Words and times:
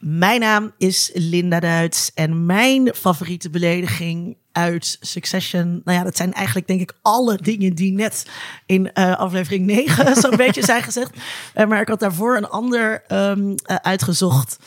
Mijn 0.00 0.40
naam 0.40 0.72
is 0.78 1.10
Linda 1.14 1.60
Duits 1.60 2.10
en 2.14 2.46
mijn 2.46 2.94
favoriete 2.94 3.50
belediging 3.50 4.36
uit 4.52 4.96
Succession. 5.00 5.80
Nou 5.84 5.98
ja, 5.98 6.04
dat 6.04 6.16
zijn 6.16 6.32
eigenlijk 6.32 6.66
denk 6.66 6.80
ik 6.80 6.92
alle 7.02 7.36
dingen 7.36 7.74
die 7.74 7.92
net 7.92 8.26
in 8.66 8.90
uh, 8.94 9.16
aflevering 9.16 9.66
9 9.66 10.16
zo'n 10.22 10.36
beetje 10.36 10.64
zijn 10.64 10.82
gezegd. 10.82 11.16
Uh, 11.54 11.66
maar 11.66 11.80
ik 11.80 11.88
had 11.88 12.00
daarvoor 12.00 12.36
een 12.36 12.48
ander 12.48 13.02
um, 13.12 13.48
uh, 13.48 13.54
uitgezocht. 13.66 14.58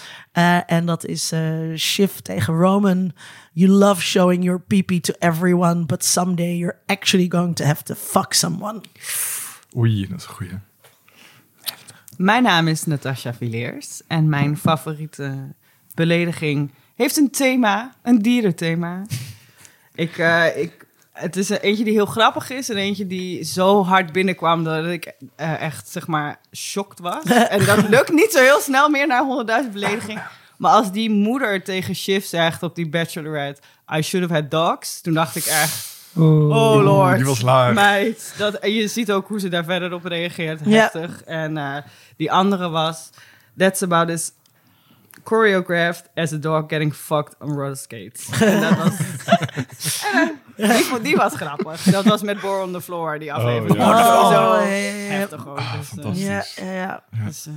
en 0.65 0.85
dat 0.85 1.05
is 1.05 1.33
Shiv 1.75 2.11
tegen 2.17 2.53
Roman. 2.53 3.13
You 3.53 3.71
love 3.71 4.01
showing 4.01 4.43
your 4.43 4.59
pee 4.59 4.99
to 4.99 5.13
everyone, 5.19 5.85
but 5.85 6.05
someday 6.05 6.55
you're 6.55 6.79
actually 6.85 7.29
going 7.29 7.55
to 7.55 7.65
have 7.65 7.83
to 7.83 7.95
fuck 7.95 8.33
someone. 8.33 8.81
Oei, 9.77 10.07
dat 10.07 10.19
is 10.19 10.25
een 10.25 10.33
goeie. 10.33 10.72
Mijn 12.17 12.43
naam 12.43 12.67
is 12.67 12.85
Natasha 12.85 13.33
Villiers 13.33 14.01
en 14.07 14.29
mijn 14.29 14.57
favoriete 14.57 15.53
belediging 15.93 16.71
heeft 16.95 17.17
een 17.17 17.31
thema, 17.31 17.95
een 18.01 18.21
dierenthema. 18.21 19.01
ik, 19.95 20.17
uh, 20.17 20.57
ik, 20.57 20.85
het 21.11 21.35
is 21.35 21.49
eentje 21.49 21.83
die 21.83 21.93
heel 21.93 22.05
grappig 22.05 22.49
is 22.49 22.69
en 22.69 22.77
eentje 22.77 23.07
die 23.07 23.43
zo 23.43 23.83
hard 23.83 24.11
binnenkwam 24.11 24.63
dat 24.63 24.85
ik 24.85 25.13
uh, 25.37 25.61
echt, 25.61 25.89
zeg 25.89 26.07
maar, 26.07 26.39
shocked 26.51 26.99
was. 26.99 27.23
en 27.23 27.65
dat 27.65 27.89
lukt 27.95 28.11
niet 28.11 28.31
zo 28.31 28.39
heel 28.39 28.59
snel 28.59 28.89
meer 28.89 29.07
naar 29.07 29.23
100.000 29.65 29.71
belediging. 29.71 30.21
Maar 30.57 30.71
als 30.71 30.91
die 30.91 31.09
moeder 31.09 31.63
tegen 31.63 31.95
Shiv 31.95 32.25
zegt 32.25 32.63
op 32.63 32.75
die 32.75 32.89
bachelorette, 32.89 33.61
I 33.97 34.01
should 34.01 34.29
have 34.29 34.41
had 34.41 34.51
dogs, 34.51 35.01
toen 35.01 35.13
dacht 35.13 35.35
ik 35.35 35.45
echt... 35.45 35.91
Oh, 36.15 36.49
oh 36.49 36.83
lord. 36.83 37.15
Die 37.15 37.25
was 37.25 37.41
laag. 37.41 37.73
Meid. 37.73 38.33
Dat, 38.37 38.53
en 38.53 38.73
je 38.73 38.87
ziet 38.87 39.11
ook 39.11 39.27
hoe 39.27 39.39
ze 39.39 39.49
daar 39.49 39.63
verder 39.63 39.93
op 39.93 40.05
reageert. 40.05 40.59
Heftig. 40.65 41.21
Ja. 41.25 41.31
En 41.31 41.57
uh, 41.57 41.77
die 42.17 42.31
andere 42.31 42.69
was... 42.69 43.09
That's 43.55 43.83
about 43.83 44.09
as 44.09 44.31
choreographed 45.23 46.09
as 46.15 46.33
a 46.33 46.37
dog 46.37 46.69
getting 46.69 46.91
fucked 46.91 47.35
on 47.39 47.51
roller 47.51 47.75
skates. 47.75 48.29
en 48.41 48.61
dat 48.61 48.77
was... 48.77 48.99
en, 50.13 50.39
uh, 50.57 50.77
die, 50.77 51.01
die, 51.01 51.15
was 51.15 51.35
grappig. 51.35 51.83
Dat 51.83 52.05
was 52.05 52.21
met 52.21 52.39
Bor 52.39 52.61
on 52.61 52.71
the 52.71 52.81
Floor, 52.81 53.19
die 53.19 53.33
aflevering. 53.33 53.71
Oh, 53.71 53.77
ja. 53.77 54.19
Oh, 54.19 54.31
zo 54.31 54.61
ja, 54.61 54.67
ja, 54.67 55.11
heftig 55.11 55.47
ook. 55.47 55.55
Dus, 55.55 55.87
fantastisch. 55.87 56.55
Ja, 56.55 56.65
ja, 56.65 56.71
ja. 56.71 57.03
Dus, 57.25 57.47
uh, 57.47 57.53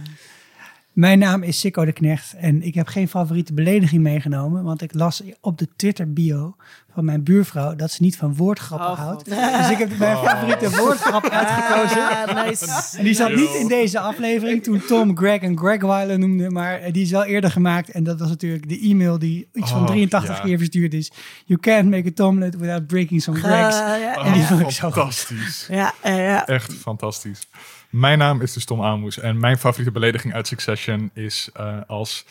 Mijn 0.96 1.18
naam 1.18 1.42
is 1.42 1.60
Sikko 1.60 1.84
de 1.84 1.92
Knecht 1.92 2.34
en 2.34 2.62
ik 2.62 2.74
heb 2.74 2.86
geen 2.86 3.08
favoriete 3.08 3.54
belediging 3.54 4.02
meegenomen, 4.02 4.62
want 4.64 4.82
ik 4.82 4.94
las 4.94 5.22
op 5.40 5.58
de 5.58 5.68
Twitter 5.76 6.12
bio 6.12 6.56
van 6.94 7.04
mijn 7.04 7.22
buurvrouw 7.24 7.74
dat 7.74 7.90
ze 7.90 8.02
niet 8.02 8.16
van 8.16 8.34
woordgrappen 8.36 8.90
Oh, 8.90 8.98
houdt. 8.98 9.24
Dus 9.24 9.70
ik 9.70 9.78
heb 9.78 9.98
mijn 9.98 10.16
favoriete 10.16 10.70
woordgrap 10.76 11.28
uitgekozen. 11.40 12.08
Ah, 12.08 12.44
nice. 12.44 12.96
En 12.98 13.04
die 13.04 13.14
zat 13.14 13.34
niet 13.34 13.54
in 13.54 13.68
deze 13.68 13.98
aflevering 14.00 14.62
toen 14.62 14.80
Tom 14.86 15.16
Greg 15.16 15.40
en 15.40 15.58
Greg 15.58 15.80
Weiler 15.82 16.18
noemde, 16.18 16.50
maar 16.50 16.78
eh, 16.80 16.92
die 16.92 17.02
is 17.02 17.10
wel 17.10 17.24
eerder 17.24 17.50
gemaakt. 17.50 17.90
En 17.90 18.04
dat 18.04 18.18
was 18.20 18.28
natuurlijk 18.28 18.68
de 18.68 18.80
e-mail 18.80 19.18
die 19.18 19.48
iets 19.52 19.70
van 19.70 19.80
Oh, 19.80 19.86
83 19.86 20.36
ja. 20.36 20.42
keer 20.42 20.58
verstuurd 20.58 20.94
is. 20.94 21.12
You 21.44 21.60
can't 21.60 21.90
make 21.90 22.08
a 22.08 22.12
tomlet 22.14 22.56
without 22.56 22.86
breaking 22.86 23.22
some 23.22 23.38
Gregs. 23.38 23.76
Ah, 23.76 24.00
ja, 24.00 24.14
En 24.24 24.32
die 24.32 24.40
ja. 24.42 24.46
vond 24.48 24.60
ik 24.60 24.70
zo 24.70 24.90
fantastisch. 24.90 25.66
Ja, 25.70 25.94
ja, 26.02 26.18
ja. 26.20 26.46
Echt 26.46 26.72
fantastisch. 26.74 27.48
Mijn 27.90 28.18
naam 28.18 28.40
is 28.40 28.52
dus 28.52 28.64
Tom 28.64 28.82
Aalmoes 28.82 29.18
en 29.18 29.40
mijn 29.40 29.58
favoriete 29.58 29.92
belediging 29.92 30.34
uit 30.34 30.46
Succession 30.46 31.10
is 31.14 31.48
eh, 31.54 31.76
als 31.86 32.24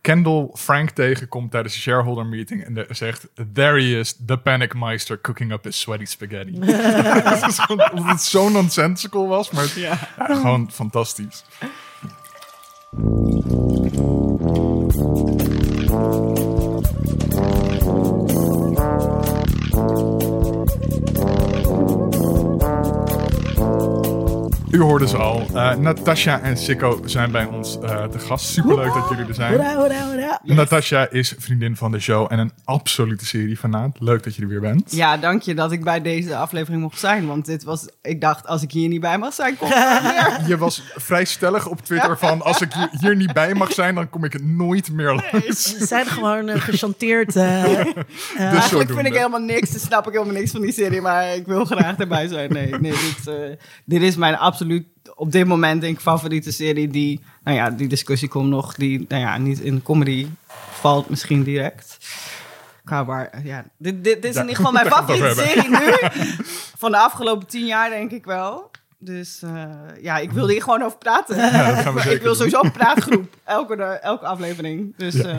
Kendall 0.00 0.50
Frank 0.54 0.90
tegenkomt 0.90 1.50
tijdens 1.50 1.74
de 1.74 1.80
shareholder 1.80 2.26
meeting 2.26 2.64
en 2.64 2.74
de- 2.74 2.86
zegt: 2.90 3.28
There 3.52 3.80
he 3.82 3.98
is, 3.98 4.16
the 4.26 4.36
panic 4.36 4.74
meister 4.74 5.20
cooking 5.20 5.52
up 5.52 5.64
his 5.64 5.80
sweaty 5.80 6.04
spaghetti. 6.04 6.58
Dat 7.30 7.48
is 7.48 7.58
gewoon- 7.58 7.90
Omdat 7.90 8.12
het 8.12 8.22
zo 8.22 8.48
nonsensical 8.48 9.28
was, 9.28 9.50
maar 9.50 9.72
ja, 9.76 9.94
gewoon 10.18 10.70
fantastisch. 10.72 11.44
U 24.70 24.80
hoorde 24.80 25.08
ze 25.08 25.16
al. 25.16 25.46
Eh 25.54 25.74
Natasha 25.76 26.40
en 26.40 26.56
Sikko 26.56 27.00
zijn 27.04 27.30
bij 27.30 27.44
ons 27.44 27.78
eh 27.82 28.04
te 28.04 28.18
gast. 28.18 28.46
Superleuk 28.46 28.94
dat 28.94 29.08
jullie 29.10 29.24
er 29.26 29.34
zijn. 29.34 29.52
Hoera, 29.52 29.74
hoera, 29.76 30.06
hoera. 30.06 30.40
Natasha 30.42 31.08
is 31.10 31.34
vriendin 31.38 31.76
van 31.76 31.92
de 31.92 32.00
show 32.00 32.26
en 32.32 32.38
een 32.38 32.52
absolute 32.64 33.26
seriefanaat. 33.26 33.96
Leuk 34.00 34.22
dat 34.22 34.34
je 34.34 34.42
er 34.42 34.48
weer 34.48 34.60
bent. 34.60 34.92
ja, 34.92 35.16
dank 35.16 35.42
je 35.42 35.54
dat 35.54 35.72
ik 35.72 35.84
bij 35.84 36.00
deze 36.02 36.36
aflevering 36.36 36.82
mocht 36.82 36.98
zijn. 36.98 37.26
Want 37.26 37.46
dit 37.46 37.64
was, 37.64 37.88
ik 38.02 38.20
dacht, 38.20 38.46
als 38.46 38.62
ik 38.62 38.70
hier 38.72 38.88
niet 38.88 39.00
bij 39.00 39.18
mag 39.18 39.32
zijn, 39.34 39.56
kom 39.56 39.68
ik. 39.68 39.74
Je 40.46 40.56
was 40.58 40.82
vrij 40.96 41.24
stellig 41.24 41.66
op 41.68 41.80
Twitter 41.80 42.18
van... 42.18 42.42
als 42.42 42.60
ik 42.60 42.72
hier, 43.00 43.16
niet 43.16 43.32
bij 43.32 43.54
mag 43.54 43.72
zijn, 43.72 43.94
dan 43.94 44.10
kom 44.10 44.24
ik 44.24 44.42
nooit 44.42 44.92
meer 44.92 45.14
langs. 45.14 45.62
Ze 45.78 45.86
zijn 45.86 46.06
gewoon 46.06 46.48
eh, 46.48 46.60
gechanteerd. 46.60 47.36
eh, 47.36 47.64
Eigenlijk 48.36 48.92
vind 48.92 49.06
ik 49.06 49.14
helemaal 49.14 49.40
niks, 49.40 49.70
dus 49.70 49.82
snap 49.82 50.06
ik 50.06 50.12
helemaal 50.12 50.34
niks 50.34 50.50
van 50.50 50.60
die 50.60 50.72
serie. 50.72 51.00
Maar 51.00 51.34
ik 51.34 51.46
wil 51.46 51.64
graag 51.64 51.96
erbij 51.96 52.28
zijn. 52.28 52.52
Nee, 52.52 52.70
nee 52.80 52.92
dit, 52.92 53.26
eh, 53.26 53.34
dit 53.84 54.02
is 54.02 54.16
mijn 54.16 54.36
absoluut, 54.60 54.86
op 55.14 55.32
dit 55.32 55.46
moment 55.46 55.80
denk 55.80 55.94
ik, 55.94 56.00
favoriete 56.00 56.52
serie. 56.52 56.88
Die, 56.88 57.20
nou 57.44 57.56
ja, 57.56 57.70
die 57.70 57.88
discussie 57.88 58.28
komt 58.28 58.48
nog. 58.48 58.74
Die, 58.74 59.04
nou 59.08 59.22
ja, 59.22 59.38
niet 59.38 59.60
in 59.60 59.82
comedy 59.82 60.26
valt 60.70 61.08
misschien 61.08 61.42
direct. 61.42 61.98
Qua 62.84 63.04
waar, 63.04 63.40
ja, 63.44 63.64
dit, 63.78 64.04
dit, 64.04 64.22
dit 64.22 64.24
is 64.24 64.34
in 64.36 64.40
ieder 64.40 64.56
geval 64.56 64.72
mijn 64.72 64.86
favoriete 64.86 65.34
serie 65.34 65.68
nu. 65.70 65.92
Van 66.76 66.90
de 66.90 66.98
afgelopen 66.98 67.46
tien 67.46 67.66
jaar 67.66 67.90
denk 67.90 68.10
ik 68.10 68.24
wel. 68.24 68.70
Dus 68.98 69.42
eh, 69.42 69.64
ja, 70.00 70.18
ik 70.18 70.30
wilde 70.32 70.52
hier 70.52 70.62
gewoon 70.62 70.82
over 70.82 70.98
praten. 70.98 71.36
Ja, 71.36 71.78
ik 72.10 72.22
wil 72.22 72.34
sowieso 72.34 72.60
een 72.62 72.72
praatgroep. 72.72 73.34
Elke, 73.44 73.74
elke 73.82 74.26
aflevering. 74.26 74.94
Dus 74.96 75.14
Ja. 75.14 75.24
eh, 75.28 75.36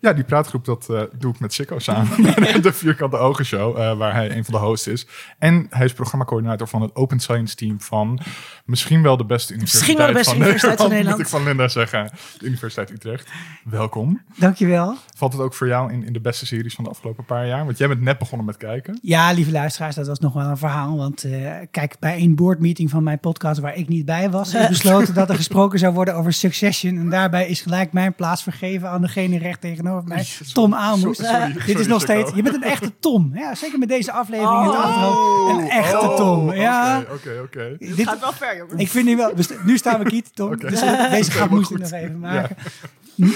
Ja, 0.00 0.12
die 0.12 0.24
praatgroep 0.24 0.64
dat 0.64 0.88
eh, 0.90 1.02
doe 1.18 1.32
ik 1.32 1.40
met 1.40 1.52
Sikko 1.52 1.78
samen. 1.78 2.22
de 2.62 2.72
Vierkante 2.72 3.16
Ogen 3.16 3.44
Show, 3.44 3.78
eh, 3.78 3.96
waar 3.96 4.14
hij 4.14 4.36
een 4.36 4.44
van 4.44 4.54
de 4.54 4.60
hosts 4.60 4.86
is. 4.86 5.06
En 5.38 5.66
hij 5.70 5.84
is 5.84 5.92
programmacoördinator 5.92 6.68
van 6.68 6.82
het 6.82 6.94
Open 6.94 7.20
Science 7.20 7.54
Team 7.54 7.80
van 7.80 8.20
misschien 8.64 9.02
wel 9.02 9.16
de 9.16 9.24
beste 9.24 9.52
universiteit, 9.52 9.86
Misschien 9.86 9.96
wel 9.96 10.06
de 10.06 10.12
beste 10.12 10.30
van, 10.30 10.40
universiteit 10.40 10.80
van 10.80 10.88
Nederland, 10.88 11.18
Nederland. 11.18 11.46
Moet 11.56 11.58
ik 11.58 11.66
van 11.66 11.82
Linda 11.82 11.88
zeggen. 12.08 12.18
De 12.38 12.46
Universiteit 12.46 12.90
Utrecht. 12.90 13.28
Welkom. 13.64 14.22
Dankjewel. 14.36 14.96
Valt 15.16 15.32
het 15.32 15.42
ook 15.42 15.54
voor 15.54 15.66
jou 15.66 15.92
in, 15.92 16.04
in 16.04 16.12
de 16.12 16.20
beste 16.20 16.46
series 16.46 16.74
van 16.74 16.84
de 16.84 16.90
afgelopen 16.90 17.24
paar 17.24 17.46
jaar? 17.46 17.64
Want 17.64 17.78
jij 17.78 17.88
bent 17.88 18.00
net 18.00 18.18
begonnen 18.18 18.46
met 18.46 18.56
kijken. 18.56 18.98
Ja, 19.02 19.32
lieve 19.32 19.50
luisteraars, 19.50 19.94
dat 19.94 20.06
was 20.06 20.18
nog 20.18 20.32
wel 20.32 20.46
een 20.46 20.56
verhaal. 20.56 20.96
Want 20.96 21.24
eh, 21.24 21.52
kijk, 21.70 21.96
bij 21.98 22.20
een 22.20 22.34
boardmeeting 22.34 22.90
van 22.90 23.02
mijn 23.02 23.18
podcast 23.18 23.60
waar 23.60 23.76
ik 23.76 23.88
niet 23.88 24.04
bij 24.04 24.30
was, 24.30 24.54
is 24.54 24.68
besloten 24.68 25.14
dat 25.14 25.28
er 25.28 25.34
gesproken 25.34 25.78
zou 25.78 25.94
worden 25.94 26.14
over 26.14 26.32
Succession. 26.32 26.98
En 26.98 27.10
daarbij 27.10 27.48
is 27.48 27.60
gelijk 27.60 27.92
mijn 27.92 28.14
plaats 28.14 28.42
vergeven 28.42 28.88
aan 28.88 29.00
degene 29.00 29.27
recht 29.36 29.60
tegenover 29.60 30.08
mij, 30.08 30.26
Tom 30.52 30.74
Aalmoes. 30.74 31.16
sorry, 31.16 31.32
sorry, 31.50 31.66
Dit 31.66 31.78
is 31.78 31.86
nog 31.86 32.00
steeds, 32.02 32.32
je 32.34 32.42
bent 32.42 32.54
een 32.54 32.62
echte 32.62 32.98
Tom. 32.98 33.30
Ja, 33.34 33.54
zeker 33.54 33.78
met 33.78 33.88
deze 33.88 34.12
aflevering 34.12 34.58
in 34.60 34.66
het 34.66 34.76
achterhoofd. 34.76 35.58
Een 35.60 35.68
echte 35.70 35.98
Oh, 35.98 36.16
Tom. 36.16 36.48
oké, 36.48 36.54
Ja, 36.56 37.04
Oké, 37.12 37.40
oké. 37.42 37.76
dit, 37.78 38.08
gaat 38.08 38.20
wel 38.20 38.32
ver, 38.32 38.56
jongens. 38.56 38.80
ik 38.82 38.88
vind 38.88 39.04
nu 39.04 39.16
wel, 39.16 39.34
dus 39.34 39.48
nu 39.64 39.76
staan 39.76 39.98
we 40.02 40.04
kiet, 40.10 40.34
Tom. 40.34 40.56
Dus 40.56 40.80
eh, 40.80 41.10
deze 41.10 41.30
grap 41.30 41.48
Helemaal 41.48 41.58
moest 41.58 41.70
ik 41.70 41.78
nog 41.78 41.90
even 41.92 42.18
maken. 42.18 42.56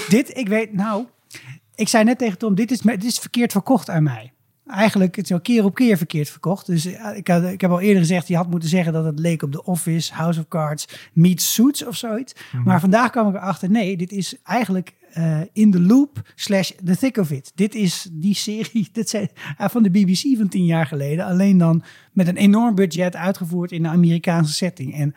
Dit, 0.09 0.37
ik 0.37 0.47
weet, 0.47 0.73
nou, 0.73 1.05
ik 1.75 1.87
zei 1.87 2.03
net 2.03 2.17
tegen 2.17 2.37
Tom, 2.37 2.55
dit 2.55 2.71
is, 2.71 2.79
dit 2.79 3.03
is 3.03 3.19
verkeerd 3.19 3.51
verkocht 3.51 3.89
aan 3.89 4.03
mij. 4.03 4.31
Eigenlijk, 4.67 5.15
het 5.15 5.25
is 5.25 5.31
al 5.31 5.41
keer 5.41 5.63
op 5.63 5.75
keer 5.75 5.97
verkeerd 5.97 6.29
verkocht. 6.29 6.65
Dus 6.65 6.85
eh, 6.85 7.15
ik, 7.17 7.27
had, 7.27 7.43
ik 7.43 7.61
heb 7.61 7.71
al 7.71 7.79
eerder 7.79 8.01
gezegd, 8.01 8.27
je 8.27 8.35
had 8.35 8.49
moeten 8.49 8.69
zeggen 8.69 8.93
dat 8.93 9.05
het 9.05 9.19
leek 9.19 9.41
op 9.43 9.51
The 9.51 9.63
Office, 9.65 10.13
House 10.13 10.39
of 10.39 10.47
Cards, 10.47 10.87
meets 11.13 11.53
Suits 11.53 11.85
of 11.85 11.95
zoiets. 11.95 12.33
Maar 12.65 12.79
vandaag 12.79 13.09
kwam 13.09 13.27
ik 13.29 13.35
erachter, 13.35 13.69
nee, 13.69 13.97
dit 13.97 14.11
is 14.11 14.35
eigenlijk 14.43 14.93
eh, 15.13 15.41
in 15.53 15.71
the 15.71 15.79
loop 15.79 16.21
slash 16.35 16.71
the 16.83 16.97
thick 16.97 17.17
of 17.17 17.31
it. 17.31 17.51
Dit 17.55 17.75
is 17.75 18.09
die 18.11 18.35
serie 18.35 18.89
dit 18.91 19.09
zijn, 19.09 19.29
eh, 19.57 19.69
van 19.69 19.83
de 19.83 19.89
BBC 19.89 20.37
van 20.37 20.47
tien 20.47 20.65
jaar 20.65 20.85
geleden. 20.85 21.25
Alleen 21.25 21.57
dan 21.57 21.83
met 22.11 22.27
een 22.27 22.37
enorm 22.37 22.75
budget 22.75 23.15
uitgevoerd 23.15 23.71
in 23.71 23.85
een 23.85 23.91
Amerikaanse 23.91 24.53
setting. 24.53 24.93
En 24.93 25.15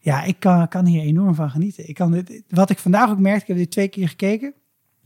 ja, 0.00 0.22
ik 0.22 0.36
kan, 0.38 0.68
kan 0.68 0.86
hier 0.86 1.02
enorm 1.02 1.34
van 1.34 1.50
genieten. 1.50 1.88
Ik 1.88 1.94
kan 1.94 2.10
dit, 2.10 2.42
wat 2.48 2.70
ik 2.70 2.78
vandaag 2.78 3.10
ook 3.10 3.18
merkte, 3.18 3.42
ik 3.42 3.48
heb 3.48 3.56
dit 3.56 3.70
twee 3.70 3.88
keer 3.88 4.08
gekeken. 4.08 4.54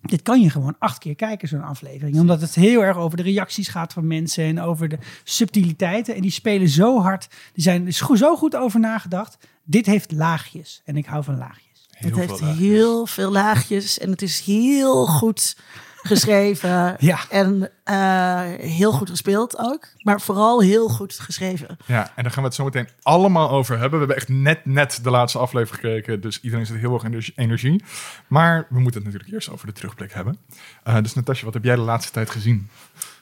Dit 0.01 0.23
kan 0.23 0.41
je 0.41 0.51
gewoon 0.51 0.77
acht 0.79 0.99
keer 0.99 1.15
kijken, 1.15 1.49
zo'n 1.49 1.63
aflevering. 1.63 2.19
Omdat 2.19 2.41
het 2.41 2.55
heel 2.55 2.85
erg 2.85 2.97
over 2.97 3.17
de 3.17 3.23
reacties 3.23 3.69
gaat 3.69 3.93
van 3.93 4.07
mensen 4.07 4.45
en 4.45 4.61
over 4.61 4.89
de 4.89 4.99
subtiliteiten. 5.25 6.15
En 6.15 6.23
die 6.23 6.31
spelen 6.31 6.69
zo 6.69 7.01
hard. 7.01 7.29
Die 7.53 7.63
zijn 7.63 7.87
er 7.87 7.93
zo 7.93 8.37
goed 8.37 8.57
over 8.57 8.81
nagedacht. 8.81 9.39
Dit 9.65 9.87
heeft 9.87 10.13
laagjes. 10.13 10.83
En 10.85 10.97
ik 10.97 11.07
hou 11.07 11.25
van 11.25 11.37
laagjes. 11.37 11.68
Het 11.99 12.17
heeft 12.17 12.39
veel 12.39 12.55
heel 12.55 13.07
veel 13.07 13.31
laagjes 13.31 13.99
en 13.99 14.11
het 14.11 14.23
is 14.23 14.41
heel 14.41 15.07
goed 15.07 15.57
geschreven. 16.03 16.77
Ja. 16.99 17.19
En 17.31 17.71
eh, 17.85 18.41
heel 18.59 18.93
goed 18.93 19.11
gespeeld 19.11 19.59
ook. 19.59 19.89
Maar 20.03 20.21
vooral 20.21 20.61
heel 20.61 20.89
goed 20.89 21.19
geschreven. 21.19 21.77
Ja, 21.87 22.13
en 22.17 22.23
daar 22.23 22.33
gaan 22.33 22.43
we 22.43 22.49
het 22.49 22.55
zo 22.55 22.65
meteen 22.65 22.89
allemaal 23.03 23.51
over 23.51 23.79
hebben. 23.79 24.01
We 24.01 24.07
hebben 24.07 24.17
echt 24.17 24.29
net, 24.29 24.65
net 24.65 24.99
de 25.03 25.11
laatste 25.11 25.39
aflevering 25.39 25.85
gekeken, 25.85 26.21
dus 26.21 26.41
iedereen 26.41 26.67
zit 26.67 26.77
heel 26.77 26.95
erg 26.95 27.05
in 27.05 27.11
de 27.11 27.33
energie. 27.35 27.83
Maar 28.27 28.67
we 28.69 28.81
moeten 28.81 29.01
het 29.01 29.05
natuurlijk 29.05 29.35
eerst 29.35 29.51
over 29.51 29.67
de 29.67 29.73
terugblik 29.73 30.13
hebben. 30.13 30.39
Eh, 30.83 30.97
dus 31.03 31.15
Natasja, 31.15 31.45
wat 31.45 31.55
heb 31.55 31.65
jij 31.65 31.77
de 31.77 31.81
laatste 31.81 32.13
tijd 32.13 32.31
gezien? 32.31 32.69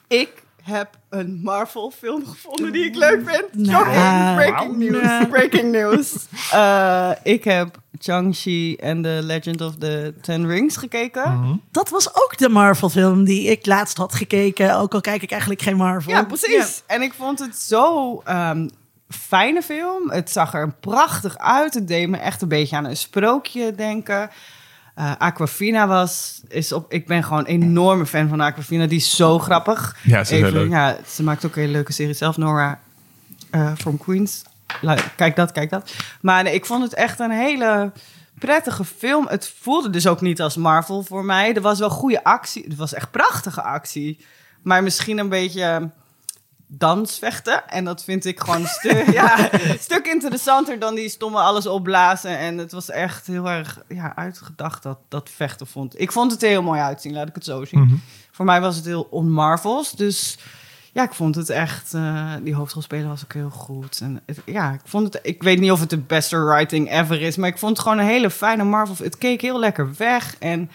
Ik 0.07 0.43
heb 0.67 0.89
een 1.09 1.39
Marvel 1.43 1.91
film 1.91 2.25
gevonden 2.25 2.71
die 2.71 2.85
ik 2.85 2.95
leuk 2.95 3.21
vind. 3.29 3.67
Nou, 3.67 3.85
Shocking. 3.85 4.35
Breaking 4.35 4.77
nou. 4.77 4.91
news. 4.91 5.27
Breaking 5.27 5.71
news. 5.71 6.25
Eh, 6.51 7.11
ik 7.23 7.43
heb 7.43 7.77
Shang-Chi 8.01 8.75
en 8.75 9.01
The 9.01 9.19
Legend 9.23 9.61
of 9.61 9.75
the 9.75 10.13
Ten 10.21 10.47
Rings 10.47 10.77
gekeken. 10.77 11.39
Mhm. 11.39 11.55
Dat 11.71 11.89
was 11.89 12.15
ook 12.15 12.37
de 12.37 12.49
Marvel-film 12.49 13.23
die 13.23 13.49
ik 13.49 13.65
laatst 13.65 13.97
had 13.97 14.13
gekeken. 14.13 14.77
Ook 14.77 14.93
al 14.93 15.01
kijk 15.01 15.21
ik 15.21 15.31
eigenlijk 15.31 15.61
geen 15.61 15.77
Marvel. 15.77 16.11
Ja, 16.11 16.23
precies. 16.23 16.83
En 16.87 17.01
ik 17.01 17.13
vond 17.13 17.39
het 17.39 17.57
zo 17.57 18.21
ehm, 18.25 18.67
fijne 19.09 19.61
film. 19.61 20.11
Het 20.11 20.31
zag 20.31 20.53
er 20.53 20.73
prachtig 20.79 21.37
uit. 21.37 21.73
Het 21.73 21.87
deed 21.87 22.09
me 22.09 22.17
echt 22.17 22.41
een 22.41 22.47
beetje 22.47 22.75
aan 22.75 22.85
een 22.85 22.97
sprookje 22.97 23.75
denken. 23.75 24.29
Eh, 24.97 25.11
Aquafina 25.17 25.87
was, 25.87 26.41
is 26.47 26.71
op, 26.71 26.91
ik 26.91 27.07
ben 27.07 27.23
gewoon 27.23 27.39
een 27.39 27.61
enorme 27.61 28.05
fan 28.05 28.29
van 28.29 28.41
Aquafina. 28.41 28.85
Die 28.85 28.97
is 28.97 29.15
zo 29.15 29.39
grappig. 29.39 29.95
Ja, 30.03 30.23
ze 30.23 30.35
is 30.35 30.41
heel 30.41 30.51
leuk. 30.51 30.69
Ja, 30.69 30.97
ze 31.07 31.23
maakt 31.23 31.45
ook 31.45 31.55
een 31.55 31.61
hele 31.61 31.71
leuke 31.71 31.93
serie 31.93 32.13
zelf, 32.13 32.37
Nora 32.37 32.79
eh, 33.49 33.71
from 33.77 33.97
Queens. 33.97 34.41
Kijk 35.15 35.35
dat, 35.35 35.51
kijk 35.51 35.69
dat. 35.69 35.91
Maar 36.21 36.43
nee, 36.43 36.53
ik 36.53 36.65
vond 36.65 36.83
het 36.83 36.93
echt 36.93 37.19
een 37.19 37.31
hele 37.31 37.91
prettige 38.39 38.85
film. 38.85 39.27
Het 39.27 39.53
voelde 39.59 39.89
dus 39.89 40.07
ook 40.07 40.21
niet 40.21 40.41
als 40.41 40.55
Marvel 40.55 41.03
voor 41.03 41.25
mij. 41.25 41.53
Er 41.53 41.61
was 41.61 41.79
wel 41.79 41.89
goede 41.89 42.23
actie. 42.23 42.63
Het 42.63 42.75
was 42.75 42.93
echt 42.93 43.11
prachtige 43.11 43.61
actie. 43.61 44.25
Maar 44.61 44.83
misschien 44.83 45.17
een 45.17 45.29
beetje 45.29 45.89
dansvechten. 46.67 47.67
En 47.69 47.85
dat 47.85 48.03
vind 48.03 48.25
ik 48.25 48.39
gewoon 48.39 48.61
een 48.61 48.67
stuk, 48.67 49.11
ja, 49.21 49.53
een 49.53 49.79
stuk 49.79 50.07
interessanter 50.07 50.79
dan 50.79 50.95
die 50.95 51.09
stomme 51.09 51.39
alles 51.39 51.67
opblazen. 51.67 52.37
En 52.37 52.57
het 52.57 52.71
was 52.71 52.89
echt 52.89 53.27
heel 53.27 53.49
erg 53.49 53.79
ja, 53.87 54.15
uitgedacht 54.15 54.83
dat, 54.83 54.97
dat 55.07 55.29
vechten 55.35 55.67
vond. 55.67 55.99
Ik 56.01 56.11
vond 56.11 56.31
het 56.31 56.41
heel 56.41 56.61
mooi 56.63 56.79
uitzien, 56.81 57.13
laat 57.13 57.27
ik 57.27 57.35
het 57.35 57.45
zo 57.45 57.65
zien. 57.65 57.79
Mhm. 57.79 57.95
Voor 58.31 58.45
mij 58.45 58.61
was 58.61 58.75
het 58.75 58.85
heel 58.85 59.07
on-Marvels. 59.11 59.91
Dus 59.91 60.37
ja, 60.93 61.03
ik 61.03 61.13
vond 61.13 61.35
het 61.35 61.49
echt... 61.49 61.93
eh, 61.93 62.33
die 62.43 62.55
hoofdrolspeler 62.55 63.07
was 63.07 63.23
ook 63.23 63.33
heel 63.33 63.49
goed. 63.49 63.99
En 64.01 64.21
het- 64.25 64.41
ja, 64.45 64.71
ik 64.71 64.79
vond 64.83 65.13
het... 65.13 65.19
Ik 65.25 65.43
weet 65.43 65.59
niet 65.59 65.71
of 65.71 65.79
het 65.79 65.89
de 65.89 65.97
beste 65.97 66.43
writing 66.43 66.91
ever 66.91 67.21
is... 67.21 67.35
maar 67.35 67.49
ik 67.49 67.57
vond 67.57 67.71
het 67.77 67.81
gewoon 67.81 67.97
een 67.99 68.05
hele 68.05 68.29
fijne 68.29 68.63
Marvel. 68.63 68.95
Het 69.05 69.17
keek 69.17 69.41
heel 69.41 69.59
lekker 69.59 69.89
weg. 69.97 70.35
En 70.39 70.71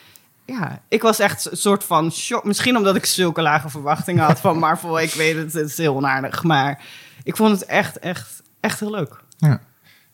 ja, 0.60 0.82
ik 0.88 1.02
was 1.02 1.18
echt 1.18 1.50
een 1.50 1.56
soort 1.56 1.84
van 1.84 2.12
shock. 2.12 2.44
Misschien 2.44 2.76
omdat 2.76 2.96
ik 2.96 3.06
zulke 3.06 3.42
lage 3.42 3.68
verwachtingen 3.68 4.24
had 4.24 4.40
van 4.40 4.58
Marvel. 4.66 5.00
Ik 5.00 5.12
weet 5.12 5.36
het, 5.36 5.52
het 5.52 5.68
is 5.70 5.76
heel 5.76 5.94
onaardig. 5.94 6.42
Maar 6.42 6.84
ik 7.22 7.36
vond 7.36 7.50
het 7.60 7.64
echt, 7.68 7.98
echt, 7.98 8.42
echt 8.60 8.80
heel 8.80 8.90
leuk. 8.90 9.20
Ja. 9.38 9.48
ja, 9.48 9.58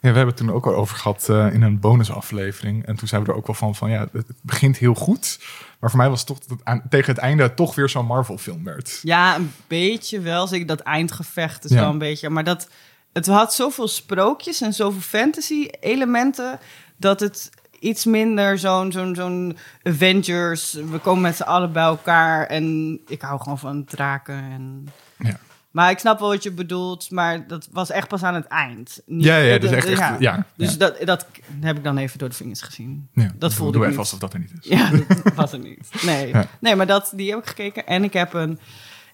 we 0.00 0.06
hebben 0.06 0.26
het 0.26 0.37
toen 0.37 0.52
ook 0.52 0.67
al 0.67 0.75
over 0.75 0.96
gehad 0.96 1.29
eh, 1.29 1.52
in 1.52 1.62
een 1.62 1.81
bonusaflevering. 1.81 2.87
En 2.87 2.96
toen 2.96 3.08
zeiden 3.08 3.29
we 3.31 3.35
er 3.35 3.40
ook 3.43 3.46
wel 3.46 3.56
van, 3.56 3.75
van 3.75 3.90
ja, 3.90 4.00
het, 4.00 4.12
het 4.12 4.37
begint 4.43 4.76
heel 4.76 4.94
goed. 4.94 5.38
Maar 5.81 5.90
voor 5.90 5.99
mij 5.99 6.08
was 6.08 6.19
het 6.19 6.29
toch 6.29 6.38
dat 6.38 6.49
het 6.50 6.64
aan, 6.64 6.82
tegen 6.88 7.14
het 7.14 7.23
einde 7.23 7.55
toch 7.55 7.75
weer 7.75 7.88
zo'n 7.88 8.06
Marvel-film 8.06 8.64
werd. 8.64 8.99
Ja, 9.02 9.37
een 9.37 9.52
beetje 9.67 10.20
wel. 10.20 10.46
Zeker 10.46 10.67
dat 10.67 10.81
eindgevecht 10.81 11.64
is 11.64 11.70
Ja. 11.70 11.81
wel 11.81 11.90
een 11.90 11.99
beetje. 11.99 12.31
Maar 12.31 12.44
dat, 12.44 12.69
het 13.12 13.26
had 13.26 13.55
zoveel 13.55 13.88
sprookjes 13.88 14.61
en 14.61 14.73
zoveel 14.73 15.00
fantasy-elementen... 15.00 16.58
dat 16.96 17.20
het 17.20 17.50
iets 17.81 18.05
minder 18.05 18.59
zo'n 18.59 18.93
zo'n 18.93 19.15
zo'n 19.15 19.57
Avengers... 19.83 20.73
we 20.73 20.99
komen 20.99 21.23
met 21.23 21.37
z'n 21.37 21.43
allen 21.43 21.73
bij 21.73 21.83
elkaar 21.83 22.47
en 22.47 22.99
ik 23.07 23.23
hou 23.23 23.41
gewoon 23.41 23.59
van 23.59 23.85
draken. 23.85 24.35
En... 24.35 24.89
Ja. 25.19 25.37
Maar 25.71 25.91
ik 25.91 25.99
snap 25.99 26.19
wel 26.19 26.29
wat 26.29 26.43
je 26.43 26.53
bedoelt, 26.53 27.11
maar 27.11 27.47
dat 27.47 27.69
was 27.73 27.91
echt 27.91 28.09
pas 28.09 28.23
aan 28.23 28.35
het 28.35 28.47
eind. 28.47 29.01
Niet- 29.07 29.25
Ja, 29.25 29.37
ja, 29.37 29.59
dus 29.59 29.71
echt, 29.71 29.87
echt 29.87 30.19
ja. 30.19 30.47
Dus 30.57 30.71
ja. 30.73 30.77
Dat, 30.79 30.97
dat 31.05 31.27
heb 31.61 31.77
ik 31.77 31.85
dan 31.85 31.97
even 31.99 32.19
door 32.19 32.29
de 32.29 32.35
vingers 32.35 32.63
gezien. 32.63 33.09
Ja, 33.13 33.33
dat 33.39 33.55
voelde 33.55 33.73
doe 33.73 33.83
ik 33.83 33.89
even 33.89 34.01
alsof 34.01 34.19
dat 34.19 34.33
er 34.33 34.39
niet 34.39 34.53
is. 34.61 34.69
Ja, 34.69 34.91
dat 34.91 35.35
was 35.35 35.53
er 35.53 35.59
niet. 35.59 35.89
Nee, 36.03 36.33
nee 36.61 36.77
maar 36.77 36.87
dat, 36.87 37.13
die 37.15 37.31
heb 37.31 37.39
ik 37.39 37.47
gekeken. 37.47 37.87
En 37.87 38.05
ik 38.05 38.13
heb 38.13 38.33
een, 38.33 38.59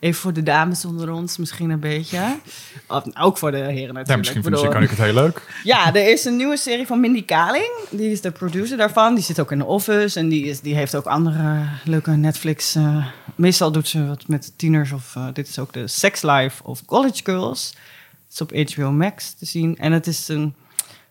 even 0.05 0.21
voor 0.21 0.33
de 0.33 0.43
dames 0.43 0.85
onder 0.85 1.13
ons 1.13 1.37
misschien 1.37 1.71
een 1.71 1.81
beetje. 1.81 2.37
Of, 2.89 3.05
ook 3.19 3.39
voor 3.39 3.51
de 3.51 3.57
heren 3.57 3.73
natuurlijk. 3.73 4.09
Ja, 4.09 4.17
misschien 4.17 4.43
vind 4.43 4.55
je, 4.55 4.61
bedoel, 4.61 4.73
kan 4.73 4.83
ik 4.83 4.91
het 4.91 4.99
heel 4.99 5.15
leuk. 5.15 5.61
Ja, 5.63 5.95
er 5.95 6.11
is 6.11 6.25
een 6.25 6.37
nieuwe 6.37 6.57
serie 6.57 6.87
van 6.87 7.01
Mindy 7.01 7.25
Kaling. 7.25 7.71
Die 7.91 8.11
is 8.11 8.21
de 8.21 8.31
producer 8.31 8.77
daarvan. 8.77 9.15
Die 9.15 9.25
zit 9.25 9.41
ook 9.41 9.53
in 9.53 9.59
The 9.59 9.65
Office. 9.65 10.19
En 10.19 10.29
die, 10.29 10.45
is, 10.45 10.61
die 10.61 10.75
heeft 10.75 10.97
ook 10.97 11.05
andere 11.05 11.69
leuke 11.85 12.11
Netflix... 12.11 12.75
eh, 12.75 13.07
meestal 13.35 13.73
doet 13.73 13.89
ze 13.89 14.07
wat 14.07 14.29
met 14.29 14.53
tieners. 14.57 14.93
Of 14.93 15.17
eh, 15.17 15.27
dit 15.33 15.49
is 15.49 15.59
ook 15.59 15.73
de 15.73 15.89
Sex 15.89 16.23
Life 16.23 16.63
of 16.65 16.85
College 16.85 17.21
Girls. 17.25 17.75
Het 18.25 18.33
is 18.33 18.41
op 18.41 18.75
HBO 18.75 18.91
Max 18.91 19.33
te 19.33 19.47
zien. 19.47 19.77
En 19.79 19.93
het 19.93 20.07
is 20.07 20.29
een 20.29 20.55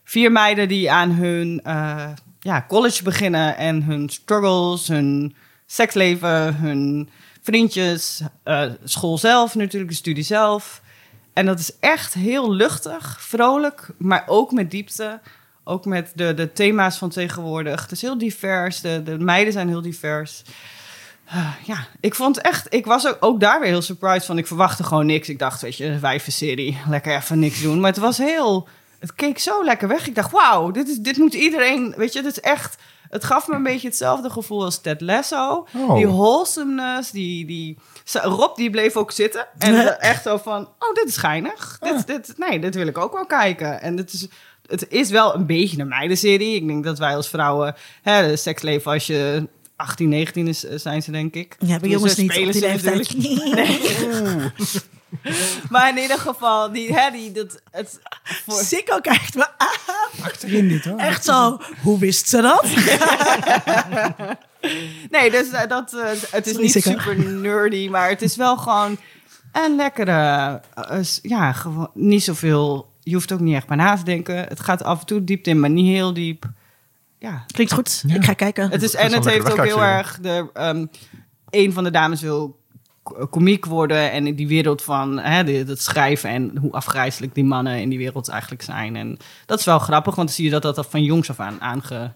vier 0.04 0.32
meiden 0.32 0.68
die 0.68 0.90
aan 0.90 1.10
hun 1.10 1.60
eh, 1.64 2.08
ja, 2.40 2.64
college 2.68 3.02
beginnen. 3.02 3.56
En 3.56 3.82
hun 3.82 4.08
struggles, 4.08 4.88
hun 4.88 5.34
seksleven, 5.66 6.56
hun 6.56 7.08
vriendjes, 7.44 8.20
eh, 8.42 8.70
school 8.84 9.18
zelf 9.18 9.54
natuurlijk, 9.54 9.90
de 9.90 9.96
studie 9.96 10.24
zelf. 10.24 10.82
En 11.32 11.46
dat 11.46 11.58
is 11.58 11.78
echt 11.80 12.14
heel 12.14 12.52
luchtig, 12.52 13.16
vrolijk, 13.20 13.88
maar 13.98 14.24
ook 14.26 14.52
met 14.52 14.70
diepte. 14.70 15.20
Ook 15.64 15.84
met 15.84 16.12
de, 16.14 16.34
de 16.34 16.52
thema's 16.52 16.98
van 16.98 17.10
tegenwoordig. 17.10 17.82
Het 17.82 17.92
is 17.92 18.02
heel 18.02 18.18
divers, 18.18 18.80
de, 18.80 19.02
de 19.02 19.18
meiden 19.18 19.52
zijn 19.52 19.68
heel 19.68 19.82
divers. 19.82 20.42
Ah, 21.28 21.52
ja, 21.64 21.86
ik 22.00 22.14
vond 22.14 22.40
echt, 22.40 22.74
ik 22.74 22.86
was 22.86 23.06
ook, 23.06 23.16
ook 23.20 23.40
daar 23.40 23.60
weer 23.60 23.68
heel 23.68 23.82
surprised 23.82 24.24
van. 24.24 24.38
Ik 24.38 24.46
verwachtte 24.46 24.84
gewoon 24.84 25.06
niks. 25.06 25.28
Ik 25.28 25.38
dacht, 25.38 25.60
weet 25.60 25.76
je, 25.76 25.84
een 25.84 26.00
wijvenserie, 26.00 26.78
lekker 26.88 27.16
even 27.16 27.38
niks 27.38 27.62
doen. 27.62 27.80
Maar 27.80 27.90
het 27.90 28.00
was 28.00 28.18
heel, 28.18 28.68
het 28.98 29.14
keek 29.14 29.38
zo 29.38 29.64
lekker 29.64 29.88
weg. 29.88 30.06
Ik 30.06 30.14
dacht, 30.14 30.32
wauw, 30.32 30.70
dit, 30.70 30.88
is, 30.88 30.98
dit 30.98 31.16
moet 31.16 31.34
iedereen, 31.34 31.94
weet 31.96 32.12
je, 32.12 32.22
dit 32.22 32.32
is 32.32 32.40
echt... 32.40 32.76
Het 33.14 33.24
gaf 33.24 33.48
me 33.48 33.54
een 33.54 33.62
beetje 33.62 33.88
hetzelfde 33.88 34.30
gevoel 34.30 34.64
als 34.64 34.80
Ted 34.80 35.00
Lasso. 35.00 35.66
Oh. 35.76 35.94
Die 35.94 36.06
wholesomeness, 36.06 37.10
die, 37.10 37.46
die... 37.46 37.78
Rob 38.12 38.56
die 38.56 38.70
bleef 38.70 38.96
ook 38.96 39.10
zitten. 39.10 39.46
En 39.58 40.00
echt 40.00 40.22
zo 40.22 40.36
van, 40.36 40.62
oh, 40.62 40.94
dit 40.94 41.08
is 41.08 41.16
geinig. 41.16 41.78
Dit, 41.80 42.06
dit, 42.06 42.34
nee, 42.36 42.58
dit 42.58 42.74
wil 42.74 42.86
ik 42.86 42.98
ook 42.98 43.12
wel 43.12 43.26
kijken. 43.26 43.80
En 43.80 43.96
het 43.96 44.12
is, 44.12 44.28
het 44.66 44.88
is 44.88 45.10
wel 45.10 45.34
een 45.34 45.46
beetje 45.46 45.80
een 45.80 45.88
meidenserie. 45.88 46.54
Ik 46.54 46.66
denk 46.66 46.84
dat 46.84 46.98
wij 46.98 47.16
als 47.16 47.28
vrouwen... 47.28 47.74
Hè, 48.02 48.36
seksleven 48.36 48.92
als 48.92 49.06
je 49.06 49.48
18, 49.76 50.08
19 50.08 50.48
is, 50.48 50.64
eh, 50.64 50.78
zijn 50.78 51.02
ze 51.02 51.10
denk 51.10 51.34
ik. 51.34 51.56
Ja, 51.58 51.66
bij 51.66 51.78
Dus 51.78 51.90
jongens 51.90 52.16
niet 52.16 52.30
spelen 52.32 52.54
ze 52.54 52.66
natuurlijk. 52.66 53.10
Maar 55.70 55.88
in 55.88 56.02
ieder 56.02 56.18
geval, 56.18 56.72
die, 56.72 56.94
hè, 56.94 57.10
die, 57.10 57.32
dat, 57.32 57.60
het, 57.70 58.00
voor, 58.22 58.60
Sikko 58.60 58.98
kijkt 59.00 59.34
me 59.34 59.46
aan. 59.58 60.24
Achterin 60.24 60.68
dit 60.68 60.84
hoor. 60.84 60.98
Echt 60.98 61.24
zo, 61.24 61.60
hoe 61.82 61.98
wist 61.98 62.28
ze 62.28 62.40
dat? 62.40 62.64
Nee, 65.10 65.30
dus 65.30 65.50
eh, 65.50 65.68
dat, 65.68 65.92
eh, 65.92 66.08
het 66.30 66.46
is 66.46 66.52
Sorry, 66.52 66.62
niet 66.62 66.72
Sikko. 66.72 66.90
super 66.90 67.18
nerdy, 67.18 67.88
maar 67.88 68.08
het 68.08 68.22
is 68.22 68.36
wel 68.36 68.56
gewoon 68.56 68.96
een 69.52 69.76
lekkere, 69.76 70.60
eh, 70.74 70.98
ja, 71.22 71.52
gewoon 71.52 71.90
niet 71.94 72.22
zoveel. 72.24 72.92
Je 73.00 73.14
hoeft 73.14 73.32
ook 73.32 73.40
niet 73.40 73.54
echt 73.54 73.66
bij 73.66 73.76
na 73.76 73.96
te 73.96 74.04
denken. 74.04 74.36
Het 74.36 74.60
gaat 74.60 74.82
af 74.82 75.00
en 75.00 75.06
toe 75.06 75.24
diep 75.24 75.46
in, 75.46 75.60
maar 75.60 75.70
niet 75.70 75.96
heel 75.96 76.14
diep. 76.14 76.44
Ja, 77.18 77.44
Klinkt 77.46 77.72
goed. 77.72 78.02
Ja. 78.06 78.14
Ik 78.14 78.24
ga 78.24 78.32
kijken. 78.32 78.70
het 78.70 78.82
is, 78.82 78.94
en 78.94 79.12
het 79.12 79.24
heeft 79.24 79.52
ook 79.52 79.64
heel 79.64 79.82
erg 79.82 80.18
de. 80.20 80.50
ehm 80.52 80.86
een 81.54 81.72
van 81.72 81.84
de 81.84 81.90
dames 81.90 82.20
wil 82.20 82.58
komiek 83.30 83.64
worden 83.64 84.10
en 84.10 84.26
in 84.26 84.34
die 84.34 84.48
wereld 84.48 84.82
van 84.82 85.18
hè, 85.18 85.64
dat 85.64 85.80
schrijven 85.80 86.30
en 86.30 86.56
hoe 86.60 86.72
afgrijzelijk 86.72 87.34
die 87.34 87.44
mannen 87.44 87.80
in 87.80 87.88
die 87.88 87.98
wereld 87.98 88.28
eigenlijk 88.28 88.62
zijn. 88.62 88.96
En 88.96 89.16
dat 89.46 89.58
is 89.58 89.64
wel 89.64 89.78
grappig, 89.78 90.14
want 90.14 90.26
dan 90.26 90.36
zie 90.36 90.44
je 90.44 90.50
dat 90.50 90.62
dat 90.62 90.76
al 90.76 90.84
van 90.84 91.02
jongs 91.02 91.30
af 91.30 91.40
aan 91.40 91.60
aange 91.60 92.12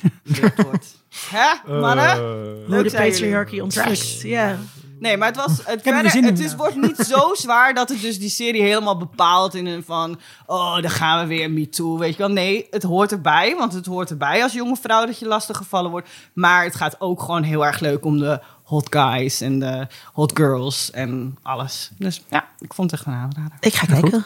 wordt. 0.56 1.00
Hè, 1.30 1.80
mannen? 1.80 2.16
Hoe 2.16 2.64
Leuk 2.66 2.90
de 2.90 2.96
patriarchy 2.96 3.60
onttrekt. 3.60 4.20
Ja. 4.20 4.58
Nee, 5.02 5.16
maar 5.16 5.28
het 5.28 5.36
was. 5.36 5.60
Het, 5.64 5.82
verder, 5.82 6.40
is, 6.40 6.54
wordt 6.54 6.76
niet 6.76 6.96
zo 6.96 7.34
zwaar 7.34 7.74
dat 7.74 7.88
het 7.88 8.00
dus 8.00 8.18
die 8.18 8.28
serie 8.28 8.62
helemaal 8.62 8.96
bepaalt 8.96 9.54
in 9.54 9.66
een 9.66 9.84
van. 9.84 10.20
Oh, 10.46 10.80
dan 10.80 10.90
gaan 10.90 11.20
we 11.20 11.34
weer 11.34 11.50
me 11.50 11.68
too. 11.68 11.98
Weet 11.98 12.12
je 12.12 12.18
wel. 12.18 12.28
Nee, 12.28 12.66
het 12.70 12.82
hoort 12.82 13.12
erbij. 13.12 13.56
Want 13.56 13.72
het 13.72 13.86
hoort 13.86 14.10
erbij 14.10 14.42
als 14.42 14.52
jonge 14.52 14.76
vrouw 14.76 15.06
dat 15.06 15.18
je 15.18 15.26
lastig 15.26 15.56
gevallen 15.56 15.90
wordt. 15.90 16.08
Maar 16.34 16.64
het 16.64 16.74
gaat 16.74 17.00
ook 17.00 17.20
gewoon 17.20 17.42
heel 17.42 17.66
erg 17.66 17.80
leuk 17.80 18.04
om 18.04 18.18
de 18.18 18.40
hot 18.72 18.86
guys 18.90 19.40
en 19.40 19.58
de 19.58 19.86
hot 20.12 20.36
girls 20.36 20.90
en 20.90 21.38
alles. 21.42 21.90
Dus 21.98 22.24
ja, 22.30 22.48
ik 22.58 22.74
vond 22.74 22.90
het 22.90 23.00
echt 23.00 23.08
een 23.08 23.14
aanrader. 23.14 23.56
Ik 23.60 23.74
ga 23.74 23.86
kijken. 23.86 24.24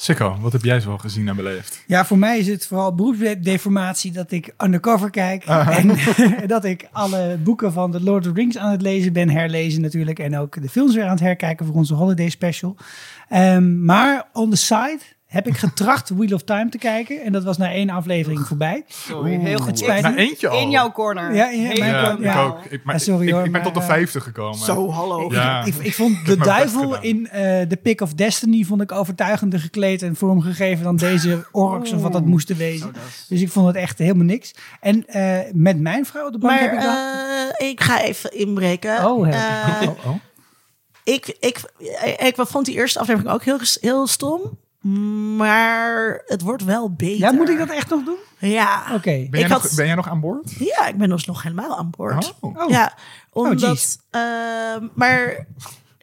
Sikko, 0.00 0.36
wat 0.40 0.52
heb 0.52 0.62
jij 0.62 0.80
zo 0.80 0.98
gezien 0.98 1.28
en 1.28 1.36
beleefd? 1.36 1.84
Ja, 1.86 2.04
voor 2.04 2.18
mij 2.18 2.38
is 2.38 2.46
het 2.46 2.66
vooral 2.66 2.94
beroepsdeformatie 2.94 4.12
dat 4.12 4.30
ik 4.30 4.54
undercover 4.58 5.10
kijk. 5.10 5.44
En 5.44 5.96
dat 6.46 6.64
ik 6.64 6.88
alle 6.92 7.38
boeken 7.42 7.72
van 7.72 7.90
The 7.92 8.02
Lord 8.02 8.26
of 8.26 8.32
the 8.32 8.40
Rings 8.40 8.58
aan 8.58 8.70
het 8.70 8.82
lezen 8.82 9.12
ben, 9.12 9.30
herlezen 9.30 9.82
natuurlijk. 9.82 10.18
En 10.18 10.38
ook 10.38 10.62
de 10.62 10.68
films 10.68 10.94
weer 10.94 11.04
aan 11.04 11.10
het 11.10 11.20
herkijken 11.20 11.66
voor 11.66 11.74
onze 11.74 11.94
holiday 11.94 12.28
special. 12.28 12.76
Ehm, 13.28 13.84
maar 13.84 14.28
on 14.32 14.50
the 14.50 14.56
side 14.56 15.00
heb 15.28 15.46
ik 15.46 15.56
getracht 15.56 16.08
Wheel 16.08 16.34
of 16.34 16.42
Time 16.42 16.68
te 16.68 16.78
kijken. 16.78 17.22
En 17.22 17.32
dat 17.32 17.44
was 17.44 17.56
na 17.56 17.72
één 17.72 17.90
aflevering 17.90 18.40
voorbij. 18.46 18.84
Sorry, 18.86 19.38
heel 19.38 19.58
goed. 19.58 19.78
spijt 19.78 20.16
eentje 20.16 20.48
al. 20.48 20.60
In 20.60 20.70
jouw 20.70 20.92
corner. 20.92 21.34
Ja, 21.34 21.50
in- 21.50 21.62
mijn 21.62 21.76
Ja, 21.90 22.10
goed. 22.10 22.24
ik 22.24 22.36
ook. 22.36 22.64
Ik, 22.64 22.84
maar, 22.84 22.94
Ja, 22.94 23.00
sorry 23.00 23.26
ik, 23.26 23.32
hoor, 23.32 23.38
ik 23.44 23.52
ben 23.52 23.62
maar, 23.62 23.72
tot 23.72 23.74
de 23.74 23.80
eh, 23.80 23.86
vijfde 23.86 24.20
gekomen. 24.20 24.58
Zo, 24.58 24.90
hallo. 24.90 25.32
Ja. 25.32 25.64
Ik, 25.64 25.74
ik 25.74 25.94
vond 25.94 26.26
de 26.26 26.36
duivel 26.36 27.02
in 27.02 27.28
eh 27.28 27.60
The 27.60 27.76
Pick 27.82 28.00
of 28.00 28.14
Destiny 28.14 28.64
vond 28.64 28.80
ik 28.80 28.92
overtuigender 28.92 29.60
gekleed 29.60 30.02
en 30.02 30.16
vormgegeven 30.16 30.84
dan 30.84 30.96
deze 30.96 31.46
orks 31.52 31.92
of 31.92 32.02
wat 32.02 32.12
dat 32.12 32.24
moesten 32.24 32.56
wezen. 32.56 32.86
Oh, 32.88 32.94
dat 32.94 33.02
is- 33.08 33.26
Dus 33.28 33.40
ik 33.40 33.50
vond 33.50 33.66
het 33.66 33.76
echt 33.76 33.98
helemaal 33.98 34.24
niks. 34.24 34.54
En 34.80 35.06
eh, 35.06 35.38
met 35.52 35.80
mijn 35.80 36.06
vrouw 36.06 36.26
op 36.26 36.32
de 36.32 36.38
bank 36.38 36.52
Maar 36.52 36.62
heb 36.62 36.72
ik 36.72 36.80
dan... 36.80 36.96
eh, 37.58 37.68
ik 37.68 37.80
ga 37.80 38.02
even 38.02 38.38
inbreken. 38.38 39.06
Oh. 39.10 39.28
Eh, 39.28 39.82
Oh, 39.82 40.06
oh. 40.06 40.14
ik, 41.04 41.36
ik, 41.40 41.60
ik, 42.18 42.34
vond 42.36 42.64
die 42.66 42.74
eerste 42.74 42.98
aflevering 42.98 43.32
ook 43.34 43.44
heel, 43.44 43.58
heel 43.80 44.06
stom. 44.06 44.40
Maar 45.36 46.22
het 46.26 46.42
wordt 46.42 46.64
wel 46.64 46.92
beter. 46.92 47.18
Ja, 47.18 47.32
moet 47.32 47.48
ik 47.48 47.58
dat 47.58 47.68
echt 47.70 47.90
nog 47.90 48.04
doen? 48.04 48.16
Ja. 48.38 48.82
Oké. 48.94 49.26
Ben, 49.30 49.50
had- 49.50 49.72
ben 49.76 49.86
jij 49.86 49.94
nog 49.94 50.08
aan 50.08 50.20
boord? 50.20 50.50
Ja, 50.58 50.86
ik 50.86 50.96
ben 50.96 51.08
dus 51.08 51.24
nog 51.26 51.42
helemaal 51.42 51.78
aan 51.78 51.90
boord. 51.96 52.34
Oh. 52.40 52.56
Oh. 52.62 52.70
Ja, 52.70 52.92
jeez. 52.92 52.92
omdat... 53.32 53.98
ehm, 54.10 54.86
maar 54.94 55.46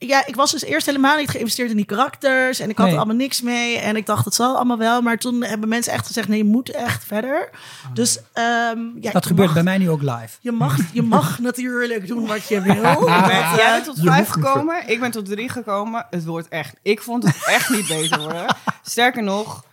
ja, 0.08 0.26
ik 0.26 0.36
was 0.36 0.52
dus 0.52 0.64
eerst 0.64 0.86
helemaal 0.86 1.18
niet 1.18 1.30
geïnvesteerd 1.30 1.70
in 1.70 1.76
die 1.76 1.86
karakters. 1.86 2.60
En 2.60 2.70
ik 2.70 2.76
had 2.78 2.86
Nee. 2.86 2.94
er 2.96 3.02
allemaal 3.02 3.18
niks 3.20 3.42
mee. 3.42 3.78
En 3.78 3.96
ik 3.96 4.06
dacht, 4.06 4.26
het 4.26 4.34
zal 4.36 4.56
allemaal 4.56 4.78
wel. 4.78 5.02
Maar 5.02 5.18
toen 5.18 5.44
hebben 5.44 5.70
mensen 5.70 5.94
echt 5.94 6.08
gezegd, 6.08 6.28
nee, 6.28 6.38
je 6.38 6.44
moet 6.44 6.70
echt 6.70 7.04
verder. 7.04 7.50
Dus 7.94 8.20
ehm, 8.34 8.80
ja, 9.02 9.12
Dat 9.12 9.26
gebeurt 9.26 9.46
mag, 9.48 9.54
bij 9.56 9.64
mij 9.64 9.78
nu 9.78 9.90
ook 9.90 10.02
live. 10.02 10.38
Je 10.42 10.52
mag, 10.52 10.78
je 10.94 11.02
mag 11.18 11.40
natuurlijk 11.40 12.08
doen 12.08 12.28
wat 12.28 12.48
je 12.48 12.62
wil. 12.62 12.74
Ik 13.18 13.26
ben- 13.26 13.56
jij 13.56 13.72
bent 13.72 13.86
tot 13.86 14.00
vijf 14.00 14.28
gekomen, 14.28 14.88
ik 14.88 15.00
ben 15.00 15.12
tot 15.12 15.26
drie 15.26 15.50
gekomen. 15.50 16.06
Het 16.10 16.26
wordt 16.26 16.48
echt, 16.48 16.76
ik 16.82 17.02
vond 17.02 17.24
het 17.24 17.46
echt 17.46 17.70
niet 17.70 17.88
beter 17.88 18.20
worden. 18.20 18.56
Sterker 18.84 19.24
nog, 19.24 19.64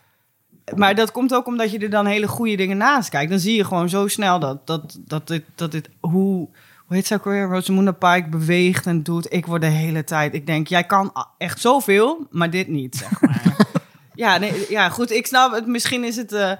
maar 0.75 0.95
dat 0.95 1.11
komt 1.11 1.33
ook 1.33 1.47
omdat 1.47 1.71
je 1.71 1.79
er 1.79 1.89
dan 1.89 2.05
hele 2.05 2.27
goede 2.27 2.55
dingen 2.55 2.77
naast 2.77 3.09
kijkt. 3.09 3.29
Dan 3.29 3.39
zie 3.39 3.55
je 3.55 3.65
gewoon 3.65 3.89
zo 3.89 4.07
snel 4.07 4.39
dat, 4.39 4.67
dat, 4.67 4.97
dat, 4.99 5.27
dit, 5.27 5.43
dat 5.55 5.71
dit, 5.71 5.89
hoe, 5.99 6.49
hoe 6.93 7.01
heet 7.01 7.11
ze 7.11 7.13
ook 7.13 7.23
weer, 7.23 7.47
Rosamunda 7.47 7.91
Pike 7.91 8.27
beweegt 8.29 8.85
en 8.85 9.03
doet. 9.03 9.33
Ik 9.33 9.45
word 9.45 9.61
de 9.61 9.67
hele 9.67 10.03
tijd, 10.03 10.33
ik 10.33 10.45
denk, 10.45 10.67
jij 10.67 10.83
kan 10.83 11.13
echt 11.37 11.61
zoveel, 11.61 12.27
maar 12.31 12.49
dit 12.49 12.67
niet, 12.67 12.95
zeg 12.95 13.21
maar. 13.21 13.55
ja, 14.15 14.37
nee, 14.37 14.65
ja, 14.69 14.89
goed, 14.89 15.11
ik 15.11 15.27
snap 15.27 15.53
het. 15.53 15.67
Misschien 15.67 16.03
is 16.03 16.15
het... 16.15 16.31
eh, 16.31 16.51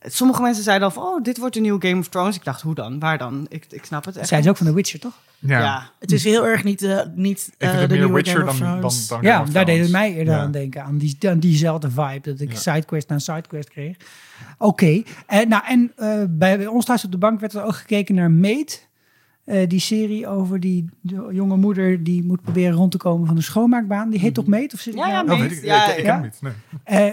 sommige 0.00 0.42
mensen 0.42 0.62
zeiden 0.64 0.88
al 0.88 0.94
van, 0.94 1.02
oh, 1.02 1.22
dit 1.22 1.38
wordt 1.38 1.56
een 1.56 1.62
nieuwe 1.62 1.86
Game 1.88 2.00
of 2.00 2.08
Thrones. 2.08 2.36
Ik 2.36 2.44
dacht, 2.44 2.62
hoe 2.62 2.74
dan? 2.74 2.98
Waar 2.98 3.18
dan? 3.18 3.46
Ik, 3.48 3.66
ik 3.70 3.84
snap 3.84 4.04
het 4.04 4.16
echt. 4.16 4.28
Zij 4.28 4.38
is 4.38 4.48
ook 4.48 4.56
van 4.56 4.66
The 4.66 4.74
Witcher, 4.74 5.00
toch? 5.00 5.12
Ja. 5.38 5.58
ja. 5.58 5.90
Het 5.98 6.12
is 6.12 6.24
heel 6.24 6.46
erg 6.46 6.64
niet, 6.64 6.82
eh 6.82 7.00
niet 7.14 7.52
Ik 7.58 7.68
eh, 7.68 7.70
de 7.80 7.86
meer 7.86 7.88
nieuwe 7.98 8.12
Witcher 8.12 8.38
Game 8.38 8.50
of 8.50 8.58
dan, 8.58 8.68
dan, 8.68 8.80
dan, 8.80 8.90
Thrones. 8.90 9.08
dan 9.08 9.22
Ja, 9.22 9.32
Game 9.32 9.46
of 9.46 9.52
daar 9.52 9.64
deed 9.64 9.80
het 9.80 9.90
mij 9.90 10.14
eerder 10.14 10.34
Ja. 10.34 10.40
aan 10.40 10.50
denken. 10.50 10.82
Aan, 10.84 10.98
die, 10.98 11.16
aan 11.28 11.38
diezelfde 11.38 11.90
vibe. 11.90 12.20
Dat 12.22 12.40
ik 12.40 12.56
sidequest 12.56 13.08
na 13.08 13.18
sidequest 13.18 13.70
kreeg. 13.70 13.96
Oké. 14.58 15.02
En 15.26 15.48
nou, 15.48 15.62
en 15.66 15.92
eh, 15.96 16.08
bij, 16.28 16.56
bij 16.56 16.66
ons 16.66 16.84
thuis 16.84 17.04
op 17.04 17.10
de 17.12 17.18
bank 17.18 17.40
werd 17.40 17.54
er 17.54 17.62
ook 17.64 17.76
gekeken 17.76 18.14
naar 18.14 18.30
Mate. 18.30 18.78
Eh, 19.46 19.68
die 19.68 19.80
serie 19.80 20.26
over 20.28 20.60
die 20.60 20.88
de 21.00 21.28
jonge 21.32 21.56
moeder 21.56 22.04
die 22.04 22.24
moet 22.24 22.42
proberen 22.42 22.72
rond 22.76 22.90
te 22.90 22.96
komen 22.96 23.26
van 23.26 23.36
de 23.36 23.42
schoonmaakbaan. 23.42 24.10
Die 24.10 24.20
heet 24.20 24.34
toch 24.34 24.46
Mate? 24.46 24.74
Of 24.74 24.80
zit 24.80 24.94
ik 24.94 25.00
Ja, 25.00 25.08
ja, 25.08 25.22
nou- 25.22 25.36
Oh, 25.42 25.48
weet 25.48 25.58
ik, 25.58 25.64
Ja, 25.64 25.84
ik, 25.90 25.96
ik 25.96 26.04
ken 26.04 26.04
ja. 26.04 26.12
hem 26.12 26.22
niet. 26.22 26.38
Nee. 26.86 27.12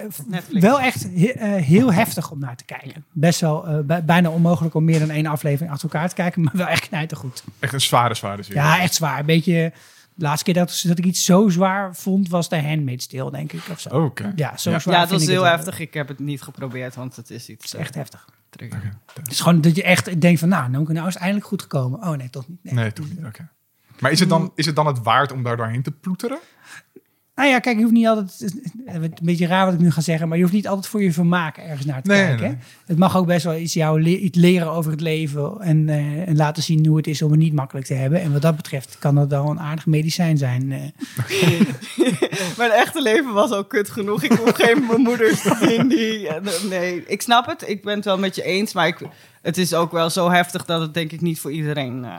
Eh, 0.51 0.61
wel 0.61 0.79
echt 0.79 1.03
he- 1.15 1.27
eh, 1.27 1.61
heel 1.63 1.93
heftig 1.93 2.31
om 2.31 2.39
naar 2.39 2.55
te 2.55 2.63
kijken. 2.65 3.05
Best 3.11 3.39
wel 3.39 3.67
eh, 3.67 3.79
bij- 3.79 4.05
bijna 4.05 4.29
onmogelijk 4.29 4.75
om 4.75 4.83
meer 4.83 4.99
dan 4.99 5.09
één 5.09 5.25
aflevering 5.25 5.71
achter 5.71 5.89
elkaar 5.91 6.09
te 6.09 6.15
kijken. 6.15 6.41
Maar 6.43 6.53
wel 6.55 6.67
echt 6.67 6.87
knijtergoed. 6.87 7.43
Echt 7.59 7.73
een 7.73 7.81
zware, 7.81 8.13
zware 8.15 8.43
serie. 8.43 8.61
Ja, 8.61 8.79
echt 8.81 8.93
zwaar. 8.95 9.19
Een 9.19 9.25
beetje... 9.25 9.71
De 10.15 10.23
laatste 10.23 10.43
keer 10.43 10.53
dat, 10.53 10.83
dat 10.87 10.97
ik 10.97 11.05
iets 11.05 11.25
zo 11.25 11.49
zwaar 11.49 11.95
vond, 11.95 12.29
was 12.29 12.49
de 12.49 12.61
Handmaid's 12.61 13.07
Tale, 13.07 13.31
denk 13.31 13.53
ik. 13.53 13.61
Of 13.71 13.79
zo. 13.79 13.89
Oké. 13.89 14.33
Ja, 14.35 14.57
zo 14.57 14.69
Ja. 14.71 14.79
zwaar 14.79 14.93
Ja, 14.93 14.99
het 14.99 15.09
vind 15.09 15.19
was 15.21 15.29
ik 15.29 15.35
heel 15.35 15.41
wel. 15.43 15.51
heftig. 15.51 15.79
Ik 15.79 15.93
heb 15.93 16.07
het 16.07 16.19
niet 16.19 16.41
geprobeerd, 16.41 16.95
want 16.95 17.15
het 17.15 17.29
is 17.29 17.49
iets 17.49 17.63
Het 17.63 17.73
is 17.73 17.79
echt 17.79 17.95
heftig. 17.95 18.27
Trigger. 18.55 18.97
Het 19.13 19.31
is 19.31 19.39
gewoon 19.39 19.61
dat 19.61 19.75
je 19.75 19.83
echt 19.83 20.21
denkt 20.21 20.39
van, 20.39 20.49
nou, 20.49 20.69
nou, 20.69 20.93
nou 20.93 21.07
is 21.07 21.13
het 21.13 21.21
eindelijk 21.21 21.47
goed 21.47 21.61
gekomen. 21.61 21.99
Oh 21.99 22.11
nee, 22.11 22.29
toch 22.29 22.47
niet. 22.47 22.63
Nee. 22.63 22.73
Nee, 22.73 22.93
toch 22.93 23.09
niet. 23.09 23.25
Oké. 23.25 23.49
Maar 23.99 24.11
is 24.11 24.19
het, 24.19 24.29
dan, 24.29 24.51
is 24.55 24.65
het 24.65 24.75
dan 24.75 24.87
het 24.87 25.01
waard 25.01 25.31
om 25.31 25.43
daar 25.43 25.57
doorheen 25.57 25.83
te 25.83 25.91
ploeteren? 25.91 26.39
Nou 27.35 27.49
ja, 27.49 27.59
kijk, 27.59 27.75
je 27.75 27.81
hoeft 27.81 27.93
niet 27.93 28.07
altijd... 28.07 28.39
Het 28.39 28.53
is 28.53 28.61
een 28.85 29.13
beetje 29.21 29.47
raar 29.47 29.65
wat 29.65 29.73
ik 29.73 29.79
nu 29.79 29.91
ga 29.91 30.01
zeggen, 30.01 30.27
maar 30.27 30.37
je 30.37 30.43
hoeft 30.43 30.55
niet 30.55 30.67
altijd 30.67 30.87
voor 30.87 31.03
je 31.03 31.11
vermaak 31.13 31.57
ergens 31.57 31.85
naar 31.85 32.01
te 32.01 32.09
Nee, 32.11 32.25
kijken. 32.25 32.47
nee. 32.47 32.57
Het 32.85 32.97
mag 32.97 33.17
ook 33.17 33.25
best 33.25 33.43
wel 33.45 33.55
iets 33.57 33.73
jou 33.73 34.01
le- 34.01 34.09
iets 34.09 34.37
leren 34.37 34.69
over 34.71 34.91
het 34.91 35.01
leven 35.01 35.55
en, 35.59 35.89
eh, 35.89 36.27
en 36.27 36.35
laten 36.35 36.63
zien 36.63 36.85
hoe 36.85 36.97
het 36.97 37.07
is 37.07 37.21
om 37.21 37.31
het 37.31 37.39
niet 37.39 37.53
makkelijk 37.53 37.85
te 37.85 37.93
hebben. 37.93 38.21
En 38.21 38.31
wat 38.33 38.41
dat 38.41 38.55
betreft 38.55 38.95
kan 38.99 39.15
dat 39.15 39.29
wel 39.29 39.49
een 39.49 39.59
aardig 39.59 39.85
medicijn 39.85 40.37
zijn. 40.37 40.71
eh. 40.71 40.79
Mijn 42.57 42.71
echte 42.71 43.01
leven 43.01 43.33
was 43.33 43.51
al 43.51 43.65
kut 43.65 43.89
genoeg. 43.89 44.23
Ik 44.23 44.31
hoef 44.31 44.51
geen 44.55 44.85
mijn 44.87 45.01
moeders 45.09 45.41
te 45.41 45.57
zien 45.61 45.87
die... 45.87 46.29
Nee, 46.69 47.03
ik 47.07 47.21
snap 47.21 47.45
het. 47.45 47.69
Ik 47.69 47.83
ben 47.83 47.95
het 47.95 48.05
wel 48.05 48.17
met 48.17 48.35
je 48.35 48.43
eens. 48.43 48.73
Maar 48.73 48.87
ik, 48.87 48.99
het 49.41 49.57
is 49.57 49.73
ook 49.73 49.91
wel 49.91 50.09
zo 50.09 50.29
heftig 50.29 50.65
dat 50.65 50.81
het 50.81 50.93
denk 50.93 51.11
ik 51.11 51.21
niet 51.21 51.39
voor 51.39 51.51
iedereen... 51.51 52.05
eh, 52.05 52.17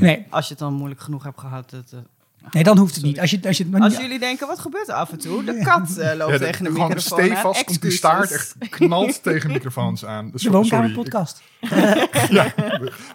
Nee, 0.00 0.24
als 0.30 0.44
je 0.44 0.50
het 0.50 0.58
dan 0.58 0.72
moeilijk 0.74 1.00
genoeg 1.00 1.22
hebt 1.24 1.40
gehad. 1.40 1.70
Het, 1.70 1.92
eh, 1.92 1.98
nee, 2.50 2.62
dan 2.62 2.78
hoeft 2.78 2.94
het 2.94 3.04
niet. 3.04 3.20
Als 3.20 3.30
je, 3.30 3.40
als 3.46 3.56
je, 3.56 3.66
als 3.78 3.96
jullie 3.96 4.18
denken, 4.18 4.46
wat 4.46 4.58
gebeurt 4.58 4.88
er 4.88 4.94
af 4.94 5.10
en 5.10 5.18
toe? 5.18 5.44
De 5.44 5.60
kat 5.62 5.96
eh, 5.96 6.14
loopt 6.16 6.32
Ja, 6.32 6.38
tegen 6.38 6.64
de 6.64 6.70
microfoon 6.70 6.92
aan. 6.94 7.00
stevast 7.00 7.64
komt 7.64 7.82
die 7.82 7.90
staart 7.90 8.30
echt 8.32 8.54
knalt 8.76 9.22
tegen 9.22 9.50
microfoons 9.50 10.04
aan. 10.04 10.24
Dus 10.30 10.32
de 10.32 10.38
sorry, 10.38 10.56
woonkamer 10.56 10.88
ik- 10.88 10.94
podcast. 10.94 11.42
ja, 12.30 12.52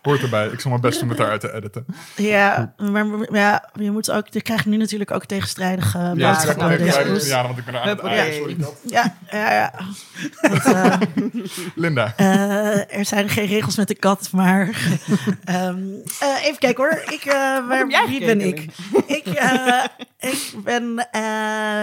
hoort 0.01 0.21
erbij. 0.21 0.47
Ik 0.47 0.59
zal 0.59 0.69
mijn 0.69 0.81
best 0.81 0.99
doen 0.99 1.07
met 1.07 1.17
haar 1.17 1.29
uit 1.29 1.41
te 1.41 1.53
editen. 1.53 1.85
Ja, 2.15 2.73
maar 2.77 3.05
maar 3.07 3.27
ja, 3.31 3.69
je 3.73 3.91
moet 3.91 4.11
ook, 4.11 4.27
je 4.29 4.41
krijgt 4.41 4.65
nu 4.65 4.77
natuurlijk 4.77 5.11
ook 5.11 5.25
tegenstrijdige 5.25 5.97
Ja, 6.15 6.31
boodschappen 6.31 6.69
deze 6.77 7.29
Ja, 7.29 7.37
ja, 7.37 7.43
want 7.47 7.57
ik 7.57 7.65
ben 7.65 7.81
aan 7.81 7.87
het 7.87 7.99
sorry. 8.35 8.55
Ja, 8.87 9.15
ja, 9.31 9.53
ja. 9.53 9.73
Dat, 10.41 10.65
eh, 10.65 10.97
Linda. 11.75 12.13
eh, 12.17 12.97
er 12.97 13.05
zijn 13.05 13.29
geen 13.29 13.45
regels 13.47 13.75
met 13.77 13.87
de 13.87 13.95
kat, 13.95 14.29
maar... 14.31 14.69
ehm, 15.43 15.77
eh, 16.19 16.43
even 16.45 16.59
kijken 16.59 16.83
hoor. 16.83 17.03
Ik, 17.09 17.25
eh, 17.25 17.33
waar, 17.67 17.87
wie 18.07 18.25
ben 18.25 18.41
ik? 18.41 18.65
Ik, 19.23 19.33
eh, 19.33 19.83
ik 20.31 20.53
ben 20.63 21.07
eh, 21.11 21.21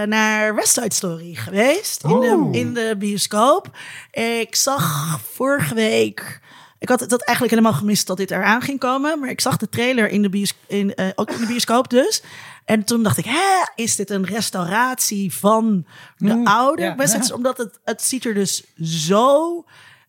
naar 0.08 0.54
West 0.54 0.72
Side 0.72 0.94
Story 0.94 1.34
geweest 1.34 2.02
in 2.02 2.20
de, 2.20 2.32
Oeh. 2.36 2.56
in 2.56 2.74
de 2.74 2.94
bioscoop. 2.98 3.70
Ik 4.10 4.54
zag 4.54 5.18
vorige 5.32 5.74
week... 5.74 6.40
Ik 6.80 6.88
had 6.88 6.98
dat 6.98 7.22
eigenlijk 7.22 7.50
helemaal 7.50 7.78
gemist 7.78 8.06
dat 8.06 8.16
dit 8.16 8.30
eraan 8.30 8.62
ging 8.62 8.78
komen. 8.78 9.20
Maar 9.20 9.28
ik 9.28 9.40
zag 9.40 9.56
de 9.56 9.68
trailer 9.68 10.08
in 10.08 10.22
de, 10.22 10.28
bios 10.28 10.54
in, 10.66 10.94
eh, 10.94 11.06
ook 11.14 11.30
in 11.30 11.40
de 11.40 11.46
bioscoop 11.46 11.90
dus. 11.90 12.22
En 12.64 12.84
toen 12.84 13.02
dacht 13.02 13.18
ik, 13.18 13.24
hè, 13.24 13.64
is 13.74 13.96
dit 13.96 14.10
een 14.10 14.24
restauratie 14.24 15.34
van 15.34 15.86
de 16.16 16.34
Mm, 16.34 16.46
oude. 16.46 16.94
West 16.96 17.12
Side? 17.12 17.34
Omdat 17.34 17.58
het, 17.58 17.78
het 17.84 18.02
ziet 18.02 18.24
er 18.24 18.34
dus 18.34 18.64
zo 18.82 19.64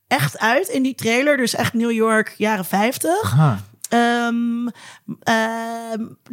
echt 0.08 0.38
uit 0.38 0.68
in 0.68 0.84
die 0.84 0.96
trailer. 0.96 1.38
Dus 1.38 1.56
echt 1.56 1.74
New 1.74 1.92
York, 1.92 2.34
jaren 2.38 2.66
50. 2.66 3.32
Ehm, 3.32 3.56
ehm, 3.90 4.66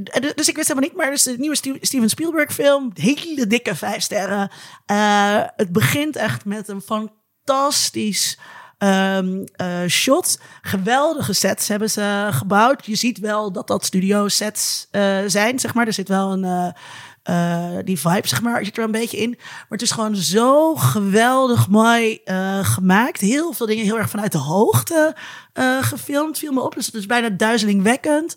d- 0.03 0.33
dus 0.37 0.49
ik 0.49 0.57
wist 0.57 0.69
helemaal 0.69 0.89
niet, 0.89 0.97
maar 0.97 1.11
dus 1.11 1.23
de 1.23 1.37
nieuwe 1.39 1.57
Steven 1.81 2.09
Spielberg 2.09 2.53
film, 2.53 2.91
hele 2.95 3.47
dikke 3.47 3.75
vijf 3.75 4.03
sterren. 4.03 4.51
Eh, 4.87 5.43
het 5.57 5.73
begint 5.73 6.17
echt 6.17 6.45
met 6.45 6.69
een 6.69 6.83
fantastisch 6.83 8.39
ehm, 8.79 9.45
eh, 9.53 9.87
shot. 9.89 10.41
Geweldige 10.63 11.33
sets 11.33 11.69
hebben 11.69 11.91
ze 11.91 12.29
gebouwd. 12.31 12.87
Je 12.87 12.95
ziet 12.95 13.19
wel 13.19 13.53
dat 13.53 13.67
dat 13.67 13.85
studio 13.85 14.29
sets 14.29 14.87
eh, 14.91 15.19
zijn, 15.27 15.59
zeg 15.59 15.75
maar. 15.75 15.87
Er 15.87 15.93
zit 15.93 16.09
wel 16.09 16.33
een... 16.33 16.75
eh, 17.27 17.77
die 17.85 17.99
vibe, 17.99 18.29
zeg 18.29 18.43
maar, 18.43 18.65
zit 18.65 18.79
er 18.79 18.85
een 18.85 18.91
beetje 18.91 19.17
in. 19.17 19.35
Maar 19.39 19.67
het 19.69 19.83
is 19.83 19.91
gewoon 19.91 20.17
zo 20.17 20.75
geweldig 20.75 21.69
mooi 21.69 22.21
eh, 22.25 22.65
gemaakt. 22.65 23.21
Heel 23.21 23.53
veel 23.53 23.67
dingen 23.67 23.85
heel 23.85 23.99
erg 23.99 24.11
vanuit 24.11 24.33
de 24.33 24.39
hoogte 24.39 25.17
eh, 25.53 25.83
gefilmd, 25.83 26.39
viel 26.39 26.53
me 26.53 26.61
op. 26.61 26.75
Dus 26.75 26.87
het 26.87 26.95
is 26.95 27.07
bijna 27.07 27.29
duizelingwekkend. 27.29 28.37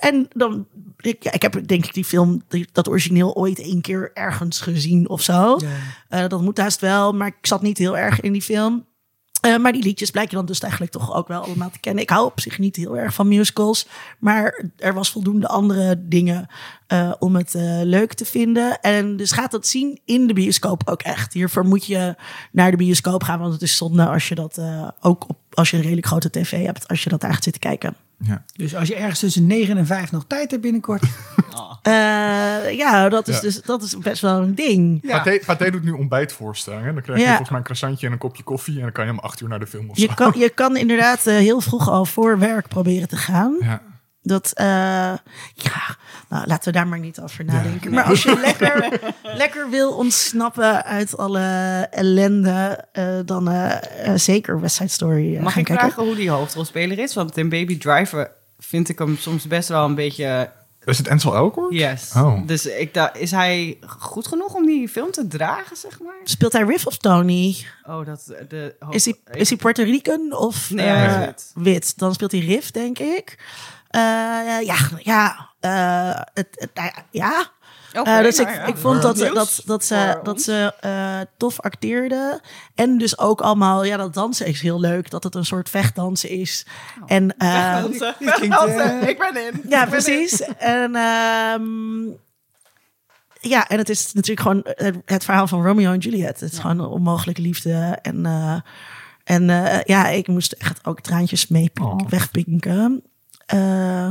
En 0.00 0.28
dan, 0.28 0.66
ik, 0.96 1.22
ja, 1.22 1.32
ik 1.32 1.42
heb 1.42 1.66
denk 1.66 1.84
ik 1.84 1.94
die 1.94 2.04
film, 2.04 2.42
dat 2.72 2.88
origineel 2.88 3.34
ooit 3.34 3.58
één 3.58 3.80
keer 3.80 4.10
ergens 4.14 4.60
gezien 4.60 5.08
of 5.08 5.22
zo. 5.22 5.58
Dat 6.08 6.42
moet 6.42 6.58
haast 6.58 6.80
wel, 6.80 7.12
maar 7.12 7.26
ik 7.26 7.46
zat 7.46 7.62
niet 7.62 7.78
heel 7.78 7.96
erg 7.98 8.20
in 8.20 8.32
die 8.32 8.42
film. 8.42 8.86
Eh, 9.46 9.56
maar 9.56 9.72
die 9.72 9.82
liedjes 9.82 10.10
blijken 10.10 10.34
dan 10.34 10.46
dus 10.46 10.60
eigenlijk 10.60 10.92
toch 10.92 11.14
ook 11.14 11.28
wel 11.28 11.42
allemaal 11.42 11.70
te 11.70 11.78
kennen. 11.78 12.02
Ik 12.02 12.10
hou 12.10 12.26
op 12.26 12.40
zich 12.40 12.58
niet 12.58 12.76
heel 12.76 12.98
erg 12.98 13.14
van 13.14 13.28
musicals. 13.28 13.86
Maar 14.18 14.64
er 14.76 14.94
was 14.94 15.10
voldoende 15.10 15.48
andere 15.48 16.08
dingen 16.08 16.46
eh, 16.86 17.12
om 17.18 17.36
het 17.36 17.54
eh, 17.54 17.80
leuk 17.82 18.12
te 18.12 18.24
vinden. 18.24 18.80
En 18.80 19.16
dus 19.16 19.32
gaat 19.32 19.50
dat 19.50 19.66
zien 19.66 20.00
in 20.04 20.26
de 20.26 20.32
bioscoop 20.32 20.82
ook 20.84 21.02
echt. 21.02 21.32
Hiervoor 21.32 21.64
moet 21.64 21.86
je 21.86 22.14
naar 22.52 22.70
de 22.70 22.76
bioscoop 22.76 23.22
gaan. 23.22 23.38
Want 23.38 23.52
het 23.52 23.62
is 23.62 23.76
zonde 23.76 24.06
als 24.06 24.28
je 24.28 24.34
dat 24.34 24.60
ook 25.00 25.28
op, 25.28 25.38
als 25.52 25.70
je 25.70 25.76
een 25.76 25.82
redelijk 25.82 26.06
grote 26.06 26.30
tv 26.30 26.64
hebt. 26.64 26.88
Als 26.88 27.04
je 27.04 27.10
dat 27.10 27.20
daar 27.20 27.34
gaat 27.34 27.44
zitten 27.44 27.62
kijken. 27.62 27.96
Ja. 28.18 28.44
Dus 28.56 28.74
als 28.74 28.88
je 28.88 28.94
ergens 28.94 29.18
tussen 29.20 29.46
9 29.46 29.76
en 29.76 29.86
5 29.86 30.12
nog 30.12 30.24
tijd 30.26 30.50
hebt 30.50 30.62
binnenkort. 30.62 31.02
Eh, 31.82 31.92
ja, 32.72 33.08
dat 33.08 33.28
is, 33.28 33.34
Ja. 33.34 33.40
Dus, 33.40 33.62
dat 33.62 33.82
is 33.82 33.98
best 33.98 34.22
wel 34.22 34.42
een 34.42 34.54
ding. 34.54 34.98
Ja. 35.02 35.16
Pathé, 35.16 35.40
Pathé 35.46 35.70
doet 35.70 35.84
nu 35.84 35.90
ontbijtvoorstellingen. 35.90 36.94
Dan 36.94 37.02
krijg 37.02 37.18
je 37.18 37.24
Ja. 37.24 37.28
volgens 37.28 37.48
mij 37.50 37.58
een 37.58 37.64
croissantje 37.64 38.06
en 38.06 38.12
een 38.12 38.18
kopje 38.18 38.42
koffie. 38.42 38.76
En 38.76 38.82
dan 38.82 38.92
kan 38.92 39.04
je 39.04 39.10
om 39.10 39.18
acht 39.18 39.40
uur 39.40 39.48
naar 39.48 39.58
de 39.58 39.66
film 39.66 39.90
of 39.90 39.96
zo. 39.96 40.02
Je 40.02 40.14
kan, 40.14 40.32
je 40.36 40.48
kan 40.48 40.76
inderdaad 40.76 41.26
eh, 41.26 41.36
heel 41.36 41.60
vroeg 41.60 41.88
al 41.88 42.04
voor 42.04 42.38
werk 42.38 42.68
proberen 42.68 43.08
te 43.08 43.16
gaan. 43.16 43.56
Ja. 43.60 43.82
Dat, 44.28 44.50
eh, 44.54 44.66
ja, 45.54 45.96
nou, 46.28 46.46
laten 46.46 46.64
we 46.64 46.70
daar 46.78 46.86
maar 46.86 46.98
niet 46.98 47.20
over 47.20 47.44
nadenken. 47.44 47.90
Maar 47.92 48.04
als 48.04 48.22
je 48.22 48.38
lekker, 48.46 49.00
lekker 49.22 49.70
wil 49.70 49.92
ontsnappen 49.92 50.84
uit 50.84 51.16
alle 51.16 51.40
ellende, 51.90 52.84
eh, 52.92 53.18
dan 53.24 53.48
eh, 53.50 54.12
zeker 54.14 54.60
West 54.60 54.76
Side 54.76 54.88
Story 54.88 55.36
eh, 55.36 55.42
Mag 55.42 55.52
gaan 55.52 55.60
ik 55.60 55.66
kijken. 55.66 55.86
vragen 55.86 56.04
hoe 56.06 56.16
die 56.16 56.30
hoofdrolspeler 56.30 56.98
is? 56.98 57.14
Want 57.14 57.36
in 57.36 57.48
Baby 57.48 57.78
Driver 57.78 58.30
vind 58.58 58.88
ik 58.88 58.98
hem 58.98 59.16
soms 59.18 59.46
best 59.46 59.68
wel 59.68 59.84
een 59.84 59.94
beetje... 59.94 60.50
Is 60.84 60.98
het 60.98 61.08
Ansel 61.08 61.34
Elgort? 61.34 61.72
Yes. 61.74 62.12
Oh. 62.16 62.46
Dus 62.46 62.66
ik 62.66 62.94
dacht, 62.94 63.16
is 63.18 63.30
hij 63.30 63.78
goed 63.86 64.26
genoeg 64.26 64.54
om 64.54 64.66
die 64.66 64.88
film 64.88 65.10
te 65.10 65.26
dragen, 65.26 65.76
zeg 65.76 66.00
maar? 66.00 66.14
Speelt 66.24 66.52
hij 66.52 66.62
Riff 66.62 66.86
of 66.86 66.96
Tony? 66.96 67.56
Oh, 67.84 68.06
dat... 68.06 68.24
De 68.48 68.74
hoofd- 68.78 68.94
Is 68.94 69.04
hij, 69.04 69.14
is 69.32 69.48
hij 69.48 69.58
Puerto 69.58 69.82
Rican 69.82 70.32
of 70.36 70.70
Nee, 70.70 70.86
eh, 70.86 71.28
wit? 71.54 71.98
Dan 71.98 72.14
speelt 72.14 72.32
hij 72.32 72.40
Riff, 72.40 72.70
denk 72.70 72.98
ik. 72.98 73.38
Eh, 73.96 74.66
ja, 74.66 74.76
ja, 75.02 75.50
eh, 75.60 76.20
het, 76.34 76.48
het, 76.50 76.70
nou 76.74 76.90
ja, 77.10 77.50
Eh, 77.92 78.18
dus 78.22 78.36
nou 78.36 78.50
ik, 78.50 78.56
ja. 78.56 78.64
ik 78.64 78.76
vond 78.76 79.02
dat, 79.02 79.16
dat, 79.16 79.62
dat 79.64 79.84
ze, 79.84 80.20
dat 80.22 80.42
ze 80.42 80.74
eh, 80.80 81.20
tof 81.36 81.60
acteerde. 81.60 82.40
En 82.74 82.98
dus 82.98 83.18
ook 83.18 83.40
allemaal, 83.40 83.84
ja, 83.84 83.96
dat 83.96 84.14
dansen 84.14 84.46
is 84.46 84.60
heel 84.60 84.80
leuk. 84.80 85.10
Dat 85.10 85.24
het 85.24 85.34
een 85.34 85.44
soort 85.44 85.70
vechtdansen 85.70 86.28
is. 86.30 86.66
en, 87.06 87.36
eh, 87.36 87.72
Vechtdansen. 87.72 88.14
Vechtdansen. 88.28 89.08
Ik 89.08 89.18
ben 89.18 89.46
in. 89.46 89.62
ja, 89.68 89.80
ben 89.80 89.88
precies. 89.88 90.40
En 90.58 90.94
ehm, 90.94 92.08
ja, 93.40 93.68
en 93.68 93.78
het 93.78 93.88
is 93.88 94.12
natuurlijk 94.12 94.40
gewoon 94.48 94.60
het, 94.64 94.96
het 95.04 95.24
verhaal 95.24 95.46
van 95.46 95.64
Romeo 95.66 95.92
en 95.92 95.98
Juliet. 95.98 96.40
Het 96.40 96.42
is 96.52 96.58
gewoon 96.58 96.78
een 96.78 96.86
onmogelijke 96.86 97.42
liefde. 97.42 97.98
En, 98.02 98.26
eh, 98.26 98.60
en 99.24 99.50
eh, 99.50 99.82
ja, 99.84 100.08
ik 100.08 100.28
moest 100.28 100.52
echt 100.52 100.86
ook 100.86 101.00
traantjes 101.00 101.46
mee 101.48 101.70
Oh. 101.80 101.98
wegpinken. 102.08 103.02
Eh, 103.46 104.04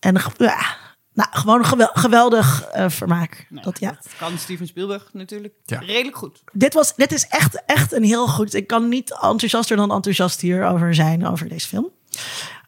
en 0.00 0.14
ja, 0.36 0.76
nou, 1.12 1.28
gewoon 1.30 1.58
een 1.80 1.88
geweldig 1.92 2.62
eh, 2.62 2.88
vermaak. 2.88 3.46
Nee, 3.48 3.64
dat, 3.64 3.80
ja. 3.80 3.90
dat 3.90 4.08
kan 4.18 4.38
Steven 4.38 4.66
Spielberg 4.66 5.08
natuurlijk 5.12 5.54
Ja. 5.64 5.78
redelijk 5.78 6.16
goed. 6.16 6.42
dit, 6.52 6.74
was, 6.74 6.94
dit 6.94 7.12
is 7.12 7.26
echt, 7.28 7.62
echt 7.66 7.92
een 7.92 8.04
heel 8.04 8.28
goed. 8.28 8.54
Ik 8.54 8.66
kan 8.66 8.88
niet 8.88 9.10
enthousiaster 9.10 9.76
dan 9.76 9.92
enthousiast 9.92 10.40
hierover 10.40 10.94
zijn, 10.94 11.26
over 11.26 11.48
deze 11.48 11.68
film. 11.68 11.90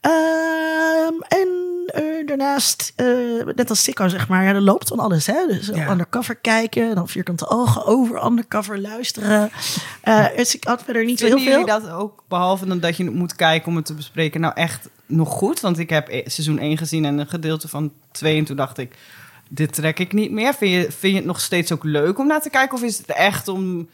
Ehm, 0.01 1.15
en 1.29 1.49
eh, 1.87 2.27
daarnaast, 2.27 2.93
eh, 2.97 3.07
net 3.55 3.71
als 3.71 3.83
Sikko 3.83 4.09
zeg 4.09 4.29
maar, 4.29 4.45
ja, 4.45 4.49
er 4.53 4.61
loopt 4.61 4.89
van 4.89 4.99
alles. 4.99 5.27
Hè? 5.27 5.47
Dus 5.47 5.67
Ja. 5.67 5.91
undercover 5.91 6.35
kijken, 6.37 6.95
dan 6.95 7.09
vierkante 7.09 7.49
ogen 7.49 7.85
over 7.87 8.25
undercover 8.25 8.81
luisteren. 8.81 9.51
Eh, 10.03 10.27
dus 10.37 10.55
ik 10.55 10.65
had 10.65 10.83
verder 10.83 11.05
niet 11.05 11.19
zo 11.19 11.25
heel 11.27 11.35
Vinden 11.37 11.55
veel. 11.55 11.65
jullie 11.67 11.81
dat 11.87 11.91
ook, 11.99 12.25
behalve 12.29 12.67
dan 12.67 12.81
dat 12.81 12.97
je 12.97 13.05
het 13.05 13.15
moet 13.15 13.37
kijken 13.37 13.69
om 13.69 13.77
het 13.77 13.85
te 13.87 13.95
bespreken, 13.95 14.41
nou 14.41 14.55
echt 14.55 14.89
nog 15.09 15.29
goed? 15.29 15.61
Want 15.61 15.79
ik 15.79 15.91
heb 15.91 16.09
e- 16.09 16.23
seizoen 16.25 16.59
1 16.59 16.79
gezien 16.79 17.05
en 17.05 17.19
een 17.19 17.29
gedeelte 17.29 17.69
van 17.69 17.93
2 18.13 18.39
en 18.39 18.45
toen 18.45 18.57
dacht 18.57 18.79
ik, 18.79 18.95
dit 19.51 19.73
trek 19.73 19.99
ik 19.99 20.13
niet 20.13 20.31
meer. 20.31 20.55
Vind 20.55 20.73
je, 20.73 20.93
vind 20.93 21.13
je 21.13 21.19
het 21.19 21.25
nog 21.29 21.41
steeds 21.41 21.73
ook 21.73 21.85
leuk 21.85 22.19
om 22.19 22.27
naar 22.27 22.41
te 22.43 22.51
kijken 22.51 22.77
of 22.77 22.83
is 22.83 22.99
het 22.99 23.07
echt 23.13 23.49
om... 23.49 23.89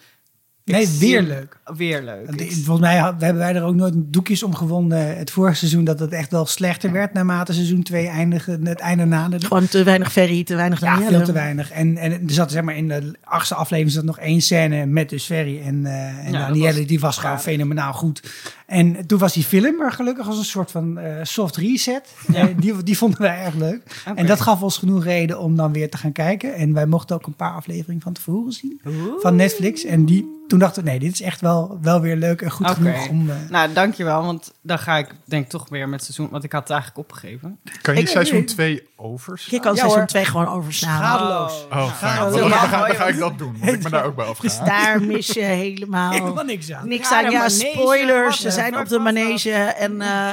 Nee, 0.65 0.89
weer 0.99 1.23
leuk. 1.23 1.59
Weer 1.77 2.03
leuk. 2.03 2.31
Ik- 2.31 2.53
Volgens 2.53 2.81
mij 2.81 2.97
hebben 2.97 3.37
wij 3.37 3.55
er 3.55 3.63
ook 3.63 3.75
nooit 3.75 3.95
doekjes 3.97 4.43
om 4.43 4.55
gewonnen. 4.55 5.17
Het 5.17 5.31
vorige 5.31 5.57
seizoen 5.57 5.85
dat 5.85 5.99
het 5.99 6.13
echt 6.13 6.31
wel 6.31 6.47
slechter 6.47 6.93
werd 6.93 7.13
naarmate 7.13 7.53
seizoen 7.53 7.83
2 7.83 8.07
eindigde. 8.07 8.59
Het 8.63 8.79
einde 8.81 9.05
naderde. 9.05 9.47
Gewoon 9.47 9.69
te 9.69 9.83
weinig 9.83 10.13
Ferry, 10.13 10.45
te 10.45 10.55
weinig 10.57 10.81
Ja, 10.81 11.01
veel 11.01 11.23
te 11.25 11.33
weinig. 11.33 11.71
En, 11.71 11.97
en 11.97 12.13
er 12.13 12.21
zat 12.27 12.51
zeg 12.51 12.63
maar 12.63 12.77
in 12.77 12.89
de 12.89 13.13
achtste 13.25 13.55
aflevering 13.55 13.95
zat 13.95 14.05
nog 14.05 14.19
één 14.19 14.41
scène 14.41 14.87
met 14.87 15.09
dus 15.09 15.25
Ferry 15.25 15.61
en, 15.61 15.87
eh 15.87 16.27
en 16.27 16.33
dat 16.33 16.41
Danielle. 16.41 16.79
was 16.79 16.87
die 16.87 17.01
was 17.01 17.19
gewoon 17.19 17.41
fenomenaal 17.41 17.93
goed. 17.93 18.23
En 18.67 19.07
toen 19.07 19.19
was 19.19 19.33
die 19.33 19.45
film 19.45 19.81
er 19.81 19.93
gelukkig 19.93 20.27
als 20.27 20.39
een 20.39 20.45
soort 20.45 20.71
van 20.71 20.99
eh, 20.99 21.13
soft 21.23 21.57
reset. 21.57 22.15
Eh, 22.35 22.45
die, 22.57 22.83
die 22.83 22.99
vonden 22.99 23.21
wij 23.21 23.39
erg 23.45 23.55
leuk. 23.55 24.03
En 24.15 24.27
dat 24.27 24.41
gaf 24.41 24.63
ons 24.63 24.79
genoeg 24.79 25.05
reden 25.05 25.39
om 25.39 25.57
dan 25.57 25.73
weer 25.73 25.91
te 25.91 25.97
gaan 25.97 26.13
kijken. 26.13 26.55
En 26.55 26.73
wij 26.75 26.87
mochten 26.87 27.17
ook 27.17 27.27
een 27.27 27.35
paar 27.37 27.53
afleveringen 27.53 28.03
van 28.03 28.13
tevoren 28.13 28.53
zien. 28.53 28.81
Van 29.21 29.37
Netflix. 29.37 29.85
En 29.85 30.05
die, 30.05 30.43
toen 30.49 30.59
dachten 30.59 30.85
we, 30.85 30.91
nee, 30.91 30.99
dit 30.99 31.13
is 31.13 31.21
echt 31.23 31.41
wel, 31.41 31.79
wel 31.83 32.01
weer 32.01 32.17
leuk 32.17 32.43
en 32.43 32.51
goed 32.51 32.71
genoeg 32.71 33.09
om... 33.09 33.31
eh, 33.31 33.37
Nou, 33.51 33.73
dankjewel, 33.73 34.23
want 34.25 34.53
dan 34.61 34.79
ga 34.79 34.97
ik 34.99 35.09
denk 35.25 35.49
toch 35.49 35.69
weer 35.69 35.89
met 35.89 36.03
seizoen, 36.03 36.29
want 36.31 36.45
ik 36.45 36.53
had 36.53 36.61
het 36.63 36.71
eigenlijk 36.71 37.01
opgegeven. 37.01 37.59
Kan 37.83 37.95
je 37.95 38.01
Ik- 38.01 38.09
seizoen 38.09 38.45
2 38.45 38.83
overs? 38.97 39.47
Je 39.47 39.61
kan 39.61 39.73
Ja, 39.73 39.79
seizoen 39.79 39.99
hoor. 39.99 40.09
2 40.09 40.25
gewoon 40.25 40.49
overslaan. 40.49 40.97
Schadeloos. 40.99 41.67
Oh, 41.73 41.93
fijn. 41.95 42.33
Dan, 42.33 42.51
ga, 42.51 42.87
dan 42.87 42.97
ga 42.97 43.07
ik 43.07 43.19
dat 43.19 43.39
doen. 43.39 43.57
Moet 43.61 43.73
ik 43.73 43.83
me 43.83 43.91
daar 43.91 44.05
ook 44.05 44.17
bij 44.17 44.27
Dus 44.41 44.59
afgaan. 44.59 44.67
daar 44.67 45.03
mis 45.03 45.27
je 45.27 45.43
helemaal... 45.43 46.13
Helemaal 46.13 46.45
niks 46.45 46.73
aan. 46.73 46.89
Niks 46.89 47.13
aan, 47.13 47.31
ja, 47.31 47.49
spoilers. 47.49 48.43
Zijn 48.71 48.83
op 48.83 48.89
de 48.89 48.99
manege 48.99 49.51
en, 49.53 50.01
eh, 50.01 50.31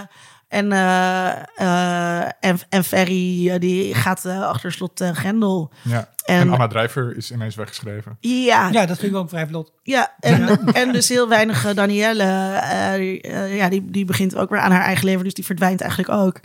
en, 0.47 0.71
eh, 0.71 1.31
eh, 1.55 2.29
en, 2.39 2.59
en 2.69 2.83
Ferry 2.83 3.59
die 3.59 3.93
gaat 3.95 4.25
achter 4.25 4.71
slot 4.71 5.03
Grendel. 5.13 5.71
Ja. 5.81 6.09
En- 6.25 6.39
En, 6.39 6.49
Anna 6.51 6.67
Drijver 6.67 7.17
is 7.17 7.31
ineens 7.31 7.55
weggeschreven. 7.55 8.17
Ja, 8.19 8.29
ja. 8.31 8.69
Ja, 8.71 8.85
dat 8.85 8.97
vind 8.99 9.11
ik 9.11 9.17
ook 9.17 9.29
vrij 9.29 9.47
vlot. 9.47 9.71
en, 10.19 10.59
en 10.73 10.91
dus 10.91 11.09
heel 11.09 11.29
weinig 11.29 11.73
Danielle. 11.73 12.23
eh, 12.23 12.93
eh, 13.23 13.55
ja, 13.57 13.69
die, 13.69 13.85
die 13.91 14.05
begint 14.05 14.35
ook 14.35 14.49
weer 14.49 14.59
aan 14.59 14.71
haar 14.71 14.83
eigen 14.85 15.05
leven, 15.05 15.23
dus 15.23 15.33
die 15.33 15.45
verdwijnt 15.45 15.81
eigenlijk 15.81 16.11
ook. 16.11 16.39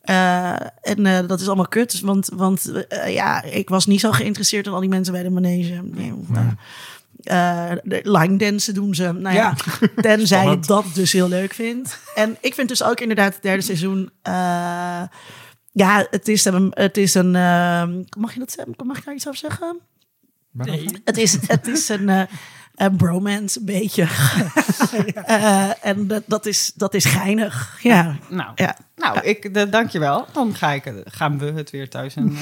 Eh, 0.00 0.50
en 0.82 1.06
eh, 1.06 1.18
dat 1.26 1.40
is 1.40 1.46
allemaal 1.46 1.68
kut, 1.68 2.00
want, 2.00 2.30
want 2.34 2.72
ja, 3.06 3.42
ik 3.42 3.68
was 3.68 3.86
niet 3.86 4.00
zo 4.00 4.12
geïnteresseerd 4.12 4.66
in 4.66 4.72
al 4.72 4.80
die 4.80 4.88
mensen 4.88 5.12
bij 5.12 5.22
de 5.22 5.30
manege. 5.30 5.80
Nee, 5.84 6.12
de 7.82 8.00
line 8.02 8.36
dansen 8.36 8.74
doen 8.74 8.94
ze. 8.94 9.12
Nou 9.12 9.34
ja, 9.34 9.54
tenzij 9.96 10.46
je 10.48 10.58
dat 10.58 10.84
dus 10.94 11.12
heel 11.12 11.28
leuk 11.28 11.54
vindt. 11.54 11.98
En 12.14 12.36
ik 12.40 12.54
vind 12.54 12.68
dus 12.68 12.82
ook 12.82 13.00
inderdaad 13.00 13.34
het 13.34 13.42
derde 13.42 13.62
seizoen... 13.62 14.10
eh, 14.22 15.02
ja, 15.72 16.06
het 16.10 16.28
is 16.28 16.44
een... 16.44 16.70
Het 16.74 16.96
is 16.96 17.14
een 17.14 17.34
eh, 17.36 17.88
mag, 18.18 18.32
je 18.32 18.38
dat, 18.38 18.52
zeggen? 18.52 18.86
mag 18.86 18.98
ik 18.98 19.04
daar 19.04 19.14
iets 19.14 19.26
over 19.26 19.38
zeggen? 19.38 19.80
Het 21.04 21.16
is, 21.16 21.38
het 21.46 21.66
is 21.66 21.88
een, 21.88 22.08
eh, 22.08 22.22
een 22.74 22.96
bromance, 22.96 23.58
een 23.58 23.64
beetje. 23.64 24.06
Eh, 25.24 25.86
en 25.86 26.06
dat, 26.06 26.22
dat, 26.26 26.46
is, 26.46 26.72
dat 26.74 26.94
is 26.94 27.04
geinig. 27.04 27.78
Ja. 27.82 28.16
Nou, 28.28 28.50
Ja. 28.54 28.76
nou 28.96 29.20
ik, 29.20 29.54
de, 29.54 29.68
dankjewel. 29.68 30.26
Dan 30.32 30.54
ga 30.54 30.72
ik, 30.72 30.92
gaan 31.04 31.38
we 31.38 31.44
het 31.52 31.70
weer 31.70 31.88
thuis 31.88 32.16
een 32.16 32.38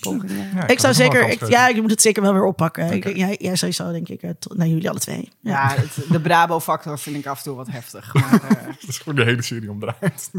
eh, 0.00 0.54
Ja, 0.54 0.66
Ik 0.66 0.78
zou 0.80 0.94
zeker, 0.94 1.28
ik, 1.28 1.48
ja, 1.48 1.68
je 1.68 1.80
moet 1.80 1.90
het 1.90 2.02
zeker 2.02 2.22
wel 2.22 2.32
weer 2.32 2.44
oppakken. 2.44 2.92
Ik, 2.92 3.16
jij, 3.16 3.36
jij 3.40 3.56
sowieso, 3.56 3.92
denk 3.92 4.08
ik, 4.08 4.22
eh, 4.22 4.30
tot- 4.38 4.56
naar 4.56 4.66
jullie 4.66 4.90
alle 4.90 4.98
twee. 4.98 5.28
Ja. 5.40 5.50
Ja, 5.52 5.80
het- 5.80 6.10
de 6.10 6.20
Brabo-factor 6.20 6.98
vind 6.98 7.16
ik 7.16 7.26
af 7.26 7.38
en 7.38 7.44
toe 7.44 7.56
wat 7.56 7.66
heftig. 7.70 8.14
Maar, 8.14 8.32
eh, 8.48 8.64
Dat 8.66 8.88
is 8.88 8.98
gewoon 8.98 9.14
de 9.14 9.24
hele 9.24 9.42
serie 9.42 9.70
omdraait. 9.70 10.30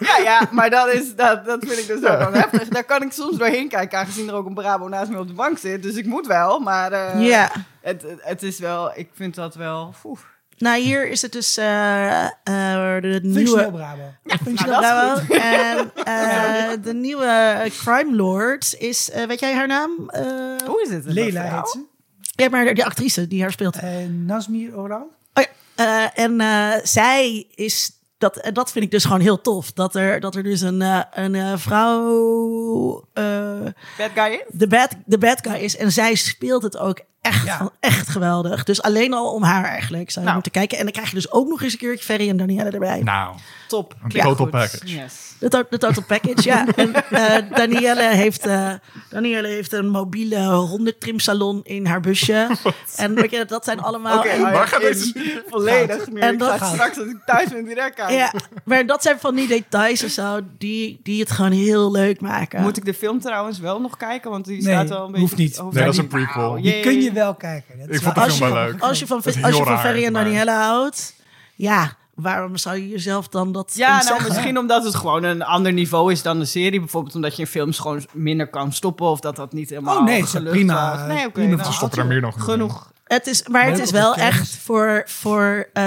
ja, 0.00 0.18
ja, 0.22 0.48
maar 0.52 0.70
dat, 0.70 0.88
is, 0.92 1.14
dat, 1.16 1.44
dat 1.44 1.64
vind 1.66 1.78
ik 1.78 1.86
dus 1.86 1.96
ook 1.96 2.18
wel 2.18 2.32
heftig. 2.32 2.68
Daar 2.68 2.84
kan 2.84 3.02
ik 3.02 3.12
soms 3.12 3.36
doorheen 3.38 3.68
kijken, 3.68 3.98
aangezien 3.98 4.28
er 4.28 4.34
ook 4.34 4.46
een 4.46 4.54
Brabo 4.54 4.88
naast 4.88 5.10
me 5.10 5.18
op 5.18 5.26
de 5.28 5.32
bank 5.34 5.58
zit. 5.58 5.82
Dus 5.82 5.94
ik 5.94 6.06
moet 6.06 6.26
wel, 6.26 6.58
maar 6.58 6.92
eh, 6.92 7.26
ja. 7.28 7.50
het, 7.80 8.04
het 8.18 8.42
is 8.42 8.58
wel, 8.58 8.92
ik 8.98 9.08
vind 9.14 9.34
dat 9.34 9.54
wel... 9.54 9.94
Nou, 10.60 10.80
hier 10.80 11.08
is 11.08 11.22
het 11.22 11.32
dus 11.32 11.56
eh, 11.56 12.24
eh, 12.24 12.30
de 13.02 13.20
nieuwe... 13.22 13.70
Functioneel 14.44 14.80
nou, 14.80 15.24
Bravo. 15.26 15.34
En 15.34 15.90
eh, 16.04 16.82
de 16.82 16.94
nieuwe 16.94 17.66
crime 17.78 18.16
lord 18.16 18.74
is, 18.78 19.10
eh, 19.10 19.26
weet 19.26 19.40
jij 19.40 19.54
haar 19.54 19.66
naam? 19.66 20.08
Eh, 20.10 20.22
Hoe 20.66 20.82
is 20.82 20.88
het? 20.90 21.02
Vrouw? 21.02 21.14
heet 21.24 21.32
ze. 21.70 21.84
ja, 22.20 22.48
maar 22.48 22.74
die 22.74 22.84
actrice 22.84 23.26
die 23.28 23.40
haar 23.42 23.52
speelt. 23.52 23.76
Eh 23.76 23.88
Nazmir 24.08 24.78
Oran. 24.78 25.02
Oh 25.34 25.44
ja, 25.76 26.12
eh, 26.14 26.24
en 26.24 26.40
eh, 26.40 26.72
zij 26.82 27.46
is. 27.54 27.90
Dat, 28.18 28.36
en 28.36 28.54
dat 28.54 28.72
vind 28.72 28.84
ik 28.84 28.90
dus 28.90 29.04
gewoon 29.04 29.20
heel 29.20 29.40
tof. 29.40 29.72
Dat 29.72 29.94
er, 29.94 30.20
dat 30.20 30.34
er 30.34 30.42
dus 30.42 30.60
een, 30.60 30.82
eh, 30.82 31.00
een 31.14 31.34
eh, 31.34 31.52
vrouw. 31.56 33.08
eh, 33.12 33.60
Bad 33.98 34.10
guy 34.14 34.32
is? 34.32 34.40
de, 34.48 34.66
bad, 34.66 34.90
de 35.04 35.18
bad 35.18 35.38
guy 35.42 35.54
is. 35.60 35.76
En 35.76 35.92
zij 35.92 36.14
speelt 36.14 36.62
het 36.62 36.76
ook 36.78 37.00
echt, 37.20 37.44
Ja. 37.44 37.70
echt 37.80 38.08
geweldig. 38.08 38.64
Dus 38.64 38.82
alleen 38.82 39.12
al 39.12 39.32
om 39.32 39.42
haar 39.42 39.64
eigenlijk 39.64 40.10
zou 40.10 40.24
je 40.24 40.30
Nou. 40.30 40.34
moeten 40.34 40.52
kijken. 40.52 40.78
En 40.78 40.84
dan 40.84 40.92
krijg 40.92 41.08
je 41.08 41.14
dus 41.14 41.32
ook 41.32 41.48
nog 41.48 41.62
eens 41.62 41.72
een 41.72 41.78
keertje 41.78 42.04
Ferry 42.04 42.28
en 42.28 42.36
Danielle 42.36 42.70
erbij. 42.70 43.00
Nou, 43.02 43.34
Top. 43.68 43.94
Een 44.02 44.08
Klinkt 44.08 44.28
total 44.28 44.44
goed. 44.46 44.50
package. 44.50 44.96
Yes. 44.96 45.34
De, 45.38 45.48
to- 45.48 45.64
de 45.70 45.78
total 45.78 46.02
package, 46.06 46.42
ja. 46.48 46.66
En, 46.76 46.94
eh, 47.10 47.36
Danielle, 47.56 48.02
heeft, 48.02 48.46
eh, 48.46 48.70
Danielle 49.10 49.48
heeft 49.48 49.72
een 49.72 49.88
mobiele 49.88 50.44
hondentrimsalon 50.90 51.60
in 51.62 51.86
haar 51.86 52.00
busje. 52.00 52.48
En 52.96 53.14
weet 53.14 53.30
je, 53.30 53.44
dat 53.44 53.64
zijn 53.64 53.80
allemaal... 53.80 54.18
Oké, 54.18 54.28
en- 54.28 54.40
maar 54.40 54.52
waar 54.52 54.66
gaat 54.68 54.80
in- 54.82 54.86
deze- 54.88 55.42
Volledig. 55.48 56.10
Nu. 56.10 56.20
En 56.20 56.32
ik 56.32 56.38
dat 56.38 56.48
ga 56.50 56.56
gaat. 56.58 56.72
straks 56.74 56.98
als 56.98 57.06
ik 57.06 57.16
thuis 57.26 57.48
ben 57.48 57.64
direct 57.64 57.94
kijken. 57.94 58.14
Ja, 58.16 58.32
maar 58.64 58.86
dat 58.86 59.02
zijn 59.02 59.18
van 59.20 59.34
die 59.34 59.48
details 59.48 60.04
of 60.04 60.10
zo, 60.10 60.40
die, 60.58 61.00
die 61.02 61.20
het 61.20 61.30
gewoon 61.30 61.52
heel 61.52 61.90
leuk 61.90 62.20
maken. 62.20 62.62
Moet 62.62 62.76
ik 62.76 62.84
de 62.84 62.94
film 62.94 63.20
trouwens 63.20 63.58
wel 63.58 63.80
nog 63.80 63.96
kijken? 63.96 64.30
Want 64.30 64.44
die 64.44 64.62
Nee, 64.62 64.72
staat 64.74 64.88
wel 64.88 64.98
een 65.00 65.06
beetje... 65.06 65.20
hoeft 65.20 65.36
niet. 65.36 65.56
hoeft 65.56 65.74
Nee, 65.74 65.84
dat 65.84 65.92
is 65.92 65.98
een 65.98 66.08
prequel. 66.08 66.42
Nou, 66.50 66.62
Die 66.62 66.72
jee. 66.72 66.82
kun 66.82 67.00
je 67.00 67.09
wel 67.12 67.34
kijken. 67.34 67.78
Dat 67.78 67.88
Ik 67.94 68.02
vond 68.02 68.34
je, 68.34 68.44
wel 68.44 68.52
leuk. 68.52 68.80
als 68.80 68.98
je 68.98 69.06
van, 69.06 69.16
Het 69.24 69.42
als 69.42 69.56
je 69.56 69.64
van 69.64 69.78
Ferry 69.80 70.04
en 70.04 70.12
maar- 70.12 70.24
Danielle 70.24 70.50
houdt, 70.50 71.14
ja, 71.54 71.92
waarom 72.14 72.56
zou 72.56 72.76
je 72.76 72.88
jezelf 72.88 73.28
dan 73.28 73.52
dat 73.52 73.72
Ja, 73.74 74.02
nou 74.02 74.22
misschien 74.28 74.58
omdat 74.58 74.84
het 74.84 74.94
gewoon 74.94 75.22
een 75.24 75.42
ander 75.42 75.72
niveau 75.72 76.12
is 76.12 76.22
dan 76.22 76.38
de 76.38 76.44
serie. 76.44 76.80
Bijvoorbeeld 76.80 77.14
omdat 77.14 77.36
je 77.36 77.42
in 77.42 77.48
films 77.48 77.78
gewoon 77.78 78.04
minder 78.12 78.46
kan 78.48 78.72
stoppen. 78.72 79.06
Of 79.06 79.20
dat 79.20 79.36
dat 79.36 79.52
niet 79.52 79.70
helemaal 79.70 79.96
Oh, 79.98 80.04
nee, 80.04 80.16
het 80.16 80.24
is 80.24 80.30
gelukt 80.30 80.50
prima. 80.50 80.96
was. 80.96 81.06
Nee, 81.06 81.26
oké. 81.26 81.72
Stoppen 81.72 81.98
je 81.98 82.02
er 82.02 82.06
meer 82.06 82.20
nog. 82.20 82.44
Genoeg. 82.44 82.92
Het 83.04 83.26
is, 83.26 83.48
maar 83.48 83.66
het 83.66 83.78
is 83.78 83.90
wel 83.90 84.14
echt 84.14 84.56
voor, 84.56 85.02
voor 85.06 85.68
eh, 85.72 85.82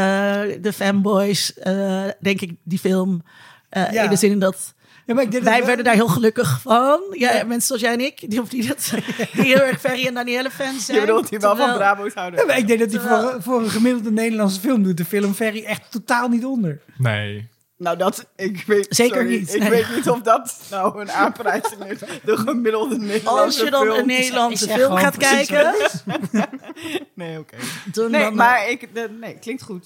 de 0.62 0.74
fanboys, 0.76 1.54
eh, 1.54 2.04
denk 2.20 2.42
ik, 2.42 2.56
die 2.64 2.80
film. 2.80 3.24
eh, 3.70 3.92
Ja. 3.92 4.04
In 4.04 4.10
de 4.10 4.16
zin 4.16 4.40
dat 4.40 4.74
Ja, 5.06 5.14
maar 5.14 5.24
ik 5.24 5.32
denk 5.32 5.44
wij 5.44 5.58
dat- 5.58 5.66
werden 5.66 5.86
daar 5.86 5.94
heel 5.94 6.08
gelukkig 6.08 6.60
van. 6.62 7.02
Ja, 7.12 7.44
Mensen 7.44 7.62
zoals 7.68 7.82
jij 7.82 7.94
en 7.94 8.00
ik, 8.00 8.30
die, 8.30 8.42
of 8.42 8.50
die, 8.50 8.68
dat, 8.68 8.92
die 9.34 9.44
heel 9.46 9.60
erg 9.60 9.80
Ferry 9.80 10.08
en 10.08 10.14
Danielle 10.14 10.50
fans 10.52 10.86
zijn. 10.86 11.00
Je 11.00 11.06
bedoelt 11.06 11.30
die 11.30 11.40
wel 11.40 11.56
van 11.56 11.74
Brabo's 11.74 12.14
houden. 12.14 12.40
Ja, 12.40 12.46
maar 12.46 12.58
ik 12.58 12.68
denk 12.68 12.80
dat 12.80 12.92
hij 12.92 13.00
Terwijl- 13.00 13.30
voor, 13.32 13.42
voor 13.42 13.62
een 13.62 13.70
gemiddelde 13.70 14.12
Nederlandse 14.12 14.60
film 14.60 14.84
doet 14.84 14.98
de 14.98 15.06
film 15.06 15.34
Ferry 15.34 15.64
echt 15.64 15.92
totaal 15.92 16.28
niet 16.28 16.46
onder. 16.46 16.82
Nee. 16.98 17.52
Nou, 17.78 17.98
dat... 17.98 18.26
Ik 18.36 18.64
weet, 18.68 18.86
Zeker 18.90 19.16
sorry, 19.16 19.38
niet, 19.40 19.54
Ik 19.54 19.60
nee. 19.60 19.70
weet 19.70 19.86
niet 19.96 20.10
of 20.10 20.22
dat 20.22 20.60
nou 20.70 21.02
een 21.02 21.12
aanprijzing 21.12 21.84
is. 21.86 22.00
De 22.24 22.38
gemiddelde 22.38 22.98
Nederlandse 22.98 23.44
Als 23.44 23.60
je 23.60 23.70
dan 23.70 23.84
film. 23.86 23.98
een 23.98 24.06
Nederlandse 24.08 24.68
film 24.68 24.96
gaat 24.98 25.18
kijken, 25.18 25.74
Nee, 27.16 27.40
oké. 27.40 27.56
Nee, 28.10 28.32
maar 28.32 28.70
ik... 28.70 28.90
nee, 29.20 29.38
klinkt 29.40 29.62
goed. 29.64 29.86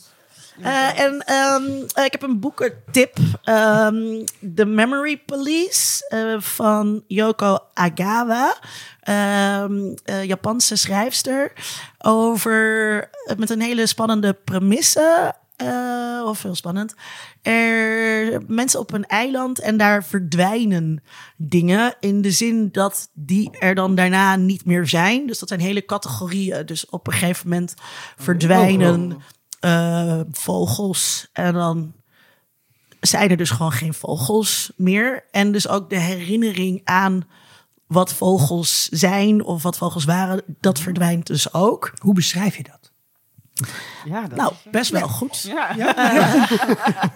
Eh, 0.62 1.00
en 1.00 1.24
ehm, 1.26 1.64
eh, 1.94 2.06
ik 2.06 2.12
heb 2.12 2.22
een 2.22 2.40
boekentip. 2.40 3.18
ehm 3.44 4.26
The 4.56 4.66
Memory 4.66 5.18
Police 5.18 6.08
eh, 6.10 6.42
van 6.42 7.04
Yoko 7.08 7.60
Agawa. 7.74 8.56
Ehm, 9.02 9.94
eh, 10.04 10.24
Japanse 10.24 10.76
schrijfster. 10.76 11.52
Over, 11.98 13.10
met 13.38 13.50
een 13.50 13.62
hele 13.62 13.86
spannende 13.88 14.34
premisse. 14.34 15.36
of 16.26 16.44
heel 16.44 16.56
spannend. 16.56 16.94
Er 17.42 18.42
mensen 18.48 18.80
op 18.80 18.94
een 18.94 19.06
eiland 19.06 19.60
en 19.60 19.78
daar 19.78 20.04
verdwijnen 20.04 21.04
dingen. 21.38 21.96
In 22.00 22.22
de 22.22 22.32
zin 22.32 22.70
dat 22.72 23.10
die 23.14 23.58
er 23.60 23.76
dan 23.76 23.96
daarna 23.96 24.36
niet 24.36 24.66
meer 24.66 24.88
zijn. 24.88 25.28
Dus 25.28 25.40
dat 25.40 25.48
zijn 25.48 25.60
hele 25.60 25.86
categorieën. 25.86 26.66
Dus 26.66 26.90
op 26.90 27.08
een 27.08 27.14
gegeven 27.14 27.50
moment 27.50 27.74
verdwijnen 28.18 29.18
eh, 29.60 30.20
vogels. 30.32 31.28
En 31.34 31.54
dan 31.54 31.94
zijn 33.00 33.30
er 33.30 33.38
dus 33.38 33.50
gewoon 33.50 33.72
geen 33.72 33.94
vogels 33.94 34.72
meer. 34.76 35.24
En 35.32 35.52
dus 35.52 35.68
ook 35.68 35.90
de 35.90 36.00
herinnering 36.00 36.82
aan 36.84 37.28
wat 37.88 38.14
vogels 38.14 38.88
zijn 38.90 39.44
of 39.44 39.64
wat 39.64 39.78
vogels 39.78 40.06
waren, 40.06 40.44
dat 40.60 40.80
verdwijnt 40.80 41.28
dus 41.28 41.54
ook. 41.54 41.92
Hoe 42.02 42.14
beschrijf 42.14 42.58
je 42.58 42.64
dat? 42.64 42.92
Ja, 44.06 44.22
dat 44.22 44.38
Nou, 44.38 44.52
is- 44.64 44.72
best 44.72 44.92
wel 44.92 45.08
goed. 45.08 45.42
ja. 45.42 45.76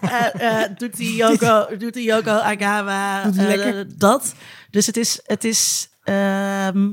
Eh, 0.01 0.63
eh, 0.63 0.69
doet 0.77 0.95
die 0.97 1.15
Yoko, 1.15 1.77
doet 1.77 1.93
die 1.93 2.03
Yoko 2.03 2.31
Agawa 2.31 3.23
Doet 3.23 3.37
eh, 3.37 3.81
dat. 3.95 4.33
Dus 4.69 4.85
het 4.85 4.97
is, 4.97 5.19
het 5.25 5.43
is 5.43 5.89
ehm, 6.03 6.91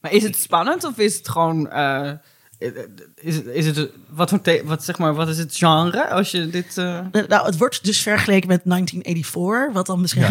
Maar 0.00 0.12
is 0.12 0.22
het 0.22 0.36
spannend 0.36 0.84
of 0.84 0.98
is 0.98 1.16
het 1.16 1.28
gewoon... 1.28 1.70
eh, 2.64 2.82
is 3.14 3.36
het, 3.36 3.46
is 3.46 3.66
het, 3.66 3.90
wat, 4.08 4.30
voor 4.30 4.40
wat, 4.64 4.84
zeg 4.84 4.98
maar, 4.98 5.14
wat 5.14 5.28
is 5.28 5.38
het 5.38 5.56
genre 5.56 6.08
als 6.10 6.30
je 6.30 6.48
dit... 6.50 6.78
eh, 6.78 7.00
Nou, 7.28 7.46
het 7.46 7.58
wordt 7.58 7.84
dus 7.84 8.02
vergeleken 8.02 8.48
met 8.48 8.60
1984, 8.64 9.72
wat 9.72 9.86
dan 9.86 10.00
misschien 10.00 10.24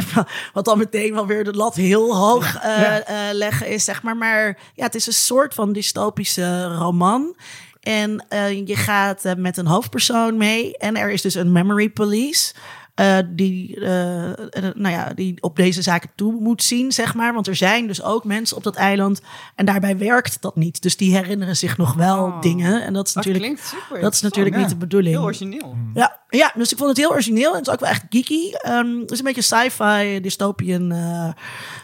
wat 0.53 0.65
dan 0.65 0.77
meteen 0.77 1.13
wel 1.13 1.27
weer 1.27 1.43
de 1.43 1.53
lat 1.53 1.75
heel 1.75 2.15
hoog 2.15 2.55
eh, 2.55 2.81
Ja. 2.81 3.01
eh, 3.03 3.15
leggen 3.33 3.67
is, 3.67 3.83
zeg 3.83 4.03
maar. 4.03 4.17
Maar 4.17 4.57
ja, 4.75 4.83
het 4.85 4.95
is 4.95 5.07
een 5.07 5.13
soort 5.13 5.53
van 5.53 5.73
dystopische 5.73 6.63
roman. 6.65 7.35
En 7.81 8.25
eh, 8.29 8.67
je 8.67 8.75
gaat 8.75 9.25
eh, 9.25 9.33
met 9.35 9.57
een 9.57 9.67
hoofdpersoon 9.67 10.37
mee. 10.37 10.77
En 10.77 10.95
er 10.97 11.09
is 11.11 11.21
dus 11.21 11.33
een 11.35 11.51
memory 11.51 11.89
police. 11.89 12.53
Eh, 12.93 13.17
die, 13.29 13.79
eh, 13.79 14.31
eh, 14.31 14.37
nou 14.75 14.89
ja, 14.89 15.13
die 15.13 15.41
op 15.41 15.55
deze 15.55 15.81
zaken 15.81 16.09
toe 16.15 16.33
moet 16.39 16.63
zien, 16.63 16.91
zeg 16.91 17.13
maar. 17.13 17.33
Want 17.33 17.47
er 17.47 17.55
zijn 17.55 17.87
dus 17.87 18.03
ook 18.03 18.23
mensen 18.23 18.57
op 18.57 18.63
dat 18.63 18.75
eiland. 18.75 19.21
En 19.55 19.65
daarbij 19.65 19.97
werkt 19.97 20.41
dat 20.41 20.55
niet. 20.55 20.81
Dus 20.81 20.97
die 20.97 21.15
herinneren 21.15 21.55
zich 21.57 21.77
nog 21.77 21.93
wel 21.93 22.23
Oh. 22.25 22.41
dingen. 22.41 22.83
En 22.83 22.93
dat 22.93 23.07
is 23.07 23.13
dat 23.13 23.25
natuurlijk, 23.25 23.53
klinkt 23.53 23.75
super 23.75 24.01
dat 24.01 24.13
is 24.13 24.21
natuurlijk 24.21 24.55
Ja. 24.55 24.61
niet 24.61 24.69
de 24.69 24.75
bedoeling. 24.75 25.15
Heel 25.15 25.23
origineel. 25.23 25.75
Ja, 25.93 26.19
ja, 26.29 26.51
dus 26.55 26.71
ik 26.71 26.77
vond 26.77 26.89
het 26.89 26.97
heel 26.99 27.11
origineel 27.11 27.51
en 27.51 27.57
het 27.57 27.67
is 27.67 27.73
ook 27.73 27.79
wel 27.79 27.89
echt 27.89 28.05
geeky. 28.09 28.51
Ehm, 28.51 28.99
het 28.99 29.11
is 29.11 29.17
een 29.19 29.25
beetje 29.25 29.41
sci-fi, 29.41 30.19
dystopian 30.21 30.91
eh, 30.91 31.29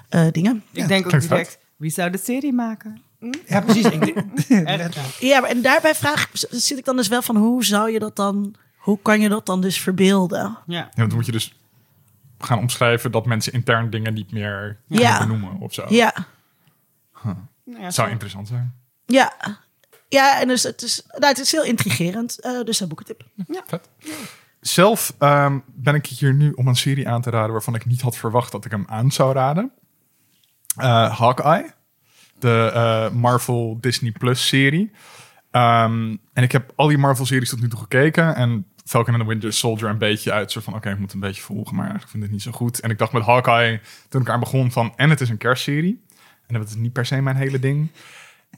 eh, 0.09 0.31
dingen. 0.31 0.63
Ik 0.71 0.87
denk 0.87 1.05
ook 1.05 1.21
direct, 1.21 1.59
wie 1.77 1.91
zou 1.91 2.09
de 2.09 2.19
serie 2.23 2.53
maken? 2.53 3.01
Ja, 3.47 3.61
precies. 3.61 3.87
Ja, 5.19 5.43
en 5.43 5.61
daarbij 5.61 5.95
vraag 5.95 6.29
zit 6.49 6.77
ik 6.77 6.85
dan 6.85 6.95
dus 6.95 7.07
wel 7.07 7.21
van 7.21 7.35
hoe 7.35 7.65
zou 7.65 7.91
je 7.91 7.99
dat 7.99 8.15
dan, 8.15 8.55
hoe 8.79 8.99
kan 9.01 9.21
je 9.21 9.29
dat 9.29 9.45
dan 9.45 9.61
dus 9.61 9.79
verbeelden? 9.81 10.57
Ja. 10.65 10.89
Ja, 10.95 11.05
dan 11.07 11.15
moet 11.15 11.25
je 11.25 11.31
dus 11.31 11.55
gaan 12.39 12.57
omschrijven 12.59 13.11
dat 13.11 13.25
mensen 13.25 13.53
intern 13.53 13.89
dingen 13.89 14.13
niet 14.13 14.31
meer 14.31 14.79
Ja. 14.87 15.19
benoemen 15.19 15.59
of 15.59 15.73
zo. 15.73 15.85
Ja, 15.89 16.13
Nou 17.23 17.37
ja, 17.63 17.91
Zou 17.91 18.07
zo. 18.07 18.13
interessant 18.13 18.47
zijn. 18.47 18.73
ja. 19.05 19.33
Ja, 20.09 20.41
en 20.41 20.47
dus 20.47 20.63
het 20.63 20.81
is, 20.81 21.03
nou, 21.07 21.25
het 21.25 21.37
is 21.39 21.51
heel 21.51 21.63
intrigerend. 21.63 22.39
eh, 22.39 22.61
dus 22.63 22.79
een 22.79 22.87
boekentip. 22.87 23.23
Vet. 23.67 23.89
Zelf 24.59 25.13
ehm, 25.19 25.59
ben 25.65 25.95
ik 25.95 26.05
hier 26.05 26.33
nu 26.33 26.51
om 26.51 26.67
een 26.67 26.75
serie 26.75 27.07
aan 27.09 27.21
te 27.21 27.29
raden 27.29 27.51
waarvan 27.51 27.75
ik 27.75 27.85
niet 27.85 28.01
had 28.01 28.17
verwacht 28.17 28.51
dat 28.51 28.65
ik 28.65 28.71
hem 28.71 28.83
aan 28.87 29.11
zou 29.11 29.33
raden. 29.33 29.71
Eh, 30.75 31.19
Hawkeye, 31.19 31.71
de 32.39 32.71
eh, 32.73 33.09
Marvel 33.11 33.77
Disney 33.79 34.11
Plus 34.11 34.47
serie. 34.47 34.91
Ehm, 35.51 36.15
en 36.33 36.43
ik 36.43 36.51
heb 36.51 36.71
al 36.75 36.87
die 36.87 36.97
Marvel 36.97 37.25
series 37.25 37.49
tot 37.49 37.61
nu 37.61 37.67
toe 37.69 37.79
gekeken 37.79 38.35
en 38.35 38.65
Falcon 38.85 39.13
and 39.13 39.23
the 39.23 39.29
Winter 39.29 39.53
Soldier 39.53 39.89
een 39.89 39.97
beetje 39.97 40.31
uit. 40.31 40.51
Soort 40.51 40.65
van, 40.65 40.73
oké, 40.75 40.89
ik 40.89 40.99
moet 40.99 41.13
een 41.13 41.19
beetje 41.19 41.41
volgen, 41.41 41.75
maar 41.75 41.95
ik 41.95 42.07
vind 42.07 42.23
het 42.23 42.31
niet 42.31 42.41
zo 42.41 42.51
goed. 42.51 42.79
En 42.79 42.89
ik 42.89 42.97
dacht 42.97 43.11
met 43.11 43.23
Hawkeye, 43.23 43.81
toen 44.09 44.21
ik 44.21 44.29
aan 44.29 44.39
begon 44.39 44.71
van, 44.71 44.93
en 44.95 45.09
het 45.09 45.21
is 45.21 45.29
een 45.29 45.37
kerstserie. 45.37 46.03
En 46.47 46.59
dat 46.59 46.67
is 46.69 46.75
niet 46.75 46.93
per 46.93 47.05
se 47.05 47.21
mijn 47.21 47.35
hele 47.35 47.59
ding. 47.59 47.91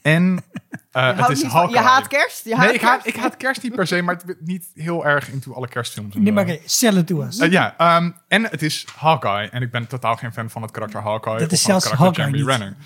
En 0.02 0.44
eh, 0.90 1.16
Je, 1.16 1.22
het 1.22 1.28
is 1.30 1.42
Hawkeye. 1.42 1.80
je 1.82 1.86
haat 1.88 2.06
kerst? 2.08 2.44
Je 2.44 2.54
haat 2.54 2.66
Nee, 2.66 2.74
ik 2.74 2.80
haat, 2.80 3.02
kerst? 3.02 3.16
ik 3.16 3.22
haat 3.22 3.36
kerst 3.36 3.62
niet 3.62 3.74
per 3.74 3.86
se, 3.86 4.02
maar 4.02 4.14
het 4.26 4.36
niet 4.40 4.70
heel 4.74 5.06
erg 5.06 5.30
into 5.30 5.52
alle 5.52 5.68
kerstfilms. 5.68 6.14
Nee, 6.14 6.32
maar 6.32 6.44
oké, 6.44 6.58
sell 6.64 6.96
it 6.96 7.06
to 7.06 7.22
us. 7.22 7.36
Ja, 7.36 7.74
ehm, 7.78 8.10
en 8.28 8.42
het 8.42 8.62
is 8.62 8.86
Hawkeye. 8.96 9.48
En 9.48 9.62
ik 9.62 9.70
ben 9.70 9.86
totaal 9.86 10.16
geen 10.16 10.32
fan 10.32 10.50
van 10.50 10.62
het 10.62 10.70
karakter 10.70 11.00
Hawkeye. 11.02 11.38
Dat 11.38 11.46
of 11.46 11.52
is 11.52 11.62
zelfs 11.62 11.88
karakter 11.88 12.22
Hawkeye 12.22 12.44
Jeremy 12.44 12.50
Renner. 12.50 12.76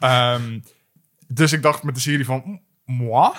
Ehm, 0.00 0.58
dus 1.28 1.52
ik 1.52 1.62
dacht 1.62 1.82
met 1.82 1.94
de 1.94 2.00
serie 2.00 2.24
van, 2.24 2.60
moi. 2.86 3.32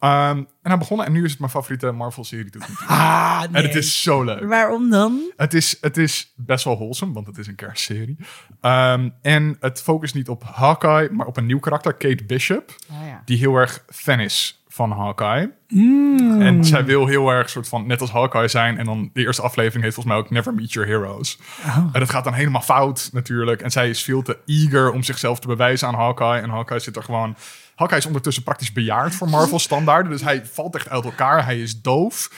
Ehm, 0.00 0.36
en 0.36 0.46
hij 0.62 0.78
begonnen 0.78 1.06
en 1.06 1.12
nu 1.12 1.24
is 1.24 1.30
het 1.30 1.38
mijn 1.38 1.50
favoriete 1.52 1.90
Marvel-serie 1.90 2.50
tot 2.50 2.68
nu 2.68 2.74
toe. 2.74 2.86
Ah, 2.86 3.40
nee. 3.40 3.62
En 3.62 3.68
het 3.68 3.74
is 3.74 4.02
zo 4.02 4.24
leuk. 4.24 4.44
Waarom 4.44 4.90
dan? 4.90 5.32
Het 5.36 5.54
is, 5.54 5.78
het 5.80 5.96
is 5.96 6.32
best 6.36 6.64
wel 6.64 6.76
wholesome, 6.76 7.12
want 7.12 7.26
het 7.26 7.38
is 7.38 7.46
een 7.46 7.54
kerstserie. 7.54 8.16
Ehm, 8.60 9.08
en 9.22 9.56
het 9.60 9.82
focust 9.82 10.14
niet 10.14 10.28
op 10.28 10.42
Hawkeye, 10.44 11.10
maar 11.10 11.26
op 11.26 11.36
een 11.36 11.46
nieuw 11.46 11.58
karakter, 11.58 11.94
Kate 11.94 12.24
Bishop. 12.24 12.74
Ja. 12.88 13.22
Die 13.24 13.38
heel 13.38 13.54
erg 13.54 13.84
fan 13.88 14.20
is 14.20 14.64
van 14.68 14.90
Hawkeye. 14.90 15.52
Mm. 15.68 16.40
En 16.42 16.64
zij 16.64 16.84
wil 16.84 17.06
heel 17.06 17.30
erg 17.30 17.50
soort 17.50 17.68
van 17.68 17.86
net 17.86 18.00
als 18.00 18.10
Hawkeye 18.10 18.48
zijn. 18.48 18.78
En 18.78 18.84
dan 18.84 19.10
de 19.12 19.20
eerste 19.20 19.42
aflevering 19.42 19.82
heeft 19.82 19.94
volgens 19.94 20.14
mij 20.14 20.24
ook 20.24 20.30
Never 20.30 20.54
Meet 20.54 20.72
Your 20.72 20.88
Heroes. 20.88 21.38
Oh. 21.64 21.76
En 21.92 22.00
dat 22.00 22.10
gaat 22.10 22.24
dan 22.24 22.32
helemaal 22.32 22.60
fout 22.60 23.10
natuurlijk. 23.12 23.62
En 23.62 23.70
zij 23.70 23.88
is 23.88 24.02
veel 24.02 24.22
te 24.22 24.38
eager 24.46 24.90
om 24.90 25.02
zichzelf 25.02 25.40
te 25.40 25.46
bewijzen 25.46 25.88
aan 25.88 25.94
Hawkeye. 25.94 26.40
En 26.40 26.50
Hawkeye 26.50 26.78
zit 26.78 26.96
er 26.96 27.02
gewoon... 27.02 27.36
Hawkeye 27.80 27.98
is 27.98 28.06
ondertussen 28.06 28.42
praktisch 28.42 28.72
bejaard 28.72 29.14
voor 29.14 29.28
Marvel 29.28 29.58
standaarden. 29.58 30.12
Dus 30.12 30.22
hij 30.22 30.46
valt 30.46 30.74
echt 30.74 30.88
uit 30.88 31.04
elkaar. 31.04 31.44
Hij 31.44 31.60
is 31.60 31.80
doof. 31.80 32.30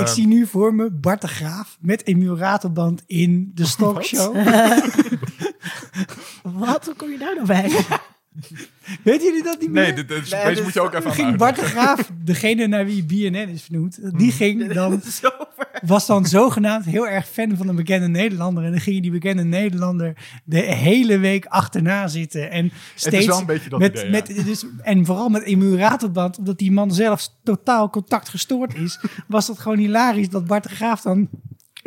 Ik 0.00 0.06
zie 0.06 0.26
nu 0.26 0.46
voor 0.46 0.74
me 0.74 0.90
Bart 0.90 1.20
de 1.20 1.28
Graaf 1.28 1.76
met 1.80 2.06
Emiel 2.06 2.38
Ratelband 2.38 3.02
in 3.06 3.50
de 3.54 3.66
Stalkshow. 3.74 4.34
Wat? 6.42 6.84
Hoe 6.84 6.94
kom 6.96 7.10
je 7.10 7.18
daar 7.18 7.34
nou 7.34 7.46
bij? 7.46 7.70
Weten 9.04 9.26
jullie 9.26 9.42
dat 9.42 9.60
niet 9.60 9.70
meer? 9.70 9.82
Nee, 9.82 9.92
dit, 9.92 10.08
dit- 10.08 10.30
Nee, 10.30 10.42
deze 10.42 10.54
dit 10.54 10.62
moet 10.64 10.72
je 10.74 10.80
ook 10.80 10.94
even 10.94 11.06
aan 11.06 11.14
ging 11.14 11.36
Bart 11.36 11.56
de 11.56 11.62
Graaf, 11.62 12.10
degene 12.24 12.66
naar 12.66 12.84
wie 12.84 13.04
BNN 13.04 13.48
is 13.48 13.62
vernoemd, 13.62 13.98
die 14.18 14.32
ging 14.32 14.72
dan, 14.72 15.02
was 15.86 16.06
dan 16.06 16.26
zogenaamd 16.26 16.84
heel 16.84 17.08
erg 17.08 17.28
fan 17.28 17.56
van 17.56 17.68
een 17.68 17.76
bekende 17.76 18.08
Nederlander. 18.08 18.64
En 18.64 18.70
dan 18.70 18.80
ging 18.80 19.02
die 19.02 19.10
bekende 19.10 19.44
Nederlander 19.44 20.16
de 20.44 20.60
hele 20.60 21.18
week 21.18 21.46
achterna 21.46 22.08
zitten. 22.08 22.50
En 22.50 22.72
steeds 22.94 23.26
wel 23.26 23.38
een 23.38 23.46
beetje 23.46 23.68
dat 23.70 23.78
met, 23.78 23.90
idee, 23.90 24.04
ja. 24.04 24.10
met, 24.10 24.44
dus, 24.44 24.64
En 24.82 25.06
vooral 25.06 25.28
met 25.28 25.42
Emiel 25.42 25.76
Ratelband, 25.76 26.38
omdat 26.38 26.58
die 26.58 26.72
man 26.72 26.92
zelf 26.92 27.28
totaal 27.42 27.90
contact 27.90 28.28
gestoord 28.28 28.74
is, 28.74 29.00
was 29.26 29.46
dat 29.46 29.58
gewoon 29.58 29.78
hilarisch 29.78 30.28
dat 30.28 30.46
Bart 30.46 30.62
de 30.62 30.68
Graaf 30.68 31.00
dan 31.00 31.28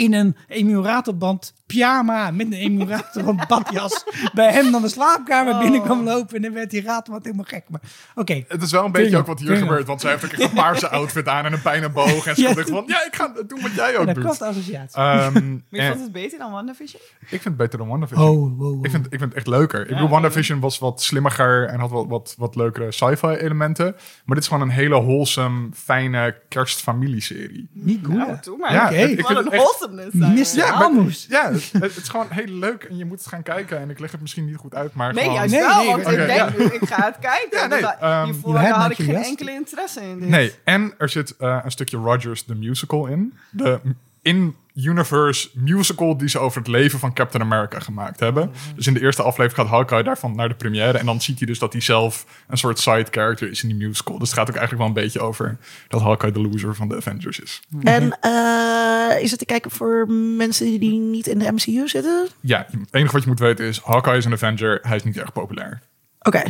in 0.01 0.13
een 0.13 0.35
Emiel 0.47 0.83
Ratelband 0.83 1.53
pyjama 1.65 2.31
met 2.31 2.45
een 2.47 2.53
Emiel 2.53 2.87
Ratelband 2.87 3.47
badjas 3.47 4.03
bij 4.33 4.51
hem 4.51 4.71
dan 4.71 4.81
de 4.81 4.89
slaapkamer 4.89 5.57
binnen 5.57 5.81
kwam 5.81 6.03
lopen. 6.03 6.35
En 6.35 6.41
dan 6.41 6.53
werd 6.53 6.69
die 6.69 6.81
Ratelband 6.81 7.25
helemaal 7.25 7.45
gek. 7.47 7.63
Maar 7.69 7.81
oké, 8.15 8.43
Het 8.47 8.61
is 8.61 8.71
wel 8.71 8.85
een 8.85 8.91
beetje 8.91 9.17
ook 9.17 9.25
wat 9.25 9.39
hier 9.39 9.55
gebeurt. 9.55 9.87
Want 9.87 10.01
zij 10.01 10.11
heeft 10.11 10.23
ook 10.25 10.31
een 10.39 10.53
paarse 10.63 10.89
outfit 10.89 11.27
aan 11.27 11.45
en 11.45 11.53
een 11.53 11.61
pijne 11.61 11.89
boog. 11.89 12.27
En 12.27 12.35
ze 12.35 12.41
Ja. 12.41 12.53
van, 12.53 12.83
ja, 12.87 13.05
ik 13.05 13.15
ga 13.15 13.33
doen 13.47 13.61
wat 13.61 13.71
jij 13.75 13.97
ook 13.97 14.05
dat 14.05 14.15
doet. 14.15 14.23
klopt 14.23 14.41
associatie. 14.41 14.97
Ehm, 14.97 15.33
Maar 15.69 15.81
je 15.81 15.87
vond 15.89 16.01
het 16.01 16.11
beter 16.11 16.39
dan 16.39 16.51
WandaVision? 16.51 17.01
ik 17.19 17.27
vind 17.29 17.43
het 17.43 17.57
beter 17.57 17.77
dan 17.77 17.87
WandaVision. 17.87 18.27
Oh, 18.29 18.37
wow, 18.39 18.57
wow. 18.59 18.85
Ik 18.85 18.91
vind, 18.91 19.05
ik 19.05 19.11
vind 19.19 19.23
het 19.23 19.33
echt 19.33 19.47
leuker. 19.47 19.81
Ik 19.81 19.87
bedoel, 19.87 20.09
WandaVision 20.09 20.59
was 20.59 20.79
wat 20.79 21.01
slimmiger 21.01 21.65
en 21.67 21.79
had 21.79 21.89
wat, 21.89 22.05
wat, 22.07 22.35
wat 22.37 22.55
leukere 22.55 22.91
sci-fi 22.91 23.27
elementen. 23.27 23.85
Maar 24.25 24.35
dit 24.35 24.37
is 24.43 24.47
gewoon 24.47 24.63
een 24.63 24.73
hele 24.75 25.01
wholesome, 25.01 25.69
fijne 25.73 26.35
kerstfamilieserie. 26.49 27.69
Niet 27.73 28.05
goed. 28.05 28.15
Nou, 28.15 28.37
doe 28.41 28.57
maar. 28.57 28.73
Ja, 28.73 28.89
ik 28.89 29.21
Wat 29.21 29.27
vind 29.27 29.39
een 29.39 29.43
het 29.45 29.53
echt... 29.53 29.63
zijn 29.95 30.11
we. 30.11 30.27
Mr. 30.39 30.55
Ja, 30.55 30.89
maar-. 30.89 31.15
Ja, 31.29 31.51
het, 31.51 31.71
het 31.71 31.95
is 31.97 32.07
gewoon 32.09 32.27
heel 32.29 32.45
leuk 32.53 32.83
en 32.83 32.97
je 32.97 33.05
moet 33.05 33.17
het 33.19 33.27
gaan 33.27 33.43
kijken. 33.43 33.79
En 33.79 33.89
ik 33.89 33.99
leg 33.99 34.11
het 34.11 34.21
misschien 34.21 34.45
niet 34.45 34.55
goed 34.57 34.75
uit, 34.75 34.93
maar 34.93 35.13
Nee, 35.13 35.23
gewoon... 35.23 35.37
juist 35.37 35.53
Nee, 35.53 35.61
wel, 35.63 35.77
nee, 35.77 35.87
want 35.91 36.01
oké, 36.05 36.11
ik 36.11 36.17
denk 36.27 36.39
ja. 36.39 36.49
nu, 36.57 36.63
ik 36.65 36.85
ga 36.87 37.05
het 37.05 37.15
kijken. 37.19 37.59
Ja, 37.59 37.65
nee, 37.67 37.81
Dat- 37.81 37.95
ehm, 38.01 38.23
hiervoor 38.25 38.57
had 38.57 38.91
ik 38.91 38.97
geen 39.05 39.15
enkele 39.15 39.51
interesse 39.51 40.01
in 40.01 40.19
dit. 40.19 40.29
Nee, 40.29 40.53
en 40.63 40.93
er 40.97 41.09
zit 41.09 41.35
eh, 41.37 41.59
een 41.63 41.71
stukje 41.71 41.97
Rogers 41.97 42.43
the 42.43 42.55
Musical 42.55 43.05
in. 43.05 43.33
De 43.49 43.79
in-universe 44.21 45.49
musical 45.53 46.17
die 46.17 46.29
ze 46.29 46.39
over 46.39 46.57
het 46.57 46.67
leven 46.67 46.99
van 46.99 47.13
Captain 47.13 47.43
America 47.43 47.79
gemaakt 47.79 48.19
hebben. 48.19 48.51
Dus 48.75 48.87
in 48.87 48.93
de 48.93 49.01
eerste 49.01 49.21
aflevering 49.21 49.61
gaat 49.61 49.77
Hawkeye 49.77 50.03
daarvan 50.03 50.35
naar 50.35 50.49
de 50.49 50.55
première. 50.55 50.97
En 50.97 51.05
dan 51.05 51.21
ziet 51.21 51.37
hij 51.37 51.47
dus 51.47 51.59
dat 51.59 51.71
hij 51.71 51.81
zelf 51.81 52.25
een 52.47 52.57
soort 52.57 52.79
side 52.79 53.07
character 53.11 53.49
is 53.49 53.63
in 53.63 53.77
die 53.77 53.87
musical. 53.87 54.19
Dus 54.19 54.29
het 54.29 54.37
gaat 54.37 54.49
ook 54.49 54.55
eigenlijk 54.55 54.77
wel 54.87 54.87
een 54.87 55.03
beetje 55.03 55.19
over 55.19 55.57
dat 55.87 56.01
Hawkeye 56.01 56.31
de 56.31 56.41
loser 56.41 56.75
van 56.75 56.87
de 56.87 56.95
Avengers 56.95 57.39
is. 57.39 57.61
En 57.81 58.17
eh, 58.19 59.23
is 59.23 59.29
het 59.29 59.39
te 59.39 59.45
kijken 59.45 59.71
voor 59.71 60.07
mensen 60.37 60.79
die 60.79 60.99
niet 60.99 61.27
in 61.27 61.39
de 61.39 61.51
MCU 61.51 61.87
zitten? 61.87 62.27
Ja, 62.39 62.67
het 62.71 62.93
enige 62.93 63.13
wat 63.13 63.23
je 63.23 63.29
moet 63.29 63.39
weten 63.39 63.65
is, 63.65 63.79
Hawkeye 63.79 64.17
is 64.17 64.25
een 64.25 64.33
Avenger. 64.33 64.79
Hij 64.81 64.95
is 64.95 65.03
niet 65.03 65.17
erg 65.17 65.33
populair. 65.33 65.81
Oké. 66.19 66.43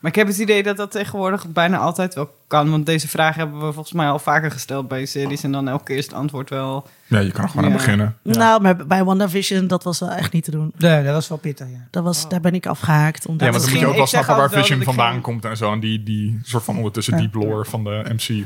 Maar 0.00 0.10
ik 0.10 0.16
heb 0.16 0.26
het 0.26 0.38
idee 0.38 0.62
dat 0.62 0.76
dat 0.76 0.90
tegenwoordig 0.90 1.46
bijna 1.48 1.78
altijd 1.78 2.14
wel 2.14 2.34
kan. 2.46 2.70
Want 2.70 2.86
deze 2.86 3.08
vraag 3.08 3.34
hebben 3.36 3.56
we 3.66 3.72
volgens 3.72 3.92
mij 3.92 4.08
al 4.08 4.18
vaker 4.18 4.50
gesteld 4.50 4.88
bij 4.88 5.06
series. 5.06 5.42
En 5.42 5.52
dan 5.52 5.68
elke 5.68 5.84
keer 5.84 5.96
is 5.96 6.04
het 6.04 6.14
antwoord 6.14 6.50
wel... 6.50 6.86
Ja, 7.06 7.18
je 7.18 7.30
kan 7.30 7.42
er 7.44 7.48
gewoon 7.48 7.64
Ja. 7.64 7.70
aan 7.70 7.76
beginnen. 7.76 8.16
Nou, 8.22 8.62
maar 8.62 8.86
bij 8.86 9.04
WandaVision, 9.04 9.66
dat 9.66 9.84
was 9.84 10.00
wel 10.00 10.10
echt 10.10 10.32
niet 10.32 10.44
te 10.44 10.50
doen. 10.50 10.72
Nee, 10.76 11.04
dat 11.04 11.14
was 11.14 11.28
wel 11.28 11.38
pittig, 11.38 11.66
ja. 11.70 11.86
Dat 11.90 12.04
was, 12.04 12.28
Daar 12.28 12.40
ben 12.40 12.54
ik 12.54 12.66
afgehaakt. 12.66 13.26
Omdat 13.26 13.46
Ja, 13.46 13.52
want 13.52 13.62
dan 13.64 13.72
moet 13.72 13.80
je 13.80 13.86
ook 13.86 13.92
ik 13.92 13.98
wel 13.98 14.06
zeg 14.08 14.24
snappen 14.24 14.44
waar 14.44 14.54
wel 14.54 14.62
Vision 14.64 14.82
vandaan 14.82 15.20
komt 15.20 15.44
en 15.44 15.56
zo. 15.56 15.72
En 15.72 15.80
die, 15.80 16.02
die 16.02 16.40
soort 16.42 16.64
van 16.64 16.76
ondertussen 16.76 17.14
Ja. 17.16 17.20
deep 17.20 17.34
lore 17.34 17.64
van 17.64 17.84
de 17.84 18.02
MC 18.08 18.28
eh, 18.28 18.44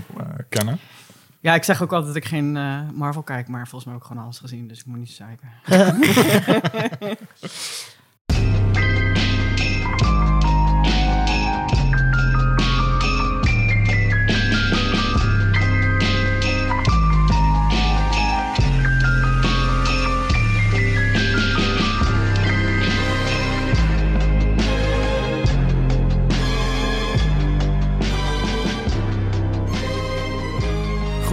kennen. 0.48 0.78
Ja, 1.40 1.54
ik 1.54 1.64
zeg 1.64 1.82
ook 1.82 1.92
altijd 1.92 2.14
dat 2.14 2.22
ik 2.22 2.28
geen 2.28 2.56
eh, 2.56 2.78
Marvel 2.94 3.22
kijk. 3.22 3.48
Maar 3.48 3.60
volgens 3.68 3.84
mij 3.84 3.92
heb 3.92 4.02
ik 4.02 4.08
gewoon 4.08 4.22
alles 4.24 4.38
gezien. 4.38 4.68
Dus 4.68 4.78
ik 4.78 4.86
moet 4.86 4.98
niet 4.98 5.10
zeiken. 5.10 5.48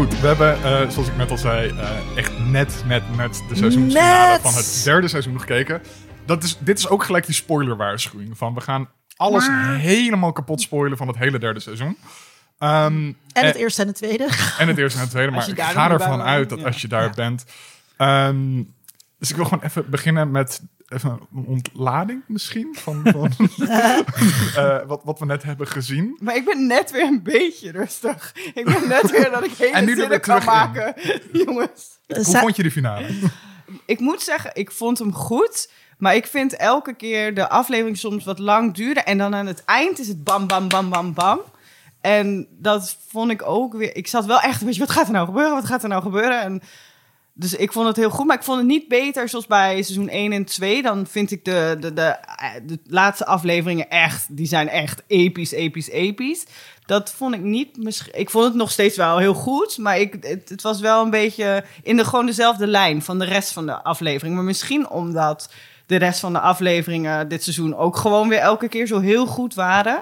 Goed, 0.02 0.20
we 0.20 0.28
hebben, 0.28 0.64
eh, 0.64 0.90
zoals 0.90 1.08
ik 1.08 1.16
net 1.18 1.32
al 1.32 1.38
zei, 1.38 1.70
eh, 1.70 2.18
echt 2.18 2.40
net, 2.40 2.84
net, 2.86 3.04
net 3.18 3.44
de 3.50 3.56
seizoensfinale 3.56 4.30
Net. 4.30 4.42
van 4.42 4.54
het 4.54 4.82
derde 4.84 5.08
seizoen 5.08 5.40
gekeken. 5.40 5.82
Dat 6.26 6.44
is, 6.44 6.58
dit 6.60 6.78
is 6.78 6.88
ook 6.88 7.04
gelijk 7.04 7.26
die 7.26 7.36
spoilerwaarschuwing 7.36 8.38
van 8.38 8.54
we 8.54 8.62
gaan 8.62 8.90
alles 9.16 9.48
helemaal 9.78 10.32
kapot 10.32 10.62
spoilen 10.62 10.98
van 10.98 11.08
het 11.08 11.18
hele 11.18 11.40
derde 11.40 11.60
seizoen. 11.60 11.98
Ehm, 12.58 13.12
En 13.34 13.46
het 13.46 13.56
eerste 13.56 13.82
en 13.82 13.88
het 13.88 13.98
tweede. 13.98 14.30
En 14.58 14.68
het 14.68 14.78
eerste 14.78 14.98
en 14.98 15.04
het 15.04 15.12
tweede. 15.12 15.32
Maar 15.36 15.50
ik 15.50 15.62
ga 15.62 15.92
ervan 15.92 16.22
uit 16.22 16.50
dat 16.50 16.60
ja. 16.60 16.66
als 16.66 16.82
je 16.82 16.88
daar 16.88 17.10
bent. 17.10 17.46
Ehm, 17.98 18.64
dus 19.20 19.30
ik 19.30 19.36
wil 19.36 19.46
gewoon 19.46 19.64
even 19.64 19.90
beginnen 19.90 20.32
met 20.32 20.62
even 20.92 21.20
een 21.36 21.46
ontlading 21.46 22.24
misschien. 22.28 22.76
Van, 22.80 23.02
van 23.16 23.32
eh, 24.56 24.78
wat, 24.88 25.02
wat 25.04 25.20
we 25.20 25.26
net 25.26 25.44
hebben 25.44 25.68
gezien. 25.68 26.18
Maar 26.22 26.36
ik 26.36 26.46
ben 26.46 26.68
net 26.68 26.92
weer 26.92 27.04
een 27.04 27.24
beetje 27.24 27.72
rustig. 27.72 28.36
Ik 28.54 28.66
ben 28.66 28.88
net 28.88 29.12
weer 29.12 29.32
dat 29.32 29.46
ik 29.46 29.52
hele 29.52 29.72
En 29.78 29.86
nu 29.86 29.96
zinnen 29.96 30.22
kan 30.22 30.44
maken. 30.46 30.94
Jongens. 31.32 32.00
Hoe 32.08 32.38
vond 32.38 32.56
je 32.56 32.64
de 32.64 32.72
finale? 32.72 33.08
Ik 33.86 34.00
moet 34.00 34.22
zeggen, 34.22 34.52
ik 34.54 34.72
vond 34.72 35.00
hem 35.00 35.14
goed. 35.14 35.70
Maar 35.98 36.16
ik 36.16 36.28
vind 36.28 36.56
elke 36.56 36.94
keer 36.94 37.34
de 37.34 37.50
aflevering 37.50 37.98
soms 37.98 38.26
wat 38.26 38.40
lang 38.40 38.74
duren. 38.74 39.06
En 39.06 39.18
dan 39.18 39.36
aan 39.36 39.46
het 39.46 39.66
eind 39.66 40.00
is 40.00 40.08
het 40.08 40.24
bam, 40.24 40.48
bam, 40.48 40.68
bam, 40.68 40.90
bam, 40.90 41.14
bam. 41.14 41.42
En 42.02 42.48
dat 42.52 42.98
vond 43.08 43.32
ik 43.32 43.42
ook 43.46 43.74
weer... 43.74 43.96
Ik 43.96 44.08
zat 44.08 44.26
wel 44.26 44.40
echt 44.40 44.62
een 44.62 44.68
beetje, 44.68 44.86
wat 44.86 44.90
gaat 44.90 45.08
er 45.08 45.14
nou 45.14 45.26
gebeuren? 45.26 45.54
Wat 45.54 45.66
gaat 45.66 45.84
er 45.84 45.90
nou 45.90 46.02
gebeuren? 46.02 46.42
En 46.42 46.62
dus 47.34 47.54
ik 47.54 47.72
vond 47.72 47.88
het 47.88 47.96
heel 47.96 48.10
goed. 48.10 48.26
Maar 48.26 48.38
ik 48.38 48.44
vond 48.44 48.58
het 48.58 48.68
niet 48.68 48.88
beter 48.88 49.30
zoals 49.30 49.48
bij 49.48 49.82
seizoen 49.82 50.10
1 50.10 50.32
en 50.32 50.46
2. 50.46 50.82
Dan 50.82 51.08
vind 51.08 51.32
ik 51.32 51.46
de, 51.46 51.78
de, 51.80 51.94
de, 51.94 52.02
eh, 52.02 52.50
de 52.64 52.80
laatste 52.86 53.26
afleveringen 53.26 53.90
echt... 53.90 54.26
Die 54.30 54.48
zijn 54.48 54.70
echt 54.70 55.04
episch, 55.08 55.52
episch, 55.52 55.90
episch. 55.90 56.46
Dat 56.86 57.12
vond 57.12 57.34
ik 57.34 57.42
niet... 57.42 57.78
Ik 58.12 58.30
vond 58.30 58.46
het 58.46 58.54
nog 58.54 58.72
steeds 58.72 58.98
wel 58.98 59.18
heel 59.18 59.34
goed. 59.34 59.78
Maar 59.78 60.00
ik, 60.00 60.18
het, 60.22 60.50
het 60.50 60.62
was 60.62 60.80
wel 60.80 61.04
een 61.04 61.10
beetje 61.10 61.64
in 61.84 61.98
de, 61.98 62.06
gewoon 62.06 62.26
dezelfde 62.26 62.68
lijn 62.68 63.02
van 63.02 63.20
de 63.20 63.26
rest 63.26 63.52
van 63.52 63.66
de 63.66 63.84
aflevering. 63.84 64.36
Maar 64.36 64.44
misschien 64.44 64.90
omdat 64.90 65.50
de 65.86 65.96
rest 65.96 66.20
van 66.20 66.34
de 66.34 66.40
afleveringen 66.40 67.28
dit 67.28 67.44
seizoen 67.44 67.76
ook 67.76 67.98
gewoon 67.98 68.30
weer 68.30 68.40
elke 68.40 68.68
keer 68.68 68.88
zo 68.88 69.00
heel 69.00 69.26
goed 69.26 69.54
waren. 69.54 70.02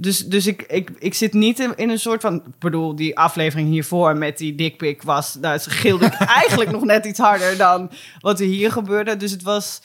Dus, 0.00 0.26
dus 0.26 0.46
ik, 0.46 0.62
ik, 0.62 0.90
ik 0.98 1.14
zit 1.14 1.32
niet 1.32 1.58
in, 1.60 1.72
in 1.76 1.90
een 1.90 1.98
soort 1.98 2.20
van... 2.20 2.34
Ik 2.34 2.58
bedoel, 2.58 2.94
die 2.96 3.18
aflevering 3.18 3.68
hiervoor 3.68 4.16
met 4.16 4.38
die 4.38 4.54
dickpic 4.54 5.02
was... 5.02 5.32
Daar 5.32 5.60
gilde 5.60 6.06
ik 6.06 6.12
eigenlijk 6.42 6.70
nog 6.70 6.84
net 6.84 7.04
iets 7.06 7.18
harder 7.18 7.56
dan 7.56 7.90
wat 8.20 8.40
er 8.40 8.46
hier 8.46 8.72
gebeurde. 8.72 9.16
Dus 9.16 9.30
het 9.30 9.42
was... 9.42 9.80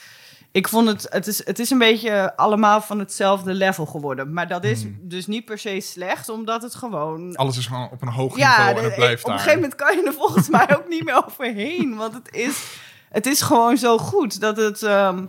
Ik 0.52 0.67
vond 0.67 0.88
het... 0.88 1.08
Het 1.10 1.28
is, 1.28 1.45
het 1.45 1.60
is 1.60 1.69
een 1.69 1.78
beetje 1.78 2.36
allemaal 2.38 2.82
van 2.82 2.99
hetzelfde 2.99 3.54
level 3.54 3.86
geworden. 3.86 4.34
Maar 4.34 4.47
dat 4.47 4.63
is 4.63 4.86
dus 5.02 5.28
niet 5.28 5.45
per 5.45 5.58
se 5.60 5.80
slecht, 5.80 6.30
omdat 6.30 6.62
het 6.62 6.76
gewoon... 6.76 7.36
Alles 7.36 7.58
is 7.58 7.65
gewoon 7.65 7.89
op 7.91 8.02
een 8.02 8.08
hoog 8.08 8.38
Ja, 8.38 8.67
niveau 8.67 8.89
de- 8.89 8.95
blijft 8.95 9.23
op 9.23 9.30
een 9.30 9.36
daar. 9.36 9.43
gegeven 9.43 9.62
moment 9.62 9.80
kan 9.80 9.97
je 9.97 10.06
er 10.06 10.13
volgens 10.13 10.49
mij 10.49 10.76
ook 10.78 10.88
niet 10.89 11.04
meer 11.06 11.23
overheen. 11.28 11.95
Want 11.95 12.13
het 12.13 12.28
is, 12.36 12.63
het 13.10 13.26
is 13.26 13.41
gewoon 13.41 13.78
zo 13.78 13.97
goed 13.97 14.39
dat 14.39 14.58
het... 14.58 14.84
ehm, 14.84 15.26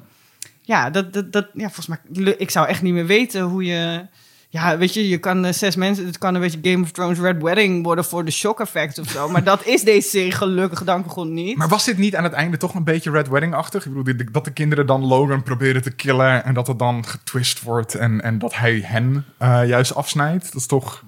ja, 0.61 0.91
dat, 0.91 1.13
dat, 1.13 1.33
dat, 1.33 1.47
ja, 1.55 1.71
volgens 1.71 1.87
mij... 1.87 2.35
Ik 2.37 2.51
zou 2.51 2.67
echt 2.67 2.83
niet 2.83 2.93
meer 2.95 3.07
weten 3.07 3.43
hoe 3.43 3.65
je... 3.65 4.07
Ja, 4.55 4.79
weet 4.79 4.95
je, 4.95 5.09
je 5.09 5.19
kan 5.19 5.45
eh, 5.45 5.53
zes 5.53 5.77
mensen... 5.77 6.07
Het 6.07 6.19
kan 6.19 6.35
een 6.35 6.41
beetje 6.41 6.59
Game 6.63 6.83
of 6.83 6.91
Thrones 6.91 7.19
Red 7.19 7.43
Wedding 7.43 7.85
worden 7.85 8.05
voor 8.05 8.25
de 8.25 8.31
shock 8.31 8.61
effect 8.61 8.99
of 8.99 9.09
zo. 9.11 9.29
Maar 9.29 9.45
dat 9.45 9.67
is 9.67 9.83
deze 9.83 10.09
serie 10.09 10.33
gelukkig 10.33 10.85
dank 10.85 11.11
God 11.11 11.29
niet. 11.29 11.57
Maar 11.57 11.69
was 11.69 11.85
dit 11.85 11.99
niet 11.99 12.17
aan 12.17 12.25
het 12.25 12.33
einde 12.33 12.57
toch 12.57 12.75
een 12.75 12.85
beetje 12.85 13.11
Red 13.11 13.29
Wedding-achtig? 13.29 13.85
Ik 13.87 13.95
bedoel, 13.95 14.17
dit- 14.17 14.33
dat 14.33 14.45
de 14.45 14.51
kinderen 14.51 14.87
dan 14.87 15.05
Logan 15.05 15.43
proberen 15.43 15.83
te 15.83 15.91
killen... 15.91 16.45
en 16.45 16.55
dat 16.55 16.67
het 16.67 16.79
dan 16.79 17.07
getwist 17.07 17.63
wordt 17.63 17.95
en, 17.95 18.21
en 18.21 18.39
dat 18.39 18.55
hij 18.55 18.83
hen 18.85 19.25
eh, 19.39 19.67
juist 19.69 19.95
afsnijdt? 19.95 20.45
Dat 20.45 20.61
is 20.61 20.67
toch... 20.67 21.03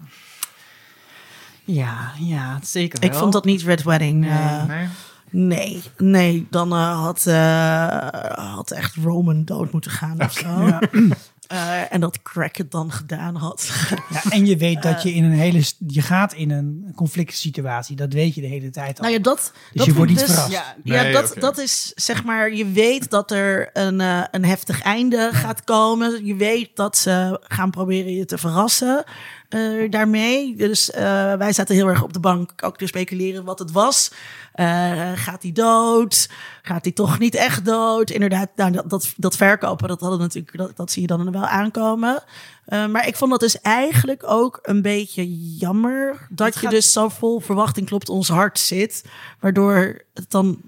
Ja, 1.65 2.13
ja, 2.19 2.59
zeker 2.63 3.01
wel. 3.01 3.11
Ik 3.11 3.17
vond 3.17 3.33
dat 3.33 3.45
niet 3.45 3.63
Red 3.63 3.83
Wedding. 3.83 4.27
eh, 4.29 4.65
nee? 4.65 4.87
nee, 5.31 5.83
nee, 5.97 6.47
dan 6.51 6.73
eh, 6.73 7.01
had, 7.03 7.27
eh, 7.27 8.47
had 8.55 8.71
echt 8.71 8.95
Roman 9.03 9.45
dood 9.45 9.73
moeten 9.73 9.91
gaan 9.91 10.21
of 10.21 10.33
zo. 10.33 10.67
Ja. 10.67 10.81
Eh, 11.47 11.93
en 11.93 12.01
dat 12.01 12.23
Crack 12.23 12.57
het 12.57 12.71
dan 12.71 12.93
gedaan 12.93 13.37
had. 13.37 13.71
Ja, 14.11 14.23
en 14.31 14.47
je 14.47 14.57
weet 14.57 14.83
dat 14.83 15.03
je 15.03 15.15
in 15.15 15.25
een 15.25 15.33
hele... 15.33 15.63
Je 15.87 16.03
gaat 16.03 16.33
in 16.33 16.51
een 16.51 16.93
conflict 16.95 17.37
situatie. 17.37 17.97
Dat 17.97 18.13
weet 18.13 18.35
je 18.35 18.41
de 18.41 18.47
hele 18.47 18.71
tijd 18.71 18.99
al. 18.99 19.03
nou 19.03 19.17
ja, 19.17 19.23
dat, 19.23 19.37
dus 19.37 19.53
dat 19.73 19.87
je 19.87 19.95
wordt 19.95 20.11
niet 20.11 20.21
ik 20.21 20.27
verrast. 20.27 20.63
Ja, 20.83 21.13
dat, 21.13 21.35
dat 21.39 21.59
is 21.59 21.93
zeg 21.95 22.25
maar, 22.25 22.55
je 22.55 22.71
weet 22.71 23.11
dat 23.11 23.31
er 23.31 23.71
een, 23.73 24.01
eh, 24.01 24.25
een 24.31 24.45
heftig 24.45 24.83
einde 24.83 25.31
gaat 25.33 25.65
komen. 25.65 26.27
Je 26.27 26.35
weet 26.35 26.71
dat 26.75 26.97
ze 26.97 27.41
gaan 27.43 27.71
proberen 27.71 28.13
je 28.13 28.25
te 28.25 28.39
verrassen 28.39 29.05
eh, 29.49 29.91
daarmee. 29.91 30.57
Dus 30.57 30.91
eh, 30.91 31.35
wij 31.35 31.53
zaten 31.53 31.75
heel 31.75 31.87
erg 31.89 32.03
op 32.03 32.13
de 32.13 32.21
bank 32.21 32.53
ook 32.65 32.79
te 32.79 32.87
speculeren 32.87 33.45
wat 33.45 33.59
het 33.59 33.73
was. 33.73 34.11
Eh, 34.53 35.13
gaat 35.15 35.43
hij 35.43 35.53
dood? 35.53 36.29
Gaat 36.63 36.85
hij 36.85 36.93
toch 36.93 37.19
niet 37.19 37.35
echt 37.35 37.65
dood? 37.65 38.11
Inderdaad, 38.11 38.49
nou, 38.57 38.73
dat, 38.73 38.91
dat, 38.91 39.13
dat 39.17 39.37
verkopen, 39.37 39.89
dat, 39.89 40.01
hadden 40.01 40.19
natuurlijk, 40.19 40.57
dat, 40.57 40.77
dat 40.77 40.91
zie 40.91 41.03
je 41.03 41.09
dan 41.09 41.33
wel 41.33 41.47
aankomen. 41.47 42.23
Maar 42.67 43.07
ik 43.07 43.17
vond 43.17 43.31
dat 43.31 43.41
dus 43.41 43.61
eigenlijk 43.61 44.23
ook 44.27 44.59
een 44.63 44.83
beetje 44.83 45.55
jammer. 45.57 46.27
Dat 46.31 46.55
je 46.55 46.61
gaat- 46.61 46.71
dus 46.71 46.93
zo 46.93 47.09
vol 47.09 47.41
verwachting 47.41 47.87
klopt 47.87 48.09
ons 48.09 48.29
hart 48.29 48.59
zit. 48.59 49.05
Waardoor 49.41 50.03
het 50.15 50.31
dan 50.31 50.61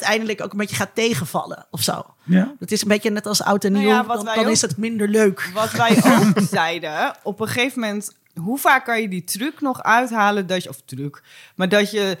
uiteindelijk 0.00 0.42
ook 0.44 0.52
een 0.52 0.58
beetje 0.58 0.76
gaat 0.76 0.94
tegenvallen 0.94 1.66
of 1.70 1.80
zo. 1.80 2.04
Ja. 2.24 2.54
Het 2.58 2.72
is 2.72 2.82
een 2.82 2.88
beetje 2.88 3.10
net 3.10 3.26
als 3.26 3.42
oud 3.42 3.64
en 3.64 3.72
Nou 3.72 3.84
nieuw. 3.84 3.94
ja, 3.94 4.04
wat 4.04 4.16
dan 4.16 4.24
wij 4.24 4.34
dan 4.34 4.44
ook- 4.44 4.50
is 4.50 4.60
het 4.60 4.76
minder 4.76 5.08
leuk. 5.08 5.50
Wat 5.54 5.70
wij 5.72 5.90
ook 6.18 6.40
zeiden, 6.50 7.14
op 7.22 7.40
een 7.40 7.46
gegeven 7.48 7.80
moment, 7.80 8.12
hoe 8.40 8.58
vaak 8.58 8.84
kan 8.84 9.00
je 9.00 9.08
die 9.08 9.24
truc 9.24 9.60
nog 9.60 9.82
uithalen 9.82 10.46
dat 10.46 10.62
je, 10.62 10.68
of 10.68 10.80
truc, 10.84 11.22
maar 11.54 11.68
dat 11.68 11.90
je 11.90 12.16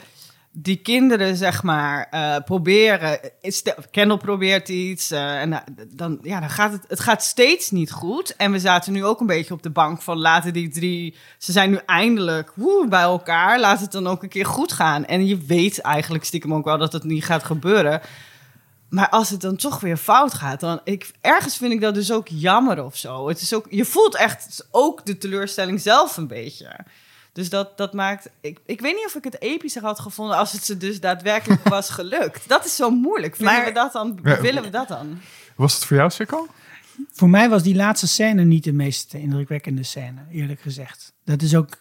die 0.56 0.76
kinderen, 0.76 1.36
zeg 1.36 1.62
maar, 1.62 2.06
eh, 2.10 2.36
proberen. 2.44 3.18
Kendall 3.90 4.16
probeert 4.16 4.68
iets. 4.68 5.10
eh, 5.10 5.40
en 5.40 5.62
dan, 5.88 6.18
ja, 6.22 6.40
dan 6.40 6.50
gaat 6.50 6.72
het, 6.72 6.84
het 6.88 7.00
gaat 7.00 7.22
steeds 7.22 7.70
niet 7.70 7.90
goed. 7.90 8.36
En 8.36 8.52
we 8.52 8.58
zaten 8.58 8.92
nu 8.92 9.04
ook 9.04 9.20
een 9.20 9.26
beetje 9.26 9.54
op 9.54 9.62
de 9.62 9.70
bank 9.70 10.02
van 10.02 10.18
laten 10.18 10.52
die 10.52 10.68
drie. 10.68 11.14
Ze 11.38 11.52
zijn 11.52 11.70
nu 11.70 11.78
eindelijk 11.86 12.52
woe, 12.54 12.88
bij 12.88 13.00
elkaar. 13.00 13.60
Laat 13.60 13.80
het 13.80 13.92
dan 13.92 14.06
ook 14.06 14.22
een 14.22 14.28
keer 14.28 14.46
goed 14.46 14.72
gaan. 14.72 15.04
En 15.04 15.26
je 15.26 15.36
weet 15.36 15.80
eigenlijk 15.80 16.24
stiekem 16.24 16.54
ook 16.54 16.64
wel 16.64 16.78
dat 16.78 16.92
het 16.92 17.04
niet 17.04 17.24
gaat 17.24 17.44
gebeuren. 17.44 18.00
Maar 18.88 19.08
als 19.08 19.30
het 19.30 19.40
dan 19.40 19.56
toch 19.56 19.80
weer 19.80 19.96
fout 19.96 20.34
gaat, 20.34 20.60
dan 20.60 20.80
ik, 20.84 21.10
ergens 21.20 21.56
vind 21.56 21.72
ik 21.72 21.80
dat 21.80 21.94
dus 21.94 22.12
ook 22.12 22.28
jammer 22.28 22.84
of 22.84 22.96
zo. 22.96 23.28
Het 23.28 23.40
is 23.40 23.54
ook, 23.54 23.66
je 23.70 23.84
voelt 23.84 24.16
echt 24.16 24.66
ook 24.70 25.06
de 25.06 25.18
teleurstelling 25.18 25.80
zelf 25.80 26.16
een 26.16 26.26
beetje. 26.26 26.76
Dus 27.34 27.48
dat, 27.50 27.76
dat 27.78 27.92
maakt. 27.92 28.28
Ik, 28.40 28.58
ik 28.66 28.80
weet 28.80 28.94
niet 28.94 29.06
of 29.06 29.14
ik 29.14 29.24
het 29.24 29.40
epischer 29.40 29.82
had 29.82 30.00
gevonden 30.00 30.36
als 30.36 30.52
het 30.52 30.64
ze 30.64 30.76
dus 30.76 31.00
daadwerkelijk 31.00 31.68
was 31.78 31.90
gelukt. 31.90 32.48
Dat 32.48 32.64
is 32.64 32.76
zo 32.76 32.90
moeilijk. 32.90 33.36
Vinden 33.36 33.54
Maar- 33.54 33.64
we 33.64 33.72
dat 33.72 33.92
dan? 33.92 34.18
Ja. 34.22 34.40
Willen 34.40 34.62
we 34.62 34.70
dat 34.70 34.88
dan? 34.88 35.18
Was 35.56 35.74
het 35.74 35.84
voor 35.84 35.96
jou, 35.96 36.10
Sikko? 36.10 36.46
Voor 37.12 37.30
mij 37.30 37.48
was 37.48 37.62
die 37.62 37.74
laatste 37.74 38.08
scène 38.08 38.44
niet 38.44 38.64
de 38.64 38.72
meest 38.72 39.14
indrukwekkende 39.14 39.82
scène, 39.82 40.20
eerlijk 40.30 40.60
gezegd. 40.60 41.12
Dat 41.24 41.42
is 41.42 41.54
ook. 41.54 41.78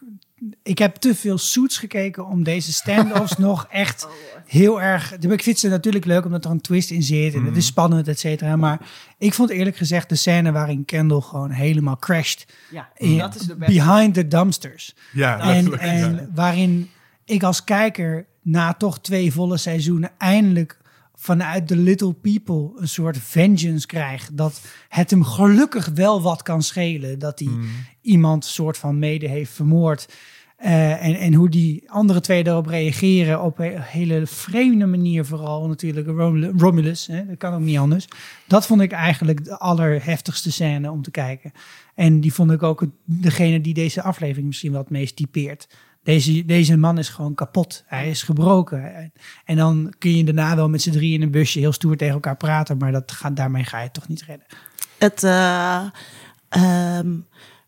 Ik 0.63 0.77
heb 0.77 0.95
te 0.95 1.15
veel 1.15 1.38
suits 1.38 1.77
gekeken 1.77 2.25
om 2.27 2.43
deze 2.43 2.73
stand-offs 2.73 3.38
nog 3.47 3.67
echt 3.69 4.08
heel 4.45 4.82
erg. 4.82 5.17
Ik 5.17 5.43
vind 5.43 5.60
ze 5.60 5.67
natuurlijk 5.69 6.06
leuk 6.06 6.25
omdat 6.25 6.45
er 6.45 6.51
een 6.51 6.62
twist 6.62 6.91
in 6.91 7.03
zit 7.03 7.34
en 7.34 7.43
het 7.45 7.58
is 7.58 7.65
spannend, 7.65 8.08
et 8.08 8.19
cetera. 8.19 8.56
Maar 8.56 8.79
ik 9.17 9.34
vond 9.34 9.49
eerlijk 9.49 9.75
gezegd 9.77 10.10
de 10.10 10.15
scène 10.15 10.51
waarin 10.51 10.86
Kendall 10.86 11.21
gewoon 11.21 11.49
helemaal 11.51 11.97
crasht. 11.97 12.45
Ja, 12.71 12.89
in- 12.95 13.17
dat 13.17 13.36
is 13.36 13.41
de 13.41 13.56
beste. 13.56 13.73
behind 13.73 14.13
the 14.13 14.27
dumpsters. 14.27 14.95
Ja, 15.12 15.39
En, 15.39 15.79
en 15.79 16.32
waarin 16.36 16.89
ik 17.25 17.43
als 17.43 17.63
kijker 17.63 18.25
na 18.41 18.73
toch 18.73 18.99
twee 18.99 19.32
volle 19.34 19.58
seizoenen 19.58 20.12
eindelijk 20.17 20.77
vanuit 21.23 21.67
de 21.67 21.75
little 21.77 22.13
people 22.13 22.71
een 22.81 22.88
soort 22.88 23.17
vengeance 23.17 23.88
krijgt. 23.88 24.38
Dat 24.38 24.62
het 24.89 25.09
hem 25.09 25.23
gelukkig 25.23 25.89
wel 25.93 26.21
wat 26.21 26.41
kan 26.41 26.62
schelen. 26.62 27.19
Dat 27.19 27.39
hij 27.39 27.47
iemand 28.01 28.45
soort 28.45 28.77
van 28.77 28.99
mede 28.99 29.27
heeft 29.27 29.51
vermoord. 29.51 30.07
Eh, 30.57 31.05
en, 31.05 31.15
en 31.15 31.33
hoe 31.33 31.49
die 31.49 31.91
andere 31.91 32.19
twee 32.19 32.43
daarop 32.43 32.65
reageren 32.65 33.41
op 33.43 33.59
een 33.59 33.81
hele 33.81 34.27
vreemde 34.27 34.86
manier 34.86 35.25
vooral 35.25 35.67
natuurlijk 35.67 36.07
Rom- 36.07 36.59
Romulus, 36.59 37.07
hè, 37.07 37.25
dat 37.25 37.38
kan 37.38 37.53
ook 37.53 37.59
niet 37.59 37.77
anders. 37.77 38.07
Dat 38.47 38.65
vond 38.65 38.81
ik 38.81 38.91
eigenlijk 38.91 39.43
de 39.45 39.59
allerheftigste 39.59 40.51
scène 40.51 40.91
om 40.91 41.01
te 41.01 41.12
kijken. 41.12 41.51
En 41.95 42.19
die 42.21 42.33
vond 42.33 42.51
ik 42.51 42.63
ook 42.63 42.79
het- 42.79 42.89
degene 43.05 43.62
die 43.62 43.73
deze 43.73 44.01
aflevering 44.01 44.47
misschien 44.47 44.71
wel 44.71 44.81
het 44.81 44.89
meest 44.89 45.15
typeert. 45.15 45.67
Deze, 46.03 46.45
deze 46.45 46.77
man 46.77 46.97
is 46.97 47.09
gewoon 47.09 47.35
kapot. 47.35 47.83
Hij 47.85 48.09
is 48.09 48.23
gebroken. 48.23 49.11
En 49.45 49.55
dan 49.55 49.93
kun 49.97 50.17
je 50.17 50.23
daarna 50.23 50.55
wel 50.55 50.69
met 50.69 50.81
z'n 50.81 50.91
drie 50.91 51.13
in 51.13 51.21
een 51.21 51.31
busje 51.31 51.59
heel 51.59 51.71
stoer 51.71 51.97
tegen 51.97 52.13
elkaar 52.13 52.37
praten, 52.37 52.77
maar 52.77 52.91
dat 52.91 53.11
gaat, 53.11 53.35
daarmee 53.35 53.63
ga 53.63 53.77
je 53.77 53.83
het 53.83 53.93
toch 53.93 54.07
niet 54.07 54.21
redden. 54.23 54.45
Het, 54.97 55.23
eh, 55.23 55.83
ehm, 56.49 57.11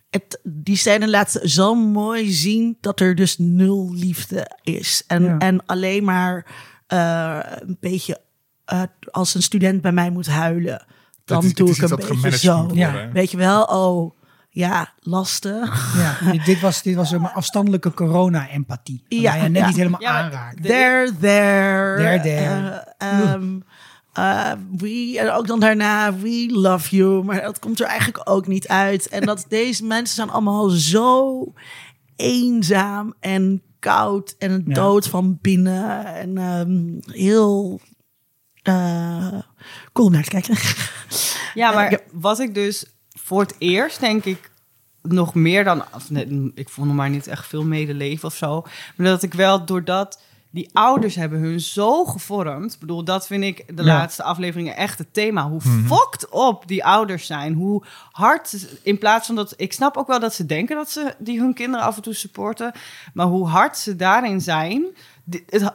het, 0.09 0.39
die 0.43 0.75
scène 0.75 1.09
laat 1.09 1.39
zo 1.43 1.75
mooi 1.75 2.31
zien 2.31 2.77
dat 2.81 2.99
er 2.99 3.15
dus 3.15 3.37
nul 3.37 3.93
liefde 3.93 4.57
is. 4.63 5.03
En, 5.07 5.23
Ja. 5.23 5.37
en 5.37 5.65
alleen 5.65 6.03
maar 6.03 6.45
eh, 6.87 7.39
een 7.43 7.77
beetje 7.79 8.21
eh, 8.65 8.81
als 9.11 9.35
een 9.35 9.43
student 9.43 9.81
bij 9.81 9.91
mij 9.91 10.09
moet 10.09 10.27
huilen. 10.27 10.85
Dan 11.25 11.43
is- 11.43 11.53
doe 11.53 11.69
ik 11.69 11.81
een 11.81 12.21
beetje 12.21 12.37
zo. 12.37 12.69
Ja. 12.73 13.09
Weet 13.11 13.31
je 13.31 13.37
wel, 13.37 13.63
oh 13.63 14.15
ja, 14.55 14.93
lastig. 14.99 15.95
Ja, 15.97 16.31
dit, 16.45 16.59
was, 16.61 16.81
dit 16.81 16.95
was 16.95 17.11
een 17.11 17.25
afstandelijke 17.25 17.93
corona-empathie. 17.93 19.03
Ja, 19.07 19.35
Ja, 19.35 19.43
je 19.43 19.49
net 19.49 19.61
ja. 19.61 19.67
niet 19.67 19.75
helemaal 19.77 20.01
Ja, 20.01 20.29
de- 20.29 20.61
There, 20.61 21.11
there. 21.19 21.97
There, 21.97 22.19
there. 22.21 22.83
Eh, 22.97 23.31
ehm, 23.31 23.59
eh, 24.13 24.51
we, 24.77 25.15
en 25.19 25.31
ook 25.31 25.47
dan 25.47 25.59
daarna, 25.59 26.13
we 26.15 26.49
love 26.51 26.95
you. 26.95 27.23
Maar 27.23 27.41
dat 27.41 27.59
komt 27.59 27.79
er 27.79 27.85
eigenlijk 27.87 28.29
ook 28.29 28.47
niet 28.47 28.67
uit. 28.67 29.07
En 29.07 29.25
dat 29.25 29.45
deze 29.49 29.85
mensen 29.85 30.15
zijn 30.15 30.29
allemaal 30.29 30.69
zo 30.69 31.43
eenzaam 32.15 33.13
en 33.19 33.61
koud 33.79 34.35
en 34.39 34.63
Ja. 34.67 34.73
dood 34.73 35.07
van 35.07 35.37
binnen. 35.41 36.05
En 36.05 36.37
ehm, 36.37 37.13
heel 37.19 37.79
eh, 38.61 39.39
cool 39.93 40.07
om 40.07 40.13
naar 40.13 40.23
te 40.23 40.29
kijken. 40.29 40.55
Ja, 41.53 41.71
maar 41.71 41.99
wat 42.11 42.39
ik 42.39 42.53
dus 42.53 42.85
voor 43.25 43.41
het 43.41 43.55
eerst, 43.57 43.99
denk 43.99 44.25
ik, 44.25 44.51
nog 45.01 45.33
meer 45.33 45.63
dan... 45.63 45.83
nee, 46.09 46.51
ik 46.55 46.69
vond 46.69 46.89
er 46.89 46.95
maar 46.95 47.09
niet 47.09 47.27
echt 47.27 47.47
veel 47.47 47.63
medeleven 47.63 48.27
of 48.27 48.35
zo. 48.35 48.61
Maar 48.95 49.07
dat 49.07 49.23
ik 49.23 49.33
wel, 49.33 49.65
doordat 49.65 50.21
die 50.49 50.69
ouders 50.73 51.15
hebben 51.15 51.39
hun 51.39 51.59
zo 51.59 52.05
gevormd... 52.05 52.73
Ik 52.73 52.79
bedoel, 52.79 53.03
dat 53.03 53.27
vind 53.27 53.43
ik 53.43 53.77
de 53.77 53.83
Ja. 53.83 53.93
laatste 53.93 54.23
afleveringen 54.23 54.75
echt 54.75 54.97
het 54.97 55.13
thema. 55.13 55.49
Hoe 55.49 55.61
fucked 55.61 56.29
op 56.29 56.67
die 56.67 56.85
ouders 56.85 57.25
zijn. 57.25 57.53
Hoe 57.53 57.83
hard, 58.11 58.67
in 58.83 58.97
plaats 58.97 59.25
van 59.25 59.35
dat... 59.35 59.53
Ik 59.57 59.73
snap 59.73 59.97
ook 59.97 60.07
wel 60.07 60.19
dat 60.19 60.33
ze 60.33 60.45
denken 60.45 60.75
dat 60.75 60.91
ze 60.91 61.15
die 61.17 61.39
hun 61.39 61.53
kinderen 61.53 61.85
af 61.85 61.95
en 61.95 62.01
toe 62.01 62.13
supporten. 62.13 62.71
Maar 63.13 63.27
hoe 63.27 63.47
hard 63.47 63.77
ze 63.77 63.95
daarin 63.95 64.41
zijn... 64.41 64.85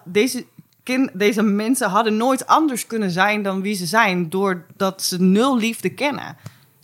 Deze 0.05 0.45
deze 1.13 1.43
mensen 1.43 1.91
hadden 1.91 2.17
nooit 2.17 2.47
anders 2.47 2.87
kunnen 2.87 3.11
zijn 3.11 3.43
dan 3.43 3.63
wie 3.63 3.75
ze 3.75 3.87
zijn, 3.87 4.29
doordat 4.29 5.03
ze 5.03 5.21
nul 5.23 5.57
liefde 5.57 5.89
kennen. 5.89 6.37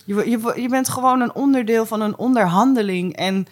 Je, 0.07 0.29
je, 0.29 0.61
je 0.61 0.69
bent 0.69 0.89
gewoon 0.89 1.21
een 1.21 1.33
onderdeel 1.33 1.85
van 1.85 2.01
een 2.01 2.17
onderhandeling 2.17 3.15
en 3.15 3.45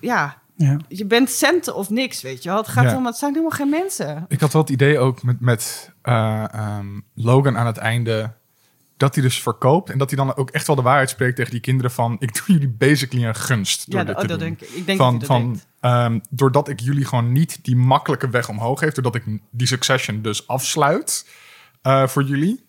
ja, 0.00 0.40
Ja. 0.56 0.76
je 0.88 1.06
bent 1.06 1.30
centen 1.30 1.74
of 1.74 1.90
niks, 1.90 2.22
weet 2.22 2.42
je 2.42 2.48
wel. 2.48 2.58
Het 2.58 2.68
gaat 2.68 2.84
Ja. 2.84 2.96
om, 2.96 3.06
het 3.06 3.16
zijn 3.16 3.30
helemaal 3.32 3.56
geen 3.56 3.68
mensen. 3.70 4.24
Ik 4.28 4.40
had 4.40 4.52
wel 4.52 4.62
het 4.62 4.70
idee 4.70 4.98
ook 4.98 5.22
met, 5.22 5.40
met 5.40 5.92
eh, 6.02 6.44
ehm, 6.54 7.00
Logan 7.14 7.58
aan 7.58 7.66
het 7.66 7.76
einde... 7.76 8.32
dat 8.96 9.14
hij 9.14 9.24
dus 9.24 9.42
verkoopt 9.42 9.90
en 9.90 9.98
dat 9.98 10.10
hij 10.10 10.24
dan 10.24 10.36
ook 10.36 10.50
echt 10.50 10.66
wel 10.66 10.76
de 10.76 10.82
waarheid 10.82 11.10
spreekt 11.10 11.36
tegen 11.36 11.50
die 11.50 11.60
kinderen 11.60 11.90
van... 11.90 12.16
ik 12.18 12.34
doe 12.34 12.42
jullie 12.46 12.68
basically 12.68 13.26
een 13.26 13.34
gunst 13.34 13.90
door 13.90 14.00
Ja, 14.00 14.06
dit 14.06 14.14
dat, 14.14 14.22
te 14.24 14.30
dat 14.30 14.38
doen. 14.40 14.48
denk 14.48 14.60
ik. 14.60 14.68
Ik 14.76 14.86
denk 14.86 14.98
van, 14.98 15.18
dat 15.18 15.26
van 15.26 15.60
ehm, 15.80 16.18
doordat 16.30 16.68
ik 16.68 16.80
jullie 16.80 17.04
gewoon 17.04 17.32
niet 17.32 17.58
die 17.64 17.76
makkelijke 17.76 18.28
weg 18.30 18.48
omhoog 18.48 18.78
geef, 18.78 18.92
doordat 18.92 19.14
ik 19.14 19.24
die 19.50 19.66
succession 19.66 20.22
dus 20.22 20.46
afsluit 20.46 21.28
eh, 21.82 22.06
voor 22.06 22.22
jullie, 22.22 22.64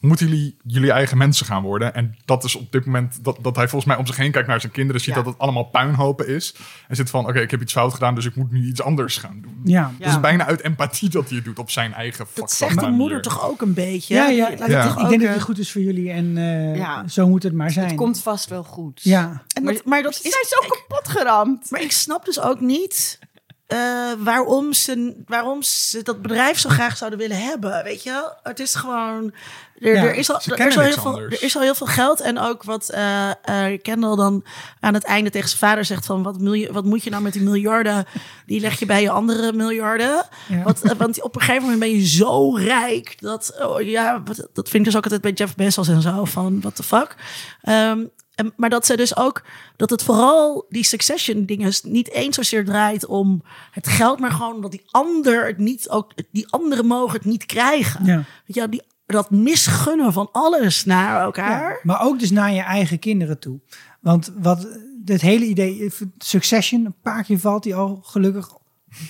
moeten 0.00 0.28
jullie 0.28 0.56
jullie 0.64 0.92
eigen 0.92 1.18
mensen 1.18 1.46
gaan 1.46 1.62
worden. 1.62 1.94
En 1.94 2.16
dat 2.24 2.44
is 2.44 2.54
op 2.54 2.72
dit 2.72 2.84
moment 2.84 3.24
dat, 3.24 3.38
dat 3.42 3.56
hij 3.56 3.68
volgens 3.68 3.90
mij 3.90 3.96
om 4.00 4.06
zich 4.06 4.16
heen 4.16 4.30
kijkt 4.32 4.48
naar 4.48 4.60
zijn 4.60 4.72
kinderen, 4.72 5.00
ziet 5.00 5.14
Ja. 5.14 5.22
dat 5.22 5.32
het 5.32 5.38
allemaal 5.42 5.64
puinhopen 5.64 6.28
is. 6.28 6.54
En 6.88 6.96
zit 6.96 7.10
van, 7.10 7.26
oké, 7.28 7.40
ik 7.40 7.50
heb 7.50 7.60
iets 7.60 7.72
fout 7.72 7.92
gedaan, 7.94 8.14
dus 8.14 8.24
ik 8.24 8.34
moet 8.36 8.50
nu 8.50 8.66
iets 8.66 8.82
anders 8.82 9.16
gaan 9.16 9.38
doen. 9.42 9.60
Ja. 9.64 9.80
Ja. 9.98 10.04
Dat 10.04 10.14
is 10.14 10.20
bijna 10.20 10.46
uit 10.46 10.60
empathie 10.60 11.08
dat 11.08 11.26
hij 11.28 11.36
het 11.36 11.44
doet 11.44 11.58
op 11.58 11.70
zijn 11.70 11.94
eigen 11.94 12.26
Dat 12.34 12.52
zegt 12.52 12.80
de 12.80 12.86
moeder 12.90 13.22
toch 13.22 13.48
ook 13.48 13.60
een 13.60 13.74
beetje? 13.74 14.14
Ja, 14.14 14.28
ja. 14.28 14.48
Ik 14.48 14.58
denk 14.58 14.70
dat 15.10 15.20
eh, 15.22 15.32
het 15.32 15.42
goed 15.42 15.58
is 15.58 15.72
voor 15.72 15.80
jullie 15.82 16.10
en 16.10 16.36
eh, 16.36 16.76
Ja. 16.76 17.08
zo 17.08 17.28
moet 17.28 17.42
het 17.42 17.52
maar 17.52 17.70
zijn. 17.70 17.86
Het 17.86 17.96
komt 17.96 18.22
vast 18.22 18.48
wel 18.48 18.64
goed. 18.64 19.00
Ja, 19.02 19.42
En 19.54 19.62
Maar- 19.64 19.72
dat, 19.72 19.84
maar 19.84 20.02
dat 20.02 20.14
Ze 20.14 20.22
is 20.22 20.32
zijn 20.32 20.44
zo 20.62 20.68
kapot 20.68 21.08
geramd. 21.08 21.70
Maar 21.70 21.80
ik 21.82 21.92
snap 21.92 22.24
dus 22.24 22.40
ook 22.40 22.60
niet 22.60 23.18
eh, 23.66 23.78
waarom, 24.18 24.72
ze, 24.72 25.22
waarom 25.26 25.62
ze 25.62 26.02
dat 26.02 26.22
bedrijf 26.22 26.58
zo 26.58 26.68
graag 26.68 26.96
zouden 26.96 27.18
willen 27.18 27.42
hebben. 27.42 27.84
Weet 27.84 28.02
je 28.02 28.10
wel? 28.10 28.36
Het 28.42 28.60
is 28.60 28.74
gewoon. 28.74 29.32
Er, 29.80 29.94
Ja, 29.94 30.02
er, 30.02 30.14
is, 30.14 30.30
al, 30.30 30.40
er, 30.46 30.66
is 30.66 30.76
al 30.76 30.82
heel 30.82 30.92
veel, 30.92 31.04
anders. 31.04 31.36
er 31.36 31.42
is 31.42 31.56
al 31.56 31.62
heel 31.62 31.74
veel 31.74 31.86
geld. 31.86 32.20
En 32.20 32.38
ook 32.38 32.62
wat 32.62 32.88
eh 32.88 33.30
eh, 33.42 33.78
Kendall 33.82 34.16
dan 34.16 34.44
aan 34.80 34.94
het 34.94 35.04
einde 35.04 35.30
tegen 35.30 35.48
zijn 35.48 35.60
vader 35.60 35.84
zegt: 35.84 36.06
van 36.06 36.22
wat, 36.22 36.40
miljoen, 36.40 36.72
wat 36.72 36.84
moet 36.84 37.04
je 37.04 37.10
nou 37.10 37.22
met 37.22 37.32
die 37.32 37.42
miljarden? 37.42 38.04
Die 38.46 38.60
leg 38.60 38.78
je 38.78 38.86
bij 38.86 39.02
je 39.02 39.10
andere 39.10 39.52
miljarden. 39.52 40.26
Ja. 40.48 40.62
Want, 40.62 40.82
eh, 40.82 40.90
want 40.98 41.22
op 41.22 41.34
een 41.34 41.40
gegeven 41.40 41.62
moment 41.62 41.80
ben 41.80 41.90
je 41.90 42.06
zo 42.06 42.54
rijk. 42.56 43.14
Dat, 43.20 43.56
oh, 43.62 43.80
ja, 43.80 44.22
wat- 44.24 44.48
dat 44.52 44.68
vind 44.68 44.74
ik 44.74 44.84
dus 44.84 44.96
ook 44.96 45.02
altijd 45.02 45.20
bij 45.22 45.32
Jeff 45.32 45.54
Bezos 45.54 45.88
en 45.88 46.02
zo. 46.02 46.24
Van 46.24 46.60
what 46.60 46.76
the 46.76 46.82
fuck. 46.82 47.14
Ehm, 47.62 48.04
en, 48.34 48.52
maar 48.56 48.70
dat 48.70 48.86
ze 48.86 48.96
dus 48.96 49.16
ook, 49.16 49.42
dat 49.76 49.90
het 49.90 50.02
vooral 50.02 50.66
die 50.68 50.84
succession 50.84 51.44
dingen 51.44 51.72
niet 51.82 52.10
eens 52.10 52.36
zozeer 52.36 52.64
draait 52.64 53.06
om 53.06 53.42
het 53.70 53.88
geld, 53.88 54.18
maar 54.20 54.30
gewoon 54.30 54.54
omdat 54.54 54.70
die 54.70 54.82
ander 54.90 55.46
het 55.46 55.58
niet 55.58 55.88
ook, 55.88 56.12
die 56.30 56.46
anderen 56.50 56.86
mogen 56.86 57.12
het 57.16 57.24
niet 57.24 57.46
krijgen. 57.46 58.04
Ja. 58.04 58.24
Wel, 58.46 58.70
die, 58.70 58.82
dat 59.14 59.30
misgunnen 59.30 60.12
van 60.12 60.28
alles 60.32 60.84
naar 60.84 61.20
elkaar. 61.20 61.70
Ja, 61.70 61.78
maar 61.82 62.00
ook 62.02 62.18
dus 62.18 62.30
naar 62.30 62.52
je 62.52 62.60
eigen 62.62 62.98
kinderen 62.98 63.38
toe. 63.38 63.60
Want 64.00 64.32
wat 64.38 64.68
het 65.04 65.20
hele 65.20 65.44
idee, 65.44 65.90
Succession, 66.18 66.84
een 66.84 67.00
paar 67.02 67.24
keer 67.24 67.38
valt 67.38 67.62
die 67.62 67.74
al 67.74 68.00
gelukkig. 68.02 68.48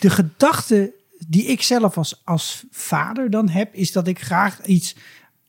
De 0.00 0.10
gedachte 0.10 0.94
die 1.26 1.44
ik 1.44 1.62
zelf 1.62 1.96
als, 1.96 2.20
als 2.24 2.64
vader 2.70 3.30
dan 3.30 3.48
heb, 3.48 3.74
is 3.74 3.92
dat 3.92 4.06
ik 4.06 4.20
graag 4.20 4.66
iets 4.66 4.96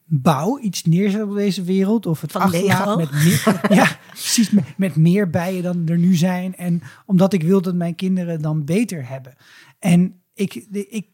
bouw, 0.06 0.60
iets 0.60 0.84
neerzet 0.84 1.22
op 1.24 1.36
deze 1.36 1.64
wereld. 1.64 2.06
Of 2.06 2.22
het 2.22 2.32
Van 2.32 2.42
achterlaat 2.42 2.98
met 2.98 3.12
meer, 3.12 3.62
ja, 3.78 3.98
precies, 4.10 4.50
met, 4.50 4.78
met 4.78 4.96
meer 4.96 5.30
bijen 5.30 5.64
dan 5.64 5.88
er 5.88 5.98
nu 5.98 6.16
zijn. 6.16 6.56
En 6.56 6.82
omdat 7.06 7.34
ik 7.34 7.44
wil 7.44 7.62
dat 7.62 7.76
mijn 7.76 7.96
kinderen 7.96 8.42
dan 8.42 8.66
beter 8.66 9.08
hebben. 9.08 9.34
En 9.80 10.22
ik, 10.34 10.66
de- 10.70 10.88
ik 10.88 11.08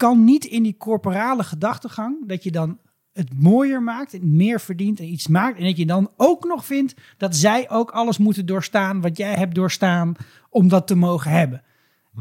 kan 0.00 0.24
niet 0.24 0.44
in 0.44 0.62
die 0.62 0.76
corporale 0.76 1.42
gedachtegang 1.44 2.28
dat 2.28 2.42
je 2.42 2.50
dan 2.50 2.78
het 3.12 3.42
mooier 3.42 3.82
maakt 3.82 4.14
en 4.14 4.36
meer 4.36 4.60
verdient 4.60 4.98
en 5.00 5.12
iets 5.12 5.26
maakt. 5.28 5.58
En 5.58 5.64
dat 5.64 5.76
je 5.76 5.86
dan 5.86 6.10
ook 6.16 6.44
nog 6.44 6.64
vindt 6.64 6.94
dat 7.16 7.36
zij 7.36 7.70
ook 7.70 7.90
alles 7.90 8.18
moeten 8.18 8.46
doorstaan 8.46 9.00
wat 9.00 9.16
jij 9.16 9.34
hebt 9.34 9.54
doorstaan 9.54 10.14
om 10.50 10.68
dat 10.68 10.86
te 10.86 10.94
mogen 10.94 11.30
hebben. 11.30 11.62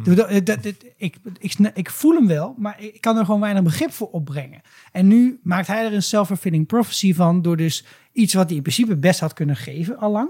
Dat- 0.04 0.15
dat- 0.15 0.46
dat- 0.46 0.63
dat- 0.63 0.86
ik, 0.98 1.18
ik, 1.38 1.54
ik 1.74 1.89
voel 1.89 2.13
hem 2.15 2.28
wel, 2.28 2.56
maar 2.58 2.82
ik 2.84 3.02
kan 3.02 3.18
er 3.18 3.26
gewoon 3.26 3.39
weinig 3.39 3.63
begrip 3.63 3.92
voor 3.92 4.10
opbrengen. 4.10 4.62
En 4.92 5.08
nu 5.08 5.39
maakt 5.44 5.68
hij 5.68 5.86
er 5.86 5.94
een 5.94 6.04
self-fulfilling 6.04 6.68
prophecy 6.68 7.13
van 7.13 7.42
door 7.42 7.58
dus 7.58 7.86
iets 8.12 8.34
wat 8.34 8.48
hij 8.48 8.56
in 8.56 8.62
principe 8.62 8.96
best 8.96 9.20
had 9.20 9.34
kunnen 9.34 9.56
geven 9.56 9.98
allang. 9.98 10.30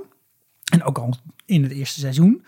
En 0.72 0.84
ook 0.84 0.98
al 0.98 1.16
in 1.46 1.64
het 1.64 1.72
eerste 1.72 2.00
seizoen. 2.00 2.44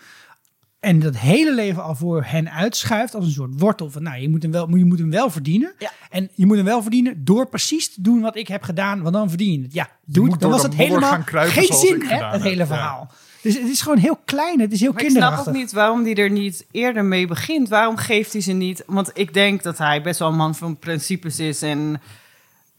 En 0.82 1.00
dat 1.00 1.16
hele 1.16 1.54
leven 1.54 1.82
al 1.82 1.94
voor 1.94 2.22
hen 2.26 2.50
uitschuift 2.50 3.14
als 3.14 3.24
een 3.24 3.30
soort 3.32 3.60
wortel 3.60 3.90
van, 3.90 4.02
nou, 4.02 4.20
je 4.20 4.28
moet 4.28 4.42
hem 4.42 4.52
wel, 4.52 4.76
je 4.76 4.84
moet 4.84 4.98
hem 4.98 5.10
wel 5.10 5.30
verdienen. 5.30 5.72
Ja. 5.78 5.90
En 6.10 6.28
je 6.34 6.46
moet 6.46 6.56
hem 6.56 6.64
wel 6.64 6.82
verdienen 6.82 7.24
door 7.24 7.48
precies 7.48 7.94
te 7.94 8.02
doen 8.02 8.20
wat 8.20 8.36
ik 8.36 8.48
heb 8.48 8.62
gedaan, 8.62 9.02
want 9.02 9.14
dan 9.14 9.28
verdien 9.28 9.52
je 9.52 9.62
het. 9.62 9.74
Ja, 9.74 9.88
doe 10.04 10.30
het. 10.30 10.40
Dan 10.40 10.50
was 10.50 10.62
het 10.62 10.74
helemaal 10.74 11.22
kruipen 11.22 11.62
geen 11.62 11.76
zin, 11.78 12.02
hè, 12.02 12.24
het 12.24 12.42
hele 12.42 12.56
Ja. 12.56 12.66
verhaal. 12.66 13.10
Dus 13.42 13.54
het 13.58 13.68
is 13.68 13.80
gewoon 13.80 13.98
heel 13.98 14.18
klein, 14.24 14.60
het 14.60 14.72
is 14.72 14.80
heel 14.80 14.92
Maar 14.92 15.02
ik 15.02 15.10
snap 15.10 15.20
kinderachtig. 15.22 15.52
ook 15.54 15.58
niet 15.60 15.72
waarom 15.72 16.02
hij 16.04 16.14
er 16.14 16.30
niet 16.30 16.66
eerder 16.70 17.04
mee 17.04 17.26
begint. 17.26 17.68
Waarom 17.68 17.96
geeft 17.96 18.32
hij 18.32 18.42
ze 18.42 18.52
niet? 18.52 18.82
Want 18.86 19.10
ik 19.14 19.34
denk 19.34 19.62
dat 19.62 19.78
hij 19.78 20.02
best 20.02 20.18
wel 20.18 20.28
een 20.28 20.36
man 20.36 20.54
van 20.54 20.78
principes 20.78 21.38
is. 21.38 21.62
En 21.62 22.00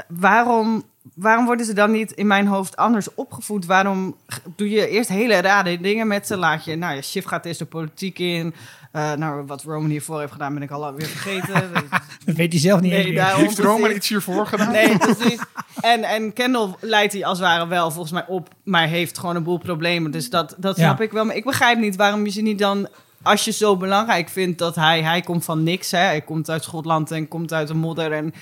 waarom, 0.07 0.83
waarom 1.15 1.45
worden 1.45 1.65
ze 1.65 1.73
dan 1.73 1.91
niet 1.91 2.11
in 2.11 2.27
mijn 2.27 2.47
hoofd 2.47 2.75
anders 2.75 3.13
opgevoed? 3.13 3.65
Waarom 3.65 4.15
doe 4.55 4.69
je 4.69 4.87
eerst 4.87 5.09
hele 5.09 5.41
rare 5.41 5.79
dingen 5.81 6.07
met 6.07 6.27
ze? 6.27 6.37
Laat 6.37 6.65
je, 6.65 6.75
nou 6.75 6.95
ja, 6.95 7.01
Schiff 7.01 7.27
gaat 7.27 7.45
eerst 7.45 7.59
de 7.59 7.65
politiek 7.65 8.19
in. 8.19 8.53
Eh, 8.91 9.13
nou, 9.13 9.45
wat 9.45 9.63
Roman 9.63 9.89
hiervoor 9.89 10.19
heeft 10.19 10.31
gedaan, 10.31 10.53
ben 10.53 10.63
ik 10.63 10.71
al 10.71 10.93
weer 10.93 11.07
vergeten. 11.07 11.71
Dat 12.25 12.35
weet 12.35 12.51
hij 12.51 12.61
zelf 12.61 12.81
niet 12.81 12.91
Nee, 12.91 12.99
eens 12.99 13.07
meer. 13.09 13.17
daar- 13.17 13.35
Heeft 13.35 13.59
Roman 13.59 13.91
iets 13.91 14.09
hiervoor 14.09 14.45
gedaan? 14.47 14.71
Nee, 14.71 14.97
precies. 14.97 15.39
En, 15.81 16.03
en 16.03 16.33
Kendall 16.33 16.75
leidt 16.79 17.13
hij 17.13 17.25
als 17.25 17.37
het 17.37 17.47
ware 17.47 17.67
wel 17.67 17.91
volgens 17.91 18.11
mij 18.13 18.25
op, 18.27 18.49
maar 18.63 18.87
heeft 18.87 19.17
gewoon 19.17 19.35
een 19.35 19.43
boel 19.43 19.57
problemen. 19.57 20.11
Dus 20.11 20.29
dat, 20.29 20.55
dat 20.57 20.77
Ja. 20.77 20.83
snap 20.83 21.01
ik 21.01 21.11
wel. 21.11 21.25
Maar 21.25 21.35
ik 21.35 21.43
begrijp 21.45 21.77
niet 21.79 21.95
waarom 21.95 22.25
je 22.25 22.31
ze 22.31 22.41
niet 22.41 22.59
dan, 22.59 22.87
als 23.23 23.45
je 23.45 23.51
zo 23.51 23.77
belangrijk 23.77 24.29
vindt 24.29 24.57
dat 24.59 24.75
hij, 24.75 25.01
hij 25.03 25.21
komt 25.21 25.45
van 25.45 25.63
niks, 25.63 25.91
hè. 25.91 25.97
Hij 25.99 26.21
komt 26.21 26.49
uit 26.49 26.63
Schotland 26.63 27.11
en 27.11 27.27
komt 27.27 27.53
uit 27.53 27.67
de 27.67 27.73
modder 27.73 28.11
en 28.11 28.33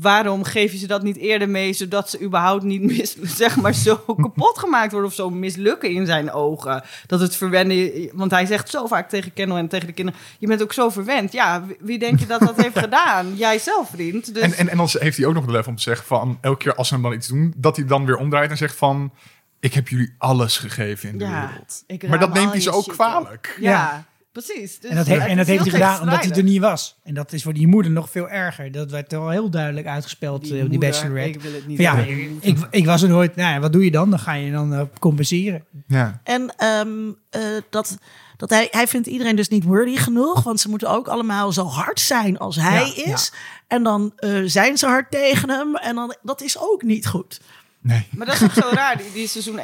waarom 0.00 0.44
geef 0.44 0.72
je 0.72 0.78
ze 0.78 0.86
dat 0.86 1.02
niet 1.02 1.16
eerder 1.16 1.48
mee, 1.48 1.72
zodat 1.72 2.10
ze 2.10 2.20
überhaupt 2.20 2.62
niet 2.62 2.82
mis, 2.82 3.16
zeg 3.40 3.56
maar 3.56 3.74
zo 3.74 3.96
kapot 3.96 4.58
gemaakt 4.58 4.90
worden 4.92 5.08
of 5.10 5.14
zo 5.16 5.30
mislukken 5.30 5.90
in 5.90 6.06
zijn 6.06 6.32
ogen? 6.32 6.82
Dat 7.06 7.20
het 7.20 7.36
verwennen, 7.36 8.08
want 8.12 8.30
hij 8.30 8.46
zegt 8.46 8.68
zo 8.70 8.86
vaak 8.86 9.08
tegen 9.08 9.32
Kendall 9.32 9.58
en 9.58 9.68
tegen 9.68 9.86
de 9.86 9.92
kinderen, 9.92 10.20
je 10.38 10.46
bent 10.46 10.62
ook 10.62 10.72
zo 10.72 10.88
verwend. 10.88 11.32
Ja, 11.32 11.64
wie- 11.80 11.98
denk 11.98 12.18
je 12.18 12.26
dat 12.26 12.40
dat 12.40 12.62
heeft 12.62 12.78
gedaan? 12.88 13.36
Jij 13.36 13.58
zelf, 13.58 13.88
vriend. 13.90 14.34
Dus, 14.34 14.42
En, 14.42 14.52
en, 14.54 14.68
en 14.68 14.76
dan 14.76 14.88
heeft 14.92 15.16
hij 15.16 15.26
ook 15.26 15.34
nog 15.34 15.44
de 15.46 15.52
lef 15.52 15.66
om 15.66 15.76
te 15.76 15.82
zeggen 15.82 16.06
van... 16.06 16.38
elke 16.40 16.58
keer 16.58 16.74
als 16.74 16.88
ze 16.88 16.94
hem 16.94 17.02
dan 17.02 17.12
iets 17.12 17.28
doen, 17.28 17.52
dat 17.56 17.76
hij 17.76 17.86
dan 17.86 18.06
weer 18.06 18.16
omdraait 18.16 18.50
en 18.50 18.56
zegt 18.56 18.76
van... 18.76 19.12
ik 19.60 19.74
heb 19.74 19.88
jullie 19.88 20.14
alles 20.18 20.58
gegeven 20.58 21.08
in 21.08 21.18
de 21.18 21.24
Ja, 21.24 21.46
wereld. 21.48 21.84
Maar 22.08 22.18
dat 22.18 22.34
neemt 22.34 22.52
hij 22.52 22.60
ze 22.60 22.70
ook 22.70 22.86
op. 22.86 22.92
kwalijk. 22.92 23.56
ja, 23.60 23.70
Ja. 23.70 24.04
Precies. 24.34 24.80
Dus 24.80 24.90
En 24.90 24.96
dat, 24.96 25.06
en 25.06 25.36
dat 25.36 25.46
heeft 25.46 25.62
hij 25.62 25.70
gedaan 25.70 26.00
omdat 26.00 26.24
hij 26.24 26.36
er 26.36 26.42
niet 26.42 26.60
was. 26.60 26.96
En 27.02 27.14
dat 27.14 27.32
is 27.32 27.42
voor 27.42 27.52
die 27.52 27.66
moeder 27.66 27.92
nog 27.92 28.10
veel 28.10 28.28
erger. 28.28 28.72
Dat 28.72 28.90
werd 28.90 29.12
er 29.12 29.18
al 29.18 29.30
heel 29.30 29.50
duidelijk 29.50 29.86
uitgespeeld, 29.86 30.42
die, 30.42 30.52
die 30.52 30.62
moeder, 30.62 30.78
Bachelorette. 30.78 31.30
Ik 31.30 31.42
wil 31.42 31.52
het 31.52 31.66
niet 31.66 31.76
Van 31.76 31.84
ja, 31.84 31.96
ik, 32.40 32.58
ik 32.70 32.86
was 32.86 33.02
er 33.02 33.08
nooit. 33.08 33.36
Nou 33.36 33.54
ja, 33.54 33.60
wat 33.60 33.72
doe 33.72 33.84
je 33.84 33.90
dan? 33.90 34.10
Dan 34.10 34.18
ga 34.18 34.32
je 34.32 34.52
dan 34.52 34.74
eh, 34.74 34.82
compenseren. 34.98 35.64
Ja. 35.86 36.20
En 36.24 36.54
ehm, 36.56 37.10
eh, 37.30 37.40
dat, 37.70 37.98
dat 38.36 38.50
hij, 38.50 38.68
hij 38.70 38.86
vindt 38.86 39.06
iedereen 39.06 39.36
dus 39.36 39.48
niet 39.48 39.64
worthy 39.64 39.96
genoeg. 39.96 40.42
Want 40.42 40.60
ze 40.60 40.68
moeten 40.68 40.90
ook 40.90 41.08
allemaal 41.08 41.52
zo 41.52 41.64
hard 41.64 42.00
zijn 42.00 42.38
als 42.38 42.56
hij 42.56 42.92
Ja, 42.94 43.12
is. 43.12 43.32
En 43.66 43.82
dan 43.82 44.12
eh, 44.16 44.40
zijn 44.44 44.78
ze 44.78 44.86
hard 44.86 45.10
tegen 45.10 45.50
hem. 45.50 45.76
En 45.76 45.94
dan, 45.94 46.16
dat 46.22 46.42
is 46.42 46.58
ook 46.58 46.82
niet 46.82 47.06
goed. 47.06 47.40
Nee. 47.80 48.06
Maar 48.10 48.26
dat 48.26 48.34
is 48.34 48.42
ook 48.42 48.52
zo 48.52 48.68
raar. 48.72 48.96
Die, 48.96 49.12
die 49.12 49.28
seizoen 49.28 49.60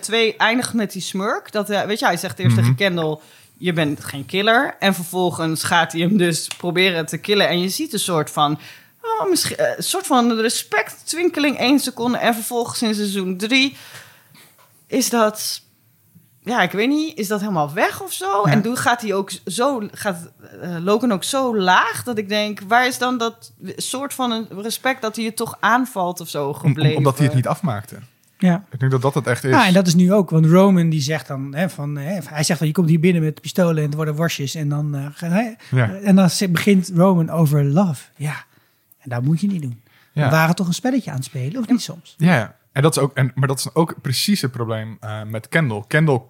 2 0.00 0.36
eindigt 0.36 0.74
met 0.74 0.92
die 0.92 1.02
smurk. 1.02 1.52
Dat, 1.52 1.70
eh, 1.70 1.82
weet 1.82 1.98
je, 1.98 2.04
hij 2.04 2.16
zegt 2.16 2.38
eerst 2.38 2.56
tegen 2.56 2.74
Kendall... 2.74 3.18
je 3.58 3.72
bent 3.72 4.04
geen 4.04 4.26
killer. 4.26 4.76
En 4.78 4.94
vervolgens 4.94 5.62
gaat 5.64 5.92
hij 5.92 6.00
hem 6.00 6.16
dus 6.16 6.48
proberen 6.56 7.06
te 7.06 7.18
killen. 7.18 7.48
En 7.48 7.60
je 7.60 7.68
ziet 7.68 7.92
een 7.92 7.98
soort 7.98 8.30
van... 8.30 8.58
Oh, 9.02 9.28
misschien, 9.30 9.56
eh, 9.56 9.76
een 9.76 9.82
soort 9.82 10.06
van 10.06 10.32
respect 10.40 10.96
twinkeling 11.04 11.58
één 11.58 11.78
seconde. 11.80 12.18
En 12.18 12.34
vervolgens 12.34 12.82
in 12.82 12.94
seizoen 12.94 13.36
3 13.36 13.76
is 14.86 15.10
dat... 15.10 15.60
Ja, 16.42 16.62
ik 16.62 16.70
weet 16.72 16.88
niet. 16.88 17.18
Is 17.18 17.28
dat 17.28 17.40
helemaal 17.40 17.72
weg 17.72 18.02
of 18.02 18.12
zo? 18.12 18.42
Ja. 18.46 18.52
En 18.52 18.62
toen 18.62 18.76
gaat 18.76 19.00
hij 19.02 19.14
ook 19.14 19.30
zo... 19.46 19.88
Gaat 19.92 20.30
eh, 20.60 20.76
Logan 20.80 21.12
ook 21.12 21.24
zo 21.24 21.56
laag 21.56 22.02
dat 22.04 22.18
ik 22.18 22.28
denk... 22.28 22.60
Waar 22.68 22.86
is 22.86 22.98
dan 22.98 23.18
dat 23.18 23.52
soort 23.76 24.14
van 24.14 24.30
een 24.30 24.48
respect 24.62 25.02
dat 25.02 25.16
hij 25.16 25.24
je 25.24 25.34
toch 25.34 25.56
aanvalt 25.60 26.20
of 26.20 26.28
zo 26.28 26.46
Om- 26.48 26.54
gebleven? 26.54 26.90
om- 26.90 26.96
omdat 26.96 27.16
hij 27.16 27.26
het 27.26 27.34
niet 27.36 27.46
afmaakte. 27.46 27.96
Ja. 28.38 28.64
Ik 28.70 28.78
denk 28.78 28.90
dat 28.92 29.02
dat 29.02 29.14
het 29.14 29.26
echt 29.26 29.44
is. 29.44 29.50
Ja, 29.50 29.66
en 29.66 29.72
dat 29.72 29.86
is 29.86 29.94
nu 29.94 30.12
ook. 30.12 30.30
Want 30.30 30.46
Roman 30.46 30.88
die 30.88 31.00
zegt 31.00 31.26
dan, 31.28 31.54
hè, 31.54 31.70
van, 31.70 31.96
hè, 31.96 32.18
hij 32.24 32.42
zegt 32.42 32.58
van, 32.58 32.66
je 32.66 32.72
komt 32.72 32.88
hier 32.88 33.00
binnen 33.00 33.22
met 33.22 33.40
pistolen 33.40 33.76
en 33.76 33.82
het 33.82 33.94
worden 33.94 34.14
worstjes. 34.14 34.54
En 34.54 34.68
dan, 34.68 34.94
eh, 34.94 35.06
hij- 35.30 35.56
Ja. 35.70 35.94
en 35.94 36.16
dan 36.16 36.30
ze- 36.30 36.48
begint 36.48 36.90
Roman 36.94 37.30
over 37.30 37.64
love. 37.64 38.04
Ja, 38.16 38.44
en 38.98 39.10
dat 39.10 39.22
moet 39.22 39.40
je 39.40 39.46
niet 39.46 39.62
doen. 39.62 39.80
Ja. 40.12 40.24
We 40.24 40.30
waren 40.30 40.54
toch 40.54 40.66
een 40.66 40.74
spelletje 40.74 41.10
aan 41.10 41.16
het 41.16 41.24
spelen, 41.24 41.60
of 41.60 41.68
niet 41.68 41.82
soms? 41.82 42.14
Ja, 42.18 42.34
ja. 42.36 42.56
En 42.72 42.82
dat 42.82 42.96
is 42.96 43.02
ook, 43.02 43.14
en, 43.14 43.32
maar 43.34 43.48
dat 43.48 43.58
is 43.58 43.74
ook 43.74 43.94
precies 44.02 44.40
het 44.40 44.50
probleem 44.52 44.96
eh, 45.00 45.22
met 45.22 45.48
Kendall. 45.48 45.84
Kendall 45.86 46.22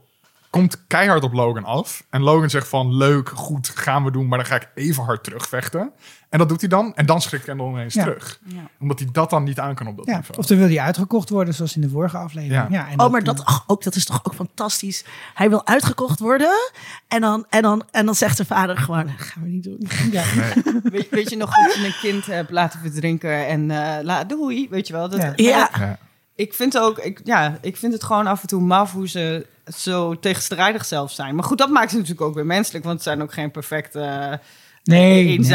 komt 0.51 0.87
keihard 0.87 1.23
op 1.25 1.33
Logan 1.33 1.65
af. 1.65 2.05
En 2.11 2.23
Logan 2.23 2.51
zegt 2.51 2.69
van, 2.69 2.95
leuk, 2.97 3.29
goed, 3.29 3.69
gaan 3.69 4.05
we 4.05 4.11
doen. 4.11 4.29
Maar 4.29 4.39
dan 4.39 4.47
ga 4.47 4.55
ik 4.55 4.69
even 4.75 5.05
hard 5.05 5.25
terugvechten. 5.25 5.91
En 6.29 6.39
dat 6.39 6.49
doet 6.49 6.61
hij 6.61 6.69
dan. 6.69 6.93
En 6.95 7.07
dan 7.07 7.21
schrikt 7.21 7.45
Kendall 7.45 7.69
ineens 7.69 7.95
Ja. 7.95 8.03
terug. 8.03 8.41
Ja. 8.45 8.61
Omdat 8.81 8.99
hij 8.99 9.09
dat 9.13 9.31
dan 9.31 9.45
niet 9.45 9.59
aan 9.59 9.75
kan 9.75 9.87
op 9.87 9.97
dat 9.97 10.07
Ja, 10.07 10.17
niveau. 10.17 10.39
of 10.39 10.47
dan 10.47 10.59
wil 10.59 10.67
hij 10.67 10.81
uitgekocht 10.81 11.29
worden, 11.31 11.55
zoals 11.55 11.75
in 11.75 11.81
de 11.81 11.89
vorige 11.89 12.17
aflevering. 12.17 12.69
Ja. 12.71 12.79
Ja. 12.79 12.89
en 12.89 13.01
oh, 13.01 13.11
maar 13.11 13.21
eh, 13.21 13.27
dat, 13.27 13.45
ach, 13.45 13.65
ook, 13.67 13.83
dat 13.83 13.95
is 13.95 14.05
toch 14.05 14.21
ook 14.23 14.35
fantastisch. 14.35 15.05
Hij 15.35 15.49
wil 15.49 15.67
uitgekocht 15.67 16.19
worden. 16.19 16.71
En 17.09 17.21
dan, 17.21 17.47
en 17.51 17.63
dan, 17.63 17.83
en 17.91 18.07
dan 18.07 18.15
zegt 18.15 18.37
zijn 18.37 18.49
vader 18.49 18.77
gewoon, 18.77 19.07
"Dat 19.07 19.27
gaan 19.27 19.43
we 19.43 19.49
niet 19.49 19.65
doen. 19.65 19.89
ja. 20.11 20.23
Weet, 20.83 21.09
weet 21.11 21.31
je 21.31 21.37
nog 21.37 21.55
dat 21.55 21.75
je 21.75 21.85
een 21.87 21.97
kind 22.11 22.27
hebt 22.27 22.51
laten 22.51 22.81
verdrinken 22.81 23.47
en 23.47 23.71
eh 23.71 24.05
la, 24.05 24.25
doei, 24.25 24.69
weet 24.71 24.87
je 24.87 24.93
wel? 24.93 25.09
Dat, 25.09 25.21
Ja. 25.21 25.33
Ja. 25.37 25.71
Ja. 25.79 25.99
Ik 26.35 26.55
vind 26.55 26.79
ook, 26.79 26.99
ik, 26.99 27.21
ja, 27.25 27.59
ik 27.61 27.77
vind 27.77 27.93
het 27.93 28.05
gewoon 28.05 28.27
af 28.27 28.41
en 28.43 28.49
toe 28.49 28.61
maf 28.63 28.93
hoe 28.93 29.09
ze 29.09 29.47
zo 29.77 30.19
tegenstrijdig 30.19 30.85
zelf 30.85 31.13
zijn. 31.13 31.35
Maar 31.35 31.45
goed, 31.45 31.59
dat 31.59 31.71
maakt 31.71 31.91
ze 31.91 31.97
natuurlijk 31.97 32.21
ook 32.27 32.35
weer 32.35 32.47
menselijk, 32.47 32.85
want 32.85 32.95
het 32.97 33.05
zijn 33.05 33.23
ook 33.23 33.33
geen 33.33 33.51
perfecte, 33.51 34.01
eh, 34.01 34.39
Nee, 34.87 35.39
niet. 35.39 35.51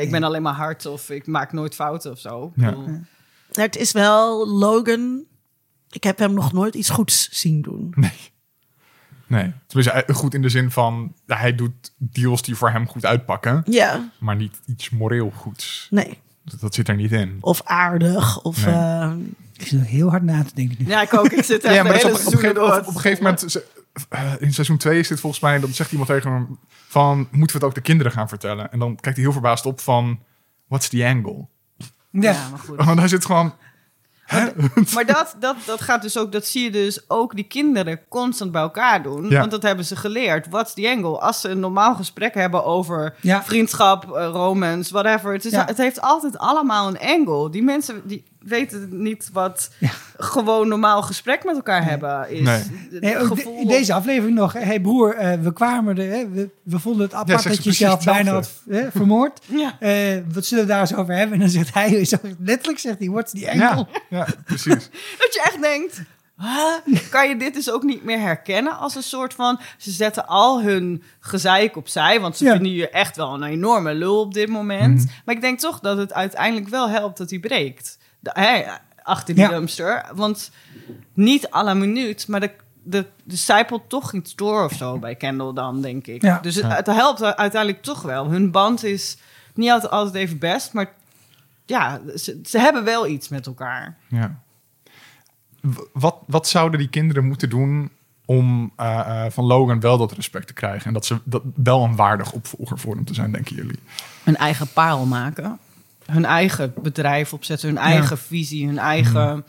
ik 0.00 0.10
ben 0.10 0.22
alleen 0.24 0.42
maar 0.42 0.54
hard 0.54 0.86
of 0.86 1.10
ik 1.10 1.26
maak 1.26 1.52
nooit 1.52 1.74
fouten 1.74 2.10
of 2.10 2.18
zo. 2.18 2.52
Ja. 2.56 2.76
Het 3.52 3.76
is 3.76 3.92
wel 3.92 4.48
Logan. 4.48 5.24
Ik 5.90 6.04
heb 6.04 6.18
hem 6.18 6.34
nog 6.34 6.52
nooit 6.52 6.74
iets 6.74 6.90
goeds 6.90 7.28
zien 7.30 7.62
doen. 7.62 7.94
Nee. 7.96 8.12
Nee. 9.26 9.52
Tenminste, 9.66 9.92
eh, 10.02 10.14
goed 10.14 10.34
in 10.34 10.42
de 10.42 10.48
zin 10.48 10.70
van, 10.70 11.14
hij 11.26 11.54
doet 11.54 11.92
deals 11.98 12.42
die 12.42 12.54
voor 12.56 12.70
hem 12.70 12.88
goed 12.88 13.04
uitpakken. 13.04 13.62
Ja, 13.64 14.10
Maar 14.20 14.36
niet 14.36 14.60
iets 14.66 14.90
moreel 14.90 15.30
goeds. 15.30 15.86
nee. 15.90 16.18
Dat, 16.60 16.74
zit 16.74 16.88
er 16.88 16.94
niet 16.96 17.12
in. 17.12 17.36
Of 17.40 17.60
aardig. 17.64 18.42
Of, 18.42 18.66
Nee. 18.66 18.74
eh, 18.74 19.12
Ik 19.56 19.66
zit 19.66 19.80
heel 19.86 20.10
hard 20.10 20.22
na 20.22 20.42
te 20.44 20.54
denken 20.54 20.76
nu. 20.78 20.86
Ja, 20.86 21.02
ik 21.02 21.14
ook. 21.14 21.28
Ik 21.32 21.44
zit 21.44 21.62
echt 21.64 21.74
Ja, 21.74 21.82
maar 21.82 21.92
hele 21.92 22.04
op, 22.04 22.10
op, 22.10 22.16
een 22.16 22.20
seizoen 22.22 22.40
gegeven, 22.40 22.54
door. 22.54 22.72
op, 22.78 22.86
op 22.86 22.94
een 22.94 23.00
gegeven 23.00 23.22
moment, 23.24 23.50
ze- 23.52 23.64
eh, 24.08 24.32
in 24.38 24.52
seizoen 24.52 24.76
2 24.76 24.98
is 24.98 25.08
dit 25.08 25.20
volgens 25.20 25.42
mij, 25.42 25.60
dan 25.60 25.72
zegt 25.72 25.90
iemand 25.90 26.08
tegen 26.10 26.32
hem 26.32 26.58
van, 26.88 27.18
moeten 27.30 27.38
we 27.40 27.52
het 27.52 27.62
ook 27.64 27.74
de 27.74 27.80
kinderen 27.80 28.12
gaan 28.12 28.28
vertellen? 28.28 28.72
En 28.72 28.78
dan 28.78 28.88
kijkt 28.96 29.16
hij 29.16 29.24
heel 29.24 29.32
verbaasd 29.32 29.66
op 29.66 29.80
van, 29.80 30.20
what's 30.66 30.88
the 30.88 31.06
angle? 31.06 31.46
Ja. 31.76 31.86
Ja, 32.32 32.48
maar 32.50 32.58
goed. 32.58 32.84
Want 32.84 32.98
hij 32.98 33.08
zit 33.08 33.24
gewoon, 33.24 33.54
Maar 34.94 35.06
dat, 35.06 35.34
dat, 35.38 35.56
dat 35.66 35.80
gaat 35.80 36.02
dus 36.02 36.18
ook, 36.18 36.32
dat 36.32 36.46
zie 36.46 36.62
je 36.64 36.70
dus 36.70 37.04
ook 37.08 37.34
die 37.34 37.44
kinderen 37.44 38.00
constant 38.08 38.52
bij 38.52 38.62
elkaar 38.62 39.02
doen. 39.02 39.28
Ja. 39.28 39.38
Want 39.38 39.50
dat 39.50 39.62
hebben 39.62 39.84
ze 39.84 39.96
geleerd. 39.96 40.46
What's 40.50 40.74
the 40.74 40.88
angle? 40.96 41.18
Als 41.20 41.40
ze 41.40 41.48
een 41.48 41.60
normaal 41.60 41.94
gesprek 41.94 42.34
hebben 42.34 42.64
over 42.64 43.14
Ja. 43.20 43.42
vriendschap, 43.42 44.10
eh, 44.16 44.26
romance, 44.32 44.92
whatever. 44.92 45.32
Het, 45.32 45.44
is, 45.44 45.52
Ja. 45.52 45.64
het 45.64 45.76
heeft 45.76 46.00
altijd 46.00 46.38
allemaal 46.38 46.88
een 46.88 46.98
angle. 46.98 47.50
Die 47.50 47.62
mensen 47.62 48.02
die 48.04 48.24
weten 48.42 48.88
niet 49.02 49.30
wat 49.32 49.70
gewoon 50.16 50.68
normaal 50.68 51.02
gesprek 51.02 51.44
met 51.44 51.54
elkaar 51.56 51.84
hebben 51.84 52.30
is. 52.30 52.40
Nee. 52.40 52.62
Het 52.90 53.00
Nee, 53.00 53.18
ook 53.18 53.28
de- 53.28 53.36
gevoel 53.36 53.58
in 53.60 53.66
deze 53.66 53.92
aflevering 53.94 54.36
nog. 54.38 54.52
Hé 54.52 54.60
hey 54.60 54.80
broer, 54.80 55.14
eh, 55.14 55.38
we 55.40 55.52
kwamen 55.52 55.98
er. 55.98 56.10
Hè, 56.10 56.28
we, 56.28 56.50
we 56.62 56.78
vonden 56.78 57.02
het 57.02 57.14
apart 57.14 57.42
dat 57.42 57.56
je 57.56 57.62
jezelf 57.62 58.04
bijna 58.04 58.32
had 58.32 58.50
hè, 58.68 58.90
vermoord. 58.90 59.40
Ja. 59.48 59.76
Eh, 59.80 60.18
wat 60.32 60.44
zullen 60.46 60.64
we 60.64 60.70
daar 60.70 60.80
eens 60.80 60.94
over 60.94 61.14
hebben? 61.14 61.34
En 61.34 61.40
dan 61.40 61.48
zegt 61.48 61.74
hij, 61.74 62.04
zo, 62.04 62.16
letterlijk 62.38 62.78
zegt 62.78 62.98
hij, 62.98 63.08
what's 63.08 63.32
the 63.32 63.50
angle? 63.50 63.86
ja, 63.92 64.18
ja, 64.18 64.26
precies. 64.44 64.90
Dat 65.20 65.34
je 65.34 65.40
echt 65.44 65.60
denkt. 65.62 66.02
"Huh? 66.36 66.94
Kan 67.10 67.28
je 67.28 67.36
dit 67.36 67.54
dus 67.54 67.70
ook 67.70 67.82
niet 67.82 68.04
meer 68.04 68.18
herkennen 68.20 68.78
als 68.78 68.94
een 68.94 69.02
soort 69.02 69.34
van... 69.34 69.60
Ze 69.78 69.90
zetten 69.90 70.26
al 70.26 70.62
hun 70.62 71.02
gezeik 71.20 71.76
opzij, 71.76 72.20
want 72.20 72.36
ze 72.36 72.44
Ja. 72.44 72.52
vinden 72.52 72.72
je 72.72 72.88
echt 72.88 73.16
wel 73.16 73.34
een 73.34 73.42
enorme 73.42 73.94
lul 73.94 74.20
op 74.20 74.34
dit 74.34 74.48
moment. 74.48 75.04
Mhm. 75.04 75.12
Maar 75.24 75.34
ik 75.34 75.40
denk 75.40 75.58
toch 75.58 75.80
dat 75.80 75.96
het 75.96 76.12
uiteindelijk 76.12 76.68
wel 76.68 76.88
helpt 76.88 77.18
dat 77.18 77.30
hij 77.30 77.38
breekt. 77.38 77.98
De, 78.20 78.32
achter 79.02 79.34
die 79.34 79.44
Ja. 79.44 79.50
dumpster. 79.50 80.04
Want 80.14 80.50
niet 81.12 81.50
à 81.50 81.64
la 81.64 81.74
minuut, 81.74 82.28
maar 82.28 82.40
de, 82.40 82.50
de, 82.82 83.06
de 83.24 83.36
zijpelt 83.36 83.88
toch 83.88 84.12
iets 84.12 84.34
door 84.34 84.64
of 84.64 84.72
zo 84.72 84.98
bij 84.98 85.14
Kendall 85.14 85.52
dan, 85.52 85.80
denk 85.80 86.06
ik. 86.06 86.22
Ja. 86.22 86.38
Dus 86.42 86.54
het, 86.54 86.86
helpt 86.86 87.22
uiteindelijk 87.22 87.82
toch 87.82 88.02
wel. 88.02 88.30
Hun 88.30 88.50
band 88.50 88.84
is 88.84 89.16
niet 89.54 89.70
altijd, 89.70 89.92
altijd 89.92 90.14
even 90.14 90.38
best, 90.38 90.72
maar 90.72 90.92
ja, 91.66 92.00
ze, 92.16 92.40
ze 92.44 92.58
hebben 92.58 92.84
wel 92.84 93.06
iets 93.06 93.28
met 93.28 93.46
elkaar. 93.46 93.96
Ja. 94.08 94.40
Wat, 95.92 96.16
wat 96.26 96.48
zouden 96.48 96.78
die 96.78 96.88
kinderen 96.88 97.24
moeten 97.24 97.50
doen 97.50 97.90
om 98.24 98.72
eh, 98.76 99.24
eh, 99.24 99.32
van 99.32 99.44
Logan 99.44 99.80
wel 99.80 99.98
dat 99.98 100.12
respect 100.12 100.46
te 100.46 100.52
krijgen? 100.52 100.86
En 100.86 100.92
dat 100.92 101.06
ze 101.06 101.18
dat 101.24 101.42
wel 101.54 101.84
een 101.84 101.96
waardig 101.96 102.32
opvolger 102.32 102.78
voor 102.78 102.94
hem 102.94 103.04
te 103.04 103.14
zijn, 103.14 103.32
denken 103.32 103.56
jullie? 103.56 103.78
hun 104.24 104.36
eigen 104.36 104.68
parel 104.72 105.06
maken. 105.06 105.58
Hun 106.10 106.24
eigen 106.24 106.74
bedrijf 106.82 107.32
opzetten, 107.32 107.68
hun 107.68 107.78
eigen 107.78 108.18
visie, 108.18 108.66
hun 108.66 108.78
eigen 108.78 109.44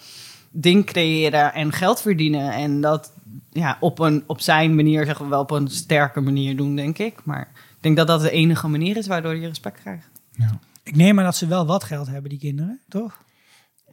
ding 0.52 0.86
creëren 0.86 1.54
en 1.54 1.72
geld 1.72 2.02
verdienen. 2.02 2.52
En 2.52 2.82
dat 2.82 3.12
ja, 3.52 3.78
op, 3.80 4.00
een, 4.00 4.24
op 4.28 4.42
zijn 4.42 4.76
manier, 4.76 5.06
zeggen 5.06 5.26
we 5.26 5.32
wel, 5.32 5.42
op 5.42 5.52
een 5.52 5.68
sterke 5.68 6.22
manier 6.22 6.56
doen, 6.58 6.76
denk 6.76 6.98
ik. 6.98 7.20
Maar 7.24 7.50
ik 7.54 7.82
denk 7.82 7.98
dat 7.98 8.08
dat 8.08 8.22
de 8.22 8.32
enige 8.32 8.68
manier 8.68 8.98
is 8.98 9.08
waardoor 9.08 9.36
je 9.36 9.48
respect 9.48 9.80
krijgt. 9.80 10.10
Ja. 10.32 10.60
Ik 10.84 10.96
neem 10.96 11.20
aan 11.20 11.26
dat 11.26 11.36
ze 11.36 11.48
wel 11.48 11.66
wat 11.66 11.84
geld 11.84 12.08
hebben, 12.08 12.30
die 12.30 12.40
kinderen, 12.40 12.80
toch? 12.90 13.24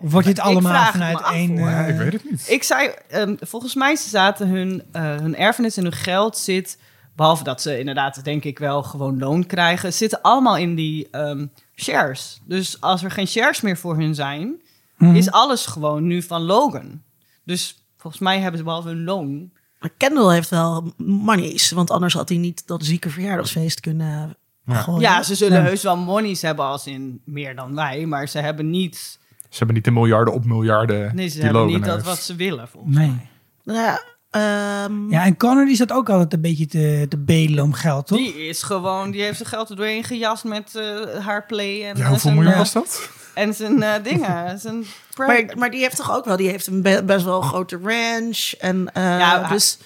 Of 0.01 0.13
wordt 0.13 0.27
dit 0.27 0.39
Ik 0.39 0.45
allemaal 0.45 0.73
vraag 0.73 0.85
het 0.85 0.93
vanuit 0.93 1.19
me 1.19 1.25
af, 1.25 1.33
één... 1.33 1.59
eh, 1.59 1.89
ik 1.89 1.97
weet 1.97 2.13
het 2.13 2.31
niet. 2.31 2.47
Ik 2.49 2.63
zei, 2.63 2.91
ehm, 3.09 3.35
volgens 3.41 3.75
mij 3.75 3.97
zaten 3.97 4.49
hun, 4.49 4.83
eh, 4.93 5.17
hun 5.17 5.37
erfenis 5.37 5.77
en 5.77 5.83
hun 5.83 5.93
geld 5.93 6.37
zit, 6.37 6.79
behalve 7.17 7.45
dat 7.45 7.63
ze 7.63 7.79
inderdaad, 7.79 8.25
denk 8.25 8.45
ik 8.45 8.59
wel, 8.59 8.83
gewoon 8.83 9.19
loon 9.19 9.47
krijgen, 9.47 9.93
zitten 9.93 10.23
allemaal 10.23 10.57
in 10.57 10.75
die 10.75 11.09
ehm, 11.11 11.47
shares. 11.81 12.41
Dus 12.45 12.81
als 12.81 13.03
er 13.05 13.11
geen 13.11 13.27
shares 13.29 13.61
meer 13.61 13.77
voor 13.77 13.97
hun 13.97 14.15
zijn, 14.15 14.61
mhm. 14.97 15.15
is 15.15 15.31
alles 15.31 15.67
gewoon 15.67 16.07
nu 16.07 16.23
van 16.23 16.43
Logan. 16.43 17.03
Dus 17.45 17.85
volgens 17.97 18.23
mij 18.23 18.41
hebben 18.41 18.59
ze 18.59 18.65
behalve 18.65 18.89
hun 18.89 19.05
loon. 19.05 19.51
Maar 19.81 19.91
Kendall 19.97 20.33
heeft 20.35 20.49
wel 20.51 20.93
monies. 20.97 21.71
Want 21.71 21.91
anders 21.91 22.15
had 22.15 22.29
hij 22.29 22.39
niet 22.39 22.67
dat 22.67 22.85
zieke 22.85 23.11
verjaardagsfeest 23.11 23.81
kunnen 23.81 24.37
Ja. 24.67 24.75
gooien. 24.75 25.01
ja, 25.01 25.23
ze 25.23 25.35
zullen 25.35 25.59
Ja. 25.59 25.65
heus 25.65 25.83
wel 25.83 25.97
monies 25.97 26.43
hebben 26.43 26.65
als 26.65 26.87
in 26.87 27.21
meer 27.25 27.57
dan 27.57 27.75
wij, 27.75 28.07
maar 28.07 28.29
ze 28.29 28.39
hebben 28.39 28.71
niet, 28.71 29.19
Ze 29.49 29.57
hebben 29.59 29.75
niet 29.75 29.85
de 29.85 29.91
miljarden 29.91 30.35
op 30.35 30.45
miljarden 30.45 31.15
nee, 31.15 31.29
ze 31.29 31.35
die 31.35 31.43
hebben 31.43 31.61
Logan 31.63 31.77
niet 31.77 31.89
dat 31.89 32.03
wat 32.03 32.19
ze 32.19 32.35
willen. 32.35 32.69
Volgens 32.69 32.97
Nee. 32.97 33.29
Ja, 33.63 34.03
ehm, 34.31 35.11
Ja, 35.11 35.25
en 35.25 35.37
Connor 35.37 35.65
die 35.67 35.77
zat 35.77 35.93
ook 35.93 36.09
altijd 36.09 36.33
een 36.33 36.41
beetje 36.41 36.67
te, 36.67 37.07
te 37.09 37.17
bedelen 37.19 37.65
om 37.65 37.73
geld, 37.73 38.07
toch? 38.07 38.19
Die 38.19 38.49
is 38.49 38.63
gewoon, 38.63 39.11
die 39.11 39.23
heeft 39.23 39.37
zijn 39.37 39.49
geld 39.49 39.71
er 39.71 39.77
doorheen 39.77 40.05
gejast 40.05 40.45
met 40.45 40.75
eh, 40.77 41.25
haar 41.27 41.47
play. 41.47 41.85
En, 41.89 41.97
Ja, 41.97 42.09
hoeveel 42.09 42.31
miljoen 42.33 42.53
eh, 42.53 42.59
was 42.59 42.73
dat? 42.73 43.11
en 43.35 43.55
zijn 43.55 43.83
eh, 43.83 44.03
dingen. 44.13 44.59
Zijn 44.59 44.85
Maar, 45.17 45.45
maar 45.57 45.71
die 45.71 45.81
heeft 45.81 45.97
toch 45.97 46.17
ook 46.17 46.25
wel, 46.25 46.37
die 46.37 46.49
heeft 46.49 46.67
een 46.67 46.83
be- 46.83 47.03
best 47.05 47.25
wel 47.25 47.41
grote 47.41 47.79
ranch. 47.83 48.53
En 48.59 48.91
eh, 48.93 49.03
Ja, 49.03 49.49
dus, 49.49 49.79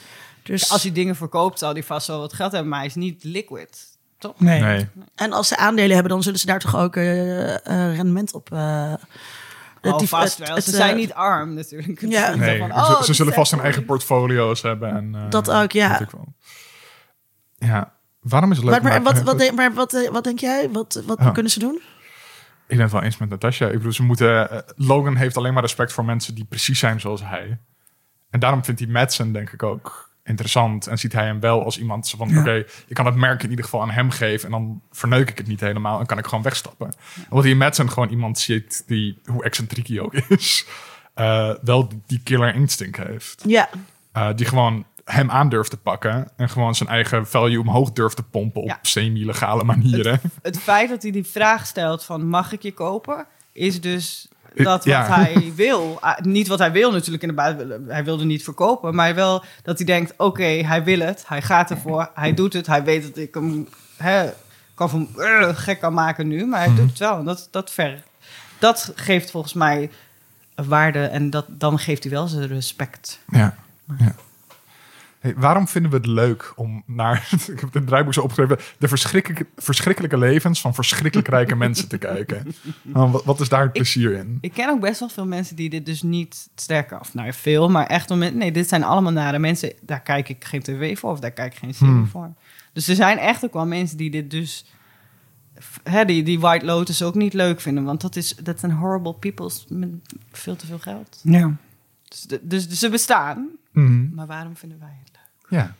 dus 0.42 0.70
Als 0.70 0.82
hij 0.82 0.92
dingen 0.92 1.16
verkoopt, 1.16 1.58
zal 1.58 1.72
hij 1.72 1.82
vast 1.82 2.06
wel 2.06 2.18
wat 2.18 2.32
geld 2.32 2.52
hebben, 2.52 2.70
maar 2.70 2.78
hij 2.78 2.88
is 2.88 2.94
niet 2.94 3.24
liquid. 3.24 3.90
Toch? 4.18 4.40
Nee. 4.40 4.60
Nee. 4.60 4.88
En 5.14 5.32
als 5.32 5.48
ze 5.48 5.56
aandelen 5.56 5.92
hebben, 5.92 6.12
dan 6.12 6.22
zullen 6.22 6.38
ze 6.38 6.46
daar 6.46 6.58
toch 6.60 6.76
ook 6.76 6.94
rendement 7.94 8.34
op. 8.34 8.48
eh 9.90 9.98
die- 9.98 10.08
vast 10.08 10.38
het- 10.38 10.46
wel. 10.46 10.56
het, 10.56 10.64
Ze 10.64 10.70
eh, 10.70 10.76
zijn 10.76 10.96
niet 10.96 11.12
arm 11.12 11.54
natuurlijk. 11.54 12.00
Ja. 12.00 12.34
Nee, 12.34 12.58
van, 12.58 12.68
ze, 12.68 12.74
oh, 12.74 13.02
ze 13.02 13.14
zullen 13.14 13.32
vast 13.32 13.50
hun 13.50 13.60
eigen 13.60 13.84
portfolio's 13.84 14.62
hebben. 14.62 14.90
En, 14.96 15.14
eh, 15.14 15.30
Dat 15.30 15.50
ook, 15.50 15.72
ja. 15.72 15.90
weet 15.90 16.00
ik 16.00 16.10
wel. 16.10 16.34
Ja, 17.58 17.92
waarom 18.20 18.50
is 18.50 18.56
het 18.56 18.66
leuk? 18.66 18.82
Maar, 18.82 18.92
maar, 18.92 19.02
wat, 19.14 19.22
wat, 19.22 19.38
denk- 19.38 19.54
maar 19.56 19.72
wat, 19.74 19.94
eh, 19.94 20.10
wat 20.10 20.24
denk 20.24 20.38
jij? 20.38 20.70
Wat, 20.70 21.02
wat 21.06 21.18
Oh. 21.18 21.32
kunnen 21.32 21.52
ze 21.52 21.58
doen? 21.58 21.80
Ik 22.66 22.76
ben 22.78 22.80
het 22.86 22.92
wel 22.92 23.02
eens 23.02 23.16
met 23.18 23.28
Natasha. 23.28 23.66
Ik 23.66 23.72
bedoel, 23.72 23.92
ze 23.92 24.02
moeten... 24.02 24.50
eh, 24.50 24.58
Logan 24.76 25.16
heeft 25.16 25.36
alleen 25.36 25.52
maar 25.52 25.62
respect 25.62 25.92
voor 25.92 26.04
mensen 26.04 26.34
die 26.34 26.44
precies 26.44 26.78
zijn 26.78 27.00
zoals 27.00 27.20
hij. 27.24 27.58
En 28.30 28.40
daarom 28.40 28.64
vindt 28.64 28.80
hij 28.80 28.88
Madsen 28.88 29.32
denk 29.32 29.50
ik 29.52 29.62
ook 29.62 30.10
interessant. 30.24 30.86
En 30.86 30.98
ziet 30.98 31.12
hij 31.12 31.24
hem 31.24 31.40
wel 31.40 31.64
als 31.64 31.78
iemand 31.78 32.10
van... 32.16 32.28
Ja. 32.28 32.40
Oké, 32.40 32.64
ik 32.86 32.94
kan 32.94 33.06
het 33.06 33.14
merk 33.14 33.42
in 33.42 33.50
ieder 33.50 33.64
geval 33.64 33.80
aan 33.82 33.90
hem 33.90 34.10
geven. 34.10 34.44
En 34.44 34.50
dan 34.50 34.82
verneuk 34.90 35.30
ik 35.30 35.38
het 35.38 35.46
niet 35.46 35.60
helemaal. 35.60 36.00
En 36.00 36.06
kan 36.06 36.18
ik 36.18 36.26
gewoon 36.26 36.44
wegstappen. 36.44 36.92
Omdat 37.28 37.42
hij 37.42 37.52
in 37.52 37.58
Madsen 37.58 37.90
gewoon 37.90 38.08
iemand 38.08 38.38
ziet 38.38 38.82
die... 38.86 39.20
Hoe 39.24 39.44
excentriek 39.44 39.86
hij 39.86 40.00
ook 40.00 40.14
is. 40.14 40.66
eh, 41.14 41.50
wel 41.62 41.88
die 42.06 42.20
killer 42.24 42.54
instinct 42.54 42.96
heeft. 42.96 43.42
Ja, 43.46 43.68
Eh, 44.12 44.28
die 44.36 44.46
gewoon 44.46 44.84
hem 45.04 45.30
aan 45.30 45.48
durft 45.48 45.70
te 45.70 45.76
pakken. 45.76 46.28
En 46.36 46.48
gewoon 46.48 46.74
zijn 46.74 46.88
eigen 46.88 47.26
value 47.26 47.60
omhoog 47.60 47.92
durft 47.92 48.16
te 48.16 48.22
pompen 48.22 48.62
op 48.62 48.68
Ja. 48.68 48.78
semi-legale 48.82 49.64
manieren. 49.64 50.20
Het 50.42 50.58
feit 50.58 50.88
dat 50.88 51.02
hij 51.02 51.10
die 51.12 51.26
vraag 51.26 51.66
stelt 51.66 52.04
van 52.04 52.26
mag 52.28 52.52
ik 52.52 52.62
je 52.62 52.72
kopen, 52.72 53.26
is 53.52 53.80
dus 53.80 54.28
Dat 54.54 54.84
ja. 54.84 55.08
wat 55.08 55.16
hij 55.16 55.52
wil. 55.54 55.98
Ah, 56.00 56.18
niet 56.18 56.48
wat 56.48 56.58
hij 56.58 56.72
wil 56.72 56.92
natuurlijk 56.92 57.22
in 57.22 57.28
de 57.28 57.34
buiten. 57.34 57.84
Hij 57.88 58.04
wilde 58.04 58.24
niet 58.24 58.44
verkopen, 58.44 58.94
maar 58.94 59.14
wel 59.14 59.44
dat 59.62 59.76
hij 59.76 59.86
denkt: 59.86 60.14
oké, 60.16 60.44
hij 60.44 60.84
wil 60.84 60.98
het, 61.00 61.24
hij 61.26 61.42
gaat 61.42 61.70
ervoor, 61.70 62.10
hij 62.14 62.34
doet 62.34 62.52
het, 62.52 62.66
hij 62.66 62.84
weet 62.84 63.02
dat 63.02 63.16
ik 63.16 63.34
hem 63.34 63.68
hè, 63.96 64.30
kan 64.74 64.90
van 64.90 65.08
eh, 65.16 65.48
gek 65.56 65.80
kan 65.80 65.92
maken 65.94 66.28
nu, 66.28 66.46
maar 66.46 66.58
hij 66.60 66.68
Mhm. 66.68 66.76
doet 66.76 66.88
het 66.88 66.98
wel. 66.98 67.18
En 67.18 67.24
dat, 67.24 67.48
dat 67.50 67.70
ver. 67.70 68.02
Dat 68.58 68.92
geeft 68.94 69.30
volgens 69.30 69.52
mij 69.52 69.90
waarde 70.54 71.04
en 71.06 71.30
dat, 71.30 71.44
dan 71.48 71.78
geeft 71.78 72.02
hij 72.02 72.12
wel 72.12 72.26
zijn 72.26 72.46
respect. 72.46 73.18
Ja. 73.28 73.54
ja. 73.98 74.14
Hey, 75.22 75.34
waarom 75.36 75.68
vinden 75.68 75.90
we 75.90 75.96
het 75.96 76.06
leuk 76.06 76.52
om 76.56 76.82
naar, 76.86 77.28
ik 77.52 77.60
heb 77.60 77.72
het 77.74 77.86
draaiboek 77.86 78.14
zo 78.14 78.20
opgeschreven, 78.20 78.58
de 78.78 78.88
verschrikkelijke, 78.88 79.46
verschrikkelijke 79.56 80.18
levens 80.18 80.60
van 80.60 80.74
verschrikkelijk 80.74 81.28
rijke 81.28 81.56
mensen 81.56 81.88
te 81.88 81.98
kijken? 81.98 82.46
Nou, 82.82 83.10
wat, 83.10 83.24
wat 83.24 83.40
is 83.40 83.48
daar 83.48 83.62
het 83.62 83.72
plezier 83.72 84.12
in? 84.12 84.38
Ik 84.40 84.52
ken 84.52 84.68
ook 84.70 84.80
best 84.80 85.00
wel 85.00 85.08
veel 85.08 85.26
mensen 85.26 85.56
die 85.56 85.70
dit 85.70 85.86
dus 85.86 86.02
niet 86.02 86.48
sterker 86.54 87.00
of 87.00 87.14
nou 87.14 87.26
ja, 87.26 87.32
veel, 87.32 87.70
maar 87.70 87.86
echt 87.86 88.10
om 88.10 88.18
nee, 88.18 88.52
dit 88.52 88.68
zijn 88.68 88.84
allemaal 88.84 89.12
nare 89.12 89.38
mensen. 89.38 89.72
Daar 89.80 90.00
kijk 90.00 90.28
ik 90.28 90.44
geen 90.44 90.62
tv 90.62 90.98
voor 90.98 91.10
of 91.10 91.20
daar 91.20 91.30
kijk 91.30 91.52
ik 91.52 91.58
geen 91.58 91.74
serie 91.74 91.92
Hmm. 91.92 92.06
voor. 92.06 92.32
Dus 92.72 92.88
er 92.88 92.94
zijn 92.94 93.18
echt 93.18 93.44
ook 93.44 93.52
wel 93.52 93.66
mensen 93.66 93.96
die 93.96 94.10
dit 94.10 94.30
dus 94.30 94.64
hè, 95.82 96.04
die, 96.04 96.22
die 96.22 96.40
White 96.40 96.64
Lotus 96.64 97.02
ook 97.02 97.14
niet 97.14 97.32
leuk 97.34 97.60
vinden, 97.60 97.84
want 97.84 98.00
dat 98.00 98.16
is 98.16 98.34
dat 98.42 98.60
zijn 98.60 98.72
horrible 98.72 99.14
peoples 99.14 99.64
met 99.68 99.88
veel 100.32 100.56
te 100.56 100.66
veel 100.66 100.78
geld. 100.78 101.20
Ja. 101.22 101.56
Dus, 102.08 102.26
dus, 102.42 102.68
ze 102.68 102.88
bestaan, 102.88 103.48
Mhm. 103.72 104.14
maar 104.14 104.26
waarom 104.26 104.56
vinden 104.56 104.78
wij 104.78 104.96
het? 105.04 105.11
Ja. 105.52 105.74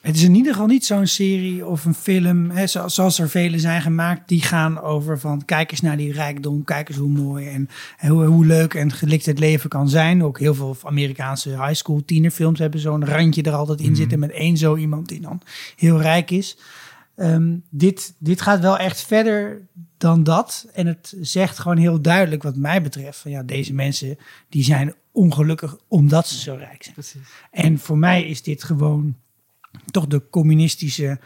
Het 0.00 0.16
is 0.16 0.22
in 0.22 0.34
ieder 0.34 0.52
geval 0.52 0.66
niet 0.68 0.84
zo'n 0.84 1.06
serie 1.06 1.66
of 1.66 1.84
een 1.84 1.94
film, 1.94 2.50
hè, 2.50 2.66
zo- 2.66 2.88
zoals 2.88 3.18
er 3.18 3.28
vele 3.28 3.58
zijn 3.58 3.82
gemaakt, 3.82 4.28
die 4.28 4.42
gaan 4.42 4.80
over 4.80 5.18
van 5.18 5.44
kijk 5.44 5.70
eens 5.70 5.80
naar 5.80 5.96
die 5.96 6.12
rijkdom, 6.12 6.64
kijk 6.64 6.88
eens 6.88 6.98
hoe 6.98 7.08
mooi 7.08 7.48
en 7.48 7.68
hoe, 8.08 8.24
hoe 8.24 8.46
leuk 8.46 8.74
en 8.74 8.92
gelikt 8.92 9.26
het 9.26 9.38
leven 9.38 9.70
kan 9.70 9.88
zijn. 9.88 10.24
Ook 10.24 10.38
heel 10.38 10.54
veel 10.54 10.76
Amerikaanse 10.84 11.48
high 11.50 11.74
school 11.74 12.02
tienerfilms 12.04 12.58
hebben 12.58 12.80
zo'n 12.80 13.04
randje 13.06 13.42
er 13.42 13.52
altijd 13.52 13.80
in 13.80 13.96
zitten 13.96 14.18
met 14.18 14.30
één 14.30 14.56
zo 14.56 14.76
iemand 14.76 15.08
die 15.08 15.20
dan 15.20 15.40
heel 15.76 16.00
rijk 16.00 16.30
is. 16.30 16.56
Ehm, 17.16 17.56
dit, 17.70 18.14
dit 18.18 18.40
gaat 18.40 18.60
wel 18.60 18.78
echt 18.78 19.02
verder 19.02 19.60
dan 19.98 20.22
dat. 20.24 20.66
En 20.74 20.86
het 20.86 21.14
zegt 21.20 21.58
gewoon 21.58 21.76
heel 21.76 22.00
duidelijk 22.00 22.42
wat 22.42 22.56
mij 22.56 22.82
betreft. 22.82 23.18
Van 23.18 23.30
ja, 23.30 23.42
deze 23.42 23.74
mensen 23.74 24.18
die 24.48 24.64
zijn 24.64 24.94
ongelukkig 25.12 25.76
omdat 25.88 26.28
ze 26.28 26.38
zo 26.40 26.54
rijk 26.54 26.82
zijn. 26.82 26.94
Precies. 26.94 27.20
En 27.50 27.78
voor 27.78 27.98
mij 27.98 28.24
is 28.24 28.42
dit 28.42 28.64
gewoon 28.64 29.16
toch 29.90 30.06
de 30.06 30.28
communistische 30.30 31.18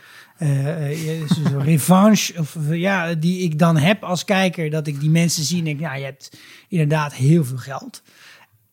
zo- 1.28 1.58
revanche 1.58 2.38
of, 2.38 2.56
ja, 2.70 3.14
die 3.14 3.38
ik 3.42 3.58
dan 3.58 3.76
heb 3.76 4.02
als 4.02 4.24
kijker. 4.24 4.70
Dat 4.70 4.86
ik 4.86 5.00
die 5.00 5.10
mensen 5.10 5.44
zie 5.44 5.58
en 5.58 5.64
denk, 5.64 5.80
ja, 5.80 5.94
je 5.94 6.04
hebt 6.04 6.38
inderdaad 6.68 7.14
heel 7.14 7.44
veel 7.44 7.56
geld. 7.56 8.02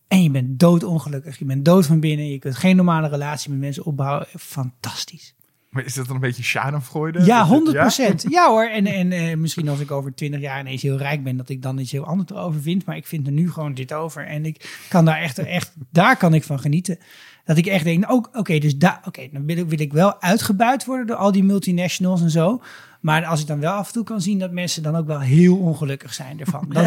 En 0.08 0.24
je 0.24 0.30
bent 0.32 0.60
doodongelukkig. 0.60 1.40
Je 1.40 1.46
bent 1.46 1.66
dood 1.66 1.86
van 1.86 2.00
binnen. 2.00 2.30
Je 2.32 2.40
kunt 2.40 2.56
geen 2.56 2.76
normale 2.76 3.08
relatie 3.08 3.50
met 3.50 3.60
mensen 3.60 3.86
opbouwen. 3.86 4.28
Fantastisch. 4.40 5.36
Maar 5.72 5.86
is 5.86 5.94
dat 5.94 6.06
dan 6.06 6.16
een 6.16 6.22
beetje 6.22 6.44
schadenfreude? 6.44 7.20
Ja, 7.20 7.38
Dat 7.40 7.48
je- 7.48 7.54
100 7.54 7.78
procent. 7.78 8.26
Ja? 8.30 8.50
hoor. 8.50 8.68
En, 8.68 8.86
en 8.86 9.12
eh, 9.12 9.38
misschien 9.38 9.68
als 9.70 9.80
ik 9.80 9.92
over 9.92 10.14
20 10.16 10.40
jaar 10.40 10.60
ineens 10.60 10.82
heel 10.82 10.98
rijk 10.98 11.24
ben, 11.24 11.38
dat 11.38 11.50
ik 11.50 11.62
dan 11.62 11.78
iets 11.78 11.92
heel 11.92 12.06
anders 12.06 12.34
over 12.34 12.62
vind. 12.62 12.86
Maar 12.86 12.96
ik 12.96 13.08
vind 13.08 13.28
er 13.28 13.34
nu 13.34 13.52
gewoon 13.52 13.74
dit 13.74 13.94
over. 13.94 14.26
En 14.26 14.46
ik 14.46 14.86
kan 14.90 15.06
daar 15.06 15.18
echt, 15.18 15.38
echt 15.40 15.74
daar 15.90 16.18
kan 16.18 16.34
ik 16.34 16.44
van 16.44 16.60
genieten. 16.60 16.98
Dat 17.46 17.58
ik 17.58 17.66
echt 17.66 17.84
denk, 17.84 18.06
ook, 18.08 18.30
oké, 18.34 18.58
dus 18.58 18.78
daar, 18.78 19.02
oké, 19.06 19.28
dan 19.32 19.46
wil 19.46 19.58
ik, 19.58 19.70
wil 19.70 19.80
ik 19.80 19.94
wel 19.94 20.22
uitgebuit 20.22 20.86
worden 20.86 21.08
door 21.08 21.16
al 21.16 21.32
die 21.32 21.44
multinationals 21.44 22.22
en 22.22 22.30
zo. 22.30 22.62
Maar 23.02 23.26
als 23.26 23.42
ik 23.42 23.48
dan 23.48 23.60
wel 23.60 23.72
af 23.72 23.88
en 23.88 23.94
toe 23.94 24.04
kan 24.04 24.22
zien 24.22 24.40
dat 24.40 24.52
mensen 24.52 24.84
dan 24.84 24.96
ook 24.96 25.08
wel 25.08 25.20
heel 25.20 25.58
ongelukkig 25.58 26.14
zijn 26.14 26.40
ervan. 26.40 26.66
Dan, 26.70 26.86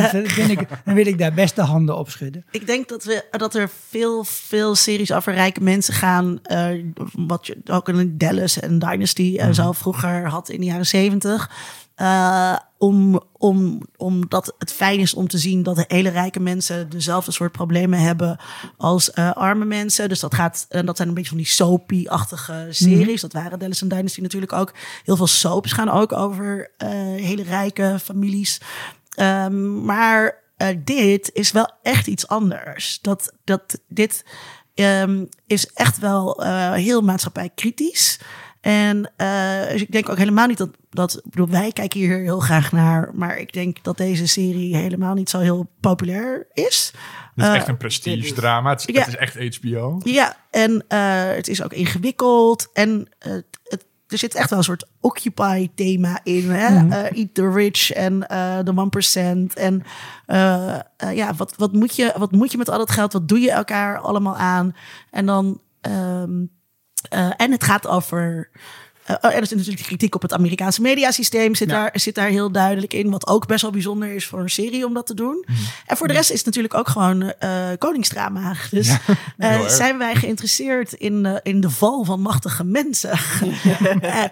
ik, 0.50 0.68
dan 0.84 0.94
wil 0.94 1.06
ik 1.06 1.18
daar 1.18 1.34
best 1.34 1.56
de 1.56 1.62
handen 1.62 1.98
op 1.98 2.10
schudden. 2.10 2.44
ik 2.50 2.66
denk 2.66 2.88
dat, 2.88 3.04
we, 3.04 3.24
dat 3.30 3.54
er 3.54 3.70
veel, 3.88 4.24
veel 4.24 4.74
series 4.74 5.12
over 5.12 5.32
rijke 5.32 5.60
mensen 5.60 5.94
gaan. 5.94 6.38
eh, 6.42 6.68
wat 7.12 7.46
je 7.46 7.56
ook 7.70 7.88
in 7.88 8.18
Dallas 8.18 8.60
en 8.60 8.78
Dynasty 8.78 9.36
en 9.38 9.54
zo 9.54 9.72
vroeger 9.72 10.28
had 10.28 10.48
in 10.48 10.60
de 10.60 10.66
jaren 10.66 10.86
zeventig. 10.86 11.50
Eh, 11.94 12.56
om, 12.84 13.20
om, 13.32 13.82
omdat 13.96 14.54
het 14.58 14.72
fijn 14.72 14.98
is 14.98 15.14
om 15.14 15.28
te 15.28 15.38
zien 15.38 15.62
dat 15.62 15.76
de 15.76 15.84
hele 15.88 16.08
rijke 16.08 16.40
mensen 16.40 16.90
dezelfde 16.90 17.32
soort 17.32 17.52
problemen 17.52 17.98
hebben 17.98 18.38
als 18.76 19.10
eh, 19.10 19.32
arme 19.32 19.64
mensen. 19.64 20.08
Dus 20.08 20.20
dat 20.20 20.34
gaat, 20.34 20.66
en 20.68 20.86
dat 20.86 20.96
zijn 20.96 21.08
een 21.08 21.14
beetje 21.14 21.28
van 21.28 21.38
die 21.38 21.46
soapy-achtige 21.46 22.66
series. 22.70 23.20
Dat 23.20 23.32
waren 23.32 23.58
Dallas 23.58 23.82
en 23.82 23.88
Dynasty 23.88 24.20
natuurlijk 24.20 24.52
ook. 24.52 24.74
Heel 25.04 25.16
veel 25.16 25.26
soaps 25.26 25.72
gaan 25.72 25.90
ook 25.90 26.12
over 26.12 26.70
eh, 26.76 26.88
hele 27.00 27.42
rijke 27.42 27.98
families. 28.02 28.60
Ehm, 29.14 29.84
maar 29.84 30.42
eh, 30.56 30.68
dit 30.84 31.30
is 31.32 31.52
wel 31.52 31.70
echt 31.82 32.06
iets 32.06 32.28
anders. 32.28 32.98
Dat, 33.02 33.32
dat, 33.44 33.80
dit 33.88 34.24
ehm, 34.74 35.24
is 35.46 35.66
echt 35.66 35.98
wel 35.98 36.42
eh, 36.44 36.72
heel 36.72 37.00
maatschappijkritisch. 37.00 38.18
En 38.64 39.12
eh, 39.16 39.68
dus 39.68 39.80
ik 39.80 39.92
denk 39.92 40.08
ook 40.08 40.18
helemaal 40.18 40.46
niet 40.46 40.58
dat, 40.58 40.70
dat 40.94 41.20
bedoel, 41.24 41.48
wij 41.48 41.72
kijken 41.72 42.00
hier 42.00 42.18
heel 42.18 42.40
graag 42.40 42.72
naar, 42.72 43.10
maar 43.14 43.38
ik 43.38 43.52
denk 43.52 43.82
dat 43.82 43.96
deze 43.96 44.26
serie 44.26 44.76
helemaal 44.76 45.14
niet 45.14 45.30
zo 45.30 45.38
heel 45.38 45.70
populair 45.80 46.46
is. 46.52 46.90
Het 47.34 47.44
is 47.44 47.50
Eh, 47.50 47.54
echt 47.54 47.68
een 47.68 47.76
prestige 47.76 48.32
drama. 48.34 48.70
Het 48.70 48.80
is, 48.88 48.94
Ja. 48.94 49.00
het 49.00 49.08
is 49.08 49.16
echt 49.16 49.56
HBO. 49.56 50.00
Ja, 50.04 50.36
en 50.50 50.84
eh, 50.88 50.98
het 51.34 51.48
is 51.48 51.62
ook 51.62 51.72
ingewikkeld. 51.72 52.68
En 52.72 53.08
eh, 53.18 53.32
het, 53.64 53.84
er 54.06 54.18
zit 54.18 54.34
echt 54.34 54.50
wel 54.50 54.58
een 54.58 54.64
soort 54.64 54.86
Occupy-thema 55.00 56.20
in. 56.22 56.50
Hè? 56.50 56.70
Mhm. 56.82 56.92
Eh, 56.92 57.18
Eat 57.18 57.34
the 57.34 57.50
Rich 57.50 57.90
en 57.92 58.28
eh 58.28 58.58
de 58.64 58.72
1%. 58.72 59.54
En 59.54 59.82
ja, 61.14 61.34
wat, 61.36 61.54
wat, 61.56 61.72
moet 61.72 61.96
je, 61.96 62.12
wat 62.16 62.32
moet 62.32 62.52
je 62.52 62.58
met 62.58 62.68
al 62.68 62.78
dat 62.78 62.90
geld? 62.90 63.12
Wat 63.12 63.28
doe 63.28 63.40
je 63.40 63.50
elkaar 63.50 63.98
allemaal 63.98 64.36
aan? 64.36 64.74
En 65.10 65.26
dan... 65.26 65.60
ehm, 65.80 66.44
eh, 67.08 67.30
en 67.36 67.50
het 67.52 67.64
gaat 67.64 67.86
over... 67.86 68.50
eh, 69.04 69.16
oh, 69.20 69.30
en 69.30 69.36
er 69.36 69.42
is 69.42 69.50
natuurlijk 69.50 69.78
de 69.78 69.84
kritiek 69.84 70.14
op 70.14 70.22
het 70.22 70.32
Amerikaanse 70.32 70.80
mediasysteem 70.80 71.54
zit, 71.54 71.70
Ja. 71.70 71.74
daar, 71.74 71.90
zit 71.94 72.14
daar 72.14 72.28
heel 72.28 72.52
duidelijk 72.52 72.92
in. 72.92 73.10
Wat 73.10 73.26
ook 73.26 73.46
best 73.46 73.62
wel 73.62 73.70
bijzonder 73.70 74.14
is 74.14 74.26
voor 74.26 74.40
een 74.40 74.50
serie 74.50 74.86
om 74.86 74.94
dat 74.94 75.06
te 75.06 75.14
doen. 75.14 75.44
Mhm. 75.46 75.58
En 75.86 75.96
voor 75.96 76.08
de 76.08 76.12
rest 76.14 76.30
is 76.30 76.36
het 76.36 76.46
natuurlijk 76.46 76.74
ook 76.74 76.88
gewoon 76.88 77.22
eh 77.38 77.58
koningsdrama. 77.78 78.54
Dus 78.70 78.86
Ja, 78.86 78.98
eh, 79.36 79.68
zijn 79.68 79.98
wij 79.98 80.14
geïnteresseerd 80.14 80.92
in, 80.92 81.26
eh, 81.26 81.34
in 81.42 81.60
de 81.60 81.70
val 81.70 82.04
van 82.04 82.20
machtige 82.20 82.64
mensen. 82.64 83.18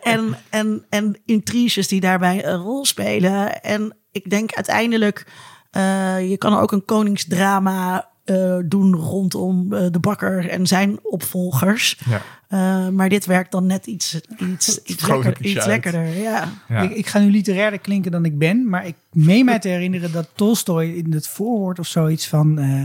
En, 0.02 0.38
en, 0.50 0.84
en 0.88 1.16
intriges 1.24 1.88
die 1.88 2.00
daarbij 2.00 2.46
een 2.46 2.58
rol 2.58 2.84
spelen. 2.84 3.62
En 3.62 3.96
ik 4.12 4.30
denk 4.30 4.52
uiteindelijk, 4.54 5.26
eh, 5.70 6.30
je 6.30 6.36
kan 6.36 6.58
ook 6.58 6.72
een 6.72 6.84
koningsdrama 6.84 8.10
eh, 8.24 8.56
doen 8.64 8.94
rondom 8.94 9.72
eh, 9.72 9.86
de 9.90 9.98
bakker 9.98 10.48
en 10.48 10.66
zijn 10.66 10.98
opvolgers. 11.02 11.98
Ja. 12.10 12.20
Eh, 12.48 12.88
maar 12.88 13.08
dit 13.08 13.26
werkt 13.26 13.52
dan 13.52 13.66
net 13.66 13.86
iets, 13.86 14.20
iets, 14.38 14.82
iets, 14.82 15.06
lekker, 15.06 15.66
lekkerder. 15.66 16.06
Ja. 16.18 16.48
Ja. 16.68 16.80
Ik, 16.80 16.90
ik 16.90 17.06
ga 17.06 17.18
nu 17.18 17.30
literairder 17.30 17.78
klinken 17.80 18.10
dan 18.10 18.24
ik 18.24 18.38
ben, 18.38 18.68
maar 18.68 18.86
ik 18.86 18.94
meen 19.12 19.44
mij 19.44 19.58
te 19.58 19.68
herinneren 19.68 20.12
dat 20.12 20.28
Tolstoy 20.34 20.84
in 20.86 21.12
het 21.12 21.28
voorwoord 21.28 21.78
of 21.78 21.86
zoiets 21.86 22.28
van, 22.28 22.58
eh, 22.58 22.82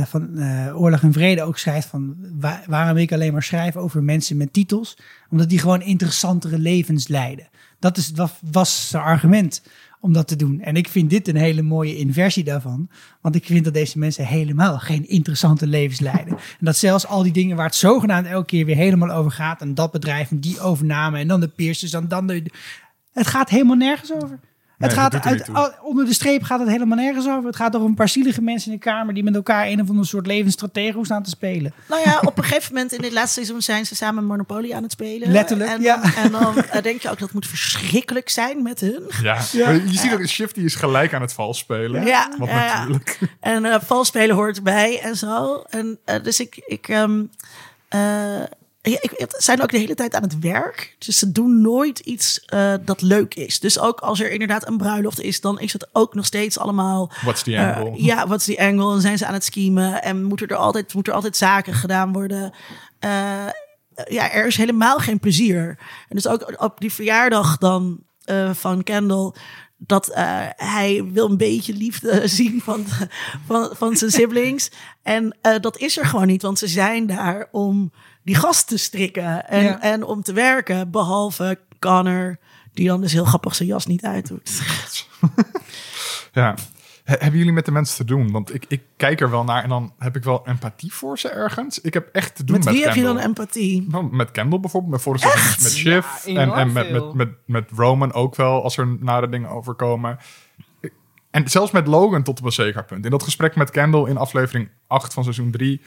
eh, 0.00 0.06
van 0.06 0.38
eh, 0.38 0.80
Oorlog 0.80 1.02
en 1.02 1.12
Vrede 1.12 1.42
ook 1.42 1.58
schrijft 1.58 1.88
van 1.88 2.16
wa- 2.40 2.62
waarom 2.66 2.96
ik 2.96 3.12
alleen 3.12 3.32
maar 3.32 3.42
schrijf 3.42 3.76
over 3.76 4.02
mensen 4.02 4.36
met 4.36 4.52
titels, 4.52 4.98
omdat 5.30 5.48
die 5.48 5.58
gewoon 5.58 5.82
interessantere 5.82 6.58
levens 6.58 7.08
leiden. 7.08 7.48
Dat 7.78 7.96
is, 7.96 8.10
was, 8.14 8.30
was 8.50 8.88
zijn 8.88 9.02
argument 9.02 9.62
om 10.04 10.12
dat 10.12 10.28
te 10.28 10.36
doen. 10.36 10.60
En 10.60 10.76
ik 10.76 10.88
vind 10.88 11.10
dit 11.10 11.28
een 11.28 11.36
hele 11.36 11.62
mooie 11.62 11.96
inversie 11.96 12.44
daarvan. 12.44 12.88
Want 13.20 13.34
ik 13.34 13.44
vind 13.44 13.64
dat 13.64 13.74
deze 13.74 13.98
mensen 13.98 14.26
helemaal 14.26 14.78
geen 14.78 15.08
interessante 15.08 15.66
levens 15.66 16.00
leiden. 16.00 16.32
en 16.58 16.64
dat 16.64 16.76
zelfs 16.76 17.06
al 17.06 17.22
die 17.22 17.32
dingen 17.32 17.56
waar 17.56 17.66
het 17.66 17.74
zogenaamd 17.74 18.26
elke 18.26 18.46
keer 18.46 18.64
weer 18.64 18.76
helemaal 18.76 19.10
over 19.10 19.30
gaat. 19.30 19.60
En 19.60 19.74
dat 19.74 19.92
bedrijf 19.92 20.30
en 20.30 20.40
die 20.40 20.60
overname 20.60 21.18
en 21.18 21.28
dan 21.28 21.40
de 21.40 21.48
Pierces 21.48 21.92
en 21.92 22.08
dan 22.08 22.26
de... 22.26 22.44
Het 23.12 23.26
gaat 23.26 23.48
helemaal 23.48 23.76
nergens 23.76 24.12
over. 24.12 24.38
Het 24.78 24.90
Nee, 24.90 24.98
gaat 24.98 25.24
uit, 25.24 25.50
onder 25.82 26.04
de 26.04 26.14
streep 26.14 26.42
gaat 26.42 26.60
het 26.60 26.68
helemaal 26.68 26.96
nergens 26.96 27.28
over. 27.28 27.46
Het 27.46 27.56
gaat 27.56 27.76
over 27.76 27.88
een 27.88 27.94
paar 27.94 28.08
zielige 28.08 28.42
mensen 28.42 28.72
in 28.72 28.78
de 28.78 28.84
kamer 28.84 29.14
die 29.14 29.24
met 29.24 29.34
elkaar 29.34 29.66
een 29.66 29.80
of 29.80 29.88
ander 29.88 30.06
soort 30.06 30.26
levensstrategie 30.26 31.04
staan 31.04 31.22
te 31.22 31.30
spelen. 31.30 31.74
Nou 31.88 32.02
ja, 32.04 32.20
op 32.24 32.38
een 32.38 32.44
gegeven 32.44 32.74
moment 32.74 32.92
in 32.92 33.00
dit 33.00 33.12
laatste 33.12 33.32
seizoen 33.32 33.62
zijn 33.62 33.86
ze 33.86 33.96
samen 33.96 34.24
Monopoly 34.24 34.72
aan 34.72 34.82
het 34.82 34.92
spelen. 34.92 35.30
Letterlijk, 35.30 35.70
en 35.70 35.82
dan, 35.82 36.02
ja. 36.02 36.14
En 36.16 36.30
dan 36.30 36.56
eh, 36.56 36.82
denk 36.82 37.02
je 37.02 37.08
ook 37.10 37.18
dat 37.18 37.24
het 37.24 37.32
moet 37.32 37.46
verschrikkelijk 37.46 38.28
zijn 38.28 38.62
met 38.62 38.80
hun. 38.80 39.02
Ja, 39.22 39.40
je 39.52 39.82
ziet 39.90 40.12
ook, 40.12 40.26
Shifty 40.26 40.60
is 40.60 40.74
gelijk 40.74 41.14
aan 41.14 41.20
het 41.20 41.32
vals 41.32 41.58
spelen. 41.58 42.06
Ja, 42.06 42.30
ja. 42.38 42.76
natuurlijk. 42.76 43.18
En 43.40 43.64
eh 43.64 43.80
valspelen 43.80 44.36
hoort 44.36 44.56
erbij 44.56 45.00
en 45.00 45.16
zo. 45.16 45.64
En 45.68 45.98
eh, 46.04 46.22
dus 46.22 46.40
ik, 46.40 46.62
ik, 46.66 46.88
ehm, 46.88 47.22
eh, 47.88 48.42
ja, 48.90 48.98
ik, 49.00 49.26
zijn 49.28 49.62
ook 49.62 49.70
de 49.70 49.78
hele 49.78 49.94
tijd 49.94 50.14
aan 50.14 50.22
het 50.22 50.38
werk. 50.38 50.96
Dus 50.98 51.18
ze 51.18 51.32
doen 51.32 51.60
nooit 51.60 51.98
iets 51.98 52.44
eh, 52.44 52.74
dat 52.84 53.02
leuk 53.02 53.34
is. 53.34 53.60
Dus 53.60 53.78
ook 53.78 54.00
als 54.00 54.20
er 54.20 54.30
inderdaad 54.30 54.68
een 54.68 54.76
bruiloft 54.76 55.20
is, 55.20 55.40
dan 55.40 55.60
is 55.60 55.72
het 55.72 55.88
ook 55.92 56.14
nog 56.14 56.24
steeds 56.24 56.58
allemaal. 56.58 57.10
What's 57.22 57.42
the 57.42 57.56
eh, 57.56 57.76
angle? 57.76 58.02
ja, 58.04 58.26
wat 58.26 58.38
is 58.38 58.44
die 58.44 58.62
angle? 58.62 58.94
En 58.94 59.00
zijn 59.00 59.18
ze 59.18 59.26
aan 59.26 59.34
het 59.34 59.44
schemen? 59.44 60.02
En 60.02 60.22
moeten 60.22 60.48
er 60.48 60.56
altijd, 60.56 60.94
moeten 60.94 61.12
er 61.12 61.18
altijd 61.18 61.36
zaken 61.36 61.74
gedaan 61.74 62.12
worden? 62.12 62.52
Eh, 62.98 63.46
ja, 64.08 64.32
er 64.32 64.46
is 64.46 64.56
helemaal 64.56 64.98
geen 64.98 65.18
plezier. 65.18 65.78
En 66.08 66.16
dus 66.16 66.26
ook 66.26 66.62
op 66.62 66.80
die 66.80 66.92
verjaardag 66.92 67.58
dan 67.58 68.02
van 68.52 68.82
Kendall. 68.82 69.32
Dat 69.76 70.10
hij 70.56 71.04
wil 71.12 71.30
een 71.30 71.36
beetje 71.36 71.74
liefde 71.74 72.22
zien 72.38 72.60
van, 72.60 72.84
van, 73.46 73.70
van 73.72 73.96
zijn 73.96 74.10
siblings. 74.10 74.70
En 75.02 75.36
dat 75.60 75.78
is 75.78 75.98
er 75.98 76.06
gewoon 76.06 76.26
niet, 76.26 76.42
want 76.42 76.58
ze 76.58 76.68
zijn 76.68 77.06
daar 77.06 77.48
om 77.52 77.92
die 78.24 78.34
gast 78.34 78.68
te 78.68 78.76
strikken 78.76 79.48
en, 79.48 79.62
Ja. 79.62 79.80
en 79.82 80.02
om 80.04 80.22
te 80.22 80.32
werken. 80.32 80.90
Behalve 80.90 81.58
Connor, 81.78 82.38
die 82.72 82.86
dan 82.88 83.00
dus 83.00 83.12
heel 83.12 83.24
grappig 83.24 83.54
zijn 83.54 83.68
jas 83.68 83.86
niet 83.86 84.04
uitdoet. 84.04 84.50
Ja. 86.32 86.54
He- 87.04 87.16
hebben 87.18 87.38
jullie 87.38 87.52
met 87.52 87.64
de 87.64 87.70
mensen 87.70 87.96
te 87.96 88.04
doen? 88.04 88.30
Want 88.30 88.54
ik, 88.54 88.64
ik 88.68 88.82
kijk 88.96 89.20
er 89.20 89.30
wel 89.30 89.44
naar 89.44 89.62
en 89.62 89.68
dan 89.68 89.92
heb 89.98 90.16
ik 90.16 90.24
wel 90.24 90.46
empathie 90.46 90.92
voor 90.92 91.18
ze 91.18 91.28
ergens. 91.28 91.80
Ik 91.80 91.94
heb 91.94 92.08
echt 92.12 92.36
te 92.36 92.44
doen 92.44 92.56
Met 92.56 92.64
met, 92.64 92.74
wie 92.74 92.84
heb 92.84 92.94
je 92.94 93.02
dan 93.02 93.18
empathie? 93.18 93.86
Nou, 93.88 94.16
met 94.16 94.30
Kendall 94.30 94.60
bijvoorbeeld, 94.60 94.92
met 94.92 95.02
seizoen 95.02 95.62
met 95.62 95.72
Shiv 95.72 96.06
Ja, 96.26 96.40
en, 96.40 96.52
en 96.52 96.72
met, 96.72 96.90
met, 96.90 97.14
met, 97.14 97.28
met 97.46 97.70
Roman 97.76 98.12
ook 98.12 98.36
wel, 98.36 98.62
als 98.62 98.76
er 98.76 98.86
nare 99.00 99.28
dingen 99.28 99.48
overkomen. 99.50 100.18
En 101.30 101.48
zelfs 101.48 101.70
met 101.72 101.86
Logan 101.86 102.22
tot 102.22 102.38
op 102.38 102.44
een 102.44 102.52
zeker 102.52 102.84
punt. 102.84 103.04
In 103.04 103.10
dat 103.10 103.22
gesprek 103.22 103.56
met 103.56 103.70
Kendall 103.70 104.08
in 104.08 104.16
aflevering 104.16 104.68
8 104.86 105.12
van 105.14 105.22
seizoen 105.22 105.50
3, 105.50 105.80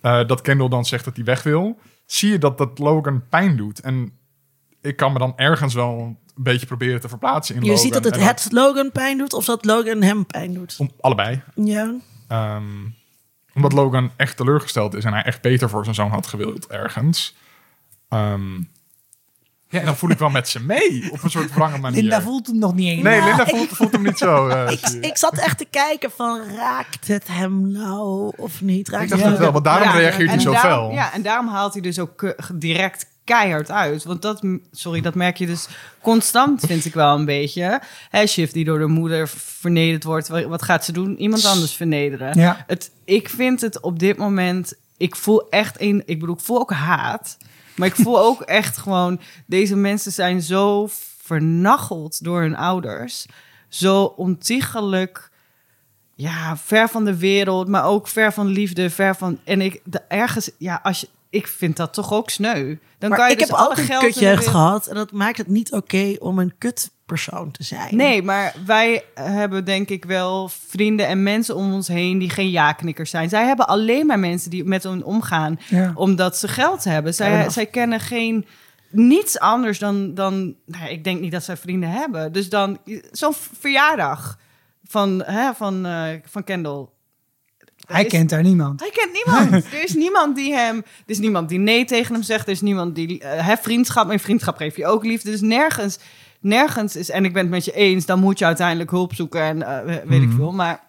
eh, 0.00 0.26
dat 0.26 0.40
Kendall 0.40 0.68
dan 0.68 0.84
zegt 0.84 1.04
dat 1.04 1.16
hij 1.16 1.24
weg 1.24 1.42
wil, 1.42 1.78
zie 2.06 2.30
je 2.30 2.38
dat 2.38 2.58
dat 2.58 2.78
Logan 2.78 3.28
pijn 3.28 3.56
doet. 3.56 3.80
En 3.80 4.12
ik 4.80 4.96
kan 4.96 5.12
me 5.12 5.18
dan 5.18 5.32
ergens 5.36 5.74
wel 5.74 5.98
een 6.00 6.18
beetje 6.34 6.66
proberen 6.66 7.00
te 7.00 7.08
verplaatsen 7.08 7.54
in 7.54 7.60
Je 7.60 7.66
Logan. 7.66 7.82
ziet 7.82 7.92
dat 7.92 8.04
het 8.04 8.16
En 8.16 8.26
het 8.26 8.48
Logan 8.52 8.92
pijn 8.92 9.18
doet 9.18 9.32
of 9.32 9.44
dat 9.44 9.64
Logan 9.64 10.02
hem 10.02 10.26
pijn 10.26 10.54
doet. 10.54 10.74
Om, 10.78 10.90
allebei. 11.00 11.42
Ja. 11.54 11.94
Ehm, 12.28 12.64
omdat 13.54 13.72
Logan 13.72 14.10
echt 14.16 14.36
teleurgesteld 14.36 14.94
is 14.94 15.04
en 15.04 15.12
hij 15.12 15.22
echt 15.22 15.42
beter 15.42 15.68
voor 15.68 15.82
zijn 15.84 15.94
zoon 15.94 16.10
had 16.10 16.26
gewild 16.26 16.66
ergens. 16.66 17.36
Ehm, 18.08 18.60
ja, 19.70 19.78
en 19.80 19.84
dan 19.86 19.96
voel 19.96 20.10
ik 20.10 20.18
wel 20.18 20.28
met 20.30 20.48
ze 20.48 20.60
mee 20.62 21.08
op 21.12 21.22
een 21.22 21.30
soort 21.30 21.54
wrange 21.54 21.78
manier. 21.78 22.00
Linda 22.00 22.20
voelt 22.22 22.46
hem 22.46 22.58
nog 22.58 22.74
niet 22.74 22.88
eens. 22.88 23.02
Nee, 23.02 23.22
Linda 23.22 23.46
voelt, 23.46 23.68
voelt 23.68 23.92
hem 23.92 24.02
niet 24.02 24.18
zo. 24.18 24.46
eh, 24.48 24.72
Ik, 25.00 25.16
zat 25.16 25.38
echt 25.38 25.58
te 25.58 25.66
kijken 25.70 26.10
van, 26.16 26.40
raakt 26.56 27.08
het 27.08 27.26
hem 27.26 27.70
nou 27.72 28.32
of 28.36 28.60
niet? 28.60 28.88
Raakt 28.88 29.02
Ik 29.04 29.08
dacht 29.10 29.22
het 29.22 29.38
wel, 29.38 29.52
want 29.52 29.64
daarom 29.64 29.88
Ja, 29.88 29.94
reageert 29.94 30.30
hij 30.30 30.38
zo 30.38 30.52
daarom- 30.52 30.70
fel. 30.70 30.92
Ja, 30.92 31.12
en 31.12 31.22
daarom 31.22 31.48
haalt 31.48 31.72
hij 31.72 31.82
dus 31.82 31.98
ook 31.98 32.34
direct 32.54 33.06
keihard 33.24 33.70
uit. 33.70 34.04
Want 34.04 34.22
dat, 34.22 34.42
sorry, 34.72 35.00
dat 35.00 35.14
merk 35.14 35.36
je 35.36 35.46
dus 35.46 35.68
constant, 36.02 36.60
vind 36.66 36.84
ik 36.84 36.94
wel 36.94 37.14
een 37.14 37.24
beetje. 37.24 37.80
Hè, 38.10 38.26
Shiv 38.26 38.50
die 38.50 38.64
door 38.64 38.78
de 38.78 38.86
moeder 38.86 39.28
vernederd 39.28 40.04
wordt. 40.04 40.28
Wa- 40.28 40.46
Wat 40.48 40.62
gaat 40.62 40.84
ze 40.84 40.92
doen? 40.92 41.16
Iemand 41.16 41.44
anders 41.44 41.72
vernederen. 41.74 42.38
Ja. 42.40 42.64
Het, 42.66 42.90
ik 43.04 43.28
vind 43.28 43.60
het 43.60 43.80
op 43.80 43.98
dit 43.98 44.16
moment... 44.16 44.72
Ik 44.96 45.16
voel 45.16 45.48
echt 45.50 45.80
een... 45.80 46.02
Ik 46.06 46.18
bedoel, 46.20 46.34
ik 46.34 46.40
voel 46.40 46.58
ook 46.60 46.72
haat. 46.72 47.36
Maar 47.78 47.88
ik 47.88 47.94
voel 47.94 48.20
ook 48.28 48.40
echt 48.40 48.76
gewoon... 48.76 49.20
Deze 49.46 49.76
mensen 49.76 50.12
zijn 50.12 50.42
zo 50.42 50.88
vernacheld 51.22 52.24
door 52.24 52.40
hun 52.40 52.56
ouders. 52.56 53.26
Zo 53.68 54.04
ontiegelijk 54.04 55.30
ja, 56.14 56.56
ver 56.56 56.88
van 56.88 57.04
de 57.04 57.18
wereld, 57.18 57.68
maar 57.68 57.84
ook 57.84 58.08
ver 58.08 58.32
van 58.32 58.46
liefde, 58.46 58.90
ver 58.90 59.16
van. 59.16 59.38
En 59.44 59.60
ik 59.60 59.80
de, 59.84 60.00
ergens, 60.08 60.50
ja, 60.58 60.80
als 60.82 61.00
je, 61.00 61.08
ik 61.30 61.46
vind 61.46 61.76
dat 61.76 61.92
toch 61.94 62.12
ook 62.12 62.30
sneu. 62.30 62.76
Dan 62.98 63.08
Maar 63.08 63.18
kan 63.18 63.26
je 63.28 63.32
ik 63.32 63.38
dus 63.38 63.48
heb 63.48 63.56
alle 63.58 63.70
een 63.78 63.84
geld 63.84 64.02
kutjeugd 64.04 64.24
wereld- 64.38 64.46
gehad 64.46 64.86
en 64.86 64.94
dat 64.94 65.12
maakt 65.12 65.38
het 65.38 65.46
niet 65.46 65.72
oké 65.72 66.14
om 66.18 66.38
een 66.38 66.54
kutpersoon 66.58 67.50
te 67.50 67.62
zijn. 67.62 67.96
Nee, 67.96 68.22
maar 68.22 68.54
wij 68.66 69.04
hebben 69.14 69.64
denk 69.64 69.88
ik 69.88 70.04
wel 70.04 70.48
vrienden 70.68 71.06
en 71.06 71.22
mensen 71.22 71.56
om 71.56 71.72
ons 71.72 71.88
heen 71.88 72.18
die 72.18 72.30
geen 72.30 72.50
ja-knikkers 72.50 73.10
zijn. 73.10 73.28
Zij 73.28 73.46
hebben 73.46 73.66
alleen 73.68 74.06
maar 74.06 74.18
mensen 74.18 74.50
die 74.50 74.64
met 74.64 74.82
hen 74.82 75.02
omgaan 75.04 75.58
Ja. 75.68 75.92
omdat 75.94 76.36
ze 76.36 76.48
geld 76.48 76.84
hebben. 76.84 77.14
Zij, 77.14 77.50
zij 77.50 77.66
kennen 77.66 78.00
geen 78.00 78.46
niets 78.90 79.38
anders 79.38 79.78
dan, 79.78 80.14
dan 80.14 80.54
nou, 80.66 80.88
ik 80.90 81.04
denk 81.04 81.20
niet 81.20 81.32
dat 81.32 81.44
zij 81.44 81.56
vrienden 81.56 81.90
hebben. 81.90 82.32
Dus 82.32 82.48
dan 82.48 82.78
zo'n 83.10 83.34
verjaardag 83.60 84.38
van, 84.84 85.22
hè, 85.24 85.54
van, 85.54 85.86
eh, 85.86 86.08
van 86.24 86.44
Kendall. 86.44 86.86
Hij 87.86 88.04
is- 88.04 88.10
kent 88.10 88.30
daar 88.30 88.42
niemand. 88.42 88.80
Hij 88.80 88.90
kent 88.90 89.12
niemand. 89.12 89.64
er 89.74 89.82
is 89.84 89.94
niemand 89.94 90.36
die 90.36 90.52
hem. 90.54 90.76
Er 90.76 90.84
is 91.06 91.18
niemand 91.18 91.48
die 91.48 91.58
nee 91.58 91.84
tegen 91.84 92.14
hem 92.14 92.22
zegt. 92.22 92.46
Er 92.46 92.52
is 92.52 92.60
niemand 92.60 92.94
die. 92.94 93.20
eh, 93.20 93.46
hè, 93.46 93.56
vriendschap. 93.56 94.10
In 94.10 94.18
vriendschap 94.18 94.56
geef 94.56 94.76
je 94.76 94.86
ook 94.86 95.04
liefde. 95.04 95.30
Dus 95.30 95.40
nergens. 95.40 95.98
Nergens 96.40 96.96
is. 96.96 97.10
En 97.10 97.24
ik 97.24 97.32
ben 97.32 97.42
het 97.42 97.50
met 97.50 97.64
je 97.64 97.72
eens. 97.72 98.06
Dan 98.06 98.18
moet 98.20 98.38
je 98.38 98.44
uiteindelijk 98.44 98.90
hulp 98.90 99.14
zoeken. 99.14 99.40
En 99.42 99.62
eh, 99.62 99.84
weet 100.04 100.20
Mhm. 100.20 100.30
ik 100.30 100.36
veel. 100.36 100.52
Maar. 100.52 100.86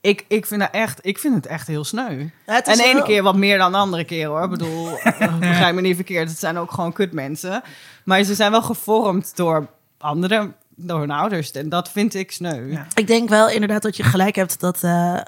Ik, 0.00 0.24
ik, 0.28 0.46
vind 0.46 0.60
dat 0.60 0.70
echt, 0.72 0.98
ik 1.02 1.18
vind 1.18 1.34
het 1.34 1.46
echt 1.46 1.66
heel 1.66 1.84
sneu. 1.84 2.26
Het 2.46 2.66
En 2.66 2.76
de 2.76 2.84
ene 2.84 3.02
keer 3.02 3.22
wat 3.22 3.36
meer 3.36 3.58
dan 3.58 3.72
de 3.72 3.78
andere 3.78 4.04
keer 4.04 4.26
hoor. 4.26 4.42
Ik 4.44 4.50
bedoel, 4.50 4.98
eh, 4.98 5.38
begrijp 5.38 5.74
me 5.74 5.80
niet 5.80 5.94
verkeerd. 5.94 6.28
Het 6.28 6.38
zijn 6.38 6.56
ook 6.58 6.70
gewoon 6.70 6.92
kutmensen. 6.92 7.62
Maar 8.04 8.22
ze 8.22 8.34
zijn 8.34 8.50
wel 8.50 8.62
gevormd 8.62 9.36
door 9.36 9.66
anderen, 9.98 10.54
door 10.76 11.00
hun 11.00 11.10
ouders. 11.10 11.50
En 11.50 11.68
dat 11.68 11.90
vind 11.90 12.14
ik 12.14 12.30
sneu. 12.32 12.70
Ja. 12.72 12.86
Ik 12.94 13.06
denk 13.06 13.28
wel 13.28 13.50
inderdaad 13.50 13.82
dat 13.82 13.96
je 13.96 14.02
gelijk 14.02 14.34
hebt 14.36 14.60
dat, 14.60 14.82
eh, 14.82 15.18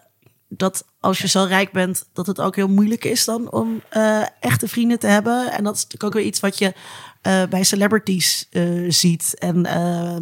dat 0.53 0.85
als 1.01 1.19
je 1.19 1.29
zo 1.29 1.45
rijk 1.45 1.73
bent, 1.73 2.09
dat 2.13 2.27
het 2.27 2.41
ook 2.41 2.57
heel 2.57 2.69
moeilijk 2.69 3.05
is 3.05 3.25
dan 3.25 3.53
om 3.53 3.83
eh, 3.89 4.23
echte 4.41 4.69
vrienden 4.69 4.99
te 4.99 5.07
hebben. 5.07 5.53
En 5.53 5.65
dat 5.65 5.75
is 5.75 5.83
natuurlijk 5.83 6.05
ook 6.05 6.21
weer 6.21 6.29
iets 6.29 6.41
wat 6.41 6.59
je 6.59 6.75
eh, 7.23 7.43
bij 7.51 7.65
celebrities 7.65 8.47
eh, 8.51 8.85
ziet. 8.89 9.35
En 9.39 9.63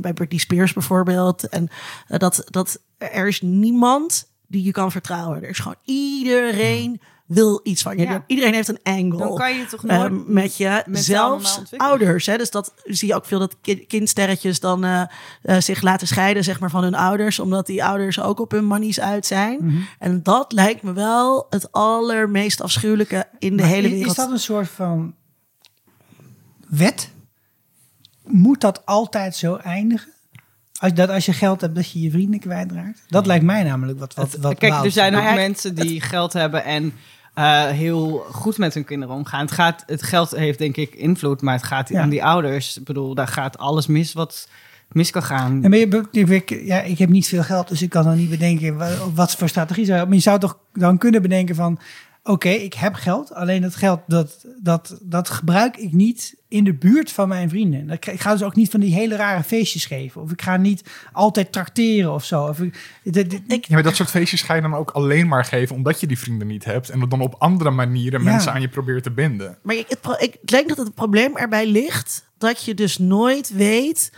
bij 0.01 0.12
Britney 0.12 0.39
Spears 0.39 0.72
bijvoorbeeld. 0.72 1.49
En 1.49 1.68
dat, 2.09 2.45
dat 2.45 2.81
er 2.99 3.29
is 3.29 3.41
niemand 3.41 4.29
die 4.47 4.64
je 4.64 4.72
kan 4.72 4.93
vertrouwen. 4.93 5.43
Er 5.43 5.49
is 5.49 5.59
gewoon 5.59 5.79
iedereen 5.85 7.01
wil 7.29 7.61
iets 7.62 7.83
van 7.83 7.97
je. 7.97 8.03
Ja. 8.03 8.24
Iedereen 8.26 8.55
heeft 8.55 8.68
een 8.68 8.81
angle. 8.83 9.18
Dan 9.18 9.37
kan 9.37 9.57
je 9.57 9.66
toch 9.66 9.85
eh, 9.85 9.99
nooit 9.99 10.29
met 10.29 10.57
je, 10.57 10.83
normaal 10.85 11.03
zelfs 11.03 11.61
ouders. 11.76 12.26
Hè? 12.26 12.37
Dus 12.37 12.51
dat 12.51 12.74
zie 12.85 13.09
je 13.09 13.14
ook 13.14 13.24
veel 13.24 13.39
dat 13.39 13.57
ki- 13.61 13.87
kindsterretjes 13.87 14.61
dan 14.61 14.85
eh, 14.85 15.03
eh, 15.43 15.61
zich 15.61 15.83
laten 15.83 16.07
scheiden 16.07 16.45
zeg 16.45 16.61
maar, 16.61 16.70
van 16.70 16.83
hun 16.83 16.95
ouders, 16.95 17.39
omdat 17.39 17.66
die 17.66 17.85
ouders 17.85 18.20
ook 18.20 18.41
op 18.41 18.51
hun 18.51 18.66
manies 18.66 19.01
uit 19.01 19.26
zijn. 19.26 19.59
Mhm. 19.61 19.76
En 19.99 20.22
dat 20.22 20.53
lijkt 20.53 20.83
me 20.83 20.93
wel 20.93 21.47
het 21.51 21.72
allermeest 21.72 22.61
afschuwelijke 22.61 23.29
in 23.39 23.57
de 23.57 23.62
Maar 23.62 23.70
hele 23.70 23.89
wereld. 23.89 24.11
Is 24.11 24.16
dat 24.16 24.31
een 24.31 24.39
soort 24.39 24.68
van 24.68 25.14
wet? 26.68 27.11
Moet 28.24 28.61
dat 28.61 28.87
altijd 28.87 29.37
zo 29.37 29.55
eindigen? 29.57 30.12
Als, 30.79 30.95
dat 30.95 31.09
als 31.09 31.26
je 31.26 31.33
geld 31.33 31.61
hebt, 31.61 31.74
dat 31.74 31.91
je 31.91 32.01
je 32.01 32.11
vrienden 32.11 32.41
kwijtraakt? 32.41 33.03
Dat 33.09 33.26
lijkt 33.26 33.45
mij 33.45 33.62
namelijk 33.62 33.99
wat, 33.99 34.14
wat, 34.14 34.37
wat 34.37 34.59
Kijk, 34.59 34.85
er 34.85 34.91
zijn 34.91 35.14
ook 35.16 35.22
Nou 35.22 35.35
mensen 35.35 35.74
die 35.74 36.01
geld 36.01 36.33
hebben 36.33 36.64
en 36.64 36.93
eh, 37.39 37.66
heel 37.66 38.24
goed 38.30 38.59
met 38.59 38.74
hun 38.74 38.84
kinderen 38.84 39.14
omgaan. 39.14 39.41
Het, 39.41 39.51
gaat, 39.53 39.82
het 39.86 40.03
geld 40.03 40.30
heeft 40.30 40.59
denk 40.59 40.76
ik 40.76 40.95
invloed, 40.95 41.43
maar 41.43 41.55
het 41.55 41.62
gaat 41.62 41.89
Ja. 41.89 42.01
aan 42.03 42.09
die 42.09 42.24
ouders. 42.24 42.78
Ik 42.78 42.84
bedoel, 42.84 43.14
daar 43.14 43.28
gaat 43.28 43.59
alles 43.59 43.86
mis 43.86 44.12
wat 44.12 44.49
mis 44.93 45.11
kan 45.11 45.22
gaan. 45.22 45.62
En 45.64 45.70
ik- 46.30 46.51
ja, 46.64 46.80
ik 46.80 46.99
heb 46.99 47.09
niet 47.09 47.28
veel 47.28 47.43
geld, 47.43 47.68
dus 47.68 47.82
ik 47.82 47.91
kan 47.91 48.05
dan 48.05 48.16
niet 48.16 48.30
bedenken 48.30 48.76
wat, 48.76 48.91
wat 49.14 49.34
voor 49.34 49.49
strategie 49.49 49.84
zou. 49.84 50.07
Maar 50.07 50.14
je 50.14 50.20
zou 50.22 50.39
toch 50.39 50.59
dan 50.72 50.99
kunnen 50.99 51.22
bedenken 51.22 51.55
van... 51.55 51.78
Oké, 52.29 52.49
ik 52.49 52.74
heb 52.74 52.95
geld, 52.95 53.35
alleen 53.35 53.62
dat 53.62 53.74
geld 53.76 54.01
dat, 54.07 54.47
dat, 54.62 54.99
dat 55.03 55.31
gebruik 55.31 55.76
ik 55.76 55.93
niet 55.93 56.37
in 56.49 56.64
de 56.64 56.74
buurt 56.74 57.12
van 57.12 57.29
mijn 57.29 57.49
vrienden. 57.49 57.87
Dat- 57.87 58.07
Ik 58.07 58.20
ga 58.20 58.33
dus 58.33 58.43
ook 58.43 58.55
niet 58.57 58.70
van 58.70 58.81
die 58.81 58.95
hele 58.95 59.16
rare 59.16 59.43
feestjes 59.43 59.85
geven. 59.87 60.22
Of 60.22 60.31
ik 60.33 60.43
ga 60.43 60.57
niet 60.57 60.83
altijd 61.12 61.53
trakteren 61.53 62.12
of 62.12 62.24
zo. 62.24 62.43
Of 62.47 62.61
ik, 62.61 62.99
dit- 63.05 63.31
dit- 63.31 63.43
Ik- 63.47 63.64
Ja, 63.66 63.74
maar 63.74 63.83
dat 63.83 63.97
soort 63.97 64.11
feestjes 64.11 64.43
ga 64.43 64.55
je 64.55 64.61
dan 64.62 64.74
ook 64.74 64.91
alleen 64.91 65.29
maar 65.29 65.45
geven 65.45 65.76
omdat 65.76 66.01
je 66.01 66.07
die 66.07 66.18
vrienden 66.18 66.47
niet 66.47 66.64
hebt. 66.64 66.89
En 66.91 67.09
dan 67.09 67.20
op 67.20 67.35
andere 67.39 67.70
manieren 67.70 68.22
Ja. 68.22 68.31
mensen 68.31 68.53
aan 68.53 68.61
je 68.61 68.68
probeert 68.68 69.03
te 69.03 69.11
binden. 69.11 69.59
Maar 69.62 69.74
ik, 69.76 69.87
het, 69.89 70.16
ik 70.22 70.37
denk 70.49 70.68
dat 70.68 70.76
het 70.79 70.95
probleem 70.95 71.37
erbij 71.37 71.66
ligt 71.66 72.26
dat 72.39 72.64
je 72.64 72.74
dus 72.74 72.99
nooit 72.99 73.53
weet 73.55 74.12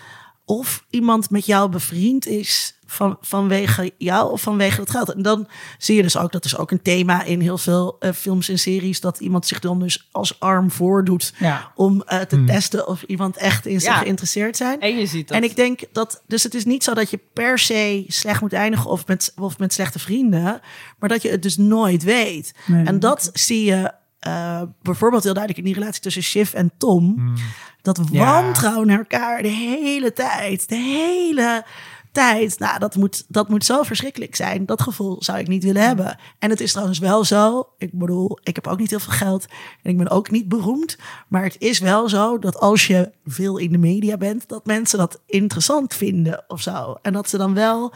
of 0.45 0.85
iemand 0.91 1.31
met 1.31 1.47
jou 1.47 1.71
bevriend 1.71 2.27
is 2.27 2.79
van, 2.93 3.17
vanwege 3.21 3.93
jou 3.99 4.33
of 4.33 4.41
vanwege 4.43 4.81
het 4.81 4.91
geld. 4.91 5.15
En 5.15 5.23
dan 5.23 5.49
zie 5.79 5.97
je 5.97 6.03
dus 6.03 6.17
ook, 6.17 6.33
dat 6.33 6.45
is 6.45 6.57
ook 6.57 6.71
een 6.71 6.83
thema 6.83 7.23
in 7.23 7.41
heel 7.41 7.59
veel 7.59 7.97
eh, 8.01 8.13
films 8.13 8.49
en 8.49 8.59
series, 8.59 9.01
dat 9.01 9.21
iemand 9.21 9.47
zich 9.47 9.59
dan 9.59 9.79
dus 9.81 10.09
als 10.13 10.41
arm 10.41 10.71
voordoet 10.71 11.35
Ja. 11.39 11.73
om 11.75 12.03
eh, 12.03 12.21
te 12.21 12.37
Hmm. 12.37 12.47
testen 12.47 12.89
of 12.89 13.03
iemand 13.03 13.37
echt 13.37 13.67
in 13.67 13.81
zich 13.81 13.93
Ja. 13.93 13.99
geïnteresseerd 13.99 14.57
zijn. 14.57 14.81
En 14.81 14.97
je 14.99 15.07
ziet 15.07 15.29
dat. 15.29 15.37
En 15.37 15.45
ik 15.45 15.57
denk 15.57 15.81
dat, 15.93 16.23
dus 16.27 16.43
het 16.43 16.55
is 16.55 16.65
niet 16.65 16.85
zo 16.85 16.95
dat 16.95 17.11
je 17.11 17.21
per 17.33 17.59
se 17.59 18.05
slecht 18.09 18.41
moet 18.41 18.53
eindigen 18.53 18.91
of 18.91 19.07
met, 19.07 19.33
of 19.39 19.59
met 19.59 19.73
slechte 19.73 19.99
vrienden, 19.99 20.61
maar 20.99 21.09
dat 21.09 21.23
je 21.23 21.31
het 21.31 21.43
dus 21.43 21.57
nooit 21.57 22.03
weet. 22.03 22.55
Nee. 22.67 22.85
En 22.85 23.01
dat 23.01 23.31
zie 23.33 23.65
je 23.65 23.91
eh, 24.21 24.63
bijvoorbeeld 24.83 25.23
heel 25.23 25.35
duidelijk 25.35 25.67
in 25.67 25.73
die 25.73 25.81
relatie 25.81 26.03
tussen 26.03 26.23
Shiv 26.23 26.53
en 26.53 26.71
Tom. 26.79 27.13
Hmm. 27.17 27.35
Dat 27.83 28.01
Ja. 28.13 28.25
wantrouwen 28.43 28.87
naar 28.87 28.99
elkaar 28.99 29.43
de 29.43 29.49
hele 29.49 30.13
tijd, 30.13 30.69
de 30.69 30.75
hele 30.77 31.65
tijd. 32.13 32.59
Nou, 32.59 32.79
dat 32.79 32.97
moet, 32.97 33.25
dat 33.29 33.49
moet 33.49 33.65
zo 33.65 33.83
verschrikkelijk 33.83 34.37
zijn. 34.37 34.67
Dat 34.67 34.83
gevoel 34.83 35.17
zou 35.23 35.39
ik 35.39 35.49
niet 35.49 35.65
willen 35.65 35.83
hebben. 35.87 36.19
En 36.39 36.51
het 36.51 36.61
is 36.61 36.71
trouwens 36.71 36.99
wel 36.99 37.25
zo. 37.25 37.69
Ik 37.79 37.91
bedoel, 37.93 38.39
ik 38.43 38.55
heb 38.55 38.67
ook 38.67 38.79
niet 38.79 38.91
heel 38.91 39.01
veel 39.01 39.13
geld 39.13 39.47
en 39.83 39.91
ik 39.91 39.97
ben 39.99 40.11
ook 40.11 40.31
niet 40.31 40.49
beroemd. 40.49 40.97
Maar 41.29 41.43
het 41.43 41.57
is 41.59 41.79
wel 41.79 42.09
zo 42.09 42.39
dat 42.39 42.59
als 42.61 42.87
je 42.87 43.11
veel 43.27 43.57
in 43.59 43.73
de 43.73 43.79
media 43.79 44.17
bent, 44.17 44.49
dat 44.49 44.67
mensen 44.67 44.99
dat 44.99 45.21
interessant 45.27 45.95
vinden 45.95 46.45
of 46.49 46.61
zo. 46.63 46.97
En 47.03 47.13
dat 47.13 47.29
ze 47.29 47.37
dan 47.37 47.55
wel. 47.55 47.93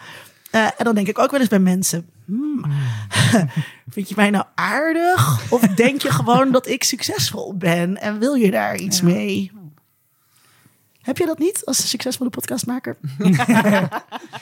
eh, 0.50 0.64
en 0.64 0.84
dan 0.84 0.94
denk 0.94 1.08
ik 1.08 1.18
ook 1.18 1.30
wel 1.30 1.40
eens 1.40 1.48
bij 1.48 1.58
mensen. 1.58 2.06
hmm, 2.26 2.64
vind 3.94 4.08
je 4.08 4.14
mij 4.16 4.30
nou 4.30 4.44
aardig? 4.54 5.50
Of 5.52 5.60
denk 5.60 6.02
je 6.02 6.10
gewoon 6.10 6.52
dat 6.52 6.66
ik 6.66 6.84
succesvol 6.84 7.56
ben 7.56 8.00
en 8.00 8.18
wil 8.18 8.34
je 8.34 8.50
daar 8.50 8.76
iets 8.76 9.00
mee? 9.02 9.52
Heb 11.04 11.18
je 11.18 11.26
dat 11.26 11.38
niet 11.38 11.64
als 11.64 11.88
succesvolle 11.90 12.30
podcastmaker? 12.30 12.96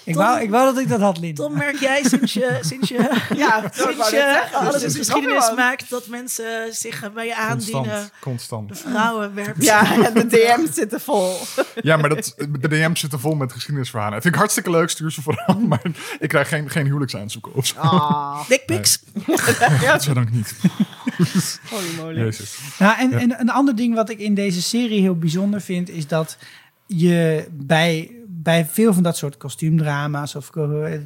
Ik 0.05 0.15
wou, 0.15 0.41
ik 0.41 0.51
wou 0.51 0.75
dat 0.75 0.83
ik 0.83 0.89
dat 0.89 1.01
had, 1.01 1.19
Linda. 1.19 1.43
Tom, 1.43 1.57
merk 1.57 1.77
jij 1.77 2.05
sinds 2.05 2.33
je, 2.33 2.59
sinds 2.61 2.89
je, 2.89 3.21
Ja, 3.37 3.61
dat 3.61 3.75
sinds 3.75 4.11
je 4.11 4.49
alles 4.53 4.83
in 4.83 4.89
is 4.89 4.97
geschiedenis 4.97 5.53
maakt 5.57 5.91
dat 5.91 6.07
mensen 6.07 6.75
zich 6.75 7.13
bij 7.13 7.27
je 7.27 7.37
aandienen? 7.37 7.83
Constant, 7.83 8.11
constant. 8.21 8.69
De 8.69 8.75
vrouwen 8.75 9.35
werpen. 9.35 9.63
Ja, 9.65 10.05
en 10.05 10.15
de 10.15 10.27
DM's 10.27 10.75
zitten 10.75 11.01
vol. 11.01 11.37
Ja, 11.83 11.97
maar 11.97 12.09
dat, 12.09 12.35
de 12.61 12.69
DM's 12.69 13.01
zitten 13.01 13.21
vol 13.21 13.35
met 13.35 13.53
geschiedenisverhalen. 13.53 14.13
Dat 14.13 14.23
vind 14.23 14.35
ik 14.35 14.41
hartstikke 14.41 14.71
leuk, 14.71 14.91
stuur 14.91 15.11
ze 15.11 15.23
vooral. 15.23 15.59
Maar 15.59 15.83
ik 16.19 16.29
krijg 16.29 16.49
geen, 16.49 16.71
geen 16.71 16.85
huwelijksaanzoeken 16.85 17.55
of 17.55 17.67
zo. 17.67 17.79
Ah, 17.79 18.49
Dickpics. 18.49 19.03
Godzijdank 19.27 20.31
niet. 20.31 20.55
holy 21.71 21.95
moly. 21.97 22.19
Jezus. 22.19 22.59
Nou, 22.79 22.99
en, 22.99 23.13
en 23.13 23.41
een 23.41 23.51
ander 23.51 23.77
ding 23.77 23.95
wat 23.95 24.11
ik 24.11 24.19
in 24.19 24.35
deze 24.35 24.63
serie 24.63 25.01
heel 25.01 25.17
bijzonder 25.17 25.61
vind, 25.61 25.89
is 25.89 26.07
dat 26.07 26.37
je 26.95 27.49
bij, 27.51 28.11
bij 28.29 28.67
veel 28.67 28.95
van 28.95 29.03
dat 29.03 29.17
soort 29.17 29.37
kostuumdrama's, 29.37 30.35
of 30.35 30.57
eh, 30.57 30.99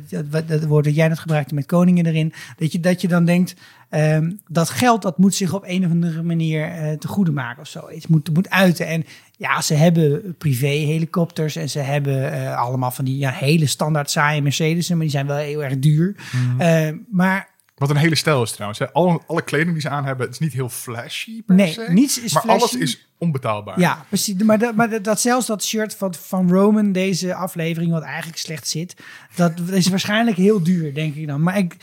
dat, 0.47 0.64
woord 0.64 0.84
dat 0.84 0.95
jij 0.95 1.09
net 1.09 1.18
gebruikte 1.18 1.55
met 1.55 1.66
koningen 1.66 2.07
erin, 2.07 2.32
dat 2.57 2.72
je, 2.72 2.80
dat 2.80 3.01
je 3.01 3.09
dan 3.09 3.24
denkt, 3.24 3.55
ehm, 3.89 4.32
dat 4.49 4.70
geld 4.70 5.03
dat 5.03 5.18
moet 5.18 5.34
zich 5.34 5.55
op 5.55 5.64
een 5.66 5.84
of 5.84 5.91
andere 5.91 6.22
manier 6.22 6.64
eh 6.64 6.99
te 6.99 7.09
goede 7.09 7.32
maken 7.32 7.62
of 7.62 7.68
zoiets, 7.68 8.07
moet, 8.07 8.34
moet 8.34 8.51
uiten. 8.51 8.87
En 8.87 9.05
ja, 9.37 9.61
ze 9.61 9.74
hebben 9.74 10.34
privé 10.39 10.66
helikopters 10.66 11.57
en 11.57 11.70
ze 11.70 11.78
hebben 11.78 12.32
eh, 12.32 12.57
allemaal 12.57 12.91
van 12.91 13.05
die 13.05 13.18
ja, 13.18 13.30
hele 13.30 13.66
standaard 13.66 14.11
saaie 14.11 14.43
Mercedes, 14.43 14.89
maar 14.89 14.99
die 14.99 15.09
zijn 15.11 15.26
wel 15.26 15.37
heel 15.37 15.64
erg 15.64 15.78
duur. 15.78 16.16
Eh, 16.59 16.89
maar 17.11 17.55
Wat 17.77 17.91
een 17.91 17.97
hele 17.97 18.14
stijl 18.14 18.43
is 18.43 18.51
trouwens. 18.51 18.79
Hè. 18.79 18.93
Alle, 18.93 19.20
alle 19.27 19.43
kleding 19.43 19.72
die 19.72 19.81
ze 19.81 19.89
aan 19.89 20.05
hebben, 20.05 20.27
het 20.27 20.35
is 20.35 20.41
niet 20.41 20.53
heel 20.53 20.68
flashy 20.68 21.43
per 21.43 21.55
Nee, 21.55 21.72
se. 21.72 21.87
niets 21.89 22.20
is 22.20 22.33
maar 22.33 22.43
flashy. 22.43 22.59
alles 22.59 22.74
is 22.74 23.09
onbetaalbaar. 23.18 23.81
Ja, 23.81 24.05
precies. 24.09 24.43
Maar, 24.43 24.59
dat, 24.59 24.74
maar 24.74 24.91
dat, 24.91 25.05
dat 25.05 25.20
zelfs 25.20 25.47
dat 25.47 25.64
shirt 25.64 25.95
van, 25.95 26.14
van 26.14 26.51
Roman, 26.51 26.93
deze 26.93 27.35
aflevering, 27.35 27.93
wat 27.93 28.03
eigenlijk 28.03 28.39
slecht 28.39 28.68
zit, 28.68 28.95
dat 29.35 29.53
is 29.70 29.89
waarschijnlijk 29.89 30.37
heel 30.37 30.62
duur, 30.62 30.95
denk 30.95 31.14
ik 31.14 31.27
dan. 31.27 31.43
Maar 31.43 31.59
ik, 31.59 31.77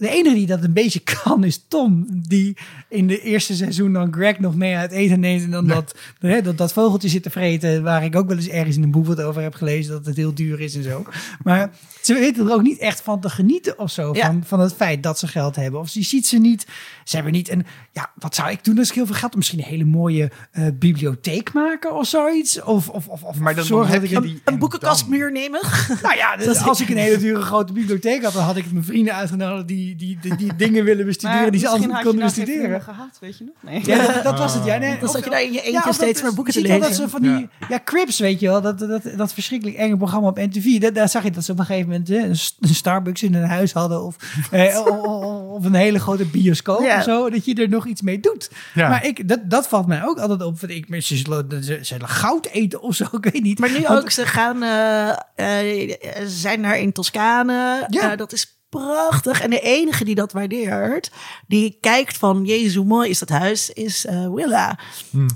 de, 0.00 0.08
enige 0.08 0.34
die 0.34 0.46
dat 0.46 0.62
een 0.64 0.72
beetje 0.72 1.00
kan 1.22 1.44
is 1.44 1.64
Tom, 1.68 2.06
die 2.28 2.56
in 2.88 3.06
de 3.06 3.20
eerste 3.20 3.54
seizoen 3.54 3.92
dan 3.92 4.12
Greg 4.12 4.38
nog 4.38 4.54
mee 4.54 4.76
uit 4.76 4.90
eten 4.92 5.20
neemt 5.20 5.42
en 5.44 5.50
dan 5.50 5.66
dat, 5.66 5.94
hè, 6.18 6.42
dat, 6.42 6.58
dat 6.58 6.72
vogeltje 6.72 7.08
zit 7.08 7.22
te 7.22 7.30
vreten, 7.30 7.82
waar 7.82 8.04
ik 8.04 8.16
ook 8.16 8.28
wel 8.28 8.36
eens 8.36 8.48
ergens 8.48 8.76
in 8.76 8.82
een 8.82 8.90
boek 8.90 9.06
wat 9.06 9.20
over 9.22 9.42
heb 9.42 9.54
gelezen, 9.54 9.92
dat 9.92 10.06
het 10.06 10.16
heel 10.16 10.34
duur 10.34 10.60
is 10.60 10.74
en 10.74 10.82
zo. 10.82 11.04
Maar 11.42 11.70
ze 12.02 12.14
weten 12.14 12.46
er 12.46 12.52
ook 12.52 12.62
niet 12.62 12.78
echt 12.78 13.00
van 13.00 13.20
te 13.20 13.30
genieten 13.30 13.78
of 13.78 13.90
zo, 13.90 14.14
Ja. 14.14 14.26
van, 14.26 14.42
van 14.44 14.60
het 14.60 14.74
feit 14.74 15.02
dat 15.02 15.18
ze 15.18 15.26
geld 15.26 15.56
hebben. 15.56 15.80
Of 15.80 15.90
je 15.90 16.02
ziet 16.02 16.26
ze 16.26 16.38
niet, 16.38 16.66
ze 17.04 17.14
hebben 17.14 17.32
niet 17.32 17.50
een, 17.50 17.66
ja, 17.92 18.10
wat 18.14 18.34
zou 18.34 18.50
ik 18.50 18.64
doen 18.64 18.78
als 18.78 18.88
ik 18.88 18.94
heel 18.94 19.06
veel 19.06 19.14
geld? 19.14 19.36
Misschien 19.36 19.58
een 19.58 19.64
hele 19.64 19.84
mooie 19.84 20.30
eh, 20.50 20.64
bibliotheek 20.74 21.52
maken 21.52 21.96
of 21.96 22.06
zoiets. 22.06 22.62
Of, 22.62 22.88
of, 22.88 23.08
of, 23.08 23.22
of 23.22 23.38
Maar 23.38 23.54
dan, 23.54 23.86
heb 23.86 24.04
je 24.04 24.16
een- 24.16 24.22
die... 24.22 24.30
Een 24.32 24.40
en 24.44 24.58
boekenkastmuur 24.58 25.32
nemen. 25.32 25.60
nou 26.02 26.16
ja, 26.16 26.36
dus 26.36 26.58
als 26.62 26.80
ik 26.80 26.88
een 26.88 26.96
hele 26.96 27.18
dure 27.18 27.40
grote 27.42 27.72
bibliotheek 27.72 28.22
had, 28.24 28.32
dan 28.32 28.42
had 28.44 28.56
ik 28.56 28.72
mijn 28.72 28.84
vrienden 28.84 29.14
uitgenodigd 29.14 29.68
die 29.68 29.89
die, 29.96 30.18
die, 30.20 30.36
die 30.36 30.56
dingen 30.56 30.84
willen 30.84 31.06
bestuderen, 31.06 31.42
Maar 31.42 31.50
die 31.50 31.60
ze 31.60 31.68
altijd 31.68 32.02
konden 32.02 32.24
bestuderen. 32.24 32.82
gehad, 32.82 33.18
weet 33.20 33.38
je 33.38 33.44
nog? 33.44 33.54
Nee. 33.72 33.80
Ja, 33.86 34.06
dat, 34.12 34.22
dat 34.22 34.38
was 34.38 34.54
het. 34.54 34.64
Ja, 34.64 34.76
nee, 34.76 34.98
Dan 34.98 35.08
of- 35.08 35.14
zat 35.14 35.24
je 35.24 35.30
daar 35.30 35.42
in 35.42 35.52
je 35.52 35.62
eentje 35.62 35.82
ja, 35.84 35.92
steeds 35.92 36.12
dat- 36.12 36.22
maar 36.22 36.34
boeken 36.34 36.52
te 36.52 36.60
je 36.60 36.66
ziet 36.66 36.78
wel 36.78 36.88
lezen. 36.88 37.02
Dat 37.02 37.10
ze 37.10 37.16
van 37.18 37.36
die, 37.36 37.48
ja. 37.68 37.80
Crips, 37.84 38.18
weet 38.18 38.40
je 38.40 38.46
wel, 38.46 38.60
dat, 38.60 38.78
dat, 38.78 39.02
dat 39.16 39.32
verschrikkelijk 39.32 39.78
enge 39.78 39.96
programma 39.96 40.28
op 40.28 40.36
NTV. 40.36 40.78
Daar, 40.80 40.92
daar 40.92 41.08
zag 41.08 41.22
je 41.22 41.30
dat 41.30 41.44
ze 41.44 41.52
op 41.52 41.58
een 41.58 41.64
gegeven 41.64 41.88
moment 41.90 42.10
eh, 42.10 42.22
een, 42.22 42.74
Starbucks 42.74 43.22
in 43.22 43.34
hun 43.34 43.48
huis 43.48 43.72
hadden 43.72 44.04
of, 44.04 44.16
eh, 44.50 44.86
of 45.52 45.64
een 45.64 45.74
hele 45.74 45.98
grote 45.98 46.24
bioscoop 46.24 46.80
Ja. 46.82 46.96
of 46.96 47.02
zo, 47.02 47.30
dat 47.30 47.44
je 47.44 47.54
er 47.54 47.68
nog 47.68 47.86
iets 47.86 48.02
mee 48.02 48.20
doet. 48.20 48.50
Ja. 48.74 48.88
Maar 48.88 49.06
ik, 49.06 49.28
dat, 49.28 49.40
dat 49.50 49.68
valt 49.68 49.86
mij 49.86 50.04
ook 50.04 50.18
altijd 50.18 50.42
op. 50.42 50.60
Want 50.60 50.72
ik, 50.72 51.02
ze, 51.02 51.16
zullen, 51.16 51.64
ze 51.64 51.78
zullen 51.82 52.08
goud 52.08 52.46
eten 52.46 52.82
of 52.82 52.94
zo, 52.94 53.04
ik 53.20 53.24
weet 53.32 53.42
niet. 53.42 53.58
Maar 53.58 53.70
nu 53.70 53.80
Want- 53.80 54.00
ook, 54.00 54.10
ze 54.10 54.26
gaan, 54.26 54.56
ze 55.36 56.24
zijn 56.26 56.62
daar 56.62 56.78
in 56.78 56.92
Toscane. 56.92 57.86
Ja. 57.88 58.10
Eh, 58.12 58.16
dat 58.18 58.32
is 58.32 58.59
prachtig. 58.70 59.40
En 59.40 59.50
de 59.50 59.60
enige 59.60 60.04
die 60.04 60.14
dat 60.14 60.32
waardeert, 60.32 61.10
die 61.46 61.78
kijkt 61.80 62.16
van, 62.16 62.44
jezus, 62.44 62.74
hoe 62.74 62.84
mooi 62.84 63.10
is 63.10 63.18
dat 63.18 63.28
huis, 63.28 63.70
is 63.70 64.06
eh, 64.06 64.28
Willa. 64.34 64.78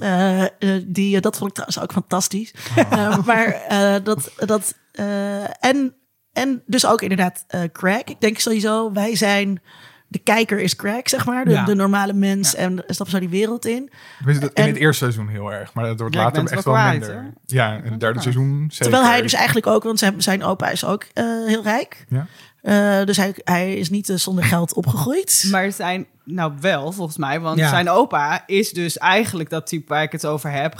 Eh, 0.00 0.42
eh, 0.42 0.48
die, 0.86 1.20
dat 1.20 1.36
vond 1.36 1.48
ik 1.48 1.54
trouwens 1.54 1.80
ook 1.82 1.92
fantastisch. 1.92 2.54
Eh, 2.90 3.18
maar 3.26 3.46
eh, 3.46 3.94
dat, 4.04 4.30
dat 4.36 4.74
eh, 4.92 5.64
en, 5.64 5.94
en 6.32 6.62
dus 6.66 6.86
ook 6.86 7.02
inderdaad 7.02 7.44
eh 7.48 7.60
Craig. 7.72 8.04
Ik 8.04 8.20
denk 8.20 8.38
sowieso, 8.38 8.92
wij 8.92 9.16
zijn... 9.16 9.62
De 10.08 10.20
kijker 10.20 10.60
is 10.60 10.76
Craig, 10.76 11.08
zeg 11.08 11.26
maar. 11.26 11.44
De, 11.44 11.50
Ja. 11.50 11.64
de 11.64 11.74
normale 11.74 12.12
mens. 12.12 12.54
En 12.54 12.82
stappen 12.86 13.10
zo 13.14 13.18
die 13.20 13.28
wereld 13.28 13.66
in. 13.66 13.90
Dat- 14.24 14.34
In 14.42 14.50
En- 14.54 14.66
het 14.66 14.76
eerste 14.76 15.04
seizoen 15.04 15.28
heel 15.28 15.52
erg, 15.52 15.74
maar 15.74 15.84
het 15.86 16.00
wordt 16.00 16.14
Ja, 16.14 16.22
later 16.22 16.46
echt 16.52 16.64
wel 16.64 16.76
minder. 16.90 17.32
Ja, 17.46 17.74
in 17.84 17.90
het 17.90 18.00
derde 18.00 18.20
seizoen 18.20 18.58
zeker. 18.68 18.76
Terwijl 18.92 19.04
hij 19.12 19.22
dus 19.22 19.32
eigenlijk 19.32 19.66
ook, 19.66 19.82
want 19.82 19.98
zijn, 19.98 20.22
zijn 20.22 20.42
opa 20.44 20.68
is 20.70 20.84
ook 20.84 21.06
eh, 21.12 21.24
heel 21.46 21.62
rijk. 21.62 22.04
Ja. 22.08 22.26
Eh, 22.64 23.04
dus 23.04 23.16
hij, 23.16 23.34
hij 23.44 23.74
is 23.74 23.90
niet 23.90 24.08
eh, 24.08 24.16
zonder 24.16 24.44
geld 24.44 24.74
opgegroeid. 24.74 25.44
Maar 25.50 25.72
zijn, 25.72 26.06
nou 26.24 26.52
wel, 26.60 26.92
volgens 26.92 27.16
mij. 27.16 27.40
Want 27.40 27.58
Ja. 27.58 27.68
zijn 27.68 27.88
opa 27.90 28.42
is 28.46 28.70
dus 28.70 28.98
eigenlijk 28.98 29.50
dat 29.50 29.66
type 29.66 29.84
waar 29.92 30.02
ik 30.02 30.12
het 30.12 30.26
over 30.26 30.50
heb. 30.50 30.74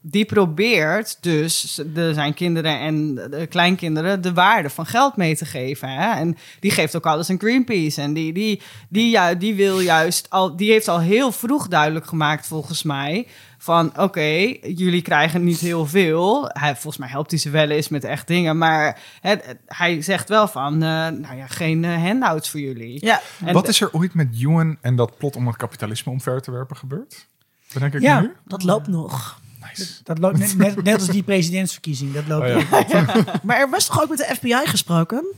Die 0.00 0.24
probeert 0.24 1.18
dus 1.20 1.80
de, 1.94 2.14
zijn 2.14 2.34
kinderen 2.34 2.78
en 2.78 3.14
de 3.14 3.46
kleinkinderen 3.48 4.20
de 4.20 4.32
waarde 4.32 4.70
van 4.70 4.86
geld 4.86 5.16
mee 5.16 5.36
te 5.36 5.44
geven. 5.44 5.88
Hè? 5.88 6.12
En 6.20 6.36
die 6.60 6.70
geeft 6.70 6.96
ook 6.96 7.06
alles 7.06 7.30
aan 7.30 7.38
Greenpeace. 7.38 8.00
En 8.00 8.12
die, 8.12 8.32
die, 8.32 8.62
die, 8.88 9.10
ja, 9.10 9.34
die 9.34 9.54
wil 9.54 9.80
juist 9.80 10.30
al, 10.30 10.56
die 10.56 10.70
heeft 10.70 10.88
al 10.88 11.00
heel 11.00 11.32
vroeg 11.32 11.68
duidelijk 11.68 12.06
gemaakt, 12.06 12.46
volgens 12.46 12.82
mij. 12.82 13.26
Van 13.60 13.98
oké, 13.98 14.56
jullie 14.62 15.02
krijgen 15.02 15.44
niet 15.44 15.58
heel 15.60 15.86
veel. 15.86 16.44
Hij, 16.52 16.72
volgens 16.72 16.96
mij 16.96 17.08
helpt 17.08 17.30
hij 17.30 17.40
ze 17.40 17.50
wel 17.50 17.68
eens 17.70 17.88
met 17.88 18.04
echt 18.04 18.26
dingen. 18.26 18.58
Maar 18.58 19.00
het, 19.20 19.56
hij 19.66 20.02
zegt 20.02 20.28
wel 20.28 20.48
van, 20.48 20.72
eh, 20.74 20.78
nou 21.08 21.36
ja, 21.36 21.46
geen 21.46 21.84
eh, 21.84 22.02
handouts 22.02 22.50
voor 22.50 22.60
jullie. 22.60 23.04
ja, 23.06 23.20
En 23.44 23.52
Wat 23.54 23.68
is 23.68 23.80
er 23.80 23.92
ooit 23.92 24.14
met 24.14 24.28
Ewan 24.40 24.76
en 24.80 24.96
dat 24.96 25.18
plot 25.18 25.36
om 25.36 25.46
het 25.46 25.56
kapitalisme 25.56 26.12
omver 26.12 26.40
te 26.42 26.50
werpen 26.50 26.76
gebeurd? 26.76 27.28
Bedenk 27.72 27.94
ik 27.94 28.00
Ja. 28.00 28.20
nu? 28.20 28.32
dat 28.46 28.62
loopt 28.62 28.86
nog. 28.86 29.40
Nice. 29.68 30.00
Dat 30.04 30.18
loopt 30.18 30.38
net, 30.38 30.56
net, 30.56 30.82
net 30.82 30.94
als 31.00 31.08
die 31.08 31.22
presidentsverkiezing. 31.22 32.12
Dat 32.12 32.26
loopt 32.28 32.54
Oh, 32.72 32.88
ja. 32.88 33.04
Maar 33.42 33.56
er 33.58 33.70
was 33.70 33.86
toch 33.86 34.02
ook 34.02 34.08
met 34.08 34.18
de 34.18 34.34
FBI 34.34 34.60
gesproken? 34.66 35.34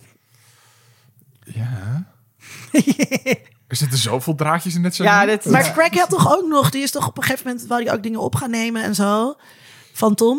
Ja. 1.44 2.06
Er 3.70 3.76
zitten 3.76 3.98
zoveel 3.98 4.34
draadjes 4.34 4.74
in 4.74 4.82
dit 4.82 4.96
Ja, 4.96 5.04
seizoen. 5.04 5.26
dit, 5.42 5.44
Maar 5.52 5.72
Craig 5.72 5.94
had 5.98 6.10
toch 6.10 6.36
ook 6.36 6.46
nog, 6.48 6.70
die 6.70 6.82
is 6.82 6.90
toch 6.90 7.06
op 7.08 7.16
een 7.16 7.22
gegeven 7.22 7.46
moment, 7.50 7.66
wou 7.68 7.82
hij 7.82 7.92
ook 7.92 8.02
dingen 8.02 8.20
op 8.20 8.34
gaan 8.34 8.50
nemen 8.50 8.82
en 8.82 8.94
zo. 8.94 9.36
Van 9.92 10.14
Tom. 10.14 10.38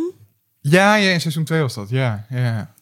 Ja, 0.62 0.96
ja, 0.96 1.10
in 1.12 1.22
seizoen 1.22 1.44
2 1.44 1.62
was 1.62 1.74
dat. 1.74 1.90
Ja, 1.90 2.26
ja. 2.30 2.74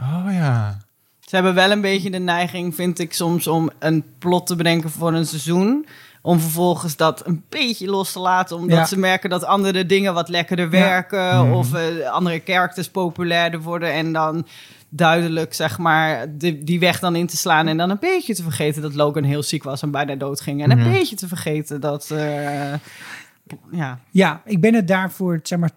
Oh 0.00 0.26
ja. 0.30 0.78
Ze 1.20 1.34
hebben 1.34 1.54
wel 1.54 1.70
een 1.70 1.80
beetje 1.80 2.10
de 2.10 2.18
neiging, 2.18 2.74
vind 2.74 2.98
ik 2.98 3.12
soms, 3.12 3.46
om 3.46 3.70
een 3.78 4.04
plot 4.18 4.46
te 4.46 4.56
bedenken 4.56 4.90
voor 4.90 5.12
een 5.14 5.26
seizoen. 5.26 5.86
Om 6.22 6.40
vervolgens 6.40 6.96
dat 6.96 7.26
een 7.26 7.44
beetje 7.48 7.86
los 7.86 8.12
te 8.12 8.18
laten. 8.18 8.56
Omdat 8.56 8.78
Ja. 8.78 8.86
ze 8.86 8.98
merken 8.98 9.30
dat 9.30 9.44
andere 9.44 9.86
dingen 9.86 10.14
wat 10.14 10.28
lekkerder 10.28 10.70
werken. 10.70 11.52
Of 11.52 11.74
eh, 11.74 12.10
andere 12.10 12.42
characters 12.44 12.88
populairder 12.90 13.60
worden. 13.60 13.92
En 13.92 14.12
dan 14.12 14.46
duidelijk, 14.96 15.54
zeg 15.54 15.78
maar, 15.78 16.26
de, 16.38 16.62
die 16.64 16.80
weg 16.80 16.98
dan 16.98 17.16
in 17.16 17.26
te 17.26 17.36
slaan. 17.36 17.66
En 17.68 17.76
dan 17.76 17.90
een 17.90 17.96
beetje 18.00 18.34
te 18.34 18.42
vergeten 18.42 18.82
dat 18.82 18.94
Logan 18.94 19.22
heel 19.22 19.42
ziek 19.42 19.62
was 19.62 19.82
en 19.82 19.90
bijna 19.90 20.14
dood 20.14 20.40
ging. 20.40 20.62
En 20.62 20.70
een 20.70 20.92
beetje 20.92 21.16
te 21.16 21.28
vergeten 21.28 21.80
dat... 21.80 22.10
eh, 22.10 22.72
Ja, 23.70 23.98
Ja, 24.10 24.42
ik 24.44 24.60
ben 24.60 24.74
het 24.74 24.88
daar 24.88 25.10
voor 25.10 25.40
zeg 25.42 25.58
maar 25.58 25.70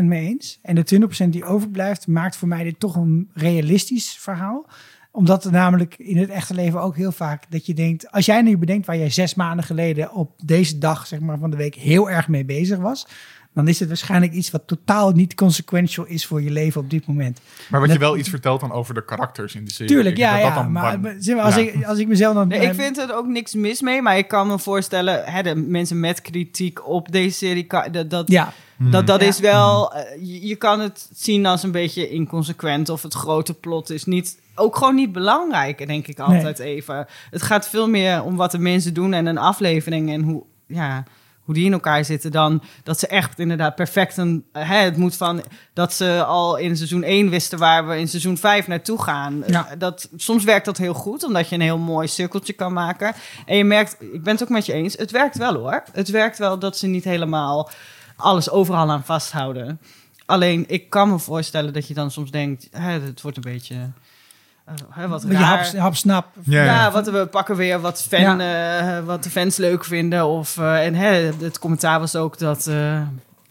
80% 0.00 0.02
mee 0.02 0.26
eens. 0.28 0.58
En 0.62 0.74
de 0.74 1.00
20% 1.24 1.28
die 1.28 1.44
overblijft, 1.44 2.06
maakt 2.06 2.36
voor 2.36 2.48
mij 2.48 2.64
dit 2.64 2.80
toch 2.80 2.96
een 2.96 3.30
realistisch 3.34 4.16
verhaal. 4.18 4.66
Omdat 5.12 5.44
er 5.44 5.52
namelijk 5.52 5.94
in 5.98 6.16
het 6.16 6.28
echte 6.30 6.54
leven 6.54 6.80
ook 6.82 6.96
heel 6.96 7.12
vaak 7.12 7.44
dat 7.48 7.66
je 7.66 7.74
denkt, 7.74 8.10
als 8.12 8.26
jij 8.26 8.42
nu 8.42 8.58
bedenkt 8.58 8.86
waar 8.86 8.96
jij 8.96 9.10
zes 9.10 9.34
maanden 9.34 9.64
geleden 9.64 10.12
op 10.12 10.32
deze 10.44 10.78
dag 10.78 11.06
zeg 11.06 11.20
maar, 11.20 11.38
van 11.38 11.50
de 11.50 11.56
week 11.56 11.74
heel 11.74 12.10
erg 12.10 12.28
mee 12.28 12.44
bezig 12.44 12.78
was, 12.78 13.06
dan 13.54 13.68
is 13.68 13.78
het 13.80 13.88
waarschijnlijk 13.88 14.32
iets 14.32 14.50
wat 14.50 14.62
totaal 14.66 15.10
niet 15.10 15.34
consequential 15.34 16.06
is 16.06 16.26
voor 16.26 16.42
je 16.42 16.50
leven 16.50 16.80
op 16.80 16.90
dit 16.90 17.06
moment. 17.06 17.40
Maar 17.70 17.80
wat 17.80 17.88
je 17.92 17.98
Dat- 17.98 18.08
wel 18.08 18.16
iets 18.18 18.28
vertelt 18.28 18.60
dan 18.60 18.72
over 18.72 18.94
de 18.94 19.04
karakters 19.04 19.54
in 19.54 19.64
de 19.64 19.72
serie. 19.72 19.92
Tuurlijk, 19.92 20.16
ja, 20.16 20.32
dat 20.32 20.40
dat 20.42 20.48
ja. 20.48 20.54
dan 20.62 20.72
Maar, 20.72 21.00
waar- 21.00 21.14
zeg 21.18 21.36
maar, 21.36 21.44
als, 21.44 21.54
Ja. 21.54 21.60
ik, 21.60 21.84
als 21.84 21.98
ik 21.98 22.08
mezelf 22.08 22.34
dan... 22.34 22.48
Nee, 22.48 22.60
ik 22.60 22.74
vind 22.74 22.98
er 22.98 23.14
ook 23.14 23.26
niks 23.26 23.54
mis 23.54 23.80
mee, 23.80 24.02
maar 24.02 24.18
ik 24.18 24.28
kan 24.28 24.46
me 24.46 24.58
voorstellen, 24.58 25.24
hè, 25.24 25.42
de 25.42 25.54
mensen 25.54 26.00
met 26.00 26.20
kritiek 26.22 26.88
op 26.88 27.12
deze 27.12 27.36
serie, 27.36 27.66
dat, 27.90 28.10
dat, 28.10 28.30
Ja, 28.30 28.52
dat, 28.78 29.06
dat 29.06 29.20
Ja. 29.20 29.26
is 29.26 29.38
wel, 29.40 29.94
eh, 29.94 30.02
je, 30.20 30.46
je 30.46 30.56
kan 30.56 30.80
het 30.80 31.08
zien 31.14 31.46
als 31.46 31.62
een 31.62 31.70
beetje 31.72 32.08
inconsequent 32.08 32.88
of 32.88 33.02
het 33.02 33.14
grote 33.14 33.54
plot 33.54 33.90
is 33.90 34.04
niet, 34.04 34.38
ook 34.54 34.76
gewoon 34.76 34.94
niet 34.94 35.12
belangrijk, 35.12 35.86
denk 35.86 36.06
ik 36.06 36.18
altijd 36.18 36.58
even. 36.58 37.06
Het 37.30 37.42
gaat 37.42 37.68
veel 37.68 37.88
meer 37.88 38.22
om 38.22 38.36
wat 38.36 38.50
de 38.50 38.58
mensen 38.58 38.94
doen 38.94 39.12
en 39.12 39.26
een 39.26 39.38
aflevering 39.38 40.12
en 40.12 40.22
hoe, 40.22 40.42
ja, 40.66 41.04
hoe 41.44 41.54
die 41.54 41.64
in 41.64 41.72
elkaar 41.72 42.04
zitten 42.04 42.30
dan 42.30 42.62
dat 42.82 42.98
ze 42.98 43.06
echt 43.06 43.38
inderdaad 43.38 43.74
perfect 43.74 44.16
een, 44.16 44.44
hè, 44.52 44.76
het 44.76 44.96
moet 44.96 45.16
van 45.16 45.42
dat 45.72 45.92
ze 45.92 46.24
al 46.24 46.56
in 46.56 46.76
seizoen 46.76 47.02
1 47.02 47.30
wisten 47.30 47.58
waar 47.58 47.88
we 47.88 47.98
in 47.98 48.08
seizoen 48.08 48.36
5 48.36 48.66
naartoe 48.66 49.02
gaan. 49.02 49.42
Ja. 49.46 49.68
Dat, 49.78 50.08
soms 50.16 50.44
werkt 50.44 50.64
dat 50.64 50.76
heel 50.76 50.94
goed, 50.94 51.24
omdat 51.24 51.48
je 51.48 51.54
een 51.54 51.60
heel 51.60 51.78
mooi 51.78 52.08
cirkeltje 52.08 52.52
kan 52.52 52.72
maken. 52.72 53.14
En 53.46 53.56
je 53.56 53.64
merkt, 53.64 53.96
ik 54.12 54.22
ben 54.22 54.32
het 54.32 54.42
ook 54.42 54.48
met 54.48 54.66
je 54.66 54.72
eens, 54.72 54.96
het 54.96 55.10
werkt 55.10 55.36
wel 55.36 55.54
hoor. 55.54 55.82
Het 55.92 56.08
werkt 56.08 56.38
wel 56.38 56.58
dat 56.58 56.78
ze 56.78 56.86
niet 56.86 57.04
helemaal 57.04 57.70
alles 58.16 58.50
overal 58.50 58.90
aan 58.90 59.04
vasthouden. 59.04 59.80
Alleen, 60.26 60.64
ik 60.68 60.90
kan 60.90 61.08
me 61.08 61.18
voorstellen 61.18 61.72
dat 61.72 61.88
je 61.88 61.94
dan 61.94 62.10
soms 62.10 62.30
denkt, 62.30 62.68
hè, 62.70 62.90
het 63.00 63.22
wordt 63.22 63.36
een 63.36 63.42
beetje 63.42 63.74
eh, 63.74 63.80
hè, 64.90 65.08
wat 65.08 65.24
raar. 65.24 65.42
hap, 65.42 65.76
hapsnap. 65.76 66.26
Ja, 66.44 66.64
Ja, 66.64 66.72
ja. 66.74 66.90
wat 66.90 67.10
we 67.10 67.26
pakken 67.26 67.56
weer 67.56 67.80
wat, 67.80 68.02
fan, 68.08 68.40
eh, 68.40 68.98
wat 69.04 69.22
de 69.22 69.30
fans 69.30 69.56
leuk 69.56 69.84
vinden. 69.84 70.26
Of, 70.26 70.58
eh, 70.58 70.86
en 70.86 70.94
hè, 70.94 71.30
het 71.40 71.58
commentaar 71.58 72.00
was 72.00 72.16
ook 72.16 72.38
dat 72.38 72.66
eh, 72.66 73.00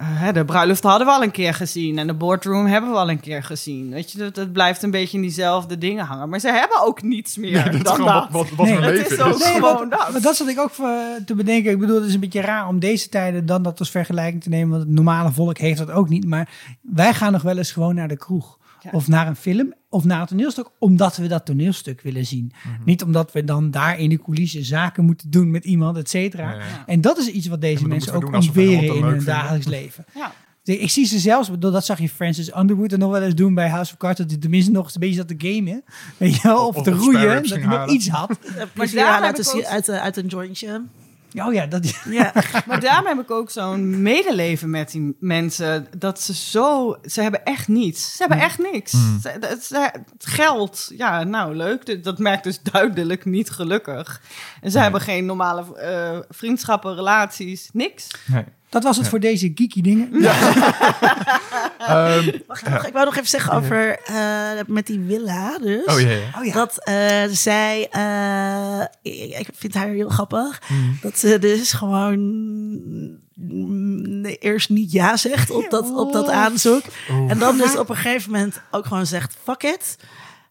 hè, 0.03 0.31
de 0.33 0.45
bruiloft 0.45 0.83
hadden 0.83 1.07
we 1.07 1.13
al 1.13 1.23
een 1.23 1.31
keer 1.31 1.53
gezien. 1.53 1.97
En 1.97 2.07
de 2.07 2.13
boardroom 2.13 2.65
hebben 2.65 2.91
we 2.91 2.97
al 2.97 3.09
een 3.09 3.19
keer 3.19 3.43
gezien. 3.43 3.89
Weet 3.89 4.11
je, 4.11 4.17
dat, 4.17 4.35
dat 4.35 4.51
blijft 4.51 4.83
een 4.83 4.91
beetje 4.91 5.17
in 5.17 5.23
diezelfde 5.23 5.77
dingen 5.77 6.05
hangen. 6.05 6.29
Maar 6.29 6.39
ze 6.39 6.51
hebben 6.51 6.81
ook 6.85 7.01
niets 7.01 7.37
meer 7.37 7.51
Ja, 7.51 7.63
dat 7.63 7.73
is 7.73 7.83
dan 7.83 7.95
gewoon 7.95 8.11
dat. 8.13 8.27
wat, 8.31 8.49
wat, 8.49 8.55
wat 8.57 8.65
Nee, 8.65 8.75
hun 8.75 8.83
het 8.83 9.05
is 9.05 9.17
is. 9.17 9.19
ook- 9.19 9.37
Nee, 9.37 9.53
gewoon 9.53 9.61
wat- 9.61 9.89
dat. 9.91 10.09
maar 10.11 10.21
dat 10.21 10.35
zat 10.35 10.47
ik 10.47 10.59
ook 10.59 10.71
te 11.25 11.35
bedenken. 11.35 11.71
Ik 11.71 11.79
bedoel, 11.79 11.95
het 11.95 12.05
is 12.05 12.13
een 12.13 12.19
beetje 12.19 12.41
raar 12.41 12.67
om 12.67 12.79
deze 12.79 13.09
tijden 13.09 13.45
dan 13.45 13.63
dat 13.63 13.79
als 13.79 13.89
vergelijking 13.91 14.43
te 14.43 14.49
nemen. 14.49 14.69
Want 14.69 14.81
het 14.83 14.91
normale 14.91 15.31
volk 15.31 15.57
heeft 15.57 15.77
dat 15.77 15.91
ook 15.91 16.09
niet. 16.09 16.25
Maar 16.25 16.49
wij 16.81 17.13
gaan 17.13 17.31
nog 17.31 17.41
wel 17.41 17.57
eens 17.57 17.71
gewoon 17.71 17.95
naar 17.95 18.07
de 18.07 18.17
kroeg. 18.17 18.57
Ja. 18.81 18.89
Of 18.91 19.07
naar 19.07 19.27
een 19.27 19.35
film. 19.35 19.73
Of 19.89 20.03
naar 20.03 20.21
een 20.21 20.27
toneelstuk. 20.27 20.69
Omdat 20.79 21.17
we 21.17 21.27
dat 21.27 21.45
toneelstuk 21.45 22.01
willen 22.01 22.25
zien. 22.25 22.51
Mhm. 22.63 22.73
Niet 22.85 23.03
omdat 23.03 23.31
we 23.31 23.43
dan 23.43 23.71
daar 23.71 23.99
in 23.99 24.09
de 24.09 24.21
coulissen 24.21 24.63
zaken 24.65 25.05
moeten 25.05 25.29
doen 25.31 25.51
met 25.51 25.65
iemand, 25.65 25.97
et 25.97 26.09
cetera. 26.09 26.51
Ja, 26.51 26.57
ja. 26.57 26.83
En 26.85 27.01
dat 27.01 27.17
is 27.17 27.27
iets 27.27 27.47
wat 27.47 27.61
deze 27.61 27.87
mensen 27.87 28.13
ook 28.13 28.33
ontberen 28.33 28.95
in 28.95 29.03
hun 29.03 29.23
dagelijks 29.23 29.67
leven. 29.67 30.05
Ja. 30.15 30.31
Ik 30.63 30.89
zie 30.89 31.05
ze 31.05 31.19
zelfs, 31.19 31.49
dat 31.59 31.85
zag 31.85 31.99
je 31.99 32.09
Francis 32.09 32.55
Underwood 32.55 32.91
er 32.91 32.97
nog 32.97 33.11
wel 33.11 33.21
eens 33.21 33.35
doen 33.35 33.53
bij 33.53 33.69
House 33.69 33.91
of 33.91 33.97
Cards. 33.97 34.17
Dat 34.19 34.29
hij 34.29 34.39
tenminste 34.39 34.71
nog 34.71 34.83
eens 34.83 34.93
een 34.93 34.99
beetje 34.99 35.15
zat 35.15 35.27
te 35.27 35.35
gamen. 35.37 35.83
Weet 36.17 36.35
je 36.35 36.39
wel, 36.43 36.67
Of- 36.67 36.75
of 36.75 36.83
te 36.83 36.91
of 36.91 36.97
roeien. 36.97 37.43
Dat 37.43 37.49
hij 37.49 37.65
nog 37.65 37.89
iets 37.89 38.09
had. 38.09 38.39
Maar 38.73 38.91
daar 38.91 39.25
heb 39.25 39.37
ik 39.37 39.65
uit, 39.65 39.89
eh, 39.89 40.01
uit 40.01 40.17
een 40.17 40.27
jointje. 40.27 40.81
Oh 41.35 41.53
ja, 41.53 41.65
dat 41.65 42.01
Ja. 42.09 42.33
Maar 42.65 42.79
daarom 42.79 43.05
heb 43.05 43.19
ik 43.19 43.31
ook 43.31 43.49
zo'n 43.49 44.01
medeleven 44.01 44.69
met 44.69 44.91
die 44.91 45.15
mensen. 45.19 45.87
Dat 45.97 46.21
ze 46.21 46.33
zo... 46.33 46.95
Ze 47.03 47.21
hebben 47.21 47.45
echt 47.45 47.67
niets. 47.67 48.11
Ze 48.15 48.17
hebben 48.27 48.39
echt 48.39 48.57
niks. 48.71 48.91
Ze- 49.21 49.37
het, 49.39 49.63
ze- 49.63 49.91
het 50.13 50.25
geld, 50.25 50.91
ja, 50.97 51.23
nou 51.23 51.55
leuk. 51.55 51.85
Dat- 51.85 52.03
Dat 52.03 52.17
merkt 52.17 52.43
dus 52.43 52.61
duidelijk 52.61 53.25
niet 53.25 53.49
gelukkig. 53.49 54.21
En 54.61 54.71
ze 54.71 54.79
hebben 54.79 55.01
geen 55.01 55.25
normale 55.25 55.77
eh, 55.77 56.17
vriendschappen, 56.29 56.95
relaties, 56.95 57.69
niks. 57.73 58.07
Nee. 58.25 58.43
Dat 58.69 58.83
was 58.83 58.97
het 58.97 59.07
voor 59.07 59.19
deze 59.19 59.51
geeky 59.55 59.81
dingen. 59.81 60.09
Ehm, 61.79 62.29
Wacht, 62.47 62.69
nog, 62.69 62.85
ik 62.85 62.93
wou 62.93 63.05
nog 63.05 63.15
even 63.15 63.27
zeggen 63.29 63.53
over 63.53 63.99
eh, 64.05 64.49
met 64.67 64.87
die 64.87 65.03
villa 65.07 65.57
dus. 65.57 65.85
oh 65.85 65.99
ja, 66.01 66.09
ja. 66.09 66.33
Oh 66.39 66.45
ja. 66.45 66.53
Dat 66.53 66.83
eh, 66.83 67.23
zij, 67.29 67.87
eh, 67.91 68.81
ik, 69.01 69.47
ik 69.47 69.47
vind 69.55 69.73
haar 69.73 69.87
heel 69.87 70.09
grappig, 70.09 70.61
Mhm. 70.67 70.91
dat 71.01 71.17
ze 71.19 71.39
dus 71.39 71.73
gewoon 71.73 72.19
mm, 73.35 74.25
eerst 74.25 74.69
niet 74.69 74.91
ja 74.91 75.17
zegt 75.17 75.49
op 75.51 75.69
dat, 75.69 75.91
op 75.95 76.13
dat 76.13 76.29
aanzoek. 76.29 76.83
En 77.27 77.39
dan 77.39 77.57
dus 77.57 77.77
op 77.77 77.89
een 77.89 77.95
gegeven 77.95 78.31
moment 78.31 78.61
ook 78.71 78.85
gewoon 78.85 79.05
zegt, 79.05 79.35
fuck 79.43 79.63
it. 79.63 79.95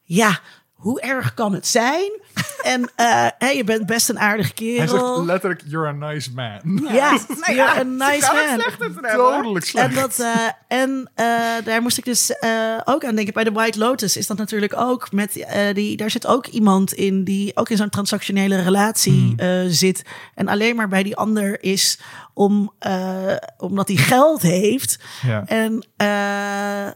Ja, 0.02 0.40
hoe 0.72 1.00
erg 1.00 1.34
kan 1.34 1.52
het 1.52 1.66
zijn? 1.66 2.10
En 2.62 2.90
eh, 2.96 3.26
hè, 3.38 3.48
je 3.48 3.64
bent 3.64 3.86
best 3.86 4.08
een 4.08 4.18
aardige 4.18 4.52
Hij 4.56 4.76
zegt 4.76 4.90
kerel. 4.90 5.24
letterlijk, 5.24 5.62
you're 5.66 5.88
a 5.88 5.92
nice 5.92 6.30
man. 6.34 6.60
Ja, 6.92 7.10
Nou 7.12 7.22
you're 7.38 7.54
ja, 7.54 7.78
a 7.78 7.82
nice 7.82 8.32
man. 8.32 8.60
slechter 8.60 8.76
te 8.94 9.06
hebben. 9.06 9.16
Dodelijk 9.16 9.64
slecht. 9.64 9.88
En, 9.88 9.94
dat, 9.94 10.18
eh, 10.18 10.78
en 10.80 11.10
eh, 11.14 11.26
daar 11.64 11.82
moest 11.82 11.98
ik 11.98 12.04
dus 12.04 12.30
eh, 12.36 12.50
ook 12.84 13.04
aan 13.04 13.14
denken. 13.14 13.34
Bij 13.34 13.44
de 13.44 13.52
White 13.52 13.78
Lotus 13.78 14.16
is 14.16 14.26
dat 14.26 14.36
natuurlijk 14.36 14.76
ook 14.76 15.12
met 15.12 15.36
eh, 15.36 15.74
die. 15.74 15.96
Daar 15.96 16.10
zit 16.10 16.26
ook 16.26 16.46
iemand 16.46 16.92
in 16.92 17.24
die 17.24 17.56
ook 17.56 17.68
in 17.68 17.76
zo'n 17.76 17.88
transactionele 17.88 18.62
relatie 18.62 19.12
Hmm. 19.12 19.38
eh, 19.38 19.60
zit. 19.68 20.02
En 20.34 20.48
alleen 20.48 20.76
maar 20.76 20.88
bij 20.88 21.02
die 21.02 21.16
ander 21.16 21.62
is 21.62 21.98
om, 22.34 22.72
eh, 22.78 23.34
omdat 23.58 23.88
hij 23.88 23.96
geld 23.96 24.42
heeft. 24.42 24.98
Ja. 25.26 25.42
En 25.46 25.86
eh, 25.96 26.86
eh, 26.86 26.92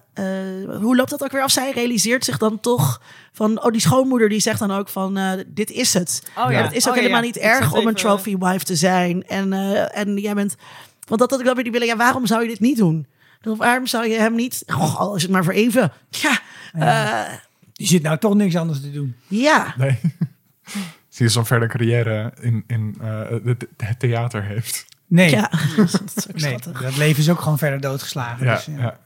hoe 0.81 0.97
loopt 0.97 1.11
dat 1.11 1.23
ook 1.25 1.33
weer 1.33 1.43
af? 1.43 1.51
Zij 1.51 1.71
realiseert 1.73 2.25
zich 2.25 2.39
dan 2.39 2.61
toch 2.61 3.01
van, 3.33 3.65
oh, 3.65 3.73
die 3.73 3.81
schoonmoeder 3.81 4.29
die 4.29 4.41
zegt 4.41 4.59
dan 4.59 4.71
ook 4.71 4.89
van, 4.89 5.17
eh, 5.17 5.32
dit 5.47 5.71
is 5.71 5.95
het. 5.95 6.31
Oh 6.37 6.51
ja. 6.51 6.63
Het 6.63 6.73
is 6.73 6.85
ook 6.89 6.93
Oh 6.93 6.99
helemaal 6.99 7.21
ja. 7.21 7.27
niet 7.27 7.37
erg 7.37 7.73
om 7.73 7.87
een 7.87 7.95
trophy 7.95 8.37
wife 8.39 8.65
te 8.65 8.77
zijn. 8.77 9.27
En, 9.27 9.53
eh, 9.53 9.99
en 9.99 10.17
jij 10.17 10.35
bent, 10.35 10.57
want 11.07 11.21
dat 11.21 11.31
had 11.31 11.41
ik 11.41 11.47
dan 11.47 11.55
weer 11.55 11.65
die 11.65 11.73
willen, 11.73 11.87
ja, 11.87 11.97
waarom 11.97 12.27
zou 12.27 12.43
je 12.43 12.49
dit 12.49 12.61
niet 12.61 12.77
doen? 12.77 13.07
Of 13.43 13.59
waarom 13.59 13.87
zou 13.87 14.09
je 14.09 14.19
hem 14.19 14.35
niet, 14.35 14.63
oh, 14.67 15.01
al 15.01 15.17
is 15.17 15.23
het 15.23 15.31
maar 15.31 15.45
voor 15.45 15.53
even. 15.53 15.93
Ja, 16.09 16.41
ja. 16.73 17.41
Die 17.73 17.87
zit 17.87 18.03
nou 18.03 18.19
toch 18.19 18.35
niks 18.35 18.57
anders 18.57 18.81
te 18.81 18.91
doen. 18.91 19.17
ja. 19.29 19.75
Nee. 19.77 19.99
Zie 21.09 21.27
je 21.27 21.33
zo'n 21.33 21.47
verder 21.47 21.69
carrière 21.69 22.33
in, 22.41 22.65
in 22.67 22.97
eh, 23.01 23.21
het, 23.45 23.67
het 23.77 23.99
theater 23.99 24.45
heeft. 24.45 24.87
Nee, 25.07 25.31
ja. 25.31 25.51
dat 26.15 26.29
nee 26.35 26.59
dat 26.83 26.97
leven 26.97 27.23
is 27.23 27.31
ook 27.31 27.41
gewoon 27.41 27.59
verder 27.59 27.81
doodgeslagen. 27.81 28.47
Ja, 28.47 28.55
dus, 28.55 28.65
ja. 28.65 28.79
ja. 28.79 28.99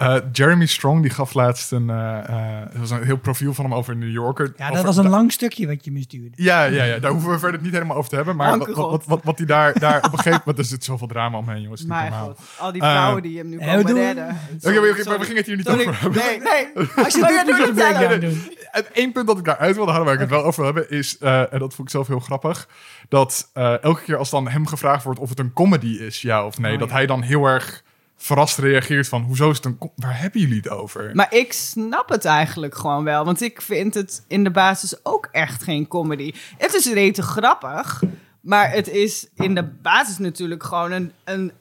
Eh, 0.00 0.16
Jeremy 0.32 0.66
Strong 0.66 1.02
die 1.02 1.10
gaf 1.10 1.34
laatst 1.34 1.72
een, 1.72 1.90
eh, 1.90 2.18
eh, 2.28 2.60
er 2.74 2.78
was 2.80 2.90
een 2.90 3.04
heel 3.04 3.16
profiel 3.16 3.54
van 3.54 3.64
hem 3.64 3.74
over 3.74 3.96
New 3.96 4.10
Yorker. 4.10 4.52
Ja, 4.56 4.64
dat 4.64 4.72
Over- 4.72 4.84
was 4.86 4.96
een 4.96 5.08
lang 5.08 5.32
stukje 5.32 5.66
wat 5.66 5.84
je 5.84 5.92
me 5.92 6.00
stuurde. 6.00 6.42
Ja, 6.42 6.64
ja, 6.64 6.84
ja, 6.84 6.98
daar 6.98 7.10
hoeven 7.10 7.30
we 7.30 7.38
verder 7.38 7.60
niet 7.60 7.72
helemaal 7.72 7.96
over 7.96 8.10
te 8.10 8.16
hebben. 8.16 8.36
Maar 8.36 8.48
Dank 8.48 8.66
wat, 8.66 8.76
wat, 8.76 8.86
God. 8.86 9.04
wat, 9.06 9.20
wat, 9.24 9.38
hij 9.38 9.46
daar, 9.46 9.78
daar 9.78 9.96
op 9.96 10.12
een 10.12 10.18
gegeven 10.18 10.38
moment... 10.38 10.58
Er 10.58 10.64
zit 10.64 10.84
zoveel 10.84 11.06
drama 11.06 11.38
omheen, 11.38 11.62
jongens. 11.62 11.80
niet 11.80 11.88
Maar 11.90 12.02
normaal. 12.10 12.26
goed, 12.26 12.38
al 12.58 12.72
die 12.72 12.82
vrouwen 12.82 13.22
die 13.22 13.38
hem 13.38 13.48
nu 13.48 13.58
komen 13.58 13.86
doen 13.86 13.96
redden. 13.96 14.24
Oké, 14.62 14.80
maar 14.80 15.18
we 15.18 15.24
gingen 15.24 15.36
het 15.36 15.46
hier 15.46 15.56
niet 15.56 15.66
Sorry. 15.66 15.88
over 15.88 16.00
hebben. 16.00 16.22
Nee, 16.22 16.40
nee. 16.74 16.86
Als 17.04 17.14
je 17.14 17.20
Oh, 17.30 17.66
het 17.66 17.78
zelf. 17.78 18.18
doen. 18.18 18.42
Het 18.70 18.90
één 18.92 19.12
punt 19.12 19.26
dat 19.26 19.38
ik 19.38 19.44
daaruit 19.44 19.76
wilde 19.76 19.90
halen, 19.90 20.06
waar 20.06 20.14
ik 20.14 20.20
het 20.20 20.30
wel 20.30 20.44
over 20.44 20.64
wil 20.64 20.74
hebben, 20.74 20.90
is, 20.98 21.18
eh, 21.18 21.40
en 21.52 21.58
dat 21.58 21.74
vond 21.74 21.88
ik 21.88 21.94
zelf 21.94 22.06
heel 22.06 22.20
grappig, 22.20 22.68
dat 23.08 23.50
eh, 23.52 23.82
elke 23.82 24.02
keer 24.02 24.16
als 24.16 24.30
dan 24.30 24.48
hem 24.48 24.66
gevraagd 24.66 25.04
wordt 25.04 25.20
of 25.20 25.28
het 25.28 25.38
een 25.38 25.52
comedy 25.52 25.86
is, 26.00 26.22
ja 26.22 26.44
of 26.46 26.58
nee, 26.58 26.72
Oh, 26.72 26.78
dat 26.78 26.88
ja. 26.88 26.94
hij 26.94 27.06
dan 27.06 27.22
heel 27.22 27.44
erg 27.46 27.82
verrast 28.22 28.58
reageert 28.58 29.08
van, 29.08 29.22
hoezo 29.22 29.50
is 29.50 29.56
het 29.56 29.64
een 29.66 29.78
Waar 29.96 30.20
hebben 30.20 30.40
jullie 30.40 30.56
het 30.56 30.68
over? 30.68 31.10
Maar 31.14 31.34
ik 31.34 31.52
snap 31.52 32.08
het 32.08 32.24
eigenlijk 32.24 32.74
gewoon 32.76 33.04
wel. 33.04 33.24
Want 33.24 33.40
ik 33.40 33.62
vind 33.62 33.94
het 33.94 34.24
in 34.28 34.44
de 34.44 34.50
basis 34.50 35.04
ook 35.04 35.28
echt 35.32 35.62
geen 35.62 35.88
comedy. 35.88 36.32
Het 36.58 36.74
is 36.74 36.92
rete 36.92 37.22
grappig. 37.22 38.02
Maar 38.40 38.70
het 38.72 38.88
is 38.88 39.26
in 39.34 39.54
de 39.54 39.62
basis 39.64 40.18
natuurlijk 40.18 40.62
gewoon 40.62 40.92
een, 40.92 41.12
een 41.24 41.52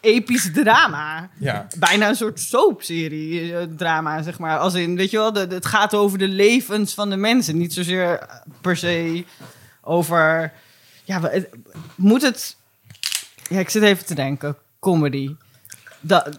episch 0.00 0.50
drama. 0.52 1.30
Ja. 1.38 1.66
Bijna 1.78 2.08
een 2.08 2.14
soort 2.16 2.40
soapserie 2.40 3.56
eh, 3.56 3.66
drama, 3.76 4.22
zeg 4.22 4.38
maar. 4.38 4.58
Als 4.58 4.74
in, 4.74 4.96
weet 4.96 5.10
je 5.10 5.16
wel, 5.16 5.32
de, 5.32 5.40
het 5.48 5.66
gaat 5.66 5.94
over 5.94 6.18
de 6.18 6.28
levens 6.28 6.94
van 6.94 7.10
de 7.10 7.16
mensen. 7.16 7.58
Niet 7.58 7.72
zozeer 7.72 8.18
eh, 8.18 8.36
per 8.60 8.76
se 8.76 9.24
over... 9.82 10.52
Ja, 11.04 11.20
het- 11.20 11.48
moet 11.94 12.22
het... 12.22 12.56
Ja, 13.50 13.58
ik 13.58 13.68
zit 13.68 13.82
even 13.82 14.06
te 14.06 14.14
denken. 14.14 14.56
Comedy. 14.80 15.34
Dat, 16.08 16.38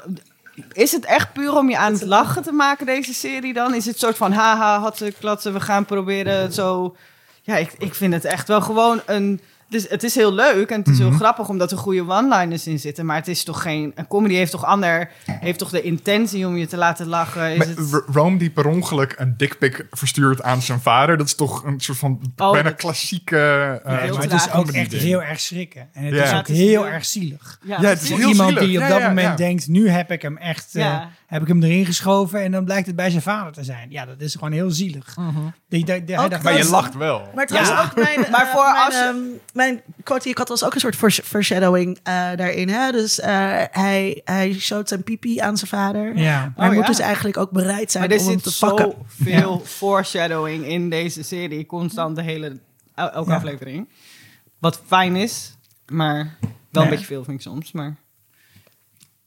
is 0.74 0.91
het 0.91 1.05
echt 1.05 1.34
puur 1.34 1.55
om 1.55 1.70
je 1.70 1.78
aan 1.78 1.93
het 1.93 2.05
lachen 2.05 2.43
te 2.43 2.51
maken, 2.51 2.86
deze 2.86 3.13
serie 3.13 3.53
dan? 3.53 3.74
Is 3.74 3.86
het 3.86 3.99
soort 3.99 4.17
van, 4.17 4.32
haha, 4.32 4.80
had 4.80 4.97
ze 4.97 5.13
klatsen, 5.20 5.53
we 5.53 5.59
gaan 5.59 5.86
proberen 5.86 6.53
zo... 6.53 6.95
Ja, 7.41 7.57
ik, 7.57 7.74
ik 7.78 7.95
vind 7.95 8.13
het 8.13 8.26
echt 8.26 8.47
wel 8.47 8.61
gewoon 8.61 9.01
een, 9.05 9.41
Dus 9.70 9.86
het 9.89 10.03
is 10.03 10.15
heel 10.15 10.34
leuk 10.34 10.70
en 10.70 10.80
het 10.80 10.88
is 10.88 10.97
Mhm. 10.99 11.07
heel 11.07 11.17
grappig 11.17 11.49
omdat 11.49 11.72
er 11.72 11.78
goede 11.78 12.01
one-liners 12.01 12.67
in 12.67 12.80
zitten. 12.80 13.05
Maar 13.05 13.15
het 13.15 13.28
is 13.28 13.43
toch 13.43 13.61
geen... 13.61 13.91
Een 13.95 14.07
comedy 14.07 14.34
heeft 14.34 14.51
toch 14.51 14.65
ander... 14.65 15.11
Heeft 15.26 15.59
toch 15.59 15.70
de 15.70 15.82
intentie 15.82 16.47
om 16.47 16.57
je 16.57 16.65
te 16.67 16.78
laten 16.78 17.07
lachen. 17.07 17.51
Is 17.51 17.57
Maar 17.57 17.67
het, 17.67 18.03
Rome 18.13 18.38
die 18.38 18.49
per 18.49 18.65
ongeluk 18.67 19.13
een 19.17 19.34
dikpik 19.38 19.88
verstuurt 19.91 20.41
aan 20.41 20.61
zijn 20.61 20.80
vader. 20.82 21.17
Dat 21.17 21.26
is 21.28 21.36
toch 21.36 21.63
een 21.63 21.80
soort 21.80 21.97
van 21.97 22.20
Oh, 22.38 22.51
bijna 22.51 22.70
dat- 22.70 22.78
klassieke... 22.78 23.38
eh, 23.38 23.97
heel 23.97 24.13
maar 24.13 24.24
het 24.24 24.34
is 24.34 24.51
ook 24.53 24.67
echt 24.72 24.91
heel 24.91 25.24
erg 25.24 25.39
schrikken. 25.39 25.88
En 25.93 26.03
het 26.03 26.13
Ja. 26.15 26.24
is 26.24 26.34
ook 26.34 26.47
heel 26.47 26.88
erg 26.88 27.05
zielig. 27.05 27.59
ja, 27.63 27.78
Ja, 27.82 27.89
het 27.89 28.01
is 28.01 28.09
heel 28.09 28.17
iemand 28.30 28.49
zielig. 28.49 28.63
die 28.63 28.78
op 28.78 28.84
Ja, 28.84 28.89
dat 28.89 28.99
ja, 28.99 29.07
moment 29.07 29.28
ja. 29.28 29.36
denkt, 29.36 29.67
nu 29.67 29.89
heb 29.89 30.11
ik 30.11 30.22
hem 30.22 30.38
echt, 30.38 30.76
eh, 30.76 30.82
Ja. 30.82 31.09
Heb 31.30 31.41
ik 31.41 31.47
hem 31.47 31.63
erin 31.63 31.86
geschoven 31.86 32.41
en 32.43 32.51
dan 32.51 32.65
blijkt 32.65 32.88
het 32.88 32.95
bij 32.95 33.09
zijn 33.09 33.21
vader 33.21 33.53
te 33.53 33.63
zijn. 33.63 33.91
Ja, 33.91 34.05
dat 34.05 34.21
is 34.21 34.34
gewoon 34.34 34.51
heel 34.51 34.71
zielig. 34.71 35.15
Die, 35.15 35.86
die- 35.86 36.03
die- 36.03 36.15
hij 36.15 36.23
Ook 36.23 36.32
dacht, 36.32 36.43
Maar 36.43 36.57
je 36.57 36.69
lacht 36.69 36.95
wel. 36.95 37.19
Maar 37.36 37.45
het 37.45 37.57
was 37.57 37.67
Ja. 37.67 37.82
ook 37.84 37.95
mijn, 37.95 38.19
Maar 38.32 38.45
eh, 38.45 38.51
voor 38.53 38.63
mijn, 38.63 38.86
als 38.86 38.95
ehm, 38.95 39.15
mijn 39.53 39.82
quote 40.03 40.21
die 40.21 40.32
ik 40.32 40.38
had 40.38 40.49
was 40.49 40.63
ook 40.63 40.73
een 40.73 40.80
soort 40.80 40.95
foresh- 40.95 41.19
foreshadowing 41.23 41.97
eh, 42.03 42.13
daarin. 42.36 42.69
Hè? 42.69 42.91
Dus 42.91 43.19
eh, 43.19 43.30
hij, 43.71 44.21
hij 44.23 44.53
showt 44.53 44.88
zijn 44.88 45.03
pipi 45.03 45.39
aan 45.39 45.57
zijn 45.57 45.69
vader. 45.69 46.17
Ja. 46.17 46.39
Maar 46.39 46.51
hij 46.55 46.67
Oh, 46.67 46.73
moet 46.73 46.82
ja. 46.84 46.89
dus 46.89 46.99
eigenlijk 46.99 47.38
ook 47.38 47.51
bereid 47.51 47.91
zijn 47.91 48.03
Maar 48.07 48.17
er 48.17 48.21
om 48.21 48.30
hem 48.30 48.39
zit 48.39 48.53
te 48.53 48.65
pakken. 48.65 48.93
zoveel 49.17 49.61
foreshadowing 49.65 50.65
in 50.65 50.89
deze 50.89 51.23
serie. 51.23 51.65
Constant 51.65 52.15
de 52.15 52.21
hele... 52.21 52.59
el- 52.95 53.11
Elke 53.11 53.30
Ja. 53.30 53.36
aflevering. 53.36 53.89
Wat 54.59 54.82
fijn 54.88 55.15
is, 55.15 55.55
maar 55.88 56.38
wel 56.71 56.84
een 56.84 56.89
beetje 56.89 57.05
veel 57.05 57.23
vind 57.23 57.38
ik 57.38 57.43
soms. 57.43 57.71
Maar 57.71 57.95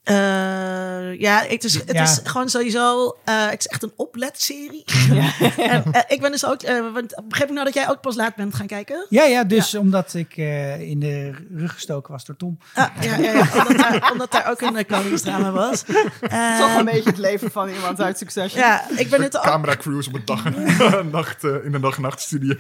Eh, 0.03 1.21
ja, 1.21 1.43
het 1.49 1.65
is, 1.65 1.75
het 1.75 1.93
Ja. 1.93 2.03
is 2.03 2.21
gewoon 2.25 2.49
sowieso... 2.49 3.17
eh, 3.25 3.49
het 3.49 3.59
is 3.61 3.67
echt 3.67 3.83
een 3.83 3.93
opletserie. 3.97 4.85
en, 5.57 5.85
eh, 5.93 6.01
ik 6.09 6.21
ben 6.21 6.31
dus 6.31 6.47
ook... 6.47 6.63
eh, 6.63 6.93
want 6.93 7.23
begreep 7.29 7.49
ik 7.49 7.53
nou 7.55 7.65
dat 7.65 7.75
jij 7.75 7.89
ook 7.89 8.01
pas 8.01 8.15
laat 8.17 8.35
bent 8.35 8.55
gaan 8.55 8.67
kijken? 8.67 9.07
Ja, 9.09 9.23
ja, 9.25 9.45
dus 9.45 9.75
omdat 9.75 10.15
ik 10.15 10.37
eh, 10.37 10.81
in 10.81 11.01
de 11.01 11.31
rug 11.57 11.73
gestoken 11.73 12.13
was 12.13 12.25
door 12.25 12.37
Tom. 12.37 12.59
Ah, 12.75 12.87
ja, 13.01 13.17
ja, 13.17 13.33
ja, 13.33 13.41
omdat, 13.59 13.77
daar, 13.77 14.11
omdat 14.13 14.33
daar 14.33 14.51
ook 14.51 14.61
een 14.61 14.75
uh, 14.77 14.81
koningsdrama 14.89 15.51
was. 15.51 15.85
Eh, 16.21 16.59
toch 16.59 16.77
een 16.79 16.85
beetje 16.85 17.11
het 17.11 17.19
leven 17.19 17.51
van 17.51 17.69
iemand 17.69 18.01
uit 18.01 18.19
Succession. 18.19 18.61
ja, 18.63 18.85
ik 18.97 19.11
ben 19.11 19.23
het 19.23 19.37
ook 19.37 19.43
Camera 19.43 19.77
crews 19.77 20.07
op 20.07 20.15
een 20.15 20.23
dag 20.25 20.45
en 20.45 21.11
nacht, 21.11 21.45
in 21.45 21.73
de 21.73 21.81
dag 21.81 21.97
en 21.97 22.03
nacht 22.03 22.21
studio. 22.21 22.55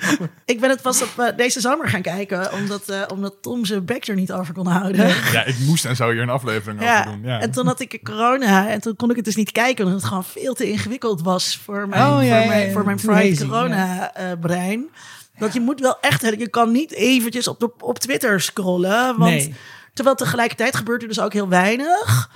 Ik 0.45 0.61
ben 0.61 0.71
het 0.71 0.83
pas 0.83 1.03
op 1.03 1.33
deze 1.37 1.61
zomer 1.61 1.89
gaan 1.89 2.03
kijken, 2.03 2.53
omdat, 2.53 2.89
eh, 2.89 3.03
omdat 3.13 3.35
Tom 3.41 3.65
zijn 3.65 3.85
bek 3.85 4.07
er 4.07 4.15
niet 4.15 4.33
over 4.33 4.55
kon 4.55 4.67
houden. 4.67 5.07
Ja, 5.33 5.45
ik 5.45 5.59
moest 5.59 5.85
en 5.85 5.97
zou 5.97 6.13
hier 6.13 6.23
een 6.23 6.29
aflevering 6.29 6.83
Ja, 6.83 7.01
over 7.01 7.13
doen. 7.13 7.31
Ja. 7.33 7.41
en 7.41 7.51
toen 7.51 7.67
had 7.67 7.81
ik 7.81 8.01
corona 8.03 8.69
en 8.69 8.81
toen 8.81 8.97
kon 8.97 9.11
ik 9.11 9.17
het 9.17 9.25
dus 9.25 9.37
niet 9.37 9.53
kijken, 9.53 9.85
omdat 9.85 10.01
het 10.01 10.09
gewoon 10.09 10.25
veel 10.25 10.55
te 10.55 10.71
ingewikkeld 10.71 11.23
was 11.23 11.57
voor 11.65 11.89
mijn, 11.89 12.03
Oh, 12.07 12.25
ja, 12.25 12.39
voor 12.41 12.49
mijn, 12.49 12.73
voor 12.73 12.85
mijn 12.85 12.99
fried 12.99 13.39
corona 13.47 14.15
eh, 14.15 14.31
brein. 14.41 14.85
Dat 15.39 15.53
je 15.53 15.61
moet 15.61 15.81
wel 15.81 16.01
echt, 16.01 16.21
je 16.23 16.49
kan 16.49 16.73
niet 16.73 16.93
eventjes 16.93 17.49
op, 17.49 17.61
de, 17.61 17.71
op 17.79 17.99
Twitter 17.99 18.41
scrollen, 18.41 19.19
want 19.19 19.31
Nee. 19.31 19.55
terwijl 19.95 20.17
tegelijkertijd 20.17 20.77
gebeurt 20.77 21.03
er 21.03 21.09
dus 21.09 21.21
ook 21.21 21.33
heel 21.33 21.49
weinig. 21.49 22.31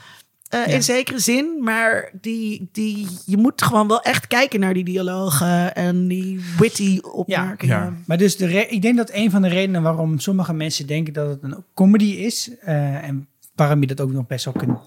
eh, 0.49 0.67
Ja. 0.67 0.73
In 0.73 0.83
zekere 0.83 1.19
zin, 1.19 1.57
maar 1.63 2.11
die, 2.21 2.69
die, 2.73 3.07
je 3.27 3.37
moet 3.37 3.63
gewoon 3.63 3.89
wel 3.89 4.03
echt 4.03 4.27
kijken 4.27 4.61
naar 4.61 4.75
die 4.75 4.85
dialogen 4.85 5.75
en 5.75 6.09
die 6.09 6.41
witty 6.59 6.99
opmerkingen. 7.03 7.77
Ja. 7.77 7.93
Maar 8.07 8.19
dus 8.19 8.37
de 8.37 8.67
ik 8.69 8.83
denk 8.83 8.97
dat 8.97 9.11
een 9.13 9.31
van 9.31 9.43
de 9.43 9.49
redenen 9.49 9.83
waarom 9.83 10.19
sommige 10.19 10.53
mensen 10.53 10.87
denken 10.87 11.13
dat 11.13 11.29
het 11.29 11.39
een 11.43 11.65
comedy 11.75 12.05
is, 12.05 12.51
eh, 12.61 13.05
en 13.09 13.29
waarom 13.57 13.81
je 13.81 13.87
dat 13.87 14.01
ook 14.01 14.13
nog 14.13 14.27
best 14.27 14.45
wel 14.45 14.55
kunt 14.55 14.79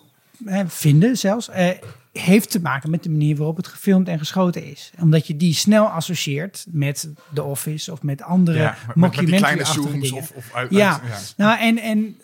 eh, 0.45 0.59
vinden 0.67 1.17
zelfs, 1.17 1.49
eh, 1.49 1.69
heeft 2.13 2.51
te 2.51 2.61
maken 2.61 2.89
met 2.89 3.03
de 3.03 3.09
manier 3.09 3.35
waarop 3.35 3.57
het 3.57 3.67
gefilmd 3.67 4.07
en 4.07 4.19
geschoten 4.19 4.63
is. 4.65 4.91
Omdat 4.99 5.27
je 5.27 5.37
die 5.37 5.53
snel 5.53 5.85
associeert 5.85 6.65
met 6.71 7.09
The 7.33 7.43
Office 7.43 7.91
of 7.91 8.03
met 8.03 8.21
andere 8.21 8.57
ja, 8.59 8.75
mockumentary-achtige 8.95 9.91
dingen. 9.91 10.13
of, 10.13 10.31
of 10.35 10.53
uit, 10.53 10.71
Ja. 10.71 10.91
uit- 10.91 11.33
ja. 11.37 11.43
Nou, 11.45 11.59
en, 11.59 11.77
en 11.77 12.15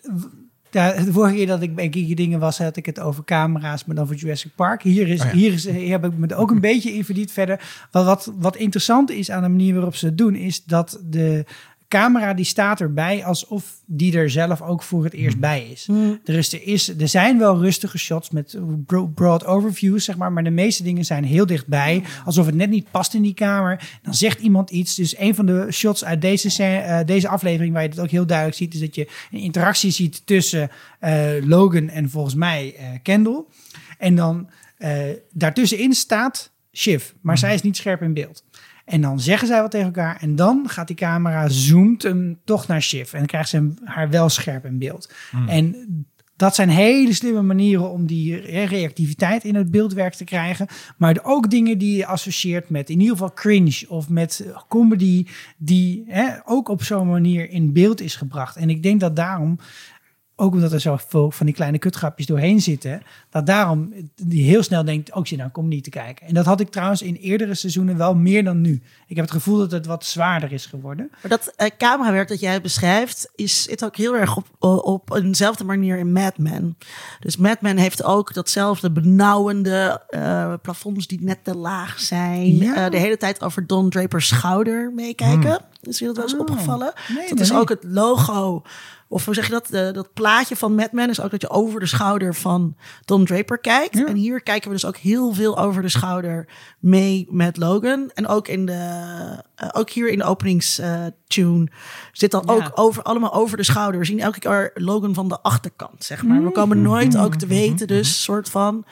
ja, 0.70 0.92
de 0.92 1.12
vorige 1.12 1.34
keer 1.34 1.46
dat 1.46 1.62
ik 1.62 1.74
bij 1.74 1.84
Geeky 1.90 2.14
Dingen 2.14 2.38
was, 2.38 2.58
had 2.58 2.76
ik 2.76 2.86
het 2.86 3.00
over 3.00 3.24
camera's, 3.24 3.84
maar 3.84 3.96
dan 3.96 4.06
voor 4.06 4.16
Jurassic 4.16 4.50
Park. 4.54 4.82
Hier, 4.82 5.08
is, 5.08 5.20
Oh 5.20 5.26
ja. 5.26 5.32
hier, 5.32 5.52
is, 5.52 5.64
hier 5.68 5.90
heb 5.90 6.04
ik 6.04 6.16
me 6.16 6.26
er 6.26 6.36
ook 6.36 6.50
een 6.50 6.60
beetje 6.70 6.92
in 6.94 7.04
verdiept 7.04 7.32
verder. 7.32 7.86
Wat, 7.90 8.04
wat, 8.04 8.32
wat 8.38 8.56
interessant 8.56 9.10
is 9.10 9.30
aan 9.30 9.42
de 9.42 9.48
manier 9.48 9.74
waarop 9.74 9.96
ze 9.96 10.06
het 10.06 10.18
doen, 10.18 10.34
is 10.34 10.64
dat 10.64 11.00
de 11.04 11.44
camera 11.88 12.34
die 12.34 12.44
staat 12.44 12.80
erbij 12.80 13.24
alsof 13.24 13.80
die 13.86 14.16
er 14.16 14.30
zelf 14.30 14.62
ook 14.62 14.82
voor 14.82 15.04
het 15.04 15.12
eerst 15.12 15.38
bij 15.38 15.68
is. 15.70 15.88
Er, 16.24 16.34
is, 16.34 16.52
er, 16.52 16.62
is, 16.62 16.88
er 16.98 17.08
zijn 17.08 17.38
wel 17.38 17.58
rustige 17.58 17.98
shots 17.98 18.30
met 18.30 18.58
bro- 18.86 19.06
broad 19.06 19.44
overviews, 19.44 20.04
zeg 20.04 20.16
maar, 20.16 20.32
maar 20.32 20.44
de 20.44 20.50
meeste 20.50 20.82
dingen 20.82 21.04
zijn 21.04 21.24
heel 21.24 21.46
dichtbij, 21.46 22.02
alsof 22.24 22.46
het 22.46 22.54
net 22.54 22.70
niet 22.70 22.90
past 22.90 23.14
in 23.14 23.22
die 23.22 23.34
kamer. 23.34 23.98
Dan 24.02 24.14
zegt 24.14 24.40
iemand 24.40 24.70
iets. 24.70 24.94
Dus 24.94 25.18
een 25.18 25.34
van 25.34 25.46
de 25.46 25.66
shots 25.72 26.04
uit 26.04 26.20
deze, 26.20 26.62
eh, 26.64 27.06
deze 27.06 27.28
aflevering, 27.28 27.72
waar 27.72 27.82
je 27.82 27.88
het 27.88 28.00
ook 28.00 28.10
heel 28.10 28.26
duidelijk 28.26 28.56
ziet, 28.56 28.74
is 28.74 28.80
dat 28.80 28.94
je 28.94 29.08
een 29.30 29.40
interactie 29.40 29.90
ziet 29.90 30.26
tussen 30.26 30.70
eh, 31.00 31.28
Logan 31.42 31.88
en 31.88 32.10
volgens 32.10 32.34
mij 32.34 32.74
eh, 32.78 32.86
Kendall. 33.02 33.44
En 33.98 34.14
dan 34.14 34.50
daartussenin 35.32 35.92
staat 35.92 36.52
Shiv, 36.72 37.10
maar 37.20 37.38
zij 37.38 37.54
is 37.54 37.62
niet 37.62 37.76
scherp 37.76 38.02
in 38.02 38.14
beeld. 38.14 38.44
En 38.86 39.00
dan 39.00 39.20
zeggen 39.20 39.48
zij 39.48 39.60
wat 39.60 39.70
tegen 39.70 39.86
elkaar. 39.86 40.16
En 40.20 40.36
dan 40.36 40.68
gaat 40.68 40.86
die 40.86 40.96
camera, 40.96 41.48
zoomt 41.48 42.02
hem 42.02 42.38
toch 42.44 42.66
naar 42.66 42.82
Shiv. 42.82 43.12
En 43.12 43.18
dan 43.18 43.26
krijgt 43.26 43.48
ze 43.48 43.56
hem, 43.56 43.78
haar 43.84 44.10
wel 44.10 44.28
scherp 44.28 44.64
in 44.64 44.78
beeld. 44.78 45.12
En 45.46 45.86
dat 46.36 46.54
zijn 46.54 46.68
hele 46.68 47.12
slimme 47.12 47.42
manieren 47.42 47.90
om 47.90 48.06
die 48.06 48.36
re- 48.36 48.64
reactiviteit 48.64 49.44
in 49.44 49.54
het 49.54 49.70
beeldwerk 49.70 50.14
te 50.14 50.24
krijgen. 50.24 50.66
Maar 50.96 51.18
ook 51.22 51.50
dingen 51.50 51.78
die 51.78 51.96
je 51.96 52.06
associeert 52.06 52.70
met 52.70 52.90
in 52.90 53.00
ieder 53.00 53.16
geval 53.16 53.32
cringe 53.32 53.84
of 53.88 54.08
met 54.08 54.44
eh, 54.46 54.60
comedy. 54.68 55.26
Die 55.56 56.04
hè, 56.06 56.28
ook 56.44 56.68
op 56.68 56.82
zo'n 56.82 57.08
manier 57.08 57.50
in 57.50 57.72
beeld 57.72 58.00
is 58.00 58.16
gebracht. 58.16 58.56
En 58.56 58.70
ik 58.70 58.82
denk 58.82 59.00
dat 59.00 59.16
daarom 59.16 59.58
ook 60.38 60.52
omdat 60.52 60.72
er 60.72 60.80
zoveel 60.80 61.30
van 61.30 61.46
die 61.46 61.54
kleine 61.54 61.78
kutgrapjes 61.78 62.26
doorheen 62.26 62.60
zitten, 62.60 63.02
dat 63.30 63.46
daarom 63.46 63.92
die 64.14 64.44
heel 64.44 64.62
snel 64.62 64.84
denkt, 64.84 65.12
ook 65.12 65.26
zit 65.26 65.38
nou 65.38 65.50
comedy 65.50 65.80
te 65.80 65.90
kijken. 65.90 66.26
En 66.26 66.34
dat 66.34 66.44
had 66.44 66.60
ik 66.60 66.70
trouwens 66.70 67.02
in 67.02 67.14
eerdere 67.14 67.54
seizoenen 67.54 67.96
wel 67.96 68.14
meer 68.14 68.44
dan 68.44 68.60
nu. 68.60 68.82
Ik 69.06 69.16
heb 69.16 69.24
het 69.24 69.34
gevoel 69.34 69.58
dat 69.58 69.70
het 69.70 69.86
wat 69.86 70.04
zwaarder 70.04 70.52
is 70.52 70.66
geworden. 70.66 71.08
Maar 71.22 71.30
dat 71.30 71.52
eh, 71.56 71.70
camerawerk 71.78 72.28
dat 72.28 72.40
jij 72.40 72.60
beschrijft, 72.60 73.30
is, 73.34 73.62
zit 73.62 73.84
ook 73.84 73.96
heel 73.96 74.16
erg 74.16 74.36
op, 74.36 74.46
op 74.84 75.12
eenzelfde 75.12 75.64
manier 75.64 75.98
in 75.98 76.12
Mad 76.12 76.38
Men. 76.38 76.76
Dus 77.20 77.36
Mad 77.36 77.60
Men 77.60 77.76
heeft 77.76 78.02
ook 78.04 78.34
datzelfde 78.34 78.90
benauwende 78.90 80.02
eh, 80.08 80.52
plafonds 80.62 81.06
die 81.06 81.22
net 81.22 81.44
te 81.44 81.56
laag 81.56 82.00
zijn. 82.00 82.56
Ja. 82.56 82.84
Eh, 82.84 82.90
de 82.90 82.98
hele 82.98 83.16
tijd 83.16 83.42
over 83.42 83.66
Don 83.66 83.90
Draper's 83.90 84.26
schouder 84.26 84.92
meekijken. 84.94 85.58
Is 85.82 85.98
je 85.98 86.04
dat 86.04 86.16
wel 86.16 86.24
eens 86.24 86.34
Oh. 86.34 86.40
opgevallen? 86.40 86.92
Nee, 87.08 87.28
dat 87.28 87.34
nee, 87.34 87.44
is 87.44 87.52
ook 87.52 87.68
het 87.68 87.84
logo. 87.84 88.62
Of 89.08 89.24
hoe 89.24 89.34
zeg 89.34 89.44
je 89.46 89.52
dat? 89.52 89.66
De, 89.66 89.90
dat 89.92 90.12
plaatje 90.12 90.56
van 90.56 90.74
Mad 90.74 90.92
Men 90.92 91.08
is 91.10 91.20
ook 91.20 91.30
dat 91.30 91.40
je 91.40 91.50
over 91.50 91.80
de 91.80 91.86
schouder 91.86 92.34
van 92.34 92.76
Don 93.04 93.24
Draper 93.24 93.58
kijkt. 93.58 93.98
Ja. 93.98 94.06
En 94.06 94.16
hier 94.16 94.40
kijken 94.42 94.68
we 94.68 94.74
dus 94.74 94.84
ook 94.84 94.96
heel 94.96 95.32
veel 95.32 95.58
over 95.58 95.82
de 95.82 95.88
schouder 95.88 96.48
mee 96.78 97.26
met 97.30 97.56
Logan. 97.56 98.10
En 98.14 98.26
ook, 98.26 98.48
in 98.48 98.66
de, 98.66 98.72
eh, 99.54 99.68
ook 99.72 99.90
hier 99.90 100.08
in 100.08 100.18
de 100.18 100.24
openingstune 100.24 101.68
zit 102.12 102.30
dan 102.30 102.42
Ja. 102.46 102.52
ook 102.52 102.70
over, 102.74 103.02
allemaal 103.02 103.32
over 103.34 103.56
de 103.56 103.62
schouder. 103.64 104.00
We 104.00 104.06
zien 104.06 104.20
elke 104.20 104.38
keer 104.38 104.70
Logan 104.74 105.14
van 105.14 105.28
de 105.28 105.40
achterkant, 105.40 106.04
zeg 106.04 106.22
maar. 106.22 106.44
We 106.44 106.50
komen 106.50 106.82
nooit 106.82 107.16
ook 107.16 107.34
te 107.34 107.46
weten, 107.46 107.86
dus 107.86 108.22
soort 108.22 108.48
van 108.48 108.84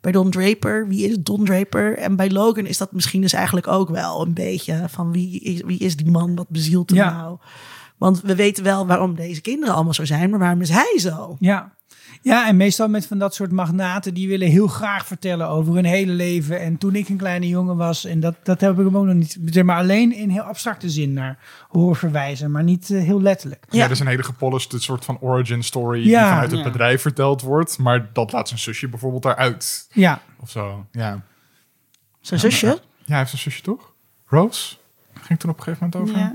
bij 0.00 0.12
Don 0.12 0.30
Draper, 0.30 0.88
wie 0.88 1.08
is 1.08 1.16
Don 1.20 1.44
Draper? 1.44 1.96
En 1.98 2.16
bij 2.16 2.30
Logan 2.30 2.66
is 2.66 2.78
dat 2.78 2.92
misschien 2.92 3.20
dus 3.20 3.32
eigenlijk 3.32 3.66
ook 3.68 3.88
wel 3.88 4.22
een 4.22 4.34
beetje 4.34 4.84
van 4.88 5.12
wie 5.12 5.40
is, 5.40 5.62
wie 5.64 5.78
is 5.78 5.96
die 5.96 6.10
man, 6.10 6.34
wat 6.34 6.48
bezielt 6.48 6.90
hem 6.90 6.98
Ja. 6.98 7.16
nou? 7.16 7.38
Want 7.98 8.20
we 8.20 8.34
weten 8.34 8.64
wel 8.64 8.86
waarom 8.86 9.14
deze 9.14 9.40
kinderen 9.40 9.74
allemaal 9.74 9.94
zo 9.94 10.04
zijn, 10.04 10.30
maar 10.30 10.38
waarom 10.38 10.60
is 10.60 10.68
hij 10.70 10.94
zo? 10.98 11.36
Ja. 11.40 11.76
Ja, 12.22 12.48
en 12.48 12.56
meestal 12.56 12.88
met 12.88 13.06
van 13.06 13.18
dat 13.18 13.34
soort 13.34 13.50
magnaten 13.52 14.14
die 14.14 14.28
willen 14.28 14.48
heel 14.48 14.66
graag 14.66 15.06
vertellen 15.06 15.48
over 15.48 15.74
hun 15.74 15.84
hele 15.84 16.12
leven. 16.12 16.60
En 16.60 16.78
toen 16.78 16.94
ik 16.94 17.08
een 17.08 17.16
kleine 17.16 17.48
jongen 17.48 17.76
was, 17.76 18.04
en 18.04 18.20
dat, 18.20 18.34
dat 18.42 18.60
heb 18.60 18.70
ik 18.78 18.84
hem 18.84 18.96
ook 18.96 19.04
nog 19.04 19.14
niet, 19.14 19.38
zeg 19.44 19.64
maar 19.64 19.76
alleen 19.76 20.12
in 20.14 20.30
heel 20.30 20.42
abstracte 20.42 20.90
zin 20.90 21.12
naar 21.12 21.38
horen 21.68 21.96
verwijzen, 21.96 22.50
maar 22.50 22.62
niet 22.62 22.90
eh, 22.90 23.02
heel 23.02 23.22
letterlijk. 23.22 23.64
Ja, 23.68 23.76
Ja. 23.76 23.82
dat 23.82 23.90
is 23.90 24.00
een 24.00 24.06
hele 24.06 24.22
gepolished 24.22 24.82
soort 24.82 25.04
van 25.04 25.18
origin 25.20 25.62
story 25.64 25.98
Ja. 26.08 26.20
die 26.20 26.28
vanuit 26.28 26.50
het 26.50 26.60
Ja. 26.60 26.66
bedrijf 26.70 27.02
verteld 27.02 27.42
wordt. 27.42 27.78
Maar 27.78 28.10
dat 28.12 28.32
laat 28.32 28.48
zijn 28.48 28.60
zusje 28.60 28.88
bijvoorbeeld 28.88 29.22
daaruit. 29.22 29.88
Ja, 29.92 30.20
Of 30.40 30.50
zo. 30.50 30.86
Ja. 30.92 31.22
Zijn 32.20 32.40
zusje? 32.40 32.66
Ja, 32.66 32.74
hij 33.06 33.18
heeft 33.18 33.32
een 33.32 33.38
zusje 33.38 33.62
toch? 33.62 33.92
Rose? 34.26 34.76
Ging 35.20 35.38
toen 35.38 35.50
op 35.50 35.56
een 35.58 35.62
gegeven 35.62 35.90
moment 35.92 36.10
over? 36.10 36.20
Ja. 36.22 36.34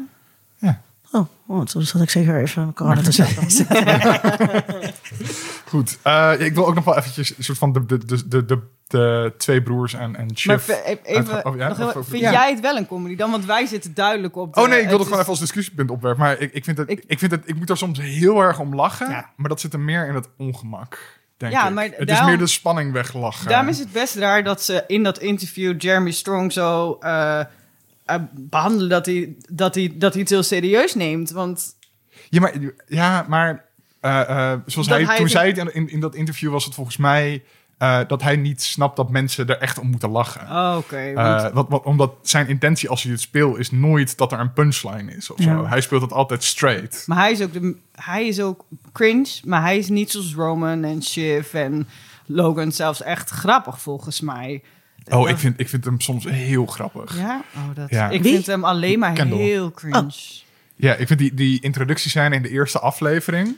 Oh, 1.15 1.27
oh, 1.47 1.65
toen 1.65 1.81
zat 1.81 2.01
ik 2.01 2.09
zeker 2.09 2.41
even 2.41 2.73
corona 2.73 3.01
te 3.01 3.11
zeggen. 3.11 3.47
Goed. 5.65 5.97
Eh, 6.03 6.31
ik 6.39 6.53
wil 6.53 6.67
ook 6.67 6.75
nog 6.75 6.83
wel 6.83 6.97
eventjes 6.97 7.37
een 7.37 7.43
soort 7.43 7.57
van 7.57 7.71
de, 7.73 7.85
de, 7.85 7.97
de, 8.05 8.27
de, 8.27 8.45
de, 8.45 8.59
de 8.87 9.33
twee 9.37 9.61
broers 9.63 9.93
en, 9.93 10.15
en 10.15 10.27
Maar 10.45 10.59
e- 10.67 10.97
even, 11.03 11.45
Oh, 11.45 11.55
ja? 11.57 11.67
nog 11.77 11.91
vind 12.07 12.21
ja. 12.21 12.31
jij 12.31 12.49
het 12.51 12.59
wel 12.59 12.77
een 12.77 12.87
comedy 12.87 13.15
dan? 13.15 13.31
Want 13.31 13.45
wij 13.45 13.65
zitten 13.65 13.93
duidelijk 13.93 14.35
op. 14.35 14.53
de- 14.53 14.61
Oh 14.61 14.67
nee, 14.67 14.79
ik 14.81 14.83
wil 14.83 14.91
het 14.91 14.99
is- 14.99 15.05
gewoon 15.05 15.19
even 15.19 15.31
als 15.31 15.39
discussiepunt 15.39 15.91
opwerpen. 15.91 16.21
Maar 16.23 16.39
ik, 16.39 16.53
ik, 16.53 16.63
vind 16.63 16.77
het, 16.77 16.89
Ik- 16.89 17.03
ik, 17.07 17.19
vind 17.19 17.31
het, 17.31 17.41
ik 17.45 17.55
moet 17.55 17.69
er 17.69 17.77
soms 17.77 17.99
heel 17.99 18.39
erg 18.41 18.59
om 18.59 18.75
lachen. 18.75 19.09
Ja. 19.09 19.29
Maar 19.35 19.49
dat 19.49 19.59
zit 19.61 19.73
er 19.73 19.79
meer 19.79 20.07
in 20.07 20.15
het 20.15 20.29
ongemak, 20.37 21.19
denk 21.37 21.53
Ja, 21.53 21.67
ik. 21.67 21.73
maar 21.73 21.89
het 21.97 22.09
is 22.09 22.23
meer 22.23 22.37
de 22.37 22.47
spanning 22.47 22.91
weglachen. 22.91 23.47
Daarom 23.49 23.67
is 23.69 23.79
het 23.79 23.91
best 23.91 24.15
raar 24.15 24.43
dat 24.43 24.63
ze 24.63 24.83
in 24.87 25.03
dat 25.03 25.19
interview 25.19 25.81
Jeremy 25.81 26.11
Strong 26.11 26.51
zo 26.51 26.97
eh, 26.99 27.39
behandelen 28.31 28.89
dat 28.89 29.05
hij, 29.05 29.35
dat, 29.49 29.75
hij, 29.75 29.93
dat 29.95 30.11
hij 30.13 30.21
het 30.21 30.29
heel 30.31 30.43
serieus 30.43 30.95
neemt. 30.95 31.31
Want 31.31 31.75
Ja, 32.29 32.39
maar, 32.39 32.53
ja, 32.87 33.25
maar 33.27 33.65
eh, 33.99 34.51
eh, 34.51 34.59
zoals 34.65 34.87
hij, 34.87 35.03
hij 35.03 35.17
toen 35.17 35.29
zei 35.29 35.47
het 35.47 35.57
in, 35.57 35.73
in, 35.73 35.89
in 35.89 35.99
dat 35.99 36.15
interview 36.15 36.51
was 36.51 36.65
het 36.65 36.73
volgens 36.73 36.97
mij 36.97 37.43
eh, 37.77 37.99
dat 38.07 38.21
hij 38.21 38.35
niet 38.35 38.61
snapt 38.63 38.95
dat 38.95 39.09
mensen 39.09 39.47
er 39.47 39.57
echt 39.57 39.79
om 39.79 39.87
moeten 39.89 40.09
lachen. 40.09 40.41
Oh, 40.41 40.75
Oké. 40.77 41.13
want- 41.13 41.43
Eh, 41.43 41.53
wat, 41.53 41.65
wat, 41.69 41.83
omdat 41.83 42.13
zijn 42.21 42.47
intentie 42.47 42.89
als 42.89 43.03
hij 43.03 43.11
het 43.11 43.21
speelt 43.21 43.57
is 43.57 43.71
nooit 43.71 44.17
dat 44.17 44.31
er 44.31 44.39
een 44.39 44.53
punchline 44.53 45.15
is 45.15 45.29
of 45.31 45.39
Ja. 45.39 45.43
zo. 45.57 45.65
Hij 45.67 45.81
speelt 45.81 46.01
het 46.01 46.11
altijd 46.13 46.43
straight. 46.43 47.03
Maar 47.07 47.17
hij 47.17 47.31
is, 47.31 47.41
ook 47.41 47.53
de, 47.53 47.75
hij 47.91 48.27
is 48.27 48.41
ook 48.41 48.65
cringe, 48.91 49.39
maar 49.45 49.61
hij 49.61 49.77
is 49.77 49.89
niet 49.89 50.11
zoals 50.11 50.33
Roman 50.35 50.83
en 50.83 51.03
Shiv 51.03 51.53
en 51.53 51.87
Logan 52.25 52.71
zelfs 52.71 53.01
echt 53.01 53.29
grappig 53.29 53.81
volgens 53.81 54.21
mij. 54.21 54.63
Oh, 55.09 55.29
ik 55.29 55.37
vind, 55.37 55.59
ik 55.59 55.69
vind 55.69 55.85
hem 55.85 55.99
soms 56.01 56.25
heel 56.25 56.65
grappig. 56.65 57.17
Ja? 57.17 57.43
Oh, 57.55 57.75
dat, 57.75 57.89
Ja. 57.89 58.09
Ik 58.09 58.23
Wie? 58.23 58.33
vind 58.33 58.45
hem 58.45 58.63
alleen 58.63 58.99
maar 58.99 59.13
Kendall. 59.13 59.39
heel 59.39 59.71
cringe. 59.71 60.11
Ja, 60.75 60.93
ik 60.95 61.07
vind 61.07 61.19
die, 61.19 61.33
die 61.33 61.61
introductiescène 61.61 62.35
in 62.35 62.41
de 62.41 62.49
eerste 62.49 62.79
aflevering... 62.79 63.55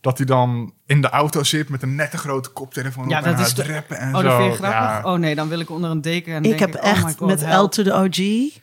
dat 0.00 0.16
hij 0.16 0.26
dan 0.26 0.72
in 0.86 1.00
de 1.00 1.08
auto 1.10 1.42
zit 1.42 1.68
met 1.68 1.82
een 1.82 1.94
nette 1.94 2.18
grote 2.18 2.48
koptelefoon 2.50 3.08
Ja, 3.08 3.18
op 3.18 3.24
dat 3.24 3.34
en 3.34 3.40
is 3.40 3.46
het 3.46 3.56
de- 3.56 3.72
rappen 3.72 3.98
en 3.98 4.14
Oh, 4.14 4.20
zo. 4.20 4.22
dat 4.22 4.36
vind 4.36 4.50
je 4.52 4.56
grappig? 4.58 4.80
Ja. 4.80 5.02
Oh 5.12 5.18
nee, 5.18 5.34
dan 5.34 5.48
wil 5.48 5.60
ik 5.60 5.70
onder 5.70 5.90
een 5.90 6.00
deken 6.00 6.34
en 6.34 6.44
Ik 6.44 6.58
heb 6.58 6.74
oh 6.74 6.84
echt 6.84 7.02
God, 7.16 7.20
met 7.28 7.44
help. 7.44 7.66
L 7.66 7.68
to 7.68 7.82
the 7.82 7.92
OG. 7.94 8.18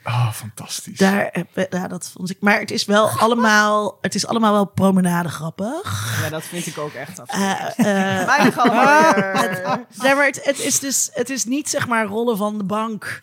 Oh, 0.07 0.31
fantastisch. 0.31 0.97
Daar, 0.97 1.43
ja, 1.69 1.87
dat 1.87 2.11
vond 2.13 2.29
ik. 2.29 2.37
Maar 2.39 2.59
het 2.59 2.71
is 2.71 2.85
wel 2.85 3.09
allemaal, 3.19 3.97
het 4.01 4.15
is 4.15 4.27
allemaal 4.27 4.53
wel 4.53 4.65
promenade 4.65 5.29
grappig. 5.29 6.19
Ja, 6.23 6.29
dat 6.29 6.43
vind 6.43 6.67
ik 6.67 6.77
ook 6.77 6.93
echt 6.93 7.19
af. 7.21 7.29
Eh, 7.29 7.51
eh, 8.19 8.25
Weinig 8.35 8.57
allemaal 8.57 9.13
maar 10.15 10.25
het, 10.25 10.39
het 10.43 10.59
is 10.59 10.79
dus, 10.79 11.09
het 11.13 11.29
is 11.29 11.45
niet 11.45 11.69
zeg 11.69 11.87
maar 11.87 12.05
rollen 12.05 12.37
van 12.37 12.57
de 12.57 12.63
bank, 12.63 13.21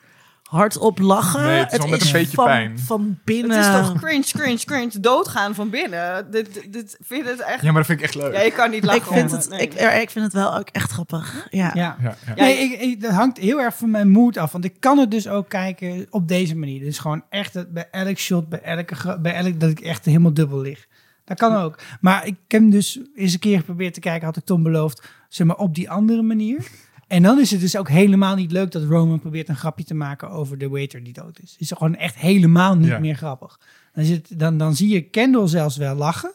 hardop 0.55 0.99
lachen. 0.99 1.43
Nee, 1.43 1.59
het 1.59 1.73
is 1.73 1.79
wel 1.79 1.89
met 1.89 2.05
een 2.07 2.13
beetje 2.13 2.35
van, 2.37 2.45
pijn. 2.45 2.79
Van 2.79 3.19
binnen. 3.25 3.57
Het 3.57 3.81
is 3.85 3.89
toch 3.89 4.01
cringe, 4.01 4.25
cringe, 4.33 4.65
cringe. 4.65 5.01
Doodgaan 5.01 5.55
van 5.55 5.71
binnen. 5.71 6.31
Dit, 6.31 6.55
dit, 6.55 6.73
dit 6.73 6.97
vind 7.01 7.25
je 7.25 7.31
het 7.31 7.41
echt... 7.41 7.63
Ja, 7.63 7.67
maar 7.73 7.77
dat 7.77 7.87
vind 7.87 7.99
ik 7.99 8.05
echt 8.05 8.15
leuk. 8.15 8.33
Ja, 8.33 8.41
je 8.41 8.51
kan 8.51 8.71
niet 8.71 8.85
lachen. 8.85 9.01
ik 9.03 9.07
vind 9.07 9.31
om- 9.33 9.37
het, 9.39 9.49
nee. 9.49 9.61
ik, 9.61 9.73
ik 10.03 10.11
vind 10.11 10.25
het 10.25 10.33
wel 10.33 10.57
ook 10.57 10.69
echt 10.69 10.91
grappig. 10.91 11.47
Ja. 11.51 11.71
Ja. 11.75 11.97
Ja, 12.03 12.15
nee, 12.35 12.57
ik, 12.59 12.81
ik- 12.81 13.01
dat 13.01 13.13
hangt 13.13 13.39
heel 13.39 13.61
erg 13.61 13.77
van 13.77 13.91
mijn 13.91 14.09
mood 14.11 14.37
af. 14.37 14.53
Want 14.53 14.65
ik 14.65 14.75
kan 14.79 14.99
het 14.99 15.11
dus 15.11 15.29
ook 15.29 15.49
kijken 15.49 16.07
op 16.11 16.29
deze 16.29 16.57
manier. 16.57 16.81
Dus 16.81 16.99
gewoon 16.99 17.23
echt 17.31 17.73
bij 17.73 17.89
elk 17.91 18.19
shot, 18.19 18.49
bij 18.49 18.61
elke, 18.61 19.19
bij 19.21 19.35
elk 19.35 19.61
dat 19.61 19.71
ik 19.71 19.81
echt 19.81 20.05
helemaal 20.05 20.35
dubbel 20.35 20.61
lig. 20.61 20.87
Dat 21.25 21.39
kan 21.39 21.57
ook. 21.57 21.79
Maar 22.01 22.27
ik 22.27 22.35
heb 22.49 22.61
hem 22.61 22.71
dus 22.71 23.01
eens 23.15 23.33
een 23.33 23.39
keer 23.39 23.59
geprobeerd 23.59 23.95
te 23.95 24.01
kijken, 24.01 24.27
had 24.27 24.37
ik 24.37 24.45
Tom 24.45 24.63
beloofd, 24.63 25.09
zeg 25.29 25.47
maar 25.47 25.57
op 25.57 25.75
die 25.75 25.91
andere 25.91 26.23
manier. 26.23 26.67
En 27.09 27.23
dan 27.23 27.39
is 27.41 27.51
het 27.51 27.61
dus 27.61 27.77
ook 27.77 27.89
helemaal 27.89 28.35
niet 28.35 28.53
leuk 28.53 28.71
dat 28.71 28.83
Roman 28.83 29.21
probeert 29.21 29.49
een 29.49 29.57
grapje 29.57 29.85
te 29.85 29.95
maken 29.95 30.31
over 30.31 30.59
de 30.59 30.69
waiter 30.69 31.05
die 31.05 31.13
dood 31.13 31.39
is. 31.43 31.51
Het 31.53 31.61
is 31.61 31.71
gewoon 31.71 31.97
echt 31.97 32.15
helemaal 32.17 32.77
niet 32.77 32.89
Ja. 32.89 32.99
meer 32.99 33.15
grappig. 33.17 33.61
Dan, 33.95 34.05
zit, 34.05 34.39
dan, 34.39 34.59
dan 34.59 34.77
zie 34.77 34.89
je 34.89 35.03
Kendall 35.03 35.47
zelfs 35.49 35.77
wel 35.77 35.95
lachen. 35.95 36.33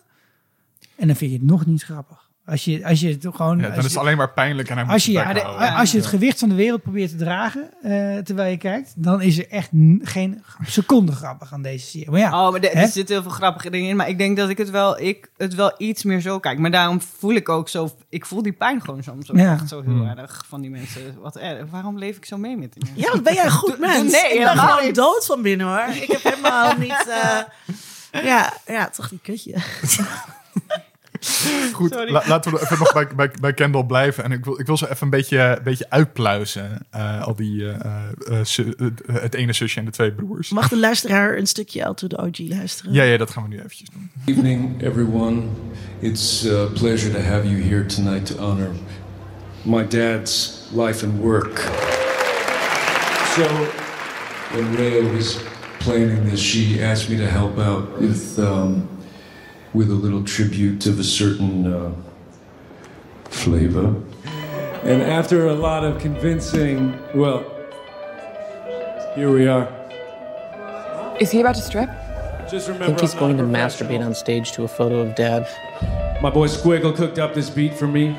En 0.95 1.07
dan 1.07 1.15
vind 1.15 1.31
je 1.31 1.37
het 1.37 1.45
nog 1.45 1.65
niet 1.65 1.83
grappig. 1.83 2.28
Als 2.49 2.63
je, 2.65 2.85
als 2.85 2.99
je 2.99 3.07
het 3.09 3.27
gewoon... 3.35 3.57
Ja, 3.59 3.63
dan 3.69 3.71
is 3.77 3.83
je- 3.83 3.89
het 3.89 3.97
alleen 3.97 4.17
maar 4.17 4.31
pijnlijk 4.33 4.69
en 4.69 4.75
hij 4.75 4.83
moet 4.83 4.93
als 4.93 5.05
je, 5.05 5.11
ja, 5.11 5.33
de- 5.33 5.43
als 5.43 5.91
je 5.91 5.97
het 5.97 6.05
gewicht 6.07 6.39
van 6.39 6.49
de 6.49 6.55
wereld 6.55 6.81
probeert 6.81 7.09
te 7.09 7.15
dragen 7.15 7.69
eh, 7.81 8.17
terwijl 8.17 8.51
je 8.51 8.57
kijkt, 8.57 8.93
dan 8.95 9.21
is 9.21 9.37
er 9.37 9.47
echt 9.49 9.69
geen 10.01 10.43
seconde 10.65 11.11
grappig 11.11 11.53
aan 11.53 11.61
deze 11.61 11.85
serie. 11.87 12.11
Maar 12.11 12.19
ja, 12.19 12.45
Oh, 12.45 12.51
maar 12.51 12.61
er 12.61 12.71
er 12.73 12.87
zitten 12.87 13.13
heel 13.15 13.23
veel 13.23 13.31
grappige 13.31 13.69
dingen 13.69 13.89
in. 13.89 13.95
Maar 13.95 14.09
ik 14.09 14.17
denk 14.17 14.37
dat 14.37 14.49
ik 14.49 14.57
het 14.57 14.69
wel, 14.69 14.99
ik 14.99 15.29
het 15.37 15.55
wel 15.55 15.73
iets 15.77 16.03
meer 16.03 16.21
zo 16.21 16.39
kijk. 16.39 16.59
Maar 16.59 16.71
daarom 16.71 17.01
voel 17.01 17.33
ik 17.33 17.49
ook 17.49 17.69
zo... 17.69 17.89
Ik 18.09 18.25
voel 18.25 18.41
die 18.41 18.53
pijn 18.53 18.81
gewoon 18.81 19.03
soms 19.03 19.31
ook 19.31 19.37
Ja. 19.37 19.53
echt 19.53 19.69
zo 19.69 19.81
heel 19.81 19.91
Hmm. 19.93 20.17
erg 20.17 20.43
van 20.47 20.61
die 20.61 20.69
mensen. 20.69 21.01
Wat 21.21 21.37
erg. 21.37 21.69
Waarom 21.69 21.97
leef 21.97 22.15
ik 22.17 22.25
zo 22.25 22.37
mee 22.37 22.57
met 22.57 22.73
die 22.73 22.83
mensen? 22.85 23.01
Ja, 23.03 23.11
wat 23.11 23.23
ben 23.23 23.33
jij 23.33 23.45
een 23.45 23.51
goed 23.51 23.79
mens. 23.79 24.11
nee, 24.11 24.33
ik 24.33 24.43
ben 24.43 24.57
gewoon 24.57 24.85
niet. 24.85 24.95
dood 24.95 25.25
van 25.25 25.41
binnen 25.41 25.67
hoor. 25.67 25.95
Ik 26.01 26.07
heb 26.11 26.23
helemaal 26.23 26.73
niet... 26.77 27.07
eh, 28.11 28.23
ja, 28.31 28.53
ja, 28.67 28.89
toch 28.89 29.09
die 29.09 29.19
kutje. 29.21 29.53
Goed, 31.73 31.95
la- 32.09 32.23
laten 32.27 32.51
we 32.51 32.61
even 32.61 32.77
nog 32.79 32.93
bij, 32.93 33.07
bij, 33.15 33.31
bij 33.41 33.53
Kendall 33.53 33.83
blijven. 33.85 34.23
En 34.23 34.31
ik 34.31 34.45
wil, 34.45 34.59
ik 34.59 34.65
wil 34.65 34.77
ze 34.77 34.85
even 34.89 34.97
een 35.03 35.09
beetje, 35.09 35.39
een 35.39 35.63
beetje 35.63 35.85
uitpluizen. 35.89 36.85
eh, 36.89 37.21
al 37.23 37.35
die, 37.35 37.69
eh, 37.71 37.75
eh, 38.27 38.45
het- 38.77 39.01
het 39.21 39.33
ene 39.33 39.53
zusje 39.53 39.79
en 39.79 39.85
de 39.85 39.91
twee 39.91 40.11
broers. 40.11 40.49
Mag 40.49 40.67
de 40.69 40.77
luisteraar 40.77 41.37
een 41.37 41.47
stukje 41.47 41.83
L 41.89 41.93
to 41.93 42.07
the 42.07 42.17
OG 42.17 42.37
luisteren? 42.39 42.93
Ja, 42.93 43.03
ja, 43.03 43.17
dat 43.17 43.29
gaan 43.31 43.43
we 43.43 43.49
nu 43.49 43.57
eventjes 43.57 43.89
doen. 43.89 44.09
evening, 44.25 44.81
everyone. 44.83 45.41
It's 45.99 46.45
a 46.47 46.65
pleasure 46.65 47.11
to 47.11 47.19
have 47.19 47.47
you 47.49 47.61
here 47.63 47.85
tonight 47.85 48.25
to 48.25 48.35
honor 48.43 48.69
my 49.61 49.87
dad's 49.87 50.53
life 50.75 51.05
and 51.05 51.19
work. 51.19 51.57
So, 53.35 53.43
when 54.53 54.75
Rhea 54.75 55.03
was 55.15 55.37
planning 55.77 56.29
this, 56.29 56.41
she 56.41 56.83
asked 56.83 57.09
me 57.09 57.17
to 57.17 57.31
help 57.31 57.57
out 57.59 57.99
with 57.99 58.37
um, 58.37 58.87
with 59.73 59.89
a 59.89 59.95
little 59.95 60.23
tribute 60.23 60.85
of 60.85 60.99
a 60.99 61.03
certain 61.03 61.71
uh, 61.71 61.93
flavor. 63.25 63.95
And 64.83 65.01
after 65.01 65.47
a 65.47 65.53
lot 65.53 65.83
of 65.83 65.99
convincing, 65.99 66.97
well, 67.13 67.43
here 69.15 69.31
we 69.31 69.47
are. 69.47 69.67
Is 71.19 71.31
he 71.31 71.41
about 71.41 71.55
to 71.55 71.61
strip? 71.61 71.89
Just 72.49 72.69
I 72.69 72.77
think 72.77 72.99
he's 72.99 73.13
I'm 73.13 73.19
going 73.19 73.37
to 73.37 73.43
masturbate 73.43 74.03
on 74.03 74.15
stage 74.15 74.53
to 74.53 74.63
a 74.63 74.67
photo 74.67 75.01
of 75.01 75.15
dad. 75.15 75.47
My 76.21 76.29
boy 76.29 76.47
Squiggle 76.47 76.95
cooked 76.95 77.19
up 77.19 77.33
this 77.33 77.49
beat 77.49 77.75
for 77.75 77.87
me. 77.87 78.15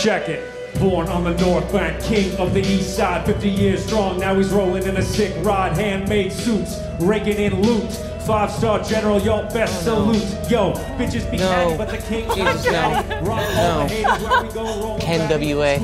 Check 0.00 0.28
it. 0.28 0.46
Born 0.78 1.08
on 1.08 1.24
the 1.24 1.34
North 1.44 1.70
Bank, 1.72 2.02
king 2.02 2.34
of 2.38 2.54
the 2.54 2.60
East 2.60 2.96
Side, 2.96 3.26
50 3.26 3.50
years 3.50 3.84
strong. 3.84 4.18
Now 4.18 4.34
he's 4.36 4.50
rolling 4.50 4.84
in 4.84 4.96
a 4.96 5.02
sick 5.02 5.34
rod, 5.44 5.76
handmade 5.76 6.32
suits, 6.32 6.78
raking 7.00 7.36
in 7.36 7.60
loot. 7.60 7.90
Five 8.30 8.50
star 8.52 8.78
general, 8.84 9.18
yo, 9.20 9.42
best 9.52 9.82
salute. 9.82 10.22
Yo, 10.48 10.72
bitches 10.98 11.28
be 11.32 11.36
No. 11.38 11.50
natty, 11.50 11.76
but 11.76 11.88
the 11.88 11.96
king 11.98 12.24
Jesus, 12.34 12.64
is 12.64 12.70
no. 12.72 12.90
No. 13.22 13.86
the 13.88 13.94
haters 13.94 14.22
where 14.22 14.42
we 14.42 14.48
go 14.54 14.62
roll 14.80 14.98
Ken. 15.00 15.28
W.A. 15.28 15.80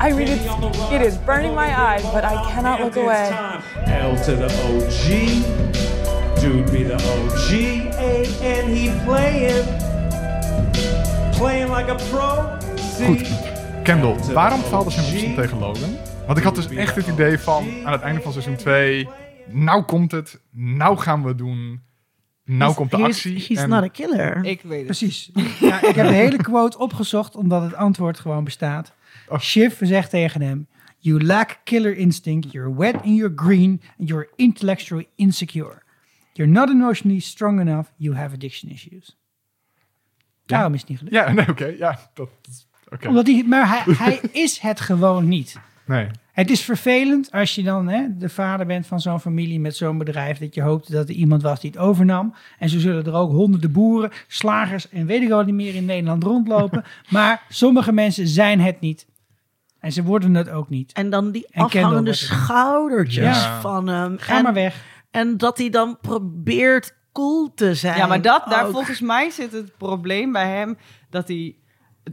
I 0.00 0.12
read 0.12 0.28
it- 0.28 0.92
it 0.92 1.00
is 1.02 1.16
burning 1.24 1.54
my 1.54 1.70
eyes, 1.74 2.02
but 2.12 2.24
I 2.24 2.36
cannot 2.52 2.80
look 2.80 2.96
away. 2.96 3.30
L 3.86 4.14
to 4.24 4.36
the 4.36 4.50
OG. 4.68 5.44
Dude 6.40 6.70
be 6.70 6.84
the 6.84 6.98
OG. 7.14 7.52
A 7.98 8.26
and 8.44 8.68
he 8.76 8.90
playing. 9.06 9.64
Playing 11.38 11.70
like 11.76 11.88
a 11.90 11.96
pro. 12.10 12.48
Goed. 13.06 13.26
Kendall, 13.82 14.14
waarom 14.32 14.60
faalde 14.60 14.90
zijn 14.90 15.34
tegen 15.34 15.58
Logan? 15.58 15.96
Want 16.26 16.38
ik 16.38 16.44
had 16.44 16.54
dus 16.54 16.68
echt 16.68 16.94
het 16.96 17.06
idee 17.06 17.38
van, 17.38 17.68
aan 17.84 17.92
het 17.92 18.02
einde 18.02 18.20
van 18.20 18.32
seizoen 18.32 18.56
2... 18.56 19.08
Nou 19.52 19.82
komt 19.82 20.10
het, 20.12 20.40
nou 20.50 20.98
gaan 20.98 21.22
we 21.22 21.28
het 21.28 21.38
doen, 21.38 21.80
nou 22.44 22.74
komt 22.74 22.90
de 22.90 22.96
He's- 22.96 23.06
actie. 23.08 23.34
He's 23.34 23.58
en- 23.62 23.68
not 23.68 23.82
a 23.82 23.88
killer. 23.88 24.44
Ik 24.44 24.60
weet 24.62 24.76
het. 24.78 24.86
precies. 24.86 25.30
Ja, 25.60 25.82
ik 25.88 25.94
heb 25.94 26.06
de 26.06 26.12
hele 26.12 26.36
quote 26.36 26.78
opgezocht 26.78 27.36
omdat 27.36 27.62
het 27.62 27.74
antwoord 27.74 28.18
gewoon 28.20 28.44
bestaat. 28.44 28.94
Oh. 29.28 29.38
Shiv 29.38 29.78
zegt 29.80 30.10
tegen 30.10 30.42
hem: 30.42 30.66
You 30.98 31.24
lack 31.24 31.60
killer 31.64 31.96
instinct, 31.96 32.52
you're 32.52 32.74
wet 32.74 32.94
and 32.94 33.16
you're 33.16 33.32
green, 33.36 33.80
and 33.98 34.08
you're 34.08 34.28
intellectually 34.36 35.08
insecure. 35.14 35.82
You're 36.32 36.52
not 36.52 36.68
emotionally 36.68 37.20
strong 37.20 37.60
enough, 37.60 37.88
you 37.96 38.16
have 38.16 38.34
addiction 38.34 38.70
issues. 38.72 39.18
Daarom 40.46 40.74
is 40.74 40.80
het 40.80 40.88
niet 40.88 40.98
gelukt. 40.98 41.16
Ja, 41.16 41.32
nee, 41.32 41.48
oké. 41.48 41.64
ja, 41.78 42.10
dat... 42.14 42.28
Oké. 42.92 43.08
Omdat 43.08 43.26
hij, 43.26 43.44
maar 43.46 43.68
hij, 43.68 43.94
hij 43.94 44.20
is 44.32 44.58
het 44.58 44.80
gewoon 44.80 45.28
niet. 45.28 45.56
Nee. 45.90 46.06
Het 46.32 46.50
is 46.50 46.62
vervelend 46.62 47.30
als 47.32 47.54
je 47.54 47.62
dan 47.62 47.88
hè, 47.88 48.16
de 48.18 48.28
vader 48.28 48.66
bent 48.66 48.86
van 48.86 49.00
zo'n 49.00 49.20
familie 49.20 49.60
met 49.60 49.76
zo'n 49.76 49.98
bedrijf. 49.98 50.38
Dat 50.38 50.54
je 50.54 50.62
hoopt 50.62 50.92
dat 50.92 51.08
er 51.08 51.14
iemand 51.14 51.42
was 51.42 51.60
die 51.60 51.70
het 51.70 51.80
overnam. 51.80 52.34
En 52.58 52.68
zo 52.68 52.78
zullen 52.78 53.04
er 53.06 53.14
ook 53.14 53.30
honderden 53.30 53.72
boeren, 53.72 54.10
slagers 54.26 54.88
en 54.88 55.06
weet 55.06 55.22
ik 55.22 55.28
wel 55.28 55.42
niet 55.42 55.54
meer 55.54 55.74
in 55.74 55.84
Nederland 55.84 56.22
rondlopen. 56.22 56.84
maar 57.08 57.42
sommige 57.48 57.92
mensen 57.92 58.28
zijn 58.28 58.60
het 58.60 58.80
niet. 58.80 59.06
En 59.80 59.92
ze 59.92 60.02
worden 60.02 60.34
het 60.34 60.48
ook 60.50 60.68
niet. 60.68 60.92
En 60.92 61.10
dan 61.10 61.30
die 61.30 61.46
En 61.50 61.62
afhangende 61.62 62.12
schoudertjes 62.12 63.42
Ja. 63.42 63.60
van 63.60 63.86
hem. 63.86 64.18
Ga 64.18 64.36
en, 64.36 64.42
maar 64.42 64.52
weg. 64.54 64.84
En 65.10 65.36
dat 65.36 65.58
hij 65.58 65.70
dan 65.70 65.98
probeert 66.00 66.94
cool 67.12 67.52
te 67.54 67.74
zijn. 67.74 67.96
Ja, 67.96 68.06
maar 68.06 68.22
dat, 68.22 68.42
daar 68.48 68.64
ook. 68.66 68.72
volgens 68.72 69.00
mij 69.00 69.30
zit 69.30 69.52
het 69.52 69.76
probleem 69.76 70.32
bij 70.32 70.48
hem 70.56 70.76
dat 71.10 71.28
hij 71.28 71.54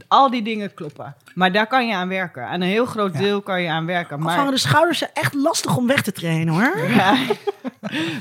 al 0.08 0.30
die 0.30 0.42
dingen 0.42 0.74
kloppen. 0.74 1.14
Maar 1.34 1.52
daar 1.52 1.66
kan 1.66 1.86
je 1.86 1.94
aan 1.94 2.08
werken. 2.08 2.46
Aan 2.46 2.60
een 2.60 2.68
heel 2.68 2.86
groot 2.86 3.12
Ja. 3.12 3.18
deel 3.20 3.40
kan 3.42 3.62
je 3.62 3.68
aan 3.70 3.86
werken. 3.86 4.18
Maar, 4.18 4.28
Afhangende 4.28 4.58
schouders 4.58 4.98
zijn 4.98 5.10
echt 5.14 5.34
lastig 5.34 5.76
om 5.76 5.86
weg 5.86 6.02
te 6.02 6.12
trainen 6.12 6.54
hoor. 6.54 6.78
Ja. 6.98 7.16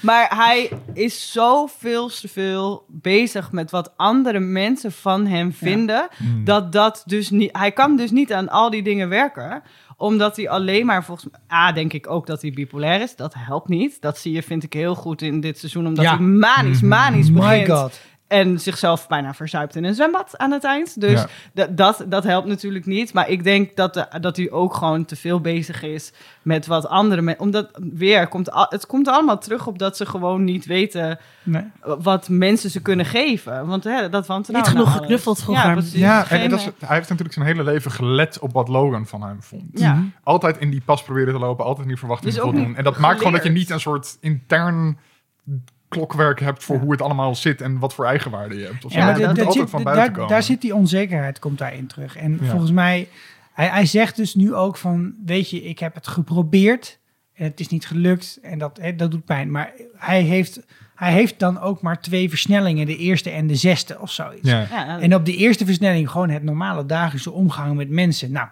maar 0.01 0.35
hij 0.37 0.69
is 0.93 1.31
zoveel 1.31 2.07
te 2.07 2.27
veel 2.27 2.85
bezig 2.87 3.51
met 3.51 3.71
wat 3.71 3.91
andere 3.97 4.39
mensen 4.39 4.91
van 4.91 5.25
hem 5.27 5.53
vinden. 5.53 6.07
Dat 6.43 6.71
dat 6.71 7.03
dus 7.05 7.29
niet. 7.29 7.57
Hij 7.57 7.71
kan 7.71 7.95
dus 7.95 8.11
niet 8.11 8.33
aan 8.33 8.49
al 8.49 8.69
die 8.69 8.83
dingen 8.83 9.09
werken 9.09 9.61
omdat 9.99 10.35
hij 10.35 10.49
alleen 10.49 10.85
maar 10.85 11.03
volgens 11.03 11.27
mij... 11.31 11.57
A, 11.59 11.71
denk 11.71 11.93
ik 11.93 12.09
ook 12.09 12.27
dat 12.27 12.41
hij 12.41 12.51
bipolair 12.51 13.01
is. 13.01 13.15
Dat 13.15 13.33
helpt 13.37 13.67
niet. 13.67 14.01
Dat 14.01 14.17
zie 14.17 14.33
je, 14.33 14.43
vind 14.43 14.63
ik, 14.63 14.73
heel 14.73 14.95
goed 14.95 15.21
in 15.21 15.39
dit 15.39 15.57
seizoen. 15.59 15.87
Omdat 15.87 16.05
Ja. 16.05 16.15
hij 16.17 16.25
manisch, 16.25 16.81
manisch 16.81 17.29
My 17.29 17.39
begint. 17.39 17.67
god. 17.79 17.99
En 18.27 18.59
zichzelf 18.59 19.07
bijna 19.07 19.33
verzuipt 19.33 19.75
in 19.75 19.83
een 19.83 19.93
zwembad 19.95 20.37
aan 20.37 20.51
het 20.51 20.63
eind. 20.63 21.01
Dus 21.01 21.25
Ja. 21.53 21.67
dat, 21.69 22.05
dat, 22.07 22.23
helpt 22.23 22.47
natuurlijk 22.47 22.85
niet. 22.85 23.13
Maar 23.13 23.29
ik 23.29 23.43
denk 23.43 23.75
dat, 23.75 23.93
de, 23.93 24.05
dat 24.21 24.37
hij 24.37 24.51
ook 24.51 24.73
gewoon 24.73 25.05
te 25.05 25.15
veel 25.15 25.41
bezig 25.41 25.83
is 25.83 26.11
met 26.41 26.65
wat 26.65 26.87
andere 26.87 27.21
mensen. 27.21 27.43
Omdat 27.43 27.69
weer, 27.93 28.27
komt, 28.27 28.51
al- 28.51 28.65
het 28.69 28.85
komt 28.85 29.07
allemaal 29.07 29.37
terug 29.37 29.67
op 29.67 29.79
dat 29.79 29.97
ze 29.97 30.05
gewoon 30.05 30.43
niet 30.43 30.65
weten 30.65 31.19
Nee. 31.43 31.63
wat 31.81 32.29
mensen 32.29 32.69
ze 32.69 32.81
kunnen 32.81 33.05
geven. 33.05 33.67
Want 33.67 33.83
hè, 33.83 34.09
dat 34.09 34.27
wantrouwen. 34.27 34.69
Niet 34.71 34.79
genoeg 34.81 34.97
geknuffeld 34.97 35.41
vroeger. 35.43 35.65
Ja, 35.67 35.73
precies. 35.73 35.99
Ja, 35.99 36.29
en 36.29 36.49
dat 36.49 36.59
is, 36.59 36.65
eh, 36.65 36.71
hij 36.79 36.95
heeft 36.95 37.09
natuurlijk 37.09 37.33
zijn 37.37 37.45
hele 37.47 37.63
leven 37.63 37.91
gelet 37.91 38.39
op 38.39 38.53
wat 38.53 38.67
Logan 38.67 39.05
van 39.07 39.21
hem 39.23 39.41
vond. 39.43 39.63
Ja. 39.73 40.03
Altijd 40.23 40.57
in 40.57 40.69
die 40.69 40.81
pas 40.85 41.03
proberen 41.03 41.33
te 41.33 41.39
lopen, 41.39 41.63
altijd 41.65 41.83
in 41.83 41.87
die 41.91 41.99
verwachtingen 41.99 42.33
Dus 42.35 42.43
ook 42.43 42.49
voldoen. 42.49 42.67
niet 42.67 42.77
En 42.77 42.83
dat 42.83 42.97
maakt 42.97 43.17
gewoon 43.17 43.33
dat 43.33 43.43
je 43.43 43.49
niet 43.49 43.69
een 43.69 43.79
soort 43.79 44.17
intern 44.19 44.97
klokwerk 45.87 46.39
hebt 46.39 46.63
voor 46.63 46.75
Ja. 46.75 46.81
hoe 46.81 46.91
het 46.91 47.01
allemaal 47.01 47.35
zit 47.35 47.61
en 47.61 47.79
wat 47.79 47.93
voor 47.93 48.05
eigenwaarde 48.05 48.55
je 48.55 48.65
hebt. 48.65 48.85
Of 48.85 48.91
zo. 48.91 48.97
Ja, 48.97 49.33
dat- 49.33 49.53
zit- 49.53 49.69
van 49.69 49.83
daar, 49.83 49.93
buiten 49.93 50.13
komen. 50.15 50.29
daar 50.29 50.43
zit 50.43 50.61
die 50.61 50.75
onzekerheid, 50.75 51.39
komt 51.39 51.57
daarin 51.57 51.87
terug. 51.87 52.15
En 52.17 52.37
Ja. 52.41 52.49
volgens 52.49 52.71
mij, 52.71 53.07
hij, 53.53 53.67
hij 53.67 53.85
zegt 53.85 54.15
dus 54.15 54.35
nu 54.35 54.53
ook 54.53 54.77
van, 54.77 55.13
weet 55.25 55.49
je, 55.49 55.63
ik 55.63 55.79
heb 55.79 55.93
het 55.95 56.07
geprobeerd 56.07 56.99
en 57.33 57.43
het 57.45 57.59
is 57.59 57.67
niet 57.67 57.87
gelukt 57.87 58.39
en 58.41 58.57
dat, 58.59 58.77
hè, 58.81 58.95
dat 58.95 59.11
doet 59.11 59.25
pijn. 59.25 59.51
Maar 59.51 59.71
hij 59.95 60.21
heeft, 60.21 60.59
hij 60.95 61.11
heeft 61.11 61.39
dan 61.39 61.59
ook 61.59 61.81
maar 61.81 62.01
twee 62.01 62.29
versnellingen, 62.29 62.85
de 62.85 62.97
eerste 62.97 63.29
en 63.29 63.47
de 63.47 63.55
zesde 63.55 63.99
of 63.99 64.11
zoiets. 64.11 64.49
Ja. 64.49 64.65
ja, 64.69 64.99
En 64.99 65.15
op 65.15 65.25
de 65.25 65.35
eerste 65.35 65.65
versnelling 65.65 66.09
gewoon 66.09 66.29
het 66.29 66.43
normale 66.43 66.85
dagelijkse 66.85 67.31
omgang 67.31 67.75
met 67.75 67.89
mensen. 67.89 68.31
Nou, 68.31 68.47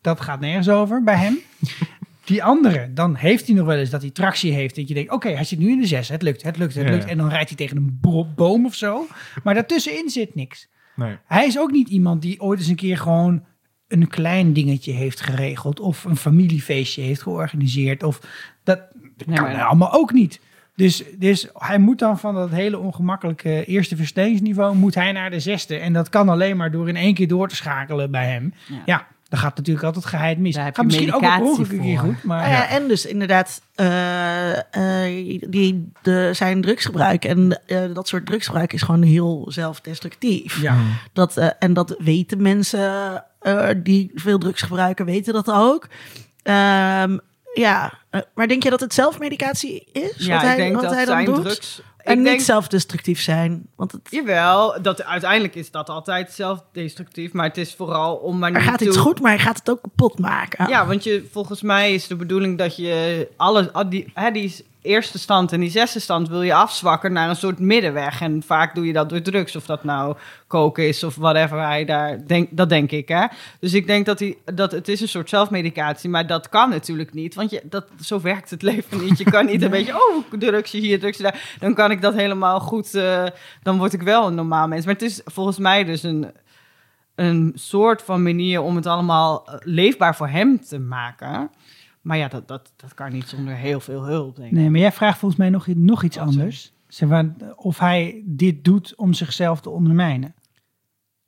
dat 0.00 0.20
gaat 0.20 0.40
nergens 0.40 0.68
over 0.68 1.02
bij 1.02 1.16
hem. 1.16 1.38
Die 2.24 2.44
andere, 2.44 2.92
dan 2.92 3.14
heeft 3.14 3.46
hij 3.46 3.56
nog 3.56 3.66
wel 3.66 3.76
eens 3.76 3.90
dat 3.90 4.00
hij 4.00 4.10
tractie 4.10 4.52
heeft. 4.52 4.76
Dat 4.76 4.88
je 4.88 4.94
denkt, 4.94 5.10
oké, 5.12 5.28
hij 5.28 5.44
zit 5.44 5.58
nu 5.58 5.70
in 5.70 5.80
de 5.80 5.86
zes. 5.86 6.08
Het 6.08 6.22
lukt, 6.22 6.42
het 6.42 6.56
lukt, 6.56 6.74
het 6.74 6.84
Ja. 6.86 6.90
lukt. 6.90 7.04
En 7.04 7.16
dan 7.18 7.28
rijdt 7.28 7.48
hij 7.48 7.56
tegen 7.56 7.76
een 7.76 7.98
bo- 8.00 8.28
boom 8.34 8.64
of 8.66 8.74
zo. 8.74 9.06
Maar 9.44 9.54
daartussenin 9.54 10.08
zit 10.10 10.34
niks. 10.34 10.68
Nee. 10.96 11.16
Hij 11.26 11.46
is 11.46 11.58
ook 11.58 11.70
niet 11.70 11.88
iemand 11.88 12.22
die 12.22 12.40
ooit 12.40 12.58
eens 12.58 12.68
een 12.68 12.74
keer 12.76 12.98
gewoon 12.98 13.44
een 13.88 14.08
klein 14.08 14.52
dingetje 14.52 14.92
heeft 14.92 15.20
geregeld. 15.20 15.80
Of 15.80 16.04
een 16.04 16.16
familiefeestje 16.16 17.02
heeft 17.02 17.22
georganiseerd. 17.22 18.02
Of 18.02 18.20
dat 18.64 18.80
Nee, 19.26 19.36
kan 19.36 19.44
maar- 19.44 19.62
allemaal 19.64 19.92
ook 19.92 20.12
niet. 20.12 20.40
Dus, 20.76 21.02
dus 21.18 21.48
hij 21.54 21.78
moet 21.78 21.98
dan 21.98 22.18
van 22.18 22.34
dat 22.34 22.50
hele 22.50 22.78
ongemakkelijke 22.78 23.64
eerste 23.64 23.96
versnellingsniveau... 23.96 24.76
moet 24.76 24.94
hij 24.94 25.12
naar 25.12 25.30
de 25.30 25.40
zesde. 25.40 25.76
En 25.76 25.92
dat 25.92 26.08
kan 26.08 26.28
alleen 26.28 26.56
maar 26.56 26.70
door 26.70 26.88
in 26.88 26.96
één 26.96 27.14
keer 27.14 27.28
door 27.28 27.48
te 27.48 27.56
schakelen 27.56 28.10
bij 28.10 28.26
hem. 28.26 28.54
Ja. 28.68 28.82
Ja, 28.86 29.06
dan 29.34 29.42
gaat 29.42 29.56
natuurlijk 29.56 29.86
altijd 29.86 30.04
geheid 30.04 30.38
mis. 30.38 30.54
Daar 30.54 30.64
heb 30.64 30.74
Gaat 30.74 30.92
je 30.92 30.98
misschien 30.98 31.14
ook 31.14 31.58
een 31.58 31.80
keer 31.80 31.98
goed. 31.98 32.22
Maar 32.24 32.40
Nou 32.40 32.52
ja, 32.52 32.68
en 32.68 32.88
dus 32.88 33.06
inderdaad, 33.06 33.60
eh, 33.74 34.52
eh, 35.06 35.40
die, 35.48 35.92
de, 36.02 36.30
zijn 36.32 36.60
drugsgebruik 36.60 37.24
en 37.24 37.60
eh, 37.66 37.94
dat 37.94 38.08
soort 38.08 38.26
drugsgebruik 38.26 38.72
is 38.72 38.82
gewoon 38.82 39.02
heel 39.02 39.46
zelfdestructief. 39.48 40.60
ja. 40.60 40.76
Dat, 41.12 41.36
eh, 41.36 41.48
en 41.58 41.72
dat 41.72 41.94
weten 41.98 42.42
mensen 42.42 43.24
eh, 43.40 43.68
die 43.76 44.10
veel 44.14 44.38
drugs 44.38 44.62
gebruiken, 44.62 45.04
weten 45.04 45.32
dat 45.32 45.50
ook. 45.50 45.88
Ehm, 46.42 47.18
ja, 47.54 47.92
maar 48.34 48.48
denk 48.48 48.62
je 48.62 48.70
dat 48.70 48.80
het 48.80 48.94
zelfmedicatie 48.94 49.88
is? 49.92 50.26
ja, 50.26 50.34
wat 50.34 50.42
hij, 50.42 50.50
ik 50.50 50.56
denk 50.56 50.74
wat 50.74 50.82
dat 50.82 50.94
hij 50.94 51.04
dan 51.04 51.14
zijn 51.14 51.26
doet? 51.26 51.44
drugs... 51.44 51.82
en 52.04 52.16
niet 52.16 52.26
denk, 52.26 52.40
zelfdestructief 52.40 53.20
zijn. 53.20 53.66
Want 53.76 53.92
het, 53.92 54.00
Jawel, 54.10 54.82
dat, 54.82 55.04
uiteindelijk 55.04 55.54
is 55.54 55.70
dat 55.70 55.88
altijd 55.88 56.32
zelfdestructief. 56.32 57.32
Maar 57.32 57.46
het 57.46 57.56
is 57.56 57.74
vooral 57.74 58.14
om 58.16 58.38
maar 58.38 58.52
er 58.52 58.56
niet 58.60 58.68
gaat 58.68 58.80
iets 58.80 58.94
toe- 58.94 59.02
goed, 59.02 59.20
maar 59.20 59.30
hij 59.30 59.40
gaat 59.40 59.58
het 59.58 59.70
ook 59.70 59.82
kapot 59.82 60.18
maken. 60.18 60.68
Ja, 60.68 60.86
want 60.86 61.04
je, 61.04 61.28
volgens 61.32 61.62
mij 61.62 61.94
is 61.94 62.06
de 62.06 62.16
bedoeling 62.16 62.58
dat 62.58 62.76
je 62.76 63.28
alle, 63.36 63.72
al 63.72 63.88
die, 63.88 64.10
hè, 64.14 64.30
die 64.30 64.54
eerste 64.84 65.18
stand 65.18 65.52
en 65.52 65.60
die 65.60 65.70
zesde 65.70 66.00
stand 66.00 66.28
wil 66.28 66.42
je 66.42 66.54
afzwakken 66.54 67.12
naar 67.12 67.28
een 67.28 67.36
soort 67.36 67.58
middenweg. 67.58 68.20
En 68.20 68.42
vaak 68.42 68.74
doe 68.74 68.86
je 68.86 68.92
dat 68.92 69.08
door 69.08 69.22
drugs, 69.22 69.56
of 69.56 69.66
dat 69.66 69.84
nou 69.84 70.16
koken 70.46 70.88
is 70.88 71.04
of 71.04 71.14
whatever 71.14 71.60
hij 71.60 71.84
daar 71.84 72.26
denkt. 72.26 72.56
Dat 72.56 72.68
denk 72.68 72.90
ik, 72.90 73.08
hè. 73.08 73.26
Dus 73.60 73.74
ik 73.74 73.86
denk 73.86 74.06
dat, 74.06 74.18
hij, 74.18 74.36
dat 74.54 74.72
het 74.72 74.88
is 74.88 75.00
een 75.00 75.08
soort 75.08 75.28
zelfmedicatie, 75.28 76.10
maar 76.10 76.26
dat 76.26 76.48
kan 76.48 76.70
natuurlijk 76.70 77.14
niet. 77.14 77.34
Want 77.34 77.50
je, 77.50 77.62
dat, 77.64 77.86
zo 78.00 78.20
werkt 78.20 78.50
het 78.50 78.62
leven 78.62 79.04
niet. 79.04 79.18
Je 79.18 79.24
kan 79.24 79.46
niet 79.46 79.62
een 79.62 79.70
beetje, 79.78 79.94
oh, 79.94 80.32
drugsje 80.38 80.78
hier, 80.78 81.00
drugsje 81.00 81.22
daar. 81.22 81.56
Dan 81.58 81.74
kan 81.74 81.90
ik 81.90 82.00
dat 82.00 82.14
helemaal 82.14 82.60
goed, 82.60 82.94
eh, 82.94 83.24
dan 83.62 83.78
word 83.78 83.92
ik 83.92 84.02
wel 84.02 84.26
een 84.26 84.34
normaal 84.34 84.68
mens. 84.68 84.84
Maar 84.84 84.94
het 84.94 85.02
is 85.02 85.20
volgens 85.24 85.58
mij 85.58 85.84
dus 85.84 86.02
een 86.02 86.32
een 87.14 87.52
soort 87.54 88.02
van 88.02 88.22
manier 88.22 88.60
om 88.60 88.76
het 88.76 88.86
allemaal 88.86 89.46
eh, 89.46 89.54
leefbaar 89.60 90.16
voor 90.16 90.28
hem 90.28 90.64
te 90.64 90.78
maken. 90.78 91.50
Maar 92.04 92.16
ja, 92.16 92.28
dat, 92.28 92.48
dat, 92.48 92.72
dat 92.76 92.94
kan 92.94 93.12
niet 93.12 93.28
zonder 93.28 93.54
heel 93.54 93.80
veel 93.80 94.04
hulp, 94.04 94.36
denk 94.36 94.48
ik. 94.50 94.54
Nee, 94.56 94.70
maar 94.70 94.80
jij 94.80 94.92
vraagt 94.92 95.18
volgens 95.18 95.40
mij 95.40 95.50
nog, 95.50 95.66
nog 95.66 96.02
iets 96.02 96.18
anders. 96.18 96.72
Zeg 96.88 97.08
maar, 97.08 97.34
of 97.56 97.78
hij 97.78 98.22
dit 98.24 98.64
doet 98.64 98.94
om 98.96 99.12
zichzelf 99.12 99.60
te 99.60 99.70
ondermijnen. 99.70 100.34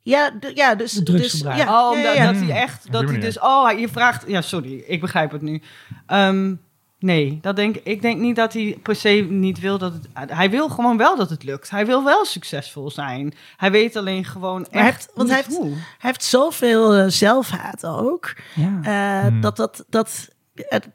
Ja, 0.03 0.31
ja 0.55 0.74
dus... 0.74 0.93
De 0.93 1.03
dus 1.03 1.15
drugsgebruik. 1.15 1.59
ja, 1.59 1.82
oh, 1.85 1.97
omdat 1.97 2.15
ja, 2.16 2.23
ja. 2.23 2.32
dat 2.32 2.43
hij 2.43 2.51
echt, 2.62 2.93
dat 2.93 3.09
hij 3.11 3.20
dus, 3.20 3.39
oh, 3.40 3.78
je 3.78 3.89
vraagt, 3.89 4.24
ja, 4.28 4.40
sorry, 4.40 4.85
ik 4.86 5.01
begrijp 5.01 5.31
het 5.31 5.43
nu. 5.43 5.62
Ehm, 6.07 6.55
nee, 6.98 7.39
dat 7.40 7.57
denk, 7.57 7.77
ik 7.77 8.03
denk 8.03 8.20
niet 8.20 8.36
dat 8.36 8.53
hij 8.53 8.78
per 8.82 8.97
se 8.97 9.27
niet 9.31 9.61
wil 9.61 9.78
dat 9.78 9.93
het, 9.93 10.31
hij 10.31 10.51
wil 10.51 10.69
gewoon 10.69 10.97
wel 10.97 11.16
dat 11.16 11.31
het 11.31 11.44
lukt. 11.44 11.70
Hij 11.70 11.86
wil 11.86 12.05
wel 12.05 12.24
succesvol 12.24 12.90
zijn. 12.90 13.35
Hij 13.57 13.70
weet 13.70 13.97
alleen 13.97 14.24
gewoon 14.24 14.61
Maar 14.61 14.70
hij 14.70 14.86
echt 14.86 14.97
heeft- 14.97 15.11
want 15.15 15.28
hij 15.28 15.39
heeft- 15.39 15.57
hoe. 15.57 15.70
Hij 15.74 15.78
heeft 15.98 16.24
zoveel 16.24 16.94
eh, 16.94 17.05
zelfhaat 17.09 17.86
ook. 17.86 18.35
Ja. 18.55 18.81
Eh, 18.82 19.27
Hmm. 19.27 19.40
Dat 19.40 19.57
dat, 19.57 19.85
dat 19.89 20.28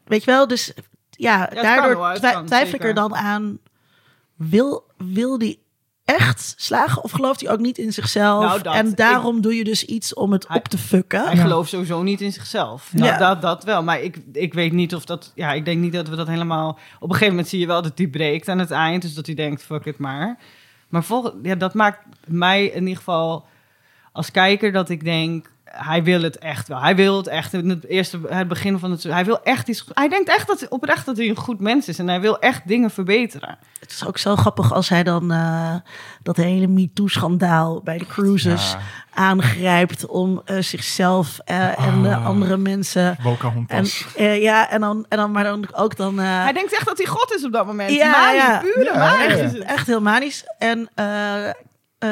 weet 0.05 0.23
je 0.23 0.31
wel, 0.31 0.47
dus 0.47 0.73
ja, 1.09 1.45
daardoor 1.45 2.13
twi- 2.15 2.43
twijfel 2.45 2.75
ik 2.75 2.83
er 2.83 2.93
dan 2.93 3.15
aan. 3.15 3.59
Wil, 4.35 4.83
wil 4.97 5.37
die 5.37 5.59
echt 6.05 6.53
slagen 6.57 7.03
of 7.03 7.11
gelooft 7.11 7.41
hij 7.41 7.51
ook 7.51 7.59
niet 7.59 7.77
in 7.77 7.93
zichzelf? 7.93 8.43
Nou, 8.43 8.61
dat- 8.61 8.73
en 8.75 8.95
daarom 8.95 9.41
doe 9.41 9.55
je 9.55 9.63
dus 9.63 9.85
iets 9.85 10.13
om 10.13 10.31
het 10.31 10.47
Hij- 10.47 10.57
op 10.57 10.67
te 10.67 10.77
fucken. 10.77 11.25
Hij 11.25 11.35
Ja. 11.35 11.41
gelooft 11.41 11.69
sowieso 11.69 12.01
niet 12.03 12.21
in 12.21 12.31
zichzelf. 12.33 12.89
Ja. 12.95 13.17
Dat, 13.17 13.19
dat, 13.19 13.41
dat 13.41 13.63
wel. 13.63 13.83
Maar 13.83 14.01
ik, 14.01 14.17
ik 14.33 14.53
weet 14.53 14.71
niet 14.71 14.95
of 14.95 15.05
dat... 15.05 15.31
Ja, 15.35 15.51
ik 15.53 15.65
denk 15.65 15.81
niet 15.81 15.93
dat 15.93 16.07
we 16.07 16.15
dat 16.15 16.27
helemaal... 16.27 16.69
Op 16.95 17.01
een 17.01 17.09
gegeven 17.11 17.27
moment 17.29 17.47
zie 17.47 17.59
je 17.59 17.67
wel 17.67 17.81
dat 17.81 17.97
hij 17.97 18.07
breekt 18.07 18.47
aan 18.49 18.59
het 18.59 18.71
eind. 18.71 19.01
Dus 19.01 19.13
dat 19.13 19.25
hij 19.25 19.35
denkt, 19.35 19.63
fuck 19.63 19.85
it 19.85 19.97
maar. 19.97 20.37
Maar 20.89 21.03
volg, 21.03 21.33
ja, 21.43 21.55
dat 21.55 21.73
maakt 21.73 21.99
mij 22.27 22.65
in 22.65 22.81
ieder 22.81 22.97
geval 22.97 23.45
als 24.11 24.31
kijker 24.31 24.71
dat 24.71 24.89
ik 24.89 25.03
denk... 25.03 25.51
Hij 25.71 26.03
wil 26.03 26.21
het 26.21 26.37
echt 26.37 26.67
wel. 26.67 26.81
Hij 26.81 26.95
wil 26.95 27.17
het 27.17 27.27
echt. 27.27 27.53
In 27.53 27.69
het 27.69 27.85
eerste, 27.85 28.19
het 28.27 28.47
begin 28.47 28.79
van 28.79 28.91
het... 28.91 29.03
Hij 29.03 29.25
wil 29.25 29.43
echt 29.43 29.67
iets... 29.67 29.85
Hij 29.93 30.09
denkt 30.09 30.29
echt 30.29 30.47
dat, 30.47 30.67
oprecht 30.69 31.05
dat 31.05 31.17
hij 31.17 31.29
een 31.29 31.35
goed 31.35 31.59
mens 31.59 31.87
is. 31.87 31.99
En 31.99 32.07
hij 32.07 32.21
wil 32.21 32.39
echt 32.39 32.67
dingen 32.67 32.89
verbeteren. 32.91 33.57
Het 33.79 33.91
is 33.91 34.05
ook 34.07 34.17
zo 34.17 34.35
grappig 34.35 34.73
als 34.73 34.89
hij 34.89 35.03
dan 35.03 35.31
eh, 35.31 35.75
dat 36.23 36.35
hele 36.35 36.67
MeToo-schandaal 36.67 37.81
bij 37.83 37.97
de 37.97 38.05
cruises 38.05 38.71
Ja. 38.71 38.79
aangrijpt 39.13 40.05
om 40.05 40.41
eh, 40.45 40.57
zichzelf 40.59 41.39
eh, 41.45 41.85
en 41.87 42.01
de 42.01 42.15
Ah. 42.15 42.25
andere 42.25 42.57
mensen. 42.57 43.17
En, 44.15 44.39
ja, 44.41 44.69
en 44.69 44.81
dan, 44.81 45.05
en 45.09 45.17
dan, 45.17 45.31
maar 45.31 45.43
dan 45.43 45.65
ook 45.75 45.95
dan. 45.95 46.19
eh, 46.19 46.43
Hij 46.43 46.53
denkt 46.53 46.73
echt 46.73 46.85
dat 46.85 46.97
hij 46.97 47.07
God 47.07 47.33
is 47.35 47.45
op 47.45 47.51
dat 47.51 47.65
moment. 47.65 47.91
Ja, 47.91 48.11
Manisch, 48.11 48.41
ja. 48.41 48.57
pure 48.59 48.83
Ja, 48.93 48.97
manisch 48.97 49.27
ja, 49.27 49.35
ja. 49.37 49.43
is 49.43 49.51
het. 49.51 49.61
Echt 49.63 49.87
heel 49.87 50.01
manisch. 50.01 50.43
En, 50.57 50.89
eh, 50.95 51.47
eh, 51.49 51.53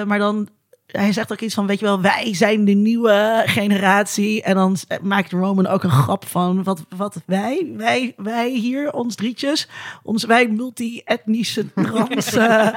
maar 0.05 0.19
dan, 0.19 0.49
hij 0.91 1.13
zegt 1.13 1.31
ook 1.31 1.39
iets 1.39 1.53
van, 1.53 1.67
weet 1.67 1.79
je 1.79 1.85
wel, 1.85 2.01
wij 2.01 2.33
zijn 2.35 2.65
de 2.65 2.71
nieuwe 2.71 3.43
generatie. 3.45 4.43
En 4.43 4.55
dan 4.55 4.77
maakt 5.01 5.31
Roman 5.31 5.67
ook 5.67 5.83
een 5.83 5.89
grap 5.89 6.25
van, 6.27 6.63
wat, 6.63 6.85
wat 6.95 7.21
wij, 7.25 7.67
wij, 7.77 8.13
wij 8.17 8.49
hier, 8.49 8.91
ons 8.91 9.15
drietjes, 9.15 9.67
ons, 10.03 10.23
wij 10.25 10.47
multi-etnische, 10.47 11.73
trans, 11.73 12.33
eh, 12.35 12.67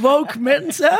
woke 0.00 0.38
mensen 0.38 0.98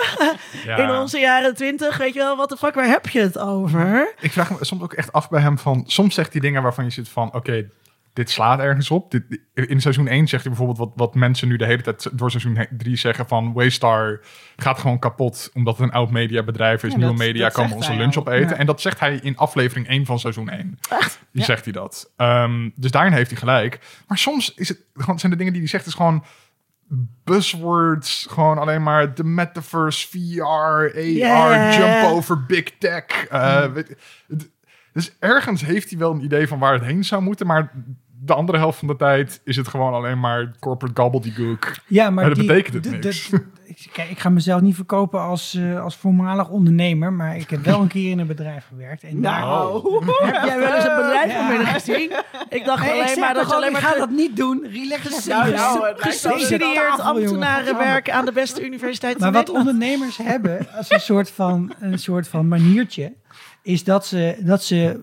Ja. 0.67 0.77
in 0.77 0.91
onze 0.91 1.19
jaren 1.19 1.55
twintig. 1.55 1.97
Weet 1.97 2.13
je 2.15 2.19
wel, 2.21 2.37
wat 2.37 2.49
de 2.49 2.57
fuck, 2.57 2.75
waar 2.75 2.89
heb 2.89 3.09
je 3.09 3.21
het 3.21 3.39
over? 3.39 4.15
Ik 4.21 4.33
vraag 4.33 4.51
me 4.51 4.65
soms 4.65 4.83
ook 4.83 4.93
echt 4.93 5.13
af 5.13 5.29
bij 5.29 5.41
hem 5.41 5.59
van... 5.59 5.85
Soms 5.87 6.15
zegt 6.15 6.33
hij 6.33 6.41
dingen 6.41 6.63
waarvan 6.63 6.85
je 6.85 6.91
zit 6.91 7.09
van... 7.09 7.35
Oké, 7.35 7.69
dit 8.13 8.31
slaat 8.31 8.59
ergens 8.61 8.91
op. 8.91 9.11
Dit, 9.11 9.41
in 9.55 9.81
seizoen 9.81 10.07
1 10.09 10.29
zegt 10.29 10.45
hij 10.45 10.53
bijvoorbeeld 10.55 10.89
wat, 10.89 10.91
wat 10.97 11.15
mensen 11.15 11.49
nu 11.49 11.57
de 11.57 11.65
hele 11.65 11.83
tijd 11.83 12.09
door 12.19 12.31
seizoen 12.31 12.67
3 12.79 12.97
zeggen 12.97 13.27
van... 13.29 13.53
Waystar 13.53 14.21
gaat 14.57 14.79
gewoon 14.79 14.99
kapot 14.99 15.51
omdat 15.55 15.77
het 15.79 15.87
een 15.87 15.93
oud 15.95 16.11
mediabedrijf 16.11 16.83
is. 16.83 16.91
Ja, 16.93 16.97
Nieuwe 16.97 17.13
dat- 17.17 17.27
media 17.27 17.43
dat 17.45 17.53
komen 17.53 17.71
zegt 17.71 17.83
onze 17.83 17.99
lunch 18.01 18.17
opeten. 18.17 18.49
Ja. 18.49 18.57
En 18.57 18.67
dat 18.67 18.81
zegt 18.81 19.01
hij 19.01 19.15
in 19.23 19.37
aflevering 19.37 19.89
1 19.89 20.07
van 20.07 20.19
seizoen 20.19 20.49
1. 20.51 20.79
Die 20.89 21.09
Ja. 21.33 21.45
zegt 21.45 21.65
hij 21.65 21.73
dat. 21.73 22.13
Ehm, 22.17 22.69
dus 22.75 22.91
daarin 22.91 23.13
heeft 23.13 23.31
hij 23.31 23.39
gelijk. 23.39 23.79
Maar 24.07 24.19
soms 24.19 24.55
is 24.55 24.69
het, 24.69 24.79
zijn 25.17 25.33
de 25.33 25.37
dingen 25.39 25.53
die 25.53 25.61
hij 25.63 25.71
zegt 25.71 25.87
is 25.87 25.95
gewoon 25.95 26.25
buzzwords. 27.25 28.27
Gewoon 28.31 28.59
alleen 28.59 28.83
maar 28.83 29.15
de 29.15 29.25
metaverse, 29.25 30.09
VR, 30.09 30.43
AR, 30.43 31.75
jump 31.79 32.11
over 32.13 32.45
big 32.47 32.65
tech. 32.79 33.05
eh, 33.31 33.65
dus 34.93 35.17
ergens 35.19 35.65
heeft 35.65 35.91
hij 35.91 35.99
wel 35.99 36.13
een 36.13 36.25
idee 36.25 36.49
van 36.49 36.59
waar 36.59 36.73
het 36.73 36.85
heen 36.85 37.05
zou 37.05 37.23
moeten, 37.23 37.47
maar 37.47 37.73
de 38.23 38.35
andere 38.35 38.59
helft 38.59 38.79
van 38.79 38.89
de 38.89 38.97
tijd 38.97 39.41
is 39.45 39.57
het 39.57 39.69
gewoon 39.69 39.93
alleen 39.95 40.21
maar 40.21 40.53
corporate 40.59 41.01
gobbledygook. 41.01 41.75
Ja, 41.87 42.05
maar 42.05 42.13
Maar 42.13 42.25
dat 42.25 42.35
die- 42.35 42.47
betekent 42.47 42.85
het 42.85 42.91
niks. 43.05 43.31
ik- 43.65 43.89
kijk, 43.93 44.11
ik 44.11 44.19
ga 44.19 44.29
mezelf 44.29 44.61
niet 44.61 44.75
verkopen 44.75 45.21
als, 45.21 45.55
eh, 45.55 45.83
als 45.83 45.97
voormalig 45.97 46.49
ondernemer, 46.49 47.13
maar 47.13 47.37
ik 47.37 47.51
heb 47.51 47.65
wel 47.65 47.81
een 47.81 47.89
keer 47.89 48.11
in 48.11 48.19
een 48.19 48.27
bedrijf 48.27 48.67
gewerkt. 48.69 49.03
En 49.03 49.21
Nou, 49.21 49.83
Heb 50.25 50.45
jij 50.45 50.59
wel 50.59 50.75
eens 50.75 50.85
een 50.85 50.97
bedrijf 50.97 51.33
van 51.33 51.43
Ja. 51.43 51.49
binnen 51.49 51.67
gezien? 51.67 52.13
Ik 52.49 52.65
dacht 52.65 52.83
Nee, 52.83 52.95
ik 52.95 53.03
alleen 53.03 53.19
maar 53.19 53.35
dat 53.35 53.49
je 53.49 53.55
alleen 53.55 53.67
ik 53.67 53.73
maar 53.73 53.83
ga 53.83 53.95
dat 53.99 54.11
niet 54.11 54.37
doen. 54.37 54.67
Relax. 54.73 55.27
Nou, 55.27 55.51
nou, 55.53 55.85
gesubsidieerd 55.97 57.01
ambtenarenwerk 57.01 58.11
aan 58.11 58.25
de 58.25 58.33
beste 58.33 58.65
universiteit 58.65 59.19
Maar 59.19 59.33
wat 59.33 59.51
ondernemers 59.51 60.17
hebben 60.17 60.67
als 60.77 60.91
een 60.91 61.01
soort 61.01 61.31
van, 61.31 61.73
een 61.81 61.99
soort 61.99 62.29
van 62.29 62.49
maniertje, 62.49 63.13
is 63.63 63.85
dat 63.85 64.07
ze, 64.07 64.41
dat 64.41 64.65
ze 64.65 65.01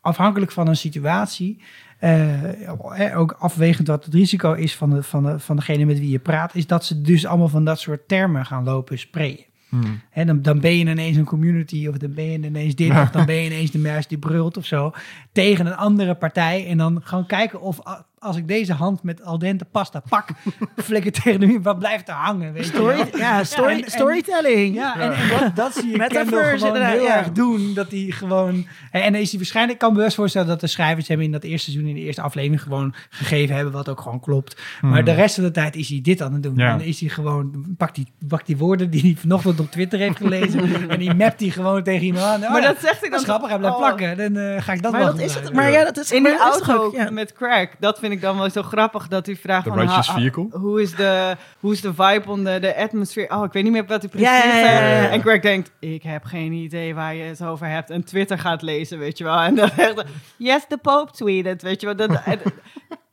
afhankelijk 0.00 0.52
van 0.52 0.68
een 0.68 0.76
situatie, 0.76 1.62
eh, 1.98 3.18
ook 3.18 3.32
afwegend 3.38 3.88
wat 3.88 4.04
het 4.04 4.14
risico 4.14 4.52
is 4.52 4.76
van, 4.76 4.90
de, 4.90 5.02
van, 5.02 5.24
de, 5.24 5.38
van 5.38 5.56
degene 5.56 5.84
met 5.84 5.98
wie 5.98 6.10
je 6.10 6.18
praat, 6.18 6.54
is 6.54 6.66
dat 6.66 6.84
ze 6.84 7.00
dus 7.00 7.26
allemaal 7.26 7.48
van 7.48 7.64
dat 7.64 7.80
soort 7.80 8.08
termen 8.08 8.46
gaan 8.46 8.64
lopen 8.64 8.98
sprayen. 8.98 9.46
Hmm. 9.68 10.00
Hè, 10.10 10.24
dan, 10.24 10.42
dan 10.42 10.60
ben 10.60 10.78
je 10.78 10.84
ineens 10.84 11.16
een 11.16 11.24
community, 11.24 11.86
of 11.86 11.96
dan 11.96 12.14
ben 12.14 12.24
je 12.24 12.38
ineens 12.38 12.74
dit, 12.74 12.90
of 13.02 13.10
dan 13.10 13.26
ben 13.26 13.34
je 13.34 13.44
ineens 13.44 13.70
de 13.70 13.78
muis 13.78 14.06
die 14.06 14.18
brult 14.18 14.56
of 14.56 14.64
zo, 14.64 14.92
tegen 15.32 15.66
een 15.66 15.76
andere 15.76 16.14
partij. 16.14 16.66
En 16.66 16.78
dan 16.78 17.00
gewoon 17.02 17.26
kijken 17.26 17.60
of 17.60 17.86
a- 17.86 18.06
als 18.20 18.36
ik 18.36 18.48
deze 18.48 18.72
hand 18.72 19.02
met 19.02 19.24
al 19.24 19.38
dente 19.38 19.64
pasta 19.64 20.02
pak, 20.08 20.28
flikker 20.84 21.12
tegen 21.12 21.40
de 21.40 21.46
muur, 21.46 21.62
wat 21.62 21.78
blijft 21.78 22.08
er 22.08 22.14
hangen? 22.14 22.52
Weet 22.52 22.66
je 22.66 22.72
wel? 22.72 22.92
Story, 23.06 23.18
ja, 23.20 23.44
story, 23.44 23.72
en- 23.72 23.84
en- 23.84 23.90
storytelling. 23.90 24.74
Ja, 24.74 24.98
en, 25.00 25.12
en 25.12 25.28
dat, 25.40 25.56
dat 25.56 25.74
zie 25.74 25.90
je 25.90 25.96
Metaverse, 25.96 26.30
Kendall 26.34 26.58
gewoon 26.58 26.82
heel 26.82 27.02
ja. 27.02 27.16
erg 27.16 27.32
doen. 27.32 27.74
Dat 27.74 27.90
hij 27.90 28.06
gewoon... 28.08 28.66
En 28.90 29.14
is 29.14 29.28
hij 29.30 29.38
waarschijnlijk... 29.38 29.74
Ik 29.74 29.86
kan 29.86 29.96
me 29.96 30.02
best 30.04 30.16
voorstellen 30.16 30.48
dat 30.48 30.60
de 30.60 30.66
schrijvers 30.66 31.08
hem 31.08 31.20
in 31.20 31.32
dat 31.32 31.42
eerste 31.42 31.70
seizoen... 31.70 31.88
in 31.88 31.94
de 31.94 32.00
eerste 32.00 32.22
aflevering 32.22 32.62
gewoon 32.62 32.94
gegeven 33.10 33.54
hebben... 33.54 33.72
wat 33.72 33.88
ook 33.88 34.00
gewoon 34.00 34.20
klopt. 34.20 34.60
Maar 34.80 35.04
de 35.04 35.12
rest 35.14 35.34
van 35.34 35.44
de 35.44 35.50
tijd 35.50 35.76
is 35.76 35.88
hij 35.88 36.00
dit 36.02 36.22
aan 36.22 36.32
het 36.32 36.42
doen. 36.42 36.56
Ja. 36.56 36.70
Dan 36.70 36.80
is 36.86 37.00
hij 37.00 37.08
gewoon... 37.08 37.64
Pakt 37.76 37.94
die, 37.94 38.12
pakt 38.28 38.46
die 38.46 38.56
woorden 38.56 38.90
die 38.90 39.00
hij 39.02 39.14
vanochtend 39.18 39.60
op 39.60 39.70
Twitter 39.70 39.98
heeft 39.98 40.16
gelezen... 40.16 40.60
en 40.90 40.98
die 40.98 41.14
mapt 41.14 41.40
hij 41.40 41.48
gewoon 41.50 41.82
tegen 41.82 42.04
iemand 42.06 42.24
aan. 42.24 42.42
Oh 42.44 42.50
Maar 42.50 42.60
ja, 42.62 42.68
dat 42.68 42.80
zegt 42.80 43.02
is 43.04 43.10
dan 43.10 43.20
grappig, 43.20 43.48
hij 43.48 43.58
blijft 43.58 43.76
Oh. 43.76 43.82
plakken. 43.82 44.16
Dan 44.16 44.36
eh, 44.42 44.62
ga 44.62 44.72
ik 44.72 44.82
dat 44.82 44.92
Maar 44.92 45.00
wel 45.00 45.10
dat 45.12 45.20
is 45.20 45.34
het. 45.34 45.52
Maar 45.52 45.70
ja, 45.70 45.84
dat 45.84 45.96
is 45.98 46.10
in 46.12 46.22
die 46.22 46.38
auto 46.38 46.76
ook- 46.84 46.94
ja. 46.94 47.10
met 47.10 47.32
crack, 47.32 47.70
dat 47.78 47.98
vind 47.98 48.07
ik 48.12 48.20
dan 48.20 48.38
wel 48.38 48.50
zo 48.50 48.62
grappig 48.62 49.08
dat 49.08 49.26
hij 49.26 49.36
vraagt 49.36 49.64
The 49.64 49.68
van, 49.70 49.78
righteous 49.78 50.06
ha- 50.06 50.12
ha- 50.12 50.18
vehicle? 50.18 50.46
hoe 50.50 50.82
is 50.82 50.94
de 50.94 51.36
hoe 51.60 51.72
is 51.72 51.80
de 51.80 51.94
vibe 51.94 52.30
onder 52.30 52.60
de 52.60 52.76
atmosfeer? 52.76 53.30
Oh, 53.30 53.44
ik 53.44 53.52
weet 53.52 53.62
niet 53.62 53.72
meer 53.72 53.86
wat 53.86 54.00
hij 54.00 54.10
precies 54.10 54.28
Ja. 54.28 55.08
En 55.08 55.20
Greg 55.20 55.40
denkt, 55.40 55.70
ik 55.80 56.02
heb 56.02 56.24
geen 56.24 56.52
idee 56.52 56.94
waar 56.94 57.14
je 57.14 57.22
het 57.22 57.42
over 57.44 57.66
hebt. 57.66 57.90
En 57.90 58.04
Twitter 58.04 58.38
gaat 58.38 58.62
lezen, 58.62 58.98
weet 58.98 59.18
je 59.18 59.24
wel. 59.24 59.38
En 59.38 59.54
dan 59.54 59.70
echt, 59.76 60.04
yes, 60.36 60.64
the 60.68 60.78
Pope 60.82 61.12
tweeted, 61.12 61.62
weet 61.62 61.80
je 61.80 61.86
wel. 61.86 61.96
Dat, 61.96 62.10
en, 62.24 62.38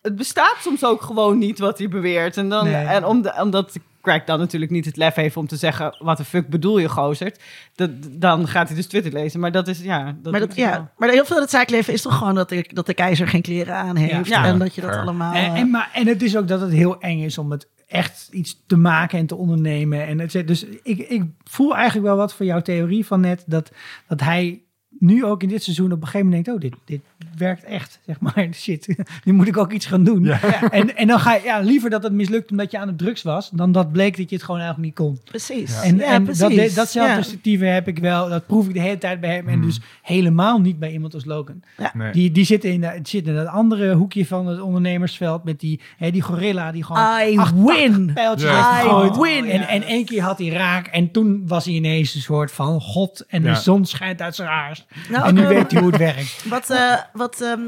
het 0.01 0.15
bestaat 0.15 0.55
soms 0.59 0.85
ook 0.85 1.01
gewoon 1.01 1.37
niet 1.37 1.59
wat 1.59 1.77
hij 1.77 1.87
beweert. 1.87 2.37
En, 2.37 2.49
dan, 2.49 2.65
Nee. 2.65 2.85
en 2.85 3.05
om 3.05 3.21
de, 3.21 3.33
omdat 3.41 3.75
Craig 4.05 4.23
dan 4.23 4.39
natuurlijk 4.39 4.71
niet 4.71 4.85
het 4.85 4.97
lef 4.97 5.15
heeft 5.15 5.37
om 5.37 5.47
te 5.47 5.55
zeggen... 5.55 5.95
wat 5.99 6.17
de 6.17 6.25
fuck 6.25 6.47
bedoel 6.47 6.77
je, 6.77 6.89
gozerd? 6.89 7.41
Dat, 7.75 7.89
dan 8.11 8.47
gaat 8.47 8.67
hij 8.67 8.77
dus 8.77 8.87
Twitter 8.87 9.13
lezen. 9.13 9.39
Maar 9.39 9.51
dat 9.51 9.67
is, 9.67 9.79
ja... 9.79 10.15
Dat 10.21 10.31
Maar, 10.31 10.41
dat, 10.41 10.53
wel. 10.53 10.65
ja, 10.65 10.91
maar 10.97 11.09
heel 11.09 11.25
veel 11.25 11.35
van 11.35 11.41
het 11.41 11.49
zaakleven 11.49 11.93
is 11.93 12.01
toch 12.01 12.17
gewoon 12.17 12.35
dat 12.35 12.49
de, 12.49 12.69
dat 12.73 12.85
de 12.85 12.93
keizer 12.93 13.27
geen 13.27 13.41
kleren 13.41 13.75
aan 13.75 13.95
heeft. 13.95 14.27
Ja. 14.27 14.45
En 14.45 14.59
dat 14.59 14.75
je 14.75 14.81
dat 14.81 14.95
allemaal... 14.95 15.33
En, 15.33 15.53
eh, 15.53 15.59
en, 15.59 15.69
maar, 15.69 15.89
en 15.93 16.07
het 16.07 16.21
is 16.21 16.37
ook 16.37 16.47
dat 16.47 16.61
het 16.61 16.71
heel 16.71 16.99
eng 16.99 17.19
is 17.19 17.37
om 17.37 17.51
het 17.51 17.67
echt 17.87 18.27
iets 18.31 18.63
te 18.67 18.77
maken 18.77 19.19
en 19.19 19.25
te 19.25 19.35
ondernemen. 19.35 20.07
En 20.07 20.19
het, 20.19 20.47
dus 20.47 20.65
ik, 20.83 20.99
ik 20.99 21.23
voel 21.43 21.75
eigenlijk 21.75 22.07
wel 22.07 22.17
wat 22.17 22.33
van 22.33 22.45
jouw 22.45 22.61
theorie 22.61 23.05
van 23.05 23.19
net, 23.19 23.43
dat, 23.45 23.71
dat 24.07 24.21
hij 24.21 24.64
nu 25.05 25.25
ook 25.25 25.43
in 25.43 25.49
dit 25.49 25.63
seizoen 25.63 25.91
op 25.91 26.01
een 26.01 26.07
gegeven 26.07 26.25
moment 26.27 26.45
denkt, 26.45 26.63
oh, 26.63 26.69
dit, 26.69 26.79
dit 26.85 27.01
werkt 27.37 27.63
echt, 27.63 27.99
zeg 28.05 28.19
maar. 28.19 28.47
Shit, 28.53 28.95
nu 29.25 29.33
moet 29.33 29.47
ik 29.47 29.57
ook 29.57 29.71
iets 29.71 29.85
gaan 29.85 30.03
doen. 30.03 30.23
Ja. 30.23 30.71
En, 30.71 30.95
en 30.95 31.07
dan 31.07 31.19
ga 31.19 31.35
je 31.35 31.43
ja, 31.43 31.59
liever 31.59 31.89
dat 31.89 32.03
het 32.03 32.13
mislukt 32.13 32.51
omdat 32.51 32.71
je 32.71 32.79
aan 32.79 32.87
de 32.87 32.95
drugs 32.95 33.21
was, 33.23 33.49
dan 33.49 33.71
dat 33.71 33.91
bleek 33.91 34.17
dat 34.17 34.29
je 34.29 34.35
het 34.35 34.45
gewoon 34.45 34.61
eigenlijk 34.61 34.87
niet 34.99 35.07
kon. 35.07 35.19
precies. 35.23 35.81
En, 35.81 35.97
ja, 35.97 36.03
en 36.03 36.23
precies. 36.23 36.41
dat, 36.41 36.49
de- 36.51 36.71
datzelfde 36.75 37.65
heb 37.65 37.87
ik 37.87 37.99
wel, 37.99 38.29
dat 38.29 38.45
proef 38.45 38.67
ik 38.67 38.73
de 38.73 38.79
hele 38.79 38.97
tijd 38.97 39.19
bij 39.19 39.33
hem. 39.35 39.47
En 39.47 39.61
dus 39.61 39.79
helemaal 40.01 40.59
niet 40.59 40.79
bij 40.79 40.91
iemand 40.91 41.13
als 41.13 41.25
Logan. 41.25 41.61
Nee. 41.93 42.11
Die, 42.11 42.31
die 42.31 42.45
zit, 42.45 42.63
in, 42.63 42.81
de- 42.81 42.99
zit 43.03 43.27
in 43.27 43.35
dat 43.35 43.47
andere 43.47 43.93
hoekje 43.93 44.25
van 44.25 44.47
het 44.47 44.59
ondernemersveld 44.61 45.43
met 45.43 45.59
die, 45.59 45.79
hè, 45.97 46.11
die 46.11 46.21
gorilla 46.21 46.71
die 46.71 46.83
gewoon 46.83 47.01
I 47.27 47.37
acht 47.37 47.53
win. 47.63 48.11
pijltjes 48.13 48.49
Ja. 48.49 48.75
heeft 48.75 49.15
I 49.15 49.19
win. 49.19 49.45
En, 49.49 49.67
en 49.67 49.83
één 49.83 50.05
keer 50.05 50.21
had 50.21 50.37
hij 50.37 50.47
raak 50.49 50.87
en 50.87 51.11
toen 51.11 51.43
was 51.47 51.65
hij 51.65 51.73
ineens 51.73 52.15
een 52.15 52.21
soort 52.21 52.51
van 52.51 52.81
god 52.81 53.25
en 53.27 53.43
Ja. 53.43 53.53
de 53.53 53.59
zon 53.59 53.85
schijnt 53.85 54.21
uit 54.21 54.35
zijn 54.35 54.49
haars. 54.49 54.85
Nou, 55.09 55.27
en 55.27 55.33
nu 55.35 55.41
eh, 55.41 55.47
weet 55.47 55.71
hij 55.71 55.81
hoe 55.81 55.89
het 55.91 55.99
werkt. 55.99 56.43
Wat, 56.49 56.69
eh, 56.69 56.93
wat 57.13 57.41
ehm, 57.41 57.59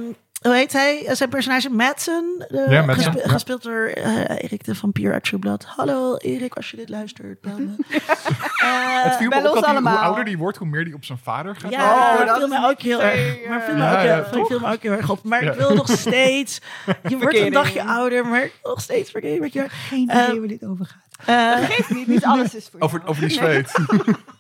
hoe 0.42 0.54
heet 0.56 0.74
hij? 0.74 1.06
Eh, 1.06 1.16
Zijn 1.16 1.30
personage 1.30 1.70
Madsen, 1.70 2.46
eh, 2.48 2.72
Ja, 2.72 2.82
Madsen, 2.82 3.04
gespe- 3.12 3.28
ja. 3.28 3.34
gespeeld 3.34 3.64
door 3.64 3.86
Erik 3.86 4.64
de 4.64 4.76
Vampier 4.76 5.14
uit. 5.14 5.66
Hallo 5.66 6.16
Erik, 6.18 6.54
als 6.56 6.72
je 6.72 6.78
dit 6.78 6.90
luistert, 6.90 7.42
bel 7.42 7.58
me. 7.68 7.76
Eh, 8.58 9.04
Het 9.04 9.16
viel 9.16 9.30
me 9.30 9.36
op 9.38 9.44
dat 9.44 9.54
hoe 9.54 9.66
allemaal. 9.66 9.98
ouder 9.98 10.26
die 10.26 10.38
wordt, 10.38 10.58
hoe 10.58 10.68
meer 10.68 10.84
die 10.86 10.94
op 10.96 11.06
zijn 11.06 11.18
vader 11.24 11.56
gaat. 11.56 11.72
Ja, 11.72 11.94
Oh, 11.94 12.18
dat 12.18 12.28
dat 12.28 12.36
viel 12.38 12.46
is 12.46 12.60
me 12.60 12.68
ook 12.68 12.82
heel 12.82 13.02
erg. 13.02 13.48
Maar 13.50 13.62
viel 13.62 13.74
me, 13.74 13.80
Ja, 13.80 13.92
ook, 14.00 14.06
ja, 14.06 14.14
heel- 14.14 14.30
toch? 14.32 14.48
viel 14.48 14.60
me 14.60 14.72
ook 14.74 14.82
heel 14.82 14.92
erg 14.92 15.10
op. 15.10 15.24
Maar 15.24 15.44
Ja. 15.44 15.52
ik 15.52 15.58
wil 15.58 15.74
nog 15.76 15.90
steeds. 15.90 16.62
Je 17.08 17.18
wordt 17.18 17.38
een 17.38 17.52
dagje 17.52 17.84
ouder, 17.84 18.26
maar 18.26 18.50
nog 18.64 18.82
steeds 18.82 19.12
verkeerd 19.12 19.40
met 19.40 19.54
je. 19.54 19.66
Geen 19.70 20.02
idee 20.02 20.40
waar 20.40 20.48
dit 20.48 20.66
over 20.66 20.86
gaat. 20.86 21.06
Eh, 21.26 21.66
Geeft 21.70 21.90
niet, 21.90 22.08
niet 22.08 22.26
alles 22.26 22.56
is 22.56 22.68
voor 22.72 22.80
Over, 22.86 22.98
jou. 23.00 23.10
over 23.10 23.22
die 23.28 23.32
zweet. 23.38 23.72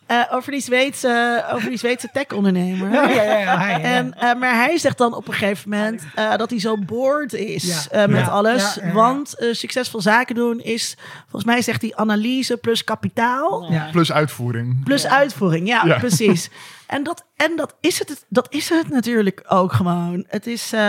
Eh, 0.07 0.21
over 0.31 0.51
die 0.51 0.61
Zweedse, 0.61 1.43
over 1.53 1.69
die 1.69 1.77
Zweedse 1.77 2.09
tech-ondernemer. 2.13 2.91
Ja, 2.91 3.09
ja, 3.09 3.21
ja, 3.23 3.37
ja, 3.37 3.57
hij, 3.57 3.71
ja. 3.71 3.77
En, 3.85 4.13
eh, 4.13 4.33
maar 4.39 4.55
hij 4.55 4.77
zegt 4.77 4.97
dan 4.97 5.13
op 5.13 5.27
een 5.27 5.33
gegeven 5.33 5.69
moment 5.69 6.03
eh, 6.15 6.35
dat 6.35 6.49
hij 6.49 6.59
zo 6.59 6.77
boord 6.77 7.33
is 7.33 7.63
Ja. 7.63 8.01
eh, 8.01 8.07
met 8.09 8.19
Ja. 8.25 8.27
alles. 8.31 8.75
Ja, 8.75 8.81
ja, 8.81 8.87
ja. 8.87 8.93
Want 8.93 9.37
eh, 9.37 9.53
succesvol 9.53 10.01
zaken 10.01 10.35
doen 10.35 10.59
is, 10.59 10.95
volgens 11.21 11.43
mij 11.45 11.61
zegt 11.61 11.81
hij 11.81 11.95
analyse 11.95 12.57
plus 12.57 12.83
kapitaal. 12.83 13.71
Ja. 13.71 13.87
Plus 13.91 14.11
uitvoering. 14.11 14.83
Plus 14.83 15.07
uitvoering, 15.07 15.67
ja, 15.67 15.81
Ja. 15.85 15.97
precies. 15.97 16.49
En 16.87 17.03
dat, 17.03 17.25
en 17.35 17.55
dat 17.55 17.75
is 17.81 17.99
het, 17.99 18.25
dat 18.29 18.47
is 18.49 18.69
het 18.69 18.89
natuurlijk 18.89 19.43
ook 19.47 19.73
gewoon. 19.73 20.25
Het 20.27 20.47
is, 20.47 20.73
eh, 20.73 20.79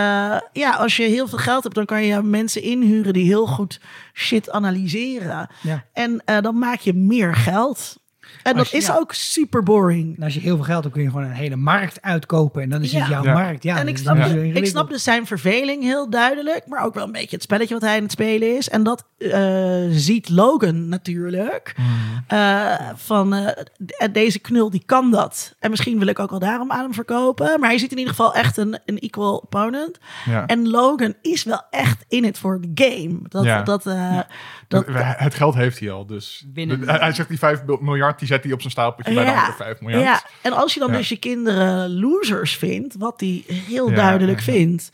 ja, 0.53 0.71
als 0.77 0.97
je 0.97 1.03
heel 1.03 1.27
veel 1.27 1.37
geld 1.37 1.63
hebt, 1.63 1.75
dan 1.75 1.85
kan 1.85 2.03
je 2.03 2.21
mensen 2.21 2.61
inhuren 2.61 3.13
die 3.13 3.25
heel 3.25 3.45
goed 3.47 3.79
shit 4.13 4.49
analyseren. 4.51 5.49
Ja. 5.61 5.83
En 5.93 6.21
eh, 6.25 6.41
dan 6.41 6.57
maak 6.59 6.79
je 6.79 6.93
meer 6.93 7.35
geld. 7.35 7.98
En 8.43 8.55
dat 8.55 8.69
je- 8.69 8.77
is 8.77 8.85
ja. 8.85 8.95
ook 8.95 9.13
super 9.13 9.63
boring. 9.63 10.17
En 10.17 10.23
als 10.23 10.33
je 10.33 10.39
heel 10.39 10.55
veel 10.55 10.65
geld 10.65 10.81
hebt, 10.83 10.93
kun 10.95 11.03
je 11.03 11.09
gewoon 11.09 11.25
een 11.25 11.31
hele 11.31 11.55
markt 11.55 12.01
uitkopen. 12.01 12.61
En 12.61 12.69
dan 12.69 12.81
is 12.83 12.91
het 12.93 13.07
jouw 13.07 13.23
Ja. 13.23 13.33
markt. 13.33 13.63
Ja, 13.63 13.77
en 13.77 13.87
ik 13.87 13.97
snap, 13.97 14.15
dus- 14.15 14.31
ik 14.53 14.65
snap 14.65 14.89
dus 14.89 15.03
zijn 15.03 15.25
verveling 15.25 15.83
heel 15.83 16.09
duidelijk, 16.09 16.67
maar 16.67 16.83
ook 16.85 16.93
wel 16.93 17.05
een 17.05 17.11
beetje 17.11 17.35
het 17.35 17.43
spelletje 17.43 17.73
wat 17.73 17.83
hij 17.83 17.95
aan 17.95 18.01
het 18.03 18.11
spelen 18.11 18.57
is. 18.57 18.69
En 18.69 18.83
dat 18.83 19.07
eh, 19.17 19.81
ziet 19.89 20.29
Logan 20.29 20.89
natuurlijk. 20.89 21.73
Mhm. 21.77 21.87
Eh, 22.27 22.89
van 22.95 23.33
eh, 23.33 23.63
deze 24.11 24.39
knul 24.39 24.69
die 24.69 24.83
kan 24.85 25.11
dat. 25.11 25.55
En 25.59 25.69
misschien 25.69 25.99
wil 25.99 26.07
ik 26.07 26.19
ook 26.19 26.29
wel 26.29 26.39
daarom 26.39 26.71
aan 26.71 26.83
hem 26.83 26.93
verkopen. 26.93 27.59
Maar 27.59 27.69
hij 27.69 27.77
ziet 27.77 27.91
in 27.91 27.97
ieder 27.97 28.13
geval 28.13 28.33
echt 28.33 28.57
een, 28.57 28.79
een 28.85 28.99
equal 28.99 29.37
opponent. 29.37 29.97
Ja. 30.25 30.45
En 30.45 30.67
Logan 30.69 31.13
is 31.21 31.43
wel 31.43 31.61
echt 31.69 32.05
in 32.07 32.23
het 32.25 32.37
voor 32.37 32.61
de 32.61 32.71
game. 32.73 33.19
Dat, 33.23 33.43
Ja. 33.43 33.63
dat, 33.63 33.85
eh, 33.85 34.19
dat, 34.67 34.85
het 35.17 35.33
geld 35.33 35.55
heeft 35.55 35.79
hij 35.79 35.91
al, 35.91 36.05
dus 36.05 36.45
hij 36.85 37.11
zegt 37.13 37.29
die 37.29 37.37
5 37.39 37.61
miljard, 37.79 38.18
die 38.19 38.27
zet 38.27 38.43
hij 38.43 38.53
op 38.53 38.59
zijn 38.59 38.71
stapeltje 38.71 39.13
bij 39.13 39.23
de 39.23 39.31
andere 39.31 39.53
5 39.53 39.81
miljard. 39.81 40.03
Ja, 40.03 40.21
en 40.41 40.53
als 40.53 40.73
je 40.73 40.79
dan 40.79 40.91
Ja. 40.91 40.97
dus 40.97 41.09
je 41.09 41.17
kinderen 41.17 41.99
losers 41.99 42.57
vindt, 42.57 42.95
wat 42.97 43.19
hij 43.19 43.43
heel 43.47 43.89
Ja, 43.89 43.95
duidelijk 43.95 44.39
ja, 44.39 44.51
ja. 44.51 44.59
vindt, 44.59 44.89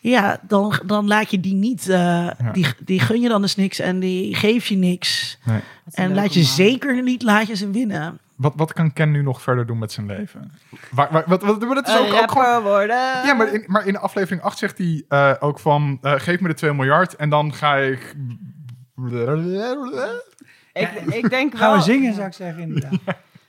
ja, 0.00 0.40
dan, 0.42 0.80
dan 0.86 1.06
laat 1.06 1.30
je 1.30 1.40
die 1.40 1.54
niet, 1.54 1.88
eh, 1.88 2.28
die, 2.52 2.66
die 2.78 3.00
gun 3.00 3.20
je 3.20 3.28
dan 3.28 3.40
dus 3.40 3.56
niks 3.56 3.78
en 3.78 4.00
die 4.00 4.34
geef 4.34 4.66
je 4.66 4.76
niks. 4.76 5.38
Nee. 5.44 5.60
En 5.90 6.14
laat 6.14 6.34
je 6.34 6.42
zeker 6.42 7.02
niet 7.02 7.22
laat 7.22 7.46
je 7.46 7.56
ze 7.56 7.70
winnen. 7.70 8.18
Wat, 8.36 8.52
wat 8.56 8.72
kan 8.72 8.92
Ken 8.92 9.10
nu 9.10 9.22
nog 9.22 9.42
verder 9.42 9.66
doen 9.66 9.78
met 9.78 9.92
zijn 9.92 10.06
leven? 10.06 10.52
Waar, 10.90 11.08
waar, 11.10 11.24
wat, 11.26 11.42
wat, 11.42 11.60
maar 11.60 11.74
dat 11.74 11.88
is 11.88 11.96
ook, 11.98 12.12
ook 12.12 12.30
gewoon... 12.30 12.62
worden. 12.62 12.96
Ja, 13.24 13.34
maar 13.34 13.54
in, 13.54 13.64
maar 13.66 13.86
in 13.86 13.96
aflevering 13.98 14.42
8 14.42 14.58
zegt 14.58 14.78
hij 14.78 15.04
eh, 15.08 15.32
ook 15.40 15.58
van... 15.58 15.98
eh, 16.02 16.12
geef 16.16 16.40
me 16.40 16.48
de 16.48 16.54
2 16.54 16.72
miljard 16.72 17.16
en 17.16 17.28
dan 17.30 17.54
ga 17.54 17.76
ik... 17.76 18.14
Ik, 20.80 21.14
ik 21.14 21.30
denk 21.30 21.52
wel... 21.52 21.60
Gaan 21.60 21.76
we 21.76 21.82
zingen, 21.82 22.14
zou 22.14 22.26
ik 22.26 22.32
zeggen. 22.32 22.62
Inderdaad. 22.62 22.92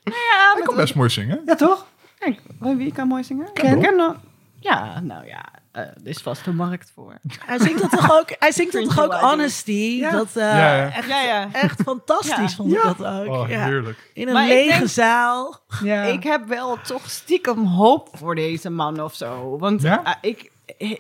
Ja, 0.04 0.54
Hij 0.54 0.62
kan 0.64 0.76
best 0.76 0.96
mooi 0.96 1.10
zingen. 1.10 1.42
Ja, 1.46 1.56
toch? 1.56 1.86
Kijk, 2.20 2.40
wie 2.60 2.92
kan 2.94 3.08
mooi 3.08 3.24
zingen? 3.24 3.54
Kendall. 3.54 3.82
Kendall. 3.84 4.16
Ja, 4.60 5.00
nou 5.00 5.26
ja, 5.28 5.46
eh, 5.72 5.82
er 5.82 5.98
is 6.04 6.18
vast 6.18 6.48
een 6.48 6.56
markt 6.56 6.92
voor. 6.96 7.14
Hij 7.46 7.60
zingt 7.60 7.82
dat 7.82 7.92
toch 7.92 8.12
ook, 8.20 8.28
hij 8.40 8.52
zingt 8.52 8.74
dat 8.74 8.84
toch 8.84 9.00
ook. 9.04 9.14
Honesty? 9.14 9.72
Ja. 10.00 10.12
Dat, 10.12 10.28
eh, 10.36 10.44
Ja, 10.44 10.76
ja. 10.76 10.92
Echt, 10.94 11.08
Ja, 11.08 11.22
ja. 11.22 11.48
echt 11.52 11.82
fantastisch 11.82 12.38
Ja. 12.38 12.48
vond 12.50 12.72
ik 12.74 12.84
Ja. 12.84 12.94
dat 12.94 13.06
ook. 13.06 13.28
Oh, 13.44 13.50
ja. 13.50 13.64
heerlijk. 13.66 14.12
In 14.14 14.28
een 14.28 14.34
Maar 14.34 14.44
ik 14.44 14.50
lege 14.50 14.78
denk- 14.78 14.90
zaal. 14.90 15.58
Ja. 15.84 16.04
Ik 16.04 16.24
heb 16.24 16.48
wel 16.48 16.78
toch 16.82 17.10
stiekem 17.10 17.66
hoop 17.66 18.10
voor 18.14 18.36
deze 18.36 18.70
man 18.70 19.02
of 19.02 19.16
zo. 19.16 19.58
Want 19.58 19.82
Ja? 19.82 20.04
eh, 20.04 20.14
ik, 20.22 20.52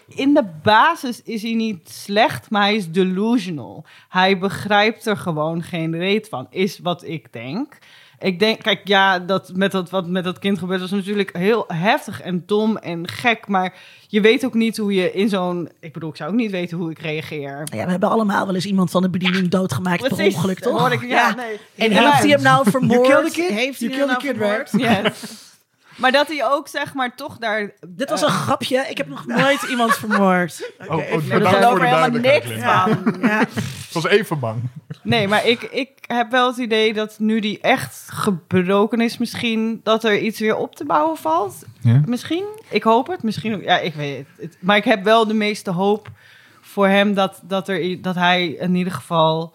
in 0.08 0.34
de 0.34 0.44
basis 0.64 1.22
is 1.24 1.42
hij 1.42 1.54
niet 1.54 1.90
slecht, 1.90 2.50
maar 2.50 2.62
hij 2.62 2.76
is 2.76 2.92
delusional. 2.92 3.86
Hij 4.10 4.38
begrijpt 4.38 5.06
er 5.06 5.18
gewoon 5.18 5.64
geen 5.64 5.98
reet 5.98 6.28
van, 6.30 6.48
is 6.50 6.80
wat 6.80 7.04
ik 7.04 7.34
denk. 7.34 7.78
Ik 8.20 8.40
denk, 8.40 8.62
kijk, 8.62 8.82
ja, 8.84 9.20
dat 9.20 9.52
met 9.54 9.72
dat, 9.72 9.90
wat 9.90 10.08
met 10.08 10.24
dat 10.24 10.40
kind 10.40 10.60
gebeurt 10.60 10.80
was 10.80 10.92
natuurlijk 10.92 11.38
heel 11.38 11.66
heftig 11.68 12.22
en 12.22 12.44
dom 12.46 12.78
en 12.78 13.08
gek. 13.08 13.48
Maar 13.48 13.74
je 14.08 14.22
weet 14.22 14.46
ook 14.46 14.54
niet 14.54 14.78
hoe 14.78 14.94
je 14.94 15.12
in 15.12 15.30
zo'n... 15.30 15.70
Ik 15.80 15.94
bedoel, 15.94 16.10
ik 16.10 16.16
zou 16.16 16.30
ook 16.30 16.36
niet 16.36 16.52
weten 16.52 16.78
hoe 16.78 16.92
ik 16.92 17.00
reageer. 17.00 17.68
Ja, 17.74 17.86
we 17.86 17.92
hebben 17.92 18.10
allemaal 18.10 18.46
wel 18.46 18.56
eens 18.56 18.66
iemand 18.66 18.92
van 18.92 19.02
de 19.02 19.10
bediening 19.10 19.48
doodgemaakt 19.48 20.02
per 20.08 20.26
ongeluk, 20.26 20.60
toch? 20.60 20.92
ik, 20.92 21.08
ja, 21.08 21.36
nee. 21.36 21.60
En 21.76 21.92
Ja. 21.92 22.10
heeft 22.10 22.22
hij 22.22 22.30
hem 22.30 22.42
nou 22.42 22.70
vermoord? 22.70 23.08
You 23.08 23.22
killed 23.22 23.34
the 23.34 23.42
kid? 23.42 23.50
Heeft 23.50 23.80
hij 23.80 23.90
hem 23.90 24.08
nou 24.08 24.22
vermoord? 24.22 24.72
Yes. 24.72 25.48
Maar 26.00 26.12
dat 26.12 26.28
hij 26.28 26.46
ook, 26.46 26.68
zeg 26.68 26.94
maar, 26.94 27.16
toch 27.16 27.38
daar... 27.38 27.72
Dit 27.88 28.10
was 28.10 28.22
een 28.22 28.30
grapje. 28.30 28.86
Ik 28.90 28.98
heb 28.98 29.08
nog 29.08 29.26
nooit 29.26 29.62
iemand 29.62 29.94
vermoord. 29.96 30.72
Oké, 30.80 30.94
Oh, 30.94 30.98
oh, 30.98 31.24
bedankt 31.24 31.32
Ik 31.32 31.48
geloof 31.48 31.78
er 31.80 31.86
helemaal 31.86 32.10
niks 32.10 32.46
van. 32.48 33.16
ja. 33.22 33.42
Ik 33.42 33.94
was 33.96 34.06
even 34.08 34.40
bang. 34.40 34.62
Nee, 35.04 35.28
maar 35.28 35.46
ik, 35.48 35.62
ik 35.62 35.90
heb 36.08 36.32
wel 36.32 36.48
het 36.48 36.58
idee 36.58 36.94
dat 36.94 37.20
nu 37.20 37.40
die 37.40 37.60
echt 37.62 38.08
gebroken 38.14 39.02
is, 39.02 39.18
misschien 39.18 39.80
dat 39.84 40.04
er 40.04 40.20
iets 40.20 40.40
weer 40.40 40.56
op 40.56 40.76
te 40.76 40.86
bouwen 40.86 41.18
valt. 41.18 41.56
Ja? 41.82 42.02
Misschien. 42.06 42.46
Ik 42.70 42.84
hoop 42.84 43.08
het. 43.08 43.24
Misschien. 43.24 43.56
ook- 43.56 43.64
Ja, 43.64 43.78
ik 43.80 43.94
weet 43.94 44.18
het. 44.18 44.28
het. 44.42 44.58
Maar 44.60 44.78
ik 44.78 44.84
heb 44.84 45.04
wel 45.04 45.28
de 45.28 45.34
meeste 45.34 45.72
hoop 45.72 46.08
voor 46.62 46.88
hem 46.88 47.14
dat, 47.14 47.40
dat, 47.44 47.68
er, 47.68 48.02
dat 48.02 48.16
hij 48.16 48.48
in 48.48 48.76
ieder 48.76 48.94
geval. 48.94 49.54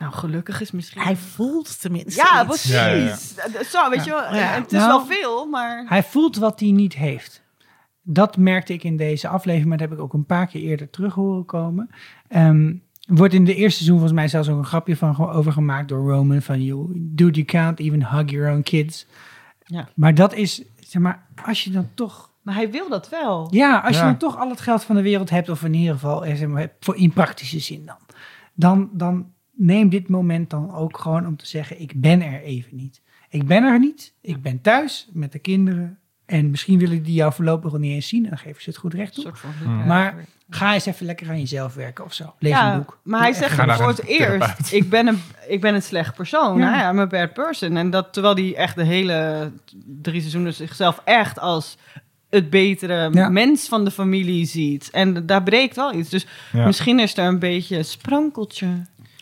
Nou, 0.00 0.12
gelukkig 0.12 0.60
is 0.60 0.70
misschien. 0.70 1.02
Hij 1.02 1.16
voelt 1.16 1.80
tenminste 1.80 2.20
ja, 2.20 2.38
iets. 2.38 2.46
precies. 2.46 2.72
Ja, 2.72 2.86
ja, 3.52 3.64
Zo, 3.64 3.90
weet 3.90 4.04
je 4.04 4.10
wel. 4.10 4.34
Ja. 4.34 4.54
En 4.54 4.62
Het 4.62 4.72
is 4.72 4.78
Nou, 4.78 4.88
wel 4.88 5.06
veel, 5.06 5.46
maar. 5.46 5.84
Hij 5.88 6.02
voelt 6.02 6.36
wat 6.36 6.60
hij 6.60 6.70
niet 6.70 6.94
heeft. 6.94 7.42
Dat 8.02 8.36
merkte 8.36 8.72
ik 8.72 8.84
in 8.84 8.96
deze 8.96 9.28
aflevering, 9.28 9.68
maar 9.68 9.78
dat 9.78 9.88
heb 9.88 9.98
ik 9.98 10.04
ook 10.04 10.12
een 10.12 10.26
paar 10.26 10.46
keer 10.46 10.60
eerder 10.62 10.90
terug 10.90 11.14
horen 11.14 11.44
komen. 11.44 11.90
Ehm, 12.28 12.74
wordt 13.06 13.34
in 13.34 13.44
de 13.44 13.54
eerste 13.54 13.76
seizoen 13.76 13.98
volgens 13.98 14.18
mij 14.18 14.28
zelfs 14.28 14.48
ook 14.48 14.58
een 14.58 14.64
grapje 14.64 14.96
van 14.96 15.18
over 15.18 15.52
gemaakt 15.52 15.88
door 15.88 16.10
Roman. 16.10 16.42
Van, 16.42 16.64
you, 16.64 16.90
dude, 16.94 17.42
you 17.42 17.44
can't 17.44 17.78
even 17.78 18.06
hug 18.06 18.30
your 18.30 18.52
own 18.52 18.62
kids. 18.62 19.06
Ja. 19.64 19.88
Maar 19.94 20.14
dat 20.14 20.34
is, 20.34 20.62
zeg 20.76 21.02
maar, 21.02 21.26
als 21.44 21.64
je 21.64 21.70
dan 21.70 21.88
toch... 21.94 22.30
Maar 22.42 22.54
hij 22.54 22.70
wil 22.70 22.88
dat 22.88 23.08
wel. 23.08 23.48
Ja, 23.50 23.78
als 23.78 23.96
je 23.96 24.02
dan 24.02 24.16
toch 24.16 24.38
al 24.38 24.48
het 24.48 24.60
geld 24.60 24.84
van 24.84 24.96
de 24.96 25.02
wereld 25.02 25.30
hebt, 25.30 25.48
of 25.48 25.62
in 25.64 25.74
ieder 25.74 25.94
geval, 25.94 26.24
eh, 26.24 26.36
zeg 26.36 26.48
maar, 26.48 26.72
voor 26.80 26.96
in 26.96 27.12
praktische 27.12 27.58
zin 27.58 27.86
dan. 27.86 27.98
Dan, 28.54 28.90
dan 28.92 29.32
neem 29.60 29.88
dit 29.88 30.08
moment 30.08 30.50
dan 30.50 30.74
ook 30.74 30.98
gewoon 30.98 31.26
om 31.26 31.36
te 31.36 31.46
zeggen, 31.46 31.80
ik 31.80 31.92
ben 32.00 32.22
er 32.22 32.42
even 32.42 32.76
niet. 32.76 33.00
Ik 33.28 33.46
ben 33.46 33.62
er 33.64 33.78
niet, 33.78 34.14
ik 34.20 34.42
ben 34.42 34.60
thuis 34.60 35.08
met 35.12 35.32
de 35.32 35.38
kinderen. 35.38 35.98
En 36.26 36.50
misschien 36.50 36.78
willen 36.78 37.02
die 37.02 37.14
jou 37.14 37.32
voorlopig 37.32 37.72
nog 37.72 37.80
niet 37.80 37.92
eens 37.92 38.08
zien. 38.08 38.22
En 38.24 38.28
dan 38.28 38.38
geven 38.38 38.62
ze 38.62 38.70
het 38.70 38.78
goed 38.78 38.94
recht 38.94 39.18
op. 39.18 39.24
soort 39.24 39.38
van. 39.38 39.86
Maar 39.86 40.24
ga 40.48 40.74
eens 40.74 40.86
even 40.86 41.06
lekker 41.06 41.28
aan 41.28 41.38
jezelf 41.38 41.74
werken 41.74 42.04
of 42.04 42.12
zo. 42.12 42.34
Lees 42.38 42.52
ja, 42.52 42.72
een 42.72 42.78
boek. 42.78 42.98
Maar 43.02 43.20
hij 43.20 43.32
zegt 43.32 43.54
voor 43.54 43.68
een 43.68 43.86
het 43.86 44.04
eerst, 44.04 44.72
ik 44.72 44.88
ben 44.90 45.06
een, 45.06 45.20
ik 45.48 45.60
ben 45.60 45.74
een 45.74 45.82
slecht 45.82 46.14
persoon. 46.14 46.58
Ja. 46.58 46.76
Ja. 46.78 46.90
I'm 46.90 46.98
a 46.98 47.06
bad 47.06 47.32
person. 47.32 47.76
En 47.76 47.90
dat 47.90 48.12
terwijl 48.12 48.34
hij 48.34 48.54
echt 48.56 48.76
de 48.76 48.84
hele 48.84 49.50
drie 50.02 50.20
seizoenen 50.20 50.54
zichzelf 50.54 51.00
echt 51.04 51.38
als 51.38 51.76
het 52.30 52.50
betere 52.50 53.10
Ja. 53.12 53.28
mens 53.28 53.68
van 53.68 53.84
de 53.84 53.90
familie 53.90 54.46
ziet. 54.46 54.90
En 54.90 55.26
daar 55.26 55.42
breekt 55.42 55.76
wel 55.76 55.94
iets. 55.94 56.08
Dus 56.10 56.26
Ja. 56.52 56.66
misschien 56.66 56.98
is 56.98 57.16
er 57.16 57.24
een 57.26 57.38
beetje 57.38 57.76
een 57.76 57.84
sprankeltje. 57.84 58.66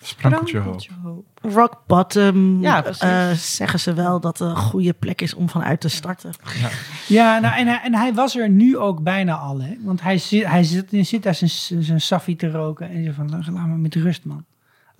Sprankeltje 0.03 0.59
hoop. 0.59 0.87
hoop. 1.03 1.25
Rock 1.43 1.83
bottom 1.87 2.62
Ja, 2.62 2.85
eh, 2.85 3.31
zeggen 3.31 3.81
ze 3.81 3.93
wel 3.95 4.20
dat 4.20 4.41
een 4.41 4.57
goede 4.57 4.93
plek 4.93 5.20
is 5.20 5.35
om 5.35 5.49
vanuit 5.49 5.81
te 5.81 5.89
starten. 5.89 6.31
Ja, 7.09 7.39
nou, 7.39 7.57
en, 7.57 7.66
hij, 7.66 7.81
en 7.83 7.95
hij 7.95 8.15
was 8.15 8.37
er 8.37 8.49
nu 8.49 8.77
ook 8.77 9.03
bijna 9.03 9.35
al. 9.35 9.61
Hè? 9.61 9.75
Want 9.81 10.03
hij 10.03 10.19
zit, 10.19 10.47
hij 10.47 10.65
zit, 10.65 10.91
hij 10.91 11.05
zit 11.05 11.23
daar 11.23 11.35
zijn, 11.35 11.85
zijn 11.85 12.01
saffie 12.01 12.37
te 12.37 12.51
roken. 12.51 12.91
En 12.91 13.05
zegt 13.05 13.16
van, 13.16 13.31
laat 13.31 13.47
laat 13.47 13.66
me 13.66 13.77
met 13.77 13.95
rust, 13.95 14.25
man. 14.25 14.45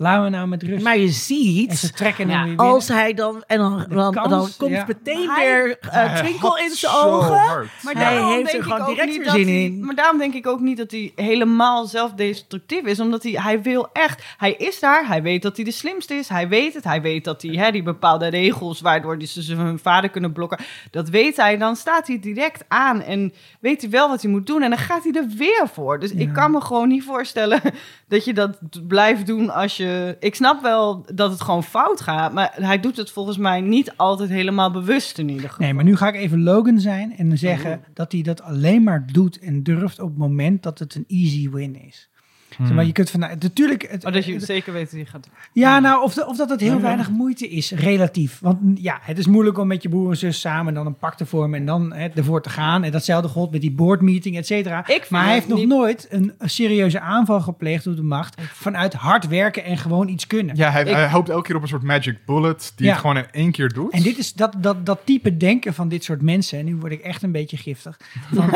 Laat 0.01 0.23
me 0.23 0.29
nou 0.31 0.49
met 0.49 0.63
rust. 0.63 0.85
Maar 0.85 0.97
je 0.99 1.07
en 1.07 1.13
ze 1.13 1.21
ziet, 1.25 1.97
trekken 1.97 2.29
hem 2.29 2.33
Ja, 2.39 2.45
weer 2.45 2.57
binnen. 2.57 2.75
als 2.75 2.89
hij 2.89 3.15
dan... 3.15 3.43
En 3.47 3.59
dan, 3.59 3.87
dan, 3.89 4.15
kans, 4.15 4.29
dan 4.31 4.49
komt 4.59 4.71
ja. 4.71 4.85
meteen 4.87 5.27
Maar 5.27 5.37
hij- 5.37 5.47
weer 5.47 5.79
eh, 5.91 6.15
twinkel 6.17 6.59
in 6.59 6.71
zijn 6.71 6.93
ogen. 6.95 7.31
Maar 7.83 7.95
Hij 7.95 7.95
daarom 7.95 8.33
heeft 8.33 8.47
er 8.47 8.53
denk 8.53 8.63
gewoon 8.63 8.79
ik 8.81 8.83
ook 8.83 8.89
direct 8.89 9.07
niet 9.09 9.17
weer 9.17 9.27
dat 9.27 9.35
zin 9.35 9.47
hij- 9.47 9.65
in. 9.65 9.85
Maar 9.85 9.95
daarom 9.95 10.19
denk 10.19 10.35
ik 10.35 10.47
ook 10.47 10.61
niet 10.61 10.77
dat 10.77 10.91
hij 10.91 11.13
helemaal 11.15 11.87
zelfdestructief 11.87 12.83
is. 12.85 13.01
Omdat 13.01 13.23
hij, 13.23 13.33
hij 13.33 13.63
wil 13.63 13.89
echt... 13.93 14.23
Hij 14.37 14.53
is 14.53 14.81
daar. 14.81 15.07
Hij 15.07 15.23
weet 15.23 15.43
dat 15.43 15.57
hij 15.57 15.65
de 15.65 15.71
slimste 15.71 16.15
is. 16.15 16.29
Hij 16.29 16.49
weet 16.49 16.75
het. 16.75 16.85
Hij 16.85 17.03
weet 17.03 17.25
dat 17.25 17.43
hij 17.43 17.51
hè, 17.55 17.71
die 17.71 17.83
bepaalde 17.83 18.27
regels... 18.29 18.81
waardoor 18.81 19.19
die 19.19 19.29
ze 19.29 19.55
hun 19.55 19.79
vader 19.79 20.11
kunnen 20.11 20.33
blokken... 20.33 20.59
dat 20.91 21.09
weet 21.09 21.37
hij. 21.37 21.57
Dan 21.57 21.77
staat 21.77 22.07
hij 22.07 22.19
direct 22.21 22.65
aan. 22.69 23.03
En 23.03 23.33
weet 23.61 23.81
hij 23.81 23.91
wel 23.91 24.09
wat 24.09 24.23
hij 24.23 24.31
moet 24.31 24.47
doen. 24.47 24.63
En 24.63 24.71
dan 24.71 24.79
gaat 24.79 25.05
hij 25.05 25.13
er 25.13 25.29
weer 25.37 25.69
voor. 25.73 25.99
Dus 26.01 26.13
ik 26.13 26.33
kan 26.33 26.51
me 26.51 26.61
gewoon 26.61 26.89
niet 26.89 27.05
voorstellen... 27.05 27.61
dat 28.09 28.25
je 28.25 28.33
dat 28.35 28.59
blijft 28.89 29.27
doen 29.27 29.51
als 29.51 29.77
je... 29.77 29.87
Ik 30.21 30.35
snap 30.35 30.63
wel 30.63 31.07
dat 31.15 31.31
het 31.31 31.41
gewoon 31.41 31.65
fout 31.65 32.01
gaat. 32.01 32.33
Maar 32.33 32.55
hij 32.55 32.81
doet 32.81 32.97
het 32.97 33.11
volgens 33.11 33.37
mij 33.37 33.61
niet 33.61 33.97
altijd 33.97 34.31
helemaal 34.31 34.71
bewust 34.71 35.19
in 35.19 35.29
ieder 35.29 35.49
geval. 35.49 35.65
Nee, 35.65 35.75
maar 35.75 35.85
nu 35.85 35.97
ga 35.97 36.09
ik 36.09 36.15
even 36.15 36.43
Logan 36.43 36.81
zijn 36.81 37.17
en 37.17 37.39
zeggen 37.39 37.85
dat 37.95 38.13
hij 38.13 38.23
dat 38.23 38.43
alleen 38.43 38.83
maar 38.83 39.07
doet 39.13 39.39
en 39.39 39.63
durft 39.63 40.01
op 40.01 40.09
het 40.09 40.19
moment 40.19 40.63
dat 40.63 40.79
het 40.79 40.95
een 40.95 41.05
easy 41.09 41.51
win 41.51 41.87
is. 41.87 42.09
Zeg 42.59 42.73
maar, 42.73 42.85
je 42.85 42.93
kunt 42.93 43.11
van, 43.11 43.21
natuurlijk, 43.21 43.91
het, 43.91 44.03
Maar 44.03 44.13
dat 44.13 44.25
je 44.25 44.41
zeker 44.41 44.73
weet 44.73 44.91
hij 44.91 45.05
gaat 45.05 45.29
ja, 45.53 45.79
nou, 45.79 46.03
of, 46.03 46.15
de- 46.15 46.27
of 46.27 46.37
dat 46.37 46.51
het 46.51 46.61
heel 46.61 46.81
weinig 46.81 47.11
moeite 47.11 47.49
is, 47.49 47.71
relatief. 47.73 48.39
Want 48.41 48.63
mm, 48.63 48.77
ja, 48.81 48.99
het 49.03 49.19
is 49.19 49.27
moeilijk 49.27 49.59
om 49.59 49.67
met 49.67 49.83
je 49.83 49.89
broer 49.89 50.11
en 50.11 50.17
zus 50.17 50.41
samen 50.41 50.75
dan 50.75 50.87
een 50.87 50.97
pak 50.99 51.15
te 51.17 51.27
vormen 51.27 51.59
en 51.61 51.67
dan 51.67 51.93
hè, 51.93 52.09
ervoor 52.09 52.43
te 52.43 52.51
gaan. 52.51 52.85
En 52.85 52.93
datzelfde 52.93 53.29
geldt 53.29 53.53
met 53.53 53.61
die 53.61 53.71
boardmeeting, 53.73 54.37
et 54.37 54.47
cetera. 54.47 54.85
Maar 55.09 55.21
hij 55.25 55.25
het 55.25 55.33
heeft 55.33 55.49
nog 55.49 55.59
niet- 55.59 55.69
nooit 55.69 56.07
een, 56.11 56.33
een 56.39 56.51
serieuze 56.51 57.01
aanval 57.01 57.41
gepleegd 57.41 57.87
op 57.87 57.97
de 57.97 58.03
macht 58.03 58.41
vanuit 58.53 58.93
hard 58.95 59.29
werken 59.29 59.65
en 59.65 59.79
gewoon 59.79 60.09
iets 60.09 60.27
kunnen. 60.27 60.57
Ja, 60.57 60.71
hij, 60.71 60.83
Ik- 60.83 60.89
hij 60.95 61.11
hoopt 61.11 61.29
elke 61.29 61.47
keer 61.47 61.57
op 61.57 61.63
een 61.63 61.69
soort 61.69 61.83
magic 61.83 62.17
bullet 62.27 62.73
die 62.77 62.87
Ja. 62.87 62.93
het 62.93 63.01
gewoon 63.01 63.17
in 63.17 63.27
één 63.31 63.51
keer 63.53 63.69
doet. 63.73 63.93
En 63.93 64.03
dit 64.03 64.19
is 64.19 64.33
dat, 64.33 64.55
dat, 64.59 64.87
dat 64.87 65.01
type 65.05 65.37
denken 65.37 65.75
van 65.75 65.89
dit 65.89 66.05
soort 66.05 66.23
mensen. 66.23 66.59
En 66.59 66.65
nu 66.65 66.77
word 66.77 66.93
ik 66.93 67.01
echt 67.01 67.23
een 67.23 67.33
beetje 67.33 67.57
giftig. 67.57 67.97
Van, 68.33 68.51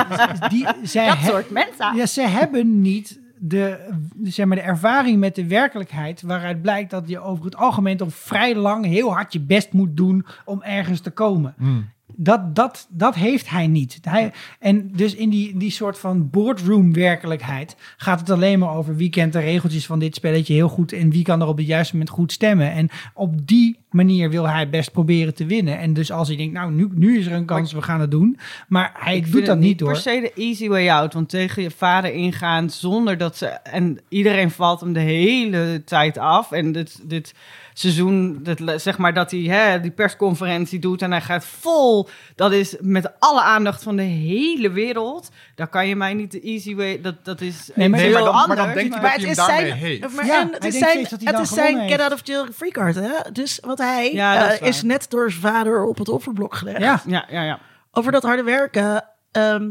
die, 0.50 0.66
zij 0.82 1.06
Dat 1.08 1.18
he- 1.18 1.26
soort 1.30 1.50
mensen. 1.50 1.96
Ja, 1.96 2.06
ze 2.06 2.28
hebben 2.28 2.80
niet 2.80 3.18
de, 3.40 3.88
zeg 4.22 4.46
maar, 4.46 4.56
de 4.56 4.62
ervaring 4.62 5.18
met 5.18 5.34
de 5.34 5.46
werkelijkheid. 5.46 6.22
waaruit 6.22 6.62
blijkt 6.62 6.90
dat 6.90 7.08
je 7.08 7.20
over 7.20 7.44
het 7.44 7.56
algemeen 7.56 7.96
toch 7.96 8.14
vrij 8.14 8.54
lang 8.54 8.84
heel 8.84 9.12
hard 9.12 9.32
je 9.32 9.40
best 9.40 9.72
moet 9.72 9.96
doen 9.96 10.26
om 10.44 10.62
ergens 10.62 11.00
te 11.00 11.10
komen. 11.10 11.54
Hmm. 11.58 11.88
Dat, 12.20 12.54
dat, 12.54 12.86
dat 12.90 13.14
heeft 13.14 13.48
hij 13.48 13.66
niet. 13.66 13.98
Hij, 14.02 14.32
en 14.58 14.90
dus 14.92 15.14
in 15.14 15.30
die, 15.30 15.56
die 15.56 15.70
soort 15.70 15.98
van 15.98 16.30
boardroom 16.30 16.92
werkelijkheid 16.92 17.76
gaat 17.96 18.20
het 18.20 18.30
alleen 18.30 18.58
maar 18.58 18.74
over 18.74 18.96
wie 18.96 19.10
kent 19.10 19.32
de 19.32 19.38
regeltjes 19.38 19.86
van 19.86 19.98
dit 19.98 20.14
spelletje 20.14 20.54
heel 20.54 20.68
goed 20.68 20.92
en 20.92 21.10
wie 21.10 21.24
kan 21.24 21.40
er 21.40 21.46
op 21.46 21.56
het 21.56 21.66
juiste 21.66 21.92
moment 21.92 22.10
goed 22.10 22.32
stemmen. 22.32 22.72
En 22.72 22.88
op 23.14 23.46
die 23.46 23.78
manier 23.90 24.30
wil 24.30 24.48
hij 24.48 24.68
best 24.68 24.92
proberen 24.92 25.34
te 25.34 25.46
winnen. 25.46 25.78
En 25.78 25.92
dus 25.92 26.12
als 26.12 26.28
hij 26.28 26.36
denkt, 26.36 26.52
nou 26.52 26.72
nu, 26.72 26.88
nu 26.94 27.18
is 27.18 27.26
er 27.26 27.32
een 27.32 27.44
kans, 27.44 27.72
we 27.72 27.82
gaan 27.82 28.00
het 28.00 28.10
doen. 28.10 28.38
Maar 28.68 28.92
hij 28.94 29.16
Ik 29.16 29.32
doet 29.32 29.46
dat 29.46 29.56
het 29.56 29.64
niet 29.64 29.80
hoor. 29.80 29.92
per 29.92 30.00
se 30.00 30.20
de 30.20 30.42
easy 30.42 30.68
way 30.68 30.90
out. 30.90 31.12
Want 31.12 31.28
tegen 31.28 31.62
je 31.62 31.70
vader 31.70 32.12
ingaan 32.12 32.70
zonder 32.70 33.18
dat 33.18 33.36
ze... 33.36 33.46
En 33.46 33.98
iedereen 34.08 34.50
valt 34.50 34.80
hem 34.80 34.92
de 34.92 35.00
hele 35.00 35.82
tijd 35.84 36.18
af. 36.18 36.52
En 36.52 36.72
dit, 36.72 37.00
dit 37.08 37.34
seizoen, 37.78 38.38
dit, 38.42 38.62
zeg 38.82 38.98
maar 38.98 39.14
dat 39.14 39.30
hij 39.30 39.40
hè, 39.40 39.80
die 39.80 39.90
persconferentie 39.90 40.78
doet... 40.78 41.02
en 41.02 41.10
hij 41.10 41.20
gaat 41.20 41.44
vol... 41.44 42.08
Dat 42.34 42.52
is 42.52 42.76
met 42.80 43.12
alle 43.20 43.40
aandacht 43.42 43.82
van 43.82 43.96
de 43.96 44.02
hele 44.02 44.70
wereld. 44.70 45.30
Daar 45.54 45.68
kan 45.68 45.86
je 45.88 45.96
mij 45.96 46.14
niet 46.14 46.32
de 46.32 46.40
easy 46.40 46.74
way... 46.74 47.00
Dat, 47.00 47.14
dat 47.24 47.40
is 47.40 47.70
Nee, 47.74 47.88
maar- 47.88 48.00
heel 48.00 48.12
maar 48.12 48.22
dan- 48.22 48.32
maar 48.32 48.42
anders. 48.42 48.60
dan 48.60 48.72
denkt 48.74 48.92
hij 48.94 49.02
Maar 49.02 49.12
dat 49.18 49.20
het 49.28 49.38
is 49.38 49.44
zijn, 49.44 49.72
heeft. 49.72 50.14
maar 50.14 50.26
Ja, 50.26 50.40
en 50.40 50.46
hij 50.46 50.54
het 50.54 50.64
is 50.64 50.72
denkt 50.72 50.88
zijn, 50.88 51.02
dat 51.24 51.34
het 51.34 51.40
is 51.48 51.54
zijn 51.54 51.88
get 51.88 52.00
out 52.00 52.12
of 52.12 52.20
jail 52.26 52.46
free 52.54 52.70
card, 52.70 52.94
hè? 52.94 53.12
Dus 53.32 53.58
wat 53.66 53.78
hij 53.78 54.12
Ja, 54.12 54.48
dat 54.48 54.58
eh, 54.58 54.68
is 54.68 54.82
net 54.82 55.06
door 55.10 55.30
zijn 55.30 55.42
vader 55.42 55.84
op 55.84 55.98
het 55.98 56.08
offerblok 56.08 56.54
gelegd. 56.54 56.78
Ja, 56.80 57.02
Ja, 57.06 57.24
ja, 57.30 57.42
ja. 57.42 57.58
Over 57.92 58.12
dat 58.12 58.22
harde 58.22 58.42
werken. 58.42 59.04
ehm, 59.32 59.66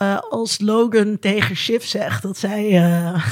eh, 0.00 0.18
als 0.30 0.58
Logan 0.60 1.18
tegen 1.18 1.56
Shiv 1.56 1.84
zegt 1.84 2.22
dat 2.22 2.38
zij, 2.38 2.76
eh, 2.76 3.30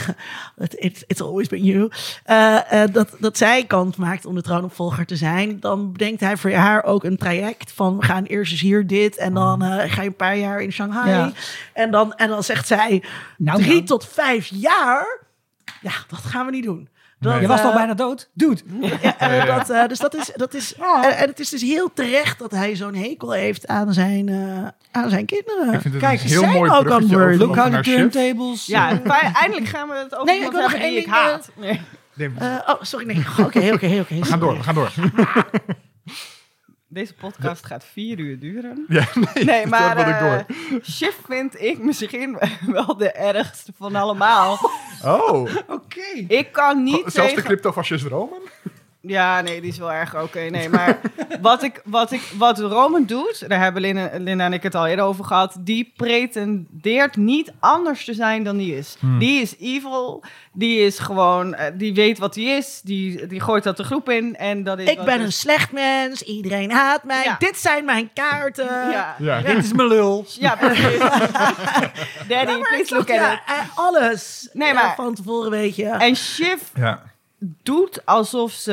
it, 0.79 1.05
it's, 1.07 1.21
always 1.21 1.49
been 1.49 1.65
you, 1.65 1.91
eh, 2.25 2.83
dat, 2.93 3.17
dat 3.19 3.37
zij 3.37 3.65
kans 3.65 3.97
maakt 3.97 4.25
om 4.25 4.35
de 4.35 4.43
troonopvolger 4.43 5.07
te 5.07 5.17
zijn, 5.17 5.61
dan 5.61 5.93
bedenkt 5.93 6.21
hij 6.21 6.37
voor 6.37 6.51
haar 6.51 6.85
ook 6.85 7.05
een 7.05 7.17
traject 7.17 7.73
van 7.73 7.97
we 7.99 8.05
gaan 8.05 8.25
eerst 8.25 8.53
eens 8.53 8.61
hier 8.61 8.87
dit 8.87 9.17
en 9.17 9.35
dan 9.35 9.63
eh, 9.63 9.93
ga 9.93 10.03
je 10.03 10.09
een 10.09 10.17
paar 10.17 10.37
jaar 10.37 10.61
in 10.61 10.73
Shanghai. 10.73 11.11
Ja. 11.11 11.33
En, 11.73 11.91
dan, 11.91 12.15
en 12.15 12.29
dan 12.29 12.43
zegt 12.43 12.67
zij 12.67 13.03
Nou, 13.39 13.63
drie 13.63 13.73
nou. 13.73 13.85
tot 13.85 14.07
vijf 14.07 14.47
jaar. 14.47 15.27
Ja, 15.81 15.93
dat 16.09 16.19
gaan 16.19 16.47
we 16.47 16.53
niet 16.53 16.65
doen. 16.65 16.89
Dat, 17.21 17.33
Nee. 17.33 17.41
je 17.41 17.47
was 17.49 17.61
al 17.63 17.69
eh, 17.71 17.75
bijna 17.77 17.95
dood. 17.95 18.29
Dude. 18.35 18.61
ja, 19.03 19.19
eh, 19.19 19.57
dat, 19.57 19.71
eh, 19.71 19.87
dus 19.87 19.99
dat 19.99 20.15
is, 20.15 20.31
dat 20.35 20.55
is 20.55 20.75
Ja. 20.79 21.05
en, 21.05 21.17
en 21.17 21.29
het 21.29 21.41
is 21.41 21.49
dus 21.49 21.63
heel 21.63 21.91
terecht 21.95 22.39
dat 22.39 22.51
hij 22.51 22.77
zo'n 22.77 22.95
hekel 22.95 23.31
heeft 23.33 23.67
aan 23.67 23.93
zijn, 23.93 24.29
eh, 24.29 24.67
aan 25.03 25.11
zijn 25.11 25.27
kinderen. 25.27 25.81
Ik 25.93 25.99
Kijk, 25.99 26.21
heel 26.21 26.41
zijn 26.41 26.53
mooi 26.53 26.71
ook 26.71 26.85
unworthy. 26.85 27.15
over, 27.15 27.37
Look 27.37 27.57
how 27.57 27.75
the 27.75 27.81
turntables. 27.81 28.67
Ja, 28.67 29.03
eindelijk 29.35 29.67
gaan 29.69 29.89
we 29.89 29.95
het 29.95 30.15
over 30.15 30.27
Nee, 30.27 30.41
ik 30.45 30.51
wil 30.51 30.61
nog 30.63 30.73
ik 30.73 30.81
één 30.83 30.95
ding, 30.95 31.07
haat. 31.07 31.51
Nee. 31.57 31.81
Eh, 32.39 32.57
oh, 32.67 32.75
sorry, 32.81 33.07
nee. 33.07 33.25
Oké, 33.39 33.59
oké, 33.73 33.99
oké. 34.01 34.15
we 34.19 34.25
gaan 34.25 34.41
door, 34.41 34.57
we 34.57 34.63
gaan 34.63 34.75
door. 34.75 34.93
Deze 36.91 37.15
podcast 37.15 37.67
gaat 37.67 37.85
vier 37.85 38.19
uur 38.19 38.39
duren. 38.39 38.85
Ja, 38.89 39.07
nee, 39.35 39.45
Nee, 39.45 39.67
maar 39.67 40.21
door. 40.21 40.45
eh, 40.79 40.83
Shiv 40.85 41.15
vind 41.27 41.61
ik 41.63 41.79
misschien 41.79 42.39
wel 42.67 42.97
de 42.97 43.11
ergste 43.13 43.73
van 43.77 43.95
allemaal. 43.95 44.59
Oh, 45.05 45.41
Oké. 45.69 46.25
Ik 46.29 46.53
kan 46.53 46.83
niet 46.83 46.95
zelfs 47.07 47.15
de 47.15 47.23
tegen... 47.23 47.43
cryptofascist 47.45 48.05
Roman? 48.05 48.41
Ja, 49.01 49.41
nee, 49.41 49.61
die 49.61 49.71
is 49.71 49.79
wel 49.79 49.93
erg 49.93 50.23
oké. 50.23 50.39
Nee, 50.41 50.69
maar 50.69 50.99
wat, 51.41 51.63
ik, 51.63 51.81
wat, 51.85 52.13
ik, 52.13 52.33
wat 52.39 52.59
Roman 52.59 53.05
doet, 53.05 53.49
daar 53.49 53.61
hebben 53.61 53.83
Linda, 53.83 54.11
Linda 54.17 54.45
en 54.45 54.53
ik 54.53 54.63
het 54.63 54.75
al 54.75 54.87
eerder 54.87 55.05
over 55.05 55.25
gehad. 55.25 55.57
Die 55.61 55.93
pretendeert 55.97 57.17
niet 57.17 57.53
anders 57.61 58.05
te 58.05 58.15
zijn 58.15 58.45
dan 58.45 58.57
die 58.57 58.77
is. 58.77 58.97
Hmm. 58.99 59.19
Die 59.19 59.41
is 59.41 59.55
evil. 59.59 60.25
Die 60.53 60.79
is 60.81 60.99
gewoon, 60.99 61.55
eh, 61.55 61.73
die 61.75 61.95
weet 61.95 62.19
wat 62.19 62.35
hij 62.35 62.45
is. 62.45 62.81
Die, 62.85 63.27
die 63.27 63.41
gooit 63.41 63.65
dat 63.65 63.77
de 63.77 63.85
groep 63.85 64.09
in. 64.11 64.37
En 64.37 64.65
dat 64.65 64.79
is 64.79 64.89
Ik 64.89 65.05
ben 65.05 65.19
is. 65.19 65.25
een 65.25 65.33
slecht 65.33 65.73
mens. 65.73 66.23
Iedereen 66.23 66.71
haat 66.71 67.05
mij. 67.05 67.25
Ja. 67.25 67.37
Dit 67.39 67.57
zijn 67.59 67.85
mijn 67.85 68.11
kaarten. 68.15 68.91
Ja, 68.91 69.15
Ja. 69.19 69.41
Dit 69.41 69.65
is 69.65 69.73
mijn 69.73 69.89
lul. 69.89 70.25
ja 70.39 70.57
precies. 70.57 70.99
Daddy, 72.29 72.59
please 72.63 72.95
look 72.95 73.11
at 73.11 73.33
it. 73.33 73.39
eh, 73.47 73.55
alles. 73.75 74.49
Nee, 74.53 74.69
Eh, 74.69 74.75
maar- 74.75 74.95
van 74.95 75.15
tevoren 75.15 75.51
weet 75.51 75.77
je. 75.77 75.87
En 75.89 76.17
Shiv 76.17 76.61
Ja. 76.75 77.03
Doet 77.39 78.07
alsof 78.07 78.53
ze 78.53 78.73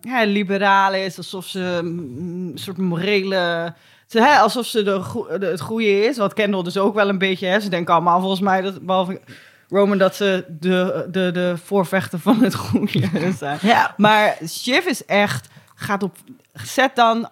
ja, 0.00 0.24
liberaal 0.24 0.94
is, 0.94 1.16
alsof 1.16 1.46
ze 1.46 1.80
mm, 1.82 2.50
een 2.50 2.58
soort 2.58 2.76
morele. 2.76 3.74
Ze, 4.06 4.20
hè, 4.20 4.38
alsof 4.38 4.66
ze 4.66 4.82
de, 4.82 5.46
het 5.46 5.60
goede 5.60 6.04
is. 6.04 6.16
Wat 6.16 6.34
Kendall 6.34 6.62
dus 6.62 6.78
ook 6.78 6.94
wel 6.94 7.08
een 7.08 7.18
beetje. 7.18 7.46
Hè. 7.46 7.60
Ze 7.60 7.68
denken 7.68 7.94
allemaal 7.94 8.20
volgens 8.20 8.40
mij, 8.40 8.60
dat, 8.60 8.80
behalve 8.80 9.20
Roman, 9.68 9.98
dat 9.98 10.14
ze 10.14 10.44
de, 10.48 11.08
de, 11.10 11.30
de 11.32 11.54
voorvechter 11.64 12.18
van 12.18 12.42
het 12.42 12.54
goede 12.54 13.32
zijn. 13.38 13.58
ja. 13.62 13.94
Maar 13.96 14.36
Shiv 14.48 14.86
is 14.86 15.04
echt, 15.04 15.48
gaat 15.74 16.02
op, 16.02 16.16
zet 16.52 16.96
dan, 16.96 17.28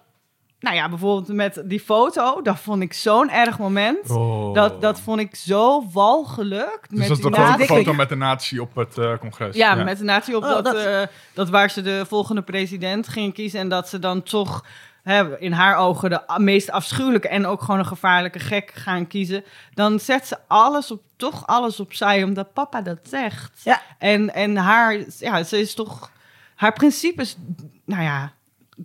nou 0.62 0.76
ja, 0.76 0.88
bijvoorbeeld 0.88 1.28
met 1.36 1.62
die 1.64 1.80
foto, 1.80 2.42
dat 2.42 2.58
vond 2.58 2.82
ik 2.82 2.92
zo'n 2.92 3.30
erg 3.30 3.58
moment. 3.58 4.10
Oh. 4.10 4.54
Dat, 4.54 4.80
dat 4.80 5.00
vond 5.00 5.20
ik 5.20 5.34
zo 5.34 5.84
walgelijk. 5.92 6.86
dus 6.88 6.98
met 6.98 7.08
dat 7.08 7.16
is 7.16 7.22
de 7.24 7.30
nazi- 7.30 7.64
foto 7.64 7.92
met 7.94 8.08
de 8.08 8.16
natie 8.16 8.62
op 8.62 8.74
het 8.74 8.98
eh, 8.98 9.18
congres. 9.18 9.56
ja, 9.56 9.74
met 9.74 9.98
de 9.98 10.04
natie 10.04 10.36
op 10.36 10.42
Oh, 10.42 10.48
dat, 10.48 10.64
dat- 10.64 10.84
dat... 10.84 11.10
dat 11.34 11.48
waar 11.50 11.70
ze 11.70 11.82
de 11.82 12.04
volgende 12.08 12.42
president 12.42 13.08
ging 13.08 13.34
kiezen. 13.34 13.60
En 13.60 13.68
dat 13.68 13.88
ze 13.88 13.98
dan 13.98 14.22
toch 14.22 14.64
hè, 15.02 15.38
in 15.40 15.52
haar 15.52 15.76
ogen 15.76 16.10
de 16.10 16.20
meest 16.36 16.70
afschuwelijke 16.70 17.28
en 17.28 17.46
ook 17.46 17.60
gewoon 17.62 17.78
een 17.80 17.86
gevaarlijke 17.86 18.38
gek 18.38 18.70
gaan 18.74 19.06
kiezen. 19.06 19.44
Dan 19.74 19.98
zet 20.00 20.26
ze 20.26 20.36
alles 20.48 20.90
op, 20.90 21.02
toch 21.16 21.46
alles 21.46 21.80
opzij 21.80 22.22
omdat 22.22 22.52
papa 22.52 22.82
dat 22.82 22.98
zegt. 23.02 23.60
Ja. 23.64 23.80
En, 23.98 24.34
en 24.34 24.56
haar, 24.56 24.96
ja, 25.18 25.42
ze 25.42 25.58
is 25.60 25.74
toch, 25.74 26.10
haar 26.54 26.72
principes, 26.72 27.36
nou 27.84 28.02
ja, 28.02 28.32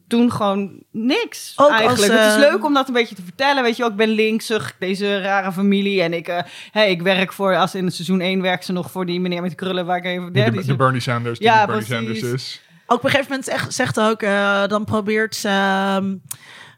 doen 0.07 0.31
gewoon 0.31 0.83
niks 0.91 1.53
Ook 1.55 1.69
eigenlijk. 1.69 2.11
als, 2.13 2.21
het 2.21 2.27
is 2.27 2.43
eh, 2.43 2.51
leuk 2.51 2.65
om 2.65 2.73
dat 2.73 2.87
een 2.87 2.93
beetje 2.93 3.15
te 3.15 3.21
vertellen. 3.21 3.63
Weet 3.63 3.77
je, 3.77 3.83
ook, 3.83 3.91
ik 3.91 3.95
ben 3.95 4.09
linksig, 4.09 4.75
deze 4.79 5.21
rare 5.21 5.51
familie. 5.51 6.01
En 6.01 6.13
ik, 6.13 6.27
eh, 6.27 6.43
hey, 6.71 6.91
ik 6.91 7.01
werk 7.01 7.33
voor, 7.33 7.55
als 7.55 7.75
in 7.75 7.85
het 7.85 7.93
seizoen 7.93 8.21
1 8.21 8.41
werkt 8.41 8.65
ze 8.65 8.71
nog 8.71 8.91
voor 8.91 9.05
die 9.05 9.19
meneer 9.19 9.41
met 9.41 9.49
de 9.49 9.55
krullen 9.55 9.85
waar 9.85 9.97
ik 9.97 10.05
even... 10.05 10.33
De, 10.33 10.75
Bernie 10.75 11.01
Sanders, 11.01 11.39
die 11.39 11.47
Ja, 11.47 11.65
Bernie 11.65 11.85
precies. 11.85 12.19
Sanders 12.19 12.33
is. 12.33 12.61
Ook 12.87 12.97
op 12.97 13.03
een 13.03 13.09
gegeven 13.09 13.29
moment 13.31 13.49
zegt, 13.49 13.73
zegt 13.73 13.99
ook, 13.99 14.21
eh, 14.21 14.67
dan 14.67 14.85
probeert 14.85 15.35
ze, 15.35 15.47
ehm, 15.47 16.15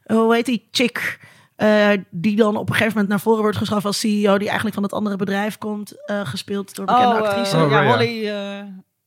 hoe 0.04 0.34
heet 0.34 0.46
die 0.46 0.68
chick, 0.72 1.20
eh, 1.56 1.90
die 2.10 2.36
dan 2.36 2.56
op 2.56 2.70
een 2.70 2.76
gegeven 2.76 2.94
moment 2.94 3.10
naar 3.10 3.20
voren 3.20 3.41
wordt 3.41 3.58
geschoven 3.58 3.86
als 3.86 4.00
CEO, 4.00 4.38
die 4.38 4.48
eigenlijk 4.48 4.74
van 4.74 4.84
het 4.84 4.94
andere 4.94 5.16
bedrijf 5.16 5.58
komt, 5.58 6.06
eh, 6.06 6.22
gespeeld 6.26 6.76
door 6.76 6.86
bekende 6.86 7.08
oh, 7.08 7.18
eh, 7.18 7.22
actrice. 7.22 7.58
Oh, 7.58 7.72
ja, 7.72 7.80
Rhea. 7.80 7.91
Holly... 7.91 8.28
eh, 8.28 8.64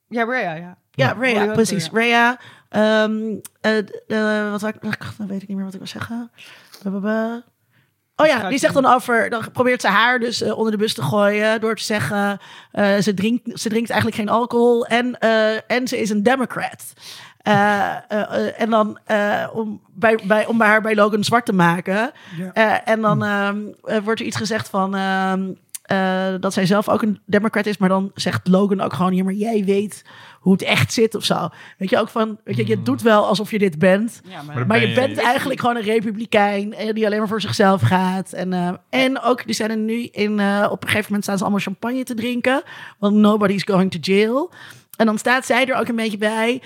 ja, 0.09 0.25
Rhea, 0.25 0.55
ja. 0.55 0.77
ja, 0.91 1.17
Rhea, 1.19 1.47
precies. 1.47 1.85
ja. 1.85 1.91
Rhea. 1.93 2.39
Ehm, 2.73 3.35
eh, 3.61 3.79
eh, 3.79 4.51
wat 4.51 4.63
ik, 4.63 4.81
dan 5.19 5.27
weet 5.27 5.43
ik 5.43 5.49
niet 5.49 5.57
meer 5.57 5.65
wat 5.65 5.75
ik 5.75 5.81
wil 5.81 5.89
zeggen. 5.89 6.31
Blablabla. 6.83 7.43
Oh 8.17 8.27
ja, 8.27 8.49
die 8.49 8.59
zegt 8.59 8.75
dan 8.75 8.87
over, 8.87 9.31
dan 9.31 9.51
probeert 9.53 9.81
ze 9.81 9.89
haar 9.89 10.19
dus 10.19 10.43
eh, 10.43 10.57
onder 10.59 10.73
de 10.73 10.79
bus 10.79 10.95
te 10.95 11.03
gooien 11.03 11.61
door 11.61 11.77
te 11.77 11.83
zeggen, 11.83 12.41
ze, 12.73 13.13
drinkt, 13.15 13.61
ze 13.61 13.69
drinkt 13.69 13.91
eigenlijk 13.91 14.21
geen 14.21 14.29
alcohol 14.29 14.87
en, 14.87 15.19
en 15.67 15.89
ze 15.89 16.01
is 16.01 16.11
een 16.11 16.23
democrat. 16.23 16.93
En 18.57 18.71
dan 18.71 18.99
om, 19.53 19.81
bij, 19.95 20.19
bij, 20.25 20.47
om 20.47 20.61
haar 20.61 20.81
bij 20.81 20.95
Logan 20.95 21.25
zwart 21.25 21.47
te 21.47 21.53
maken. 21.53 22.11
Ja. 22.37 22.85
En 22.85 23.01
dan 23.01 23.25
ehm, 23.25 23.61
eh, 23.85 23.99
wordt 23.99 24.21
er 24.21 24.27
iets 24.27 24.37
gezegd 24.37 24.69
van 24.69 24.95
ehm, 24.95 25.53
eh, 25.93 26.35
dat 26.41 26.53
zij 26.53 26.67
zelf 26.67 26.89
ook 26.89 27.03
een 27.03 27.21
democrat 27.27 27.67
is, 27.67 27.77
maar 27.77 27.89
dan 27.89 28.11
zegt 28.15 28.49
Logan 28.49 28.81
ook 28.81 28.93
gewoon, 28.93 29.15
ja, 29.15 29.25
maar 29.25 29.33
jij 29.33 29.65
weet 29.65 30.05
hoe 30.41 30.53
het 30.53 30.63
echt 30.63 30.93
zit 30.93 31.15
of 31.15 31.25
zo. 31.25 31.49
Weet 31.79 31.91
je 31.91 31.99
ook 31.99 32.09
van, 32.09 32.39
weet 32.45 32.57
je, 32.57 32.67
je 32.67 32.83
doet 32.83 33.03
wel 33.03 33.27
alsof 33.27 33.51
je 33.51 33.59
dit 33.59 33.79
bent. 33.79 34.21
Ja, 34.25 34.43
Maar 34.43 34.67
Maar 34.67 34.81
je 34.81 34.83
Ben 34.83 34.89
je 34.89 34.95
bent 34.95 35.09
niet. 35.09 35.19
eigenlijk 35.19 35.61
gewoon 35.61 35.77
een 35.77 35.83
republikein 35.83 36.75
eh, 36.75 36.95
die 36.95 37.07
alleen 37.07 37.19
maar 37.19 37.29
voor 37.29 37.41
zichzelf 37.41 37.81
gaat. 37.81 38.33
En, 38.33 38.53
eh, 38.53 38.73
en 38.91 39.21
ook, 39.21 39.45
die 39.47 39.55
zijn 39.55 39.71
er 39.71 39.77
nu 39.77 40.03
in, 40.05 40.41
eh, 40.41 40.69
op 40.71 40.83
een 40.83 40.89
gegeven 40.89 41.07
moment 41.07 41.25
staan 41.25 41.37
ze 41.37 41.43
allemaal 41.43 41.63
champagne 41.63 42.03
te 42.03 42.15
drinken. 42.15 42.63
Want 42.99 43.15
nobody's 43.15 43.65
going 43.65 43.91
to 43.91 43.99
jail. 44.01 44.53
En 44.97 45.07
dan 45.07 45.19
staat 45.19 45.47
zij 45.47 45.67
er 45.67 45.77
ook 45.77 45.89
een 45.89 45.97
beetje 45.97 46.19
bij. 46.19 46.63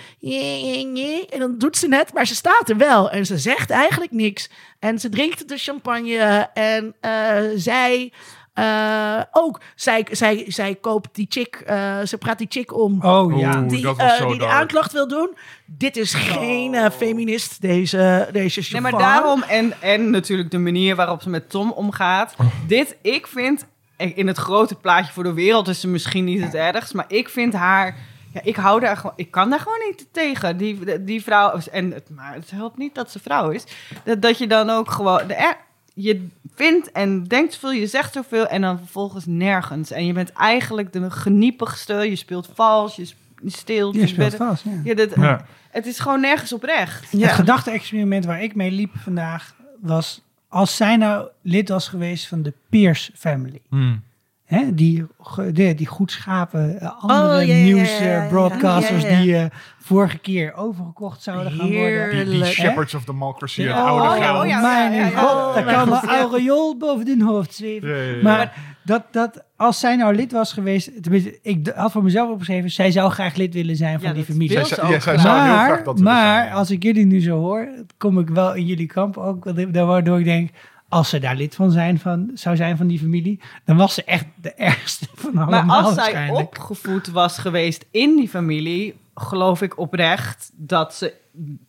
En 1.31 1.39
dan 1.39 1.59
doet 1.59 1.77
ze 1.77 1.89
net, 1.89 2.13
maar 2.13 2.27
ze 2.27 2.35
staat 2.35 2.69
er 2.69 2.77
wel. 2.77 3.11
En 3.11 3.27
ze 3.27 3.39
zegt 3.39 3.71
eigenlijk 3.71 4.13
niks. 4.13 4.51
En 4.79 4.99
ze 4.99 5.09
drinkt 5.09 5.49
de 5.49 5.57
champagne. 5.57 6.49
En 6.55 6.95
eh, 7.01 7.37
zij 7.55 8.13
eh, 8.57 9.21
ook, 9.33 9.61
zij, 9.75 10.07
zij, 10.11 10.45
zij 10.49 10.75
koopt 10.75 11.15
die 11.15 11.27
chick, 11.29 11.63
eh, 11.67 12.01
ze 12.05 12.19
praat 12.19 12.39
die 12.39 12.47
chick 12.51 12.75
om 12.75 13.03
Oh 13.03 13.39
ja. 13.39 13.59
Oeh, 13.59 13.69
die, 13.69 13.83
dat 13.83 13.97
was 13.97 14.11
eh, 14.11 14.17
zo 14.17 14.29
die 14.29 14.39
de 14.39 14.47
aanklacht 14.47 14.93
wil 14.93 15.09
doen. 15.09 15.37
Dit 15.65 15.97
is 15.97 16.15
geen 16.15 16.75
eh, 16.75 16.91
feminist, 16.91 17.61
deze, 17.61 18.29
deze 18.33 18.67
Nee, 18.71 18.81
maar 18.81 18.99
daarom, 18.99 19.43
en, 19.43 19.73
en 19.81 20.11
natuurlijk 20.11 20.51
de 20.51 20.59
manier 20.59 20.97
waarop 20.97 21.23
ze 21.23 21.31
met 21.31 21.51
Tom 21.51 21.73
omgaat. 21.73 22.35
Oh. 22.39 22.47
Dit, 22.67 22.97
ik 23.03 23.27
vind, 23.27 23.67
in 23.97 24.27
het 24.27 24.39
grote 24.39 24.75
plaatje 24.75 25.13
voor 25.13 25.25
de 25.25 25.35
wereld 25.35 25.69
is 25.69 25.81
ze 25.81 25.89
misschien 25.89 26.25
niet 26.25 26.43
het 26.43 26.55
ergst. 26.55 26.95
Maar 26.95 27.07
ik 27.09 27.29
vind 27.29 27.53
haar, 27.53 27.97
ja, 28.33 28.41
ik 28.43 28.57
hou 28.57 28.81
daar 28.81 28.97
gewoon, 28.97 29.17
ik 29.17 29.31
kan 29.31 29.51
daar 29.51 29.61
gewoon 29.61 29.83
niet 29.89 30.07
tegen. 30.13 30.57
Die, 30.57 31.05
die 31.05 31.23
vrouw, 31.23 31.59
en 31.73 31.93
het, 31.93 32.11
maar 32.11 32.35
het 32.35 32.51
helpt 32.51 32.79
niet 32.79 32.95
dat 32.95 33.11
ze 33.11 33.19
vrouw 33.19 33.51
is. 33.51 33.65
Dat, 34.05 34.23
dat 34.23 34.39
je 34.39 34.47
dan 34.47 34.71
ook 34.71 34.91
gewoon, 34.91 35.27
de, 35.27 35.55
je 35.99 36.27
vindt 36.55 36.93
en 36.93 37.25
denkt 37.25 37.53
zoveel, 37.53 37.73
je 37.73 37.87
zegt 37.87 38.13
zoveel 38.13 38.47
en 38.47 38.61
dan 38.61 38.79
vervolgens 38.79 39.25
nergens. 39.27 39.91
En 39.91 40.07
je 40.07 40.13
bent 40.13 40.33
eigenlijk 40.33 40.93
de 40.93 41.11
geniepigste, 41.11 41.95
je 41.95 42.17
speelt 42.17 42.49
vals, 42.55 42.97
je 42.97 43.05
sp- 43.05 43.17
je 43.43 43.51
steelt. 43.51 43.95
Je 43.95 44.01
je 44.01 44.07
speelt 44.07 44.37
bent- 44.39 44.51
vast, 44.51 44.65
ja. 44.65 44.81
Ja, 44.85 44.95
dat, 44.95 45.15
Ja. 45.15 45.47
Het 45.71 45.87
is 45.87 45.99
gewoon 45.99 46.21
nergens 46.21 46.53
oprecht. 46.53 47.13
Ja. 47.13 47.27
Het 47.27 47.35
gedachte-experiment 47.37 48.25
waar 48.25 48.43
ik 48.43 48.55
mee 48.55 48.71
liep 48.71 48.93
vandaag 48.97 49.55
was... 49.81 50.21
als 50.49 50.77
zij 50.77 50.97
nou 50.97 51.29
lid 51.43 51.69
was 51.69 51.89
geweest 51.89 52.27
van 52.27 52.43
de 52.43 52.53
Pierce 52.69 53.13
family... 53.15 53.61
Hmm. 53.69 54.03
Hè, 54.47 54.75
die, 54.75 55.05
die 55.53 55.87
goed 55.87 56.11
schapen 56.11 56.81
andere 57.01 57.41
Oh, 57.41 57.47
ja, 57.47 57.55
ja, 57.55 57.55
ja, 57.55 57.65
nieuws 57.65 57.99
ja, 57.99 58.05
ja, 58.05 58.23
ja. 58.23 58.29
broadcasters 58.29 59.03
Ja, 59.03 59.09
ja, 59.09 59.19
ja. 59.19 59.43
die 59.43 59.49
vorige 59.79 60.19
keer 60.19 60.55
overgekocht 60.55 61.23
zouden 61.23 61.53
gaan 61.53 61.73
worden. 61.73 62.29
Die, 62.31 62.45
shepherds 62.45 62.95
of 62.95 63.05
democracy, 63.05 63.63
het 63.63 63.77
Oh, 63.77 63.85
oude 63.85 64.05
ja, 64.21 64.25
geld. 64.27 64.43
oh 64.43 64.49
ja. 64.49 64.61
mijn 64.61 65.13
god, 65.17 65.31
Oh, 65.31 65.55
daar 65.55 65.65
kan 65.65 65.89
god, 65.89 66.03
een 66.03 66.09
ja. 66.09 66.19
aureool 66.21 66.77
boven 66.77 67.07
hun 67.07 67.23
hoofd 67.23 67.55
zweven. 67.55 67.89
Ja, 67.89 67.95
ja, 67.97 68.03
ja. 68.17 68.23
Maar 68.23 68.55
dat, 68.85 69.03
dat, 69.11 69.45
als 69.57 69.81
zij 69.81 69.97
nou 69.97 70.15
lid 70.15 70.33
was 70.33 70.53
geweest, 70.53 71.03
tenminste, 71.03 71.39
ik 71.43 71.73
had 71.75 71.93
voor 71.93 72.03
mezelf 72.03 72.31
opgeschreven, 72.31 72.71
zij 72.71 72.91
zou 72.91 73.11
graag 73.11 73.35
lid 73.37 73.55
willen 73.55 73.77
zijn 73.77 73.99
van 74.01 74.09
Ja, 74.09 74.15
die 74.15 74.25
familie. 74.25 74.57
wil 74.57 74.67
Zij- 74.67 74.77
ze 74.77 74.87
ja, 74.87 74.95
ook 74.95 75.03
zij 75.03 75.17
graag. 75.19 75.21
zou 75.21 75.35
heel 75.45 75.55
maar 75.55 75.65
graag 75.67 75.83
dat 75.83 75.99
willen 75.99 76.13
maar 76.13 76.43
zijn. 76.43 76.53
als 76.55 76.71
ik 76.71 76.83
jullie 76.83 77.07
nu 77.07 77.21
zo 77.21 77.39
hoor, 77.39 77.69
kom 77.99 78.19
ik 78.19 78.29
wel 78.29 78.55
in 78.55 78.65
jullie 78.67 78.87
kamp 78.87 79.17
ook. 79.17 79.73
daar- 79.75 79.87
Waardoor 79.87 80.19
ik 80.19 80.25
denk, 80.25 80.51
als 80.89 81.09
ze 81.09 81.19
daar 81.19 81.37
lid 81.37 81.55
van, 81.55 81.71
zijn, 81.71 81.99
van 81.99 82.31
zou 82.35 82.57
zijn 82.57 82.77
van 82.77 82.87
die 82.87 82.99
familie, 82.99 83.41
dan 83.65 83.77
was 83.77 83.95
ze 83.95 84.05
echt 84.05 84.27
de 84.43 84.53
ergste 84.73 85.07
van 85.15 85.37
allemaal 85.37 85.65
Maar 85.65 85.83
als 85.83 85.95
zij 85.95 86.31
opgevoed 86.31 87.07
was 87.09 87.39
geweest 87.39 87.85
in 87.91 88.17
die 88.17 88.29
familie, 88.29 88.95
geloof 89.15 89.63
ik 89.63 89.79
oprecht 89.79 90.51
dat 90.55 90.95
ze 90.95 91.15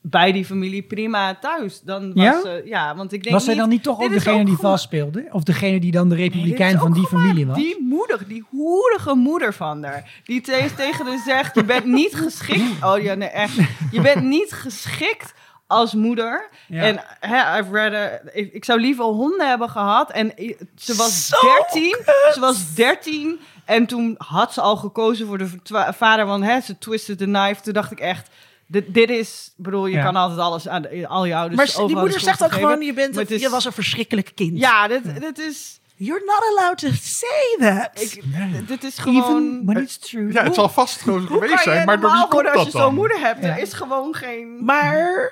bij 0.01 0.31
die 0.31 0.45
familie 0.45 0.81
prima 0.81 1.35
thuis. 1.35 1.81
Dan 1.81 2.13
was 2.13 2.23
Ja? 2.23 2.41
ze, 2.41 2.61
ja, 2.65 2.95
want 2.95 3.13
ik 3.13 3.23
denk 3.23 3.35
Was 3.35 3.45
zij 3.45 3.55
dan 3.55 3.69
niet 3.69 3.83
toch 3.83 4.01
ook 4.01 4.09
degene 4.09 4.45
die 4.45 4.55
gewoon- 4.55 4.71
vastspeelde? 4.71 5.27
Of 5.31 5.43
degene 5.43 5.79
die 5.79 5.91
dan 5.91 6.09
de 6.09 6.15
republikein 6.15 6.77
van 6.77 6.93
die 6.93 7.07
familie 7.07 7.45
was? 7.45 7.57
Die 7.57 7.77
moeder, 7.89 8.27
die 8.27 8.45
hoerige 8.49 9.13
moeder 9.15 9.53
van 9.53 9.83
haar. 9.83 10.21
Die 10.23 10.41
te- 10.41 10.69
tegen 10.77 11.05
haar 11.05 11.21
zegt, 11.25 11.55
je 11.55 11.63
bent 11.63 11.85
niet 11.85 12.15
geschikt. 12.15 12.83
Oh 12.83 12.99
ja, 13.01 13.13
nee, 13.13 13.27
echt. 13.29 13.55
Je 13.91 14.01
bent 14.01 14.23
niet 14.23 14.51
geschikt 14.51 15.33
als 15.67 15.93
moeder. 15.93 16.49
Ja. 16.67 16.83
En 16.83 17.03
hè, 17.19 17.59
I've 17.59 17.71
read 17.71 17.93
a- 17.93 18.29
ik, 18.33 18.53
ik 18.53 18.65
zou 18.65 18.79
liever 18.79 19.05
honden 19.05 19.47
hebben 19.47 19.69
gehad. 19.69 20.11
En 20.11 20.33
ze 20.75 20.95
was 20.95 21.27
Zo 21.27 21.37
13. 21.71 21.97
Ze 22.33 22.39
was 22.39 22.73
13. 22.75 23.39
En 23.65 23.85
toen 23.85 24.15
had 24.17 24.53
ze 24.53 24.61
al 24.61 24.75
gekozen 24.77 25.27
voor 25.27 25.37
de 25.37 25.49
vader. 25.97 26.25
Want 26.25 26.43
hè, 26.43 26.59
ze 26.61 26.77
twisted 26.77 27.17
the 27.17 27.23
knife. 27.23 27.61
Toen 27.61 27.73
dacht 27.73 27.91
ik 27.91 27.99
echt... 27.99 28.29
Dit, 28.69 28.93
dit 28.93 29.09
is, 29.09 29.53
bedoel, 29.55 29.85
je 29.85 29.95
Ja. 29.97 30.03
kan 30.03 30.15
altijd 30.15 30.39
alles 30.39 30.67
aan 30.67 30.81
de- 30.81 31.07
al 31.07 31.25
je 31.25 31.35
ouders 31.35 31.77
maar 31.77 31.87
die 31.87 31.95
moeder 31.95 32.19
zegt 32.19 32.43
ook 32.43 32.51
gewoon, 32.51 32.81
je, 32.81 32.93
bent 32.93 33.15
het 33.15 33.31
is- 33.31 33.41
je 33.41 33.49
was 33.49 33.65
een 33.65 33.71
verschrikkelijk 33.71 34.31
kind. 34.35 34.57
Ja, 34.59 34.87
dit, 34.87 35.21
dit 35.21 35.39
is... 35.39 35.79
You're 35.95 36.23
not 36.25 36.41
allowed 36.57 36.77
to 36.77 36.87
say 37.01 37.55
that. 37.59 38.01
Ik, 38.01 38.23
dit 38.67 38.83
is 38.83 38.97
gewoon... 38.97 39.23
Even 39.43 39.61
when 39.65 39.77
it's 39.83 39.97
true. 39.97 40.31
Ja, 40.33 40.43
het 40.43 40.55
zal 40.55 40.69
vast 40.69 41.01
gewoon 41.01 41.27
geweest 41.27 41.63
zijn, 41.63 41.85
maar 41.85 41.99
door 41.99 42.11
wie 42.11 42.19
komt 42.19 42.33
worden 42.33 42.51
als 42.51 42.63
dat 42.63 42.71
je 42.73 42.79
zo'n 42.79 42.93
moeder 42.93 43.19
hebt? 43.19 43.43
Ja. 43.43 43.49
Er 43.49 43.61
is 43.61 43.73
gewoon 43.73 44.15
geen... 44.15 44.65
Maar 44.65 45.31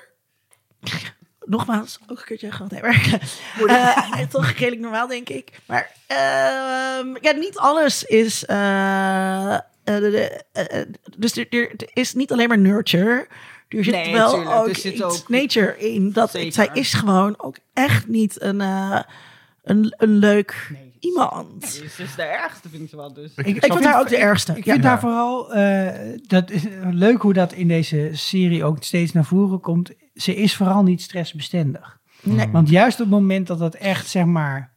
nogmaals, 1.46 1.98
ook 2.06 2.18
een 2.18 2.24
keertje 2.24 2.52
gehad. 2.52 2.70
Nee, 2.70 2.80
maar, 2.82 3.20
eh, 3.66 4.20
toch 4.28 4.46
redelijk 4.50 4.80
normaal, 4.80 5.06
denk 5.06 5.28
ik. 5.28 5.50
Maar 5.66 5.90
ehm, 6.06 7.16
ja, 7.20 7.32
niet 7.32 7.56
alles 7.58 8.04
is. 8.04 8.44
eh, 8.44 9.54
eh, 9.54 9.60
de- 9.84 10.10
de- 10.52 10.88
dus 11.16 11.36
er, 11.36 11.70
is 11.92 12.14
niet 12.14 12.32
alleen 12.32 12.48
maar 12.48 12.58
nurture. 12.58 13.26
er 13.68 13.84
zit 13.84 13.94
Nee, 13.94 14.12
wel 14.12 14.30
tuurlijk, 14.32 14.50
ook 14.56 14.68
er 14.68 14.76
zit 14.76 15.02
ook- 15.02 15.28
nature 15.28 15.78
in. 15.78 16.12
Dat 16.12 16.30
zij 16.48 16.68
is 16.72 16.92
gewoon 16.94 17.34
ook 17.38 17.56
echt 17.74 18.06
niet 18.08 18.42
een, 18.42 18.60
een, 18.60 19.94
een 19.96 20.16
leuk 20.18 20.68
Nee. 20.72 20.85
Iemand. 21.06 21.72
Die 21.72 21.84
is 21.84 21.96
dus 21.96 22.14
de 22.14 22.22
ergste, 22.22 22.68
vind 22.68 22.82
ik 22.82 22.88
ze 22.88 22.96
wel. 22.96 23.12
Dus. 23.12 23.32
Ik- 23.36 23.46
Ik, 23.46 23.56
ik 23.64 23.72
vind 23.72 23.84
haar 23.84 24.00
ook 24.00 24.08
de 24.08 24.16
ergste. 24.16 24.52
Ik 24.56 24.62
vind 24.62 24.76
Ja. 24.76 24.82
daar 24.82 25.00
vooral 25.00 25.54
eh, 25.54 26.18
dat 26.26 26.50
is 26.50 26.62
leuk 26.90 27.22
hoe 27.22 27.32
dat 27.32 27.52
in 27.52 27.68
deze 27.68 28.10
serie 28.12 28.64
ook 28.64 28.82
steeds 28.82 29.12
naar 29.12 29.24
voren 29.24 29.60
komt. 29.60 29.90
Ze 30.14 30.34
is 30.36 30.56
vooral 30.56 30.82
niet 30.82 31.02
stressbestendig. 31.02 31.98
Nee. 32.22 32.48
Want 32.48 32.68
juist 32.68 32.94
op 33.00 33.06
het 33.06 33.14
moment 33.14 33.46
dat 33.46 33.58
dat 33.58 33.74
echt, 33.74 34.08
zeg 34.08 34.24
maar, 34.24 34.74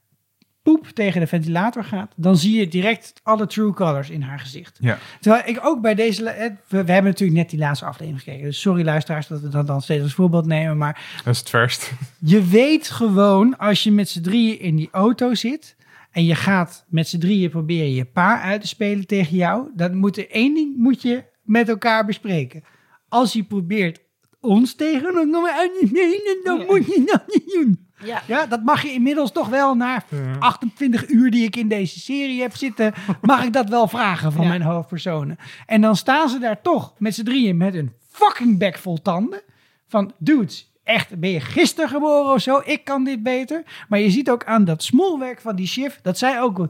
poep 0.63 0.87
tegen 0.87 1.19
de 1.21 1.27
ventilator 1.27 1.83
gaat, 1.83 2.11
dan 2.15 2.37
zie 2.37 2.59
je 2.59 2.67
direct 2.67 3.13
alle 3.23 3.47
true 3.47 3.73
colors 3.73 4.09
in 4.09 4.21
haar 4.21 4.39
gezicht. 4.39 4.77
Ja. 4.81 4.97
Terwijl 5.19 5.43
ik 5.45 5.59
ook 5.65 5.81
bij 5.81 5.95
deze, 5.95 6.29
eh, 6.29 6.45
we, 6.67 6.83
we 6.83 6.91
hebben 6.91 7.11
natuurlijk 7.11 7.39
net 7.39 7.49
die 7.49 7.59
laatste 7.59 7.85
aflevering 7.85 8.23
gekeken. 8.23 8.45
Dus 8.45 8.61
sorry 8.61 8.83
luisteraars 8.85 9.27
dat 9.27 9.41
we 9.41 9.49
dat 9.49 9.67
dan 9.67 9.81
steeds 9.81 10.03
als 10.03 10.13
voorbeeld 10.13 10.45
nemen. 10.45 10.77
Maar 10.77 11.21
Dat 11.25 11.33
is 11.33 11.39
het 11.39 11.49
verst. 11.49 11.91
je 12.19 12.43
weet 12.43 12.89
gewoon, 12.89 13.57
als 13.57 13.83
je 13.83 13.91
met 13.91 14.09
z'n 14.09 14.21
drieën 14.21 14.59
in 14.59 14.75
die 14.75 14.89
auto 14.91 15.33
zit 15.33 15.75
en 16.11 16.25
je 16.25 16.35
gaat 16.35 16.85
met 16.89 17.07
z'n 17.07 17.19
drieën 17.19 17.49
proberen 17.49 17.93
je 17.93 18.05
pa 18.05 18.41
uit 18.41 18.61
te 18.61 18.67
spelen 18.67 19.07
tegen 19.07 19.35
jou, 19.37 19.69
dan 19.75 19.95
moet 19.95 20.17
er 20.17 20.29
één 20.29 20.53
ding 20.53 20.75
moet 20.77 21.01
je 21.01 21.23
met 21.43 21.69
elkaar 21.69 22.05
bespreken. 22.05 22.63
Als 23.09 23.33
je 23.33 23.43
probeert 23.43 23.99
ons 24.41 24.75
tegen 24.75 25.15
uit 25.53 25.71
te 25.79 25.85
spelen, 25.87 26.39
dan 26.43 26.65
moet 26.65 26.85
je 26.85 27.03
dat 27.05 27.23
niet 27.27 27.51
doen. 27.53 27.87
Ja. 28.03 28.21
Ja, 28.27 28.45
dat 28.45 28.63
mag 28.63 28.81
je 28.81 28.91
inmiddels 28.91 29.31
toch 29.31 29.47
wel 29.47 29.75
na 29.75 30.03
28 30.39 31.09
uur 31.09 31.31
die 31.31 31.43
ik 31.43 31.55
in 31.55 31.67
deze 31.67 31.99
serie 31.99 32.41
heb 32.41 32.55
zitten, 32.55 32.93
mag 33.21 33.43
ik 33.43 33.53
dat 33.53 33.69
wel 33.69 33.87
vragen 33.87 34.31
van 34.31 34.43
Ja. 34.43 34.49
mijn 34.49 34.61
hoofdpersonen. 34.61 35.37
En 35.65 35.81
dan 35.81 35.95
staan 35.95 36.29
ze 36.29 36.39
daar 36.39 36.61
toch 36.61 36.93
met 36.97 37.15
z'n 37.15 37.23
drieën 37.23 37.57
met 37.57 37.73
een 37.75 37.91
fucking 38.07 38.57
bek 38.57 38.77
vol 38.77 39.01
tanden. 39.01 39.41
Van, 39.87 40.13
dudes, 40.17 40.68
echt, 40.89 41.19
ben 41.19 41.29
je 41.29 41.39
gisteren 41.39 41.89
geboren 41.89 42.33
of 42.33 42.41
zo? 42.41 42.61
Ik 42.63 42.83
kan 42.83 43.03
dit 43.03 43.23
beter. 43.23 43.63
Maar 43.89 43.99
je 43.99 44.09
ziet 44.09 44.29
ook 44.29 44.45
aan 44.45 44.65
dat 44.65 44.83
smolwerk 44.83 45.41
van 45.41 45.55
die 45.55 45.67
shift, 45.67 45.99
dat 46.03 46.17
zij 46.17 46.41
ook... 46.41 46.67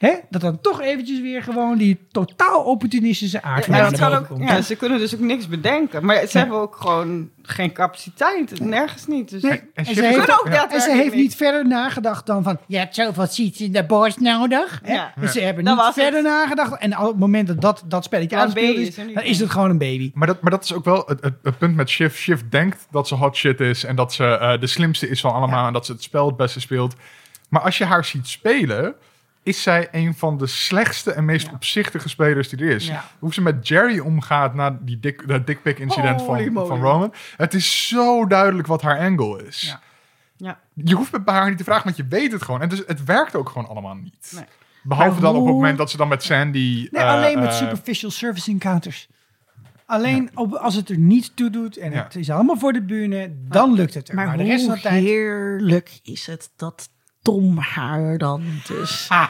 Hè? 0.00 0.12
Dat 0.30 0.40
dan 0.40 0.60
toch 0.60 0.80
eventjes 0.80 1.20
weer 1.20 1.42
gewoon 1.42 1.78
die 1.78 1.98
totaal 2.10 2.62
opportunistische 2.62 3.42
aard 3.42 3.64
Ja, 3.66 3.90
dat 3.90 3.98
kan 3.98 4.12
ook, 4.14 4.26
ja, 4.38 4.60
ze 4.62 4.74
kunnen 4.76 4.98
dus 4.98 5.14
ook 5.14 5.20
niks 5.20 5.48
bedenken. 5.48 6.04
Maar 6.04 6.26
ze 6.26 6.38
hebben 6.38 6.58
ook 6.58 6.76
gewoon 6.76 7.30
geen 7.42 7.72
capaciteit. 7.72 8.60
Nergens 8.60 9.06
niet. 9.06 9.30
Dus 9.30 9.42
Nee, 9.42 9.62
En 9.74 9.84
ze 9.84 10.04
heeft, 10.04 10.30
ook- 10.40 10.46
en 10.48 10.80
ze 10.80 10.90
heeft 10.92 11.14
niet. 11.14 11.34
verder 11.36 11.66
nagedacht 11.66 12.26
dan 12.26 12.42
van... 12.42 12.58
Je 12.66 12.78
hebt 12.78 12.94
zoveel 12.94 13.26
seats 13.26 13.60
in 13.60 13.72
de 13.72 13.84
borst 13.84 14.20
nodig. 14.20 14.80
Ja. 14.84 15.12
Dus 15.20 15.32
ze 15.32 15.40
hebben 15.40 15.64
Dat 15.64 15.76
niet 15.76 15.84
het. 15.84 15.94
verder 15.94 16.22
nagedacht. 16.22 16.80
En 16.80 16.98
op 16.98 17.06
het 17.08 17.18
moment 17.18 17.46
dat 17.46 17.60
dat, 17.60 17.82
dat 17.86 18.04
spelletje 18.04 18.36
baby 18.36 18.60
is, 18.60 18.94
dan 18.94 19.22
is 19.22 19.38
het 19.40 19.50
gewoon 19.50 19.70
een 19.70 19.78
baby. 19.78 20.10
Maar 20.14 20.26
dat, 20.26 20.40
maar 20.42 20.50
dat 20.50 20.64
is 20.64 20.72
ook 20.72 20.84
wel 20.84 21.02
het, 21.06 21.22
het, 21.22 21.34
het 21.42 21.58
punt 21.58 21.76
met 21.76 21.88
Shiv. 21.88 22.16
Shiv 22.16 22.40
denkt 22.50 22.86
dat 22.90 23.08
ze 23.08 23.14
hot 23.14 23.36
shit 23.36 23.60
is 23.60 23.84
en 23.84 23.96
dat 23.96 24.12
ze 24.14 24.24
eh, 24.24 24.60
de 24.60 24.66
slimste 24.66 25.08
is 25.08 25.20
van 25.20 25.32
allemaal 25.32 25.66
en 25.66 25.72
dat 25.72 25.86
ze 25.86 25.92
het 25.92 26.02
spel 26.02 26.26
het 26.26 26.36
beste 26.36 26.60
speelt. 26.60 26.94
Maar 27.48 27.62
als 27.62 27.78
je 27.78 27.84
haar 27.84 28.04
ziet 28.04 28.26
spelen, 28.28 28.94
is 29.46 29.62
zij 29.62 29.88
een 29.90 30.14
van 30.14 30.38
de 30.38 30.46
slechtste 30.46 31.12
en 31.12 31.24
meest 31.24 31.52
opzichtige 31.52 32.08
spelers 32.08 32.48
die 32.48 32.58
er 32.58 32.70
is. 32.74 32.86
Ja. 32.86 33.04
Hoe 33.18 33.34
ze 33.34 33.40
met 33.42 33.68
Jerry 33.68 33.98
omgaat 33.98 34.54
na 34.54 34.78
die 34.80 35.00
dik, 35.00 35.28
dat 35.28 35.46
dickpic 35.46 35.78
incident 35.78 36.20
Holy 36.20 36.44
van, 36.44 36.52
moly. 36.52 36.66
van 36.66 36.80
Roman. 36.80 37.14
Het 37.36 37.54
is 37.54 37.88
zo 37.88 38.26
duidelijk 38.26 38.68
wat 38.68 38.82
haar 38.82 38.98
angle 38.98 39.46
is. 39.46 39.60
Ja. 39.62 39.80
Ja. 40.36 40.58
Je 40.74 40.94
hoeft 40.94 41.12
het 41.12 41.24
bij 41.24 41.34
haar 41.34 41.48
niet 41.48 41.58
te 41.58 41.64
vragen, 41.64 41.84
want 41.84 41.96
je 41.96 42.06
weet 42.08 42.32
het 42.32 42.42
gewoon. 42.42 42.60
En 42.62 42.68
dus 42.68 42.82
het 42.86 43.04
werkt 43.04 43.34
ook 43.34 43.48
gewoon 43.48 43.68
allemaal 43.68 43.94
niet. 43.94 44.32
Nee. 44.34 44.44
Behalve 44.82 45.12
Maar 45.12 45.20
dan 45.20 45.36
op 45.36 45.44
het 45.46 45.54
moment 45.54 45.78
dat 45.78 45.90
ze 45.90 45.96
dan 45.96 46.08
met 46.08 46.22
Sandy... 46.22 46.88
Nee, 46.90 47.02
eh, 47.02 47.10
alleen 47.10 47.38
met 47.38 47.48
eh, 47.48 47.56
superficial 47.56 48.10
service 48.10 48.50
encounters. 48.50 49.08
Alleen 49.86 50.30
op, 50.34 50.54
als 50.54 50.74
het 50.74 50.88
er 50.88 50.98
niet 50.98 51.36
toe 51.36 51.50
doet 51.50 51.76
en 51.76 51.92
Ja. 51.92 52.02
het 52.02 52.14
is 52.14 52.30
allemaal 52.30 52.56
voor 52.56 52.72
de 52.72 52.82
bühne, 52.82 53.30
dan 53.48 53.72
lukt 53.72 53.94
het 53.94 54.08
er. 54.08 54.14
Maar, 54.14 54.26
Maar, 54.26 54.36
de 54.36 54.42
rest 54.42 54.64
van 54.64 54.72
hoe 54.72 54.82
de 54.82 54.88
tijd... 54.88 55.02
heerlijk 55.04 56.00
is 56.02 56.26
het 56.26 56.50
dat 56.56 56.88
Tom 57.26 57.58
haar 57.58 58.18
dan 58.18 58.42
dus 58.66 59.08
oh, 59.12 59.26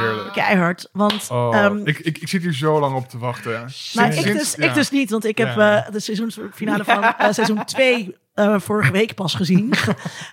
heerlijk. 0.00 0.32
keihard. 0.32 0.88
Want 0.92 1.28
Oh, 1.30 1.56
ehm, 1.56 1.76
ik, 1.86 1.98
ik, 1.98 2.18
ik 2.18 2.28
zit 2.28 2.42
hier 2.42 2.54
zo 2.54 2.80
lang 2.80 2.96
op 2.96 3.08
te 3.08 3.18
wachten. 3.18 3.70
Sinds- 3.70 4.16
ik, 4.16 4.22
sinds- 4.22 4.38
dus, 4.38 4.54
ja. 4.54 4.68
ik 4.68 4.74
dus 4.74 4.90
niet, 4.90 5.10
want 5.10 5.24
ik 5.24 5.38
heb 5.38 5.56
Ja. 5.56 5.84
eh, 5.86 5.92
de 5.92 6.00
seizoensfinale 6.00 6.84
van 6.84 7.02
eh, 7.02 7.32
seizoen 7.32 7.64
2 7.74 8.16
vorige 8.56 8.92
week 8.92 9.14
pas 9.14 9.34
gezien. 9.34 9.72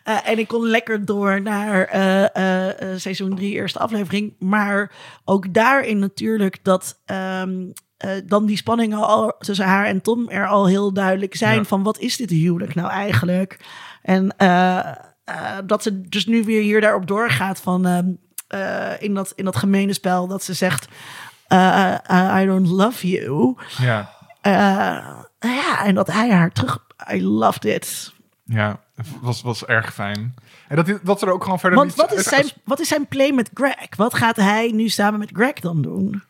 Eh, 0.04 0.18
en 0.30 0.40
ik 0.40 0.48
kon 0.48 0.68
lekker 0.68 1.06
door 1.06 1.42
naar 1.42 1.84
eh, 1.86 2.24
eh, 2.36 2.82
eh, 2.92 3.00
seizoen 3.00 3.36
3, 3.36 3.54
eerste 3.54 3.80
aflevering. 3.80 4.34
Maar 4.40 4.92
ook 5.26 5.54
daarin 5.54 6.00
natuurlijk 6.00 6.64
dat 6.64 7.02
ehm, 7.06 7.56
eh, 7.98 8.12
dan 8.26 8.46
die 8.46 8.58
spanningen 8.58 8.98
al 8.98 9.36
tussen 9.40 9.66
haar 9.66 9.86
en 9.86 10.02
Tom 10.02 10.30
er 10.30 10.48
al 10.48 10.68
heel 10.68 10.94
duidelijk 10.94 11.36
zijn. 11.36 11.58
Ja. 11.58 11.64
Van 11.64 11.84
wat 11.84 12.00
is 12.00 12.18
dit 12.18 12.30
huwelijk 12.30 12.76
nou 12.76 12.90
eigenlijk? 12.90 13.60
En 14.02 14.38
eh, 14.38 14.80
eh, 15.28 15.58
dat 15.66 15.84
ze 15.84 16.02
dus 16.02 16.26
nu 16.26 16.44
weer 16.44 16.62
hier 16.62 16.82
daarop 16.82 17.08
doorgaat 17.08 17.60
van 17.60 17.86
ehm, 17.86 18.06
eh, 18.48 19.02
in, 19.02 19.14
dat, 19.14 19.32
in 19.36 19.46
dat 19.46 19.56
gemene 19.56 19.94
spel 19.94 20.28
dat 20.28 20.44
ze 20.44 20.54
zegt... 20.54 20.88
eh, 21.48 22.36
I 22.42 22.46
don't 22.46 22.68
love 22.68 23.08
you. 23.08 23.56
Ja, 23.78 24.10
ja, 25.40 25.86
en 25.86 25.96
dat 25.96 26.08
hij 26.08 26.32
haar 26.32 26.52
terug... 26.52 26.86
I 27.14 27.24
loved 27.24 27.66
it. 27.66 28.14
ja, 28.46 28.80
was, 29.22 29.42
was 29.42 29.66
erg 29.66 29.94
fijn. 29.94 30.36
En 30.68 30.76
dat, 30.76 31.00
dat 31.04 31.22
er 31.22 31.32
ook 31.32 31.44
gewoon 31.44 31.60
verder 31.60 31.78
Want 31.78 31.90
niet... 31.90 32.10
wat 32.10 32.14
is, 32.14 32.26
zijn, 32.26 32.50
wat 32.64 32.80
is 32.80 32.88
zijn 32.88 33.08
play 33.08 33.32
met 33.32 33.50
Greg? 33.54 33.96
Wat 33.96 34.14
gaat 34.14 34.36
hij 34.36 34.72
nu 34.74 34.90
samen 34.90 35.20
met 35.20 35.32
Greg 35.34 35.54
dan 35.54 35.82
doen? 35.82 36.24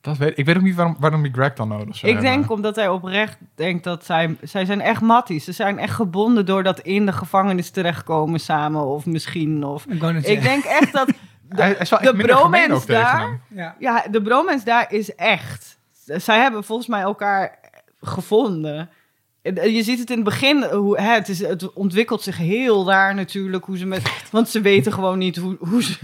Dat 0.00 0.16
weet, 0.16 0.38
ik 0.38 0.44
weet 0.44 0.56
ook 0.56 0.62
niet 0.62 0.74
waarom, 0.74 0.96
waarom 0.98 1.22
die 1.22 1.32
Greg 1.32 1.54
dan 1.54 1.68
nodig 1.68 1.96
zou 1.96 2.12
Ik 2.12 2.20
denk 2.20 2.50
omdat 2.50 2.76
hij 2.76 2.88
oprecht 2.88 3.38
denkt 3.54 3.84
dat 3.84 4.04
zij... 4.04 4.36
Zij 4.42 4.64
zijn 4.64 4.80
echt 4.80 5.00
matties. 5.00 5.44
Ze 5.44 5.52
zijn 5.52 5.78
echt 5.78 5.94
gebonden 5.94 6.46
door 6.46 6.62
dat 6.62 6.80
in 6.80 7.06
de 7.06 7.12
gevangenis 7.12 7.70
terechtkomen 7.70 8.40
samen. 8.40 8.84
Of 8.84 9.06
misschien... 9.06 9.64
Of, 9.64 9.86
Ik, 9.86 10.42
denk 10.42 10.64
echt 10.64 10.92
dat... 10.92 11.08
Hij, 11.48 11.68
hij 11.68 11.78
is 11.78 11.90
wel 11.90 12.00
de 12.00 12.06
gemeen 12.06 12.26
bromance 12.26 12.86
daar-. 12.86 13.40
Ja. 13.48 13.74
Ja, 13.78 14.04
de 14.10 14.22
bromance 14.22 14.64
daar 14.64 14.92
is 14.92 15.14
echt. 15.14 15.78
Zij 16.04 16.38
hebben 16.38 16.64
volgens 16.64 16.88
mij 16.88 17.00
elkaar 17.00 17.58
gevonden. 18.00 18.90
En 19.42 19.72
Je 19.72 19.82
ziet 19.82 19.98
het 19.98 20.10
in 20.10 20.16
het 20.16 20.24
begin, 20.24 20.64
hoe, 20.64 21.00
hè, 21.00 21.14
het, 21.14 21.28
is, 21.28 21.38
het 21.38 21.72
ontwikkelt 21.72 22.22
zich 22.22 22.36
heel 22.36 22.86
raar 22.86 23.14
natuurlijk. 23.14 23.64
Hoe 23.64 23.78
ze 23.78 23.86
met, 23.86 24.12
want 24.30 24.48
ze 24.48 24.60
weten 24.60 24.92
gewoon 24.92 25.18
niet 25.18 25.36
hoe, 25.36 25.56
hoe 25.58 25.82
ze 25.82 25.98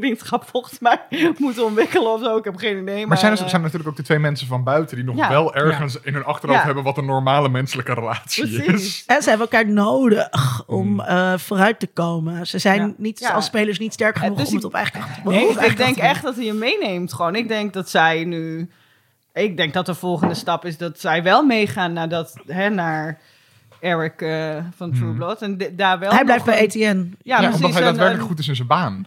vriendschap 0.00 0.48
volgens 0.48 0.78
mij 0.78 1.00
moeten 1.38 1.64
ontwikkelen 1.64 2.12
of 2.12 2.22
zo. 2.22 2.36
Ik 2.36 2.44
heb 2.44 2.56
geen 2.56 2.78
idee. 2.82 2.96
Maar, 2.98 3.08
Maar 3.08 3.18
zijn 3.18 3.32
er 3.32 3.38
eh, 3.42 3.48
zijn 3.48 3.62
natuurlijk 3.62 3.88
ook 3.90 3.96
de 3.96 4.02
twee 4.02 4.18
mensen 4.18 4.46
van 4.46 4.64
buiten... 4.64 4.96
die 4.96 5.04
nog 5.04 5.16
Ja. 5.16 5.28
wel 5.28 5.54
ergens 5.54 6.00
in 6.00 6.14
hun 6.14 6.24
achterhoofd 6.24 6.60
Ja. 6.60 6.66
hebben... 6.66 6.84
wat 6.84 6.96
een 6.98 7.04
normale 7.06 7.48
menselijke 7.48 7.94
relatie 7.94 8.44
is. 8.48 8.64
Precies. 8.64 9.04
En 9.06 9.22
ze 9.22 9.28
hebben 9.28 9.48
elkaar 9.50 9.68
nodig 9.72 10.28
om 10.66 10.86
Hmm. 10.86 11.00
eh, 11.00 11.38
vooruit 11.38 11.80
te 11.80 11.86
komen. 11.86 12.46
Ze 12.46 12.58
zijn 12.58 12.80
Ja. 12.80 12.92
niet 12.96 13.18
Ja. 13.18 13.30
als 13.30 13.44
spelers 13.44 13.78
niet 13.78 13.92
sterk 13.92 14.18
genoeg 14.18 14.36
dus 14.38 14.46
om 14.48 14.50
ik- 14.50 14.56
het 14.56 14.64
op 14.66 14.74
eigen 14.74 14.92
kracht 15.00 15.24
Nee, 15.24 15.48
op 15.48 15.56
ik 15.62 15.76
denk 15.76 15.94
te 15.94 16.00
echt 16.02 16.22
dat 16.22 16.34
hij 16.36 16.44
je 16.44 16.52
meeneemt 16.52 17.12
gewoon. 17.12 17.34
Ik 17.34 17.48
denk 17.48 17.72
dat 17.72 17.88
zij 17.90 18.24
nu... 18.24 18.70
Ik 19.32 19.56
denk 19.56 19.72
dat 19.72 19.86
de 19.86 19.94
volgende 19.94 20.34
stap 20.34 20.64
is 20.64 20.76
dat 20.76 21.00
zij 21.00 21.22
wel 21.22 21.42
meegaan 21.44 21.92
naar, 21.92 22.08
dat, 22.08 22.34
hè, 22.46 22.68
naar 22.68 23.18
Eric 23.80 24.20
eh, 24.22 24.56
van 24.76 24.92
True 24.92 25.12
Blood. 25.12 25.42
En 25.42 25.58
daar 25.72 25.98
wel 25.98 26.10
Hij 26.10 26.24
blijft 26.24 26.44
bij 26.44 26.54
een- 26.58 26.64
Etienne. 26.64 27.08
Ja, 27.22 27.36
omdat 27.36 27.60
hij 27.60 27.70
daadwerkelijk 27.70 28.20
en- 28.20 28.26
goed 28.28 28.38
is 28.38 28.48
in 28.48 28.56
zijn 28.56 28.68
baan. 28.68 29.06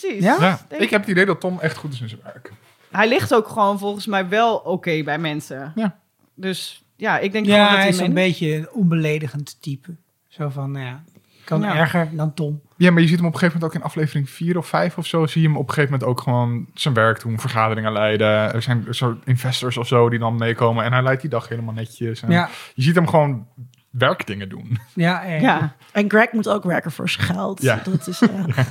Precies. 0.00 0.22
Ja? 0.24 0.60
Ik 0.68 0.90
heb 0.90 1.00
het 1.00 1.10
idee 1.10 1.26
dat 1.26 1.40
Tom 1.40 1.58
echt 1.60 1.76
goed 1.76 1.92
is 1.92 2.00
in 2.00 2.08
zijn 2.08 2.20
werk. 2.24 2.52
Hij 2.90 3.08
ligt 3.08 3.34
ook 3.34 3.48
gewoon 3.48 3.78
volgens 3.78 4.06
mij 4.06 4.28
wel 4.28 4.56
oké 4.56 5.02
bij 5.02 5.18
mensen. 5.18 5.72
Ja. 5.74 5.98
Dus 6.34 6.84
ja, 6.96 7.18
ik 7.18 7.32
denk 7.32 7.44
gewoon 7.44 7.60
Ja, 7.60 7.64
dat 7.66 7.74
hij 7.76 7.86
hij 7.86 7.92
is 7.94 7.98
een 8.00 8.14
beetje 8.14 8.54
een 8.54 8.70
onbeledigend 8.72 9.62
type. 9.62 9.94
Zo 10.28 10.48
van, 10.48 10.70
nou 10.70 10.84
ja, 10.86 11.02
kan 11.44 11.60
Ja. 11.60 11.74
erger 11.76 12.08
dan 12.12 12.34
Tom. 12.34 12.60
Ja, 12.76 12.90
maar 12.90 13.00
je 13.02 13.08
ziet 13.08 13.16
hem 13.16 13.26
op 13.26 13.32
een 13.32 13.38
gegeven 13.38 13.60
moment 13.60 13.76
ook 13.76 13.82
in 13.82 13.88
aflevering 13.88 14.30
4 14.30 14.58
of 14.58 14.66
5 14.66 14.98
of 14.98 15.06
zo. 15.06 15.26
Zie 15.26 15.42
je 15.42 15.48
hem 15.48 15.56
op 15.56 15.68
een 15.68 15.74
gegeven 15.74 15.92
moment 15.92 16.10
ook 16.10 16.20
gewoon 16.20 16.66
zijn 16.74 16.94
werk 16.94 17.20
doen, 17.20 17.40
vergaderingen 17.40 17.92
leiden. 17.92 18.28
Er 18.28 18.62
zijn 18.62 18.86
zo 18.90 19.16
investors 19.24 19.76
of 19.76 19.86
zo 19.86 20.08
die 20.08 20.18
dan 20.18 20.36
meekomen. 20.36 20.84
En 20.84 20.92
hij 20.92 21.02
leidt 21.02 21.20
die 21.20 21.30
dag 21.30 21.48
helemaal 21.48 21.74
netjes. 21.74 22.22
En 22.22 22.30
Ja, 22.30 22.48
Je 22.74 22.82
ziet 22.82 22.94
hem 22.94 23.08
gewoon 23.08 23.46
werkdingen 23.90 24.48
doen. 24.48 24.78
ja, 24.94 25.24
eh, 25.24 25.40
Ja, 25.40 25.74
En 25.92 26.10
Greg 26.10 26.32
moet 26.32 26.48
ook 26.48 26.64
werken 26.64 26.92
voor 26.92 27.08
zijn 27.10 27.26
geld. 27.26 27.62
Ja. 27.62 27.80
Dat 27.84 28.06
is, 28.06 28.20
eh, 28.22 28.28
Ja, 28.46 28.64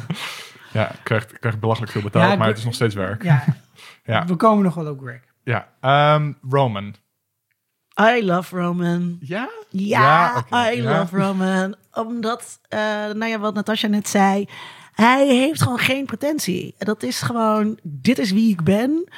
krijgt, 1.03 1.39
krijgt 1.39 1.60
belachelijk 1.60 1.91
veel 1.91 2.02
betaald, 2.02 2.31
Ja, 2.31 2.35
maar 2.38 2.48
het 2.48 2.57
is 2.57 2.64
nog 2.64 2.73
steeds 2.73 2.95
werk. 2.95 3.23
ja. 3.23 3.43
Ja. 4.06 4.26
We 4.26 4.35
komen 4.35 4.64
nog 4.64 4.73
wel 4.76 4.88
op 4.91 4.99
Greg. 5.02 5.19
Ja, 5.43 5.68
Ehm, 5.81 6.31
Roman. 6.49 6.95
I 8.02 8.26
love 8.26 8.57
Roman. 8.60 9.18
Ja? 9.19 9.49
Ja, 9.69 10.45
Ja, 10.49 10.72
I 10.72 10.81
ja. 10.81 10.99
love 10.99 11.18
Roman. 11.18 11.76
Omdat, 11.93 12.60
eh, 12.68 12.80
nou 13.14 13.26
ja, 13.26 13.39
wat 13.39 13.53
Natasja 13.53 13.88
net 13.88 14.07
zei. 14.10 14.48
Hij 14.93 15.27
heeft 15.27 15.61
gewoon 15.61 15.80
geen 15.80 16.06
pretentie. 16.06 16.76
Dat 16.77 17.03
is 17.03 17.22
gewoon, 17.22 17.80
dit 17.84 18.19
is 18.19 18.31
wie 18.31 18.52
ik 18.52 18.64
ben. 18.64 19.10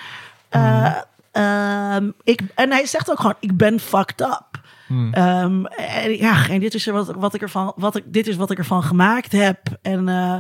Eh, 0.50 0.96
ehm, 1.32 2.10
ik, 2.24 2.42
en 2.56 2.72
hij 2.72 2.86
zegt 2.86 3.12
ook 3.12 3.20
gewoon, 3.20 3.36
ik 3.40 3.58
ben 3.58 3.80
fucked 3.80 4.22
up. 4.22 4.62
Hmm. 4.88 5.14
Ehm, 5.14 5.66
en 5.66 6.18
ja, 6.18 6.48
en 6.50 6.60
dit 6.60 6.74
is, 6.74 6.88
er 6.88 6.94
wat, 6.94 7.08
wat 7.16 7.34
ik 7.34 7.42
ervan, 7.42 7.74
wat 7.76 7.96
ik, 7.96 8.04
dit 8.14 8.28
is 8.28 8.36
wat 8.36 8.52
ik 8.52 8.58
ervan 8.58 8.84
gemaakt 8.84 9.32
heb. 9.32 9.60
En 9.82 10.10
eh, 10.10 10.38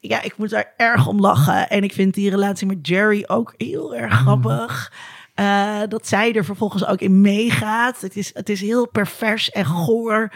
ja, 0.00 0.22
ik 0.22 0.36
moet 0.36 0.50
daar 0.50 0.72
erg 0.76 1.06
om 1.06 1.20
lachen. 1.20 1.68
En 1.68 1.82
ik 1.82 1.92
vind 1.92 2.14
die 2.14 2.30
relatie 2.30 2.66
met 2.66 2.86
Jerry 2.86 3.24
ook 3.26 3.54
heel 3.56 3.94
erg 3.94 4.14
grappig. 4.14 4.92
Eh, 5.34 5.80
dat 5.88 6.06
zij 6.06 6.32
er 6.34 6.44
vervolgens 6.44 6.86
ook 6.86 7.00
in 7.00 7.20
meegaat. 7.20 8.00
Het 8.00 8.16
is, 8.16 8.30
het 8.34 8.48
is 8.48 8.60
heel 8.60 8.88
pervers 8.88 9.50
en 9.50 9.66
goor. 9.66 10.32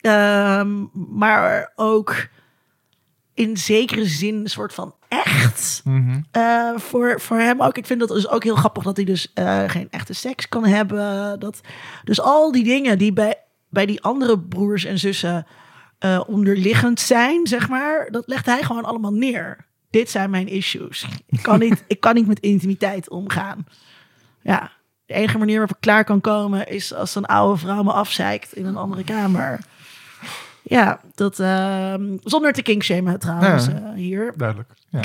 Ehm, 0.00 0.84
maar 0.92 1.72
ook 1.74 2.28
in 3.34 3.56
zekere 3.56 4.04
zin 4.04 4.34
een 4.34 4.50
soort 4.50 4.74
van 4.74 4.94
echt. 5.08 5.80
Mhm. 5.84 6.20
Eh, 6.30 6.70
voor, 6.76 7.20
voor 7.20 7.38
hem 7.38 7.62
ook. 7.62 7.76
Ik 7.76 7.86
vind 7.86 8.00
dat 8.00 8.08
dus 8.08 8.28
ook 8.28 8.44
heel 8.44 8.56
grappig 8.56 8.82
dat 8.82 8.96
hij 8.96 9.04
dus 9.04 9.32
eh, 9.34 9.62
geen 9.66 9.90
echte 9.90 10.12
seks 10.12 10.48
kan 10.48 10.64
hebben. 10.66 11.40
Dat, 11.40 11.60
dus 12.04 12.20
al 12.20 12.52
die 12.52 12.64
dingen 12.64 12.98
die 12.98 13.12
bij, 13.12 13.36
bij 13.68 13.86
die 13.86 14.02
andere 14.02 14.38
broers 14.38 14.84
en 14.84 14.98
zussen 14.98 15.46
eh, 15.98 16.20
onderliggend 16.26 17.00
zijn, 17.00 17.46
zeg 17.46 17.68
maar, 17.68 18.08
dat 18.10 18.22
legt 18.26 18.46
hij 18.46 18.62
gewoon 18.62 18.84
allemaal 18.84 19.12
neer. 19.12 19.66
Dit 19.90 20.10
zijn 20.10 20.30
mijn 20.30 20.48
issues. 20.48 21.06
Ik 21.26 21.42
kan 21.42 21.58
niet, 21.58 21.84
ik 21.94 22.00
kan 22.00 22.14
niet 22.14 22.26
met 22.26 22.40
intimiteit 22.40 23.08
omgaan. 23.10 23.66
Ja, 24.42 24.70
de 25.06 25.14
enige 25.14 25.38
manier 25.38 25.58
waarop 25.58 25.76
ik 25.76 25.80
klaar 25.82 26.04
kan 26.04 26.20
komen 26.20 26.68
is 26.68 26.94
als 26.94 27.14
een 27.14 27.26
oude 27.26 27.58
vrouw 27.58 27.82
me 27.82 27.92
afzeikt 27.92 28.52
in 28.56 28.66
een 28.66 28.76
andere 28.76 29.04
kamer. 29.04 29.58
Ja, 30.62 31.00
dat 31.14 31.38
ehm, 31.40 32.16
zonder 32.22 32.52
te 32.52 32.62
kinkshamen 32.62 33.18
trouwens 33.18 33.66
Ja. 33.66 33.72
eh, 33.72 33.94
hier. 33.94 34.32
Duidelijk. 34.36 34.70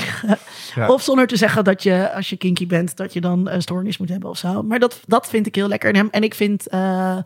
Ja. 0.74 0.88
Of 0.88 1.02
zonder 1.02 1.26
te 1.26 1.36
zeggen 1.36 1.64
dat 1.64 1.82
je, 1.82 2.12
als 2.12 2.30
je 2.30 2.36
kinky 2.36 2.66
bent, 2.66 2.96
dat 2.96 3.12
je 3.12 3.20
dan 3.20 3.48
een 3.48 3.62
stoornis 3.62 3.98
moet 3.98 4.08
hebben 4.08 4.30
of 4.30 4.38
zo. 4.38 4.62
Maar 4.62 4.78
dat, 4.78 5.00
dat 5.06 5.28
vind 5.28 5.46
ik 5.46 5.54
heel 5.54 5.68
lekker 5.68 5.88
in 5.88 5.94
hem. 5.94 6.08
En 6.10 6.22
ik 6.22 6.34
vind, 6.34 6.68
eh, 6.68 7.18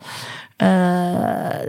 eh, 0.55 1.67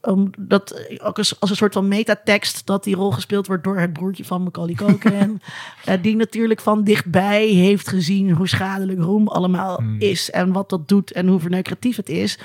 dus 0.00 0.12
omdat 0.14 0.86
ook 1.02 1.18
als, 1.18 1.40
als 1.40 1.50
een 1.50 1.56
soort 1.56 1.72
van 1.72 1.88
metatekst 1.88 2.66
dat 2.66 2.84
die 2.84 2.94
rol 2.94 3.10
gespeeld 3.10 3.46
wordt 3.46 3.64
door 3.64 3.78
het 3.78 3.92
broertje 3.92 4.24
van 4.24 4.42
Macaulay 4.42 4.74
Culkin. 4.74 5.40
eh, 5.84 6.02
die 6.02 6.16
natuurlijk 6.16 6.60
van 6.60 6.84
dichtbij 6.84 7.46
heeft 7.46 7.88
gezien 7.88 8.30
hoe 8.32 8.48
schadelijk 8.48 9.00
roem 9.00 9.28
allemaal 9.28 9.76
Hmm. 9.76 10.00
is 10.00 10.30
en 10.30 10.52
wat 10.52 10.68
dat 10.70 10.88
doet 10.88 11.12
en 11.12 11.26
hoe 11.26 11.40
verneukeratief 11.40 11.96
het 11.96 12.08
is. 12.08 12.38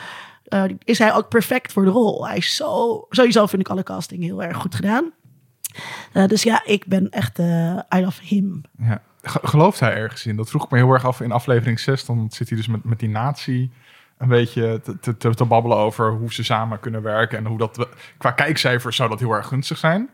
eh, 0.43 0.63
is 0.83 0.99
hij 0.99 1.13
ook 1.13 1.29
perfect 1.29 1.71
voor 1.73 1.83
de 1.83 1.89
rol. 1.91 2.27
Hij 2.27 2.37
is 2.37 2.55
zo, 2.55 3.05
sowieso 3.09 3.45
vind 3.45 3.61
ik 3.61 3.69
alle 3.69 3.83
casting 3.83 4.23
heel 4.23 4.43
erg 4.43 4.57
goed 4.57 4.75
gedaan. 4.75 5.11
Eh, 6.13 6.25
dus 6.25 6.43
ja, 6.43 6.61
ik 6.65 6.85
ben 6.85 7.09
echt, 7.09 7.39
I 7.39 8.01
love 8.01 8.21
him. 8.25 8.61
Ja. 8.77 9.01
Ge- 9.21 9.39
Gelooft 9.47 9.79
hij 9.79 9.93
ergens 9.95 10.25
in? 10.25 10.35
Dat 10.35 10.49
vroeg 10.49 10.63
ik 10.63 10.71
me 10.71 10.77
heel 10.77 10.91
erg 10.91 11.05
af 11.05 11.21
in 11.21 11.31
aflevering 11.31 11.79
6. 11.79 12.05
Dan 12.05 12.27
zit 12.31 12.47
hij 12.49 12.57
dus 12.57 12.67
met, 12.67 12.83
met 12.83 12.99
die 12.99 13.09
natie 13.09 13.71
een 14.23 14.29
beetje 14.29 14.81
te, 15.01 15.17
te, 15.17 15.33
te, 15.35 15.45
babbelen 15.45 15.77
over 15.77 16.11
hoe 16.11 16.33
ze 16.33 16.43
samen 16.43 16.79
kunnen 16.79 17.01
werken. 17.01 17.37
En 17.37 17.45
hoe 17.45 17.57
dat 17.57 17.87
qua 18.17 18.31
kijkcijfers 18.31 18.95
zou 18.95 19.09
dat 19.09 19.19
heel 19.19 19.31
erg 19.31 19.47
gunstig 19.47 19.77
zijn. 19.77 20.09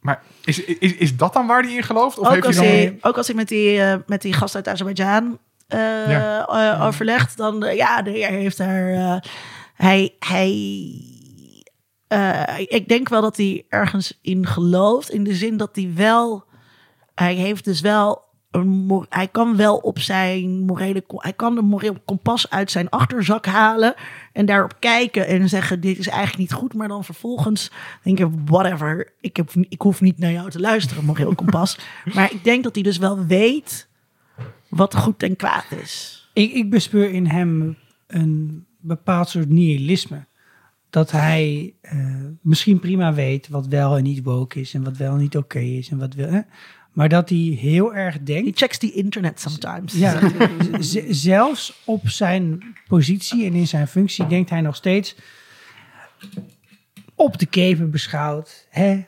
Maar 0.00 0.22
is, 0.44 0.64
is, 0.64 0.96
is 0.96 1.16
dat 1.16 1.32
dan 1.32 1.46
waar 1.46 1.62
hij 1.62 1.72
in 1.72 1.82
gelooft? 1.82 2.18
Of 2.18 2.26
Ook 2.26 2.32
heeft 2.32 2.46
als, 2.46 2.56
hij 2.56 2.84
dan... 3.00 3.10
ook 3.10 3.16
als 3.16 3.28
ik 3.28 3.34
met 3.34 3.48
die, 3.48 3.82
eh, 3.82 3.96
met 4.06 4.22
die 4.22 4.32
gast 4.32 4.54
uit 4.54 4.68
Azerbeidzjan 4.68 5.38
eh 5.68 5.78
Ja. 6.10 6.46
eh, 6.46 6.86
overlegt, 6.86 7.36
dan 7.36 7.60
ja, 7.74 8.02
de, 8.02 8.10
hij 8.10 8.40
heeft 8.40 8.56
daar. 8.56 9.24
hij. 9.74 10.14
hij 10.18 10.56
ik 12.68 12.88
denk 12.88 13.08
wel 13.08 13.20
dat 13.20 13.36
hij 13.36 13.66
ergens 13.68 14.18
in 14.22 14.46
gelooft. 14.46 15.10
In 15.10 15.24
de 15.24 15.34
zin 15.34 15.56
dat 15.56 15.70
hij 15.72 15.92
wel. 15.94 16.44
Hij 17.14 17.34
heeft 17.34 17.64
dus 17.64 17.80
wel. 17.80 18.30
Hij 19.08 19.28
kan 19.28 19.56
wel 19.56 19.76
op 19.76 19.98
zijn 19.98 20.64
morele. 20.64 21.04
Hij 21.16 21.32
kan 21.32 21.56
een 21.56 21.64
moreel 21.64 21.96
kompas 22.04 22.50
uit 22.50 22.70
zijn 22.70 22.88
achterzak 22.88 23.46
halen. 23.46 23.94
En 24.32 24.46
daarop 24.46 24.76
kijken 24.78 25.26
en 25.26 25.48
zeggen: 25.48 25.80
Dit 25.80 25.98
is 25.98 26.08
eigenlijk 26.08 26.38
niet 26.38 26.52
goed. 26.52 26.74
Maar 26.74 26.88
dan 26.88 27.04
vervolgens 27.04 27.70
denken: 28.02 28.46
Whatever. 28.46 29.12
Ik, 29.20 29.36
heb, 29.36 29.50
ik 29.68 29.82
hoef 29.82 30.00
niet 30.00 30.18
naar 30.18 30.32
jou 30.32 30.50
te 30.50 30.60
luisteren, 30.60 31.04
moreel 31.04 31.34
kompas. 31.34 31.78
maar 32.14 32.32
ik 32.32 32.44
denk 32.44 32.64
dat 32.64 32.74
hij 32.74 32.84
dus 32.84 32.98
wel 32.98 33.26
weet. 33.26 33.88
wat 34.68 34.96
goed 34.96 35.22
en 35.22 35.36
kwaad 35.36 35.66
is. 35.82 36.22
Ik, 36.32 36.52
ik 36.52 36.70
bespeur 36.70 37.10
in 37.10 37.26
hem 37.26 37.76
een 38.06 38.66
bepaald 38.80 39.28
soort 39.28 39.48
nihilisme. 39.48 40.24
Dat 40.90 41.10
hij 41.10 41.74
eh, 41.80 42.24
misschien 42.40 42.80
prima 42.80 43.14
weet 43.14 43.48
wat 43.48 43.66
wel 43.66 43.96
en 43.96 44.02
niet 44.02 44.22
woke 44.22 44.60
is 44.60 44.74
en 44.74 44.82
wat 44.82 44.96
wel 44.96 45.12
en 45.12 45.18
niet 45.18 45.36
oké 45.36 45.58
is 45.58 45.88
en 45.88 45.98
wat 45.98 46.14
wel. 46.14 46.28
Hè? 46.28 46.40
Maar 46.92 47.08
dat 47.08 47.28
hij 47.28 47.38
heel 47.38 47.94
erg 47.94 48.14
He 48.14 48.22
denkt. 48.22 48.58
checks 48.58 48.78
the 48.78 48.92
internet 48.92 49.40
sometimes. 49.40 49.92
Ja, 49.92 50.20
zelfs 51.10 51.82
op 51.84 52.08
zijn 52.08 52.74
positie 52.86 53.46
en 53.46 53.52
in 53.52 53.66
zijn 53.66 53.88
functie 53.88 54.26
denkt 54.26 54.50
hij 54.50 54.60
nog 54.60 54.76
steeds 54.76 55.16
op 57.14 57.38
de 57.38 57.46
keper 57.46 57.88
beschouwd. 57.88 58.66
Hè? 58.70 59.04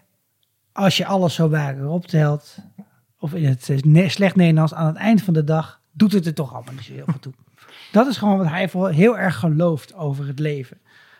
Als 0.73 0.97
je 0.97 1.07
alles 1.07 1.35
zo 1.35 1.43
elkaar 1.43 1.89
optelt, 1.89 2.57
of 3.19 3.35
in 3.35 3.45
het 3.45 3.69
eh, 3.69 4.09
slecht 4.09 4.37
Nederlands, 4.37 4.75
aan 4.75 4.87
het 4.87 4.97
eind 4.97 5.23
van 5.23 5.35
de 5.35 5.45
dag 5.45 5.81
doet 5.93 6.13
het 6.13 6.27
er 6.27 6.35
toch 6.35 6.55
allemaal 6.55 6.75
niet 6.75 6.85
zo 6.85 6.93
heel 6.93 7.05
veel 7.05 7.19
toe. 7.21 7.33
Dat 7.93 8.07
is 8.07 8.17
gewoon 8.17 8.39
wat 8.39 8.49
hij 8.49 8.71
heel 8.95 9.19
erg 9.19 9.37
gelooft 9.37 9.95
over 9.95 10.27
het 10.27 10.39
leven. 10.39 10.79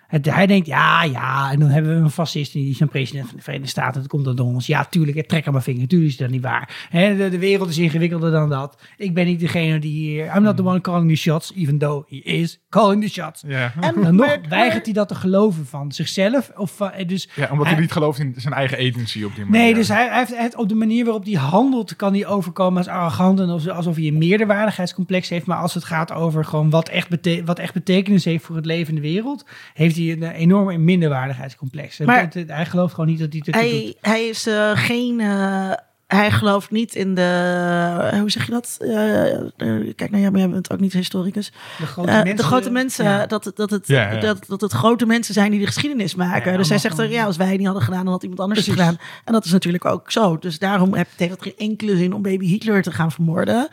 Het, 0.09 0.27
hij 0.35 0.47
denkt, 0.47 0.67
ja, 0.67 1.03
ja, 1.05 1.51
en 1.53 1.61
dan 1.61 1.69
hebben 1.69 1.97
we 1.97 2.03
een 2.05 2.11
fascist 2.11 2.53
die 2.53 2.71
is 2.71 2.81
een 2.81 2.89
president 2.89 3.27
van 3.27 3.37
de 3.37 3.43
Verenigde 3.43 3.71
Staten. 3.71 4.01
Dat 4.01 4.11
komt 4.11 4.25
dan 4.25 4.37
door 4.37 4.47
ons. 4.47 4.67
Ja, 4.67 4.85
tuurlijk, 4.85 5.17
ik 5.17 5.29
trek 5.29 5.47
aan 5.47 5.53
mijn 5.53 5.65
vinger. 5.65 5.89
Tuurlijk 5.89 6.11
is 6.11 6.17
dat 6.17 6.31
niet 6.31 6.43
waar. 6.43 6.87
Hè, 6.91 7.17
de, 7.17 7.29
de 7.29 7.39
wereld 7.39 7.69
is 7.71 7.79
ingewikkelder 7.79 8.31
dan 8.31 8.49
dat. 8.49 8.83
Ik 8.97 9.15
ben 9.15 9.27
niet 9.27 9.41
degene 9.41 9.79
die 9.79 9.93
hier... 9.93 10.37
I'm 10.37 10.43
not 10.43 10.57
the 10.57 10.65
one 10.65 10.81
calling 10.81 11.09
the 11.11 11.17
shots, 11.17 11.53
even 11.57 11.79
though 11.79 12.11
he 12.11 12.17
is 12.17 12.61
calling 12.69 13.03
the 13.03 13.09
shots. 13.11 13.43
Ja. 13.47 13.73
En, 13.81 14.03
Dan 14.03 14.15
nog 14.15 14.37
weigert 14.49 14.85
hij 14.85 14.95
dat 14.95 15.09
te 15.09 15.15
geloven 15.15 15.67
van 15.67 15.93
zichzelf. 15.93 16.51
Of 16.57 16.77
van, 16.77 16.91
eh, 16.91 17.09
dus 17.09 17.29
ja, 17.35 17.49
omdat 17.51 17.65
hij 17.65 17.73
hij- 17.75 17.83
niet 17.83 17.93
gelooft 17.93 18.19
in 18.19 18.35
zijn 18.37 18.55
eigen 18.55 18.79
agency 18.79 19.23
op 19.25 19.35
die 19.35 19.45
manier. 19.45 19.61
Nee, 19.61 19.75
dus 19.75 19.89
hij, 19.89 20.09
hij 20.09 20.19
heeft 20.19 20.37
het 20.39 20.57
op 20.57 20.69
de 20.69 20.75
manier 20.75 21.05
waarop 21.05 21.25
hij 21.25 21.33
handelt, 21.35 21.97
kan 21.97 22.13
hij 22.13 22.27
overkomen 22.27 22.79
als 22.79 22.87
arrogant 22.89 23.41
en 23.41 23.49
alsof, 23.49 23.73
alsof 23.77 23.97
hij 23.97 24.07
een 24.07 24.19
meerderwaardigheidscomplex 24.19 25.29
heeft. 25.29 25.47
Maar 25.47 25.59
als 25.59 25.75
het 25.75 25.85
gaat 25.85 26.13
over 26.13 26.45
gewoon 26.45 26.71
wat 26.71 26.89
echt, 26.89 27.09
bete- 27.09 27.43
wat 27.45 27.59
echt 27.59 27.73
betekenis 27.75 28.25
heeft 28.25 28.45
voor 28.45 28.57
het 28.57 28.67
leven 28.67 28.89
in 28.89 29.03
de 29.03 29.09
wereld, 29.09 29.45
heeft 29.75 29.94
hij 29.97 30.13
een 30.13 30.23
eh, 30.23 30.41
enorme 30.41 30.79
minderwaardigheidscomplex. 30.79 31.99
Maar- 31.99 32.21
Het- 32.21 32.35
het- 32.35 32.49
hij 32.51 32.67
gelooft 32.67 32.95
gewoon 32.95 33.09
niet 33.11 33.19
dat 33.19 33.29
hij 33.33 33.43
het 33.45 33.55
ertoe 33.55 33.71
doet. 33.71 33.95
hij, 34.01 34.13
hij 34.13 34.25
is 34.29 34.47
eh, 34.47 34.71
geen. 34.75 35.21
eh, 35.21 35.71
hij 36.07 36.31
gelooft 36.31 36.71
niet 36.71 36.95
in 36.95 37.15
de. 37.15 38.17
hoe 38.21 38.31
zeg 38.31 38.45
je 38.47 38.51
dat? 38.53 38.77
Eh, 38.81 39.35
eh, 39.35 39.49
kijk, 39.97 40.11
nou 40.11 40.23
ja, 40.23 40.31
maar 40.31 40.41
jij 40.41 40.49
bent 40.51 40.73
ook 40.73 40.81
niet 40.81 40.93
historicus. 40.93 41.53
De 41.79 41.87
grote 41.87 42.11
mensen. 42.11 42.37
de 42.37 42.43
grote 42.43 42.71
mensen, 42.71 43.05
ja. 43.05 43.27
dat, 43.27 43.45
het- 43.45 43.57
dat, 43.57 43.71
het, 43.71 43.87
Ja, 43.87 44.13
ja. 44.13 44.21
Dat, 44.21 44.45
dat 44.49 44.61
het 44.61 44.73
grote 44.73 45.07
mensen 45.07 45.35
zijn 45.35 45.51
die 45.51 45.61
de 45.61 45.67
geschiedenis 45.67 46.15
maken. 46.15 46.51
Ja, 46.53 46.57
dus 46.57 46.69
hij 46.69 46.79
zegt 46.79 46.99
er, 46.99 47.11
ja, 47.11 47.25
als 47.25 47.37
wij 47.37 47.47
het 47.49 47.57
niet 47.57 47.67
hadden 47.67 47.85
gedaan, 47.85 48.03
dan 48.05 48.13
had 48.13 48.23
iemand 48.23 48.41
anders 48.41 48.61
het 48.67 48.71
gedaan. 48.77 48.97
En 49.25 49.33
dat 49.33 49.45
is 49.45 49.53
natuurlijk 49.53 49.85
ook 49.85 50.11
zo. 50.13 50.39
Dus 50.39 50.59
daarom 50.59 50.95
heb- 50.95 51.09
heeft 51.17 51.31
het 51.31 51.43
geen 51.43 51.55
enkele 51.59 51.97
zin 51.97 52.13
om 52.13 52.23
baby 52.23 52.47
Hitler 52.47 52.83
te 52.83 52.93
gaan 52.93 53.13
vermoorden. 53.13 53.69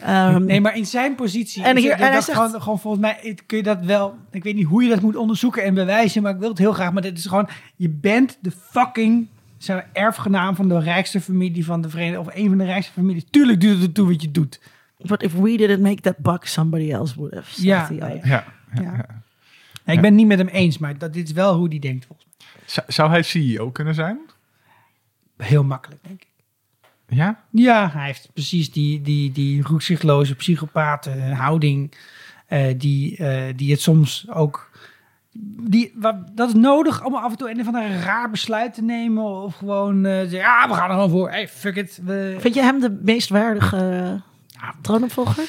Ehm, 0.00 0.44
Nee, 0.44 0.60
maar 0.60 0.76
in 0.76 0.86
zijn 0.86 1.14
positie. 1.14 1.62
En 1.62 1.76
is 1.76 1.82
hier- 1.82 1.90
het- 1.90 2.00
en 2.00 2.06
hij 2.06 2.14
dat 2.14 2.24
zegt- 2.24 2.38
gewoon, 2.38 2.62
gewoon 2.62 2.78
volgens 2.80 3.02
mij 3.02 3.38
kun 3.46 3.56
je 3.56 3.62
dat 3.62 3.84
wel. 3.84 4.16
Ik 4.30 4.42
weet 4.42 4.54
niet 4.54 4.66
hoe 4.66 4.82
je 4.82 4.88
dat 4.88 5.00
moet 5.00 5.16
onderzoeken 5.16 5.62
en 5.62 5.74
bewijzen, 5.74 6.22
maar 6.22 6.32
ik 6.32 6.38
wil 6.38 6.48
het 6.48 6.58
heel 6.58 6.72
graag. 6.72 6.92
Maar 6.92 7.02
dit 7.02 7.18
is 7.18 7.26
gewoon. 7.26 7.48
Je 7.76 7.88
bent 7.88 8.38
de 8.40 8.50
fucking 8.50 9.26
maar, 9.66 9.88
erfgenaam 9.92 10.54
van 10.54 10.68
de 10.68 10.78
rijkste 10.78 11.20
familie 11.20 11.64
van 11.64 11.80
de 11.80 11.88
Verenigde. 11.88 12.18
Of 12.20 12.28
een 12.34 12.48
van 12.48 12.58
de 12.58 12.64
rijkste 12.64 12.92
families. 12.92 13.24
Tuurlijk 13.30 13.60
doet 13.60 13.70
het 13.70 13.82
ertoe 13.82 14.08
wat 14.08 14.22
je 14.22 14.30
doet. 14.30 14.60
But 14.98 15.22
if 15.22 15.32
we 15.34 15.56
didn't 15.56 15.80
make 15.80 16.00
that 16.00 16.18
buck, 16.18 16.44
somebody 16.46 16.92
else 16.92 17.14
would 17.16 17.34
have. 17.34 17.62
Ja. 17.62 17.88
Ja. 17.90 18.08
Ja. 18.22 18.44
Nee, 19.84 19.96
ik 19.96 20.02
ben 20.02 20.04
het 20.04 20.14
niet 20.14 20.26
met 20.26 20.38
hem 20.38 20.46
eens, 20.48 20.78
maar 20.78 20.98
dat, 20.98 21.12
dit 21.12 21.26
is 21.28 21.32
wel 21.34 21.56
hoe 21.56 21.68
die 21.68 21.80
denkt 21.80 22.06
volgens 22.06 22.28
Zou- 22.66 22.86
Zou 22.92 23.10
hij 23.10 23.22
CEO 23.22 23.70
kunnen 23.70 23.94
zijn? 23.94 24.18
mij. 25.36 25.46
Heel 25.46 25.64
makkelijk, 25.64 26.02
denk 26.04 26.22
ik. 26.22 26.28
Ja? 27.14 27.40
Ja, 27.50 27.90
hij 27.92 28.06
heeft 28.06 28.28
precies 28.32 28.72
die, 28.72 29.00
die, 29.02 29.32
die 29.32 29.62
roekzichtloze 29.62 30.34
psychopaten 30.34 31.32
houding. 31.32 31.94
eh, 32.46 32.74
die, 32.78 33.16
eh, 33.16 33.52
die 33.56 33.70
het 33.70 33.80
soms 33.80 34.26
ook. 34.30 34.70
Die, 35.60 35.92
wat, 35.96 36.36
dat 36.36 36.48
is 36.48 36.54
nodig 36.54 37.04
om 37.04 37.14
af 37.14 37.30
en 37.30 37.36
toe 37.38 37.50
een 37.50 37.64
van 37.64 37.74
een 37.74 38.00
raar 38.00 38.30
besluit 38.30 38.74
te 38.74 38.82
nemen. 38.82 39.24
Of 39.24 39.54
gewoon 39.56 40.04
eh, 40.06 40.12
zeggen, 40.12 40.38
ja, 40.38 40.68
we 40.68 40.74
gaan 40.74 40.88
er 40.88 40.94
gewoon 40.94 41.10
voor. 41.10 41.30
Hey, 41.30 41.48
fuck 41.48 41.76
it. 41.76 42.00
We, 42.04 42.36
Vind 42.38 42.54
je 42.54 42.62
hem 42.62 42.80
de 42.80 42.98
meest 43.02 43.28
waardige 43.28 44.20
uh, 44.62 44.68
troonopvolger? 44.80 45.44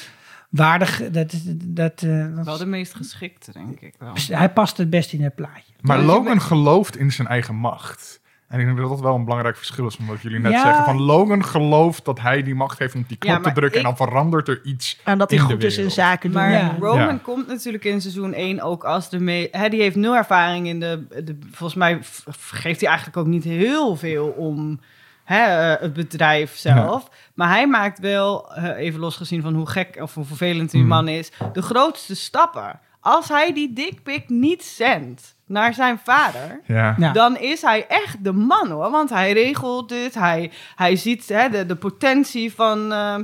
waardig. 0.50 1.10
Dat, 1.10 1.34
dat, 1.54 2.02
eh, 2.02 2.34
dat- 2.36 2.44
Wel 2.44 2.58
de 2.58 2.66
meest 2.66 2.94
geschikte, 2.94 3.52
denk 3.52 3.80
ik 3.80 3.94
wel. 3.98 4.12
hij 4.30 4.50
past 4.52 4.76
het 4.76 4.90
best 4.90 5.12
in 5.12 5.22
het 5.22 5.34
plaatje. 5.34 5.72
Maar 5.80 5.96
Ja, 5.96 6.02
je 6.02 6.08
Logan 6.08 6.40
gelooft 6.40 6.96
in 6.96 7.12
zijn 7.12 7.28
eigen 7.28 7.54
macht. 7.54 8.20
En 8.48 8.58
ik 8.60 8.66
denk 8.66 8.78
dat 8.78 8.88
dat 8.88 9.00
wel 9.00 9.14
een 9.14 9.24
belangrijk 9.24 9.56
verschil 9.56 9.86
is, 9.86 9.96
omdat 9.96 10.20
jullie 10.22 10.38
net 10.38 10.52
Ja. 10.52 10.62
zeggen 10.62 10.84
van 10.84 11.00
Logan 11.02 11.44
gelooft 11.44 12.04
dat 12.04 12.20
hij 12.20 12.42
die 12.42 12.54
macht 12.54 12.78
heeft 12.78 12.94
om 12.94 13.04
die 13.08 13.16
knop 13.16 13.36
Ja, 13.36 13.40
te 13.40 13.52
drukken 13.52 13.78
en 13.80 13.84
dan 13.86 13.96
verandert 13.96 14.48
er 14.48 14.60
iets. 14.64 15.00
En 15.04 15.18
dat 15.18 15.30
hij 15.30 15.38
in 15.38 15.46
de 15.46 15.52
goed 15.52 15.62
is 15.62 15.78
in 15.78 15.90
zaken 15.90 16.30
doen. 16.32 16.40
Maar 16.40 16.50
Ja. 16.50 16.76
Roman 16.80 16.98
Ja. 17.06 17.18
komt 17.22 17.46
natuurlijk 17.46 17.84
in 17.84 18.00
seizoen 18.00 18.32
1 18.34 18.60
ook 18.62 18.84
als 18.84 19.10
de 19.10 19.18
me 19.18 19.48
hè, 19.50 19.68
Die 19.68 19.80
heeft 19.80 19.96
nul 19.96 20.16
ervaring 20.16 20.66
in 20.66 20.80
de... 20.80 21.06
de 21.24 21.38
volgens 21.50 21.74
mij 21.78 21.98
geeft 22.38 22.80
hij 22.80 22.88
eigenlijk 22.88 23.18
ook 23.18 23.26
niet 23.26 23.44
heel 23.44 23.96
veel 23.96 24.26
om 24.26 24.80
hè, 25.24 25.72
eh, 25.72 25.80
het 25.82 25.92
bedrijf 25.92 26.56
zelf. 26.56 27.08
Maar 27.34 27.48
hij 27.48 27.66
maakt 27.68 27.98
wel, 27.98 28.54
eh, 28.54 28.78
even 28.84 29.00
losgezien 29.00 29.42
van 29.42 29.54
hoe 29.54 29.68
gek 29.68 29.98
of 30.00 30.14
hoe 30.14 30.24
vervelend 30.24 30.70
die 30.70 30.80
Hmm. 30.80 30.88
man 30.88 31.08
is... 31.08 31.32
de 31.52 31.62
grootste 31.62 32.14
stappen. 32.16 32.80
Als 33.06 33.28
hij 33.28 33.52
die 33.52 33.72
dickpic 33.72 34.28
niet 34.28 34.64
zendt 34.64 35.36
naar 35.46 35.74
zijn 35.74 35.98
vader... 36.04 36.60
Ja. 36.64 36.94
Ja. 36.98 37.12
Dan 37.12 37.38
is 37.38 37.62
hij 37.62 37.86
echt 37.88 38.24
de 38.24 38.32
man 38.32 38.70
hoor. 38.70 38.90
Want 38.90 39.10
hij 39.10 39.32
regelt 39.32 39.88
dit. 39.88 40.14
Hij, 40.14 40.50
hij 40.76 40.96
ziet 40.96 41.28
hè, 41.28 41.48
de, 41.48 41.66
de 41.66 41.76
potentie 41.76 42.54
van. 42.54 42.92
eh, 42.92 43.14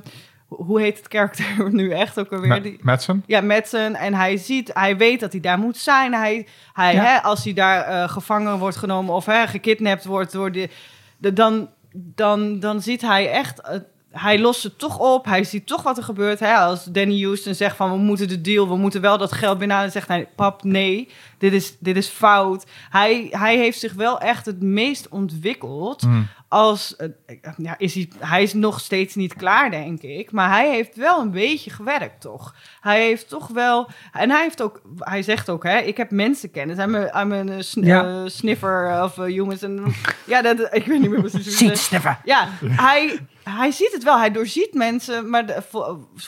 hoe 0.48 0.80
heet 0.80 0.96
het 0.98 1.09
karakter 1.09 1.44
nu 1.72 1.90
echt 1.90 2.18
ook 2.18 2.32
alweer? 2.32 2.62
Die, 2.62 2.78
Madsen? 2.82 3.22
ja, 3.26 3.40
Madsen. 3.40 3.94
En 3.94 4.14
hij 4.14 4.36
ziet, 4.36 4.70
hij 4.74 4.96
weet 4.96 5.20
dat 5.20 5.32
hij 5.32 5.40
daar 5.40 5.59
moet 5.59 5.76
zijn. 5.76 6.14
Hij, 6.14 6.46
hij, 6.72 6.94
Ja. 6.94 7.04
hè, 7.04 7.22
als 7.22 7.44
hij 7.44 7.52
daar 7.52 7.82
eh, 7.84 8.09
gevangen 8.09 8.59
wordt 8.59 8.76
genomen 8.76 9.14
of 9.14 9.26
hè, 9.26 9.46
gekidnapt 9.46 10.04
wordt 10.04 10.32
door 10.32 10.52
de, 10.52 10.68
de 11.18 11.32
dan, 11.32 11.68
dan, 11.92 12.60
dan 12.60 12.82
ziet 12.82 13.00
hij 13.00 13.30
echt. 13.30 13.60
Eh, 14.12 14.22
hij 14.22 14.39
lost 14.39 14.62
het 14.62 14.78
toch 14.78 14.98
op. 14.98 15.24
Hij 15.24 15.44
ziet 15.44 15.66
toch 15.66 15.82
wat 15.82 15.97
er 15.97 16.02
gebeurt. 16.05 16.40
Hè? 16.40 16.55
Als 16.55 16.84
Danny 16.84 17.22
Houston 17.22 17.55
zegt 17.55 17.76
van 17.76 17.90
we 17.90 17.97
moeten 17.97 18.28
de 18.28 18.40
deal, 18.40 18.68
we 18.68 18.76
moeten 18.76 19.01
wel 19.01 19.18
dat 19.18 19.32
geld 19.32 19.59
binnenhalen, 19.59 19.93
zegt 19.93 20.09
hij 20.09 20.28
pap 20.36 20.62
nee, 20.64 21.09
dit 21.39 21.52
is, 21.52 21.76
dit 21.78 21.97
is 21.97 22.09
fout. 22.09 22.64
Hij, 22.90 23.26
hij 23.30 23.56
heeft 23.56 23.78
zich 23.78 23.93
wel 23.93 24.20
echt 24.20 24.47
het 24.47 24.62
meest 24.62 25.09
ontwikkeld 25.09 26.02
Mm. 26.02 26.28
als 26.48 26.97
eh, 26.97 27.09
ja, 27.56 27.74
is 27.78 27.94
hij, 27.94 28.09
hij 28.18 28.43
is 28.43 28.52
nog 28.55 28.80
steeds 28.80 29.14
niet 29.14 29.34
klaar, 29.34 29.70
denk 29.70 30.02
ik. 30.02 30.32
Maar 30.32 30.51
hij 30.51 30.70
heeft 30.70 30.97
wel 30.97 31.20
een 31.20 31.30
beetje 31.30 31.70
gewerkt, 31.70 32.20
toch? 32.20 32.55
Hij 32.80 33.01
heeft 33.02 33.28
toch 33.28 33.48
wel. 33.48 33.89
En 34.12 34.30
hij 34.30 34.43
heeft 34.43 34.62
ook. 34.62 34.80
Hij 34.98 35.22
zegt 35.22 35.51
ook, 35.51 35.62
hè, 35.64 35.78
ik 35.78 35.97
heb 35.97 36.10
mensenkennis. 36.10 36.78
I'm 36.78 36.94
a, 36.94 37.20
I'm 37.22 37.32
a 37.32 37.62
sn- 37.62 37.84
Ja. 37.84 38.05
eh, 38.05 38.22
sniffer 38.26 39.02
of 39.02 39.18
eh, 39.18 39.24
humans. 39.24 39.62
En, 39.62 39.84
ja, 40.26 40.43
dat, 40.43 40.68
ik 40.74 40.86
weet 40.86 41.01
niet 41.01 41.10
meer 41.10 41.20
precies 41.20 41.59
hoe 41.60 41.68
het- 41.68 42.18
ja, 42.24 42.48
hij, 42.62 43.18
hij 43.44 43.70
ziet 43.70 43.93
het 43.93 44.02
wel. 44.05 44.19
Hij 44.19 44.31
doorziet 44.31 44.74
mensen, 44.74 45.31
maar 45.31 45.47
de- 45.47 45.62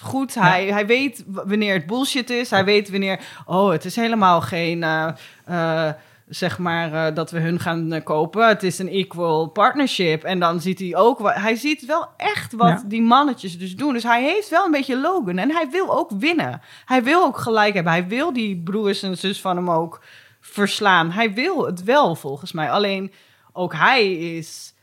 goed. 0.03 0.35
Hij, 0.35 0.66
hij 0.66 0.86
weet 0.86 1.24
wanneer 1.27 1.74
het 1.74 1.86
bullshit 1.86 2.31
is. 2.31 2.51
Hij 2.51 2.65
weet 2.65 2.91
wanneer, 2.91 3.20
oh, 3.47 3.70
het 3.70 3.85
is 3.85 3.97
helemaal 3.97 4.41
geen, 4.41 4.82
eh, 4.82 5.09
eh, 5.45 5.93
zeg 6.28 6.59
maar, 6.59 6.93
eh, 7.07 7.15
dat 7.15 7.31
we 7.31 7.41
hun 7.41 7.61
gaan 7.61 8.01
kopen. 8.05 8.49
Het 8.49 8.62
is 8.62 8.78
een 8.78 8.89
equal 8.89 9.47
partnership. 9.47 10.24
En 10.24 10.39
dan 10.41 10.61
ziet 10.61 10.78
hij 10.78 10.97
ook, 10.97 11.20
hij 11.35 11.55
ziet 11.57 11.86
wel 11.86 12.09
echt 12.16 12.53
wat 12.53 12.69
Ja. 12.69 12.82
die 12.86 13.03
mannetjes 13.03 13.59
dus 13.59 13.77
doen. 13.77 13.93
Dus 13.93 14.03
hij 14.03 14.23
heeft 14.23 14.49
wel 14.49 14.65
een 14.65 14.70
beetje 14.70 15.01
Logan. 15.01 15.39
En 15.39 15.51
hij 15.51 15.70
wil 15.70 15.97
ook 15.99 16.11
winnen. 16.19 16.61
Hij 16.85 17.03
wil 17.03 17.23
ook 17.23 17.39
gelijk 17.39 17.74
hebben. 17.74 17.93
Hij 17.93 18.07
wil 18.07 18.32
die 18.32 18.62
broers 18.62 19.03
en 19.03 19.16
zus 19.19 19.41
van 19.41 19.57
hem 19.57 19.70
ook 19.70 20.01
verslaan. 20.41 21.11
Hij 21.11 21.32
wil 21.35 21.66
het 21.66 21.82
wel, 21.85 22.15
volgens 22.15 22.53
mij. 22.53 22.70
Alleen, 22.70 23.12
ook 23.53 23.73
hij 23.74 24.12
is 24.12 24.73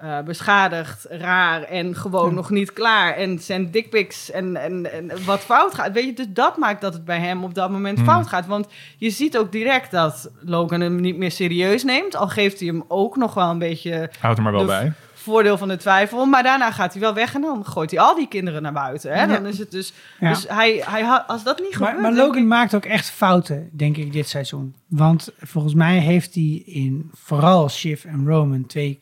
eh, 0.00 0.20
beschadigd, 0.20 1.06
raar 1.08 1.62
en 1.62 1.96
gewoon 1.96 2.34
nog 2.34 2.50
niet 2.50 2.72
klaar. 2.72 3.14
En 3.14 3.38
zijn 3.38 3.70
dickpics 3.70 4.30
en, 4.30 4.56
en, 4.56 4.92
en 4.92 5.24
wat 5.24 5.40
fout 5.40 5.74
gaat. 5.74 5.92
Weet 5.92 6.04
je, 6.04 6.12
dus 6.12 6.26
dat 6.28 6.56
maakt 6.56 6.80
dat 6.80 6.92
het 6.92 7.04
bij 7.04 7.18
hem 7.18 7.44
op 7.44 7.54
dat 7.54 7.70
moment 7.70 7.98
Hmm. 7.98 8.06
fout 8.06 8.26
gaat. 8.26 8.46
Want 8.46 8.66
je 8.96 9.10
ziet 9.10 9.38
ook 9.38 9.52
direct 9.52 9.90
dat 9.90 10.30
Logan 10.40 10.80
hem 10.80 11.00
niet 11.00 11.16
meer 11.16 11.30
serieus 11.30 11.84
neemt. 11.84 12.16
Al 12.16 12.28
geeft 12.28 12.58
hij 12.58 12.68
hem 12.68 12.84
ook 12.88 13.16
nog 13.16 13.34
wel 13.34 13.50
een 13.50 13.58
beetje 13.58 14.10
Houd 14.20 14.36
er 14.36 14.42
maar 14.42 14.52
wel 14.52 14.64
bij. 14.66 14.92
Voordeel 15.20 15.58
van 15.58 15.68
de 15.68 15.76
twijfel. 15.76 16.26
Maar 16.26 16.42
daarna 16.42 16.70
gaat 16.70 16.92
hij 16.92 17.00
wel 17.02 17.14
weg 17.14 17.34
en 17.34 17.40
dan 17.40 17.66
gooit 17.66 17.90
hij 17.90 18.00
al 18.00 18.14
die 18.14 18.28
kinderen 18.28 18.62
naar 18.62 18.72
buiten. 18.72 19.12
Hè? 19.18 19.26
Dan 19.26 19.46
is 19.46 19.58
het 19.58 19.70
dus... 19.70 19.92
Ja. 20.20 20.28
Dus 20.28 20.44
hij, 20.48 20.82
hij, 20.86 21.04
als 21.04 21.42
dat 21.44 21.58
niet 21.60 21.68
Maar, 21.78 21.88
gebeurt... 21.88 22.00
maar 22.02 22.14
denk 22.14 22.26
Logan 22.26 22.42
ik- 22.42 22.48
maakt 22.48 22.74
ook 22.74 22.84
echt 22.84 23.10
fouten, 23.10 23.68
denk 23.72 23.96
ik, 23.96 24.12
dit 24.12 24.28
seizoen. 24.28 24.74
Want 24.86 25.32
volgens 25.40 25.74
mij 25.74 25.98
heeft 25.98 26.34
hij 26.34 26.62
in 26.66 27.10
vooral 27.12 27.68
Shiv 27.68 28.04
en 28.04 28.26
Roman 28.26 28.66
twee 28.66 28.98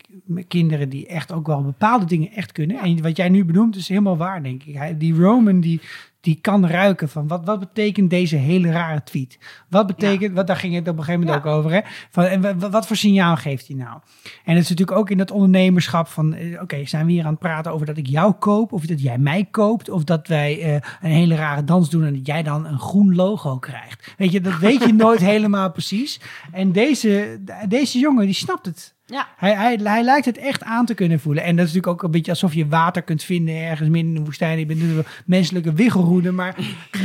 kinderen 0.48 0.88
die 0.88 1.06
echt 1.06 1.32
ook 1.32 1.46
wel 1.46 1.62
bepaalde 1.62 2.04
dingen 2.04 2.32
echt 2.32 2.52
kunnen. 2.52 2.78
En 2.78 3.02
wat 3.02 3.16
jij 3.16 3.28
nu 3.28 3.44
benoemt 3.44 3.76
is 3.76 3.88
helemaal 3.88 4.16
waar, 4.16 4.42
denk 4.42 4.62
ik. 4.62 4.74
Hij, 4.74 4.96
die 4.98 5.14
Roman 5.14 5.60
die, 5.60 5.80
die 6.20 6.38
kan 6.40 6.66
ruiken 6.66 7.08
van 7.08 7.28
wat, 7.28 7.44
wat 7.44 7.58
betekent 7.58 8.10
deze 8.10 8.36
hele 8.36 8.70
rare 8.70 9.02
tweet? 9.02 9.38
Wat 9.68 9.86
betekent, 9.86 10.34
wat, 10.34 10.46
daar 10.46 10.56
ging 10.56 10.74
het 10.74 10.88
op 10.88 10.98
een 10.98 11.04
gegeven 11.04 11.20
moment 11.26 11.44
Ja. 11.44 11.50
ook 11.50 11.56
over. 11.58 11.70
Hè? 11.72 11.80
Van, 12.10 12.24
en 12.24 12.40
wa- 12.40 12.56
wa- 12.56 12.70
wat 12.70 12.86
voor 12.86 12.96
signaal 12.96 13.36
geeft 13.36 13.66
hij 13.66 13.76
nou? 13.76 13.98
En 14.44 14.54
het 14.54 14.62
is 14.62 14.68
natuurlijk 14.68 14.98
ook 14.98 15.10
in 15.10 15.18
dat 15.18 15.30
ondernemerschap 15.30 16.06
van, 16.08 16.34
eh, 16.34 16.62
oké, 16.62 16.86
zijn 16.86 17.06
we 17.06 17.12
hier 17.12 17.24
aan 17.24 17.30
het 17.30 17.38
praten 17.38 17.72
over 17.72 17.86
dat 17.86 17.96
ik 17.96 18.06
jou 18.06 18.32
koop, 18.32 18.72
of 18.72 18.86
dat 18.86 19.02
jij 19.02 19.18
mij 19.18 19.44
koopt, 19.50 19.90
of 19.90 20.04
dat 20.04 20.26
wij 20.28 20.60
eh, 20.62 20.72
een 21.00 21.10
hele 21.10 21.34
rare 21.34 21.64
dans 21.64 21.90
doen 21.90 22.04
en 22.04 22.14
dat 22.14 22.26
jij 22.26 22.42
dan 22.42 22.66
een 22.66 22.78
groen 22.80 23.14
logo 23.14 23.58
krijgt. 23.58 24.14
Weet 24.16 24.32
je, 24.32 24.40
dat 24.40 24.58
weet 24.58 24.84
je 24.84 24.92
nooit 25.04 25.20
helemaal 25.20 25.72
precies. 25.72 26.20
En 26.52 26.72
deze, 26.72 27.40
deze 27.68 27.98
jongen, 27.98 28.24
die 28.24 28.34
snapt 28.34 28.66
het. 28.66 28.96
Ja. 29.10 29.28
Hij, 29.36 29.54
hij, 29.54 29.78
hij 29.82 30.02
lijkt 30.02 30.26
het 30.26 30.38
echt 30.38 30.62
aan 30.62 30.86
te 30.86 30.94
kunnen 30.94 31.20
voelen. 31.20 31.42
En 31.42 31.56
dat 31.56 31.66
is 31.66 31.72
natuurlijk 31.72 31.92
ook 31.92 32.02
een 32.02 32.10
beetje 32.10 32.30
alsof 32.30 32.54
je 32.54 32.68
water 32.68 33.02
kunt 33.02 33.22
vinden 33.22 33.54
ergens 33.54 33.88
midden 33.88 34.10
in 34.10 34.14
de 34.18 34.24
woestijn. 34.24 34.66
Bent 34.66 34.80
een 34.80 35.04
menselijke 35.26 35.72
wiggelroede. 35.72 36.32
Maar 36.32 36.56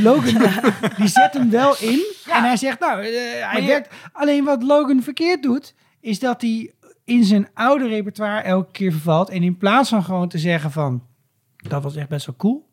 Logan, 0.02 0.42
die 0.96 1.08
zet 1.08 1.32
hem 1.32 1.50
wel 1.50 1.76
in. 1.80 2.04
En 2.30 2.42
hij 2.42 2.56
zegt, 2.56 2.80
nou, 2.80 3.00
eh, 3.00 3.08
hij 3.50 3.60
je- 3.60 3.66
werkt. 3.66 3.94
Alleen 4.12 4.44
wat 4.44 4.62
Logan 4.62 5.02
verkeerd 5.02 5.42
doet, 5.42 5.74
is 6.00 6.18
dat 6.18 6.40
hij 6.40 6.72
in 7.04 7.24
zijn 7.24 7.48
oude 7.54 7.88
repertoire 7.88 8.40
elke 8.42 8.70
keer 8.72 8.92
vervalt. 8.92 9.30
En 9.30 9.42
in 9.42 9.56
plaats 9.56 9.88
van 9.88 10.04
gewoon 10.04 10.28
te 10.28 10.38
zeggen 10.38 10.70
van, 10.70 11.02
dat 11.56 11.82
was 11.82 11.96
echt 11.96 12.08
best 12.08 12.26
wel 12.26 12.36
cool. 12.36 12.68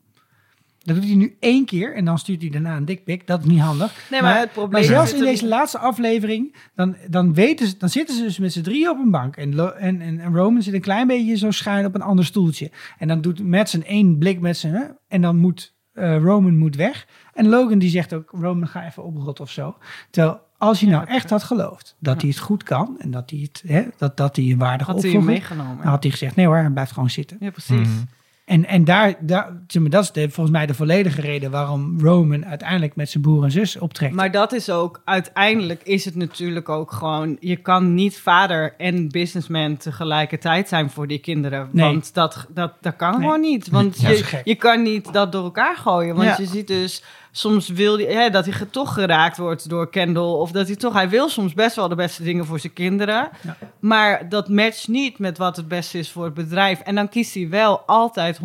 Dat 0.83 0.95
doet 0.95 1.05
hij 1.05 1.15
nu 1.15 1.35
één 1.39 1.65
keer 1.65 1.95
en 1.95 2.05
dan 2.05 2.19
stuurt 2.19 2.41
hij 2.41 2.49
daarna 2.51 2.75
een 2.77 2.85
dikpik. 2.85 3.27
Dat 3.27 3.39
is 3.39 3.45
niet 3.45 3.59
handig. 3.59 4.07
Nee, 4.11 4.21
maar 4.21 4.39
het 4.39 4.51
probleem 4.51 4.71
maar 4.71 4.83
zelfs 4.83 5.13
in 5.13 5.19
deze 5.19 5.47
laatste 5.47 5.77
aflevering, 5.77 6.55
dan, 6.75 6.95
dan, 7.09 7.33
weten 7.33 7.67
ze, 7.67 7.77
dan 7.77 7.89
zitten 7.89 8.15
ze 8.15 8.21
dus 8.23 8.37
met 8.39 8.53
z'n 8.53 8.61
drieën 8.61 8.89
op 8.89 8.97
een 8.97 9.11
bank. 9.11 9.35
En, 9.35 9.55
Lo- 9.55 9.69
en, 9.69 10.01
en, 10.01 10.19
en 10.19 10.35
Roman 10.35 10.61
zit 10.61 10.73
een 10.73 10.81
klein 10.81 11.07
beetje 11.07 11.37
zo 11.37 11.51
schuin 11.51 11.85
op 11.85 11.95
een 11.95 12.01
ander 12.01 12.25
stoeltje. 12.25 12.71
En 12.97 13.07
dan 13.07 13.21
doet 13.21 13.43
Madsen 13.43 13.83
één 13.85 14.17
blik 14.17 14.39
met 14.39 14.57
zijn... 14.57 14.73
hè, 14.73 14.83
En 15.07 15.21
dan 15.21 15.37
moet 15.37 15.73
eh, 15.93 16.17
Roman 16.17 16.57
moet 16.57 16.75
weg. 16.75 17.07
En 17.33 17.47
Logan 17.49 17.79
die 17.79 17.89
zegt 17.89 18.13
ook, 18.13 18.31
Roman 18.41 18.67
ga 18.67 18.85
even 18.85 19.03
oprotten 19.03 19.43
of 19.43 19.51
zo. 19.51 19.77
Terwijl 20.09 20.39
als 20.57 20.79
hij 20.79 20.89
nou 20.89 21.07
echt 21.07 21.29
had 21.29 21.43
geloofd 21.43 21.95
dat 21.99 22.21
hij 22.21 22.29
het 22.29 22.39
goed 22.39 22.63
kan... 22.63 22.95
en 22.99 23.11
dat 23.11 23.29
hij, 23.29 23.39
het, 23.39 23.63
hè, 23.67 23.83
dat, 23.97 24.17
dat 24.17 24.35
hij 24.35 24.45
een 24.45 24.57
waardige 24.57 24.91
Had 24.91 24.99
opvolger... 25.03 25.29
meegenomen. 25.29 25.77
Dan 25.77 25.87
had 25.87 26.03
hij 26.03 26.11
gezegd, 26.11 26.35
nee 26.35 26.45
hoor, 26.45 26.55
hij 26.57 26.69
blijft 26.69 26.91
gewoon 26.91 27.09
zitten. 27.09 27.37
Ja, 27.39 27.49
precies. 27.49 27.87
Mhm. 27.87 28.03
En, 28.51 28.65
en 28.67 28.83
daar, 28.83 29.15
daar, 29.19 29.61
zeg 29.67 29.81
maar, 29.81 29.91
dat 29.91 30.03
is 30.03 30.11
de, 30.11 30.29
volgens 30.29 30.55
mij 30.55 30.65
de 30.65 30.73
volledige 30.73 31.21
reden 31.21 31.51
waarom 31.51 31.99
Roman 31.99 32.45
uiteindelijk 32.45 32.95
met 32.95 33.09
zijn 33.09 33.23
broer 33.23 33.43
en 33.43 33.51
zus 33.51 33.77
optrekt. 33.77 34.13
Maar 34.13 34.31
dat 34.31 34.53
is 34.53 34.69
ook, 34.69 35.01
uiteindelijk 35.05 35.81
is 35.83 36.05
het 36.05 36.15
natuurlijk 36.15 36.69
ook 36.69 36.91
gewoon, 36.91 37.37
je 37.39 37.55
kan 37.55 37.93
niet 37.93 38.17
vader 38.19 38.73
en 38.77 39.09
businessman 39.09 39.77
tegelijkertijd 39.77 40.67
zijn 40.67 40.89
voor 40.89 41.07
die 41.07 41.19
kinderen. 41.19 41.69
Nee. 41.71 41.85
Want 41.85 42.13
dat, 42.13 42.45
dat, 42.49 42.73
dat 42.81 42.95
kan 42.95 43.11
Nee. 43.11 43.19
gewoon 43.19 43.41
niet. 43.41 43.69
Want 43.69 44.01
Ja, 44.01 44.09
je, 44.09 44.41
je 44.43 44.55
kan 44.55 44.81
niet 44.81 45.13
dat 45.13 45.31
door 45.31 45.43
elkaar 45.43 45.77
gooien. 45.77 46.15
Want 46.15 46.27
Ja. 46.27 46.35
je 46.37 46.45
ziet 46.45 46.67
dus, 46.67 47.03
soms 47.31 47.69
wil 47.69 47.97
hij, 47.97 48.05
hè, 48.05 48.29
dat 48.29 48.45
hij 48.45 48.65
toch 48.71 48.93
geraakt 48.93 49.37
wordt 49.37 49.69
door 49.69 49.89
Kendall. 49.89 50.33
Of 50.33 50.51
dat 50.51 50.67
hij 50.67 50.75
toch, 50.75 50.93
hij 50.93 51.09
wil 51.09 51.29
soms 51.29 51.53
best 51.53 51.75
wel 51.75 51.87
de 51.87 51.95
beste 51.95 52.23
dingen 52.23 52.45
voor 52.45 52.59
zijn 52.59 52.73
kinderen. 52.73 53.29
Ja. 53.41 53.57
Maar 53.79 54.29
dat 54.29 54.49
matcht 54.49 54.87
niet 54.87 55.19
met 55.19 55.37
wat 55.37 55.55
het 55.55 55.67
beste 55.67 55.97
is 55.97 56.11
voor 56.11 56.25
het 56.25 56.33
bedrijf. 56.33 56.79
En 56.79 56.95
dan 56.95 57.09
kiest 57.09 57.33
hij 57.33 57.49
wel 57.49 57.79
altijd 57.79 58.37
100% 58.37 58.41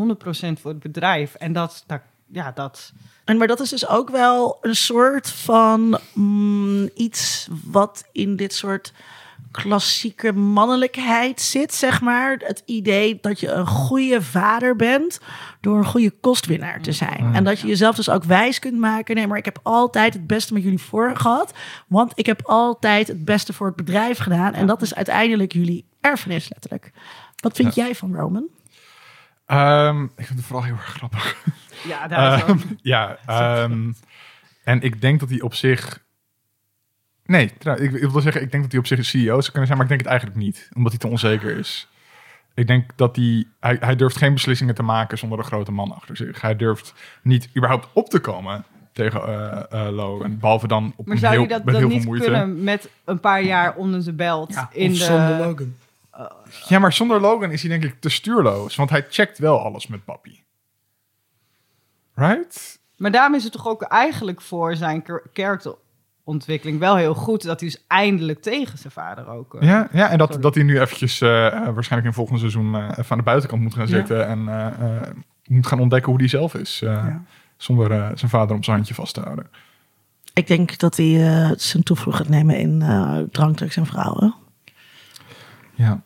voor 0.60 0.70
het 0.70 0.80
bedrijf. 0.80 1.34
En 1.34 1.52
dat, 1.52 1.84
dat 1.86 2.00
ja, 2.26 2.52
dat... 2.54 2.92
En 3.24 3.36
maar 3.36 3.46
dat 3.46 3.60
is 3.60 3.68
dus 3.68 3.88
ook 3.88 4.10
wel 4.10 4.58
een 4.60 4.76
soort 4.76 5.30
van 5.30 5.98
mm, 6.12 6.88
iets 6.94 7.48
wat 7.64 8.04
in 8.12 8.36
dit 8.36 8.54
soort 8.54 8.92
klassieke 9.62 10.32
mannelijkheid 10.32 11.40
zit, 11.40 11.74
zeg 11.74 12.00
maar. 12.00 12.36
Het 12.38 12.62
idee 12.66 13.18
dat 13.20 13.40
je 13.40 13.50
een 13.50 13.66
goede 13.66 14.22
vader 14.22 14.76
bent 14.76 15.20
door 15.60 15.78
een 15.78 15.84
goede 15.84 16.10
kostwinnaar 16.10 16.80
te 16.80 16.92
zijn. 16.92 17.34
En 17.34 17.44
dat 17.44 17.60
je 17.60 17.66
jezelf 17.66 17.96
dus 17.96 18.10
ook 18.10 18.24
wijs 18.24 18.58
kunt 18.58 18.78
maken. 18.78 19.14
Nee, 19.14 19.26
maar 19.26 19.38
ik 19.38 19.44
heb 19.44 19.58
altijd 19.62 20.12
het 20.12 20.26
beste 20.26 20.52
met 20.52 20.62
jullie 20.62 20.78
voor 20.78 21.16
gehad. 21.16 21.52
Want 21.86 22.12
ik 22.14 22.26
heb 22.26 22.40
altijd 22.44 23.08
het 23.08 23.24
beste 23.24 23.52
voor 23.52 23.66
het 23.66 23.76
bedrijf 23.76 24.18
gedaan. 24.18 24.54
En 24.54 24.66
dat 24.66 24.82
is 24.82 24.94
uiteindelijk 24.94 25.52
jullie 25.52 25.84
erfenis, 26.00 26.48
letterlijk. 26.48 26.92
Wat 27.36 27.56
vind 27.56 27.74
jij 27.74 27.94
van 27.94 28.14
Roman? 28.14 28.48
Ehm, 29.46 30.02
ik 30.04 30.26
vind 30.26 30.38
het 30.38 30.44
vooral 30.44 30.64
heel 30.64 30.74
erg 30.74 30.84
grappig. 30.84 31.36
Ja, 31.84 32.08
daar 32.08 32.36
is 32.36 32.42
Ehm, 32.42 32.58
ja, 32.82 33.18
ehm, 33.26 33.92
en 34.64 34.80
ik 34.80 35.00
denk 35.00 35.20
dat 35.20 35.28
hij 35.28 35.40
op 35.40 35.54
zich... 35.54 36.04
Nee, 37.26 37.52
trouw- 37.58 37.76
ik, 37.76 37.92
ik 37.92 38.10
wil 38.10 38.20
zeggen, 38.20 38.42
ik 38.42 38.50
denk 38.50 38.62
dat 38.62 38.72
hij 38.72 38.80
op 38.80 38.86
zich 38.86 38.98
een 38.98 39.04
CEO 39.04 39.40
zou 39.40 39.50
kunnen 39.50 39.66
zijn, 39.66 39.78
maar 39.78 39.82
ik 39.82 39.88
denk 39.88 40.00
het 40.00 40.10
eigenlijk 40.10 40.38
niet, 40.40 40.68
omdat 40.74 40.92
hij 40.92 41.00
te 41.00 41.08
onzeker 41.08 41.58
is. 41.58 41.88
Ik 42.54 42.66
denk 42.66 42.90
dat 42.96 43.16
hij, 43.16 43.46
hij, 43.60 43.76
hij 43.80 43.96
durft 43.96 44.16
geen 44.16 44.32
beslissingen 44.32 44.74
te 44.74 44.82
maken 44.82 45.18
zonder 45.18 45.38
een 45.38 45.44
grote 45.44 45.72
man 45.72 45.92
achter 45.92 46.16
zich. 46.16 46.40
Hij 46.40 46.56
durft 46.56 46.94
niet 47.22 47.48
überhaupt 47.56 47.88
op 47.92 48.08
te 48.10 48.18
komen 48.18 48.64
tegen 48.92 49.22
eh 49.22 49.86
eh 49.86 49.94
Logan, 49.94 50.38
behalve 50.38 50.66
dan 50.68 50.92
op 50.96 51.06
Maar 51.06 51.14
een 51.14 51.20
zou 51.20 51.32
heel, 51.32 51.42
je 51.42 51.48
dat 51.48 51.64
met 51.64 51.74
dan 51.74 51.82
heel 51.82 51.88
veel 51.90 51.98
niet 51.98 52.06
moeite. 52.06 52.24
kunnen 52.26 52.64
met 52.64 52.88
een 53.04 53.20
paar 53.20 53.42
jaar 53.42 53.74
onder 53.74 54.02
zijn 54.02 54.16
belt? 54.16 54.52
ja, 54.52 54.68
in 54.72 54.90
of 54.90 54.98
de... 54.98 55.04
zonder 55.04 55.36
Logan. 55.38 55.74
Ja, 56.68 56.78
maar 56.78 56.92
zonder 56.92 57.20
Logan 57.20 57.50
is 57.50 57.60
hij 57.62 57.70
denk 57.70 57.84
ik 57.92 58.00
te 58.00 58.08
stuurloos, 58.08 58.76
want 58.76 58.90
hij 58.90 59.06
checkt 59.10 59.38
wel 59.38 59.60
alles 59.64 59.86
met 59.86 60.04
papi. 60.04 60.42
Right? 62.14 62.78
Maar 62.96 63.10
daarom 63.10 63.34
is 63.34 63.42
het 63.44 63.52
toch 63.52 63.66
ook 63.68 63.82
eigenlijk 63.82 64.40
voor 64.40 64.76
zijn 64.76 65.02
char- 65.06 65.22
karakterontwikkeling 66.36 66.78
wel 66.78 66.96
heel 66.96 67.14
goed 67.14 67.42
dat 67.42 67.60
hij 67.60 67.68
dus 67.68 67.84
eindelijk 67.86 68.42
tegen 68.42 68.78
zijn 68.78 68.92
vader 68.92 69.28
ook. 69.28 69.54
eh, 69.54 69.68
Ja, 69.68 69.88
ja 69.92 70.10
en 70.10 70.18
dat, 70.18 70.26
Sorry. 70.28 70.42
dat 70.42 70.54
hij 70.54 70.64
nu 70.64 70.80
eventjes 70.80 71.20
eh, 71.20 71.28
waarschijnlijk 71.74 72.04
in 72.04 72.12
volgend 72.12 72.38
seizoen 72.38 72.74
eh, 72.74 72.88
even 72.90 73.04
aan 73.08 73.18
de 73.18 73.24
buitenkant 73.24 73.62
moet 73.62 73.74
gaan 73.74 73.86
Ja. 73.86 73.94
zitten. 73.96 74.26
En 74.26 74.48
eh, 74.48 74.66
eh, 74.96 75.02
moet 75.46 75.66
gaan 75.66 75.80
ontdekken 75.80 76.10
hoe 76.10 76.20
hij 76.20 76.28
zelf 76.28 76.54
is. 76.54 76.82
eh, 76.82 76.88
Ja. 76.92 77.22
Zonder 77.56 77.90
eh, 77.90 78.08
zijn 78.14 78.30
vader 78.30 78.56
om 78.56 78.62
zijn 78.62 78.76
handje 78.76 78.94
vast 78.94 79.14
te 79.14 79.20
houden. 79.20 79.46
Ik 80.34 80.46
denk 80.46 80.78
dat 80.78 80.96
hij 80.96 81.26
eh, 81.26 81.50
zijn 81.56 81.82
toevlucht 81.82 82.16
gaat 82.18 82.28
nemen 82.28 82.58
in 82.58 82.82
eh 82.82 83.18
drank, 83.30 83.56
drugs 83.56 83.76
en 83.76 83.86
vrouwen. 83.86 84.34
Ja, 85.74 86.00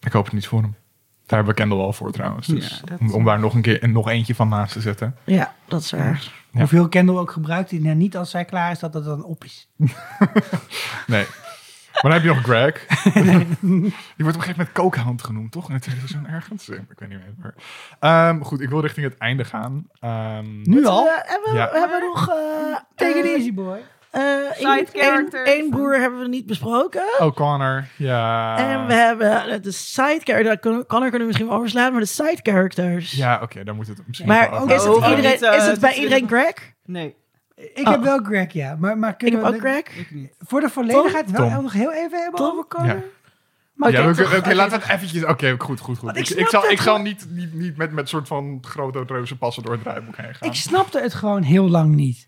ik 0.00 0.12
hoop 0.12 0.24
het 0.24 0.34
niet 0.34 0.46
voor 0.46 0.60
hem. 0.62 0.74
Daar 1.34 1.44
hebben 1.44 1.54
we 1.54 1.68
Kendall 1.70 1.86
al 1.86 1.92
voor 1.92 2.12
trouwens. 2.12 2.46
Dus 2.46 2.68
Ja, 2.80 2.86
dat- 2.86 3.00
om, 3.00 3.12
om 3.12 3.24
daar 3.24 3.38
nog 3.38 3.54
een 3.54 3.62
keer 3.62 3.82
en 3.82 3.92
nog 3.92 4.08
eentje 4.08 4.34
van 4.34 4.48
naast 4.48 4.72
te 4.72 4.80
zetten. 4.80 5.16
Ja, 5.24 5.54
dat 5.68 5.80
is 5.80 5.90
waar. 5.90 6.32
Ja. 6.52 6.58
Hoeveel 6.58 6.88
Kendall 6.88 7.16
ook 7.16 7.30
gebruikt, 7.30 7.70
die 7.70 7.80
nou, 7.80 7.94
niet 7.96 8.16
als 8.16 8.30
zij 8.30 8.44
klaar 8.44 8.70
is, 8.70 8.78
dat 8.78 8.94
het 8.94 9.04
dan 9.04 9.24
op 9.24 9.44
is. 9.44 9.68
Nee. 11.06 11.24
Maar 12.02 12.12
dan 12.12 12.12
heb 12.12 12.22
je 12.22 12.28
nog 12.28 12.42
Greg. 12.42 12.86
Die 13.60 13.90
wordt 13.90 13.92
op 14.16 14.24
een 14.26 14.32
gegeven 14.32 14.48
moment 14.56 14.72
kookhound 14.72 15.22
genoemd, 15.24 15.52
toch? 15.52 15.68
In 15.68 15.74
het 15.74 15.82
tweede 15.82 16.00
seizoen 16.06 16.28
ergens. 16.28 16.68
Ik 16.68 16.80
weet 16.98 17.08
niet 17.08 17.18
meer. 17.18 17.34
Maar. 17.38 17.54
Ehm, 18.28 18.40
goed, 18.42 18.60
ik 18.60 18.68
wil 18.68 18.80
richting 18.80 19.06
het 19.06 19.18
einde 19.18 19.44
gaan. 19.44 19.86
Ehm, 20.00 20.60
Nu 20.70 20.84
al? 20.86 21.04
Hebben, 21.24 21.52
we, 21.52 21.56
Ja. 21.58 21.68
hebben 21.72 22.00
we 22.00 22.06
nog... 22.14 22.28
eh 22.28 22.34
Take 22.94 23.18
it 23.18 23.24
eh, 23.24 23.30
easy, 23.32 23.54
boy. 23.54 23.78
Eh, 24.14 24.52
Side 24.56 24.86
characters. 24.92 25.48
één 25.48 25.70
broer 25.70 25.98
hebben 26.00 26.20
we 26.20 26.28
niet 26.28 26.46
besproken. 26.46 27.02
O'Connor, 27.18 27.84
ja. 27.96 28.56
En 28.56 28.86
we 28.86 28.92
hebben 28.94 29.62
de 29.62 29.70
side 29.72 30.20
characters. 30.24 30.60
Kan 30.86 31.02
er 31.02 31.10
kunnen 31.10 31.18
we 31.20 31.24
misschien 31.24 31.46
wel 31.46 31.56
overslaan, 31.56 31.90
maar 31.92 32.00
de 32.00 32.06
side 32.06 32.38
characters. 32.42 33.12
Ja, 33.12 33.40
oké, 33.42 33.64
daar 33.64 33.74
moet 33.74 33.86
het 33.86 34.00
misschien 34.06 34.28
Maar 34.28 34.50
wel 34.50 34.66
is 34.68 34.82
het, 34.82 34.94
Oh, 34.96 35.08
iedereen, 35.08 35.30
niet, 35.30 35.42
eh, 35.42 35.56
is 35.56 35.66
het 35.66 35.80
bij 35.80 35.90
het- 35.90 35.98
iedereen 35.98 36.28
Greg? 36.28 36.54
Nee, 36.84 37.14
Ik 37.56 37.86
Oh. 37.86 37.90
heb 37.92 38.02
wel 38.02 38.18
Greg, 38.22 38.52
ja. 38.52 38.76
Maar, 38.78 38.98
maar 38.98 39.10
Ik 39.10 39.18
kunnen 39.18 39.40
heb 39.40 39.48
we 39.50 39.54
ook 39.56 39.60
Greg. 39.62 39.78
ik 39.98 40.10
niet. 40.10 40.32
voor 40.38 40.60
de 40.60 40.68
volledigheid 40.68 41.30
wel 41.30 41.50
Tom. 41.50 41.62
nog 41.62 41.72
heel 41.72 41.92
even 41.92 42.22
hebben 42.22 42.40
Tom? 42.40 42.50
over 42.50 42.66
Connor? 42.68 42.96
Ja. 42.96 43.02
Maar 43.74 43.90
Ja, 43.92 44.00
ik- 44.02 44.08
oké, 44.08 44.22
toch- 44.22 44.36
oké, 44.36 44.54
laten 44.54 44.78
we 44.78 44.84
het 44.84 44.94
eventjes... 44.94 45.24
Oké, 45.24 45.54
goed, 45.58 45.80
goed, 45.80 45.98
goed. 45.98 46.16
Ik, 46.16 46.28
ik 46.28 46.38
ik, 46.38 46.48
zal, 46.48 46.70
ik 46.70 46.80
zal 46.80 46.98
niet, 46.98 47.26
niet, 47.30 47.54
niet 47.54 47.76
met, 47.76 47.92
met 47.92 48.08
soort 48.08 48.28
van 48.28 48.58
grote 48.60 49.02
reuze 49.06 49.36
passen 49.38 49.62
door 49.62 49.72
het 49.72 49.82
draaiboek 49.82 50.16
heen 50.16 50.34
gaan. 50.34 50.48
Ik 50.48 50.54
snapte 50.54 51.00
het 51.00 51.14
gewoon 51.14 51.42
heel 51.42 51.68
lang 51.68 51.94
niet. 51.94 52.26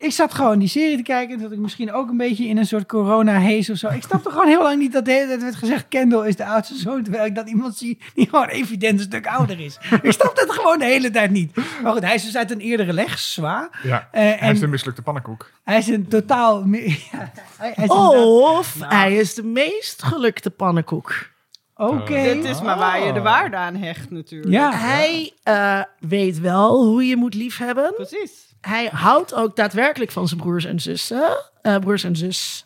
Ik 0.00 0.12
zat 0.12 0.34
gewoon 0.34 0.58
die 0.58 0.68
serie 0.68 0.96
te 0.96 1.02
kijken. 1.02 1.36
en 1.36 1.42
Dat 1.42 1.52
ik 1.52 1.58
misschien 1.58 1.92
ook 1.92 2.08
een 2.10 2.16
beetje 2.16 2.46
in 2.46 2.56
een 2.58 2.66
soort 2.66 2.86
corona-haze 2.86 3.72
of 3.72 3.78
zo. 3.78 3.88
Ik 3.88 4.02
snapte 4.02 4.30
gewoon 4.30 4.46
heel 4.46 4.62
lang 4.62 4.78
niet 4.78 4.92
dat 4.92 5.04
de 5.04 5.10
hele 5.12 5.26
tijd 5.26 5.42
werd 5.42 5.54
gezegd... 5.54 5.88
Kendall 5.88 6.28
is 6.28 6.36
de 6.36 6.44
oudste 6.46 6.74
zoon. 6.74 7.02
Terwijl 7.02 7.24
ik 7.24 7.34
dat 7.34 7.48
iemand 7.48 7.76
zie 7.76 7.98
die 8.14 8.28
gewoon 8.28 8.46
evident 8.48 8.98
een 8.98 9.04
stuk 9.06 9.26
ouder 9.26 9.60
is. 9.60 9.78
ik 10.02 10.12
snapte 10.12 10.40
het 10.40 10.52
gewoon 10.52 10.78
de 10.78 10.84
hele 10.84 11.10
tijd 11.10 11.30
niet. 11.30 11.56
Maar 11.82 11.92
goed, 11.92 12.02
hij 12.02 12.14
is 12.14 12.24
dus 12.24 12.36
uit 12.36 12.50
een 12.50 12.60
eerdere 12.60 12.92
leg, 12.92 13.18
zwaar. 13.18 13.80
Ja, 13.82 14.08
Eh, 14.12 14.20
hij 14.22 14.38
en 14.38 14.54
is 14.54 14.60
een 14.60 14.70
mislukte 14.70 15.02
pannenkoek. 15.02 15.50
hij 15.64 15.78
is 15.78 15.86
een 15.88 16.08
totaal... 16.08 16.64
Ja, 17.12 17.32
hij, 17.56 17.72
hij 17.74 17.84
is 17.84 17.90
Oh. 17.90 18.56
Of 18.58 18.76
hij 18.80 19.16
is 19.16 19.34
de 19.34 19.42
meest 19.44 20.02
gelukte 20.02 20.50
pannenkoek. 20.50 21.28
Oké. 21.76 22.22
Dit 22.22 22.44
is 22.44 22.60
maar 22.62 22.78
waar 22.78 23.04
je 23.06 23.12
de 23.12 23.20
waarde 23.20 23.56
aan 23.56 23.74
hecht 23.76 24.10
natuurlijk. 24.10 24.52
Ja. 24.52 24.72
Hij 24.72 25.32
eh, 25.42 25.82
weet 25.98 26.38
wel 26.40 26.84
hoe 26.84 27.06
je 27.06 27.16
moet 27.16 27.34
liefhebben. 27.34 27.92
Precies. 27.94 28.48
Hij 28.60 28.88
houdt 28.92 29.34
ook 29.34 29.56
daadwerkelijk 29.56 30.10
van 30.10 30.28
zijn 30.28 30.40
broers 30.40 30.64
en 30.64 30.80
zussen. 30.80 31.36
eh, 31.62 31.76
broers 31.78 32.04
en 32.04 32.16
zus. 32.16 32.64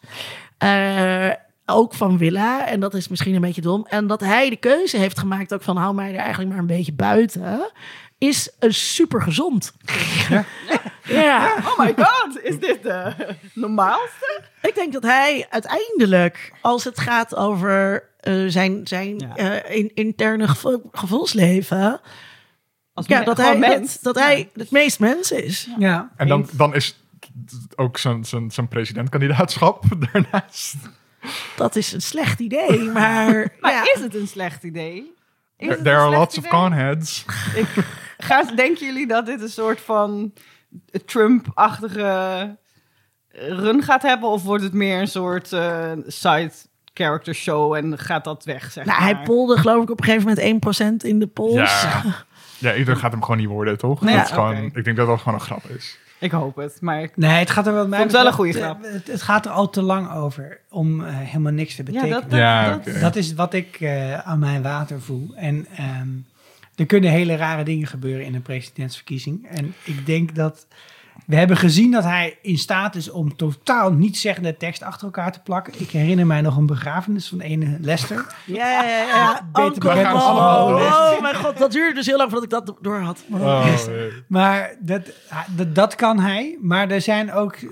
Eh, 0.59 1.31
ook 1.67 1.95
van 1.95 2.19
Willa. 2.19 2.67
En 2.67 2.81
dat 2.81 2.95
is 2.95 3.09
misschien 3.09 3.35
een 3.35 3.41
beetje 3.41 3.61
dom. 3.61 3.87
En 3.89 4.07
dat 4.07 4.21
hij 4.21 4.51
de 4.51 4.57
keuze 4.57 4.97
heeft 4.97 5.19
gemaakt 5.19 5.55
ook 5.55 5.63
van 5.63 5.77
hou 5.77 5.95
mij 5.95 6.13
er 6.13 6.19
eigenlijk 6.19 6.51
maar 6.51 6.59
een 6.59 6.67
beetje 6.67 6.93
buiten. 6.93 7.71
Is 8.19 8.51
een 8.59 8.75
super 8.75 9.23
gezond. 9.23 9.73
Ja. 11.07 11.55
Oh 11.65 11.79
my 11.79 11.95
god, 11.97 12.41
is 12.43 12.59
dit 12.59 12.83
de 12.83 13.13
normaalste? 13.55 14.41
Ik 14.63 14.75
denk 14.75 14.93
dat 14.93 15.03
hij 15.03 15.47
uiteindelijk, 15.51 16.53
als 16.61 16.85
het 16.85 17.01
gaat 17.01 17.37
over 17.37 18.09
eh, 18.21 18.45
zijn, 18.47 18.87
zijn 18.87 19.19
Ja. 19.37 19.63
in, 19.65 19.91
interne 19.95 20.49
gevo- 20.49 20.83
gevoelsleven, 20.93 22.01
Als 22.95 23.07
ja, 23.07 23.23
dat, 23.23 23.37
hij, 23.37 23.59
mens. 23.59 24.01
dat, 24.01 24.15
dat 24.15 24.25
hij 24.25 24.51
het 24.55 24.71
meest 24.71 25.01
mens 25.01 25.33
is. 25.33 25.69
Ja. 25.79 26.11
En 26.17 26.29
dan, 26.29 26.49
dan 26.53 26.75
is 26.75 27.03
ook 27.77 27.99
zijn, 27.99 28.25
zijn, 28.25 28.51
zijn 28.51 28.69
presidentkandidaatschap 28.69 29.85
daarnaast. 30.13 30.75
Dat 31.57 31.77
is 31.77 31.93
een 31.93 32.03
slecht 32.03 32.41
idee, 32.41 32.81
maar, 32.83 33.49
Maar 33.61 33.73
ja. 33.73 33.83
is 33.95 34.01
het 34.01 34.15
een 34.15 34.29
slecht 34.29 34.63
idee? 34.63 35.13
Is 35.57 35.77
There, 35.83 35.97
are 35.97 36.11
lots 36.11 36.39
of 36.39 36.49
conheads. 36.49 37.25
Denken 38.57 38.87
jullie 38.87 39.07
dat 39.07 39.27
dit 39.27 39.41
een 39.43 39.49
soort 39.49 39.81
van 39.81 40.33
Trump-achtige 41.05 42.57
run 43.29 43.83
gaat 43.83 44.03
hebben? 44.03 44.29
Of 44.29 44.43
wordt 44.43 44.63
het 44.65 44.73
meer 44.73 45.01
een 45.01 45.09
soort 45.09 45.53
eh, 45.53 45.93
side 46.07 46.53
character 46.95 47.35
show 47.35 47.75
en 47.75 47.99
gaat 47.99 48.25
dat 48.25 48.45
weg, 48.45 48.71
zeg 48.73 48.85
Nou, 48.85 49.01
maar? 49.01 49.09
hij 49.09 49.25
polde 49.25 49.57
geloof 49.57 49.83
ik 49.83 49.91
op 49.91 49.99
een 49.99 50.05
gegeven 50.05 50.59
moment 50.63 51.03
1% 51.05 51.07
in 51.09 51.19
de 51.19 51.27
polls. 51.27 51.83
Ja. 51.83 52.03
Ja, 52.59 52.75
iedereen 52.75 53.01
gaat 53.01 53.11
hem 53.13 53.23
gewoon 53.23 53.37
niet 53.39 53.49
worden, 53.49 53.79
toch? 53.79 54.01
Nee, 54.01 54.17
dat 54.17 54.25
is 54.25 54.31
gewoon. 54.31 54.71
Ik 54.75 54.85
denk 54.85 54.97
dat 54.97 55.07
dat 55.07 55.19
gewoon 55.19 55.35
een 55.35 55.41
grap 55.45 55.65
is. 55.69 55.99
Ik 56.19 56.31
hoop 56.31 56.57
het, 56.57 56.79
maar 56.81 57.03
ik- 57.03 57.17
Nee, 57.17 57.31
het 57.31 57.51
gaat 57.51 57.67
er 57.67 57.73
wel 57.73 57.91
het 57.91 58.13
wel 58.13 58.27
een 58.27 58.33
goede 58.33 58.53
grap. 58.53 58.83
Het, 58.83 59.07
het 59.07 59.23
gaat 59.23 59.47
er 59.47 59.53
al 59.53 59.71
te 59.71 59.83
lang 59.83 60.13
over 60.13 60.59
om 60.71 61.05
eh, 61.05 61.13
helemaal 61.17 61.53
niks 61.53 61.75
te 61.75 61.83
ja, 61.87 61.93
betekenen. 61.93 62.29
dat, 62.29 62.39
Ja. 62.39 63.01
Dat 63.01 63.17
is 63.17 63.35
wat 63.35 63.55
ik 63.55 63.77
eh, 63.81 64.19
aan 64.19 64.39
mijn 64.39 64.63
water 64.63 65.01
voel. 65.01 65.33
En 65.37 65.67
ehm, 65.77 66.09
er 66.77 66.87
kunnen 66.87 67.11
hele 67.11 67.37
rare 67.37 67.63
dingen 67.63 67.87
gebeuren 67.87 68.25
in 68.27 68.35
een 68.35 68.43
presidentsverkiezing. 68.43 69.47
En 69.49 69.75
ik 69.85 70.07
denk 70.07 70.35
dat 70.35 70.67
we 71.27 71.37
hebben 71.37 71.57
gezien 71.57 71.91
dat 71.91 72.05
hij 72.05 72.39
in 72.43 72.59
staat 72.59 72.95
is 72.95 73.11
om 73.11 73.37
totaal 73.37 73.93
niet 73.93 74.19
zeggende 74.19 74.57
tekst 74.57 74.83
achter 74.83 75.05
elkaar 75.05 75.33
te 75.33 75.41
plakken. 75.41 75.73
Ik 75.77 75.91
herinner 75.91 76.27
mij 76.27 76.41
nog 76.41 76.57
een 76.57 76.67
begrafenis 76.67 77.29
van 77.29 77.41
ene 77.41 77.77
Lester. 77.81 78.35
Ja, 78.47 78.71
ja, 78.71 78.83
ja. 78.83 79.07
ja. 79.07 79.49
Beter 79.53 79.67
Ook- 79.67 79.81
bekend 79.81 80.07
als 80.07 80.23
oh, 80.23 80.29
allemaal 80.29 81.15
oh, 81.15 81.21
mijn 81.21 81.35
god, 81.35 81.59
dat 81.59 81.73
duurde 81.73 81.95
dus 81.95 82.07
heel 82.07 82.17
lang 82.17 82.31
voordat 82.31 82.53
ik 82.53 82.67
dat 82.67 82.77
door 82.81 82.99
had. 83.01 83.25
Oh. 83.31 83.67
Maar 84.29 84.77
dat, 84.81 85.03
dat, 85.57 85.75
dat 85.75 85.95
kan 85.95 86.19
hij. 86.21 86.59
Maar 86.61 86.91
er 86.91 87.01
zijn 87.01 87.33
ook, 87.33 87.55
eh, 87.55 87.69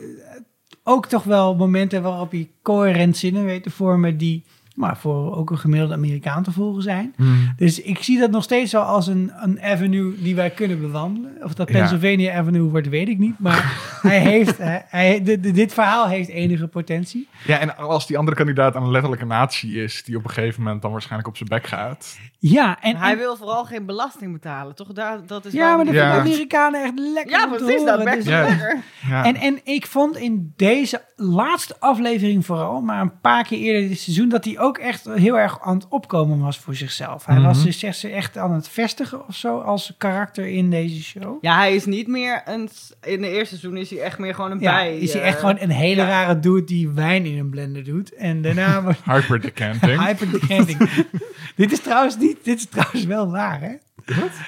ook 0.85 1.07
toch 1.07 1.25
wel 1.25 1.55
momenten 1.55 2.03
waarop 2.03 2.31
hij 2.31 2.51
coherent 2.63 3.17
zinnen 3.17 3.45
weet 3.45 3.63
te 3.63 3.71
vormen 3.71 4.17
die 4.17 4.45
maar 4.77 4.97
voor 4.97 5.37
ook 5.37 5.51
een 5.51 5.59
gemiddelde 5.59 5.95
Amerikaan 5.95 6.43
te 6.43 6.53
volgen 6.53 6.83
zijn. 6.83 7.15
Hmm. 7.17 7.53
Dus 7.57 7.81
ik 7.83 8.03
zie 8.03 8.19
dat 8.19 8.31
nog 8.31 8.43
steeds 8.43 8.73
wel 8.73 8.83
als 8.83 9.07
een, 9.07 9.33
een 9.37 9.61
avenue 9.63 10.15
die 10.23 10.35
wij 10.35 10.51
kunnen 10.51 10.81
bewandelen. 10.81 11.33
Of 11.43 11.55
dat 11.55 11.69
Ja. 11.69 11.75
Pennsylvania 11.79 12.39
Avenue 12.39 12.71
wordt, 12.71 12.89
weet 12.89 13.09
ik 13.09 13.19
niet. 13.19 13.39
Maar 13.39 13.73
hij 14.03 14.19
heeft, 14.19 14.59
hij, 14.89 15.23
de- 15.23 15.41
dit 15.41 15.73
verhaal 15.75 16.07
heeft 16.09 16.29
enige 16.29 16.67
potentie. 16.69 17.29
Ja, 17.47 17.59
en 17.59 17.77
als 17.77 18.07
die 18.07 18.19
andere 18.19 18.37
kandidaat 18.37 18.75
een 18.75 18.91
letterlijke 18.91 19.25
natie 19.27 19.83
is, 19.83 20.03
die 20.05 20.17
op 20.17 20.25
een 20.25 20.31
gegeven 20.31 20.63
moment 20.63 20.83
dan 20.83 20.91
waarschijnlijk 20.93 21.29
op 21.29 21.37
zijn 21.37 21.49
bek 21.49 21.67
gaat. 21.67 22.19
Ja, 22.39 22.79
en, 22.81 22.97
hij 22.97 23.13
en- 23.13 23.19
wil 23.19 23.37
vooral 23.37 23.65
geen 23.65 23.87
belasting 23.87 24.33
betalen, 24.33 24.75
toch? 24.75 24.93
Daar, 24.93 25.27
dat 25.27 25.45
is 25.45 25.53
ja 25.53 25.77
maar 25.77 25.85
dat 25.85 25.95
Ja. 25.95 26.01
vinden 26.13 26.21
Amerikanen 26.33 26.83
echt 26.83 26.99
lekker 26.99 27.31
Ja, 27.39 27.45
om 27.47 27.57
te 27.57 27.65
precies, 27.65 27.85
dat 27.85 28.03
werkt 28.03 28.25
Dus- 28.25 28.33
Ja. 28.33 28.43
lekker. 28.49 28.83
Ja. 29.09 29.25
En, 29.25 29.35
en 29.37 29.61
ik 29.65 29.87
vond 29.87 30.17
in 30.17 30.53
deze 30.57 31.03
laatste 31.17 31.77
aflevering 31.79 32.47
vooral, 32.47 32.81
maar 32.81 33.01
een 33.01 33.21
paar 33.21 33.45
keer 33.47 33.59
eerder 33.59 33.89
dit 33.89 33.99
seizoen, 34.01 34.29
dat 34.29 34.45
hij 34.45 34.59
ook 34.63 34.79
echt 34.79 35.05
heel 35.15 35.39
erg 35.39 35.61
aan 35.61 35.75
het 35.75 35.87
opkomen 35.89 36.39
was 36.39 36.59
voor 36.59 36.75
zichzelf. 36.75 37.27
Hij 37.27 37.37
Mhm. 37.37 37.45
was 37.45 37.63
dus 37.65 37.83
echt, 37.83 38.05
echt 38.05 38.37
aan 38.39 38.53
het 38.53 38.69
vestigen 38.69 39.29
of 39.29 39.35
zo 39.37 39.59
als 39.61 39.95
karakter 39.99 40.47
in 40.47 40.71
deze 40.71 41.03
show. 41.03 41.39
Ja, 41.41 41.57
hij 41.57 41.75
is 41.75 41.85
niet 41.87 42.09
meer 42.09 42.43
een... 42.45 42.69
In 43.03 43.21
de 43.21 43.29
eerste 43.29 43.57
seizoen 43.59 43.77
is 43.77 43.91
hij 43.91 44.01
echt 44.01 44.19
meer 44.19 44.35
gewoon 44.35 44.51
een 44.51 44.61
Ja, 44.61 44.75
bij. 44.75 44.99
is 44.99 45.13
hij 45.13 45.23
eh, 45.23 45.29
echt 45.29 45.39
gewoon 45.39 45.57
een 45.61 45.71
hele 45.71 46.01
ja. 46.03 46.09
rare 46.09 46.41
dude 46.41 46.65
die 46.65 46.89
wijn 46.89 47.27
in 47.27 47.39
een 47.39 47.51
blender 47.51 47.85
doet. 47.85 48.15
En 48.15 48.43
daarna 48.43 48.83
wordt 48.83 49.05
Hyper 49.05 49.41
decanting. 49.41 50.01
hyperdecanting. 50.07 50.79
dit 51.57 51.73
is 51.73 51.81
trouwens 51.81 52.17
niet, 52.19 52.37
dit 52.43 52.59
is 52.59 52.67
trouwens 52.67 53.05
wel 53.05 53.31
waar, 53.31 53.61
hè? 53.61 53.73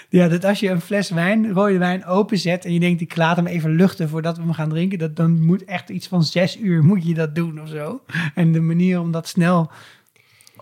Ja, 0.09 0.28
dat 0.28 0.45
als 0.45 0.61
je 0.61 0.70
een 0.70 0.81
fles 0.81 1.11
wijn, 1.11 1.53
rode 1.53 1.78
wijn 1.78 2.05
openzet 2.07 2.65
en 2.65 2.73
je 2.73 2.81
denkt, 2.81 3.01
ik 3.01 3.16
laat 3.16 3.36
hem 3.36 3.47
even 3.47 3.70
luchten 3.70 4.09
voordat 4.09 4.36
we 4.36 4.43
hem 4.43 4.53
gaan 4.53 4.69
drinken, 4.69 4.99
dat, 4.99 5.16
dan 5.16 5.45
moet 5.45 5.65
echt 5.65 5.89
iets 5.89 6.09
van 6.09 6.23
zes 6.24 6.59
uur 6.59 6.85
moet 6.85 7.07
je 7.07 7.15
dat 7.15 7.35
doen 7.35 7.61
of 7.61 7.69
zo. 7.69 8.01
En 8.35 8.53
de 8.53 8.61
manier 8.61 9.01
om 9.01 9.11
dat 9.12 9.28
snel 9.28 9.70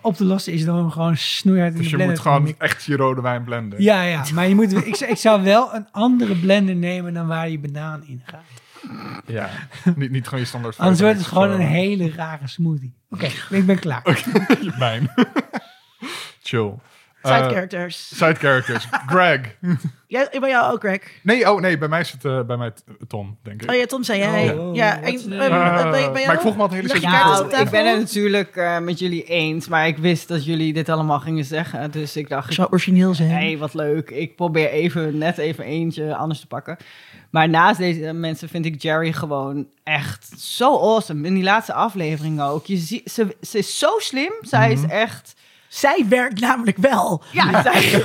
op 0.03 0.15
te 0.15 0.23
lossen 0.25 0.53
is 0.53 0.65
hem 0.75 0.91
gewoon 0.91 1.17
snoeihard 1.17 1.71
in 1.73 1.77
Dus 1.77 1.85
de 1.85 1.89
je 1.89 1.95
blender 2.03 2.15
moet 2.15 2.25
te 2.25 2.29
gewoon 2.31 2.55
echt 2.69 2.83
je 2.83 2.95
rode 2.95 3.21
wijn 3.21 3.43
blenden. 3.43 3.81
Ja, 3.81 4.01
ja, 4.03 4.23
maar 4.33 4.47
je 4.47 4.55
moet, 4.55 4.85
ik, 4.85 4.95
zou- 4.95 5.11
ik 5.11 5.17
zou 5.17 5.43
wel 5.43 5.73
een 5.75 5.87
andere 5.91 6.35
blender 6.35 6.75
nemen 6.75 7.13
dan 7.13 7.27
waar 7.27 7.45
die 7.47 7.59
banaan 7.59 8.03
in 8.05 8.21
gaat. 8.25 8.41
Ja. 9.27 9.49
niet, 9.95 10.11
niet 10.11 10.23
gewoon 10.25 10.39
je 10.39 10.45
standaard. 10.45 10.77
Anders 10.77 10.99
wordt 11.01 11.17
het 11.17 11.27
Fanta 11.27 11.45
gewoon 11.45 11.61
een 11.61 11.67
zo. 11.67 11.73
hele 11.73 12.11
rare 12.15 12.47
smoothie. 12.47 12.93
Oké, 13.09 13.29
ik 13.49 13.65
ben 13.65 13.79
klaar. 13.79 14.01
Wijn. 14.79 15.11
Chill. 16.43 16.73
Side 17.23 17.35
Eh, 17.35 17.47
characters. 17.47 18.07
Side 18.15 18.35
characters. 18.35 18.87
Greg. 19.07 19.39
Ja, 20.07 20.27
bij 20.39 20.49
jou 20.49 20.73
ook, 20.73 20.79
Greg. 20.79 20.99
Nee, 21.21 21.51
oh 21.51 21.61
nee, 21.61 21.77
bij 21.77 21.87
mij 21.87 21.99
is 21.99 22.11
het 22.11 22.25
eh, 22.25 22.41
bij 22.41 22.57
mij 22.57 22.71
t- 22.71 22.83
Tom, 23.07 23.37
denk 23.43 23.61
ik. 23.63 23.69
Oh 23.69 23.75
ja, 23.75 23.85
Tom 23.85 24.03
zei 24.03 24.19
jij. 24.19 24.53
Oh, 24.53 24.75
ja, 24.75 24.99
wat 24.99 25.09
en, 25.09 25.31
eh, 25.31 25.37
ben 25.39 25.49
maar 25.49 26.21
ik 26.21 26.29
ook? 26.31 26.39
vroeg 26.39 26.55
me 26.55 26.61
al 26.61 26.67
het 26.67 26.73
hele 26.75 26.87
Leg 26.87 27.01
je 27.01 27.05
op 27.07 27.11
Nou, 27.51 27.61
ik 27.63 27.69
ben 27.69 27.89
het 27.89 27.99
natuurlijk 27.99 28.55
eh, 28.55 28.79
met 28.79 28.99
jullie 28.99 29.23
eens, 29.23 29.67
maar 29.67 29.87
ik 29.87 29.97
wist 29.97 30.27
dat 30.27 30.45
jullie 30.45 30.73
dit 30.73 30.89
allemaal 30.89 31.19
gingen 31.19 31.45
zeggen. 31.45 31.91
Dus 31.91 32.15
ik 32.15 32.29
dacht, 32.29 32.47
Ik 32.49 32.53
zou 32.55 32.67
origineel 32.71 33.13
zijn. 33.13 33.29
hey, 33.29 33.57
wat 33.57 33.73
leuk. 33.73 34.09
Ik 34.09 34.35
probeer 34.35 34.69
even, 34.69 35.17
net 35.17 35.37
even 35.37 35.63
eentje 35.63 36.15
anders 36.15 36.39
te 36.39 36.47
pakken. 36.47 36.77
Maar 37.29 37.49
naast 37.49 37.77
deze 37.77 38.13
mensen 38.13 38.49
vind 38.49 38.65
ik 38.65 38.81
Jerry 38.81 39.11
gewoon 39.11 39.67
echt 39.83 40.39
zo 40.39 40.77
awesome. 40.79 41.27
In 41.27 41.33
die 41.33 41.43
laatste 41.43 41.73
aflevering 41.73 42.41
ook. 42.41 42.65
Je 42.65 42.77
ziet, 42.77 43.11
ze, 43.11 43.35
ze 43.41 43.57
is 43.57 43.79
zo 43.79 43.89
slim. 43.97 44.31
Zij 44.41 44.71
is 44.71 44.85
echt... 44.85 45.33
Zij 45.73 46.05
werkt 46.09 46.39
namelijk 46.39 46.77
wel. 46.77 47.23
Ja, 47.31 47.61
zij, 47.71 48.03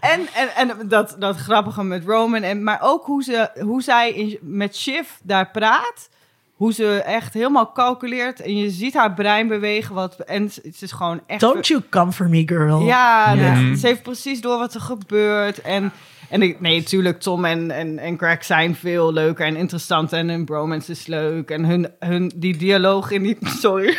en, 0.00 0.20
en, 0.34 0.48
en 0.56 0.88
dat, 0.88 1.16
dat 1.18 1.36
grappige 1.36 1.82
met 1.84 2.04
Roman. 2.04 2.42
En, 2.42 2.62
maar 2.64 2.78
ook 2.82 3.06
hoe, 3.06 3.22
ze, 3.22 3.50
hoe 3.60 3.82
zij 3.82 4.12
in, 4.12 4.38
met 4.40 4.76
Shiv 4.76 5.08
daar 5.22 5.50
praat. 5.50 6.08
hoe 6.54 6.72
ze 6.72 7.02
echt 7.02 7.34
helemaal 7.34 7.72
calculeert. 7.72 8.40
En 8.40 8.56
je 8.56 8.70
ziet 8.70 8.94
haar 8.94 9.14
brein 9.14 9.48
bewegen. 9.48 9.94
Wat, 9.94 10.16
en 10.18 10.42
het 10.42 10.76
is 10.82 10.92
gewoon 10.92 11.20
echt... 11.26 11.40
Don't 11.40 11.66
you 11.66 11.82
come 11.90 12.12
for 12.12 12.28
me, 12.28 12.42
girl. 12.46 12.80
Ja, 12.80 13.32
Ja. 13.32 13.54
dat- 13.54 13.78
ze 13.78 13.86
heeft 13.86 14.02
precies 14.02 14.40
door 14.40 14.58
wat 14.58 14.74
er 14.74 14.80
gebeurt. 14.80 15.60
En, 15.60 15.92
en 16.28 16.42
ik, 16.42 16.60
nee, 16.60 16.78
natuurlijk, 16.78 17.20
Tom 17.20 17.44
en, 17.44 17.70
en, 17.70 17.98
en 17.98 18.18
Greg 18.18 18.44
zijn 18.44 18.74
veel 18.76 19.12
leuker 19.12 19.46
en 19.46 19.56
interessanter. 19.56 20.18
En 20.18 20.28
hun 20.28 20.44
bromance 20.44 20.90
is 20.90 21.06
leuk. 21.06 21.50
En 21.50 21.64
hun, 21.64 21.90
hun, 21.98 22.32
die 22.36 22.56
dialoog 22.56 23.10
in 23.10 23.22
die... 23.22 23.38
Sorry. 23.60 23.96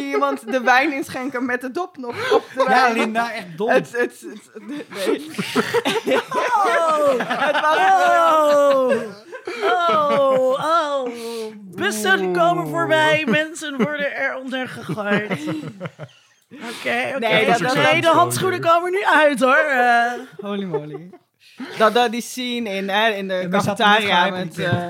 Zie 0.00 0.10
iemand 0.12 0.52
de 0.52 0.60
wijn 0.60 0.92
inschenken 0.92 1.44
met 1.44 1.60
de 1.60 1.70
dop 1.70 1.96
nog 1.96 2.32
op 2.32 2.44
de 2.54 2.60
Ja, 2.62 2.66
wijn. 2.68 2.92
Linda, 2.92 3.32
echt 3.32 3.56
dom. 3.56 3.68
Het, 3.70 3.92
het, 3.92 4.20
het, 4.20 4.62
nee. 4.62 5.30
Oh, 6.64 7.08
Het 7.46 7.60
was, 7.60 7.76
oh, 7.76 8.92
oh, 9.62 10.50
oh. 10.50 11.08
Bussen 11.56 12.32
komen 12.32 12.68
voorbij, 12.68 13.24
mensen 13.28 13.76
worden 13.82 14.14
er 14.16 14.36
onder 14.36 14.68
gegooid. 14.68 15.30
Oké, 16.52 17.12
oké. 17.14 17.18
Nee, 17.18 17.46
dat- 17.46 17.58
dat- 17.58 17.74
Nee, 17.74 18.00
de 18.00 18.06
handschoenen 18.06 18.60
komen 18.60 18.90
nu 18.90 19.04
uit 19.04 19.40
hoor. 19.40 19.54
Eh, 19.56 20.12
Holy 20.40 20.64
moly. 20.64 21.10
Dat, 21.78 21.94
dat 21.94 22.10
die 22.10 22.20
scene 22.20 22.70
in, 22.70 22.88
hè, 22.88 23.08
in 23.10 23.28
de 23.28 23.34
we 23.34 23.60
zaten 23.60 23.88
net 23.88 23.96
cafetaria 23.96 24.22
gehyped, 24.26 24.56
met... 24.56 24.66
eh, 24.66 24.88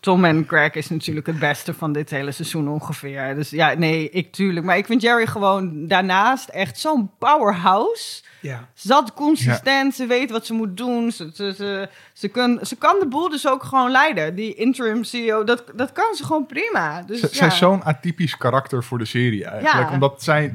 Tom 0.00 0.24
en 0.24 0.44
Greg 0.48 0.74
is 0.74 0.88
natuurlijk 0.88 1.26
het 1.26 1.38
beste 1.38 1.74
van 1.74 1.92
dit 1.92 2.10
hele 2.10 2.32
seizoen 2.32 2.68
ongeveer. 2.68 3.34
Dus 3.34 3.50
ja, 3.50 3.74
nee, 3.74 4.10
ik 4.10 4.32
tuurlijk. 4.32 4.66
Maar 4.66 4.76
ik 4.76 4.86
vind 4.86 5.02
Jerry 5.02 5.26
gewoon 5.26 5.86
daarnaast 5.86 6.48
echt 6.48 6.78
zo'n 6.78 7.10
powerhouse. 7.18 8.22
Ja. 8.40 8.68
Ze 8.74 8.88
zat 8.88 9.14
consistent, 9.14 9.94
ze 9.94 10.06
weet 10.06 10.30
wat 10.30 10.46
ze 10.46 10.52
moet 10.52 10.76
doen. 10.76 11.12
Ze, 11.12 11.30
ze, 11.34 11.52
ze, 11.56 11.88
ze, 12.12 12.28
kan, 12.28 12.58
ze 12.62 12.76
kan 12.76 12.96
de 12.98 13.06
boel 13.06 13.28
dus 13.28 13.48
ook 13.48 13.62
gewoon 13.62 13.90
leiden. 13.90 14.34
Die 14.34 14.54
interim 14.54 15.04
CEO, 15.04 15.44
dat, 15.44 15.64
dat 15.74 15.92
kan 15.92 16.14
ze 16.14 16.24
gewoon 16.24 16.46
prima. 16.46 17.02
Dus, 17.02 17.20
ja. 17.20 17.28
Zij 17.28 17.46
is 17.46 17.56
zo'n 17.56 17.84
atypisch 17.84 18.36
karakter 18.36 18.84
voor 18.84 18.98
de 18.98 19.04
serie 19.04 19.44
eigenlijk. 19.44 19.88
Ja. 19.88 19.94
Omdat 19.94 20.22
zij... 20.22 20.54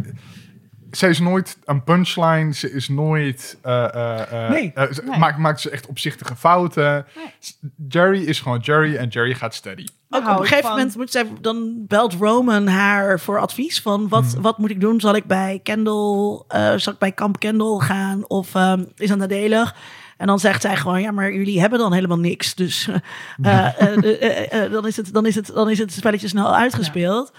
Zij 0.95 1.09
is 1.09 1.19
nooit 1.19 1.57
een 1.65 1.83
punchline. 1.83 2.53
Ze 2.53 2.71
is 2.71 2.87
nooit... 2.89 3.57
eh, 3.61 3.83
eh, 3.93 4.43
eh, 4.45 4.49
Nee. 4.49 4.73
ze- 4.93 5.01
Nee. 5.05 5.19
Maakt, 5.19 5.37
maakt 5.37 5.61
ze 5.61 5.69
echt 5.69 5.85
opzichtige 5.87 6.35
fouten. 6.35 7.05
Jerry 7.89 8.23
is 8.23 8.39
gewoon 8.39 8.59
Jerry 8.59 8.95
en 8.95 9.07
Jerry 9.07 9.33
gaat 9.33 9.53
steady. 9.55 9.85
Ook 10.09 10.21
op 10.21 10.27
een 10.29 10.37
gegeven 10.37 10.61
van. 10.61 10.71
moment 10.71 10.95
moet 10.95 11.11
zij, 11.11 11.27
dan 11.41 11.85
belt 11.87 12.13
Roman 12.13 12.67
haar 12.67 13.19
voor 13.19 13.39
advies 13.39 13.81
van 13.81 14.07
wat, 14.09 14.31
Hmm. 14.33 14.41
wat 14.41 14.57
moet 14.57 14.69
ik 14.69 14.81
doen? 14.81 14.99
Zal 14.99 15.15
ik 15.15 15.25
bij 15.25 15.59
Kendall, 15.63 16.41
eh, 16.47 16.73
zal 16.75 16.93
ik 16.93 16.99
bij 16.99 17.11
Kamp 17.11 17.39
Kendall 17.39 17.79
gaan 17.79 18.27
of 18.29 18.55
ehm, 18.55 18.83
is 18.95 19.09
dat 19.09 19.17
nadelig? 19.17 19.75
En 20.17 20.27
dan 20.27 20.39
zegt 20.39 20.61
zij 20.61 20.75
gewoon, 20.77 21.01
ja, 21.01 21.11
maar 21.11 21.33
jullie 21.33 21.59
hebben 21.59 21.79
dan 21.79 21.93
helemaal 21.93 22.19
niks. 22.19 22.55
Dus 22.55 22.89
dan, 24.71 24.85
is 24.87 24.95
het, 24.97 25.13
dan, 25.13 25.25
is 25.25 25.35
het, 25.35 25.51
dan 25.53 25.69
is 25.69 25.77
het 25.79 25.91
spelletje 25.93 26.27
snel 26.27 26.55
uitgespeeld. 26.55 27.31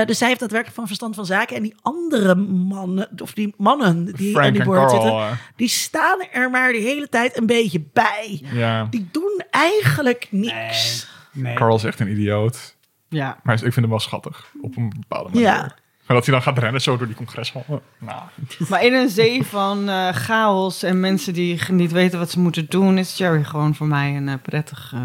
Eh, 0.00 0.06
dus 0.06 0.18
zij 0.18 0.28
heeft 0.28 0.40
daadwerkelijk 0.40 0.76
van 0.78 0.86
verstand 0.86 1.14
van 1.14 1.26
zaken. 1.26 1.56
En 1.56 1.62
die 1.62 1.74
andere 1.82 2.34
mannen, 2.34 3.08
of 3.22 3.32
die 3.32 3.54
mannen 3.56 4.04
die 4.04 4.32
Frank 4.32 4.52
die 4.52 4.60
en 4.60 4.66
boord 4.66 4.78
Carl. 4.78 4.90
zitten, 4.90 5.10
eh, 5.10 5.30
die 5.56 5.68
staan 5.68 6.18
er 6.32 6.50
maar 6.50 6.72
de 6.72 6.78
hele 6.78 7.08
tijd 7.08 7.38
een 7.38 7.46
beetje 7.46 7.82
bij. 7.92 8.42
ja. 8.52 8.86
Die 8.90 9.08
doen 9.12 9.42
eigenlijk 9.50 10.26
niks. 10.30 11.06
Nee. 11.32 11.54
Carl 11.54 11.76
is 11.76 11.84
echt 11.84 12.00
een 12.00 12.10
idioot. 12.10 12.76
Ja. 13.08 13.38
Maar 13.42 13.54
ik 13.54 13.60
vind 13.60 13.74
hem 13.74 13.88
wel 13.88 13.98
schattig. 13.98 14.46
Op 14.62 14.76
een 14.76 14.92
bepaalde 15.00 15.28
manier. 15.28 15.46
Ja. 15.46 15.74
Maar 16.06 16.16
dat 16.16 16.26
hij 16.26 16.34
dan 16.34 16.42
gaat 16.42 16.58
rennen 16.58 16.80
zo 16.80 16.96
door 16.96 17.06
die 17.06 17.16
congreshallen. 17.16 17.80
Nou, 17.98 18.22
Maar 18.68 18.84
in 18.84 18.94
een 18.94 19.08
zee 19.08 19.44
van 19.44 19.88
eh, 19.88 20.08
chaos 20.08 20.82
en 20.82 21.00
mensen 21.00 21.32
die 21.32 21.60
niet 21.70 21.92
weten 21.92 22.18
wat 22.18 22.30
ze 22.30 22.40
moeten 22.40 22.66
doen, 22.68 22.98
is 22.98 23.16
Jerry 23.16 23.44
gewoon 23.44 23.74
voor 23.74 23.86
mij 23.86 24.16
een 24.16 24.28
eh, 24.28 24.34
prettig. 24.42 24.92
eh, 24.94 25.00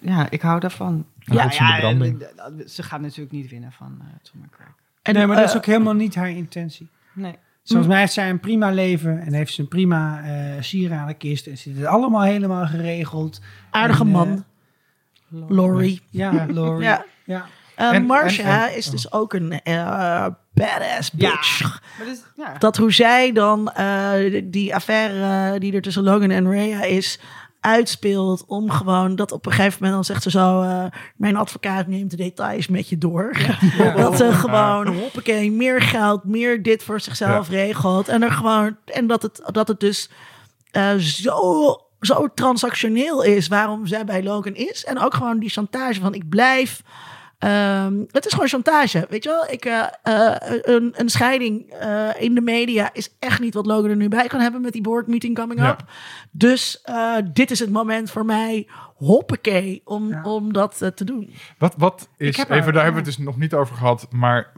ja, 0.00 0.26
ik 0.30 0.42
hou 0.42 0.60
daarvan. 0.60 1.04
Branding. 1.28 2.20
eh, 2.22 2.66
ze 2.66 2.82
gaat 2.82 3.00
natuurlijk 3.00 3.32
niet 3.32 3.50
winnen 3.50 3.72
van 3.72 3.96
eh 4.00 4.06
Tom. 4.32 4.44
En, 5.02 5.14
nee, 5.14 5.26
maar 5.26 5.36
dat 5.36 5.44
is 5.44 5.50
eh, 5.50 5.56
ook 5.56 5.66
helemaal 5.66 5.94
niet 5.94 6.14
haar 6.14 6.30
intentie. 6.30 6.88
Nee. 7.12 7.34
Volgens 7.64 7.88
mij 7.88 7.98
heeft 8.00 8.12
zij 8.12 8.30
een 8.30 8.40
prima 8.40 8.70
leven 8.70 9.20
en 9.20 9.32
heeft 9.32 9.54
ze 9.54 9.60
een 9.60 9.68
prima 9.68 10.22
eh 10.22 10.62
sieradenkist. 10.62 11.46
En 11.46 11.58
zit 11.58 11.76
het 11.76 11.86
allemaal 11.86 12.22
helemaal 12.22 12.66
geregeld. 12.66 13.40
aardige 13.70 14.02
En, 14.02 14.08
eh, 14.08 14.12
man, 14.14 14.44
Laurie. 15.48 16.02
Ja, 16.10 16.46
Laurie. 16.48 16.82
Ja. 16.84 17.04
ja. 17.24 17.46
Uh, 17.78 17.94
En- 17.94 18.04
Marcia 18.06 18.68
en- 18.68 18.76
is 18.76 18.90
dus 18.90 19.12
ook 19.12 19.32
een 19.32 19.52
eh, 19.62 20.26
badass 20.54 21.10
Ja. 21.16 21.30
bitch. 21.30 21.80
Maar 21.98 22.06
dus, 22.06 22.22
ja. 22.36 22.54
Dat 22.58 22.76
hoe 22.76 22.92
zij 22.92 23.32
dan 23.32 23.70
eh, 23.72 24.42
die 24.44 24.74
affaire 24.74 25.52
eh, 25.54 25.60
die 25.60 25.72
er 25.72 25.82
tussen 25.82 26.02
Logan 26.02 26.30
en 26.30 26.50
Rhea 26.50 26.82
is 26.82 27.20
uitspeelt 27.68 28.44
om 28.46 28.70
gewoon 28.70 29.16
dat 29.16 29.32
op 29.32 29.46
een 29.46 29.52
gegeven 29.52 29.76
moment 29.80 29.94
dan 29.94 30.04
zegt 30.04 30.22
ze 30.22 30.30
zo 30.30 30.62
eh, 30.62 30.84
mijn 31.16 31.36
advocaat 31.36 31.86
neemt 31.86 32.10
de 32.10 32.16
details 32.16 32.68
met 32.68 32.88
je 32.88 32.98
door. 32.98 33.36
Dat 33.96 34.16
ze 34.16 34.32
gewoon 34.32 34.86
hoppakee 34.96 35.52
meer 35.52 35.82
geld 35.82 36.24
meer 36.24 36.62
dit 36.62 36.82
voor 36.82 37.00
zichzelf 37.00 37.48
regelt. 37.48 38.08
En 38.08 38.22
er 38.22 38.32
gewoon 38.32 38.76
en 38.84 39.06
dat 39.06 39.22
het 39.22 39.42
dat 39.52 39.68
het 39.68 39.80
dus 39.80 40.10
eh, 40.70 40.94
zo 40.96 41.76
zo 42.00 42.28
transactioneel 42.34 43.22
is 43.22 43.48
waarom 43.48 43.86
zij 43.86 44.04
bij 44.04 44.22
Logan 44.22 44.54
is. 44.54 44.84
En 44.84 44.98
ook 44.98 45.14
gewoon 45.14 45.38
die 45.38 45.50
chantage 45.50 46.00
van 46.00 46.14
ik 46.14 46.28
blijf 46.28 46.82
Ehm, 47.38 47.94
het 48.10 48.26
is 48.26 48.32
gewoon 48.32 48.48
chantage, 48.48 49.06
weet 49.10 49.22
je 49.24 49.28
wel? 49.30 49.50
Ik, 49.50 49.64
eh, 49.64 49.84
eh, 50.02 50.36
een, 50.62 50.92
een 50.96 51.08
scheiding 51.08 51.70
eh, 51.72 52.08
in 52.18 52.34
de 52.34 52.40
media 52.40 52.90
is 52.92 53.16
echt 53.18 53.40
niet 53.40 53.54
wat 53.54 53.66
Logan 53.66 53.90
er 53.90 53.96
nu 53.96 54.08
bij 54.08 54.26
kan 54.26 54.40
hebben 54.40 54.60
met 54.60 54.72
die 54.72 54.82
board 54.82 55.06
meeting 55.06 55.36
coming 55.38 55.60
Ja. 55.60 55.70
up. 55.70 55.84
Dus 56.30 56.80
eh, 56.82 57.16
dit 57.32 57.50
is 57.50 57.58
het 57.58 57.70
moment 57.70 58.10
voor 58.10 58.24
mij, 58.24 58.68
hoppakee, 58.94 59.80
om, 59.84 60.08
Ja. 60.08 60.22
om 60.22 60.52
dat 60.52 60.78
te 60.94 61.04
doen. 61.04 61.34
Wat, 61.58 61.74
wat 61.78 62.08
is, 62.16 62.36
heb 62.36 62.50
even 62.50 62.62
haar- 62.62 62.72
daar 62.72 62.82
hebben 62.84 63.02
we 63.02 63.08
het 63.08 63.16
dus 63.16 63.26
nog 63.26 63.36
niet 63.36 63.54
over 63.54 63.76
gehad, 63.76 64.06
maar 64.10 64.52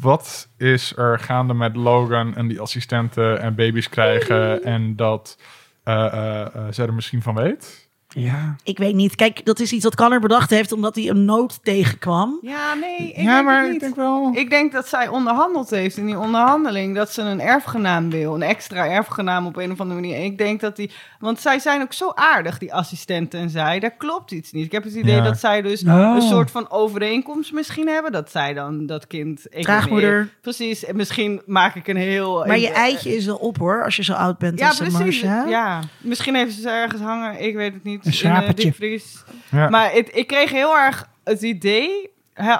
wat 0.00 0.48
is 0.56 0.96
er 0.96 1.18
gaande 1.18 1.54
met 1.54 1.76
Logan 1.76 2.34
en 2.36 2.48
die 2.48 2.60
assistenten 2.60 3.40
en 3.40 3.54
baby's 3.54 3.88
krijgen 3.88 4.62
en 4.64 4.96
dat 4.96 5.38
eh 5.84 6.06
eh, 6.06 6.40
eh, 6.54 6.64
zij 6.70 6.86
er 6.86 6.94
misschien 6.94 7.22
van 7.22 7.34
weet? 7.34 7.85
Ja. 8.18 8.56
Ik 8.62 8.78
weet 8.78 8.94
niet. 8.94 9.14
Kijk, 9.14 9.44
dat 9.44 9.60
is 9.60 9.72
iets 9.72 9.84
wat 9.84 9.96
Connor 9.96 10.20
bedacht 10.20 10.50
heeft 10.50 10.72
omdat 10.72 10.94
hij 10.94 11.08
een 11.08 11.24
nood 11.24 11.58
tegenkwam. 11.64 12.38
ja, 12.42 12.74
nee, 12.74 13.08
ik 13.12 13.16
ja, 13.16 13.34
denk 13.34 13.44
maar 13.44 13.64
het 13.64 13.74
ik 13.74 13.80
denk 13.80 13.96
wel. 13.96 14.30
Ik 14.34 14.50
denk 14.50 14.72
dat 14.72 14.88
zij 14.88 15.08
onderhandeld 15.08 15.70
heeft 15.70 15.96
in 15.96 16.06
die 16.06 16.18
onderhandeling 16.18 16.94
dat 16.94 17.12
ze 17.12 17.22
een 17.22 17.40
erfgenaam 17.40 18.10
wil, 18.10 18.34
een 18.34 18.42
extra 18.42 18.86
erfgenaam 18.88 19.46
op 19.46 19.56
een 19.56 19.70
of 19.72 19.80
andere 19.80 20.00
manier. 20.00 20.16
En 20.16 20.22
ik 20.24 20.38
denk 20.38 20.60
dat 20.60 20.76
die, 20.76 20.90
want 21.18 21.40
zij 21.40 21.58
zijn 21.58 21.82
ook 21.82 21.92
zo 21.92 22.12
aardig, 22.14 22.58
die 22.58 22.74
assistenten 22.74 23.40
en 23.40 23.50
zij. 23.50 23.80
Daar 23.80 23.96
klopt 23.96 24.30
iets 24.30 24.52
niet. 24.52 24.64
Ik 24.64 24.72
heb 24.72 24.84
het 24.84 24.94
idee 24.94 25.14
Ja. 25.16 25.22
dat 25.24 25.38
zij 25.38 25.62
dus 25.62 25.84
Oh. 25.84 26.12
een 26.14 26.22
soort 26.22 26.50
van 26.50 26.70
overeenkomst 26.70 27.52
misschien 27.52 27.88
hebben, 27.88 28.12
dat 28.12 28.30
zij 28.30 28.54
dan 28.54 28.86
dat 28.86 29.06
kind. 29.06 29.46
Draagmoeder. 29.50 30.28
Precies. 30.40 30.84
En 30.84 30.96
misschien 30.96 31.42
maak 31.46 31.74
ik 31.74 31.88
een 31.88 31.96
heel. 31.96 32.44
Maar 32.46 32.58
je 32.58 32.70
eitje 32.72 33.16
is 33.16 33.26
wel 33.26 33.36
op 33.36 33.58
hoor, 33.58 33.84
als 33.84 33.96
je 33.96 34.04
zo 34.04 34.12
oud 34.12 34.38
bent 34.38 34.58
Ja, 34.58 34.68
als 34.68 34.76
precies. 34.78 34.98
Marcia. 34.98 35.44
Ja, 35.48 35.80
misschien 35.98 36.34
heeft 36.34 36.54
ze 36.54 36.68
ergens 36.70 37.02
hangen. 37.02 37.42
Ik 37.44 37.54
weet 37.54 37.72
het 37.74 37.84
niet. 37.84 38.04
Een 38.06 38.12
In 38.12 38.18
schapertje. 38.18 38.54
de 38.54 38.62
diepvries. 38.62 39.24
Ja. 39.50 39.68
Maar 39.68 39.92
het, 39.92 40.10
ik 40.12 40.26
kreeg 40.26 40.50
heel 40.50 40.76
erg 40.76 41.08
het 41.24 41.42
idee. 41.42 42.10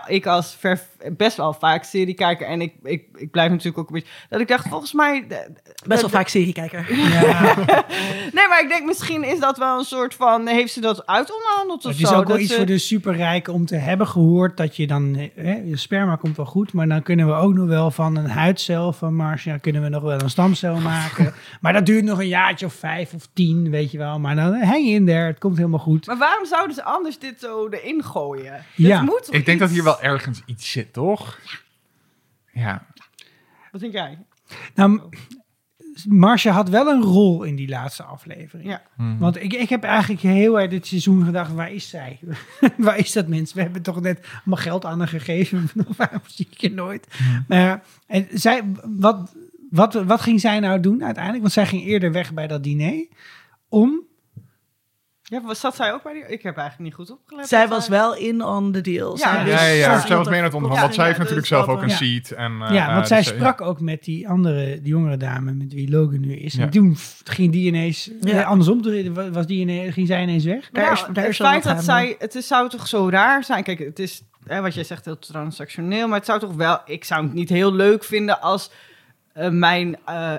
ik 0.07 0.27
als 0.27 0.57
ver, 0.59 0.81
best 1.17 1.37
wel 1.37 1.53
vaak 1.53 1.85
serie 1.85 2.15
kijken 2.15 2.47
en 2.47 2.61
ik, 2.61 2.75
ik, 2.83 3.05
ik 3.17 3.31
blijf 3.31 3.51
natuurlijk 3.51 3.79
ook 3.79 3.87
een 3.89 3.95
beetje. 3.95 4.09
Dat 4.29 4.41
ik 4.41 4.49
dacht, 4.49 4.69
volgens 4.69 4.93
mij. 4.93 5.27
Best 5.87 6.01
wel 6.01 6.11
vaak 6.11 6.29
seriekijker. 6.29 6.87
Nee, 8.33 8.49
maar 8.49 8.61
ik 8.63 8.69
denk 8.69 8.85
misschien 8.87 9.25
is 9.25 9.39
dat 9.41 9.59
wel 9.59 9.79
een 9.79 9.85
soort 9.85 10.15
van. 10.15 10.47
Heeft 10.47 10.73
ze 10.73 10.81
dat 10.81 11.07
uitonderhandeld 11.07 11.85
of 11.85 11.91
Het 11.93 12.01
is 12.03 12.09
zo? 12.09 12.15
ook 12.19 12.27
wel 12.29 12.39
iets 12.39 12.51
ze- 12.51 12.57
voor 12.57 12.67
de 12.67 12.79
superrijken 12.79 13.53
om 13.53 13.67
te 13.67 13.77
hebben 13.77 14.07
gehoord 14.07 14.57
dat 14.57 14.77
je 14.77 14.87
dan, 14.87 15.31
hè, 15.35 15.53
je 15.65 15.77
sperma 15.77 16.17
komt 16.17 16.37
wel 16.37 16.47
goed, 16.47 16.73
maar 16.73 16.89
dan 16.89 17.03
kunnen 17.03 17.27
we 17.27 17.33
ook 17.33 17.55
nog 17.55 17.67
wel 17.69 17.91
van 17.91 18.17
een 18.17 18.31
huidcel 18.31 18.93
van 18.93 19.15
Marcia, 19.15 19.57
kunnen 19.59 19.83
we 19.83 19.89
nog 19.89 20.03
wel 20.03 20.21
een 20.21 20.31
stamcel 20.31 20.77
maken. 20.77 21.35
maar 21.61 21.73
dat 21.73 21.87
duurt 21.87 22.05
nog 22.05 22.19
een 22.19 22.29
jaartje 22.29 22.67
of 22.67 22.73
vijf 22.75 23.13
of 23.15 23.29
tien, 23.33 23.71
weet 23.71 23.91
je 23.91 23.99
wel. 23.99 24.19
Maar 24.19 24.37
dan 24.37 24.55
hang 24.63 24.87
in 24.87 25.07
there, 25.07 25.27
het 25.27 25.39
komt 25.39 25.57
helemaal 25.57 25.79
goed. 25.79 26.07
Maar 26.07 26.19
waarom 26.19 26.47
zouden 26.47 26.75
ze 26.75 26.85
anders 26.85 27.19
dit 27.19 27.41
zo 27.41 27.69
erin 27.69 28.05
gooien? 28.05 28.65
Ja. 28.75 28.99
Dit 29.01 29.09
moet 29.09 29.29
Ik 29.31 29.47
denk 29.47 29.59
dat 29.61 29.71
hier 29.71 29.85
wel 29.85 30.01
ergens 30.03 30.43
iets 30.47 30.71
zit, 30.71 30.86
toch? 30.93 31.41
Ja. 32.53 32.87
Wat 33.71 33.81
denk 33.81 33.93
jij? 33.93 34.19
Nou, 34.75 35.01
Marcia 36.05 36.53
had 36.53 36.69
wel 36.69 36.87
een 36.87 37.03
rol 37.03 37.43
in 37.43 37.57
die 37.57 37.69
laatste 37.69 38.03
aflevering. 38.03 38.69
Ja. 38.69 38.83
Want 39.19 39.43
ik, 39.43 39.53
ik 39.53 39.69
heb 39.69 39.83
eigenlijk 39.83 40.23
heel 40.23 40.61
erg 40.61 40.71
dit 40.71 40.87
seizoen 40.87 41.25
gedacht, 41.25 41.53
waar 41.53 41.73
is 41.73 41.89
zij? 41.89 42.19
waar 42.77 42.99
is 42.99 43.13
dat 43.13 43.29
mens? 43.29 43.53
We 43.53 43.61
hebben 43.61 43.83
toch 43.83 44.01
net 44.01 44.27
allemaal 44.35 44.65
geld 44.65 44.85
aan 44.85 44.99
haar 44.99 45.09
gegeven. 45.09 45.71
Waarom 45.97 46.21
zie 46.27 46.49
ik 46.51 46.61
je 46.61 46.71
nooit? 46.71 47.07
Maar 47.49 47.83
en 48.07 48.27
zij, 48.33 48.63
wat, 48.85 49.35
wat, 49.71 49.95
wat 49.95 50.21
ging 50.21 50.41
zij 50.41 50.61
nou 50.61 50.81
doen 50.81 51.05
uiteindelijk? 51.05 51.43
Want 51.43 51.55
zij 51.55 51.67
ging 51.67 51.85
eerder 51.85 52.13
weg 52.13 52.35
bij 52.35 52.47
dat 52.47 52.63
diner. 52.63 53.07
Om... 53.69 54.05
Ja, 55.29 55.43
was- 55.43 55.61
zat 55.61 55.77
zij 55.77 55.93
ook 55.93 56.03
bij 56.03 56.13
die? 56.13 56.23
Ik 56.27 56.43
heb 56.43 56.57
eigenlijk 56.57 56.79
niet 56.79 56.95
goed 56.95 57.11
opgelet. 57.19 57.49
Zij 57.49 57.69
was 57.69 57.89
wel 57.89 58.17
in 58.17 58.45
on 58.45 58.73
the 58.73 58.81
deal. 58.81 59.11
Ja, 59.11 59.17
Zij 59.17 59.33
ja, 59.33 59.41
Ja, 59.47 59.65
ja, 59.67 59.73
ja. 59.75 59.99
zij 59.99 60.07
Zij 60.09 60.17
was 60.17 60.29
mee 60.29 60.39
aan 60.39 60.45
het 60.45 60.53
er- 60.53 60.59
onderhandelen. 60.59 60.81
Want 60.81 60.95
zij 60.95 61.05
heeft 61.05 61.17
Ja, 61.17 61.23
natuurlijk 61.23 61.49
dus 61.49 61.59
zelf 61.59 61.69
ook 61.69 61.83
een 61.83 61.91
seat. 61.91 62.31
En, 62.31 62.63
eh, 62.63 62.75
ja, 62.75 62.87
want 62.87 63.01
eh, 63.03 63.07
zij 63.07 63.19
dus, 63.19 63.31
eh, 63.31 63.37
sprak 63.37 63.61
ook 63.61 63.81
met 63.81 64.05
die 64.05 64.29
andere, 64.29 64.65
die 64.83 64.89
jongere 64.93 65.17
dame 65.17 65.53
met 65.53 65.73
wie 65.73 65.91
Logan 65.91 66.21
nu 66.21 66.37
is. 66.37 66.53
Ja. 66.55 66.63
En 66.63 66.71
toen 66.71 66.97
ging 67.25 67.53
die 67.53 67.67
ineens, 67.67 68.11
Ja. 68.21 68.41
eh, 68.41 68.47
andersom, 68.47 68.83
was 69.33 69.47
die 69.47 69.61
ineens, 69.61 69.93
ging 69.95 70.07
zij 70.07 70.23
ineens 70.23 70.45
weg. 70.45 70.69
Daar 70.73 70.83
Nou, 70.85 70.95
is- 70.97 71.15
daar 71.15 71.25
het 71.25 71.37
feit 71.37 71.63
dat 71.63 71.85
zij, 71.85 72.17
het 72.19 72.35
is, 72.35 72.47
zou 72.47 72.69
toch 72.69 72.87
zo 72.89 73.09
raar 73.09 73.45
zijn. 73.45 73.63
Kijk, 73.65 73.79
het 73.79 73.99
is 73.99 74.23
hè, 74.47 74.61
wat 74.61 74.75
jij 74.75 74.85
zegt 74.85 75.05
heel 75.05 75.19
transactioneel, 75.19 76.09
maar 76.09 76.17
het 76.17 76.27
zou 76.27 76.41
toch 76.41 76.55
wel. 76.55 76.81
Ik 76.85 77.05
zou 77.05 77.23
het 77.23 77.35
niet 77.35 77.49
heel 77.49 77.73
leuk 77.75 78.05
vinden 78.05 78.41
als 78.41 78.71
eh, 79.33 79.49
mijn 79.51 79.97
eh, 80.05 80.35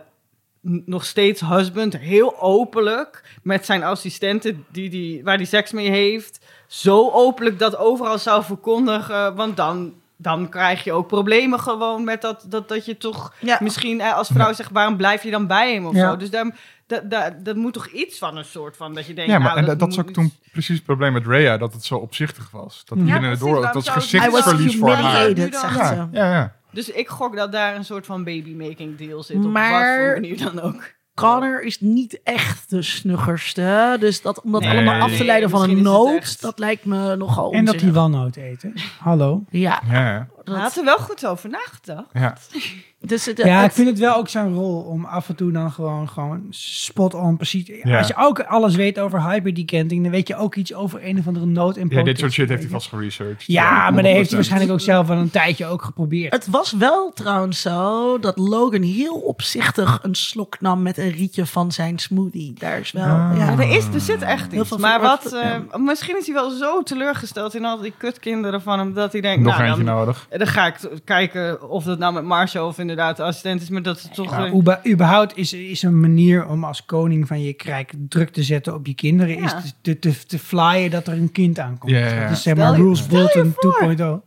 nog 0.61 1.05
steeds 1.05 1.41
husband 1.41 1.97
heel 1.97 2.41
openlijk 2.41 3.23
met 3.43 3.65
zijn 3.65 3.83
assistenten 3.83 4.65
die, 4.71 4.89
die, 4.89 5.23
waar 5.23 5.35
hij 5.35 5.45
seks 5.45 5.71
mee 5.71 5.89
heeft, 5.89 6.45
zo 6.67 7.09
openlijk 7.11 7.59
dat 7.59 7.77
overal 7.77 8.17
zou 8.17 8.43
verkondigen, 8.43 9.35
want 9.35 9.57
dan. 9.57 9.93
Dan 10.19 10.49
krijg 10.49 10.83
je 10.83 10.93
ook 10.93 11.07
problemen 11.07 11.59
gewoon 11.59 12.03
met 12.03 12.21
dat, 12.21 12.45
dat, 12.49 12.69
dat 12.69 12.85
je 12.85 12.97
toch 12.97 13.33
Ja. 13.39 13.57
misschien 13.61 14.01
eh, 14.01 14.13
als 14.15 14.27
vrouw 14.27 14.53
zegt... 14.53 14.71
waarom 14.71 14.97
blijf 14.97 15.23
je 15.23 15.31
dan 15.31 15.47
bij 15.47 15.73
hem 15.73 15.85
of 15.85 15.93
Ja. 15.95 16.09
zo? 16.09 16.17
Dus 16.17 16.29
daar, 16.29 16.55
dat, 16.87 17.09
dat, 17.09 17.33
dat 17.45 17.55
moet 17.55 17.73
toch 17.73 17.87
iets 17.87 18.17
van 18.17 18.37
een 18.37 18.45
soort 18.45 18.77
van... 18.77 18.93
dat 18.93 19.05
je 19.05 19.13
denkt, 19.13 19.31
Ja, 19.31 19.37
maar 19.39 19.47
nou, 19.47 19.59
en 19.59 19.65
dat, 19.65 19.79
dat 19.79 19.91
is 19.91 19.99
ook 19.99 20.09
toen 20.09 20.33
precies 20.51 20.75
het 20.75 20.85
probleem 20.85 21.13
met 21.13 21.25
Rhea, 21.25 21.57
dat 21.57 21.73
het 21.73 21.85
zo 21.85 21.95
opzichtig 21.95 22.51
was. 22.51 22.81
Dat 22.85 22.97
binnen 22.97 23.19
precies, 23.21 23.39
door, 23.39 23.61
dat 23.61 23.73
was 23.73 23.89
gezichtsverlies 23.89 24.77
voor 24.77 24.89
haar. 24.91 25.29
Ja, 25.37 26.09
ja, 26.11 26.31
ja. 26.31 26.55
Dus 26.77 26.89
ik 26.91 27.07
gok 27.07 27.35
dat 27.35 27.51
daar 27.51 27.75
een 27.75 27.85
soort 27.85 28.05
van 28.05 28.23
babymaking 28.23 28.97
deal 28.97 29.23
zit. 29.23 29.35
Op 29.45 29.51
Maar- 29.51 29.71
wat 29.71 30.05
voor 30.05 30.21
manier 30.21 30.37
dan 30.53 30.61
ook. 30.61 30.95
Connor 31.15 31.61
is 31.63 31.79
niet 31.79 32.19
echt 32.23 32.69
de 32.69 32.81
snuggerste. 32.81 33.97
Dus 33.99 34.21
dat, 34.21 34.41
om 34.41 34.51
dat 34.51 34.61
Nee. 34.61 34.69
allemaal 34.71 35.01
af 35.01 35.17
te 35.17 35.23
leiden 35.25 35.49
van 35.49 35.69
een 35.69 35.81
nood, 35.81 36.41
dat 36.41 36.59
lijkt 36.59 36.85
me 36.85 37.15
nogal 37.15 37.51
En 37.51 37.65
dat 37.65 37.73
die 37.79 37.83
onzinnig. 37.89 37.95
walnoot 37.95 38.35
eten. 38.35 38.73
Hallo. 38.99 39.43
Ja, 39.49 39.81
ja. 39.89 40.27
Hij 40.53 40.61
had 40.63 40.77
er 40.77 40.83
wel 40.85 40.97
goed 40.97 41.25
over 41.25 41.49
nagedacht. 41.49 42.07
ja. 42.13 42.37
dus 42.99 43.25
het, 43.25 43.37
Ja, 43.37 43.63
ik 43.63 43.71
vind 43.71 43.87
het 43.87 43.99
wel 43.99 44.15
ook 44.15 44.29
zijn 44.29 44.53
rol 44.53 44.79
om 44.81 45.05
af 45.05 45.29
en 45.29 45.35
toe 45.35 45.51
dan 45.51 45.71
gewoon, 45.71 46.09
gewoon 46.09 46.45
spot 46.49 47.13
on 47.13 47.37
precies. 47.37 47.71
Ja. 47.83 47.97
Als 47.97 48.07
je 48.07 48.13
ook 48.17 48.39
alles 48.39 48.75
weet 48.75 48.99
over 48.99 49.29
hyperdecanting, 49.29 50.01
dan 50.03 50.11
weet 50.11 50.27
je 50.27 50.35
ook 50.35 50.55
iets 50.55 50.73
over 50.73 51.05
een 51.05 51.19
of 51.19 51.27
andere 51.27 51.45
nood 51.45 51.77
en 51.77 51.87
ja, 51.89 52.03
dit 52.03 52.19
soort 52.19 52.31
shit 52.31 52.49
heeft 52.49 52.61
hij 52.61 52.71
vast 52.71 52.87
geresearched. 52.89 53.43
Ja, 53.47 53.89
maar 53.91 54.03
dat 54.03 54.11
heeft 54.11 54.19
hij 54.21 54.29
100%. 54.29 54.33
waarschijnlijk 54.33 54.71
ook 54.71 54.79
zelf 54.79 55.07
wel 55.07 55.17
een 55.17 55.29
tijdje 55.31 55.65
ook 55.65 55.81
geprobeerd. 55.81 56.33
het 56.33 56.47
was 56.47 56.71
wel 56.71 57.11
trouwens 57.13 57.61
zo 57.61 58.19
dat 58.19 58.37
Logan 58.37 58.81
heel 58.81 59.15
opzichtig 59.15 59.99
een 60.01 60.15
slok 60.15 60.61
nam 60.61 60.81
met 60.81 60.97
een 60.97 61.11
rietje 61.11 61.45
van 61.45 61.71
zijn 61.71 61.99
smoothie. 61.99 62.53
Daar 62.59 62.79
is 62.79 62.91
wel, 62.91 63.03
Ah. 63.03 63.33
ja. 63.37 63.45
Ja, 63.51 63.57
er, 63.57 63.69
is, 63.69 63.85
er 63.93 63.99
zit 63.99 64.21
echt 64.21 64.51
Heel 64.51 64.59
iets. 64.59 64.69
veel 64.69 64.77
Maar 64.77 65.01
wat- 65.01 65.33
eh, 65.33 65.55
misschien 65.75 66.17
is 66.17 66.25
hij 66.25 66.35
wel 66.35 66.49
zo 66.49 66.83
teleurgesteld 66.83 67.55
in 67.55 67.65
al 67.65 67.77
die 67.81 67.93
kutkinderen 67.97 68.61
van 68.61 68.79
hem... 68.79 68.93
dat 68.93 69.11
hij 69.11 69.21
denkt, 69.21 69.43
Nog 69.43 69.57
nou, 69.57 69.67
eentje 69.69 69.83
dan, 69.83 69.95
nodig. 69.95 70.27
Dan 70.37 70.47
ga 70.47 70.65
ik 70.67 70.75
kijken 71.03 71.69
of 71.69 71.83
dat 71.83 71.99
nou 71.99 72.13
met 72.13 72.23
Marshall 72.23 72.67
of 72.67 72.77
inderdaad 72.79 73.17
de 73.17 73.23
assistent 73.23 73.61
is. 73.61 73.69
Maar 73.69 73.81
dat 73.81 73.97
is 73.97 74.07
toch... 74.13 74.31
Ja, 74.63 74.79
überhaupt 74.87 75.37
is, 75.37 75.53
is 75.53 75.83
een 75.83 75.99
manier 75.99 76.47
om 76.47 76.63
als 76.63 76.85
koning 76.85 77.27
van 77.27 77.41
je 77.41 77.53
krijk 77.53 77.91
druk 78.09 78.29
te 78.29 78.43
zetten 78.43 78.73
op 78.73 78.85
je 78.87 78.93
kinderen, 78.93 79.37
Ja. 79.37 79.43
is 79.45 79.73
te, 79.81 79.99
te, 79.99 80.25
te, 80.25 80.39
flyen 80.39 80.91
dat 80.91 81.07
er 81.07 81.13
een 81.13 81.31
kind 81.31 81.59
aankomt. 81.59 81.91
Ja, 81.91 81.97
ja, 81.99 82.27
is 82.27 82.41
zeg 82.41 82.55
maar 82.55 82.71
je- 82.71 82.77
Rules 82.77 83.07
Bolton 83.07 83.53
voor. 83.55 83.93
2.0. 83.95 84.25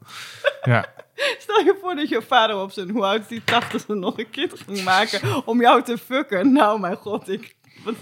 Ja. 0.63 0.87
Stel 1.39 1.59
je 1.65 1.79
voor 1.83 1.95
dat 1.95 2.09
je 2.09 2.23
vader 2.27 2.57
op 2.57 2.73
zijn, 2.73 2.91
hoe 2.91 3.05
oud 3.05 3.21
is 3.21 3.27
die, 3.27 3.45
80 3.45 3.89
nog 3.89 4.19
een 4.19 4.31
kind 4.31 4.53
ging 4.67 4.85
maken 4.85 5.47
om 5.47 5.61
jou 5.61 5.83
te 5.83 5.99
fucken. 5.99 6.53
Nou, 6.53 6.81
mijn 6.81 6.97
god, 6.97 7.29
ik... 7.29 7.57
wat- 7.85 7.95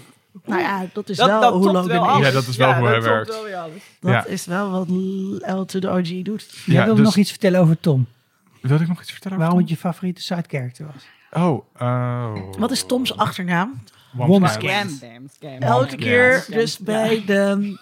Nou 0.45 0.61
ja, 0.61 0.85
dat 0.93 1.09
is 1.09 1.17
dat, 1.17 1.27
wel 1.27 1.41
dat 1.41 1.53
hoe 1.53 1.63
Logan 1.71 1.87
wel 1.87 2.19
is. 2.19 2.25
Ja, 2.25 2.31
dat 2.31 2.47
is 2.47 2.57
wel 2.57 2.73
hoe 2.73 2.87
hij 2.87 3.01
werkt. 3.01 3.29
wel 3.29 3.43
weer 3.43 3.55
alles. 3.55 3.81
Dat 3.99 4.11
Ja. 4.11 4.25
is 4.25 4.45
wel 4.45 4.71
wat 4.71 4.87
L 5.57 5.63
to 5.65 5.79
the 5.79 5.89
OG 5.89 6.21
doet. 6.23 6.45
Jij 6.65 6.75
Ja, 6.75 6.83
wilde 6.85 6.95
dus- 7.01 7.09
nog 7.09 7.17
iets 7.17 7.29
vertellen 7.29 7.59
over 7.59 7.79
Tom. 7.79 8.05
Wil 8.61 8.79
ik 8.79 8.87
nog 8.87 9.01
iets 9.01 9.11
vertellen? 9.11 9.37
over 9.37 9.49
Waarom 9.49 9.67
het 9.67 9.69
je 9.75 9.77
favoriete 9.77 10.21
side 10.21 10.43
character 10.47 10.85
was. 10.93 11.05
Oh, 11.43 11.65
oh. 11.81 12.35
Wat 12.57 12.71
is 12.71 12.83
Tom's 12.85 13.15
achternaam? 13.17 13.83
Womscan. 14.13 14.89
Scam, 14.89 15.09
damn, 15.11 15.27
scam. 15.35 15.57
Elke 15.59 15.95
keer 15.95 16.45
dus 16.49 16.77
bij 16.77 17.23
de... 17.25 17.73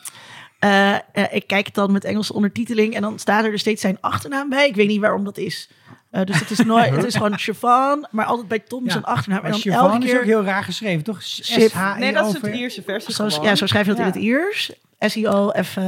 eh, 0.60 0.94
eh, 0.94 1.00
ik 1.32 1.48
kijk 1.48 1.66
het 1.66 1.76
dan 1.76 1.92
met 1.92 2.04
Engelse 2.04 2.34
ondertiteling 2.34 2.94
en 2.96 3.02
dan 3.02 3.20
staat 3.20 3.44
er 3.46 3.52
dus 3.52 3.60
steeds 3.62 3.82
zijn 3.82 3.98
achternaam 4.02 4.50
bij. 4.50 4.68
Ik 4.68 4.76
weet 4.76 4.88
niet 4.88 5.00
waarom 5.02 5.24
dat 5.24 5.38
is. 5.38 5.70
Eh, 6.18 6.26
dus 6.26 6.40
het 6.40 6.52
is 6.52 6.60
nooit, 6.60 6.96
het 6.96 7.06
is 7.06 7.16
gewoon 7.22 7.40
Siobhan, 7.40 8.08
maar 8.12 8.26
altijd 8.26 8.48
bij 8.48 8.60
Tom 8.60 8.86
Ja. 8.86 8.92
zijn 8.92 9.04
achternaam. 9.04 9.44
En 9.44 9.52
dan 9.52 9.60
Siobhan 9.60 9.92
elke 9.92 10.06
is 10.06 10.12
ook 10.12 10.18
keer, 10.18 10.26
heel 10.28 10.44
raar 10.44 10.64
geschreven, 10.64 11.04
toch? 11.04 11.22
Sip. 11.22 11.74
Nee, 11.98 12.14
dat 12.14 12.28
is 12.28 12.34
het 12.42 12.56
Ierse 12.56 12.82
versie 12.82 13.14
zo, 13.14 13.28
ja, 13.44 13.56
zo 13.56 13.66
schrijf 13.66 13.86
je 13.86 13.92
dat 13.94 14.00
Ja. 14.00 14.06
in 14.06 14.12
het 14.12 14.22
Iers. 14.22 14.72
S-I-O-F... 15.00 15.78
eh, 15.78 15.84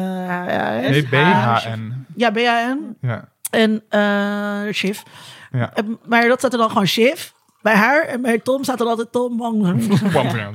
Nee, 0.89 1.03
B-H-N. 1.03 2.05
ja, 2.15 2.31
B-A-N. 2.31 2.97
Ja. 3.01 3.27
En 3.49 3.83
eh 3.89 4.73
Shiv. 4.73 4.99
Ja. 5.51 5.73
Maar 6.05 6.27
dat 6.27 6.39
staat 6.39 6.51
er 6.53 6.57
dan 6.59 6.69
gewoon 6.69 6.87
Shiv. 6.87 7.27
Bij 7.61 7.75
haar 7.75 8.01
en 8.03 8.21
bij 8.21 8.39
Tom 8.39 8.63
staat 8.63 8.79
er 8.79 8.85
altijd 8.87 9.11
Tom 9.11 9.37
Wang. 9.37 9.63
Ja. 10.13 10.49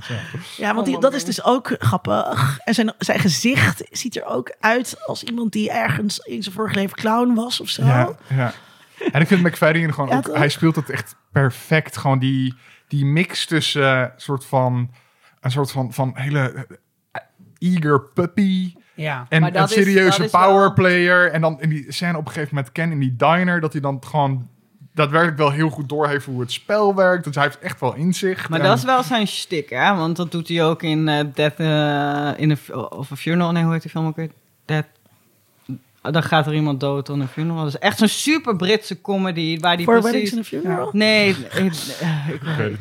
Ja, 0.56 0.74
want 0.74 0.86
die, 0.86 0.98
dat 1.01 1.14
is 1.14 1.24
dus 1.24 1.44
ook 1.44 1.74
grappig. 1.78 2.59
En 2.64 2.74
zijn, 2.74 2.92
zijn 2.98 3.18
gezicht 3.18 3.82
ziet 3.90 4.16
er 4.16 4.24
ook 4.24 4.55
uit 4.60 4.96
als 5.06 5.22
iemand 5.22 5.52
die 5.52 5.70
ergens 5.70 6.18
in 6.18 6.42
zijn 6.42 6.55
vorige 6.55 6.74
leven 6.74 6.96
clown 6.96 7.34
was 7.34 7.60
of 7.60 7.68
zo. 7.68 7.84
Ja, 7.84 8.09
ja. 8.28 8.52
En 9.12 9.21
ik 9.21 9.27
vind 9.27 9.43
McFadden 9.43 9.95
gewoon 9.95 10.11
Ja, 10.11 10.16
ook, 10.16 10.37
hij 10.37 10.49
speelt 10.49 10.77
het 10.77 10.91
echt 10.91 11.16
perfect. 11.33 11.97
Gewoon 11.97 12.19
die, 12.19 12.55
die 12.89 13.05
mix 13.05 13.47
tussen 13.47 14.01
eh, 14.03 14.07
soort 14.16 14.45
van, 14.47 14.91
een 15.41 15.51
soort 15.51 15.71
van, 15.71 15.93
van 15.93 16.11
hele 16.15 16.66
eh, 17.12 17.21
eager 17.59 18.01
puppy 18.03 18.75
Ja. 18.95 19.27
en 19.29 19.57
een 19.61 19.69
serieuze 19.69 20.25
is 20.25 20.31
wel- 20.31 20.43
powerplayer. 20.43 21.31
En 21.33 21.41
dan 21.41 21.61
in 21.61 21.69
die 21.69 21.85
scène 21.93 22.19
op 22.19 22.27
een 22.27 22.33
gegeven 22.33 22.55
moment 22.55 22.73
Ken 22.73 22.91
in 22.93 22.99
die 22.99 23.16
diner, 23.16 23.61
dat 23.61 23.73
hij 23.73 23.81
dan 23.81 24.03
gewoon 24.07 24.49
daadwerkelijk 24.95 25.39
wel 25.39 25.51
heel 25.51 25.71
goed 25.71 25.89
doorheeft 25.89 26.27
hoe 26.27 26.41
het 26.41 26.53
spel 26.53 26.95
werkt. 26.95 27.25
Dus 27.25 27.35
hij 27.35 27.45
heeft 27.45 27.59
echt 27.59 27.81
wel 27.81 27.95
inzicht. 27.95 28.49
Maar 28.49 28.61
En- 28.61 28.66
dat 28.66 28.79
is 28.79 28.85
wel 28.85 29.03
zijn 29.03 29.27
shtick, 29.27 29.71
hè? 29.71 29.95
Want 29.95 30.16
dat 30.16 30.33
doet 30.33 30.49
hij 30.49 30.65
ook 30.65 30.83
in 30.83 31.09
eh, 31.09 31.25
Death 31.35 31.59
in 32.39 32.51
a, 32.51 32.77
of 32.79 33.12
a 33.12 33.16
Funeral. 33.16 33.53
Nee, 33.53 33.62
hoe 33.62 33.73
heet 33.73 33.83
die 33.83 33.91
film 33.91 34.07
ook 34.07 34.16
weer? 34.16 34.31
Death... 34.65 34.87
Dan 36.10 36.22
gaat 36.22 36.47
er 36.47 36.55
iemand 36.55 36.81
dood 36.81 37.09
on 37.09 37.20
a 37.22 37.26
funeral. 37.26 37.56
Dat 37.64 37.66
is 37.74 37.78
echt 37.78 37.98
zo'n 37.98 38.09
super 38.09 38.56
Britse 38.56 39.01
comedy 39.01 39.59
waar 39.60 39.76
die 39.76 39.85
Voor 39.85 40.01
precies... 40.01 40.31
Weddings 40.31 40.51
in 40.52 40.59
a 40.59 40.62
Funeral? 40.62 40.89
Nee, 40.93 41.28
ik, 41.52 41.52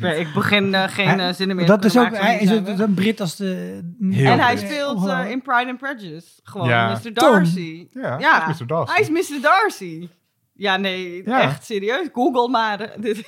ik, 0.18 0.32
begin 0.34 0.74
eh, 0.74 0.82
geen 0.88 1.06
Hij- 1.08 1.28
eh, 1.28 1.34
zinnen 1.34 1.56
meer 1.56 1.66
dat 1.66 1.80
te 1.80 1.86
is 1.86 1.98
ook, 1.98 2.16
hij 2.16 2.38
is 2.38 2.50
een 2.78 2.94
Brit 2.94 3.20
als 3.20 3.36
de... 3.36 3.80
Heel 4.10 4.32
En 4.32 4.38
hij 4.40 4.56
speelt 4.56 4.94
Ongelooflijk. 4.94 5.24
eh, 5.26 5.30
in 5.30 5.42
Pride 5.42 5.70
and 5.70 5.78
Prejudice. 5.78 6.26
Gewoon 6.42 6.68
Ja. 6.68 7.00
Mr. 7.04 7.12
Darcy. 7.12 7.86
Ja, 7.92 8.18
Ja. 8.18 8.42
hij 8.44 8.52
is 8.52 8.60
Mr. 8.60 8.66
Darcy. 8.66 8.92
Hij 8.92 9.00
is 9.00 9.30
Mr. 9.30 9.40
Darcy. 9.42 10.08
Ja, 10.56 10.76
nee, 10.76 11.22
Ja. 11.24 11.40
echt 11.40 11.64
serieus. 11.64 12.06
Google 12.12 12.48
maar. 12.48 12.90
Dit- 13.00 13.22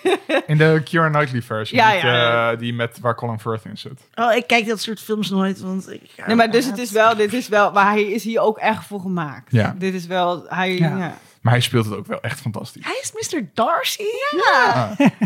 In 0.47 0.57
de 0.57 0.81
Keira 0.85 1.09
Knightley 1.11 1.43
versie, 1.43 1.77
Ja, 1.77 1.93
ja, 1.93 2.07
ja. 2.07 2.53
eh, 2.53 2.59
die 2.59 2.73
met 2.75 2.99
waar 3.01 3.15
Colin 3.15 3.41
Firth 3.41 3.65
in 3.65 3.79
zit. 3.79 4.01
Oh, 4.15 4.35
ik 4.35 4.47
kijk 4.47 4.67
dat 4.67 4.81
soort 4.81 5.01
films 5.01 5.31
nooit, 5.31 5.61
want 5.61 5.91
ik... 5.93 6.01
Nee, 6.27 6.37
maar 6.37 6.51
dus 6.51 6.67
het 6.67 6.79
is 6.79 6.91
wel, 6.91 7.17
dit 7.17 7.33
is 7.33 7.49
wel, 7.49 7.73
maar 7.73 7.91
hij 7.91 8.03
is 8.05 8.25
hier 8.25 8.41
ook 8.41 8.59
echt 8.59 8.85
voor 8.87 9.01
gemaakt. 9.01 9.53
Ja. 9.53 9.75
Dit 9.79 9.95
is 9.95 10.07
wel, 10.07 10.45
hij, 10.49 10.75
Ja. 10.79 10.97
ja. 10.99 11.19
Maar 11.41 11.53
hij 11.55 11.63
speelt 11.63 11.85
het 11.85 11.95
ook 11.95 12.07
wel 12.07 12.21
echt 12.21 12.41
fantastisch. 12.41 12.85
Hij 12.85 12.99
is 13.03 13.13
Mr. 13.33 13.49
Darcy? 13.55 14.03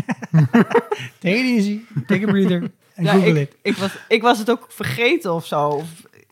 Take 1.19 1.35
it 1.37 1.55
easy, 1.57 1.79
take 2.07 2.27
a 2.27 2.31
breather. 2.31 2.71
En 2.93 3.03
Ja, 3.03 3.11
google 3.11 3.29
ik, 3.29 3.35
it. 3.49 3.55
ik, 3.61 3.75
was, 3.77 3.91
ik 4.07 4.21
was 4.21 4.37
het 4.37 4.49
ook 4.51 4.65
vergeten 4.69 5.33
of 5.33 5.45
zo. 5.45 5.67
Of, 5.67 5.87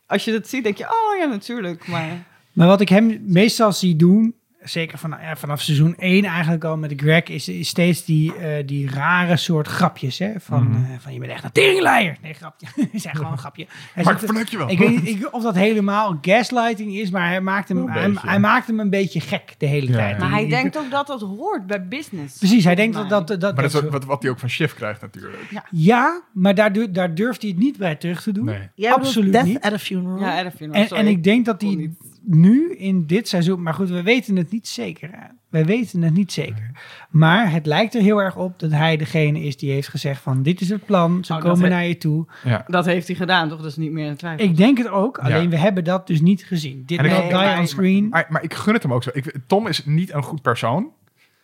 als 0.06 0.24
je 0.24 0.32
dat 0.32 0.48
ziet, 0.48 0.62
denk 0.64 0.76
je, 0.78 0.84
oh 0.84 1.18
ja, 1.18 1.26
natuurlijk. 1.26 1.86
Maar 1.88 2.24
Maar 2.52 2.66
wat 2.66 2.80
ik 2.80 2.88
hem 2.88 3.20
meestal 3.26 3.72
zie 3.72 3.96
doen, 3.96 4.34
zeker 4.62 4.98
van, 4.98 5.10
ja, 5.22 5.36
vanaf 5.36 5.60
seizoen 5.60 5.94
1 5.98 6.24
eigenlijk 6.24 6.64
al 6.64 6.76
met 6.76 6.92
Greg, 6.96 7.22
is, 7.24 7.48
is 7.48 7.68
steeds 7.68 8.04
die, 8.04 8.34
eh, 8.36 8.66
die 8.66 8.90
rare 8.90 9.36
soort 9.36 9.66
grapjes. 9.68 10.18
Hè? 10.18 10.30
Van, 10.38 10.62
Mhm. 10.68 10.84
eh, 10.84 10.98
van 10.98 11.12
je 11.12 11.18
bent 11.18 11.32
echt 11.32 11.44
een 11.44 11.52
teringleier. 11.52 12.16
Nee, 12.22 12.34
grapje. 12.34 12.66
is 12.92 13.04
echt 13.04 13.16
gewoon 13.16 13.32
een 13.32 13.38
grapje. 13.38 13.66
Hij 13.94 14.04
Maar 14.04 14.40
ik 14.40 14.48
je 14.48 14.58
wel. 14.58 14.70
ik 14.70 14.78
weet 14.78 14.88
niet 14.90 15.06
ik- 15.08 15.28
of 15.34 15.42
dat 15.42 15.54
helemaal 15.54 16.18
gaslighting 16.20 16.94
is, 16.94 17.10
maar 17.10 17.28
hij 17.28 17.40
maakt 17.40 17.68
hem, 17.68 17.76
Een 17.78 17.90
hij, 17.90 18.08
beetje. 18.10 18.28
hij 18.28 18.38
maakt 18.40 18.66
hem 18.66 18.80
een 18.80 18.90
beetje 18.90 19.20
gek 19.20 19.54
de 19.58 19.66
hele 19.66 19.86
Ja, 19.86 19.92
tijd. 19.96 20.10
ja. 20.12 20.18
Maar 20.18 20.30
hij 20.30 20.48
denkt 20.48 20.78
ook 20.78 20.90
dat 20.90 21.06
dat 21.06 21.20
hoort 21.20 21.66
bij 21.66 21.88
business. 21.88 22.38
Precies, 22.38 22.64
hij 22.64 22.74
denkt 22.74 22.96
dat 22.96 23.08
dat... 23.08 23.28
dat, 23.28 23.40
Maar 23.40 23.54
dat 23.54 23.64
is 23.64 23.72
dat 23.72 23.84
ook 23.84 23.90
wat, 23.90 24.04
wat 24.04 24.22
hij 24.22 24.30
ook 24.30 24.38
van 24.38 24.48
Shift 24.48 24.74
krijgt 24.74 25.00
natuurlijk. 25.00 25.38
Ja, 25.70 26.22
maar 26.32 26.54
daar, 26.54 26.92
daar 26.92 27.14
durft 27.14 27.42
hij 27.42 27.50
het 27.50 27.58
niet 27.60 27.76
bij 27.76 27.94
terug 27.96 28.22
te 28.22 28.32
doen. 28.32 28.44
Nee. 28.44 28.92
Absoluut 28.92 29.32
Death 29.32 29.44
niet. 29.46 29.60
at 29.60 29.72
a 29.72 29.78
Funeral? 29.78 30.18
Ja, 30.20 30.38
Adam 30.38 30.52
Funeral, 30.52 30.82
En, 30.82 30.96
en 30.96 31.06
ik 31.06 31.24
denk 31.24 31.44
dat 31.44 31.60
hij. 31.60 31.90
Nu 32.22 32.74
in 32.76 33.06
dit 33.06 33.28
seizoen, 33.28 33.62
maar 33.62 33.74
goed, 33.74 33.88
we 33.88 34.02
weten 34.02 34.36
het 34.36 34.50
niet 34.50 34.68
zeker. 34.68 35.08
hè. 35.12 35.26
Wij 35.48 35.64
weten 35.64 36.02
het 36.02 36.14
niet 36.14 36.32
zeker. 36.32 36.70
Maar 37.10 37.50
het 37.52 37.66
lijkt 37.66 37.94
er 37.94 38.02
heel 38.02 38.22
erg 38.22 38.36
op 38.36 38.58
dat 38.58 38.70
hij 38.70 38.96
degene 38.96 39.40
is 39.42 39.56
die 39.56 39.70
heeft 39.72 39.88
gezegd 39.88 40.22
van 40.22 40.42
dit 40.42 40.60
is 40.60 40.68
het 40.68 40.84
plan, 40.86 41.24
ze 41.24 41.32
Oh, 41.34 41.40
komen 41.40 41.70
naar 41.70 41.84
je 41.84 41.96
toe. 41.96 42.26
Ja. 42.44 42.64
Dat 42.66 42.84
heeft 42.84 43.06
hij 43.06 43.16
gedaan, 43.16 43.48
toch? 43.48 43.58
Dat 43.58 43.70
is 43.70 43.76
niet 43.76 43.92
meer 43.92 44.08
een 44.08 44.16
twijfel. 44.16 44.44
Ik 44.46 44.56
denk 44.56 44.78
het 44.78 44.88
ook, 44.88 45.18
alleen 45.18 45.42
Ja. 45.42 45.48
we 45.48 45.56
hebben 45.56 45.84
dat 45.84 46.06
dus 46.06 46.20
niet 46.20 46.44
gezien. 46.44 46.82
Dit 46.86 46.98
die 46.98 47.10
maar- 47.10 47.58
on 47.58 47.66
screen. 47.66 48.08
Maar, 48.08 48.26
maar 48.28 48.42
ik 48.42 48.54
gun 48.54 48.74
het 48.74 48.82
hem 48.82 48.92
ook 48.92 49.02
zo. 49.02 49.10
Ik, 49.12 49.34
Tom 49.46 49.66
is 49.66 49.84
niet 49.84 50.12
een 50.12 50.22
goed 50.22 50.42
persoon. 50.42 50.90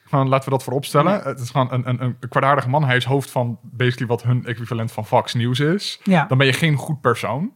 Gewoon, 0.05 0.29
laten 0.29 0.45
we 0.45 0.51
dat 0.51 0.63
voorop 0.63 0.85
stellen. 0.85 1.23
Het 1.23 1.41
is 1.41 1.51
gewoon 1.51 1.73
een, 1.73 1.89
een, 1.89 2.03
een 2.03 2.17
kwaadaardige 2.29 2.69
man. 2.69 2.85
Hij 2.85 2.97
is 2.97 3.05
hoofd 3.05 3.31
van 3.31 3.59
basically 3.63 4.09
wat 4.09 4.23
hun 4.23 4.45
equivalent 4.45 4.93
van 4.93 5.07
Fox 5.07 5.35
News 5.35 5.61
is. 5.61 6.01
Ja. 6.03 6.25
Dan 6.29 6.39
ben 6.39 6.47
je 6.47 6.53
geen 6.53 6.77
goed 6.77 7.01
persoon. 7.01 7.51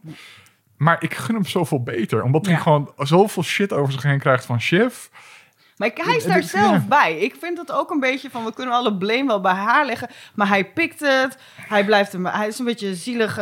Maar 0.81 1.03
ik 1.03 1.13
gun 1.13 1.35
hem 1.35 1.45
zoveel 1.45 1.83
beter. 1.83 2.23
Omdat 2.23 2.45
hij 2.45 2.55
gewoon 2.57 2.93
zoveel 2.97 3.43
shit 3.43 3.73
over 3.73 3.93
zich 3.93 4.03
heen 4.03 4.19
krijgt 4.19 4.45
van 4.45 4.61
Shiv. 4.61 5.07
Maar 5.77 5.87
ik- 5.87 5.97
hij 6.03 6.15
is 6.15 6.23
daar 6.23 6.43
zelf 6.43 6.71
ja. 6.71 6.85
bij. 6.89 7.17
Ik 7.17 7.35
vind 7.39 7.57
dat 7.57 7.71
ook 7.71 7.89
een 7.91 7.99
beetje 7.99 8.29
van, 8.29 8.43
we 8.45 8.53
kunnen 8.53 8.73
alle 8.75 8.97
blame 8.97 9.25
wel 9.27 9.41
bij 9.41 9.53
haar 9.53 9.85
leggen. 9.85 10.09
Maar 10.35 10.47
hij 10.47 10.65
pikt 10.71 10.99
het. 10.99 11.37
Hij 11.55 11.85
blijft 11.85 12.11
hem, 12.11 12.25
hij 12.25 12.47
is 12.47 12.59
een 12.59 12.65
beetje 12.65 12.95
zielig. 12.95 13.35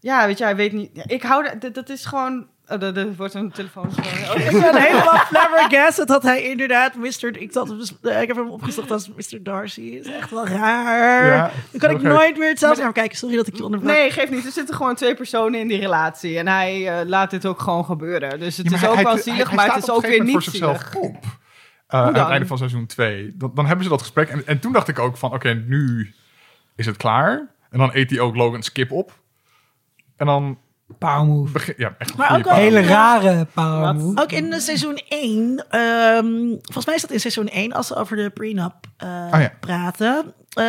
ja, 0.00 0.26
weet 0.26 0.38
je, 0.38 0.44
hij 0.44 0.56
weet 0.56 0.72
niet. 0.72 0.90
ja, 0.92 1.02
Ik 1.06 1.22
hou, 1.22 1.42
da- 1.44 1.54
dat, 1.54 1.74
dat 1.74 1.88
is 1.88 2.04
gewoon, 2.04 2.46
oh, 2.68 2.80
dat, 2.80 2.94
dat 2.94 3.16
wordt 3.16 3.34
een 3.34 3.50
telefoon. 3.50 3.86
Oh, 3.86 4.36
Ik 4.44 4.50
ben 4.60 4.76
helemaal 4.82 5.16
flabbergasted 5.18 6.08
dat 6.08 6.22
hij 6.22 6.42
inderdaad 6.42 6.94
Mr. 6.94 7.36
Ik, 7.36 7.54
had, 7.54 7.68
hem 7.68 7.78
dus- 7.78 7.94
eh, 8.02 8.20
ik 8.22 8.28
heb 8.28 8.36
hem 8.36 8.50
opgezocht 8.50 8.90
als 8.90 9.08
Mr. 9.08 9.42
Darcy. 9.42 9.80
is 9.80 10.06
echt 10.06 10.30
wel 10.30 10.46
raar. 10.48 11.26
Ja, 11.26 11.50
Dan 11.70 11.80
kan 11.80 11.90
ik 11.90 12.02
nooit 12.02 12.38
meer 12.38 12.48
hetzelfde 12.48 12.76
naar 12.76 12.84
hem 12.86 12.94
kijken. 12.94 13.16
Sorry 13.18 13.36
dat 13.36 13.46
ik 13.46 13.56
je 13.56 13.64
onderbrak. 13.64 13.94
Nee, 13.96 14.10
geeft 14.10 14.30
niet. 14.30 14.44
Er 14.46 14.52
zitten 14.52 14.74
gewoon 14.74 14.94
twee 14.94 15.14
personen 15.14 15.60
in 15.60 15.68
die 15.68 15.80
relatie. 15.80 16.38
En 16.38 16.46
hij 16.48 17.00
eh, 17.00 17.06
laat 17.08 17.30
dit 17.30 17.46
ook 17.46 17.60
gewoon 17.60 17.84
gebeuren. 17.84 18.40
Dus 18.40 18.56
het 18.56 18.70
Ja, 18.70 18.76
is 18.76 18.86
ook 18.86 18.94
hij- 18.94 19.04
wel 19.04 19.18
zielig, 19.18 19.46
hij 19.46 19.56
maar 19.56 19.74
het 19.74 19.82
is 19.82 19.90
ook 19.90 20.06
weer 20.06 20.22
niet 20.24 20.32
voor 20.32 20.42
zielig. 20.42 20.80
zichzelf 20.80 20.94
op. 21.04 21.24
Uh, 21.24 22.00
aan 22.00 22.14
het 22.14 22.28
einde 22.28 22.46
van 22.46 22.58
seizoen 22.58 22.86
2. 22.86 23.34
Dan, 23.36 23.50
dan 23.54 23.66
hebben 23.66 23.84
ze 23.84 23.90
dat 23.90 24.00
gesprek. 24.00 24.28
En, 24.28 24.46
en 24.46 24.58
toen 24.58 24.72
dacht 24.72 24.88
ik 24.88 24.98
ook 24.98 25.16
van, 25.16 25.32
oké, 25.34 25.52
nu 25.66 26.12
is 26.76 26.86
het 26.86 26.96
klaar. 26.96 27.48
En 27.70 27.78
dan 27.78 27.90
eet 27.92 28.10
hij 28.10 28.20
ook 28.20 28.36
Logan's 28.36 28.72
kip 28.72 28.92
op. 28.92 29.12
En 30.16 30.26
dan 30.26 30.58
Power 30.98 31.24
move. 31.26 31.52
begin... 31.52 31.74
Ja, 31.76 31.94
echt 31.98 32.10
een 32.10 32.16
Maar 32.16 32.26
ook 32.36 32.44
wel- 32.44 32.54
pauze. 32.54 32.60
Hele 32.62 32.80
rare 32.80 33.46
power 33.54 33.80
Wat? 33.80 33.94
move. 33.94 34.20
Ook 34.22 34.32
in 34.32 34.50
de 34.50 34.60
seizoen 34.60 35.00
1, 35.08 35.64
ehm, 35.70 36.26
volgens 36.62 36.86
mij 36.86 36.94
is 36.94 37.00
dat 37.00 37.10
in 37.10 37.20
seizoen 37.20 37.48
1, 37.48 37.72
als 37.72 37.86
ze 37.86 37.94
over 37.96 38.16
de 38.16 38.30
prenup 38.30 38.74
eh, 38.96 39.08
Oh 39.32 39.40
ja. 39.40 39.52
praten. 39.60 40.32
eh, 40.52 40.64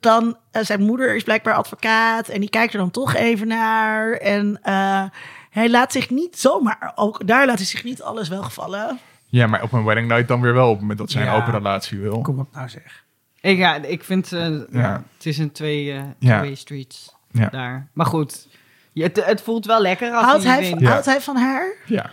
dan, 0.00 0.36
eh, 0.50 0.62
zijn 0.62 0.82
moeder 0.82 1.16
is 1.16 1.22
blijkbaar 1.22 1.54
advocaat 1.54 2.28
en 2.28 2.40
die 2.40 2.50
kijkt 2.50 2.72
er 2.72 2.78
dan 2.78 2.90
toch 2.90 3.14
even 3.14 3.48
naar. 3.48 4.12
En 4.12 4.58
eh, 4.62 5.04
hij 5.50 5.70
laat 5.70 5.92
zich 5.92 6.10
niet 6.10 6.38
zomaar, 6.38 6.92
ook 6.94 7.26
daar 7.26 7.46
laat 7.46 7.56
hij 7.56 7.66
zich 7.66 7.84
niet 7.84 8.02
alles 8.02 8.28
wel 8.28 8.42
gevallen. 8.42 8.98
Ja, 9.26 9.46
maar 9.46 9.62
op 9.62 9.72
een 9.72 9.84
wedding 9.84 10.08
night 10.08 10.28
dan 10.28 10.40
weer 10.40 10.54
wel. 10.54 10.66
Op 10.66 10.70
het 10.72 10.80
moment 10.80 10.98
dat 10.98 11.10
zij 11.10 11.22
een 11.22 11.28
Ja. 11.28 11.36
open 11.36 11.52
relatie 11.52 11.98
wil. 11.98 12.20
Kom 12.20 12.38
op 12.38 12.48
nou 12.52 12.68
zeg. 12.68 13.04
Ik, 13.40 13.56
ja, 13.58 13.74
ik 13.74 14.04
vind, 14.04 14.32
eh, 14.32 14.48
Ja. 14.72 15.02
het 15.16 15.26
is 15.26 15.38
een 15.38 15.52
twee, 15.52 15.84
Ja. 16.18 16.38
twee 16.38 16.54
streets 16.54 17.14
Ja. 17.30 17.48
daar. 17.48 17.88
Maar 17.92 18.06
goed, 18.06 18.48
je, 18.96 19.02
het, 19.02 19.24
het 19.24 19.40
voelt 19.40 19.66
wel 19.66 19.80
lekker 19.80 20.12
als 20.12 20.24
Houdt 20.24 20.44
hij 20.44 20.64
van, 20.70 20.78
Ja. 20.78 20.90
houdt 20.90 21.04
hij 21.06 21.20
van 21.20 21.36
haar? 21.36 21.74
Ja, 21.86 22.10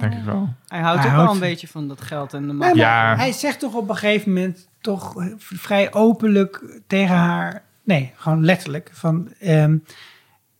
denk 0.00 0.12
ik 0.14 0.22
wel. 0.24 0.48
Hij 0.68 0.80
houdt 0.80 0.98
Hij 1.00 1.08
ook 1.08 1.14
houdt 1.14 1.24
wel 1.32 1.34
een 1.34 1.48
beetje 1.50 1.68
van 1.68 1.88
dat 1.88 2.00
geld 2.00 2.34
en 2.34 2.40
de 2.40 2.46
Nee, 2.46 2.56
maar 2.56 2.76
Ja. 2.76 3.16
Hij 3.16 3.32
zegt 3.32 3.58
toch 3.60 3.74
op 3.74 3.88
een 3.88 3.96
gegeven 3.96 4.32
moment 4.32 4.68
toch 4.80 5.14
vrij 5.38 5.92
openlijk 5.92 6.80
tegen 6.86 7.14
haar. 7.16 7.62
Nee, 7.84 8.12
gewoon 8.16 8.44
letterlijk. 8.44 8.90
Van 8.92 9.32
ehm, 9.40 9.76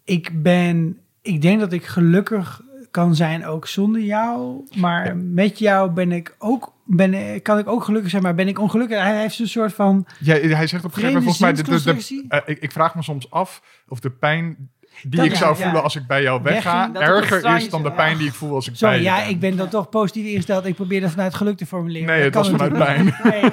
ik 0.05 0.43
ben. 0.43 0.99
Ik 1.23 1.43
denk 1.43 1.61
dat 1.61 1.73
ik 1.73 1.85
gelukkig 1.87 2.61
kan 2.91 3.15
zijn 3.15 3.47
ook 3.47 3.67
zonder 3.67 4.01
jou. 4.01 4.67
Maar 4.77 5.07
Ja. 5.07 5.15
met 5.15 5.59
jou 5.59 5.91
ben 5.91 6.13
ik 6.13 6.35
ook. 6.39 6.75
Ben, 6.89 7.43
kan 7.43 7.59
ik 7.59 7.69
ook 7.69 7.85
gelukkig 7.85 8.11
zijn, 8.11 8.23
maar 8.23 8.35
ben 8.35 8.49
ik 8.49 8.59
ongelukkig? 8.59 8.99
Hij 8.99 9.21
heeft 9.21 9.39
een 9.39 9.49
soort 9.49 9.73
van. 9.73 10.07
Ja, 10.21 10.35
hij 10.35 10.67
zegt 10.67 10.85
op 10.85 10.95
een 10.95 10.97
gegeven 11.01 11.23
moment 11.23 11.23
volgens 11.23 11.39
mij... 11.39 11.53
De, 11.53 11.63
de, 11.63 11.71
de- 11.71 11.79
zinsconstructie? 11.79 12.25
eh, 12.29 12.41
ik, 12.55 12.59
ik 12.63 12.73
vraag 12.73 12.95
me 12.95 13.03
soms 13.03 13.31
af 13.31 13.63
of 13.89 14.01
de 14.01 14.11
pijn 14.11 14.71
die 15.03 15.11
Dat- 15.21 15.25
ik 15.27 15.35
zou 15.35 15.57
ja. 15.59 15.63
voelen 15.65 15.83
als 15.83 15.97
ik 15.97 16.07
bij 16.07 16.23
jou 16.23 16.43
wegga... 16.43 16.91
Wegging, 16.93 17.09
erger 17.17 17.57
is 17.57 17.69
dan 17.71 17.83
de 17.83 17.93
pijn 17.93 18.17
die 18.19 18.27
ik 18.27 18.35
voel 18.35 18.55
als 18.55 18.69
ik 18.69 18.77
Sorry, 18.77 18.95
bij 18.95 19.03
je 19.05 19.09
ja, 19.11 19.17
ben. 19.21 19.29
ik 19.29 19.41
ben 19.41 19.57
dan 19.57 19.69
toch 19.69 19.89
positief 19.89 20.27
ingesteld. 20.27 20.67
Ik 20.67 20.75
probeer 20.75 21.01
dat 21.01 21.11
vanuit 21.11 21.35
geluk 21.35 21.57
te 21.57 21.67
formuleren. 21.67 22.07
Nee, 22.07 22.17
Dat 22.17 22.25
het 22.25 22.35
was 22.35 22.49
vanuit 22.61 22.85
pijn. 22.85 23.17
Nee. 23.23 23.51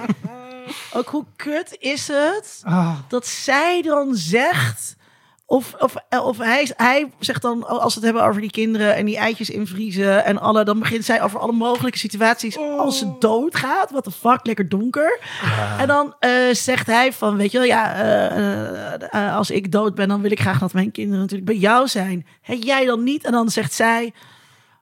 Ook 0.93 1.07
hoe 1.07 1.25
kut 1.35 1.75
is 1.79 2.07
het 2.07 2.61
Ah, 2.63 2.93
dat 3.07 3.27
zij 3.27 3.81
dan 3.81 4.15
zegt. 4.15 4.95
Of, 5.45 5.73
of, 5.79 5.95
of 6.09 6.37
hij, 6.37 6.71
hij 6.77 7.11
zegt 7.19 7.41
dan, 7.41 7.67
als 7.67 7.93
we 7.93 7.99
het 7.99 8.03
hebben 8.09 8.23
over 8.29 8.41
die 8.41 8.51
kinderen 8.51 8.95
en 8.95 9.05
die 9.05 9.17
eitjes 9.17 9.49
invriezen 9.49 10.25
en 10.25 10.37
alle, 10.39 10.63
dan 10.63 10.79
begint 10.79 11.05
zij 11.05 11.21
over 11.21 11.39
alle 11.39 11.51
mogelijke 11.51 11.97
situaties 11.97 12.57
als 12.57 12.97
ze 12.97 13.15
doodgaat. 13.19 13.91
Wat 13.91 14.03
de 14.03 14.11
fuck, 14.11 14.39
lekker 14.45 14.69
donker. 14.69 15.19
En 15.77 15.87
dan 15.87 16.15
eh, 16.19 16.31
zegt 16.51 16.87
hij 16.87 17.13
van, 17.13 17.37
weet 17.37 17.51
je 17.51 17.57
wel, 17.57 17.67
ja, 17.67 17.93
eh, 17.95 18.93
eh, 19.13 19.35
als 19.35 19.51
ik 19.51 19.71
dood 19.71 19.95
ben, 19.95 20.07
dan 20.07 20.21
wil 20.21 20.31
ik 20.31 20.39
graag 20.39 20.59
dat 20.59 20.73
mijn 20.73 20.91
kinderen 20.91 21.19
natuurlijk 21.19 21.49
bij 21.49 21.59
jou 21.59 21.87
zijn. 21.87 22.27
Hé, 22.41 22.53
jij 22.59 22.85
dan 22.85 23.03
niet? 23.03 23.23
En 23.23 23.31
dan 23.31 23.49
zegt 23.49 23.73
zij, 23.73 24.13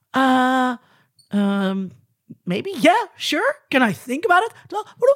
ah, 0.09 0.73
ehm, 1.27 1.87
maybe, 2.43 2.77
yeah, 2.79 3.05
sure, 3.15 3.55
can 3.67 3.89
I 3.89 3.95
think 4.05 4.25
about 4.25 4.43
it? 4.43 4.75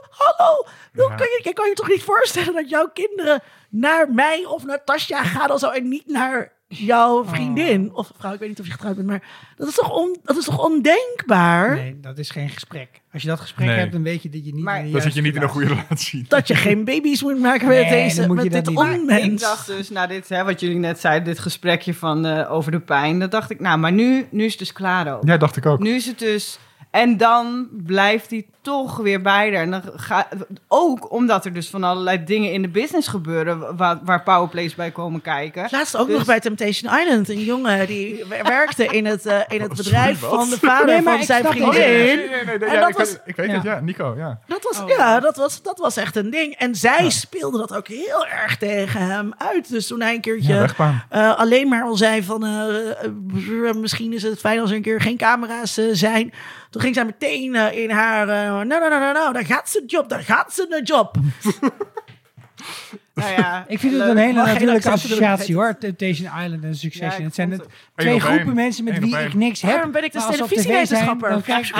Hallo, 0.09 0.65
Ja. 0.93 1.15
kan, 1.15 1.27
je, 1.27 1.41
je 1.43 1.53
kan 1.53 1.67
je 1.67 1.73
toch 1.73 1.87
niet 1.89 2.03
voorstellen 2.03 2.53
dat 2.53 2.69
jouw 2.69 2.89
kinderen 2.93 3.41
naar 3.79 4.11
mij 4.13 4.45
of 4.45 4.65
naar 4.65 4.83
Tasja 4.83 5.23
gaan 5.23 5.51
of 5.51 5.59
zo 5.59 5.69
en 5.69 5.87
niet 5.89 6.07
naar 6.07 6.53
jouw 6.67 7.25
vriendin 7.25 7.91
of 7.93 8.11
vrouw, 8.17 8.33
ik 8.33 8.39
weet 8.39 8.49
niet 8.49 8.59
of 8.59 8.65
je 8.65 8.71
getrouwd 8.71 8.95
bent, 8.95 9.07
maar 9.07 9.23
dat 9.55 9.67
is 9.67 9.75
toch, 9.75 9.91
on, 9.91 10.17
dat 10.23 10.37
is 10.37 10.45
toch 10.45 10.63
ondenkbaar 10.65 11.75
nee, 11.75 11.99
dat 11.99 12.17
is 12.17 12.29
geen 12.29 12.49
gesprek. 12.49 13.01
Als 13.13 13.21
je 13.21 13.27
dat 13.27 13.39
gesprek 13.39 13.67
Nee. 13.67 13.77
hebt, 13.77 13.91
dan 13.91 14.03
weet 14.03 14.23
je 14.23 14.29
dat 14.29 14.45
je 14.45 14.53
niet. 14.53 14.63
Maar- 14.63 14.79
in 14.79 14.85
de 14.85 14.91
Dan 14.91 15.01
zit 15.01 15.13
je 15.13 15.21
juiste 15.21 15.21
niet 15.21 15.35
in 15.35 15.41
een 15.41 15.49
goede 15.49 15.67
relatie. 15.87 16.25
dat 16.27 16.47
je 16.47 16.55
geen 16.55 16.83
baby's 16.85 17.21
moet 17.23 17.39
maken 17.39 17.67
met, 17.67 17.77
Nee, 17.81 17.89
deze, 17.89 18.19
dan 18.19 18.27
moet 18.27 18.43
je 18.43 18.49
dat 18.49 18.65
dit 18.65 18.67
niet. 18.73 18.83
Maar 18.83 18.93
onmens. 18.93 19.23
Ik 19.23 19.39
dacht 19.39 19.67
dus, 19.67 19.89
na 19.89 20.07
dit, 20.07 20.29
hè, 20.29 20.43
wat 20.43 20.59
jullie 20.59 20.77
net 20.77 20.99
zeiden, 20.99 21.23
dit 21.27 21.39
gesprekje 21.39 21.93
van, 21.93 22.25
eh, 22.25 22.51
over 22.51 22.71
de 22.71 22.79
pijn. 22.79 23.19
Dat 23.19 23.31
dacht 23.31 23.49
ik, 23.49 23.59
nou, 23.59 23.77
maar 23.77 23.91
nu, 23.91 24.27
nu 24.31 24.43
is 24.43 24.49
het 24.51 24.59
dus 24.59 24.73
klaar 24.73 25.15
ook. 25.15 25.27
Ja, 25.27 25.37
dacht 25.37 25.57
ik 25.57 25.65
ook. 25.65 25.79
Nu 25.79 25.95
is 25.95 26.05
het 26.05 26.19
dus... 26.19 26.59
En 26.91 27.17
dan 27.17 27.67
blijft 27.71 28.29
hij 28.29 28.45
toch 28.65 28.97
weer 28.97 29.21
bij. 29.21 29.53
En 29.53 29.71
dan 29.71 29.81
ga, 29.95 30.27
ook 30.67 31.11
omdat 31.11 31.45
er 31.45 31.53
dus 31.53 31.69
van 31.69 31.83
allerlei 31.83 32.23
dingen 32.23 32.51
in 32.51 32.61
de 32.61 32.67
business 32.67 33.07
gebeuren... 33.07 33.77
waar, 33.77 33.99
waar 34.03 34.23
powerplays 34.23 34.75
bij 34.75 34.91
komen 34.91 35.21
kijken. 35.21 35.67
Laatst 35.71 35.97
ook 35.97 36.07
Dus- 36.07 36.15
nog 36.17 36.25
bij 36.25 36.39
Temptation 36.39 36.99
Island. 36.99 37.29
Een 37.29 37.43
jongen 37.43 37.87
die 37.87 38.25
wer- 38.29 38.43
werkte 38.43 38.85
in 38.85 39.05
het, 39.05 39.25
eh, 39.25 39.39
in 39.47 39.61
het 39.61 39.71
Oh, 39.71 39.77
bedrijf 39.77 40.19
sorry, 40.19 40.35
wat? 40.35 40.39
van 40.47 40.49
de 40.49 40.59
vader 40.67 40.85
Nee, 40.85 41.01
van 41.03 41.23
zijn 41.23 41.43
het. 41.45 41.51
vriendin. 41.51 41.79
Nee, 41.79 42.15
nee, 42.15 42.15
nee, 42.27 42.27
nee, 42.45 42.57
nee, 42.57 42.67
En 42.69 42.73
ja, 42.73 42.79
dat 42.79 42.89
ik, 42.89 42.97
was- 42.97 43.09
weet, 43.11 43.21
ik 43.25 43.35
weet 43.35 43.47
ja. 43.49 43.53
het, 43.53 43.63
ja. 43.63 43.79
Nico, 43.79 44.13
ja. 44.17 44.39
Dat 44.47 44.63
was, 44.63 44.79
Oh. 44.81 44.89
ja, 44.89 45.19
dat 45.19 45.35
was, 45.37 45.61
dat 45.61 45.77
was 45.79 45.97
echt 45.97 46.15
een 46.15 46.29
ding. 46.29 46.53
En 46.55 46.75
zij 46.75 47.09
speelde 47.09 47.57
dat 47.57 47.75
ook 47.75 47.87
heel 47.87 48.25
erg 48.27 48.57
tegen 48.57 49.01
hem 49.01 49.33
uit. 49.37 49.69
Dus 49.69 49.87
toen 49.87 50.01
hij 50.01 50.13
een 50.13 50.21
keertje 50.21 50.67
eh, 51.09 51.35
alleen 51.37 51.67
maar 51.67 51.83
al 51.83 51.95
zei 51.95 52.23
van... 52.23 52.45
eh, 52.45 53.73
misschien 53.75 54.13
is 54.13 54.23
het 54.23 54.39
fijn 54.39 54.59
als 54.59 54.69
er 54.69 54.75
een 54.75 54.81
keer 54.81 55.01
geen 55.01 55.17
camera's 55.17 55.77
eh, 55.77 55.85
zijn. 55.91 56.33
Toen 56.69 56.81
ging 56.81 56.95
zij 56.95 57.05
meteen 57.05 57.55
in 57.55 57.89
haar... 57.89 58.29
eh, 58.61 58.67
nou, 58.67 58.79
nou, 58.79 58.89
nou, 58.89 59.01
nou, 59.01 59.13
nou, 59.13 59.33
daar 59.33 59.45
gaat 59.45 59.69
ze 59.69 59.83
job, 59.85 60.09
daar 60.09 60.23
gaat 60.23 60.53
ze 60.53 60.65
een 60.69 60.83
job. 60.83 61.15
Nou 63.15 63.31
ja, 63.31 63.65
Ik 63.67 63.79
vind 63.79 63.93
het 63.93 64.01
een 64.09 64.17
hele 64.17 64.33
Mag 64.33 64.43
geen 64.45 64.53
natuurlijke 64.53 64.89
associatie 64.91 65.55
hoor. 65.55 65.77
Temptation 65.79 66.29
Island 66.43 66.63
en 66.63 66.75
Succession. 66.75 67.09
Ja, 67.11 67.17
ik 67.17 67.23
het 67.23 67.35
zijn 67.35 67.49
vond 67.49 67.61
het 67.61 67.71
het- 67.95 68.05
twee 68.05 68.19
groepen 68.19 68.53
mensen 68.55 68.83
met 68.83 68.99
wie 68.99 69.17
ik 69.17 69.33
niks 69.33 69.61
heb. 69.61 69.71
Daarom 69.71 69.91
ben 69.91 70.03
ik 70.03 70.11
dus 70.13 70.21
zijn, 70.25 70.33
televisiewetenschapper. 70.35 71.29
dan 71.35 71.41
kijk 71.41 71.65
ik 71.67 71.73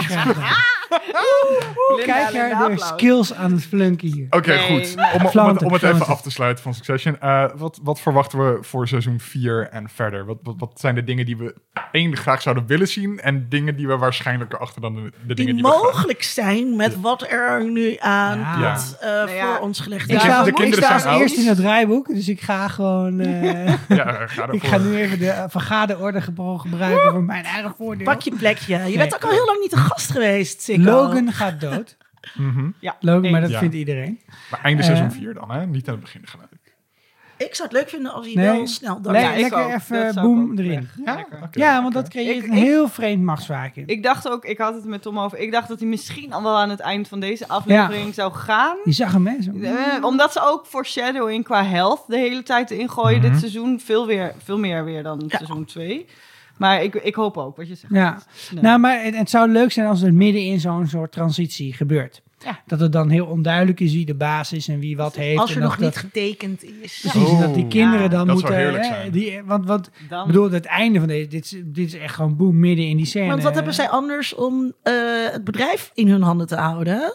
Kijk 2.06 2.34
naar 2.34 2.50
de 2.50 2.56
applaus. 2.56 2.88
skills 2.88 3.34
aan 3.34 3.52
het 3.52 3.64
flunken 3.66 4.08
hier. 4.14 4.28
Oké, 4.30 4.54
Nee, 4.56 4.60
goed. 4.86 4.96
Om, 4.98 5.04
om, 5.14 5.20
het, 5.22 5.30
Flaunten, 5.30 5.68
om 5.68 5.74
het 5.74 5.84
even 5.84 6.06
af 6.06 6.22
te 6.22 6.32
sluiten 6.32 6.64
van 6.64 6.74
Succession. 6.74 7.20
eh, 7.20 7.46
wat, 7.56 7.80
wat 7.84 8.00
verwachten 8.02 8.40
we 8.40 8.58
voor 8.64 8.88
seizoen 8.88 9.20
4 9.20 9.68
en 9.72 9.90
verder? 9.90 10.26
Wat, 10.26 10.38
wat, 10.44 10.56
wat 10.58 10.72
zijn 10.80 10.96
de 10.96 11.04
dingen 11.04 11.26
die 11.26 11.38
we 11.38 11.56
één 11.92 12.18
graag 12.18 12.42
zouden 12.42 12.66
willen 12.68 12.88
zien... 12.88 13.20
en 13.20 13.46
dingen 13.50 13.76
die 13.78 13.88
we 13.88 13.98
waarschijnlijker 13.98 14.60
achter 14.60 14.82
dan 14.82 14.96
de, 14.96 15.02
de 15.02 15.10
Die 15.26 15.36
dingen 15.36 15.54
die 15.54 15.64
we 15.64 15.70
graag... 15.70 15.82
mogelijk 15.84 16.24
zijn 16.24 16.76
met 16.76 17.02
wat 17.02 17.26
er 17.32 17.66
nu 17.72 17.96
aan 18.00 18.40
Ja. 18.40 18.78
eh, 19.00 19.08
Nou 19.10 19.32
ja, 19.32 19.56
voor 19.56 19.66
ons 19.66 19.80
gelegd 19.80 20.02
Ik 20.02 20.08
de 20.10 20.16
is. 20.16 20.22
sta, 20.22 20.44
de 20.44 20.50
ik 20.50 20.56
kinderen 20.56 21.00
zijn 21.00 21.16
eerst 21.30 21.38
in 21.38 21.48
het 21.48 21.58
draaiboek, 21.58 22.08
dus 22.08 22.30
ik 22.30 22.42
ga 22.42 22.68
gewoon... 22.68 23.20
eh, 23.20 23.68
Ja, 23.88 24.28
ga 24.28 24.52
ik 24.52 24.64
ga 24.64 24.78
nu 24.78 24.96
even 24.96 25.20
de 25.20 25.46
vergadeorde 25.50 26.22
gebro- 26.22 26.58
gebruiken 26.58 27.12
voor 27.12 27.24
mijn 27.24 27.44
eigen 27.46 27.74
voordeel. 27.78 28.06
Pak 28.06 28.22
je 28.22 28.36
plekje. 28.36 28.74
Je 28.78 28.84
Nee. 28.84 28.98
bent 28.98 29.16
ook 29.16 29.24
al 29.24 29.30
heel 29.32 29.46
lang 29.46 29.60
niet 29.62 29.72
een 29.72 29.78
gast 29.78 30.12
geweest, 30.12 30.62
Sikko. 30.62 30.84
Logan 30.84 31.32
gaat 31.32 31.62
dood. 31.62 31.98
Mhm. 32.34 32.70
Ja, 32.80 32.96
Logan, 33.00 33.32
maar 33.32 33.42
dat 33.42 33.50
Ja. 33.50 33.60
vindt 33.60 33.76
iedereen. 33.76 34.20
Maar 34.52 34.60
einde 34.64 34.82
Eh, 34.82 34.88
seizoen 34.88 35.12
4 35.12 35.34
dan, 35.34 35.52
hè? 35.52 35.66
Niet 35.66 35.88
aan 35.88 35.94
het 35.94 36.04
begin 36.04 36.22
gelijk. 36.28 36.50
Ik 37.38 37.56
zou 37.56 37.68
het 37.70 37.78
leuk 37.78 37.90
vinden 37.90 38.14
als 38.14 38.26
hij 38.26 38.36
Nee. 38.36 38.46
wel 38.58 38.68
snel 38.68 39.02
dood 39.02 39.14
Nee, 39.14 39.40
lekker 39.42 39.64
ook. 39.66 39.72
even 39.74 40.14
boom 40.16 40.58
erin. 40.58 40.88
Ja? 41.52 41.82
Want 41.82 41.94
dat 41.94 42.08
creëert 42.10 42.36
Ik- 42.44 42.44
een 42.52 42.58
ik- 42.58 42.64
heel 42.64 42.88
vreemd 42.90 43.24
machtsvacuum. 43.24 43.84
Ik 43.88 44.04
dacht 44.04 44.30
ook, 44.30 44.46
ik 44.46 44.58
had 44.58 44.74
het 44.74 44.86
met 44.86 45.02
Tom 45.02 45.20
over. 45.20 45.38
Ik 45.38 45.52
dacht 45.52 45.68
dat 45.68 45.80
hij 45.80 45.88
misschien 45.88 46.34
al 46.34 46.44
wel 46.44 46.58
aan 46.58 46.70
het 46.70 46.80
eind 46.80 47.08
van 47.08 47.20
deze 47.20 47.48
aflevering 47.48 48.14
zou 48.14 48.34
gaan. 48.34 48.78
Je 48.84 48.92
zag 48.92 49.12
hem, 49.12 49.28
hè? 49.28 49.42
zo. 49.42 49.52
Eh, 49.62 50.04
omdat 50.04 50.32
ze 50.32 50.40
ook 50.44 50.66
foreshadowing 50.66 51.44
qua 51.44 51.64
health 51.64 52.04
de 52.08 52.18
hele 52.18 52.44
tijd 52.44 52.72
ingooien 52.72 53.22
Mhm. 53.22 53.30
dit 53.32 53.40
seizoen. 53.40 53.80
Veel, 53.80 54.08
weer, 54.08 54.34
veel 54.44 54.60
meer 54.60 54.84
weer 54.86 55.04
dan 55.04 55.24
seizoen 55.28 55.66
2. 55.66 56.06
Maar 56.58 56.84
ik, 56.84 56.96
ik 56.96 57.16
hoop 57.16 57.38
ook 57.38 57.58
wat 57.58 57.68
je 57.68 57.76
zegt. 57.76 57.94
Ja, 57.94 58.18
nou, 58.62 58.80
maar 58.80 59.04
het, 59.04 59.16
het 59.18 59.30
zou 59.30 59.50
leuk 59.50 59.72
zijn 59.72 59.88
als 59.88 60.02
er 60.02 60.14
midden 60.14 60.42
in 60.42 60.60
zo'n 60.60 60.88
soort 60.88 61.12
transitie 61.12 61.74
gebeurt. 61.74 62.22
Ja. 62.46 62.60
Dat 62.66 62.80
het 62.80 62.92
dan 62.92 63.10
heel 63.10 63.26
onduidelijk 63.26 63.80
is 63.80 63.94
wie 63.94 64.06
de 64.06 64.16
baas 64.16 64.54
is 64.54 64.68
en 64.68 64.80
wie 64.80 64.98
wat 64.98 65.16
heeft. 65.16 65.40
Als 65.40 65.50
er 65.50 65.56
en 65.58 65.62
nog 65.64 65.72
dat 65.76 65.80
niet 65.86 65.96
getekend 65.98 66.64
is. 66.64 67.00
Precies, 67.02 67.40
dat 67.40 67.54
die 67.54 67.64
Oh. 67.64 67.70
kinderen 67.70 68.02
Ja, 68.04 68.08
dan 68.08 68.28
dat 68.28 68.40
zou 68.40 68.52
moeten... 68.52 68.56
heerlijk 68.56 68.84
hè, 68.84 68.90
zijn. 68.96 69.12
die, 69.12 69.42
want 69.46 69.68
Dan, 69.68 69.80
ik 70.22 70.26
bedoel, 70.26 70.52
het 70.52 70.66
einde 70.66 71.00
van 71.00 71.08
deze... 71.08 71.28
Dit, 71.28 71.44
is- 71.46 71.62
dit 71.66 71.88
is 71.88 71.94
echt 71.94 72.16
gewoon 72.16 72.36
boem 72.36 72.60
midden 72.60 72.86
in 72.86 72.98
die 72.98 73.06
scène. 73.06 73.28
Want 73.30 73.44
wat 73.44 73.56
hebben 73.56 73.74
zij 73.74 73.90
anders 73.90 74.34
om 74.36 74.74
eh, 74.84 74.94
het 75.32 75.44
bedrijf 75.44 75.92
in 75.94 76.08
hun 76.10 76.22
handen 76.22 76.48
te 76.48 76.56
houden? 76.56 77.14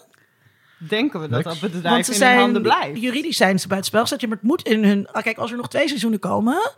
denken 0.88 1.20
we 1.20 1.28
dat 1.28 1.42
dat 1.44 1.60
bedrijf 1.60 1.84
Want 1.84 2.04
ze 2.06 2.12
in 2.12 2.18
hun 2.18 2.26
zijn, 2.28 2.38
handen 2.40 2.62
blijft. 2.62 3.00
juridisch 3.00 3.36
zijn 3.36 3.58
ze 3.60 3.68
buitenspel 3.68 4.02
gezet. 4.02 4.20
Ja, 4.20 4.28
maar 4.28 4.36
het 4.36 4.46
moet 4.46 4.62
in 4.68 4.84
hun... 4.84 5.08
ah, 5.12 5.22
kijk, 5.22 5.38
als 5.38 5.50
er 5.50 5.56
nog 5.56 5.68
twee 5.68 5.88
seizoenen 5.88 6.18
komen... 6.18 6.72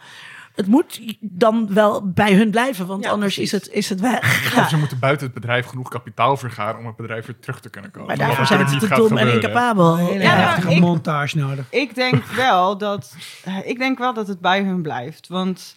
het 0.54 0.66
moet 0.66 1.16
dan 1.20 1.74
wel 1.74 2.10
bij 2.12 2.32
hun 2.34 2.50
blijven, 2.50 2.86
want 2.86 3.04
Ja, 3.04 3.10
anders 3.10 3.34
precies. 3.34 3.52
is 3.52 3.60
het, 3.64 3.74
is 3.74 3.88
het 3.88 4.00
weg. 4.00 4.56
Of 4.58 4.68
ze 4.68 4.76
moeten 4.76 4.98
buiten 4.98 5.26
het 5.26 5.34
bedrijf 5.34 5.66
genoeg 5.66 5.88
kapitaal 5.88 6.36
vergaren 6.36 6.78
om 6.80 6.86
het 6.86 6.96
bedrijf 6.96 7.26
weer 7.26 7.38
terug 7.40 7.60
te 7.60 7.68
kunnen 7.70 7.90
komen. 7.90 8.06
Maar 8.08 8.16
daarvoor 8.26 8.46
zijn 8.46 8.68
ze 8.68 8.74
niet 8.74 8.88
te 8.88 8.94
dom 8.94 9.16
en 9.16 9.32
incapabel. 9.32 9.98
Een 9.98 10.06
hele 10.06 10.22
Ja, 10.22 10.56
ik- 10.66 10.80
montage 10.80 11.36
nodig. 11.38 11.64
Ik 11.70 11.94
denk 11.94 12.24
wel 12.24 12.78
dat, 12.78 13.16
ik 13.64 13.78
denk 13.78 13.98
wel 13.98 14.14
dat 14.14 14.28
het 14.28 14.40
bij 14.40 14.62
hun 14.62 14.82
blijft. 14.82 15.28
Want 15.28 15.76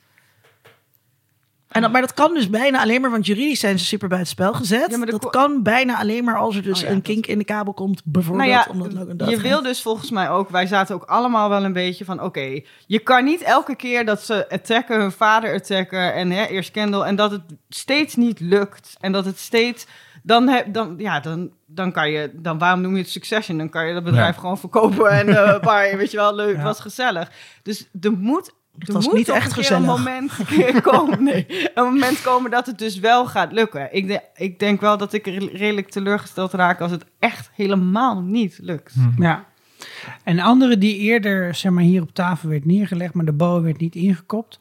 En 1.76 1.82
dat, 1.82 1.92
maar 1.92 2.02
dat 2.02 2.14
kan 2.14 2.34
dus 2.34 2.50
bijna 2.50 2.82
alleen 2.82 3.02
maar, 3.02 3.12
want 3.12 3.26
juridisch 3.26 3.60
zijn 3.60 3.80
ze 3.80 3.86
super 3.86 4.08
buitenspel 4.08 4.54
gezet. 4.54 4.92
Ja, 4.92 4.98
maar 4.98 5.08
dat 5.08 5.30
kan 5.30 5.64
bijna 5.64 6.00
alleen 6.00 6.24
maar 6.24 6.38
als 6.38 6.56
er 6.56 6.62
dus 6.64 6.78
Oh 6.78 6.84
ja, 6.84 6.88
een 6.90 6.96
dat- 6.96 7.04
kink 7.04 7.26
in 7.26 7.38
de 7.38 7.44
kabel 7.44 7.74
komt, 7.74 8.02
bijvoorbeeld 8.06 8.48
nou 8.50 8.60
ja, 8.60 8.68
omdat 8.72 8.94
Logan 8.94 9.30
je 9.30 9.42
wil 9.42 9.62
dus 9.62 9.82
volgens 9.82 10.12
mij 10.12 10.30
ook, 10.30 10.50
wij 10.50 10.68
zaten 10.68 10.96
ook 10.96 11.04
allemaal 11.04 11.50
wel 11.50 11.64
een 11.64 11.74
beetje 11.74 12.06
van, 12.06 12.22
oké, 12.22 12.62
je 12.88 13.00
kan 13.00 13.24
niet 13.24 13.42
elke 13.42 13.76
keer 13.76 14.06
dat 14.06 14.22
ze 14.24 14.50
attacken, 14.50 15.00
hun 15.00 15.12
vader 15.12 15.54
attacken 15.54 16.14
en 16.14 16.32
hè, 16.32 16.46
eerst 16.46 16.72
Kendall, 16.72 17.02
en 17.02 17.16
dat 17.16 17.32
het 17.32 17.42
steeds 17.70 18.16
niet 18.16 18.40
lukt 18.40 18.96
en 19.00 19.12
dat 19.12 19.26
het 19.26 19.40
steeds, 19.40 19.86
dan, 20.24 20.48
heb, 20.48 20.74
dan, 20.74 20.96
ja, 20.98 21.20
dan, 21.20 21.52
dan 21.66 21.92
kan 21.92 22.12
je, 22.12 22.30
dan 22.34 22.58
waarom 22.58 22.82
noem 22.82 22.96
je 22.96 23.02
het 23.02 23.10
Succession? 23.12 23.58
Dan 23.58 23.70
kan 23.70 23.88
je 23.88 23.94
dat 23.94 24.04
bedrijf 24.04 24.36
Ja. 24.36 24.40
gewoon 24.42 24.58
verkopen 24.58 25.10
en 25.10 25.30
eh 25.38 25.60
paar, 25.70 25.98
weet 25.98 26.12
je 26.12 26.18
wel, 26.18 26.36
leuk, 26.36 26.56
Ja. 26.56 26.64
was 26.64 26.80
gezellig. 26.80 27.32
Dus 27.64 27.90
er 28.02 28.12
moet 28.12 28.54
Het 28.80 28.88
er 28.88 28.94
was 28.94 29.06
moet 29.06 29.14
niet 29.16 29.30
echt 29.30 29.54
gezellig. 29.54 29.82
Een 29.82 30.04
moment 30.04 30.32
komen, 30.82 31.24
nee, 31.24 31.46
een 31.76 31.84
moment 31.84 32.22
komen 32.22 32.52
dat 32.52 32.66
het 32.66 32.78
dus 32.80 33.00
wel 33.00 33.26
gaat 33.26 33.52
lukken. 33.52 33.94
Ik, 33.96 34.08
de- 34.08 34.22
ik 34.36 34.60
denk 34.60 34.82
wel 34.82 34.98
dat 34.98 35.14
ik 35.14 35.26
re- 35.26 35.50
redelijk 35.54 35.90
teleurgesteld 35.90 36.54
raak 36.54 36.82
als 36.82 36.92
het 36.92 37.06
echt 37.20 37.50
helemaal 37.54 38.22
niet 38.22 38.58
lukt. 38.62 38.94
Ja. 39.18 39.46
Een 40.24 40.40
andere 40.42 40.78
die 40.78 40.98
eerder 40.98 41.56
zeg 41.56 41.72
maar, 41.72 41.84
hier 41.84 42.02
op 42.02 42.14
tafel 42.14 42.50
werd 42.50 42.66
neergelegd, 42.66 43.14
maar 43.14 43.26
de 43.26 43.34
bal 43.34 43.62
werd 43.62 43.78
niet 43.80 43.96
ingekopt. 43.96 44.60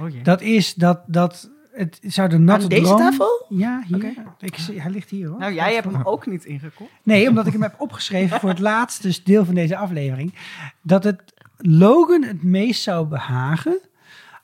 Oh. 0.00 0.06
Dat 0.22 0.40
is 0.40 0.74
dat, 0.74 1.00
dat 1.06 1.50
het 1.72 1.98
zou 2.02 2.28
de 2.28 2.38
natte 2.38 2.62
Aan 2.62 2.68
deze 2.68 2.82
droom- 2.82 2.98
tafel? 2.98 3.46
Ja, 3.48 3.82
hier. 3.86 3.96
Oké. 3.96 4.12
Ik, 4.40 4.56
zie- 4.58 4.80
hij 4.80 4.90
ligt 4.90 5.10
hier 5.10 5.28
hoor. 5.28 5.38
Nou, 5.38 5.52
jij 5.54 5.74
hebt 5.74 5.84
hem 5.92 6.00
ook 6.04 6.26
niet 6.26 6.44
ingekocht. 6.44 6.90
Nee, 7.02 7.28
omdat 7.28 7.46
ik 7.46 7.52
hem 7.52 7.62
heb 7.62 7.74
opgeschreven 7.78 8.40
voor 8.40 8.48
het 8.48 8.58
laatste 8.72 9.18
deel 9.24 9.44
van 9.44 9.54
deze 9.54 9.76
aflevering. 9.76 10.34
Dat 10.82 11.04
het 11.04 11.22
Logan 11.56 12.22
het 12.22 12.42
meest 12.42 12.82
zou 12.82 13.06
behagen 13.06 13.78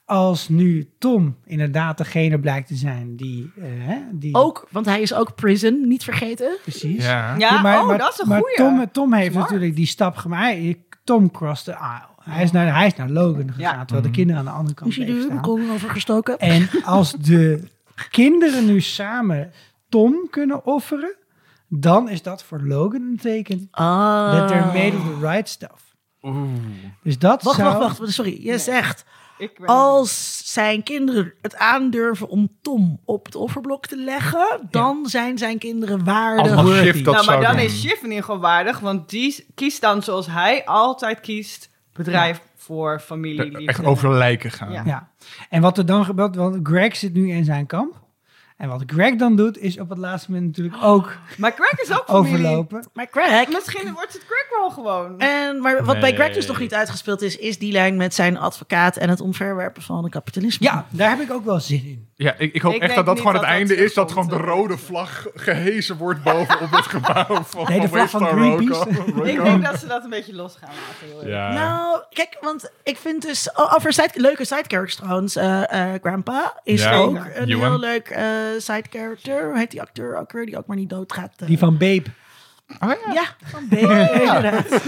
als 0.05 0.49
nu 0.49 0.91
Tom 0.99 1.37
inderdaad 1.45 1.99
degene 1.99 2.39
blijkt 2.41 2.69
te 2.69 2.75
zijn 2.75 3.17
die... 3.17 3.53
eh, 3.57 3.63
hè, 3.79 3.99
die 4.13 4.35
Ook, 4.35 4.67
want 4.71 4.87
hij 4.87 5.01
is 5.01 5.15
ook 5.15 5.35
prison, 5.35 5.89
niet 5.89 6.05
vergeten. 6.05 6.57
Precies. 6.63 7.05
Ja. 7.05 7.35
Ja, 7.39 7.83
oh, 7.83 7.99
dat 7.99 8.13
is 8.13 8.19
een 8.21 8.29
maar 8.29 8.39
goeie. 8.41 8.57
Tom, 8.57 8.91
Tom 8.93 9.13
heeft 9.13 9.33
Smart. 9.33 9.47
natuurlijk 9.51 9.77
die 9.77 9.87
stap 9.87 10.17
gemaakt. 10.17 10.59
Tom 11.05 11.31
crossed 11.31 11.65
the 11.75 11.81
aisle. 11.81 12.09
Hij 12.23 12.43
is 12.43 12.51
naar, 12.53 12.75
hij 12.77 12.87
is 12.87 12.95
naar 12.97 13.09
Logan 13.11 13.53
gegaan, 13.53 13.77
Ja. 13.77 13.85
terwijl 13.85 14.03
de 14.07 14.11
kinderen 14.11 14.39
aan 14.41 14.47
de 14.47 14.51
andere 14.51 14.75
kant 14.75 14.91
Is 14.91 14.97
hij 14.97 15.05
bleven 15.05 15.23
de 15.25 15.29
staan. 15.31 15.43
kolom 15.43 15.71
overgestoken? 15.71 16.39
En 16.39 16.69
als 16.85 17.13
de 17.13 17.63
kinderen 18.11 18.67
nu 18.67 18.81
samen 18.81 19.53
Tom 19.89 20.27
kunnen 20.31 20.67
offeren, 20.67 21.15
dan 21.69 22.09
is 22.09 22.23
dat 22.23 22.43
voor 22.45 22.61
Logan 22.63 23.01
een 23.03 23.19
teken 23.21 23.69
Ah. 23.71 24.33
that 24.39 24.49
they're 24.49 24.67
made 24.67 24.97
of 24.97 25.03
the 25.03 25.27
right 25.27 25.49
stuff. 25.49 25.90
Oeh. 26.23 26.49
Dus 27.03 27.19
dat 27.19 27.43
Wacht, 27.43 27.57
zou... 27.57 27.79
wacht, 27.79 27.99
wacht. 27.99 28.13
Sorry, 28.13 28.39
je 28.43 28.59
zegt... 28.59 29.05
Ik 29.39 29.59
ben- 29.59 29.67
Als 29.67 30.43
zijn 30.53 30.83
kinderen 30.83 31.33
het 31.43 31.57
aandurven 31.57 32.29
om 32.29 32.49
Tom 32.63 33.01
op 33.05 33.25
het 33.27 33.35
offerblok 33.35 33.87
te 33.87 33.97
leggen, 33.97 34.67
dan 34.71 35.07
zijn 35.07 35.39
zijn 35.39 35.59
kinderen 35.59 36.05
waardig. 36.05 36.57
Als 36.57 37.03
dat 37.03 37.15
nou, 37.15 37.27
maar 37.27 37.41
dan 37.41 37.57
doen. 37.57 37.65
is 37.65 37.81
Schiff 37.81 38.03
in 38.03 38.09
ieder 38.09 38.25
geval 38.25 38.41
waardig, 38.41 38.79
want 38.79 39.11
die 39.11 39.47
kiest 39.55 39.81
dan 39.81 40.03
zoals 40.03 40.27
hij 40.27 40.65
altijd 40.65 41.21
kiest, 41.21 41.71
bedrijf 41.93 42.41
voor 42.57 43.01
familie. 43.01 43.67
Echt 43.67 43.85
over 43.85 44.11
lijken 44.15 44.51
gaan. 44.51 44.73
Ja. 44.73 44.83
Ja. 44.85 45.09
En 45.49 45.63
wat 45.63 45.79
er 45.79 45.87
dan 45.87 46.05
gebeurt, 46.05 46.37
want 46.37 46.59
Greg 46.63 46.97
zit 46.97 47.15
nu 47.15 47.31
in 47.31 47.45
zijn 47.45 47.67
kamp. 47.67 48.01
En 48.61 48.69
wat 48.69 48.83
Greg 48.87 49.17
dan 49.17 49.37
doet, 49.37 49.59
is 49.59 49.79
op 49.79 49.89
het 49.89 49.99
laatste 49.99 50.31
moment 50.31 50.57
natuurlijk 50.57 50.85
ook 50.93 51.13
Maar 51.37 51.53
Greg 51.57 51.81
is 51.81 51.91
ook 51.99 52.05
familie. 52.07 52.35
overlopen. 52.35 52.89
Maar 52.93 53.09
Craig... 53.09 53.49
Misschien 53.49 53.93
wordt 53.93 54.13
het 54.13 54.23
Greg 54.27 54.47
wel 54.59 54.71
gewoon. 54.71 55.19
En, 55.19 55.61
maar 55.61 55.85
wat 55.85 56.01
bij. 56.01 56.15
Greg 56.15 56.35
dus 56.35 56.47
nog 56.47 56.59
niet 56.59 56.75
uitgespeeld 56.75 57.23
is, 57.23 57.37
is 57.37 57.59
die 57.59 57.73
lijn 57.73 57.97
met 57.97 58.15
zijn 58.15 58.39
advocaat 58.39 58.97
en 58.97 59.09
het 59.09 59.21
omverwerpen 59.21 59.83
van 59.83 60.03
het 60.03 60.13
kapitalisme. 60.13 60.67
Ja, 60.67 60.87
daar 60.91 61.11
heb 61.11 61.21
ik 61.21 61.33
ook 61.33 61.45
wel 61.45 61.61
zin 61.61 61.85
in. 61.85 62.09
Ja, 62.15 62.35
ik, 62.39 62.55
ik 62.55 62.63
hoop 62.63 62.75
Ik 62.75 62.83
echt 62.83 62.95
dat 62.95 63.07
dat 63.07 63.19
gewoon 63.19 63.33
het 63.33 63.43
dat 63.43 63.51
dat 63.51 63.59
einde 63.61 63.77
is. 63.77 63.95
Dat 63.95 64.13
gewoon 64.13 64.29
de 64.29 64.37
rode 64.37 64.79
vlag 64.79 65.27
gehezen 65.35 65.97
wordt 65.97 66.23
boven 66.23 66.61
op 66.61 66.71
het 66.71 66.87
gebouw 66.87 67.43
van 67.55 67.65
Nee, 67.69 67.81
de 67.81 67.89
vlag 67.89 68.11
van 68.11 68.27
Greenpeace. 68.27 68.89
Ik 69.25 69.43
denk 69.43 69.65
dat 69.65 69.79
ze 69.81 69.87
dat 69.87 70.05
een 70.05 70.11
beetje 70.11 70.35
los 70.35 70.57
gaan 70.57 70.71
laten. 71.13 71.29
Ja. 71.29 71.53
Nou, 71.53 72.03
kijk, 72.11 72.37
want 72.41 72.71
ik 72.83 72.97
vind 72.97 73.23
dus 73.23 73.57
over 73.57 73.93
side, 73.93 74.11
leuke 74.15 74.45
side 74.45 74.65
characters 74.67 74.97
trouwens. 74.97 75.37
eh, 75.37 75.93
eh, 75.95 76.01
Grandpa 76.03 76.61
is 76.65 76.83
Ja. 76.83 76.95
ook 76.97 77.17
een 77.35 77.49
Ewan. 77.49 77.71
heel 77.71 77.79
leuk 77.79 78.09
eh, 78.09 78.25
side 78.59 78.85
character. 78.91 79.45
Hoe 79.49 79.59
heet 79.59 79.71
die 79.71 79.81
acteur 79.81 80.17
ook 80.19 80.33
weer? 80.33 80.47
Die 80.47 80.59
ook 80.59 80.67
maar 80.67 80.77
niet 80.77 80.91
doodgaat. 80.91 81.33
eh. 81.37 81.47
Die 81.47 81.59
van 81.59 81.73
Babe. 81.79 82.03
Oh 82.81 82.91
ja. 83.07 83.13
Ja, 83.13 83.23
van 83.45 83.63
inderdaad. 83.71 84.67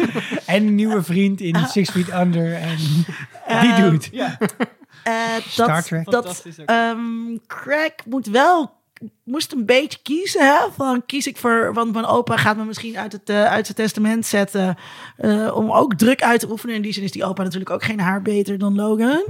En 0.46 0.66
een 0.66 0.74
nieuwe 0.74 1.02
vriend 1.02 1.40
in 1.40 1.56
Six 1.68 1.90
Feet 1.90 2.12
Under. 2.12 2.52
En 2.54 2.76
die 3.60 3.72
Eh, 3.72 3.76
doet. 3.90 4.08
Ja, 4.12 4.38
Eh, 5.04 5.12
Star 5.48 5.66
dat, 5.76 5.84
Trek. 5.86 6.10
dat 6.10 6.44
ehm, 6.66 7.36
Craig 7.46 7.92
moet 8.06 8.26
wel 8.26 8.80
moest 9.24 9.52
een 9.52 9.66
beetje 9.66 9.98
kiezen. 10.02 10.46
Hè? 10.46 10.58
Van 10.76 11.06
kies 11.06 11.26
ik 11.26 11.36
voor, 11.36 11.74
want 11.74 11.92
mijn 11.92 12.04
opa 12.04 12.36
gaat 12.36 12.56
me 12.56 12.64
misschien 12.64 12.98
uit 12.98 13.12
het 13.12 13.28
eh, 13.28 13.44
uit 13.44 13.64
zijn 13.64 13.76
testament 13.78 14.26
zetten. 14.26 14.76
eh, 15.16 15.56
om 15.56 15.72
ook 15.72 15.94
druk 15.94 16.22
uit 16.22 16.40
te 16.40 16.50
oefenen. 16.50 16.74
In 16.74 16.82
die 16.82 16.92
zin 16.92 17.02
is 17.02 17.12
die 17.12 17.24
opa 17.24 17.42
natuurlijk 17.42 17.70
ook 17.70 17.84
geen 17.84 18.00
haar 18.00 18.22
beter 18.22 18.58
dan 18.58 18.74
Logan. 18.74 19.24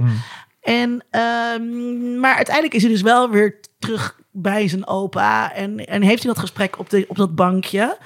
En, 0.61 1.03
ehm, 1.09 2.19
maar 2.19 2.35
uiteindelijk 2.35 2.75
is 2.75 2.81
hij 2.81 2.91
dus 2.91 3.01
wel 3.01 3.29
weer 3.29 3.59
terug 3.79 4.19
bij 4.33 4.67
zijn 4.67 4.87
opa. 4.87 5.53
En, 5.53 5.85
en 5.85 6.01
heeft 6.01 6.23
hij 6.23 6.31
dat 6.33 6.41
gesprek 6.41 6.79
op, 6.79 6.89
de, 6.89 7.05
op 7.07 7.15
dat 7.15 7.35
bankje. 7.35 7.97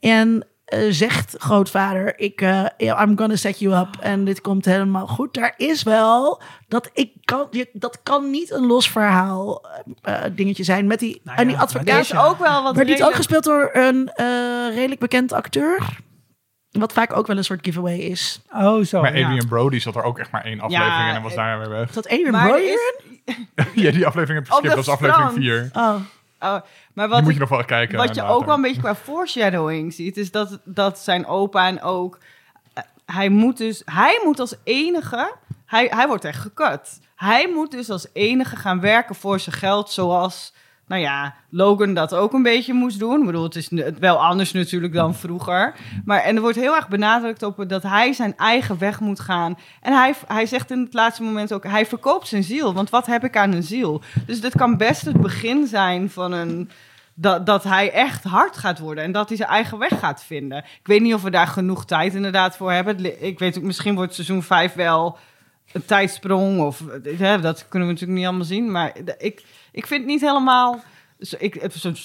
En 0.00 0.46
eh, 0.64 0.80
zegt 0.90 1.34
grootvader, 1.38 2.18
ik, 2.18 2.40
eh, 2.40 2.64
I'm 2.78 3.18
gonna 3.18 3.36
set 3.36 3.58
you 3.58 3.76
up. 3.78 3.88
En 4.00 4.24
dit 4.24 4.40
komt 4.40 4.64
helemaal 4.64 5.06
goed. 5.06 5.34
Daar 5.34 5.54
is 5.56 5.82
wel, 5.82 6.42
dat, 6.68 6.90
ik 6.92 7.12
kan, 7.24 7.46
je, 7.50 7.68
dat 7.72 8.00
kan 8.02 8.30
niet 8.30 8.50
een 8.50 8.66
los 8.66 8.90
verhaal 8.90 9.64
eh, 10.02 10.22
dingetje 10.32 10.64
zijn. 10.64 10.86
Met 10.86 10.98
die, 10.98 11.20
Nou 11.24 11.38
en 11.38 11.46
die 11.46 11.56
ja, 11.56 11.62
advocaat. 11.62 12.00
is 12.00 12.16
ook 12.16 12.38
wel 12.38 12.62
wat 12.62 12.76
Werd 12.76 12.88
niet 12.88 13.02
ook 13.02 13.12
redelijk- 13.12 13.16
gespeeld 13.16 13.44
door 13.44 13.70
een 13.72 14.08
eh, 14.14 14.26
redelijk 14.74 15.00
bekend 15.00 15.32
acteur? 15.32 16.04
Wat 16.70 16.92
vaak 16.92 17.16
ook 17.16 17.26
wel 17.26 17.36
een 17.36 17.44
soort 17.44 17.64
giveaway 17.64 17.96
is. 17.98 18.40
Oh, 18.52 18.82
zo. 18.84 19.00
Maar 19.00 19.18
ja. 19.18 19.26
Adrian 19.26 19.48
Brody 19.48 19.78
zat 19.78 19.96
er 19.96 20.02
ook 20.02 20.18
echt 20.18 20.30
maar 20.30 20.44
één 20.44 20.60
aflevering 20.60 21.08
in 21.08 21.14
en 21.14 21.22
was 21.22 21.34
daar 21.34 21.58
weer 21.58 21.68
weg. 21.68 21.92
Dat 21.92 22.06
Adrian 22.08 22.30
Maar 22.30 22.46
Brody 22.48 22.62
erin? 22.62 22.74
is, 23.10 23.15
ja, 23.74 23.90
die 23.90 24.06
aflevering 24.06 24.44
heb 24.46 24.56
Op 24.56 24.62
geskipt. 24.64 24.74
Dat 24.74 24.78
is 24.84 24.88
aflevering 24.88 25.28
strand. 25.30 25.44
4. 25.44 25.70
Oh. 25.72 25.94
oh, 25.94 26.00
maar 26.40 26.60
Die 26.92 27.06
wat 27.08 27.20
moet 27.20 27.28
ik 27.28 27.34
je 27.34 27.40
nog 27.40 27.48
wel 27.48 27.64
kijken. 27.64 27.96
Wat 27.98 28.14
je 28.14 28.20
later. 28.20 28.36
ook 28.36 28.44
wel 28.44 28.54
een 28.54 28.62
beetje 28.62 28.80
qua 28.80 28.94
foreshadowing 28.94 29.94
ziet, 29.94 30.16
is 30.16 30.30
dat, 30.30 30.58
dat 30.64 30.98
zijn 30.98 31.26
opa 31.26 31.66
en 31.66 31.82
ook. 31.82 32.18
eh, 32.74 32.82
Hij 33.06 33.28
moet 33.28 33.56
dus, 33.56 33.82
hij 33.84 34.20
moet 34.24 34.40
als 34.40 34.54
enige, 34.64 35.32
hij, 35.66 35.86
hij 35.94 36.06
wordt 36.06 36.24
echt 36.24 36.40
gekut. 36.40 37.00
Hij 37.16 37.48
moet 37.54 37.70
dus 37.70 37.90
als 37.90 38.06
enige 38.12 38.56
gaan 38.56 38.80
werken 38.80 39.14
voor 39.14 39.40
zijn 39.40 39.56
geld, 39.56 39.90
zoals, 39.90 40.52
nou 40.86 41.00
ja, 41.00 41.34
Logan 41.50 41.94
dat 41.94 42.14
ook 42.14 42.32
een 42.32 42.42
beetje 42.42 42.72
moest 42.72 42.98
doen. 42.98 43.20
Ik 43.20 43.26
bedoel, 43.26 43.42
het 43.42 43.56
is 43.56 43.70
wel 43.98 44.24
anders 44.24 44.52
natuurlijk 44.52 44.92
dan 44.92 45.14
vroeger. 45.14 45.74
Maar 46.04 46.20
en 46.20 46.36
er 46.36 46.42
wordt 46.42 46.56
heel 46.56 46.74
erg 46.76 46.88
benadrukt 46.88 47.42
op 47.42 47.68
dat 47.68 47.82
hij 47.82 48.12
zijn 48.12 48.36
eigen 48.36 48.78
weg 48.78 49.00
moet 49.00 49.20
gaan. 49.20 49.58
En 49.80 49.92
hij, 49.92 50.14
hij 50.26 50.46
zegt 50.46 50.70
in 50.70 50.80
het 50.80 50.94
laatste 50.94 51.22
moment 51.22 51.52
ook, 51.52 51.64
hij 51.64 51.86
verkoopt 51.86 52.28
zijn 52.28 52.42
ziel. 52.42 52.74
Want 52.74 52.90
wat 52.90 53.06
heb 53.06 53.24
ik 53.24 53.36
aan 53.36 53.52
een 53.52 53.62
ziel? 53.62 54.02
Dus 54.26 54.40
dit 54.40 54.56
kan 54.56 54.76
best 54.76 55.04
het 55.04 55.20
begin 55.20 55.66
zijn 55.66 56.10
van 56.10 56.32
een 56.32 56.70
dat, 57.18 57.46
dat 57.46 57.64
hij 57.64 57.92
echt 57.92 58.24
hard 58.24 58.56
gaat 58.56 58.78
worden 58.78 59.04
en 59.04 59.12
dat 59.12 59.28
hij 59.28 59.36
zijn 59.36 59.48
eigen 59.48 59.78
weg 59.78 59.98
gaat 59.98 60.24
vinden. 60.24 60.58
Ik 60.58 60.86
weet 60.86 61.00
niet 61.00 61.14
of 61.14 61.22
we 61.22 61.30
daar 61.30 61.46
genoeg 61.46 61.84
tijd 61.84 62.14
inderdaad 62.14 62.56
voor 62.56 62.72
hebben. 62.72 63.24
Ik 63.24 63.38
weet 63.38 63.58
ook, 63.58 63.64
misschien 63.64 63.94
wordt 63.94 64.14
seizoen 64.14 64.42
5 64.42 64.74
wel 64.74 65.18
een 65.72 65.84
tijdsprong 65.84 66.60
of 66.60 66.82
hè, 67.02 67.40
dat 67.40 67.68
kunnen 67.68 67.88
we 67.88 67.94
natuurlijk 67.94 68.18
niet 68.18 68.28
allemaal 68.28 68.46
zien. 68.46 68.70
Maar 68.70 68.92
ik, 69.18 69.44
ik 69.76 69.86
vind 69.86 70.00
het 70.00 70.10
niet 70.10 70.20
helemaal. 70.20 70.80
dus 71.18 71.34
Ik, 71.34 71.54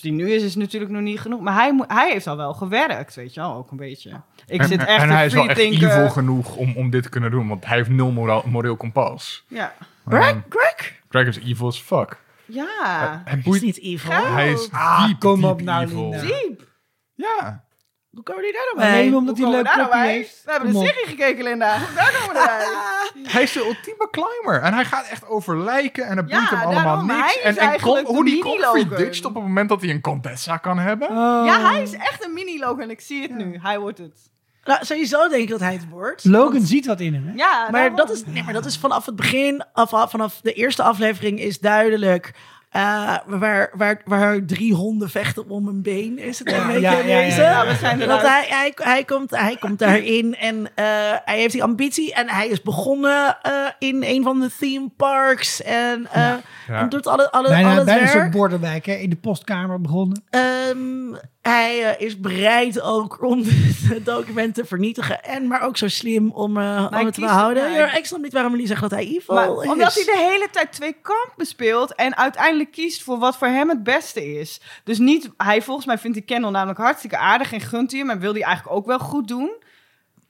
die 0.01 0.11
nu 0.11 0.31
is, 0.31 0.43
is 0.43 0.55
natuurlijk 0.55 0.91
nog 0.91 1.01
niet 1.01 1.19
genoeg. 1.19 1.41
Maar 1.41 1.53
hij, 1.53 1.73
moet- 1.73 1.91
hij 1.91 2.11
heeft 2.11 2.27
al 2.27 2.37
wel 2.37 2.53
gewerkt, 2.53 3.15
weet 3.15 3.33
je 3.33 3.39
wel, 3.39 3.53
ook 3.55 3.71
een 3.71 3.77
beetje. 3.77 4.21
Ik 4.47 4.59
En, 4.61 4.67
zit 4.67 4.79
echt 4.79 5.01
en 5.01 5.07
te 5.07 5.13
hij 5.13 5.25
is 5.25 5.33
wel 5.33 5.47
echt 5.49 5.57
evil 5.59 6.09
genoeg 6.09 6.55
om, 6.55 6.73
om 6.75 6.89
dit 6.89 7.03
te 7.03 7.09
kunnen 7.09 7.31
doen. 7.31 7.47
Want 7.47 7.65
hij 7.65 7.77
heeft 7.77 7.89
nul 7.89 8.11
moraal, 8.11 8.43
moreel 8.45 8.75
kompas. 8.77 9.43
Ja. 9.47 9.73
Greg? 10.07 10.35
Greg? 10.49 10.99
Greg 11.09 11.27
is 11.27 11.37
evil 11.39 11.67
as 11.67 11.81
fuck. 11.81 12.17
Ja. 12.45 13.21
Hij 13.25 13.39
Hij 13.43 13.53
is 13.53 13.61
niet 13.61 13.79
evil. 13.81 14.11
Hij 14.33 14.51
is 14.51 14.71
Ah, 14.71 15.05
diep, 15.05 15.19
kom 15.19 15.35
diep 15.41 15.49
op 15.49 15.61
nou, 15.61 15.83
evil. 15.83 16.11
Diep. 16.11 16.67
Ja. 17.15 17.63
Hoe 18.11 18.23
komen 18.23 18.41
die 18.43 18.51
daar 18.53 18.71
dan 18.75 18.91
bij? 18.91 19.13
omdat 19.17 19.37
hij 19.37 19.49
leuk 19.49 19.89
bij? 19.89 20.11
heeft. 20.11 20.41
We 20.45 20.51
hebben 20.51 20.75
op. 20.75 20.85
serie 20.85 21.05
gekeken, 21.07 21.43
Linda. 21.43 21.77
Daar 21.95 22.13
komen 22.19 22.33
we 22.33 22.39
erbij. 22.49 23.31
Hij 23.31 23.43
is 23.43 23.51
de 23.51 23.59
ultieme 23.59 24.07
climber. 24.11 24.61
En 24.61 24.73
hij 24.73 24.85
gaat 24.85 25.07
echt 25.07 25.27
over 25.27 25.57
lijken. 25.57 26.05
En 26.05 26.17
het 26.17 26.29
Ja, 26.29 26.37
boeit 26.37 26.49
hem 26.49 26.59
allemaal 26.59 26.83
daarom. 26.83 27.07
niks. 27.07 27.39
En 27.41 27.57
en 27.57 27.71
de 27.77 28.01
hoe 28.05 28.25
die 28.25 28.87
ditcht 28.95 29.25
op 29.25 29.33
het 29.33 29.43
moment 29.43 29.69
dat 29.69 29.81
hij 29.81 29.89
een 29.89 30.01
Contessa 30.01 30.57
kan 30.57 30.79
hebben. 30.79 31.09
Oh. 31.09 31.15
Ja, 31.45 31.71
hij 31.71 31.81
is 31.81 31.93
echt 31.93 32.25
een 32.25 32.33
mini-Logan. 32.33 32.89
Ik 32.89 33.01
zie 33.01 33.21
het 33.21 33.35
nu. 33.37 33.59
Hij 33.61 33.79
wordt 33.79 33.97
het. 33.97 34.29
Nou, 34.63 34.85
sowieso 34.85 35.29
denk 35.29 35.41
ik 35.43 35.49
dat 35.49 35.59
hij 35.59 35.73
het 35.73 35.89
wordt. 35.89 36.25
Logan 36.25 36.51
Want- 36.53 36.67
ziet 36.67 36.85
wat 36.85 36.99
in 36.99 37.13
hem, 37.13 37.25
hè? 37.27 37.33
Ja, 37.35 37.61
maar 37.61 37.71
daarom. 37.71 37.95
dat, 37.95 38.11
is, 38.11 38.25
nee, 38.25 38.43
maar 38.43 38.53
dat 38.53 38.65
is 38.65 38.77
vanaf 38.77 39.05
het 39.05 39.15
begin, 39.15 39.63
af- 39.73 40.09
vanaf 40.09 40.39
de 40.41 40.53
eerste 40.53 40.83
aflevering 40.83 41.39
is 41.39 41.59
duidelijk... 41.59 42.33
eh, 42.71 43.15
waar, 43.25 43.69
waar, 43.73 44.01
waar 44.05 44.45
drie 44.45 44.73
honden 44.73 45.09
vechten 45.09 45.49
om 45.49 45.67
een 45.67 45.81
been, 45.81 46.19
is 46.19 46.39
het 46.39 46.51
een 46.51 46.67
beetje 46.67 46.79
ja, 46.81 46.91
ja, 46.91 47.05
ja, 47.05 47.21
deze? 47.21 47.41
ja. 47.41 47.67
we 47.67 47.75
zijn 47.75 48.07
Want 48.07 48.21
hij, 48.21 48.45
hij, 48.49 48.71
hij, 48.75 49.03
komt, 49.03 49.29
hij 49.31 49.57
komt 49.59 49.79
daarin 49.79 50.35
en 50.35 50.67
eh, 50.75 50.85
hij 51.25 51.39
heeft 51.39 51.53
die 51.53 51.63
ambitie 51.63 52.13
en 52.13 52.29
hij 52.29 52.47
is 52.47 52.61
begonnen 52.61 53.37
eh, 53.41 53.51
in 53.79 54.03
een 54.03 54.23
van 54.23 54.39
de 54.39 54.49
theme 54.59 54.89
parks 54.97 55.61
en, 55.61 56.07
eh, 56.11 56.33
Ja. 56.67 56.79
en 56.79 56.89
doet 56.89 57.07
alle, 57.07 57.31
alle, 57.31 57.47
al 57.47 57.53
Bijna, 57.53 57.75
het 57.75 57.85
bijna 57.85 58.07
soort 58.07 58.31
borderwijk, 58.31 58.85
hè? 58.85 58.93
In 58.93 59.09
de 59.09 59.15
postkamer 59.15 59.81
begonnen. 59.81 60.23
Ehm, 60.29 61.13
hij 61.41 61.95
eh, 61.95 62.05
is 62.05 62.19
bereid 62.19 62.81
ook 62.81 63.23
om 63.23 63.43
het 63.93 64.05
document 64.05 64.55
te 64.55 64.65
vernietigen. 64.65 65.23
En 65.23 65.47
maar 65.47 65.61
ook 65.61 65.77
zo 65.77 65.87
slim 65.87 66.31
om, 66.31 66.57
eh, 66.57 66.87
om 66.91 67.05
het 67.05 67.13
te 67.13 67.19
behouden. 67.19 67.71
Ja, 67.71 67.93
ik 67.93 68.05
snap 68.05 68.21
niet 68.21 68.33
waarom 68.33 68.51
jullie 68.51 68.67
zeggen 68.67 68.89
dat 68.89 68.99
hij 68.99 69.07
evil 69.07 69.35
Maar 69.35 69.47
is. 69.63 69.69
omdat 69.69 69.93
hij 69.93 70.03
de 70.03 70.17
hele 70.29 70.49
tijd 70.51 70.71
twee 70.71 70.95
kampen 71.01 71.45
speelt 71.45 71.95
en 71.95 72.17
uiteindelijk 72.17 72.71
kiest 72.71 73.03
voor 73.03 73.17
wat 73.19 73.37
voor 73.37 73.47
hem 73.47 73.69
het 73.69 73.83
beste 73.83 74.39
is. 74.39 74.61
Dus 74.83 74.97
niet, 74.97 75.29
hij 75.37 75.61
volgens 75.61 75.85
mij 75.85 75.97
vindt 75.97 76.17
die 76.17 76.25
Kendall 76.25 76.51
namelijk 76.51 76.79
hartstikke 76.79 77.17
aardig 77.17 77.53
en 77.53 77.61
gunt 77.61 77.91
hij 77.91 77.99
hem 77.99 78.09
en 78.09 78.19
wil 78.19 78.33
hij 78.33 78.41
eigenlijk 78.43 78.75
ook 78.75 78.85
wel 78.85 78.99
goed 78.99 79.27
doen. 79.27 79.51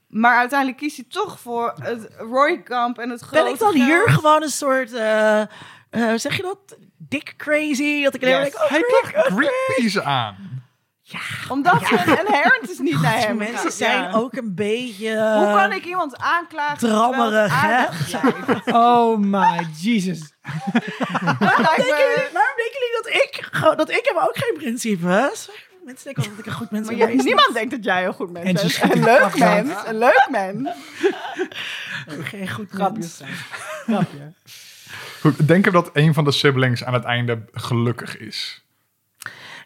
Maar 0.07 0.38
uiteindelijk 0.38 0.77
kiest 0.79 0.95
hij 0.95 1.05
toch 1.09 1.39
voor 1.39 1.73
het 1.81 2.07
Roy-kamp 2.17 2.97
en 2.97 3.09
het 3.09 3.21
grote 3.21 3.43
Ben 3.43 3.53
ik 3.53 3.59
dan 3.59 3.71
geld. 3.71 3.83
hier 3.85 4.09
gewoon 4.09 4.41
een 4.41 4.49
soort... 4.49 4.93
eh, 4.93 5.41
eh, 5.41 5.47
zeg 6.15 6.35
je 6.38 6.41
dat? 6.41 6.77
Dick 6.97 7.33
crazy? 7.38 8.03
Dat 8.03 8.13
ik 8.15 8.21
alleen 8.23 8.35
Yes. 8.35 8.51
denk, 8.51 8.63
oh, 8.63 8.69
Hij 8.69 8.77
Rick, 8.77 8.88
klaagt 9.11 9.27
oh. 9.29 9.35
Greenpeace 9.38 10.03
aan. 10.03 10.51
Omdat 11.49 11.88
ze 11.88 11.93
een 11.93 12.25
inherent 12.25 12.69
is 12.69 12.79
niet 12.79 13.01
naar 13.01 13.17
hem. 13.17 13.38
mensen 13.38 13.71
zijn 13.71 14.01
Ja. 14.01 14.11
ook 14.11 14.35
een 14.35 14.55
beetje... 14.55 15.09
Hoe 15.38 15.53
kan 15.55 15.71
ik 15.71 15.85
iemand 15.85 16.17
aanklagen 16.17 16.77
Drammerig, 16.77 17.61
hè? 17.61 17.85
Oh 18.77 19.17
my 19.17 19.67
Jesus. 19.77 20.19
Waarom 21.39 22.55
denken 22.57 22.79
jullie 22.79 22.99
dat 23.03 23.07
ik... 23.07 23.49
Dat 23.77 23.89
ik 23.89 24.01
heb 24.13 24.15
ook 24.27 24.38
geen 24.38 24.53
principes? 24.57 25.49
Mensen 25.85 26.03
denken 26.03 26.23
altijd 26.23 26.38
dat 26.38 26.45
ik 26.45 26.51
een 26.51 26.57
goed 26.57 26.71
mens 26.71 26.88
ben. 26.88 27.17
niemand 27.25 27.53
denkt 27.53 27.71
dat 27.71 27.83
jij 27.83 28.05
een 28.05 28.13
goed 28.13 28.31
mens 28.31 28.45
bent. 28.61 28.71
schiet 28.71 28.93
Een 28.95 29.03
leuk 29.03 29.38
mens. 29.38 29.71
Een 29.85 29.97
leuk 29.97 30.27
mens. 30.29 30.69
geen 32.21 32.49
goed 32.49 32.69
Grapjes 32.71 32.99
mens. 33.05 33.17
zijn. 33.17 33.33
Grapje. 33.85 34.33
Goed, 35.21 35.47
denk 35.47 35.65
je 35.65 35.71
dat 35.71 35.89
een 35.93 36.13
van 36.13 36.23
de 36.23 36.31
siblings 36.31 36.83
aan 36.83 36.93
het 36.93 37.03
einde 37.03 37.45
gelukkig 37.51 38.17
is? 38.17 38.63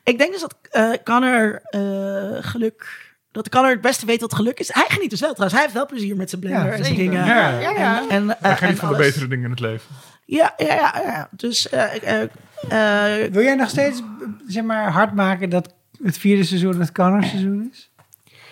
Ik 0.06 0.18
denk 0.18 0.32
dus 0.32 0.41
dat 0.41 0.56
eh 0.72 0.90
Connor 1.03 1.61
eh, 1.64 2.44
geluk... 2.44 3.03
Dat 3.32 3.49
Connor 3.49 3.69
het 3.72 3.82
beste 3.82 4.06
weet 4.06 4.22
wat 4.22 4.34
geluk 4.36 4.60
is. 4.60 4.73
Hij 4.73 4.86
geniet 4.88 5.10
dus 5.10 5.19
wel 5.19 5.30
trouwens. 5.34 5.53
Hij 5.53 5.61
heeft 5.64 5.73
wel 5.73 5.86
plezier 5.86 6.15
met 6.15 6.30
zijn 6.30 6.41
blender 6.41 6.65
Ja, 6.65 6.72
en 6.72 6.84
zijn 6.84 6.95
dingen. 6.95 7.26
Ja. 7.26 7.60
Ja, 7.60 7.69
ja. 7.72 8.02
En, 8.02 8.10
en, 8.10 8.30
eh, 8.30 8.36
Hij 8.41 8.56
geniet 8.56 8.73
en 8.73 8.80
van 8.80 8.90
de 8.91 8.98
betere 8.98 9.27
dingen 9.27 9.44
in 9.45 9.52
het 9.52 9.60
leven. 9.60 9.95
Ja, 10.26 10.53
ja, 10.57 10.73
ja. 10.73 11.02
ja. 11.06 11.27
Dus 11.32 11.69
eh, 11.69 11.95
ik, 11.95 12.02
eh, 12.02 12.22
eh, 13.23 13.32
Wil 13.32 13.41
jij 13.44 13.56
nog 13.56 13.69
steeds 13.69 14.02
zeg 14.48 14.64
maar, 14.64 14.91
hard 14.91 15.14
maken 15.14 15.49
dat 15.49 15.73
het 16.03 16.18
vierde 16.18 16.44
seizoen 16.44 16.80
het 16.80 16.91
Connor 16.91 17.23
seizoen 17.23 17.69
is? 17.72 17.91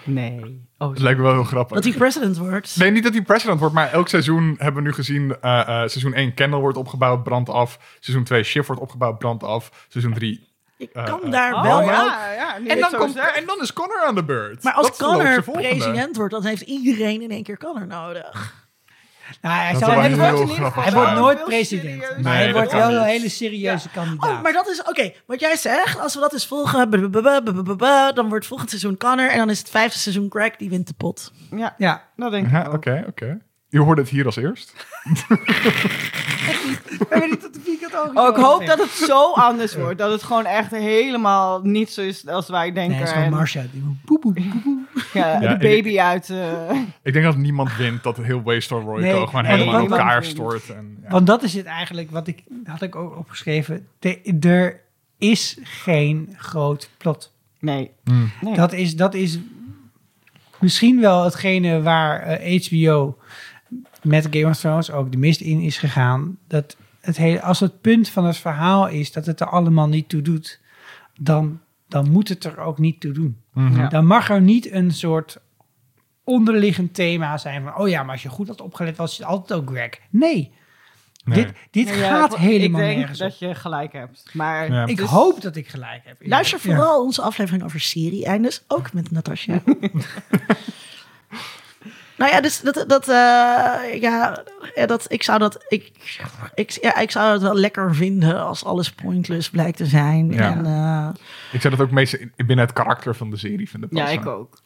Nee. 0.06 0.62
Oh, 0.78 0.90
Dat 0.90 1.00
lijkt 1.00 1.18
me 1.18 1.24
wel 1.26 1.34
heel 1.34 1.44
grappig. 1.44 1.76
dat 1.76 1.84
hij 1.84 1.94
president 1.94 2.38
wordt. 2.38 2.78
Nee, 2.78 2.92
niet 2.92 3.04
dat 3.04 3.14
hij 3.14 3.22
president 3.22 3.60
wordt, 3.60 3.74
maar 3.74 3.92
elk 3.92 4.08
seizoen 4.08 4.56
hebben 4.58 4.82
we 4.84 4.88
nu 4.90 4.94
gezien. 4.96 5.36
eh, 5.42 5.60
eh, 5.60 5.68
seizoen 5.68 6.14
1, 6.14 6.34
Kendall 6.34 6.60
wordt 6.60 6.78
opgebouwd, 6.78 7.24
brand 7.24 7.50
af. 7.50 7.98
Seizoen 8.00 8.26
2, 8.26 8.44
Shiv 8.44 8.68
wordt 8.68 8.82
opgebouwd, 8.82 9.18
brand 9.20 9.44
af. 9.44 9.86
Seizoen 9.88 10.14
3. 10.14 10.52
Ik 10.78 10.90
Eh, 10.94 11.06
kan 11.06 11.24
eh, 11.24 11.32
daar 11.32 11.54
Oh, 11.54 11.62
wel 11.64 11.82
ja, 11.82 12.32
ja, 12.34 12.56
En 12.68 12.80
dan, 12.80 12.92
komt, 12.96 13.16
en 13.16 13.46
dan 13.46 13.62
is 13.62 13.74
Connor 13.74 14.04
aan 14.06 14.16
de 14.16 14.24
beurt. 14.24 14.64
Maar 14.64 14.74
als 14.74 14.88
Dat 14.88 14.98
Connor 14.98 15.44
president 15.44 16.16
wordt, 16.16 16.34
dan 16.34 16.46
heeft 16.46 16.62
iedereen 16.62 17.22
in 17.22 17.32
één 17.32 17.44
keer 17.44 17.58
Connor 17.58 17.88
nodig. 17.88 18.62
Nou, 19.42 19.56
hij, 19.56 19.76
zou 19.76 19.92
hij, 19.92 20.16
wordt, 20.16 20.76
hij 20.76 20.92
wordt 20.92 21.12
nooit 21.14 21.44
president. 21.44 22.02
serieus. 22.04 22.24
Maar 22.24 22.34
Nee, 22.34 22.44
hij 22.44 22.54
wordt 22.54 22.72
wel 22.72 22.88
niet. 22.90 22.98
een 22.98 23.04
hele 23.04 23.30
serieuze 23.30 23.90
kandidaat. 23.90 24.30
Oh, 24.30 24.42
maar 24.42 24.54
dat 24.54 24.68
is... 24.68 24.84
Oké, 24.84 25.14
wat 25.26 25.40
jij 25.40 25.56
zegt, 25.56 26.00
als 26.00 26.14
we 26.14 26.20
dat 26.20 26.34
eens 26.34 26.48
volgen... 26.48 26.92
Dan 28.16 28.30
wordt 28.30 28.46
volgend 28.46 28.70
seizoen 28.70 28.98
Connor. 28.98 29.30
En 29.30 29.38
dan 29.38 29.50
is 29.50 29.60
het 29.60 29.70
vijfde 29.70 30.00
seizoen 30.00 30.28
Greg, 30.30 30.56
die 30.56 30.70
wint 30.70 30.88
de 30.88 30.94
pot. 30.98 31.32
Ja, 31.56 31.74
Ja, 31.78 32.04
dat 32.16 32.32
denk 32.32 32.48
ik 32.48 32.74
oké, 32.74 33.04
oké. 33.08 33.40
Je 33.74 33.80
hoorde 33.80 34.02
het 34.02 34.10
hier 34.10 34.26
als 34.26 34.36
eerst. 34.36 34.74
ik 37.00 37.06
weet 37.10 37.30
niet 37.30 37.42
tot 37.42 37.54
de 37.54 37.60
vierkant 37.64 37.96
ogen. 37.96 38.18
Oh, 38.22 38.28
ik 38.38 38.44
hoop 38.44 38.66
dat 38.66 38.80
het 38.80 38.90
zo 38.90 39.32
anders 39.34 39.76
wordt. 39.76 39.98
Dat 39.98 40.12
het 40.12 40.24
gewoon 40.24 40.46
echt 40.46 40.72
helemaal 40.72 41.62
niet 41.64 41.90
zo 41.92 42.02
is 42.02 42.28
als 42.28 42.50
wij 42.50 42.72
denken. 42.72 42.90
Nee, 42.90 42.98
het 43.00 43.08
is 43.08 43.14
gewoon 43.14 43.28
En, 43.28 43.34
Marcia. 43.34 43.66
Die 43.72 43.84
boep, 44.06 44.22
boep. 44.22 44.38
ja, 44.38 44.48
Ja, 45.14 45.40
de 45.40 45.54
ik- 45.54 45.60
baby 45.60 46.00
uit... 46.00 46.30
eh, 46.30 46.72
Ik 47.04 47.14
denk 47.14 47.26
dat 47.26 47.36
niemand 47.38 47.76
wint 47.76 48.04
dat 48.04 48.18
heel 48.18 48.42
Waystar 48.42 48.82
Royco 48.82 49.00
Nee, 49.02 49.28
gewoon 49.28 49.46
helemaal 49.46 49.84
in 49.84 49.92
elkaar 49.92 50.14
want- 50.14 50.26
stort. 50.26 50.70
En, 50.70 50.98
ja. 51.04 51.10
Want 51.10 51.28
dat 51.28 51.44
is 51.44 51.54
het 51.54 51.66
eigenlijk 51.66 52.12
wat 52.12 52.28
ik 52.28 52.44
had 52.66 52.82
ik 52.82 52.96
ook 52.96 53.18
opgeschreven. 53.18 53.88
De- 54.00 54.38
er 54.50 54.80
is 55.18 55.58
geen 55.64 56.36
groot 56.38 56.90
plot. 56.98 57.32
nee. 57.60 57.92
Hmm. 58.04 58.32
nee. 58.42 58.56
Dat 58.56 58.74
is, 58.74 58.96
dat 58.96 59.14
is 59.14 59.40
misschien 60.60 61.02
wel 61.02 61.24
hetgene 61.24 61.82
waar 61.82 62.20
eh, 62.22 62.62
HBO 62.68 63.18
met 64.04 64.28
Game 64.32 64.48
of 64.50 64.58
Thrones 64.60 64.92
ook 64.92 65.12
de 65.12 65.18
mist 65.18 65.42
in 65.42 65.60
is 65.62 65.78
gegaan. 65.78 66.38
Dat 66.48 66.78
het 67.02 67.18
hele, 67.18 67.42
als 67.42 67.60
het 67.60 67.82
punt 67.82 68.10
van 68.10 68.26
het 68.26 68.38
verhaal 68.38 68.88
is 68.88 69.12
dat 69.12 69.26
het 69.26 69.40
er 69.40 69.48
allemaal 69.50 69.88
niet 69.88 70.10
toe 70.10 70.22
doet, 70.22 70.60
dan, 71.20 71.60
dan 71.88 72.12
moet 72.12 72.30
het 72.30 72.44
er 72.44 72.58
ook 72.60 72.78
niet 72.78 73.00
toe 73.00 73.12
doen. 73.12 73.38
Mhm. 73.54 73.80
Ja. 73.80 73.88
Dan 73.88 74.06
mag 74.06 74.30
er 74.30 74.42
niet 74.42 74.72
een 74.72 74.92
soort 74.92 75.38
onderliggend 76.24 76.94
thema 76.94 77.38
zijn 77.38 77.64
van, 77.64 77.76
oh 77.78 77.88
ja, 77.90 78.04
maar 78.04 78.12
als 78.12 78.24
je 78.24 78.30
goed 78.30 78.48
had 78.48 78.62
opgelet, 78.62 78.98
was 78.98 79.18
het 79.18 79.28
altijd 79.28 79.60
ook 79.60 79.70
Greg. 79.70 79.90
Nee, 80.10 80.52
Nee. 81.26 81.44
dit, 81.46 81.54
dit 81.72 81.86
Nee, 81.86 81.98
ja, 81.98 82.10
gaat 82.10 82.34
ik- 82.34 82.40
helemaal 82.40 82.80
Ik 82.82 82.86
denk 82.88 82.98
nergens 82.98 83.22
op. 83.22 83.30
dat 83.30 83.40
je 83.40 83.56
gelijk 83.56 83.94
hebt. 83.94 84.30
Maar 84.34 84.72
Ja. 84.72 84.86
Ik 84.86 84.98
dus- 84.98 85.10
hoop 85.10 85.42
dat 85.42 85.56
ik 85.56 85.68
gelijk 85.68 86.02
heb. 86.06 86.18
Luister 86.20 86.60
Ja. 86.64 86.64
vooral 86.64 87.04
onze 87.04 87.22
aflevering 87.22 87.64
over 87.64 87.80
serie-eindes. 87.80 88.64
Ook 88.68 88.94
met 88.94 89.12
Natasja. 89.12 89.62
nou 92.24 92.36
ja, 92.36 92.42
dus 92.42 92.60
dat... 92.62 92.84
dat 92.88 93.08
eh, 93.08 94.02
ja, 94.02 94.44
ja, 94.76 94.86
dat, 94.86 95.06
ik 95.08 95.24
zou 95.24 95.40
dat... 95.40 95.66
Ik, 95.68 95.92
ik, 96.56 96.70
ja, 96.82 96.98
ik 96.98 97.12
zou 97.12 97.34
het 97.34 97.42
wel 97.42 97.56
lekker 97.56 97.96
vinden 97.96 98.44
als 98.46 98.66
alles 98.66 98.92
pointless 98.92 99.50
blijkt 99.50 99.78
te 99.78 99.86
zijn. 99.86 100.32
Ja. 100.32 100.52
En, 100.52 100.66
eh, 100.66 101.10
Ik 101.52 101.62
zou 101.62 101.76
dat 101.76 101.86
ook 101.86 101.92
meest 101.92 102.14
in- 102.14 102.34
binnen 102.36 102.66
het 102.66 102.74
karakter 102.74 103.16
van 103.16 103.30
de 103.30 103.38
serie 103.38 103.70
vinden 103.70 103.90
Ja, 103.92 104.02
passen. 104.02 104.20
ik 104.20 104.28
ook. 104.28 104.58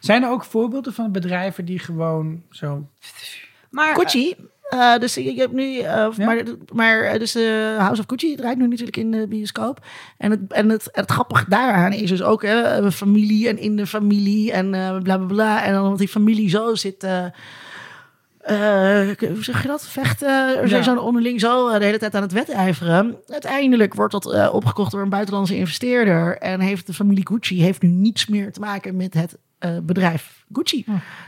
Zijn 0.00 0.22
er 0.22 0.30
ook 0.30 0.44
voorbeelden 0.44 0.92
van 0.94 1.12
bedrijven 1.12 1.64
die 1.64 1.78
gewoon 1.78 2.42
zo... 2.50 2.88
Maar, 3.70 3.94
Gucci. 3.94 4.34
Eh, 4.68 4.98
dus 4.98 5.14
je 5.14 5.34
hebt 5.36 5.52
nu, 5.52 5.78
eh, 5.78 5.82
Ja. 5.84 6.10
maar, 6.24 6.42
maar 6.74 7.00
eh, 7.00 7.18
dus 7.18 7.34
eh, 7.34 7.76
House 7.78 8.00
of 8.00 8.06
Gucci 8.08 8.36
draait 8.36 8.58
nu 8.58 8.66
natuurlijk 8.68 8.96
in 8.96 9.10
de 9.10 9.26
bioscoop. 9.28 9.84
En 10.18 10.30
het, 10.30 10.40
en 10.48 10.68
het, 10.68 10.88
het 10.92 11.10
grappige 11.10 11.44
daaraan 11.48 11.92
is 11.92 12.08
dus 12.10 12.22
ook 12.22 12.42
hè, 12.42 12.92
familie 12.92 13.48
en 13.48 13.58
in 13.58 13.76
de 13.76 13.86
familie 13.86 14.52
en 14.52 14.70
bla 15.02 15.16
bla 15.16 15.26
bla. 15.26 15.64
En 15.64 15.72
dan 15.72 15.82
omdat 15.82 15.98
die 15.98 16.08
familie 16.08 16.48
zo 16.48 16.74
zit. 16.74 17.02
hoe 17.02 17.32
zeg 19.40 19.62
je 19.62 19.68
dat? 19.68 19.86
Vechten. 19.88 20.50
Zijn 20.54 20.68
Ja. 20.68 20.82
zo'n 20.82 20.98
onderling 20.98 21.40
zo 21.40 21.78
de 21.78 21.84
hele 21.84 21.98
tijd 21.98 22.14
aan 22.14 22.22
het 22.22 22.32
wedijveren. 22.32 23.16
Uiteindelijk 23.26 23.94
wordt 23.94 24.12
dat 24.12 24.50
opgekocht 24.52 24.90
door 24.92 25.02
een 25.02 25.08
buitenlandse 25.08 25.56
investeerder. 25.56 26.38
En 26.38 26.60
heeft 26.60 26.86
de 26.86 26.94
familie 26.94 27.26
Gucci 27.26 27.62
heeft 27.62 27.82
nu 27.82 27.88
niets 27.88 28.26
meer 28.26 28.52
te 28.52 28.60
maken 28.60 28.96
met 28.96 29.14
het 29.14 29.36
bedrijf 29.82 30.44
Gucci. 30.52 30.84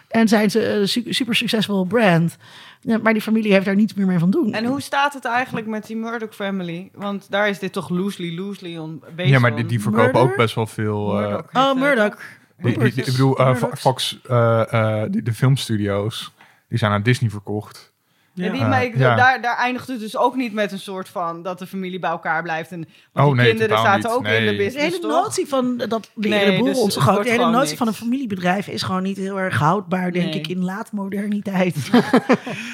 En 0.08 0.28
zijn 0.28 0.50
ze 0.50 0.68
een 0.68 0.88
su- 0.88 1.12
super 1.12 1.34
succesvol 1.34 1.84
brand. 1.84 2.36
Ja, 2.80 2.98
maar 2.98 3.12
die 3.12 3.22
familie 3.22 3.52
heeft 3.52 3.64
daar 3.64 3.74
niets 3.76 3.94
meer 3.94 4.06
mee 4.06 4.18
van 4.18 4.30
doen. 4.30 4.52
En 4.52 4.64
hoe 4.64 4.80
staat 4.80 5.14
het 5.14 5.24
eigenlijk 5.24 5.66
met 5.66 5.86
die 5.86 5.96
Murdoch 5.96 6.34
family? 6.34 6.90
Want 6.94 7.30
daar 7.30 7.48
is 7.48 7.58
dit 7.58 7.72
toch 7.72 7.88
loosely, 7.88 8.36
loosely 8.38 8.76
on 8.76 9.02
based 9.16 9.30
Ja, 9.30 9.38
maar 9.38 9.56
die, 9.56 9.66
die 9.66 9.80
verkopen 9.80 10.04
Murder? 10.12 10.22
ook 10.30 10.36
best 10.36 10.54
wel 10.54 10.66
veel... 10.66 11.20
eh, 11.20 11.28
Murdoch 11.28 11.46
Oh, 11.52 11.70
eh, 11.70 11.74
Murdoch. 11.74 12.18
die- 12.58 12.78
die- 12.78 12.92
die- 12.92 13.04
ik 13.04 13.10
bedoel, 13.12 13.38
eh, 13.38 13.54
Fox, 13.76 14.20
eh, 14.28 14.72
eh, 15.02 15.10
die- 15.10 15.22
de 15.22 15.32
filmstudio's, 15.32 16.32
die 16.68 16.78
zijn 16.78 16.92
aan 16.92 17.02
Disney 17.02 17.30
verkocht. 17.30 17.87
Ja, 18.44 18.52
die, 18.52 18.60
Ja. 18.60 18.68
maar 18.68 18.84
ik- 18.84 18.96
Ja. 18.98 19.14
daar, 19.14 19.42
daar 19.42 19.56
eindigt 19.56 19.88
het 19.88 20.00
dus 20.00 20.16
ook 20.16 20.36
niet 20.36 20.52
met 20.52 20.72
een 20.72 20.78
soort 20.78 21.08
van 21.08 21.42
dat 21.42 21.58
de 21.58 21.66
familie 21.66 21.98
bij 21.98 22.10
elkaar 22.10 22.42
blijft. 22.42 22.70
En, 22.72 22.88
want 23.12 23.26
Oh, 23.28 23.32
die 23.34 23.42
nee, 23.42 23.50
kinderen 23.50 23.78
zaten 23.78 23.96
niet. 24.10 24.18
ook 24.18 24.24
in 24.24 24.30
Nee. 24.30 24.44
de 24.44 24.50
De 24.50 24.56
business, 24.56 24.84
hele 24.86 24.98
toch? 24.98 25.10
notie 25.10 25.46
van 25.48 25.76
dat 25.76 26.10
leren 26.14 26.38
Nee, 26.48 26.56
de 26.58 26.62
dus 26.64 26.78
wordt 26.78 26.94
De 27.24 27.30
hele 27.30 27.44
notie 27.44 27.58
niks. 27.66 27.74
van 27.74 27.86
een 27.86 27.94
familiebedrijf 27.94 28.68
is 28.68 28.82
gewoon 28.82 29.02
niet 29.02 29.16
heel 29.16 29.40
erg 29.40 29.58
houdbaar, 29.58 30.12
denk 30.12 30.24
Nee. 30.30 30.34
ik, 30.38 30.48
in 30.48 30.64
laatmoderniteit. 30.64 31.76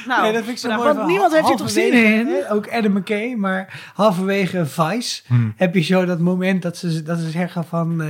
Nou, 0.06 0.22
nee, 0.22 0.32
dat 0.32 0.42
vind 0.44 0.48
ik 0.56 0.58
zo 0.58 0.68
nou, 0.68 0.82
mooi. 0.82 0.94
want 0.94 1.08
niemand 1.08 1.32
heeft 1.32 1.46
hier 1.48 1.56
toch 1.56 1.70
zin 1.70 1.92
in? 1.92 2.26
hè, 2.26 2.52
Ook 2.52 2.68
Adam 2.72 2.92
McKay, 2.92 3.34
maar 3.34 3.90
halverwege 3.94 4.66
Vice 4.66 5.22
Hmm. 5.26 5.52
heb 5.56 5.74
je 5.74 5.80
zo 5.80 6.04
dat 6.04 6.18
moment 6.20 6.62
dat 6.62 6.76
ze, 6.76 7.02
dat 7.02 7.18
ze 7.18 7.30
zeggen 7.30 7.64
van... 7.64 8.02
eh, 8.02 8.08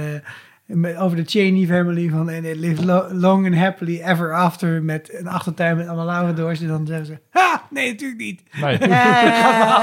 over 0.98 1.16
de 1.16 1.24
Cheney 1.26 1.66
family 1.66 2.08
van 2.08 2.28
and 2.28 2.44
it 2.44 2.56
lives 2.56 2.84
lo- 2.84 3.08
long 3.12 3.46
and 3.46 3.54
happily 3.54 4.00
ever 4.02 4.34
after 4.34 4.82
met 4.82 5.14
een 5.14 5.26
achtertuin 5.26 5.76
met 5.76 5.86
allemaal 5.86 6.04
Labradors 6.06 6.60
en 6.60 6.66
dan 6.68 6.86
zeggen 6.86 7.06
ze 7.06 7.18
ha 7.30 7.66
nee 7.70 7.90
natuurlijk 7.90 8.20
niet 8.20 8.42
Nee. 8.60 8.78
Ja, 8.88 9.82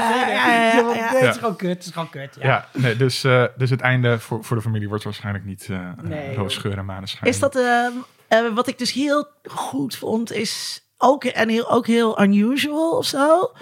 het 1.18 1.34
is 1.34 1.40
gewoon 1.40 1.56
kut 1.56 1.68
het 1.70 1.84
is 1.84 1.90
gewoon 1.90 2.10
kut 2.10 2.36
ja. 2.40 2.46
Ja, 2.46 2.68
nee, 2.80 2.96
dus, 2.96 3.24
eh, 3.24 3.44
dus 3.56 3.70
het 3.70 3.80
einde 3.80 4.18
voor, 4.18 4.44
voor 4.44 4.56
de 4.56 4.62
familie 4.62 4.88
wordt 4.88 5.04
waarschijnlijk 5.04 5.44
niet 5.44 5.66
eh 5.70 5.88
Nee, 6.02 6.34
roos, 6.34 6.56
geur 6.56 6.78
en 6.78 6.84
maneschijn. 6.84 7.30
Is 7.30 7.38
dat, 7.38 7.56
ehm, 7.56 7.92
eh, 8.28 8.38
wat 8.54 8.68
ik 8.68 8.78
dus 8.78 8.92
heel 8.92 9.26
goed 9.44 9.96
vond, 9.96 10.32
is 10.32 10.82
ook, 10.98 11.24
en 11.24 11.48
heel, 11.48 11.70
ook 11.70 11.86
heel 11.86 12.22
unusual 12.22 12.96
of 12.96 13.06
zo. 13.06 13.52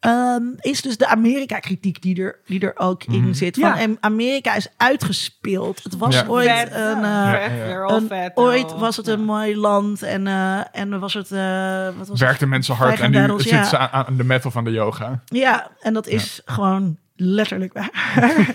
Ehm, 0.00 0.42
is 0.60 0.82
dus 0.82 0.96
de 0.96 1.06
Amerika-kritiek 1.06 2.02
die 2.02 2.22
er, 2.22 2.40
die 2.46 2.60
er 2.60 2.72
ook 2.78 3.04
in 3.04 3.34
zit. 3.34 3.58
Van, 3.58 3.68
Ja. 3.68 3.78
en 3.78 3.96
Amerika 4.00 4.54
is 4.54 4.68
uitgespeeld. 4.76 5.82
Het 5.82 5.96
was 5.96 6.14
Ja. 6.14 6.24
ooit 6.28 6.48
Vet, 6.50 6.72
een. 6.74 7.04
eh, 7.04 8.00
vet. 8.08 8.32
ooit 8.34 8.72
was 8.78 8.96
het 8.96 9.06
een 9.06 9.24
mooi 9.24 9.56
land 9.56 10.02
en, 10.02 10.26
eh, 10.26 10.60
en 10.72 11.00
was 11.00 11.14
het. 11.14 11.32
eh 11.32 11.84
wat 11.98 12.08
was 12.08 12.20
Werkte 12.20 12.40
het? 12.40 12.48
mensen 12.48 12.74
hard 12.74 13.00
en 13.00 13.10
nu 13.10 13.18
battles, 13.18 13.42
zitten 13.42 13.64
ze 13.66 13.78
aan, 13.78 14.06
aan 14.06 14.16
de 14.16 14.24
metal 14.24 14.50
van 14.50 14.64
de 14.64 14.70
yoga. 14.70 15.22
Ja, 15.24 15.70
en 15.80 15.94
dat 15.94 16.06
is 16.06 16.40
gewoon 16.44 16.98
letterlijk 17.16 17.72
waar. 17.72 17.90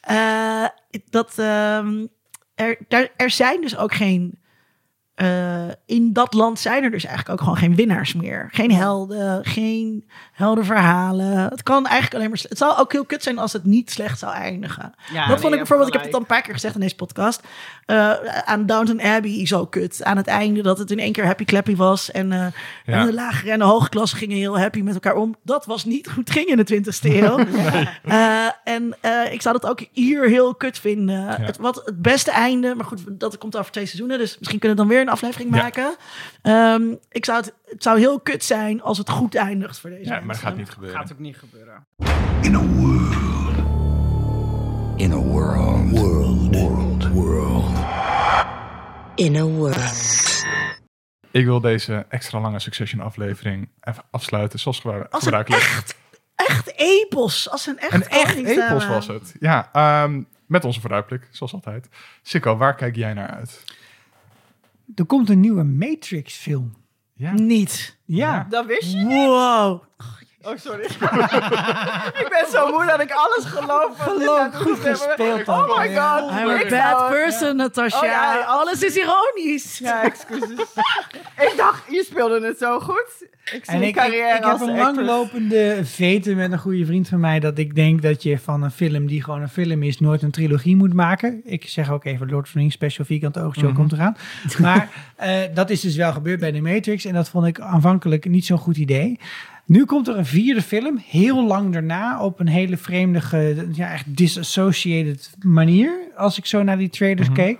Eh, 0.00 0.64
dat, 1.10 1.32
ehm, 1.36 2.06
er, 2.54 2.76
daar, 2.88 3.08
er 3.16 3.30
zijn 3.30 3.60
dus 3.60 3.76
ook 3.76 3.94
geen. 3.94 4.38
Eh, 5.18 5.62
in 5.86 6.12
dat 6.12 6.34
land 6.34 6.58
zijn 6.60 6.82
er 6.84 6.90
dus 6.90 7.04
eigenlijk 7.04 7.34
ook 7.34 7.40
gewoon 7.40 7.56
geen 7.58 7.74
winnaars 7.74 8.14
meer. 8.14 8.48
Geen 8.52 8.72
helden, 8.72 9.44
geen 9.44 10.08
heldenverhalen. 10.32 11.36
Het 11.36 11.62
kan 11.62 11.86
eigenlijk 11.86 12.14
alleen 12.14 12.28
maar. 12.30 12.40
Het 12.48 12.58
zou 12.58 12.78
ook 12.78 12.92
heel 12.92 13.04
kut 13.04 13.22
zijn 13.22 13.38
als 13.38 13.52
het 13.52 13.64
niet 13.64 13.90
slecht 13.90 14.18
zou 14.18 14.32
eindigen. 14.34 14.94
Ja, 15.12 15.28
dat 15.28 15.40
vond 15.40 15.52
ik 15.52 15.58
bijvoorbeeld. 15.58 15.88
Ik 15.88 15.94
heb 15.94 16.04
het 16.04 16.14
al 16.14 16.20
een 16.20 16.26
paar 16.26 16.42
keer 16.42 16.54
gezegd 16.54 16.74
in 16.74 16.80
deze 16.80 16.94
podcast. 16.94 17.42
eh, 17.86 18.12
aan 18.44 18.66
Downton 18.66 19.00
Abbey 19.02 19.46
zo 19.46 19.66
kut. 19.66 20.04
Aan 20.04 20.16
het 20.16 20.26
einde 20.26 20.62
dat 20.62 20.78
het 20.78 20.90
in 20.90 20.98
één 20.98 21.12
keer 21.12 21.24
happy 21.26 21.44
clappy 21.44 21.76
was. 21.76 22.10
En, 22.10 22.32
eh, 22.32 22.46
Ja. 22.84 23.00
en 23.00 23.06
de 23.06 23.12
lagere 23.14 23.50
en 23.50 23.58
de 23.58 23.64
hoge 23.64 23.88
klasse 23.88 24.16
gingen 24.16 24.36
heel 24.36 24.58
happy 24.58 24.80
met 24.80 24.94
elkaar 24.94 25.14
om. 25.16 25.36
Dat 25.42 25.66
was 25.66 25.84
niet 25.84 26.06
hoe 26.06 26.18
het 26.18 26.30
ging 26.30 26.46
in 26.46 26.56
de 26.56 26.64
20ste 26.64 27.22
eeuw. 27.22 27.38
Eh, 28.04 28.46
en 28.64 28.96
eh, 29.00 29.32
ik 29.32 29.42
zou 29.42 29.58
dat 29.60 29.70
ook 29.70 29.86
hier 29.92 30.28
heel 30.28 30.54
kut 30.54 30.78
vinden. 30.78 31.26
Het, 31.26 31.56
wat 31.56 31.82
het 31.84 32.02
beste 32.02 32.30
einde, 32.30 32.74
maar 32.74 32.84
goed, 32.86 33.00
dat 33.08 33.38
komt 33.38 33.56
over 33.56 33.72
twee 33.72 33.86
seizoenen. 33.86 34.18
Dus 34.18 34.38
misschien 34.38 34.58
kunnen 34.58 34.78
we 34.78 34.84
dan 34.84 34.92
weer 34.92 35.06
een 35.08 35.14
aflevering 35.14 35.54
Ja. 35.54 35.62
maken. 35.62 35.96
Ehm, 36.42 36.94
ik 37.10 37.24
zou 37.24 37.38
het, 37.38 37.54
het 37.64 37.82
zou 37.82 37.98
heel 37.98 38.20
kut 38.20 38.44
zijn 38.44 38.82
als 38.82 38.98
het 38.98 39.10
goed 39.10 39.34
eindigt 39.34 39.78
voor 39.78 39.90
deze 39.90 40.02
Ja, 40.02 40.08
maar 40.08 40.18
dat 40.18 40.26
mensen. 40.26 40.46
gaat 40.46 40.56
niet 40.56 40.70
gebeuren. 40.70 40.98
Gaat 41.00 41.12
ook 41.12 41.18
niet 41.18 41.36
gebeuren. 41.36 41.86
In 42.42 42.54
a 42.54 42.60
world. 42.62 43.16
In 44.96 45.12
a 45.12 45.16
world. 45.16 45.90
World. 45.90 46.56
World. 46.56 47.08
World. 47.08 47.76
In 49.14 49.36
a 49.36 49.42
world. 49.44 50.16
Ik 51.30 51.44
wil 51.44 51.60
deze 51.60 52.06
extra 52.08 52.40
lange 52.40 52.58
Succession 52.58 53.00
aflevering 53.00 53.68
even 53.80 54.02
afsluiten 54.10 54.58
zoals 54.58 54.80
gebru- 54.80 54.96
Als 54.98 55.06
een 55.12 55.20
gebruikelijk. 55.20 55.62
echt, 55.62 55.96
echt 56.34 56.72
epos. 56.76 57.50
Als 57.50 57.66
een 57.66 57.78
echt, 57.78 57.92
Een 57.92 58.08
echt 58.08 58.36
epos 58.36 58.86
was 58.86 59.06
het. 59.06 59.34
Ja, 59.40 59.68
ehm, 59.72 60.22
met 60.46 60.64
onze 60.64 60.80
vooruitblik, 60.80 61.28
zoals 61.30 61.52
altijd. 61.52 61.88
Sikko, 62.22 62.56
waar 62.56 62.74
kijk 62.74 62.96
jij 62.96 63.12
naar 63.14 63.28
uit? 63.30 63.64
Er 64.94 65.06
komt 65.06 65.28
een 65.28 65.40
nieuwe 65.40 65.62
Matrix-film. 65.62 66.72
Ja. 67.14 67.32
Niet. 67.32 67.98
Ja. 68.04 68.46
Dat 68.48 68.66
wist 68.66 68.92
je? 68.92 69.04
Wow. 69.04 69.82
Oh, 70.48 70.56
sorry. 70.56 70.84
ik 72.22 72.26
ben 72.30 72.50
zo 72.50 72.72
moe 72.72 72.86
dat 72.86 73.00
ik 73.00 73.10
alles 73.12 73.44
geloof. 73.44 73.98
Geloof, 73.98 74.54
goed 74.54 74.78
gespeeld 74.78 75.48
Oh 75.48 75.66
dan. 75.66 75.78
my 75.78 75.94
god. 75.94 76.30
I'm 76.30 76.48
a 76.48 76.60
Ik 76.60 76.68
bad 76.68 77.08
person, 77.08 77.56
Natasha. 77.56 77.98
Oh 77.98 78.04
ja. 78.04 78.40
Alles 78.40 78.82
is 78.82 78.96
ironisch. 78.96 79.78
Ja, 79.78 80.02
excuses. 80.04 80.58
ik 81.48 81.54
dacht, 81.56 81.82
je 81.90 82.04
speelde 82.06 82.46
het 82.46 82.58
zo 82.58 82.80
goed. 82.80 83.26
Ik 83.52 83.64
zie 83.64 83.74
En 83.74 83.82
ik, 83.82 83.88
ik, 83.88 83.94
carrière 83.94 84.36
ik 84.36 84.44
als 84.44 84.60
heb 84.60 84.68
een 84.68 84.76
langlopende 84.76 85.80
veten 85.82 86.36
met 86.36 86.52
een 86.52 86.58
goede 86.58 86.86
vriend 86.86 87.08
van 87.08 87.20
mij... 87.20 87.40
dat 87.40 87.58
ik 87.58 87.74
denk 87.74 88.02
dat 88.02 88.22
je 88.22 88.38
van 88.38 88.62
een 88.62 88.70
film 88.70 89.06
die 89.06 89.22
gewoon 89.22 89.42
een 89.42 89.48
film 89.48 89.82
is... 89.82 90.00
nooit 90.00 90.22
een 90.22 90.30
trilogie 90.30 90.76
moet 90.76 90.92
maken. 90.94 91.40
Ik 91.44 91.68
zeg 91.68 91.90
ook 91.90 92.04
even 92.04 92.28
Lord 92.28 92.44
of 92.44 92.52
the 92.52 92.58
Rings 92.58 92.74
Special 92.74 93.04
Vierkante 93.06 93.40
Oogshow 93.40 93.74
komt 93.74 93.92
eraan. 93.92 94.16
Maar 94.58 94.88
eh, 95.16 95.40
dat 95.54 95.70
is 95.70 95.80
dus 95.80 95.96
wel 95.96 96.12
gebeurd 96.12 96.40
bij 96.40 96.52
The 96.52 96.60
Matrix... 96.60 97.04
en 97.04 97.14
dat 97.14 97.28
vond 97.28 97.46
ik 97.46 97.60
aanvankelijk 97.60 98.28
niet 98.28 98.46
zo'n 98.46 98.58
goed 98.58 98.76
idee. 98.76 99.18
Nu 99.68 99.84
komt 99.84 100.08
er 100.08 100.16
een 100.16 100.26
vierde 100.26 100.62
film, 100.62 101.02
heel 101.06 101.46
lang 101.46 101.72
daarna... 101.72 102.24
op 102.24 102.40
een 102.40 102.48
hele 102.48 102.76
vreemde, 102.76 103.20
ja, 103.72 103.92
echt 103.92 104.16
disassociated 104.16 105.34
manier... 105.42 106.12
als 106.16 106.38
ik 106.38 106.46
zo 106.46 106.62
naar 106.62 106.78
die 106.78 106.88
trailers 106.88 107.32
keek. 107.32 107.58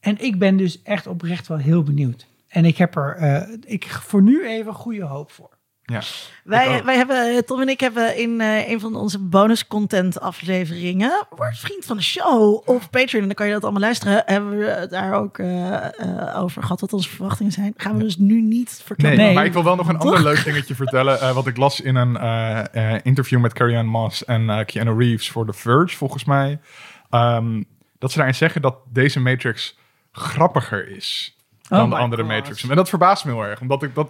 En 0.00 0.20
ik 0.20 0.38
ben 0.38 0.56
dus 0.56 0.82
echt 0.82 1.06
oprecht 1.06 1.46
wel 1.46 1.58
heel 1.58 1.82
benieuwd. 1.82 2.26
En 2.48 2.64
ik 2.64 2.76
heb 2.76 2.96
er 2.96 3.16
eh, 3.16 3.56
ik, 3.64 3.84
voor 3.84 4.22
nu 4.22 4.46
even 4.46 4.74
goede 4.74 5.04
hoop 5.04 5.30
voor. 5.30 5.53
Ja. 5.86 6.00
Wij, 6.44 6.84
wij 6.84 6.96
hebben, 6.96 7.44
Tom 7.46 7.60
en 7.60 7.68
ik 7.68 7.80
hebben 7.80 8.16
in 8.16 8.40
eh, 8.40 8.68
een 8.70 8.80
van 8.80 8.94
onze 8.96 9.18
bonus 9.18 9.66
content 9.66 10.20
afleveringen, 10.20 11.26
word 11.36 11.58
vriend 11.58 11.84
van 11.84 11.96
de 11.96 12.02
show 12.02 12.62
op 12.68 12.82
Patreon, 12.90 13.20
en 13.22 13.26
dan 13.26 13.34
kan 13.34 13.46
je 13.46 13.52
dat 13.52 13.62
allemaal 13.62 13.80
luisteren, 13.80 14.22
hebben 14.26 14.58
we 14.58 14.64
het 14.64 14.90
daar 14.90 15.12
ook 15.14 15.38
eh, 15.38 15.84
eh, 16.00 16.42
over 16.42 16.62
gehad 16.62 16.80
wat 16.80 16.92
onze 16.92 17.08
verwachtingen 17.08 17.52
zijn. 17.52 17.74
Gaan 17.76 17.96
we 17.96 18.02
dus 18.02 18.16
nu 18.16 18.40
niet 18.42 18.80
verklappen. 18.84 19.20
Nee. 19.20 19.34
maar 19.34 19.44
ik 19.44 19.52
wil 19.52 19.64
wel 19.64 19.76
nog 19.76 19.88
een 19.88 19.98
Toch? 19.98 20.14
ander 20.14 20.22
leuk 20.32 20.44
dingetje 20.44 20.74
vertellen. 20.74 21.20
eh, 21.20 21.34
wat 21.34 21.46
ik 21.46 21.56
las 21.56 21.80
in 21.80 21.94
een 21.96 22.16
eh, 22.16 22.94
eh, 22.94 23.00
interview 23.02 23.40
met 23.40 23.52
Carrie 23.52 23.76
Ann 23.76 23.88
Moss 23.88 24.24
en 24.24 24.50
eh, 24.50 24.64
Keanu 24.64 24.98
Reeves 24.98 25.30
voor 25.30 25.46
The 25.46 25.52
Verge, 25.52 25.96
volgens 25.96 26.24
mij. 26.24 26.58
Ehm, 27.10 27.62
dat 27.98 28.10
ze 28.10 28.16
daarin 28.16 28.34
zeggen 28.36 28.62
dat 28.62 28.76
deze 28.92 29.20
Matrix 29.20 29.76
grappiger 30.12 30.88
is 30.88 31.36
dan 31.68 31.78
Oh 31.78 31.84
de 31.90 31.94
my 31.96 32.00
andere 32.02 32.22
God. 32.22 32.30
Matrix. 32.30 32.68
En 32.68 32.76
dat 32.76 32.88
verbaast 32.88 33.24
me 33.24 33.32
heel 33.32 33.44
erg, 33.44 33.60
omdat 33.60 33.82
ik 33.82 33.94
dat... 33.94 34.08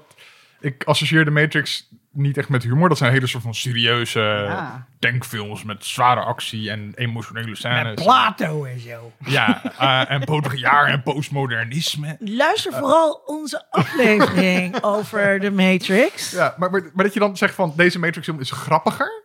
Ik 0.65 0.85
associeer 0.85 1.25
de 1.25 1.31
Matrix 1.31 1.89
niet 2.13 2.37
echt 2.39 2.49
met 2.49 2.63
humor. 2.63 2.89
Dat 2.89 2.99
zijn 2.99 3.13
hele 3.13 3.27
soort 3.27 3.43
van 3.43 3.55
serieuze 3.55 4.21
Ja. 4.21 4.87
denkfilms 4.99 5.65
met 5.65 5.85
zware 5.85 6.21
actie 6.21 6.71
en 6.71 6.93
emotionele 6.95 7.57
scènes. 7.57 7.83
Met 7.83 7.95
Plato 7.95 8.65
en 8.65 8.81
zo. 8.81 9.13
Ja, 9.19 9.63
eh, 9.79 10.11
en 10.15 10.25
Baudrillard 10.25 10.89
en 10.89 11.03
postmodernisme. 11.03 12.17
Luister 12.21 12.73
vooral 12.73 13.23
onze 13.27 13.65
aflevering 13.71 14.83
over 14.95 15.41
de 15.41 15.51
Matrix. 15.51 16.31
Ja, 16.31 16.55
maar, 16.59 16.71
maar, 16.71 16.83
maar 16.95 17.05
dat 17.05 17.15
je 17.15 17.21
dan 17.21 17.37
zegt 17.37 17.55
van 17.55 17.73
deze 17.77 17.99
Matrix 17.99 18.27
film 18.27 18.41
is 18.41 18.51
grappiger. 18.51 19.23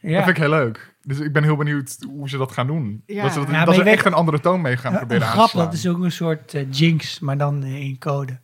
Ja. 0.00 0.14
Dat 0.14 0.24
vind 0.24 0.36
ik 0.36 0.42
heel 0.42 0.50
leuk. 0.52 0.94
Dus 1.02 1.18
ik 1.18 1.32
ben 1.32 1.42
heel 1.42 1.56
benieuwd 1.56 1.96
hoe 2.06 2.28
ze 2.28 2.36
dat 2.38 2.52
gaan 2.52 2.66
doen. 2.66 3.02
Ja. 3.06 3.22
Dat 3.22 3.32
ze, 3.32 3.38
dat, 3.38 3.48
Ja, 3.48 3.72
ze 3.72 3.82
echt 3.82 4.04
een 4.04 4.14
andere 4.14 4.40
toon 4.40 4.60
mee 4.60 4.76
gaan 4.76 4.96
proberen 4.96 5.26
aan 5.26 5.32
te 5.32 5.38
grap, 5.38 5.52
dat 5.64 5.72
is 5.72 5.86
ook 5.88 6.02
een 6.02 6.12
soort 6.12 6.54
eh, 6.54 6.66
jinx, 6.70 7.18
maar 7.20 7.38
dan 7.38 7.64
in 7.64 7.98
code. 7.98 8.38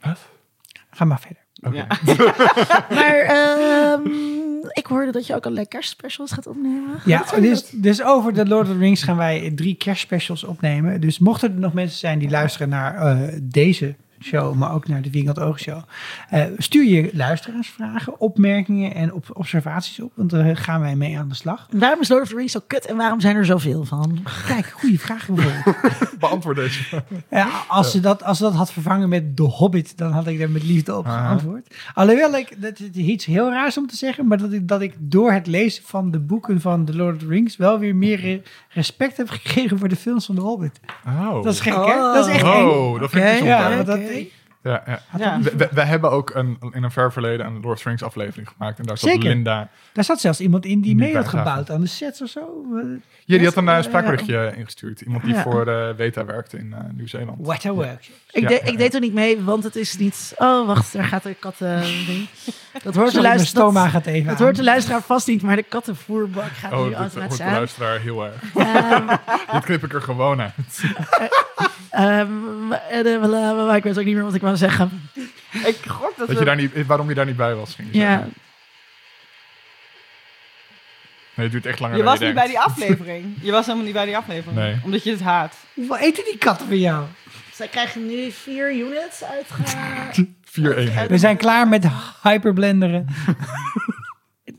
Wat? 0.00 0.18
Ga 0.96 1.04
maar 1.04 1.20
verder. 1.20 1.42
Ja. 1.52 1.86
Maar 2.96 3.18
ehm, 3.18 4.08
ik 4.72 4.86
hoorde 4.86 5.12
dat 5.12 5.26
je 5.26 5.34
ook 5.34 5.44
allerlei 5.44 5.68
kerstspecials 5.68 6.32
gaat 6.32 6.46
opnemen. 6.46 7.00
Ja, 7.04 7.24
dus, 7.40 7.70
dus 7.70 8.02
over 8.02 8.32
de 8.32 8.46
Lord 8.46 8.68
of 8.68 8.72
the 8.72 8.78
Rings 8.78 9.02
gaan 9.02 9.16
wij 9.16 9.52
drie 9.54 9.74
kerstspecials 9.74 10.44
opnemen. 10.44 11.00
Dus 11.00 11.18
mochten 11.18 11.52
er 11.52 11.58
nog 11.58 11.72
mensen 11.72 11.98
zijn 11.98 12.18
die 12.18 12.30
luisteren 12.30 12.68
naar 12.68 12.94
eh, 12.94 13.38
deze 13.42 13.94
show, 14.26 14.54
maar 14.54 14.72
ook 14.72 14.88
naar 14.88 15.02
de 15.02 15.10
Wiegand 15.10 15.40
Oogshow. 15.40 15.82
eh 16.28 16.44
stuur 16.58 16.84
je 16.84 17.10
luisteraarsvragen, 17.12 18.20
opmerkingen 18.20 18.94
en 18.94 19.12
op, 19.12 19.24
observaties 19.32 20.00
op, 20.00 20.12
want 20.14 20.30
daar 20.30 20.56
gaan 20.56 20.80
wij 20.80 20.96
mee 20.96 21.18
aan 21.18 21.28
de 21.28 21.34
slag. 21.34 21.66
Waarom 21.70 22.00
is 22.00 22.08
Lord 22.08 22.22
of 22.22 22.28
the 22.28 22.36
Rings 22.36 22.52
zo 22.52 22.60
kut 22.66 22.86
en 22.86 22.96
waarom 22.96 23.20
zijn 23.20 23.36
er 23.36 23.44
zoveel 23.46 23.84
van? 23.84 24.18
Kijk, 24.46 24.66
goede 24.66 24.98
vraag. 24.98 25.28
Beantwoord 26.18 26.56
deze. 26.56 27.02
Ja, 27.30 27.48
als, 27.68 27.90
ze 27.90 28.00
dat, 28.00 28.22
als 28.24 28.36
ze 28.38 28.42
dat 28.44 28.54
had 28.54 28.72
vervangen 28.72 29.08
met 29.08 29.36
The 29.36 29.42
Hobbit, 29.42 29.98
dan 29.98 30.12
had 30.12 30.26
ik 30.26 30.38
daar 30.38 30.50
met 30.50 30.62
liefde 30.64 30.96
op 30.96 31.06
Aha. 31.06 31.26
geantwoord. 31.26 31.74
Alhoewel 31.94 32.34
ik, 32.36 32.62
dat 32.62 32.78
is 32.80 32.86
iets 33.04 33.24
heel 33.24 33.50
raars 33.50 33.78
om 33.78 33.86
te 33.86 33.96
zeggen, 33.96 34.26
maar 34.26 34.38
dat 34.38 34.52
ik, 34.52 34.68
dat 34.68 34.80
ik 34.80 34.94
door 34.98 35.32
het 35.32 35.46
lezen 35.46 35.82
van 35.86 36.10
de 36.10 36.18
boeken 36.18 36.60
van 36.60 36.84
The 36.84 36.96
Lord 36.96 37.14
of 37.14 37.20
the 37.20 37.26
Rings 37.28 37.56
wel 37.56 37.78
weer 37.78 37.96
meer 37.96 38.20
re- 38.20 38.42
respect 38.68 39.16
heb 39.16 39.28
gekregen 39.30 39.78
voor 39.78 39.88
de 39.88 39.96
films 39.96 40.26
van 40.26 40.34
The 40.34 40.40
Hobbit. 40.40 40.80
Oh. 41.06 41.42
Dat 41.42 41.52
is 41.52 41.60
gek, 41.60 41.74
hè? 41.74 41.94
Dat 42.12 42.26
is 42.26 42.32
echt 42.32 42.42
eng. 42.44 42.50
Oh, 42.66 43.00
dat 43.00 43.10
vind 43.10 43.24
ik 43.24 43.28
bijzonder. 43.30 43.56
Ja, 43.56 43.74
want 43.74 43.86
dat, 43.86 43.98
oké. 44.20 44.45
Ja, 44.66 44.82
ja. 44.86 45.00
Ja. 45.18 45.40
We, 45.70 45.82
hebben 45.82 46.10
ook 46.10 46.34
een, 46.34 46.58
in 46.70 46.82
een 46.82 46.90
ver 46.90 47.12
verleden 47.12 47.46
een 47.46 47.60
Lord 47.60 47.76
of 47.76 47.82
the 47.82 47.88
Rings 47.88 48.02
aflevering 48.02 48.48
gemaakt. 48.56 48.78
En 48.78 48.84
daar 48.84 48.98
zat 48.98 49.10
Zeker. 49.10 49.28
Linda. 49.28 49.68
Daar 49.92 50.04
zat 50.04 50.20
zelfs 50.20 50.40
iemand 50.40 50.64
in 50.64 50.80
die 50.80 50.94
mee 50.96 51.16
had 51.16 51.28
gebouwd 51.28 51.70
aan 51.70 51.80
de 51.80 51.86
sets 51.86 52.22
of 52.22 52.28
zo. 52.28 52.64
Ja, 53.24 53.36
die 53.36 53.46
had 53.46 53.56
een 53.56 53.64
Ja. 53.64 53.82
spraakberichtje 53.82 54.52
ingestuurd. 54.56 55.00
Iemand 55.00 55.24
die 55.24 55.34
Ja. 55.34 55.42
voor 55.42 55.66
eh 55.66 55.94
Weta 55.96 56.24
werkte 56.24 56.58
in 56.58 56.72
eh, 56.72 56.80
Nieuw-Zeeland. 56.92 57.38
What 57.40 57.64
a 57.64 57.72
work. 57.72 58.08
Ik, 58.30 58.42
Ja, 58.42 58.48
de- 58.48 58.54
ja, 58.54 58.60
ik 58.60 58.70
ja. 58.70 58.76
deed 58.76 58.94
er 58.94 59.00
niet 59.00 59.14
mee, 59.14 59.42
want 59.42 59.64
het 59.64 59.76
is 59.76 59.96
niet... 59.96 60.34
Oh, 60.38 60.66
wacht, 60.66 60.92
daar 60.92 61.04
gaat 61.04 61.22
de 61.22 61.34
katten 61.34 61.80
ding. 62.06 62.28
Dat 62.72 62.82
hoort 62.82 62.84
de, 62.84 62.90
Sorry, 62.92 63.12
mijn 63.12 63.22
luister, 63.22 63.46
stoma 63.46 63.82
dat, 63.82 63.90
gaat 63.92 64.06
even 64.06 64.28
dat 64.28 64.38
hoort 64.38 64.56
de 64.56 64.64
luisteraar 64.64 65.02
vast 65.02 65.26
niet, 65.26 65.42
maar 65.42 65.56
de 65.56 65.62
kattenvoerbak 65.62 66.50
gaat 66.50 66.72
Oh, 66.72 66.84
nu 66.84 66.90
dat 66.90 67.14
hoort 67.14 67.36
de 67.36 67.44
luisteraar 67.44 68.00
heel 68.00 68.24
erg. 68.24 68.34
Ehm, 68.54 69.06
Dit 69.52 69.64
knip 69.64 69.84
ik 69.84 69.92
er 69.92 70.02
gewoon 70.02 70.40
uit. 70.40 70.52
ehm, 71.90 72.72
en, 72.90 73.20
maar 73.66 73.76
ik 73.76 73.82
weet 73.82 73.98
ook 73.98 74.04
niet 74.04 74.14
meer 74.14 74.24
wat 74.24 74.34
ik 74.34 74.42
zeggen. 74.56 75.10
Ik 75.50 75.78
gok 75.86 76.16
dat, 76.16 76.16
Dat 76.16 76.28
we... 76.28 76.34
je 76.34 76.44
daar 76.44 76.56
niet, 76.56 76.86
waarom 76.86 77.08
je 77.08 77.14
daar 77.14 77.26
niet 77.26 77.36
bij 77.36 77.54
was, 77.54 77.74
ging 77.74 77.88
je 77.92 77.98
Ja, 77.98 78.10
zeggen. 78.10 78.32
Nee, 81.34 81.44
het 81.44 81.52
duurt 81.52 81.66
echt 81.66 81.80
langer 81.80 81.96
Je 81.96 82.02
dan 82.02 82.10
was 82.10 82.20
je 82.20 82.26
niet 82.26 82.34
bij 82.34 82.46
die 82.46 82.60
aflevering. 82.60 83.36
Je 83.40 83.50
was 83.50 83.64
helemaal 83.64 83.84
niet 83.84 83.94
bij 83.94 84.04
die 84.04 84.16
aflevering. 84.16 84.58
Nee. 84.58 84.76
Omdat 84.84 85.04
je 85.04 85.10
het 85.10 85.20
haat. 85.20 85.54
Hoeveel 85.74 85.98
eten 85.98 86.24
die 86.24 86.38
katten 86.38 86.66
van 86.66 86.78
jou? 86.78 87.04
zij 87.56 87.68
krijgen 87.68 88.06
nu 88.06 88.30
vier 88.30 88.72
units 88.74 89.24
uitge... 89.24 89.62
Vier 90.42 90.76
eenheden. 90.76 91.10
We 91.10 91.18
zijn 91.18 91.36
klaar 91.36 91.68
met 91.68 91.86
hyperblenderen. 92.22 93.06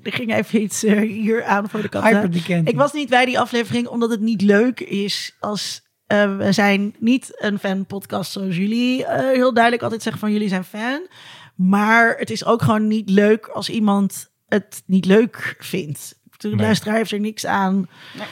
Er 0.03 0.13
ging 0.13 0.33
even 0.33 0.61
iets 0.61 0.83
eh, 0.83 0.99
hier 0.99 1.43
aan 1.43 1.69
voor 1.69 1.81
de 1.81 1.89
katten. 1.89 2.33
Ik 2.65 2.75
was 2.75 2.93
niet 2.93 3.09
bij 3.09 3.25
die 3.25 3.39
aflevering 3.39 3.87
omdat 3.87 4.09
het 4.09 4.19
niet 4.19 4.41
leuk 4.41 4.79
is 4.79 5.35
als 5.39 5.86
eh, 6.07 6.37
we 6.37 6.51
zijn 6.51 6.95
niet 6.99 7.29
een 7.35 7.59
fan-podcast 7.59 8.31
zoals 8.31 8.55
jullie 8.55 9.05
eh, 9.05 9.19
heel 9.19 9.53
duidelijk 9.53 9.83
altijd 9.83 10.01
zeggen 10.01 10.21
van 10.21 10.31
jullie 10.31 10.47
zijn 10.49 10.63
fan. 10.63 11.07
Maar 11.55 12.15
het 12.17 12.29
is 12.29 12.45
ook 12.45 12.61
gewoon 12.61 12.87
niet 12.87 13.09
leuk 13.09 13.47
als 13.47 13.69
iemand 13.69 14.29
het 14.47 14.83
niet 14.85 15.05
leuk 15.05 15.55
vindt. 15.59 16.15
De 16.37 16.47
Nee. 16.47 16.57
luisteraar 16.57 16.95
heeft 16.95 17.11
er 17.11 17.19
niks 17.19 17.45
aan 17.45 17.87
o- 18.19 18.23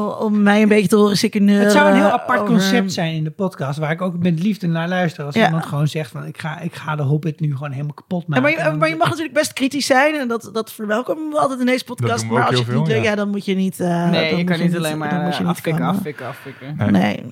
om 0.00 0.42
mij 0.42 0.62
een 0.62 0.68
beetje 0.68 0.88
te 0.88 0.96
horen. 0.96 1.10
Het 1.10 1.72
zou 1.72 1.88
een 1.88 1.94
heel 1.94 2.10
apart 2.10 2.40
over- 2.40 2.52
concept 2.54 2.92
zijn 2.92 3.14
in 3.14 3.24
de 3.24 3.30
podcast, 3.30 3.78
waar 3.78 3.90
ik 3.90 4.02
ook 4.02 4.18
met 4.18 4.42
liefde 4.42 4.66
naar 4.66 4.88
luister. 4.88 5.24
Als 5.24 5.34
Ja. 5.34 5.44
iemand 5.44 5.66
gewoon 5.66 5.88
zegt 5.88 6.10
van, 6.10 6.24
ik 6.26 6.38
ga, 6.38 6.60
ik 6.60 6.74
ga 6.74 6.96
de 6.96 7.02
Hobbit 7.02 7.40
nu 7.40 7.52
gewoon 7.56 7.70
helemaal 7.70 7.94
kapot 7.94 8.20
Ja, 8.20 8.26
maken. 8.28 8.42
maar, 8.58 8.70
je, 8.72 8.76
maar 8.76 8.88
je 8.88 8.96
mag 8.96 9.08
natuurlijk 9.08 9.34
best 9.34 9.52
kritisch 9.52 9.86
zijn 9.86 10.14
en 10.14 10.28
dat, 10.28 10.50
dat 10.52 10.72
verwelkomen 10.72 11.30
we 11.30 11.38
altijd 11.38 11.60
in 11.60 11.66
deze 11.66 11.84
podcast. 11.84 12.26
Maar 12.26 12.46
als 12.46 12.58
je 12.58 12.64
het 12.64 12.74
niet 12.76 12.86
ja. 12.88 12.94
ja. 12.96 13.14
dan 13.14 13.28
moet 13.30 13.44
je 13.44 13.54
niet. 13.54 13.80
eh, 13.80 14.10
nee, 14.10 14.28
dan 14.30 14.38
je 14.38 14.44
kan 14.44 14.56
moet 14.58 14.66
niet 14.66 14.76
alleen 14.76 14.90
dan 14.90 14.98
maar 14.98 15.20
moet 15.22 15.36
je 15.36 15.42
eh, 15.42 15.48
afpikken. 15.48 16.76
Nee. 16.76 16.90
Nee. 16.90 17.24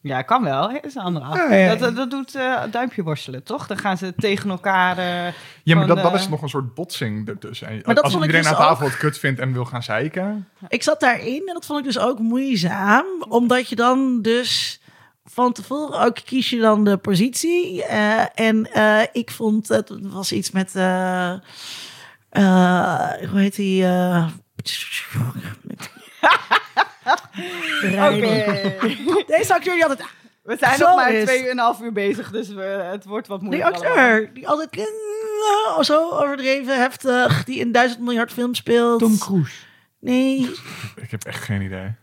Ja, 0.00 0.22
kan 0.22 0.42
wel. 0.44 0.70
hè, 0.70 0.76
is 0.82 0.94
een 0.94 1.02
andere 1.02 1.26
af. 1.26 1.36
Ja, 1.36 1.54
ja. 1.54 1.68
Dat, 1.68 1.78
dat, 1.78 1.96
dat 1.96 2.10
doet 2.10 2.34
eh, 2.34 2.62
duimpje 2.70 3.02
worstelen, 3.02 3.42
toch? 3.42 3.66
Dan 3.66 3.78
gaan 3.78 3.98
ze 3.98 4.14
tegen 4.16 4.50
elkaar... 4.50 4.98
eh, 4.98 5.32
Ja, 5.62 5.76
maar 5.76 5.86
dat, 5.86 5.96
dat 6.02 6.12
eh, 6.12 6.18
is 6.20 6.28
nog 6.28 6.42
een 6.42 6.48
soort 6.48 6.74
botsing 6.74 7.28
ertussen. 7.28 7.80
Maar 7.84 7.94
dat 7.94 8.04
Als 8.04 8.12
iedereen 8.14 8.42
dus 8.42 8.50
aan 8.50 8.56
tafel 8.56 8.84
ook. 8.84 8.90
het 8.90 8.98
kut 9.00 9.18
vindt 9.18 9.40
en 9.40 9.52
wil 9.52 9.64
gaan 9.64 9.82
zeiken. 9.82 10.48
Ik 10.68 10.82
zat 10.82 11.00
daarin 11.00 11.42
en 11.46 11.54
dat 11.54 11.66
vond 11.66 11.78
ik 11.78 11.84
dus 11.84 11.98
ook 11.98 12.18
moeizaam. 12.18 13.04
Omdat 13.28 13.68
je 13.68 13.76
dan 13.76 14.22
dus 14.22 14.80
van 15.24 15.52
tevoren 15.52 16.00
ook 16.00 16.16
kies 16.24 16.50
je 16.50 16.58
dan 16.58 16.84
de 16.84 16.96
positie. 16.96 17.84
Eh, 17.84 18.24
en 18.34 18.72
eh, 18.72 19.02
ik 19.12 19.30
vond 19.30 19.68
het 19.68 19.92
was 20.02 20.32
iets 20.32 20.50
met. 20.50 20.74
eh, 20.74 21.30
eh, 22.28 23.10
hoe 23.30 23.40
heet 23.40 23.56
die? 23.56 23.84
Oké. 27.82 28.74
Deze 29.36 29.54
acteur 29.54 29.74
die 29.74 29.82
altijd. 29.84 30.08
We 30.42 30.56
zijn 30.58 30.76
Zo 30.76 30.86
nog 30.86 30.96
maar 30.96 31.12
is- 31.12 31.24
twee 31.24 31.44
en 31.44 31.50
een 31.50 31.58
half 31.58 31.80
uur 31.80 31.92
bezig, 31.92 32.30
dus 32.30 32.48
we, 32.48 32.62
het 32.62 33.04
wordt 33.04 33.26
wat 33.26 33.40
Die 33.40 33.64
acteur 33.64 34.30
die 34.34 34.48
altijd 34.48 34.76
eh, 34.76 35.80
zo 35.82 36.10
overdreven 36.10 36.78
heftig, 36.80 37.44
die 37.44 37.58
in 37.58 37.72
duizend 37.72 38.00
miljard 38.00 38.32
film 38.32 38.54
speelt. 38.54 38.98
Tom 38.98 39.18
Cruise. 39.18 39.54
Nee, 40.00 40.50
Ik 40.96 41.10
heb 41.10 41.24
echt 41.24 41.42
geen 41.42 41.62
idee. 41.62 41.94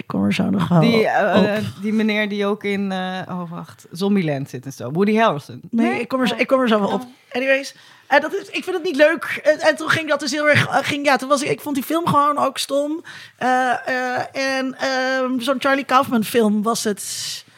Ik 0.00 0.06
kom 0.06 0.24
er 0.24 0.34
zo 0.34 0.50
nog 0.50 0.68
wel 0.68 0.80
Die, 0.80 1.06
eh, 1.06 1.38
op. 1.40 1.46
eh, 1.46 1.56
die 1.82 1.92
meneer 1.92 2.28
die 2.28 2.46
ook 2.46 2.64
in, 2.64 2.92
eh, 2.92 3.20
oh 3.28 3.50
wacht, 3.50 3.86
Zombieland 3.90 4.50
zit 4.50 4.64
en 4.64 4.72
zo. 4.72 4.90
Woody 4.90 5.16
Harrelson. 5.16 5.60
Nee, 5.70 6.00
ik 6.00 6.08
kom 6.08 6.20
er, 6.20 6.28
zo- 6.28 6.34
ik 6.36 6.46
kom 6.46 6.60
er 6.60 6.68
zo 6.68 6.80
wel 6.80 6.88
op. 6.92 7.02
Anyways, 7.32 7.74
eh, 8.06 8.20
dat 8.20 8.34
is, 8.34 8.48
ik 8.48 8.64
vind 8.64 8.76
het 8.76 8.84
niet 8.84 8.96
leuk. 8.96 9.40
En, 9.44 9.58
en 9.60 9.76
toen 9.76 9.88
ging 9.88 10.08
dat 10.08 10.20
dus 10.20 10.30
heel 10.30 10.48
erg. 10.48 10.86
ging, 10.86 11.06
ja, 11.06 11.16
toen 11.16 11.28
was 11.28 11.42
ik, 11.42 11.50
ik 11.50 11.60
vond 11.60 11.74
die 11.74 11.84
film 11.84 12.06
gewoon 12.06 12.38
ook 12.38 12.58
stom. 12.58 13.02
Eh, 13.36 13.70
eh, 13.86 14.56
en 14.58 14.74
ehm, 14.78 15.38
zo'n 15.40 15.60
Charlie 15.60 15.84
Kaufman 15.84 16.24
film 16.24 16.62
was 16.62 16.84
het. 16.84 17.04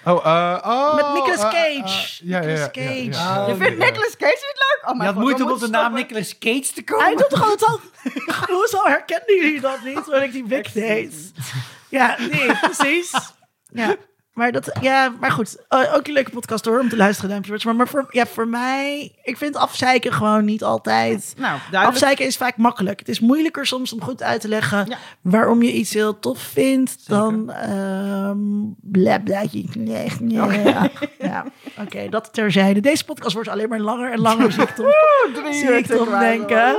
Oh, 0.05 0.27
eh, 0.27 0.59
oh, 0.65 0.95
Met 0.95 1.13
Nicolas 1.15 1.41
Cage. 1.41 2.25
ja, 2.25 2.41
ja, 2.41 2.47
Nicolas 2.47 2.59
ja, 2.61 2.71
Cage. 2.71 3.05
ja, 3.05 3.37
ja. 3.37 3.47
Je 3.49 3.55
vindt. 3.57 3.79
Nicolas 3.79 4.17
Cage 4.17 4.47
niet 4.51 4.57
leuk? 4.57 4.91
Oh, 4.91 4.97
Je 4.97 5.03
had 5.05 5.15
god, 5.15 5.23
moeite 5.23 5.45
om 5.45 5.51
op 5.51 5.61
de 5.61 5.69
naam 5.69 5.81
stoppen. 5.83 6.01
Nicolas 6.03 6.39
Cage 6.39 6.73
te 6.75 6.83
komen. 6.85 7.05
Hij 7.05 7.15
doet 7.17 7.29
toch 7.31 7.43
altijd 7.51 7.71
al. 7.71 7.81
Hoezo 8.57 8.79
herkenden 8.85 9.35
jullie 9.37 9.61
dat 9.61 9.79
niet? 9.85 10.05
Toen 10.05 10.23
ik 10.23 10.33
die 10.33 10.43
blik 10.45 10.73
deed. 10.73 11.33
Ja, 11.93 12.17
nee, 12.31 12.57
precies. 12.61 13.11
Ja. 13.75 13.97
Maar, 14.33 14.53
dat, 14.53 14.77
ja, 14.81 15.13
maar 15.21 15.31
goed, 15.31 15.65
eh, 15.69 15.95
ook 15.95 16.07
een 16.07 16.13
leuke 16.13 16.31
podcast 16.31 16.65
hoor, 16.65 16.81
om 16.81 16.89
te 16.89 16.97
luisteren, 16.97 17.31
duimpje. 17.31 17.59
Maar, 17.65 17.77
maar 17.77 17.89
voor, 17.89 18.07
ja, 18.11 18.27
voor 18.27 18.49
mij, 18.49 19.13
ik 19.23 19.37
vind 19.37 19.57
afzeiken 19.57 20.13
gewoon 20.13 20.45
niet 20.45 20.63
altijd 20.63 21.35
Nou. 21.37 21.59
Afzeiken 21.73 22.27
is 22.27 22.37
vaak 22.37 22.57
makkelijk. 22.57 22.99
Het 22.99 23.09
is 23.09 23.21
moeilijker 23.21 23.67
soms 23.67 23.93
om 23.93 24.03
goed 24.03 24.23
uit 24.23 24.41
te 24.41 24.49
leggen 24.49 24.87
Ja. 24.89 24.97
waarom 25.21 25.63
je 25.63 25.73
iets 25.73 25.93
heel 25.95 26.19
tof 26.19 26.39
vindt 26.39 27.09
dan 27.09 27.51
ehm 27.51 28.39
bla 28.81 29.19
bla. 29.19 29.43
Nee, 29.73 30.13
nee, 30.21 30.63
ja, 30.63 30.91
ja. 31.19 31.45
oké, 31.81 32.09
dat 32.09 32.33
terzijde. 32.33 32.81
Deze 32.81 33.05
podcast 33.05 33.35
wordt 33.35 33.49
alleen 33.49 33.69
maar 33.69 33.81
langer 33.81 34.13
en 34.13 34.19
langer. 34.21 34.53
zie 34.53 35.73
ik 35.73 35.87
Tom 35.97 36.19
denken. 36.19 36.77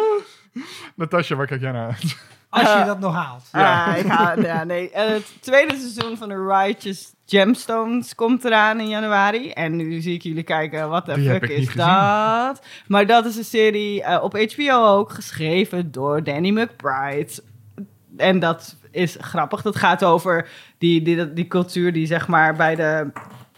Natasja, 0.95 1.35
waar 1.35 1.47
kijk 1.47 1.61
jij 1.61 1.71
naar 1.71 1.85
uit? 1.87 2.15
Als 2.53 2.63
je 2.63 2.79
Eh, 2.79 2.85
dat 2.85 2.99
nog 2.99 3.13
haalt. 3.13 3.43
Ja, 3.51 3.95
ik 3.95 4.05
ga, 4.05 4.35
ja, 4.41 4.63
nee. 4.63 4.89
Het 4.93 5.33
tweede 5.39 5.75
seizoen 5.75 6.17
van 6.17 6.29
de 6.29 6.45
Righteous 6.47 7.13
Gemstones 7.25 8.15
komt 8.15 8.45
eraan 8.45 8.79
in 8.79 8.87
januari. 8.87 9.49
En 9.49 9.75
nu 9.75 10.01
zie 10.01 10.13
ik 10.13 10.21
jullie 10.21 10.43
kijken, 10.43 10.89
wat 10.89 11.05
de 11.05 11.19
fuck 11.23 11.49
is 11.49 11.73
dat? 11.73 12.65
Maar 12.87 13.05
dat 13.05 13.25
is 13.25 13.37
een 13.37 13.43
serie 13.43 14.03
eh, 14.03 14.23
op 14.23 14.33
HBO 14.55 14.85
ook, 14.85 15.11
geschreven 15.11 15.91
door 15.91 16.23
Danny 16.23 16.49
McBride. 16.49 17.31
En 18.17 18.39
dat 18.39 18.75
is 18.91 19.17
grappig. 19.19 19.61
Dat 19.61 19.75
gaat 19.75 20.03
over 20.03 20.49
die, 20.77 21.01
die, 21.01 21.33
die 21.33 21.47
cultuur 21.47 21.93
die 21.93 22.05
zeg 22.05 22.27
maar 22.27 22.55
bij 22.55 22.75
de 22.75 23.11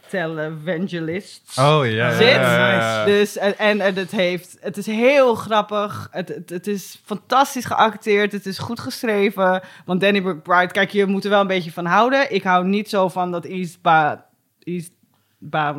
televangelists 0.09 1.57
Oh 1.57 1.87
ja. 1.87 2.11
zit. 2.11 2.27
ja. 2.27 3.05
Dus, 3.05 3.37
en, 3.37 3.57
en, 3.57 3.81
en 3.81 3.95
het, 3.95 4.11
heeft, 4.11 4.57
het 4.59 4.77
is 4.77 4.85
heel 4.85 5.35
grappig. 5.35 6.07
Het, 6.11 6.29
het, 6.29 6.49
het 6.49 6.67
is 6.67 7.01
fantastisch 7.05 7.65
geacteerd. 7.65 8.31
Het 8.31 8.45
is 8.45 8.57
goed 8.57 8.79
geschreven. 8.79 9.61
Want 9.85 10.01
Danny 10.01 10.19
McBride, 10.19 10.71
kijk, 10.71 10.91
je 10.91 11.05
moet 11.05 11.23
er 11.23 11.29
wel 11.29 11.41
een 11.41 11.47
beetje 11.47 11.71
van 11.71 11.85
houden. 11.85 12.33
Ik 12.33 12.43
hou 12.43 12.65
niet 12.65 12.89
zo 12.89 13.07
van 13.07 13.31
dat 13.31 13.45
Eastba... 13.45 14.25
Eastba 14.63 15.75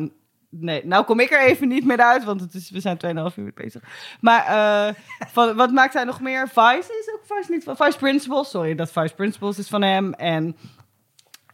nee, 0.49 0.85
nou 0.85 1.05
kom 1.05 1.19
ik 1.19 1.31
er 1.31 1.41
even 1.41 1.67
niet 1.67 1.85
meer 1.85 1.97
uit, 1.97 2.23
want 2.23 2.41
het 2.41 2.53
is, 2.53 2.69
we 2.69 2.79
zijn 2.79 2.99
2,5 3.31 3.35
uur 3.35 3.51
bezig. 3.53 3.81
Maar 4.19 4.45
eh, 4.45 4.93
van, 5.27 5.55
wat 5.55 5.71
maakt 5.71 5.93
hij 5.93 6.03
nog 6.03 6.21
meer? 6.21 6.47
Vice 6.47 6.99
is 6.99 7.09
ook 7.13 7.37
Vice 7.37 7.51
niet 7.51 7.63
van... 7.63 7.75
Vice 7.75 7.97
Principles, 7.97 8.49
sorry, 8.49 8.75
dat 8.75 8.91
Vice 8.91 9.15
Principles 9.15 9.57
is 9.57 9.67
van 9.67 9.81
hem. 9.81 10.13
En 10.13 10.55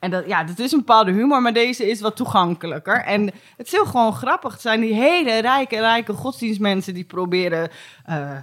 en 0.03 0.09
dat, 0.09 0.23
ja, 0.27 0.43
dat 0.43 0.59
is 0.59 0.71
een 0.71 0.77
bepaalde 0.77 1.11
humor, 1.11 1.41
maar 1.41 1.53
deze 1.53 1.89
is 1.89 2.01
wat 2.01 2.15
toegankelijker. 2.15 3.03
En 3.03 3.25
het 3.57 3.65
is 3.65 3.71
heel 3.71 3.85
gewoon 3.85 4.13
grappig. 4.13 4.51
Het 4.51 4.61
zijn 4.61 4.81
die 4.81 4.93
hele 4.93 5.37
rijke, 5.41 5.79
rijke 5.79 6.13
godsdienstmensen 6.13 6.93
die 6.93 7.03
proberen 7.03 7.69
eh, 8.05 8.31
eh, 8.31 8.37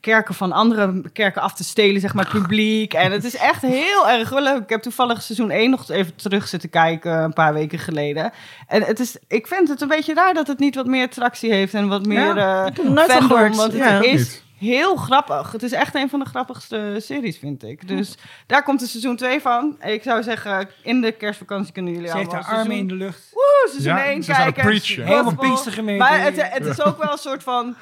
kerken 0.00 0.34
van 0.34 0.52
andere 0.52 1.02
kerken 1.12 1.42
af 1.42 1.54
te 1.54 1.64
stelen, 1.64 2.00
zeg 2.00 2.14
maar, 2.14 2.28
publiek. 2.28 2.92
En 2.94 3.12
het 3.12 3.24
is 3.24 3.36
echt 3.36 3.62
heel 3.62 4.08
erg 4.08 4.28
wel 4.28 4.42
leuk. 4.42 4.62
Ik 4.62 4.68
heb 4.68 4.82
toevallig 4.82 5.22
seizoen 5.22 5.50
1 5.50 5.70
nog 5.70 5.90
even 5.90 6.14
terug 6.16 6.48
zitten 6.48 6.70
kijken, 6.70 7.12
een 7.12 7.32
paar 7.32 7.52
weken 7.54 7.78
geleden. 7.78 8.32
En 8.66 8.82
het 8.82 9.00
is, 9.00 9.16
ik 9.28 9.46
vind 9.46 9.68
het 9.68 9.80
een 9.80 9.88
beetje 9.88 10.14
raar 10.14 10.34
dat 10.34 10.46
het 10.46 10.58
niet 10.58 10.74
wat 10.74 10.86
meer 10.86 11.04
attractie 11.06 11.52
heeft 11.52 11.74
en 11.74 11.88
wat 11.88 12.06
meer 12.06 12.36
Ja, 12.36 12.66
eh 12.66 12.72
van 12.84 12.98
fandom, 13.08 13.56
want 13.56 13.72
het 13.72 13.74
Ja. 13.82 14.02
is 14.02 14.12
Niet. 14.20 14.43
Heel 14.64 14.96
grappig. 14.96 15.52
Het 15.52 15.62
is 15.62 15.72
echt 15.72 15.94
een 15.94 16.08
van 16.08 16.18
de 16.18 16.24
grappigste 16.24 16.96
series, 16.98 17.38
vind 17.38 17.62
ik. 17.64 17.88
Dus 17.88 18.14
daar 18.46 18.62
komt 18.62 18.80
de 18.80 18.86
seizoen 18.86 19.16
2 19.16 19.40
van. 19.40 19.76
Ik 19.82 20.02
zou 20.02 20.22
zeggen, 20.22 20.68
in 20.82 21.00
de 21.00 21.12
kerstvakantie 21.12 21.72
kunnen 21.72 21.92
jullie 21.92 22.08
Ze 22.08 22.16
heeft 22.16 22.28
allemaal 22.28 22.48
haar 22.50 22.58
armen 22.58 22.76
in 22.76 22.88
de 22.88 22.94
lucht. 22.94 23.30
Woe, 23.32 23.68
seizoen 23.70 23.96
Ja, 23.96 24.04
1 24.04 24.22
ze 24.22 24.30
is 24.30 24.36
aan 24.36 24.46
het 24.46 24.54
kijken. 24.54 24.80
Helemaal 25.02 25.24
Gospel. 25.24 25.42
Pinkstergemeente. 25.42 26.04
Maar 26.04 26.22
het, 26.22 26.52
het 26.52 26.66
is 26.66 26.80
ook 26.86 26.98
wel 26.98 27.12
een 27.12 27.18
soort 27.18 27.42
van... 27.42 27.76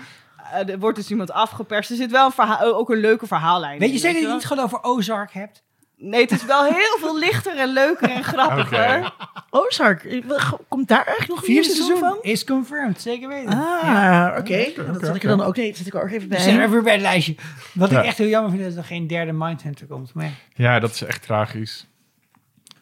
eh, 0.52 0.68
er 0.68 0.78
wordt 0.78 0.96
dus 0.96 1.10
iemand 1.10 1.30
afgeperst. 1.30 1.90
Er 1.90 1.96
zit 1.96 2.10
wel 2.10 2.26
een 2.26 2.32
verhaal, 2.32 2.74
ook 2.74 2.90
een 2.90 3.00
leuke 3.00 3.26
verhaallijn 3.26 3.78
Weet 3.78 3.88
je 3.88 3.94
in, 3.94 4.00
zeker 4.00 4.20
dat 4.20 4.28
je 4.28 4.34
niet 4.34 4.46
gewoon 4.46 4.64
over 4.64 4.82
Ozark 4.82 5.32
hebt? 5.32 5.62
Nee, 6.04 6.20
het 6.20 6.30
is 6.30 6.44
wel 6.44 6.64
heel 6.64 6.96
veel 7.00 7.18
lichter 7.18 7.56
en 7.58 7.72
leuker 7.72 8.10
en 8.10 8.24
grappiger. 8.24 8.96
Oké. 8.98 9.10
Ozark, 9.50 10.22
komt 10.68 10.88
daar 10.88 11.04
eigenlijk 11.06 11.28
nog 11.28 11.38
een 11.38 11.44
vierde 11.44 11.68
seizoen 11.68 11.98
van? 11.98 12.18
is 12.22 12.44
confirmed, 12.44 13.00
zeker 13.00 13.28
weten. 13.28 13.52
Ah, 13.58 14.34
oké. 14.38 14.72
Dat 14.76 14.86
zet 14.86 14.96
ik 14.96 15.02
er 15.02 15.14
oké. 15.14 15.26
dan 15.26 15.42
ook, 15.42 15.56
nee, 15.56 15.76
zet 15.76 15.86
ik 15.86 15.94
er 15.94 16.02
ook 16.02 16.10
even 16.10 16.28
We 16.28 16.40
zijn 16.40 16.54
bij. 16.56 16.64
er 16.64 16.70
weer 16.70 16.82
bij 16.82 16.92
het 16.92 17.02
lijstje. 17.02 17.34
Wat 17.74 17.90
Ja. 17.90 17.98
ik 18.00 18.06
echt 18.06 18.18
heel 18.18 18.28
jammer 18.28 18.50
vind, 18.50 18.62
is 18.62 18.68
dat 18.74 18.82
er 18.82 18.88
geen 18.88 19.06
derde 19.06 19.32
Mindhunter 19.32 19.86
komt. 19.86 20.14
Maar 20.14 20.30
Ja, 20.54 20.78
dat 20.80 20.90
is 20.90 21.02
echt 21.02 21.22
tragisch. 21.22 21.86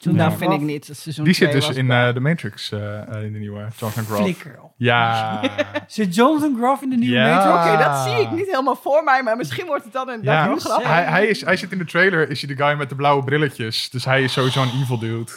Toen 0.01 0.15
Ja. 0.15 0.27
nou 0.27 0.39
vind 0.39 0.53
ik 0.53 0.61
niet. 0.61 0.89
Seizoen 0.93 1.25
Die 1.25 1.35
zit 1.35 1.53
dus 1.53 1.69
in 1.69 1.91
eh, 1.91 2.15
de 2.15 2.21
Matrix, 2.21 2.73
eh, 2.73 3.01
eh, 3.17 3.23
in 3.25 3.33
de 3.33 3.39
nieuwe 3.39 3.67
Jonathan 3.77 4.05
Groff. 4.05 4.21
flikker. 4.23 4.59
Ja. 4.77 5.41
Zit 5.87 6.15
Jonathan 6.15 6.57
Groff 6.57 6.83
in 6.83 6.91
de 6.91 6.97
nieuwe 6.97 7.17
Ja. 7.17 7.35
Matrix? 7.35 7.67
Oké, 7.75 7.85
dat 7.91 7.99
zie 7.99 8.21
ik 8.27 8.31
niet 8.31 8.47
helemaal 8.51 8.77
voor 8.77 9.05
mij, 9.05 9.23
maar 9.23 9.37
misschien 9.37 9.67
wordt 9.67 9.85
het 9.85 9.93
dan 9.93 10.09
een 10.09 10.23
Ja, 10.23 10.47
wel 10.47 10.57
grappig. 10.59 10.89
hij, 10.89 11.05
hij, 11.05 11.27
is, 11.27 11.45
hij 11.45 11.57
zit 11.57 11.73
in 11.73 11.79
de 11.79 11.85
trailer, 11.85 12.31
is 12.31 12.43
hij 12.43 12.55
de 12.57 12.65
guy 12.65 12.77
met 12.77 12.89
de 12.89 12.95
blauwe 12.95 13.25
brilletjes. 13.25 13.91
Dus 13.91 14.05
hij 14.05 14.23
is 14.23 14.33
sowieso 14.33 14.63
een 14.63 14.81
evil 14.83 14.99
dude. 14.99 15.33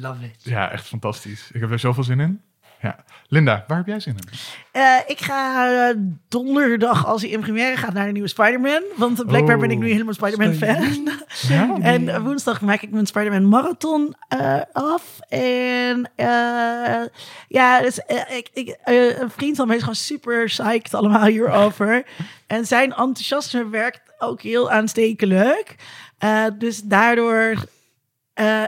Love 0.00 0.24
it. 0.24 0.34
Ja, 0.44 0.70
echt 0.70 0.86
fantastisch. 0.86 1.50
Ik 1.52 1.60
heb 1.60 1.70
er 1.70 1.78
zoveel 1.78 2.04
zin 2.04 2.20
in. 2.20 2.40
Ja. 2.82 2.96
Linda, 3.28 3.64
waar 3.66 3.76
heb 3.76 3.86
jij 3.86 4.00
zin 4.00 4.16
in? 4.16 4.38
Eh, 4.72 4.96
ik 5.06 5.20
ga 5.20 5.68
eh, 5.88 5.96
donderdag, 6.28 7.06
als 7.06 7.22
hij 7.22 7.30
in 7.30 7.40
première 7.40 7.76
gaat, 7.76 7.92
naar 7.92 8.06
de 8.06 8.12
nieuwe 8.12 8.28
Spider-Man. 8.28 8.82
Want 8.96 9.26
blijkbaar 9.26 9.54
Oh. 9.54 9.60
ben 9.60 9.70
ik 9.70 9.78
nu 9.78 9.90
helemaal 9.90 10.14
Spider-Man-fan. 10.14 11.08
Ja? 11.48 11.76
En 11.92 12.08
eh, 12.08 12.22
woensdag 12.22 12.60
maak 12.60 12.82
ik 12.82 12.90
mijn 12.90 13.06
Spider-Man 13.06 13.48
marathon 13.48 14.14
eh, 14.28 14.60
af. 14.72 15.18
En 15.28 16.10
ja, 17.48 17.80
dus, 17.80 17.98
ik, 18.28 18.48
ik, 18.52 18.76
een 18.84 19.30
vriend 19.30 19.56
van 19.56 19.66
mij 19.66 19.76
is 19.76 19.82
gewoon 19.82 19.96
super 19.96 20.44
psyched 20.44 20.94
allemaal 20.94 21.24
hierover. 21.24 22.04
en 22.46 22.66
zijn 22.66 22.90
enthousiasme 22.90 23.68
werkt 23.68 24.00
ook 24.18 24.42
heel 24.42 24.70
aanstekelijk. 24.70 25.76
Dus 26.58 26.82
daardoor 26.82 27.54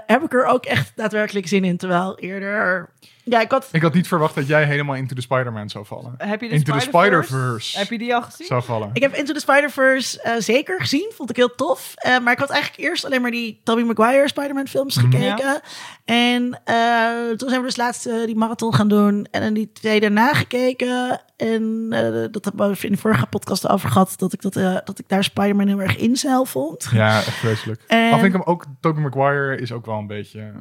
heb 0.07 0.23
ik 0.23 0.33
er 0.33 0.45
ook 0.45 0.65
echt 0.65 0.93
daadwerkelijk 0.95 1.49
zin 1.49 1.65
in. 1.65 1.77
Terwijl 1.77 2.19
eerder 2.19 2.91
Ja, 3.25 3.41
ik 3.41 3.51
had... 3.51 3.69
Ik 3.73 3.83
had 3.83 3.95
niet 3.95 4.09
verwacht 4.09 4.35
dat 4.35 4.47
jij 4.47 4.65
helemaal 4.65 4.95
into 4.95 5.15
the 5.15 5.21
Spider-Man 5.21 5.69
zou 5.71 5.87
vallen. 5.87 6.15
Heb 6.19 6.41
je 6.41 6.49
de 6.49 6.55
Into 6.55 6.73
the 6.73 6.81
Spider-Verse? 6.81 7.79
Heb 7.79 7.91
je 7.91 7.99
die 7.99 8.15
al 8.15 8.23
gezien? 8.23 8.47
zou 8.47 8.63
vallen. 8.63 8.91
Ik 8.93 9.03
heb 9.03 9.15
Into 9.15 9.33
the 9.33 9.41
Spider-Verse 9.41 10.21
eh, 10.23 10.33
zeker 10.39 10.81
gezien. 10.81 11.11
Vond 11.15 11.31
ik 11.31 11.37
heel 11.37 11.55
tof. 11.55 11.93
Eh, 11.95 12.19
maar 12.19 12.33
ik 12.33 12.39
had 12.39 12.51
eigenlijk 12.51 12.83
eerst 12.89 13.05
alleen 13.05 13.21
maar 13.23 13.31
die 13.31 13.61
Tobey 13.65 13.85
Maguire 13.85 14.29
Spider-Man 14.29 14.67
films 14.67 14.97
Mhm. 15.03 15.11
gekeken. 15.11 15.61
En 16.05 16.61
eh, 16.65 17.31
toen 17.37 17.49
zijn 17.49 17.61
we 17.61 17.67
dus 17.67 17.77
laatst 17.77 18.05
die 18.27 18.37
marathon 18.37 18.75
gaan 18.75 18.89
doen. 18.89 19.27
En 19.31 19.41
dan 19.41 19.53
die 19.55 19.71
twee 19.73 20.01
daarna 20.01 20.33
gekeken. 20.35 21.21
En 21.37 21.87
eh, 21.91 22.27
dat 22.31 22.45
hebben 22.45 22.71
we 22.71 22.87
in 22.87 22.93
de 22.93 22.99
vorige 22.99 23.27
podcast 23.27 23.69
over 23.69 23.89
gehad. 23.91 24.15
Dat 24.17 24.33
ik, 24.33 24.43
dat, 24.43 24.57
eh, 24.57 24.77
dat 24.85 24.99
ik 24.99 25.09
daar 25.09 25.25
Spider-Man 25.25 25.67
heel 25.67 25.81
erg 25.81 25.97
incel 25.97 26.45
vond. 26.45 26.89
Ja, 26.93 27.17
echt 27.17 27.33
vreselijk. 27.37 27.83
En- 27.87 28.05
Al 28.13 28.19
vind 28.19 28.35
ik 28.35 28.41
hem 28.41 28.43
ook, 28.53 28.65
Tobey 28.81 29.03
Maguire 29.03 29.57
is 29.57 29.73
ook 29.73 29.87
wel 29.87 29.99
een 29.99 30.07
beetje... 30.07 30.53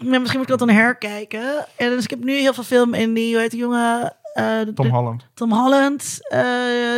Ja, 0.00 0.18
misschien 0.18 0.40
moet 0.40 0.50
ik 0.50 0.58
dat 0.58 0.68
dan 0.68 0.76
herkijken. 0.76 1.66
En 1.76 1.88
dus 1.90 2.04
ik 2.04 2.10
heb 2.10 2.24
nu 2.24 2.32
heel 2.32 2.54
veel 2.54 2.62
film 2.64 2.94
in 2.94 3.14
die, 3.14 3.32
hoe 3.32 3.40
heet 3.40 3.50
die 3.50 3.60
jongen? 3.60 4.16
Eh, 4.34 4.60
Tom 4.60 4.74
de- 4.86 4.92
Holland. 4.94 5.26
Tom 5.34 5.52
Holland. 5.52 6.18
Eh, 6.28 6.40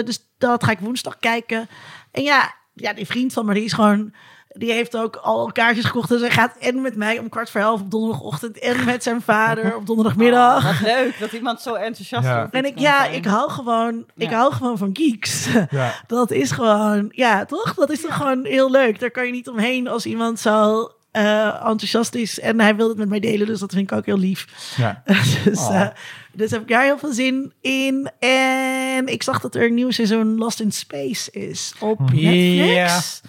dus 0.04 0.18
dat 0.38 0.64
ga 0.64 0.70
ik 0.70 0.78
woensdag 0.78 1.16
kijken. 1.18 1.68
En 2.10 2.22
ja, 2.22 2.54
ja, 2.74 2.92
die 2.92 3.06
vriend 3.06 3.32
van 3.32 3.46
me, 3.46 3.54
die 3.54 3.64
is 3.64 3.72
gewoon... 3.72 4.12
Die 4.58 4.72
heeft 4.72 4.96
ook 4.96 5.16
al 5.16 5.52
kaartjes 5.52 5.84
gekocht. 5.84 6.08
Dus 6.08 6.20
hij 6.20 6.30
gaat 6.30 6.56
en 6.60 6.80
met 6.80 6.96
mij 6.96 7.18
om 7.18 7.28
kwart 7.28 7.50
voor 7.50 7.60
elf 7.60 7.80
op 7.80 7.90
donderdagochtend... 7.90 8.58
en 8.58 8.84
met 8.84 9.02
zijn 9.02 9.22
vader 9.22 9.76
op 9.76 9.86
donderdagmiddag. 9.86 10.64
Oh, 10.64 10.80
wat 10.80 10.80
leuk 10.80 11.18
dat 11.20 11.32
iemand 11.32 11.60
zo 11.60 11.74
enthousiast 11.74 12.24
Ja. 12.26 12.42
over 12.42 12.54
en 12.54 12.64
ik, 12.64 12.78
ja, 12.78 13.06
ik 13.06 13.24
hou 13.24 13.50
gewoon, 13.50 14.04
ik 14.16 14.30
hou 14.30 14.52
gewoon 14.52 14.78
van 14.78 14.90
geeks. 14.92 15.48
Ja. 15.70 15.92
Dat 16.06 16.30
is 16.30 16.50
gewoon, 16.50 17.08
ja, 17.10 17.44
toch? 17.44 17.74
Dat 17.74 17.90
is 17.90 18.00
toch 18.00 18.14
gewoon 18.16 18.44
heel 18.44 18.70
leuk. 18.70 19.00
Daar 19.00 19.10
kan 19.10 19.26
je 19.26 19.32
niet 19.32 19.48
omheen 19.48 19.88
als 19.88 20.06
iemand 20.06 20.40
zo 20.40 20.88
eh, 21.16 21.46
enthousiast 21.46 22.14
is. 22.14 22.40
En 22.40 22.60
hij 22.60 22.76
wil 22.76 22.88
het 22.88 22.98
met 22.98 23.08
mij 23.08 23.20
delen, 23.20 23.46
dus 23.46 23.60
dat 23.60 23.72
vind 23.72 23.90
ik 23.90 23.96
ook 23.96 24.06
heel 24.06 24.18
lief. 24.18 24.74
Ja. 24.76 25.02
dus, 25.44 25.58
Oh. 25.58 25.80
eh, 25.80 25.88
dus 26.32 26.50
heb 26.50 26.60
ik 26.62 26.68
daar 26.68 26.82
heel 26.84 26.98
veel 26.98 27.12
zin 27.12 27.52
in. 27.60 28.10
En 28.18 29.06
ik 29.06 29.22
zag 29.22 29.40
dat 29.40 29.54
er 29.54 29.64
een 29.66 29.74
nieuw 29.74 29.90
seizoen 29.90 30.36
Lost 30.38 30.60
in 30.60 30.72
Space 30.72 31.30
is 31.30 31.74
op 31.80 32.00
Ja. 32.12 32.30
Netflix. 32.30 33.20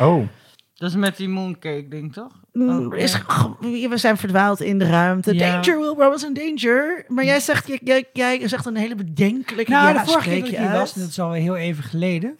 Oh, 0.00 0.28
Dat 0.74 0.90
is 0.90 0.96
met 0.96 1.16
die 1.16 1.28
mooncake 1.28 1.86
ding, 1.88 2.12
toch? 2.12 2.32
Mm, 2.52 2.86
Oh, 2.86 2.96
is, 2.96 3.18
we 3.60 3.92
zijn 3.96 4.16
verdwaald 4.16 4.60
in 4.60 4.78
de 4.78 4.86
ruimte. 4.86 5.34
Ja. 5.34 5.50
Danger, 5.60 5.80
Will 5.80 5.94
Rose 6.04 6.26
in 6.26 6.34
danger. 6.34 7.04
Maar 7.08 7.24
jij 7.24 7.40
zegt, 7.40 7.66
jij, 7.66 7.80
jij, 8.12 8.38
jij 8.38 8.48
zegt 8.48 8.66
een 8.66 8.76
hele 8.76 8.94
bedenkelijke 8.94 9.70
Nou, 9.70 9.94
ja, 9.94 10.04
de 10.04 10.10
vorige 10.10 10.28
keer 10.30 10.40
dat 10.40 10.48
ik 10.48 10.58
hier 10.58 10.70
was, 10.70 10.94
dat 10.94 11.08
is 11.08 11.20
alweer 11.20 11.40
heel 11.40 11.56
even 11.56 11.84
geleden. 11.84 12.38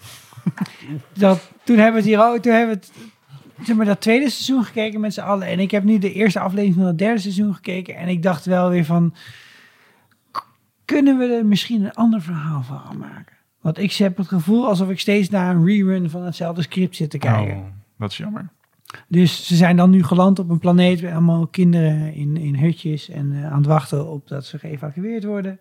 dat, 1.18 1.40
toen 1.64 1.76
hebben 1.76 2.02
we 2.02 2.08
het 2.08 2.16
hier 2.16 2.26
ook, 2.26 2.42
toen 2.42 2.52
hebben 2.52 2.74
we 2.74 2.80
het, 2.86 3.09
zeg 3.62 3.76
maar, 3.76 3.86
dat 3.86 4.00
tweede 4.00 4.30
seizoen 4.30 4.64
gekeken 4.64 5.00
met 5.00 5.14
z'n 5.14 5.20
allen. 5.20 5.46
En 5.46 5.58
ik 5.58 5.70
heb 5.70 5.84
nu 5.84 5.98
de 5.98 6.12
eerste 6.12 6.40
aflevering 6.40 6.74
van 6.74 6.86
het 6.86 6.98
derde 6.98 7.20
seizoen 7.20 7.54
gekeken. 7.54 7.96
En 7.96 8.08
ik 8.08 8.22
dacht 8.22 8.44
wel 8.44 8.70
weer 8.70 8.84
van, 8.84 9.14
kunnen 10.84 11.18
we 11.18 11.24
er 11.24 11.46
misschien 11.46 11.84
een 11.84 11.94
ander 11.94 12.22
verhaal 12.22 12.62
van 12.62 12.78
gaan 12.78 12.98
maken? 12.98 13.36
Want 13.60 13.78
ik 13.78 13.92
heb 13.92 14.16
het 14.16 14.28
gevoel 14.28 14.66
alsof 14.66 14.90
ik 14.90 15.00
steeds 15.00 15.28
naar 15.28 15.54
een 15.54 15.66
rerun 15.66 16.10
van 16.10 16.24
hetzelfde 16.24 16.62
script 16.62 16.96
zit 16.96 17.10
te 17.10 17.18
kijken. 17.18 17.56
oh, 17.56 17.64
dat 17.98 18.10
is 18.10 18.16
jammer. 18.16 18.48
Dus 19.08 19.46
ze 19.46 19.56
zijn 19.56 19.76
dan 19.76 19.90
nu 19.90 20.04
geland 20.04 20.38
op 20.38 20.50
een 20.50 20.58
planeet 20.58 21.02
met 21.02 21.12
allemaal 21.12 21.46
kinderen 21.46 22.14
in, 22.14 22.36
in 22.36 22.56
hutjes 22.56 23.08
en 23.08 23.32
eh, 23.32 23.52
aan 23.52 23.58
het 23.58 23.66
wachten 23.66 24.08
op 24.08 24.28
dat 24.28 24.46
ze 24.46 24.58
geëvacueerd 24.58 25.24
worden. 25.24 25.60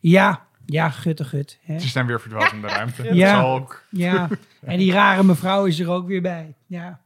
Ja, 0.00 0.46
ja, 0.66 0.90
gutte 0.90 1.24
gut. 1.24 1.58
Hè? 1.62 1.78
Ze 1.78 1.88
zijn 1.88 2.06
weer 2.06 2.20
verdwaald 2.20 2.52
in 2.52 2.60
de 2.60 2.66
ruimte. 2.66 3.14
Ja. 3.14 3.32
Dat 3.32 3.40
zal 3.40 3.54
ook... 3.54 3.82
Ja, 3.90 4.28
en 4.60 4.78
die 4.78 4.92
rare 4.92 5.22
mevrouw 5.22 5.64
is 5.64 5.80
er 5.80 5.90
ook 5.90 6.06
weer 6.06 6.22
bij. 6.22 6.54
Ja, 6.66 7.00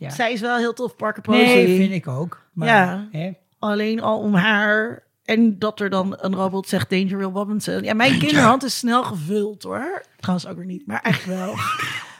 ja. 0.00 0.10
Zij 0.10 0.32
is 0.32 0.40
wel 0.40 0.56
heel 0.56 0.72
tof, 0.72 0.96
Parker 0.96 1.22
Posey. 1.22 1.44
nee, 1.44 1.76
vind 1.76 1.92
ik 1.92 2.08
ook. 2.08 2.42
Maar, 2.52 2.68
Ja. 2.68 3.08
Hè? 3.12 3.30
Alleen 3.58 4.00
al 4.02 4.18
om 4.18 4.34
haar... 4.34 5.06
En 5.24 5.58
dat 5.58 5.80
er 5.80 5.90
dan 5.90 6.16
een 6.20 6.34
robot 6.34 6.68
zegt 6.68 6.90
Danger 6.90 7.18
Will 7.18 7.26
Robinson. 7.32 7.82
Ja, 7.82 7.94
mijn 7.94 8.18
kinderhand 8.18 8.64
is 8.64 8.78
snel 8.78 9.02
gevuld 9.02 9.62
hoor. 9.62 10.02
Trouwens 10.20 10.48
ook 10.48 10.56
weer 10.56 10.66
niet, 10.66 10.86
maar 10.86 11.00
eigenlijk 11.00 11.38
wel. 11.40 11.54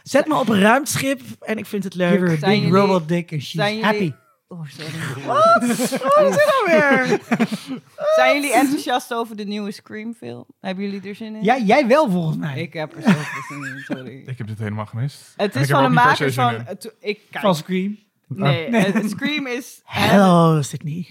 Zet 0.02 0.26
me 0.26 0.34
op 0.34 0.48
een 0.48 0.60
ruimteschip 0.60 1.20
en 1.40 1.58
ik 1.58 1.66
vind 1.66 1.84
het 1.84 1.92
Give 1.94 2.04
her 2.06 2.20
leuk. 2.28 2.38
Zijn 2.38 2.50
big 2.60 2.60
jullie- 2.60 2.80
robot 2.80 3.08
dick 3.08 3.32
and 3.32 3.42
she's 3.42 3.80
happy. 3.82 4.12
Oh, 4.50 4.60
sorry. 4.68 5.24
Wat 5.26 5.62
is 5.62 5.76
dit 5.90 6.00
nou 6.00 6.64
weer? 6.66 7.20
Zijn 8.16 8.34
jullie 8.34 8.52
enthousiast 8.54 9.14
over 9.14 9.36
de 9.36 9.44
nieuwe 9.44 9.70
Scream-film? 9.72 10.44
Hebben 10.60 10.84
jullie 10.84 11.08
er 11.08 11.14
zin 11.14 11.34
in? 11.34 11.42
Ja, 11.44 11.58
jij 11.58 11.86
wel 11.86 12.10
volgens 12.10 12.36
mij. 12.36 12.60
Ik 12.60 12.72
heb 12.72 12.96
er 12.96 13.02
zoveel 13.02 13.42
zin 13.48 13.64
in, 13.64 13.82
sorry. 13.84 14.22
Ik 14.26 14.38
heb 14.38 14.46
dit 14.46 14.58
helemaal 14.58 14.86
gemist. 14.86 15.32
Het 15.36 15.56
is 15.56 15.68
van 15.70 15.82
er 15.82 15.88
de 15.88 15.94
makers 15.94 16.18
zin 16.18 16.32
van... 16.32 16.54
het- 16.66 16.94
ik, 17.00 17.20
kijk, 17.30 17.44
Van 17.44 17.54
Scream. 17.54 17.98
nee, 18.26 18.70
het- 18.76 19.10
Scream 19.10 19.46
is... 19.46 19.80
Hello, 19.84 20.62
Sydney. 20.62 21.06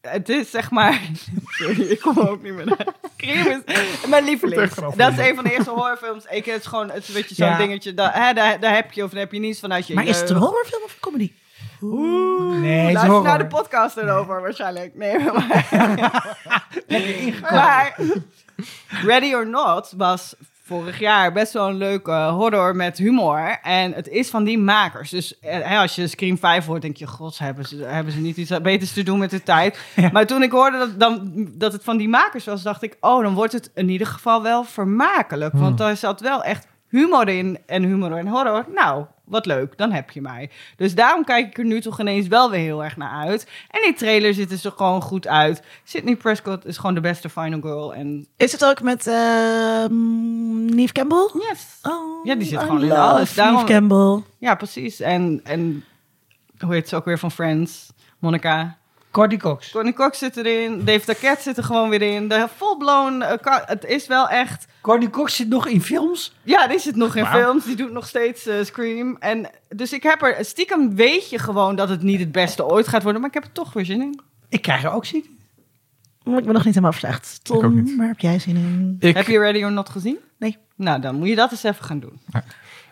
Het 0.00 0.28
is 0.28 0.50
zeg 0.50 0.70
maar... 0.70 1.00
Sorry, 1.46 1.80
ik 1.82 2.00
kom 2.00 2.18
er 2.18 2.28
ook 2.30 2.42
niet 2.42 2.52
meer 2.54 2.66
naar. 2.66 2.86
Scream 3.16 3.62
is 3.66 4.06
mijn 4.08 4.24
lievelings. 4.24 4.74
Dat 4.96 5.12
is 5.12 5.18
een 5.18 5.34
van 5.34 5.44
de 5.44 5.52
eerste 5.54 5.70
horrorfilms. 5.70 6.24
Ik, 6.30 6.44
het 6.44 6.60
is 6.60 6.66
gewoon 6.66 6.90
het 6.90 7.02
is 7.02 7.08
een 7.08 7.14
beetje 7.14 7.34
zo'n 7.34 7.46
Ja. 7.46 7.56
dingetje. 7.56 7.94
Dat, 7.94 8.12
hè, 8.12 8.32
daar, 8.32 8.60
daar 8.60 8.74
heb 8.74 8.92
je 8.92 9.04
of 9.04 9.10
daar 9.10 9.20
heb 9.20 9.32
je 9.32 9.38
niets 9.38 9.60
vanuit 9.60 9.86
je 9.86 9.94
Maar 9.94 10.06
is 10.06 10.20
het 10.20 10.30
een 10.30 10.36
horrorfilm 10.36 10.82
of 10.84 10.92
een 10.92 11.00
comedy? 11.00 11.32
Nee, 11.82 12.78
het 12.78 12.88
is 12.88 12.94
Luister 12.94 13.22
naar 13.22 13.38
de 13.38 13.46
podcast 13.46 13.96
erover 13.96 14.40
waarschijnlijk. 14.40 14.96
Nee, 14.96 15.18
maar... 15.24 16.36
maar 17.40 17.96
Ready 19.04 19.34
or 19.34 19.46
Not 19.46 19.94
was 19.96 20.34
vorig 20.64 20.98
jaar 20.98 21.32
best 21.32 21.52
wel 21.52 21.68
een 21.68 21.76
leuke 21.76 22.12
horror 22.12 22.76
met 22.76 22.98
humor. 22.98 23.58
En 23.62 23.92
het 23.92 24.08
is 24.08 24.30
van 24.30 24.44
die 24.44 24.58
makers. 24.58 25.10
Dus 25.10 25.40
eh, 25.40 25.58
hè, 25.62 25.78
als 25.78 25.94
je 25.94 26.06
Scream 26.06 26.38
5 26.38 26.66
hoort, 26.66 26.82
denk 26.82 26.96
je... 26.96 27.06
God, 27.06 27.38
hebben 27.38 27.64
ze, 27.64 27.76
hebben 27.76 28.12
ze 28.12 28.18
niet 28.18 28.36
iets 28.36 28.60
beters 28.60 28.92
te 28.92 29.02
doen 29.02 29.18
met 29.18 29.30
de 29.30 29.42
tijd? 29.42 29.78
Maar 30.12 30.26
toen 30.26 30.42
ik 30.42 30.50
hoorde 30.50 30.78
dat, 30.78 31.00
dan, 31.00 31.32
dat 31.54 31.72
het 31.72 31.84
van 31.84 31.96
die 31.96 32.08
makers 32.08 32.44
was, 32.44 32.62
dacht 32.62 32.82
ik... 32.82 32.96
Oh, 33.00 33.22
dan 33.22 33.34
wordt 33.34 33.52
het 33.52 33.70
in 33.74 33.88
ieder 33.88 34.06
geval 34.06 34.42
wel 34.42 34.64
vermakelijk. 34.64 35.54
Want 35.54 35.78
daar 35.78 35.96
zat 35.96 36.20
wel 36.20 36.42
echt 36.42 36.66
humor 36.88 37.28
in. 37.28 37.58
En 37.66 37.82
humor 37.82 38.12
en 38.12 38.26
horror. 38.26 38.64
Nou, 38.74 39.04
wat 39.32 39.46
leuk, 39.46 39.76
dan 39.78 39.92
heb 39.92 40.10
je 40.10 40.20
mij. 40.20 40.50
Dus 40.76 40.94
daarom 40.94 41.24
kijk 41.24 41.46
ik 41.46 41.58
er 41.58 41.64
nu 41.64 41.80
toch 41.80 42.00
ineens 42.00 42.26
wel 42.28 42.50
weer 42.50 42.60
heel 42.60 42.84
erg 42.84 42.96
naar 42.96 43.26
uit. 43.26 43.46
En 43.70 43.80
die 43.82 43.94
trailer 43.94 44.34
ziet 44.34 44.64
er 44.64 44.72
gewoon 44.76 45.02
goed 45.02 45.26
uit. 45.26 45.62
Sydney 45.84 46.16
Prescott 46.16 46.66
is 46.66 46.76
gewoon 46.76 46.94
de 46.94 47.00
beste 47.00 47.28
final 47.28 47.60
girl. 47.60 47.94
En 47.94 48.26
Is 48.36 48.52
het 48.52 48.64
ook 48.64 48.82
met 48.82 49.04
Neve 50.74 50.92
Campbell? 50.92 51.30
yes. 51.48 51.78
Oh, 51.82 52.24
Ja, 52.26 52.34
die 52.34 52.46
zit 52.46 52.60
I 52.60 52.64
gewoon 52.64 52.82
in 52.82 52.92
alles. 52.92 53.34
Daarom- 53.34 53.54
Neve 53.54 53.72
Campbell. 53.72 54.22
Ja, 54.38 54.54
precies. 54.54 55.00
En, 55.00 55.40
en 55.44 55.84
hoe 56.58 56.72
heet 56.74 56.88
ze 56.88 56.96
ook 56.96 57.04
weer 57.04 57.18
van 57.18 57.30
Friends? 57.30 57.92
Monica. 58.18 58.76
Courtney 59.12 59.38
Cox. 59.38 59.70
Courtney 59.70 59.94
Cox 59.94 60.18
zit 60.18 60.36
erin. 60.36 60.84
Dave 60.84 61.04
Taket 61.04 61.40
zit 61.40 61.56
er 61.56 61.64
gewoon 61.64 61.88
weer 61.88 62.02
in. 62.02 62.28
De 62.28 62.48
full-blown... 62.56 63.20
eh, 63.22 63.56
het 63.66 63.84
is 63.84 64.06
wel 64.06 64.28
echt... 64.28 64.66
Courtney 64.82 65.10
Cox 65.10 65.36
zit 65.36 65.48
nog 65.48 65.66
in 65.66 65.82
films. 65.82 66.34
Ja, 66.42 66.66
die 66.66 66.78
zit 66.78 66.96
nog 66.96 67.16
in 67.16 67.26
films. 67.26 67.64
Die 67.64 67.76
doet 67.76 67.92
nog 67.92 68.06
steeds 68.06 68.46
eh, 68.46 68.64
Scream. 68.64 69.16
En, 69.20 69.50
dus 69.68 69.92
ik 69.92 70.02
heb 70.02 70.22
er... 70.22 70.44
Stiekem 70.44 70.94
weet 70.94 71.30
je 71.30 71.38
gewoon 71.38 71.76
dat 71.76 71.88
het 71.88 72.02
niet 72.02 72.20
het 72.20 72.32
beste 72.32 72.66
ooit 72.66 72.88
gaat 72.88 73.02
worden. 73.02 73.20
Maar 73.20 73.30
ik 73.30 73.36
heb 73.36 73.44
er 73.44 73.52
toch 73.52 73.72
weer 73.72 73.84
zin 73.84 74.00
in. 74.00 74.20
Ik 74.48 74.62
krijg 74.62 74.84
er 74.84 74.92
ook 74.92 75.04
zin 75.04 75.24
in. 75.24 75.40
Ik 76.36 76.44
ben 76.44 76.54
nog 76.54 76.64
niet 76.64 76.74
helemaal 76.74 76.92
ook 76.92 77.20
Tom, 77.42 77.96
waar 77.96 78.06
heb 78.06 78.18
jij 78.20 78.38
zin 78.38 78.56
in? 78.56 78.96
Ik, 79.00 79.16
Heb 79.16 79.26
je 79.26 79.38
Ready 79.38 79.62
or 79.62 79.72
Not 79.72 79.88
gezien? 79.88 80.18
Nee. 80.38 80.58
Nou, 80.76 81.00
dan 81.00 81.14
moet 81.14 81.28
je 81.28 81.34
dat 81.34 81.50
eens 81.50 81.62
even 81.62 81.84
gaan 81.84 82.00
doen. 82.00 82.20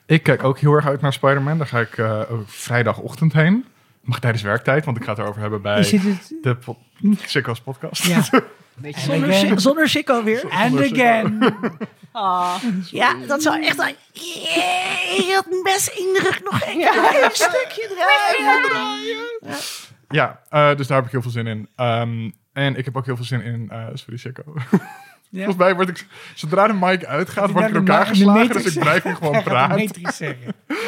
ik 0.06 0.22
kijk 0.22 0.44
ook 0.44 0.58
heel 0.58 0.72
erg 0.72 0.86
uit 0.86 1.00
naar 1.00 1.12
Spider-Man. 1.12 1.58
Daar 1.58 1.66
ga 1.66 1.80
ik 1.80 1.98
eh, 1.98 2.20
vrijdagochtend 2.46 3.32
heen. 3.32 3.64
Mag 4.00 4.20
tijdens 4.20 4.42
werktijd, 4.42 4.84
want 4.84 4.96
ik 4.96 5.04
ga 5.04 5.10
het 5.10 5.18
erover 5.18 5.40
hebben 5.40 5.62
bij 5.62 5.76
het? 5.76 6.32
de 6.42 6.56
po 6.56 6.78
Sicko's 7.26 7.60
podcast. 7.60 8.06
Ja. 8.06 8.22
Zonder, 8.96 9.60
zonder 9.60 9.88
Chico 9.88 10.24
weer. 10.24 10.50
And 10.50 10.80
again. 10.80 11.38
Ah. 12.12 12.54
Ja, 12.90 13.14
dat 13.26 13.42
zou 13.42 13.62
echt... 13.64 13.78
een- 13.78 13.94
je 14.12 15.32
had 15.34 15.62
best 15.62 15.88
indruk 15.88 16.40
nog 16.44 16.66
een 16.66 16.80
klein 16.80 17.30
stukje 17.32 17.90
draaien. 17.96 19.60
Ja, 20.08 20.40
eh, 20.48 20.76
dus 20.76 20.86
daar 20.86 20.96
heb 20.96 21.06
ik 21.06 21.12
heel 21.12 21.22
veel 21.22 21.30
zin 21.30 21.46
in. 21.46 21.68
Ehm, 21.76 22.30
en 22.52 22.76
ik 22.76 22.84
heb 22.84 22.96
ook 22.96 23.04
heel 23.06 23.16
veel 23.16 23.24
zin 23.24 23.42
in 23.42 23.68
uh, 23.72 23.86
Sorry 23.94 24.16
Sicko. 24.16 24.42
Volgens 25.32 25.56
mij 25.56 25.74
word 25.74 25.88
ik, 25.88 26.06
zodra 26.34 26.66
de 26.66 26.72
mic 26.72 27.04
uitgaat, 27.04 27.50
word 27.50 27.64
ik 27.64 27.70
in 27.70 27.76
elkaar 27.76 28.06
geslagen. 28.06 28.52
Dus 28.62 28.74
ik 28.76 28.80
blijf 28.82 29.02
hem 29.02 29.14
gewoon 29.14 29.42
praten. 29.52 29.76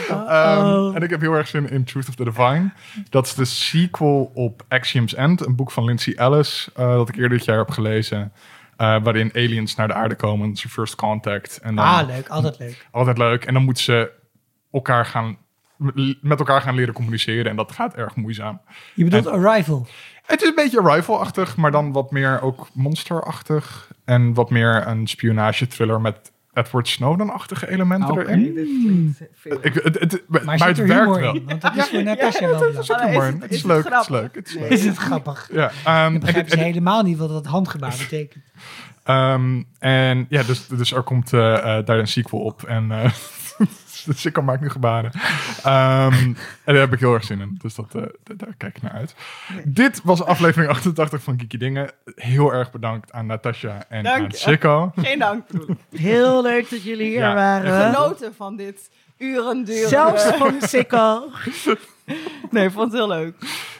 Ehm, 0.08 0.94
en 0.96 1.02
ik 1.02 1.10
heb 1.10 1.20
heel 1.20 1.32
erg 1.34 1.48
zin 1.48 1.70
in 1.70 1.84
Truth 1.84 2.08
of 2.08 2.14
the 2.14 2.24
Divine. 2.24 2.70
Dat 3.10 3.26
is 3.26 3.34
de 3.34 3.44
sequel 3.44 4.30
op 4.34 4.62
Axiom's 4.68 5.14
End, 5.14 5.46
een 5.46 5.56
boek 5.56 5.70
van 5.70 5.84
Lindsay 5.84 6.14
Ellis, 6.14 6.68
eh, 6.74 6.92
dat 6.92 7.08
ik 7.08 7.14
eerder 7.14 7.30
dit 7.38 7.44
jaar 7.44 7.58
heb 7.58 7.70
gelezen. 7.70 8.32
eh, 8.76 9.02
waarin 9.02 9.30
aliens 9.34 9.74
naar 9.74 9.88
de 9.88 9.94
aarde 9.94 10.14
komen, 10.14 10.56
zijn 10.56 10.72
first 10.72 10.94
contact. 10.94 11.58
En 11.62 11.74
dan, 11.74 11.84
Ah, 11.84 12.06
leuk. 12.06 12.28
Altijd 12.28 12.58
leuk. 12.58 12.86
Altijd 12.90 13.18
leuk. 13.18 13.44
En 13.44 13.54
dan 13.54 13.62
moeten 13.64 13.82
ze 13.84 14.10
elkaar 14.72 15.06
gaan, 15.06 15.36
met 16.20 16.38
elkaar 16.38 16.60
gaan 16.60 16.74
leren 16.74 16.94
communiceren. 16.94 17.50
En 17.50 17.56
dat 17.56 17.72
gaat 17.72 17.94
erg 17.94 18.16
moeizaam. 18.16 18.60
Je 18.94 19.04
bedoelt 19.04 19.26
Arrival. 19.26 19.86
Het 20.26 20.42
is 20.42 20.48
een 20.48 20.54
beetje 20.54 20.80
Arrival-achtig, 20.80 21.56
maar 21.56 21.70
dan 21.70 21.92
wat 21.92 22.10
meer 22.10 22.40
ook 22.42 22.68
monster-achtig. 22.72 23.91
En 24.12 24.34
wat 24.34 24.50
meer 24.50 24.86
een 24.86 25.06
spionage-thriller 25.06 26.00
met 26.00 26.32
Edward 26.52 26.88
Snowden-achtige 26.88 27.70
elementen 27.70 28.18
erin. 28.18 29.16
Veel. 29.34 29.58
Ik, 29.60 29.74
het, 29.74 29.98
het, 30.00 30.22
maar, 30.28 30.44
Maar, 30.44 30.68
het 30.68 30.78
er 30.78 30.86
werkt 30.86 31.16
wel. 31.16 31.34
in? 31.34 31.44
Want 31.46 31.60
dat 31.60 31.76
is 31.76 31.88
voor 31.88 32.02
Natasja 32.02 32.48
wel 32.48 32.62
Het 32.62 33.50
is 33.50 33.62
leuk, 33.62 33.84
het 33.84 33.86
is 33.86 33.90
grappig? 33.90 34.08
leuk. 34.08 34.34
Het 34.34 34.46
is 34.48 34.54
Nee. 34.54 34.62
leuk. 34.62 34.72
Is 34.72 34.84
het 34.84 34.96
grappig? 34.96 35.48
Ja, 35.52 35.70
ehm, 35.84 36.14
Ik 36.14 36.20
begrijp 36.20 36.44
en- 36.44 36.50
ze 36.50 36.56
en- 36.56 36.62
helemaal 36.64 37.02
niet 37.02 37.18
wat 37.18 37.28
dat 37.28 37.46
handgebaar 37.46 37.94
betekent. 38.08 38.44
Ehm, 39.04 39.62
en 39.78 40.26
ja, 40.28 40.42
dus, 40.42 40.66
dus 40.66 40.92
er 40.92 41.02
komt 41.02 41.32
eh, 41.32 41.78
eh, 41.78 41.86
daar 41.86 41.98
een 41.98 42.08
sequel 42.08 42.40
op. 42.40 42.62
En 42.62 42.90
eh 42.90 43.10
dus 44.06 44.24
ik 44.26 44.32
kan 44.32 44.44
maak 44.44 44.60
nu 44.60 44.70
gebaren. 44.70 45.10
Ehm, 45.62 46.12
en 46.14 46.36
daar 46.64 46.74
heb 46.74 46.92
ik 46.92 47.00
heel 47.00 47.14
erg 47.14 47.24
zin 47.24 47.40
in. 47.40 47.58
Dus 47.62 47.74
dat, 47.74 47.94
eh, 47.94 48.02
daar 48.36 48.54
kijk 48.56 48.76
ik 48.76 48.82
naar 48.82 48.92
uit. 48.92 49.14
Dit 49.64 50.00
was 50.04 50.22
aflevering 50.22 50.70
88 50.70 51.22
van 51.22 51.36
Kiki 51.36 51.58
Dingen. 51.58 51.90
Heel 52.14 52.52
erg 52.52 52.70
bedankt 52.70 53.12
aan 53.12 53.26
Natasja 53.26 53.84
en 53.88 54.02
Dank 54.04 54.16
aan 54.16 54.28
je. 54.30 54.36
Sikko. 54.36 54.92
Geen 54.96 55.18
dank. 55.18 55.46
Heel 55.90 56.42
leuk 56.42 56.70
dat 56.70 56.82
jullie 56.82 57.06
hier 57.06 57.18
Ja, 57.18 57.34
waren. 57.34 57.92
Genoten 57.92 58.34
van 58.34 58.56
dit 58.56 58.90
uren 59.18 59.64
duren. 59.64 59.88
Zelfs 59.88 60.24
van 60.38 60.54
Sikko. 60.60 61.30
Nee, 62.50 62.64
ik 62.66 62.72
vond 62.72 62.92
het 62.92 63.00
heel 63.00 63.08
leuk. 63.08 63.34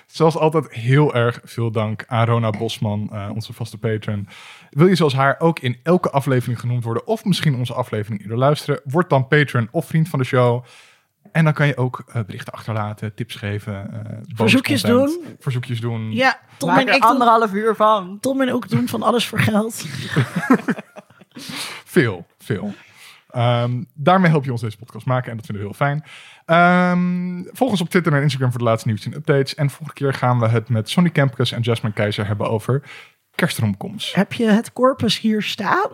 Zoals 0.06 0.36
altijd 0.36 0.72
heel 0.72 1.14
erg 1.14 1.40
veel 1.44 1.70
dank 1.70 2.04
aan 2.06 2.26
Rona 2.26 2.50
Bosman, 2.50 3.08
eh, 3.12 3.30
onze 3.34 3.52
vaste 3.52 3.78
patron. 3.78 4.28
Wil 4.72 4.86
je 4.86 4.94
zoals 4.94 5.14
haar 5.14 5.36
ook 5.38 5.58
in 5.58 5.76
elke 5.82 6.10
aflevering 6.10 6.60
genoemd 6.60 6.84
worden 6.84 7.06
of 7.06 7.24
misschien 7.24 7.54
onze 7.54 7.74
aflevering 7.74 8.20
eerder 8.22 8.38
luisteren? 8.38 8.80
Word 8.84 9.10
dan 9.10 9.28
patron 9.28 9.68
of 9.70 9.86
vriend 9.86 10.08
van 10.08 10.18
de 10.18 10.24
show. 10.24 10.64
En 11.32 11.44
dan 11.44 11.52
kan 11.52 11.66
je 11.66 11.76
ook 11.76 12.04
eh, 12.06 12.22
berichten 12.26 12.52
achterlaten, 12.52 13.14
tips 13.14 13.34
geven. 13.34 13.92
eh, 14.06 14.16
Verzoekjes 14.34 14.82
doen. 14.82 15.24
Verzoekjes 15.38 15.80
doen. 15.80 16.12
Ja, 16.12 16.40
Tom 16.58 16.68
Maak 16.68 16.80
en 16.80 16.88
er 16.88 16.94
ik 16.94 17.00
doen, 17.00 17.10
anderhalf 17.10 17.52
uur 17.52 17.74
van. 17.76 18.18
Tom 18.20 18.40
en 18.40 18.52
ook 18.52 18.68
doen 18.68 18.88
van 18.88 19.02
alles 19.02 19.26
voor 19.26 19.38
geld. 19.38 19.84
Veel, 21.84 22.26
veel. 22.38 22.74
Ehm, 23.30 23.82
daarmee 23.94 24.30
help 24.30 24.44
je 24.44 24.50
ons 24.52 24.60
deze 24.60 24.76
podcast 24.76 25.06
maken 25.06 25.30
en 25.30 25.36
dat 25.36 25.46
vinden 25.46 25.64
we 25.64 25.70
heel 25.70 25.86
fijn. 25.86 26.04
Ehm, 26.44 27.42
volg 27.56 27.70
ons 27.70 27.80
op 27.80 27.88
Twitter 27.88 28.12
en 28.12 28.22
Instagram 28.22 28.50
voor 28.50 28.58
de 28.58 28.64
laatste 28.64 28.88
nieuws 28.88 29.04
en 29.04 29.14
updates. 29.14 29.54
En 29.54 29.68
volgende 29.70 29.92
keer 29.92 30.14
gaan 30.14 30.38
we 30.38 30.48
het 30.48 30.68
met 30.68 30.90
Sonny 30.90 31.10
Campus 31.10 31.52
en 31.52 31.60
Jasmine 31.60 31.94
Keizer 31.94 32.26
hebben 32.26 32.50
over 32.50 32.82
kerstromkoms. 33.34 34.14
Heb 34.14 34.32
je 34.32 34.46
het 34.46 34.72
corpus 34.72 35.20
hier 35.20 35.42
staan? 35.42 35.88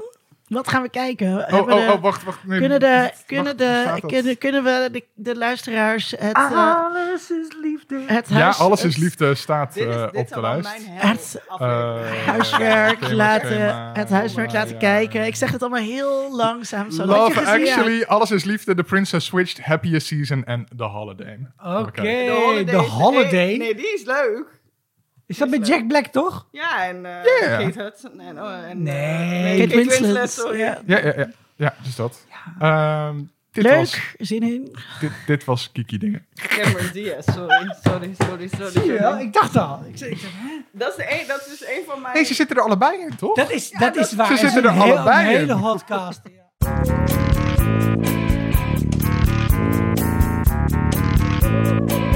Wat 0.49 0.69
gaan 0.69 0.83
we 0.83 0.89
kijken? 0.91 1.29
Oh, 1.53 1.61
oh, 1.61 1.67
de- 1.67 1.73
oh, 1.75 2.01
wacht, 2.03 2.25
wacht. 2.25 2.45
Nee, 2.45 2.59
kunnen, 2.59 2.81
de, 2.81 2.87
wacht, 3.03 3.25
kunnen, 3.27 3.57
de, 3.57 4.01
kunnen, 4.07 4.39
kunnen 4.39 4.65
we 4.65 4.89
de, 4.93 5.05
de 5.15 5.37
luisteraars 5.37 6.11
het, 6.19 6.37
eh, 6.37 6.85
Alles 6.85 7.31
is 7.31 7.49
liefde. 7.63 8.03
het 8.07 8.29
Ja, 8.29 8.35
huis, 8.41 8.59
alles 8.59 8.85
is 8.85 8.97
liefde 8.97 9.35
staat 9.35 9.75
Dit 9.75 9.89
is, 9.89 9.95
eh, 9.95 10.11
dit 10.11 10.21
op 10.21 10.29
de 10.29 10.41
lijst. 10.41 10.63
mijn 10.69 10.83
Het, 10.99 11.43
Eh, 11.59 12.27
huiswerk 12.27 13.11
laten, 13.13 13.93
het 13.93 14.09
huiswerk 14.11 14.51
ja, 14.51 14.59
laten 14.59 14.73
ja. 14.73 14.79
kijken. 14.79 15.27
Ik 15.27 15.35
zeg 15.35 15.51
het 15.53 15.61
allemaal 15.63 15.83
heel 15.83 16.37
langzaam. 16.37 16.91
Zo. 16.91 17.07
Had 17.07 17.27
je 17.29 17.35
Love? 17.35 17.51
Actually, 17.51 18.03
Alles 18.05 18.31
is 18.31 18.45
Liefde, 18.45 18.75
The 18.75 18.83
Princess 18.83 19.27
Switched, 19.27 19.65
Happiest 19.65 20.07
Season 20.07 20.45
en 20.45 20.67
The 20.77 20.85
Holiday. 20.85 21.39
Oké, 21.65 21.79
Oké. 21.79 22.03
de 22.65 22.77
holiday. 22.77 23.47
Nee, 23.47 23.59
nee, 23.59 23.75
die 23.75 23.95
is 23.95 24.05
leuk. 24.05 24.58
Is 25.29 25.39
dat 25.39 25.49
met 25.49 25.67
Jack 25.67 25.87
Black, 25.87 26.07
toch? 26.07 26.47
Ja, 26.51 26.87
en 26.87 26.97
uh, 26.97 27.03
yeah. 27.03 27.59
Kate 27.59 27.83
Hudson. 27.83 28.21
En, 28.21 28.43
oh, 28.43 28.53
en, 28.53 28.71
eh, 28.71 28.75
nee, 28.77 29.61
Kate, 29.61 29.75
Winslet. 29.75 30.01
Winslet 30.01 30.31
sorry. 30.31 30.59
Ja. 30.59 30.81
ja, 30.87 30.99
ja, 30.99 31.13
ja. 31.17 31.31
Ja, 31.57 31.75
dus 31.83 31.97
dat. 31.97 32.25
Ja. 32.59 33.09
Um, 33.09 33.31
dit 33.51 33.65
Leuk, 33.65 33.77
was, 33.77 34.01
zin 34.19 34.43
in. 34.43 34.77
Dit, 35.01 35.11
dit 35.27 35.45
was 35.45 35.73
Kiki 35.73 35.99
Dingen. 35.99 36.27
Cameron 36.35 36.91
Diaz, 36.93 37.25
sorry, 37.25 37.77
sorry, 37.83 38.15
sorry. 38.19 38.49
sorry 38.49 38.71
Zie 38.71 38.85
je 38.85 38.99
wel? 38.99 39.19
Ik 39.19 39.33
dacht 39.33 39.57
al. 39.57 39.83
Ik 39.89 39.99
zeg, 39.99 40.21
dat, 40.73 40.99
is 40.99 41.05
een, 41.05 41.27
dat 41.27 41.41
is 41.41 41.59
dus 41.59 41.69
een 41.69 41.83
van 41.87 42.01
mijn... 42.01 42.15
Nee, 42.15 42.25
ze 42.25 42.35
zitten 42.35 42.57
er 42.57 42.63
allebei 42.63 43.01
in, 43.01 43.17
toch? 43.17 43.35
Dat 43.35 43.51
is, 43.51 43.69
ja, 43.69 43.79
dat, 43.79 43.95
dat 43.95 44.05
is 44.05 44.13
waar. 44.13 44.27
Ze 44.27 44.37
zitten 44.37 44.65
er 44.65 44.71
allebei 44.71 45.35
in. 45.35 45.51
Een 45.51 45.59
hele 45.59 45.61
podcast. 45.61 46.21
ja. 46.25 46.47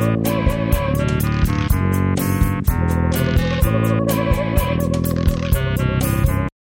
Bye. 0.00 0.29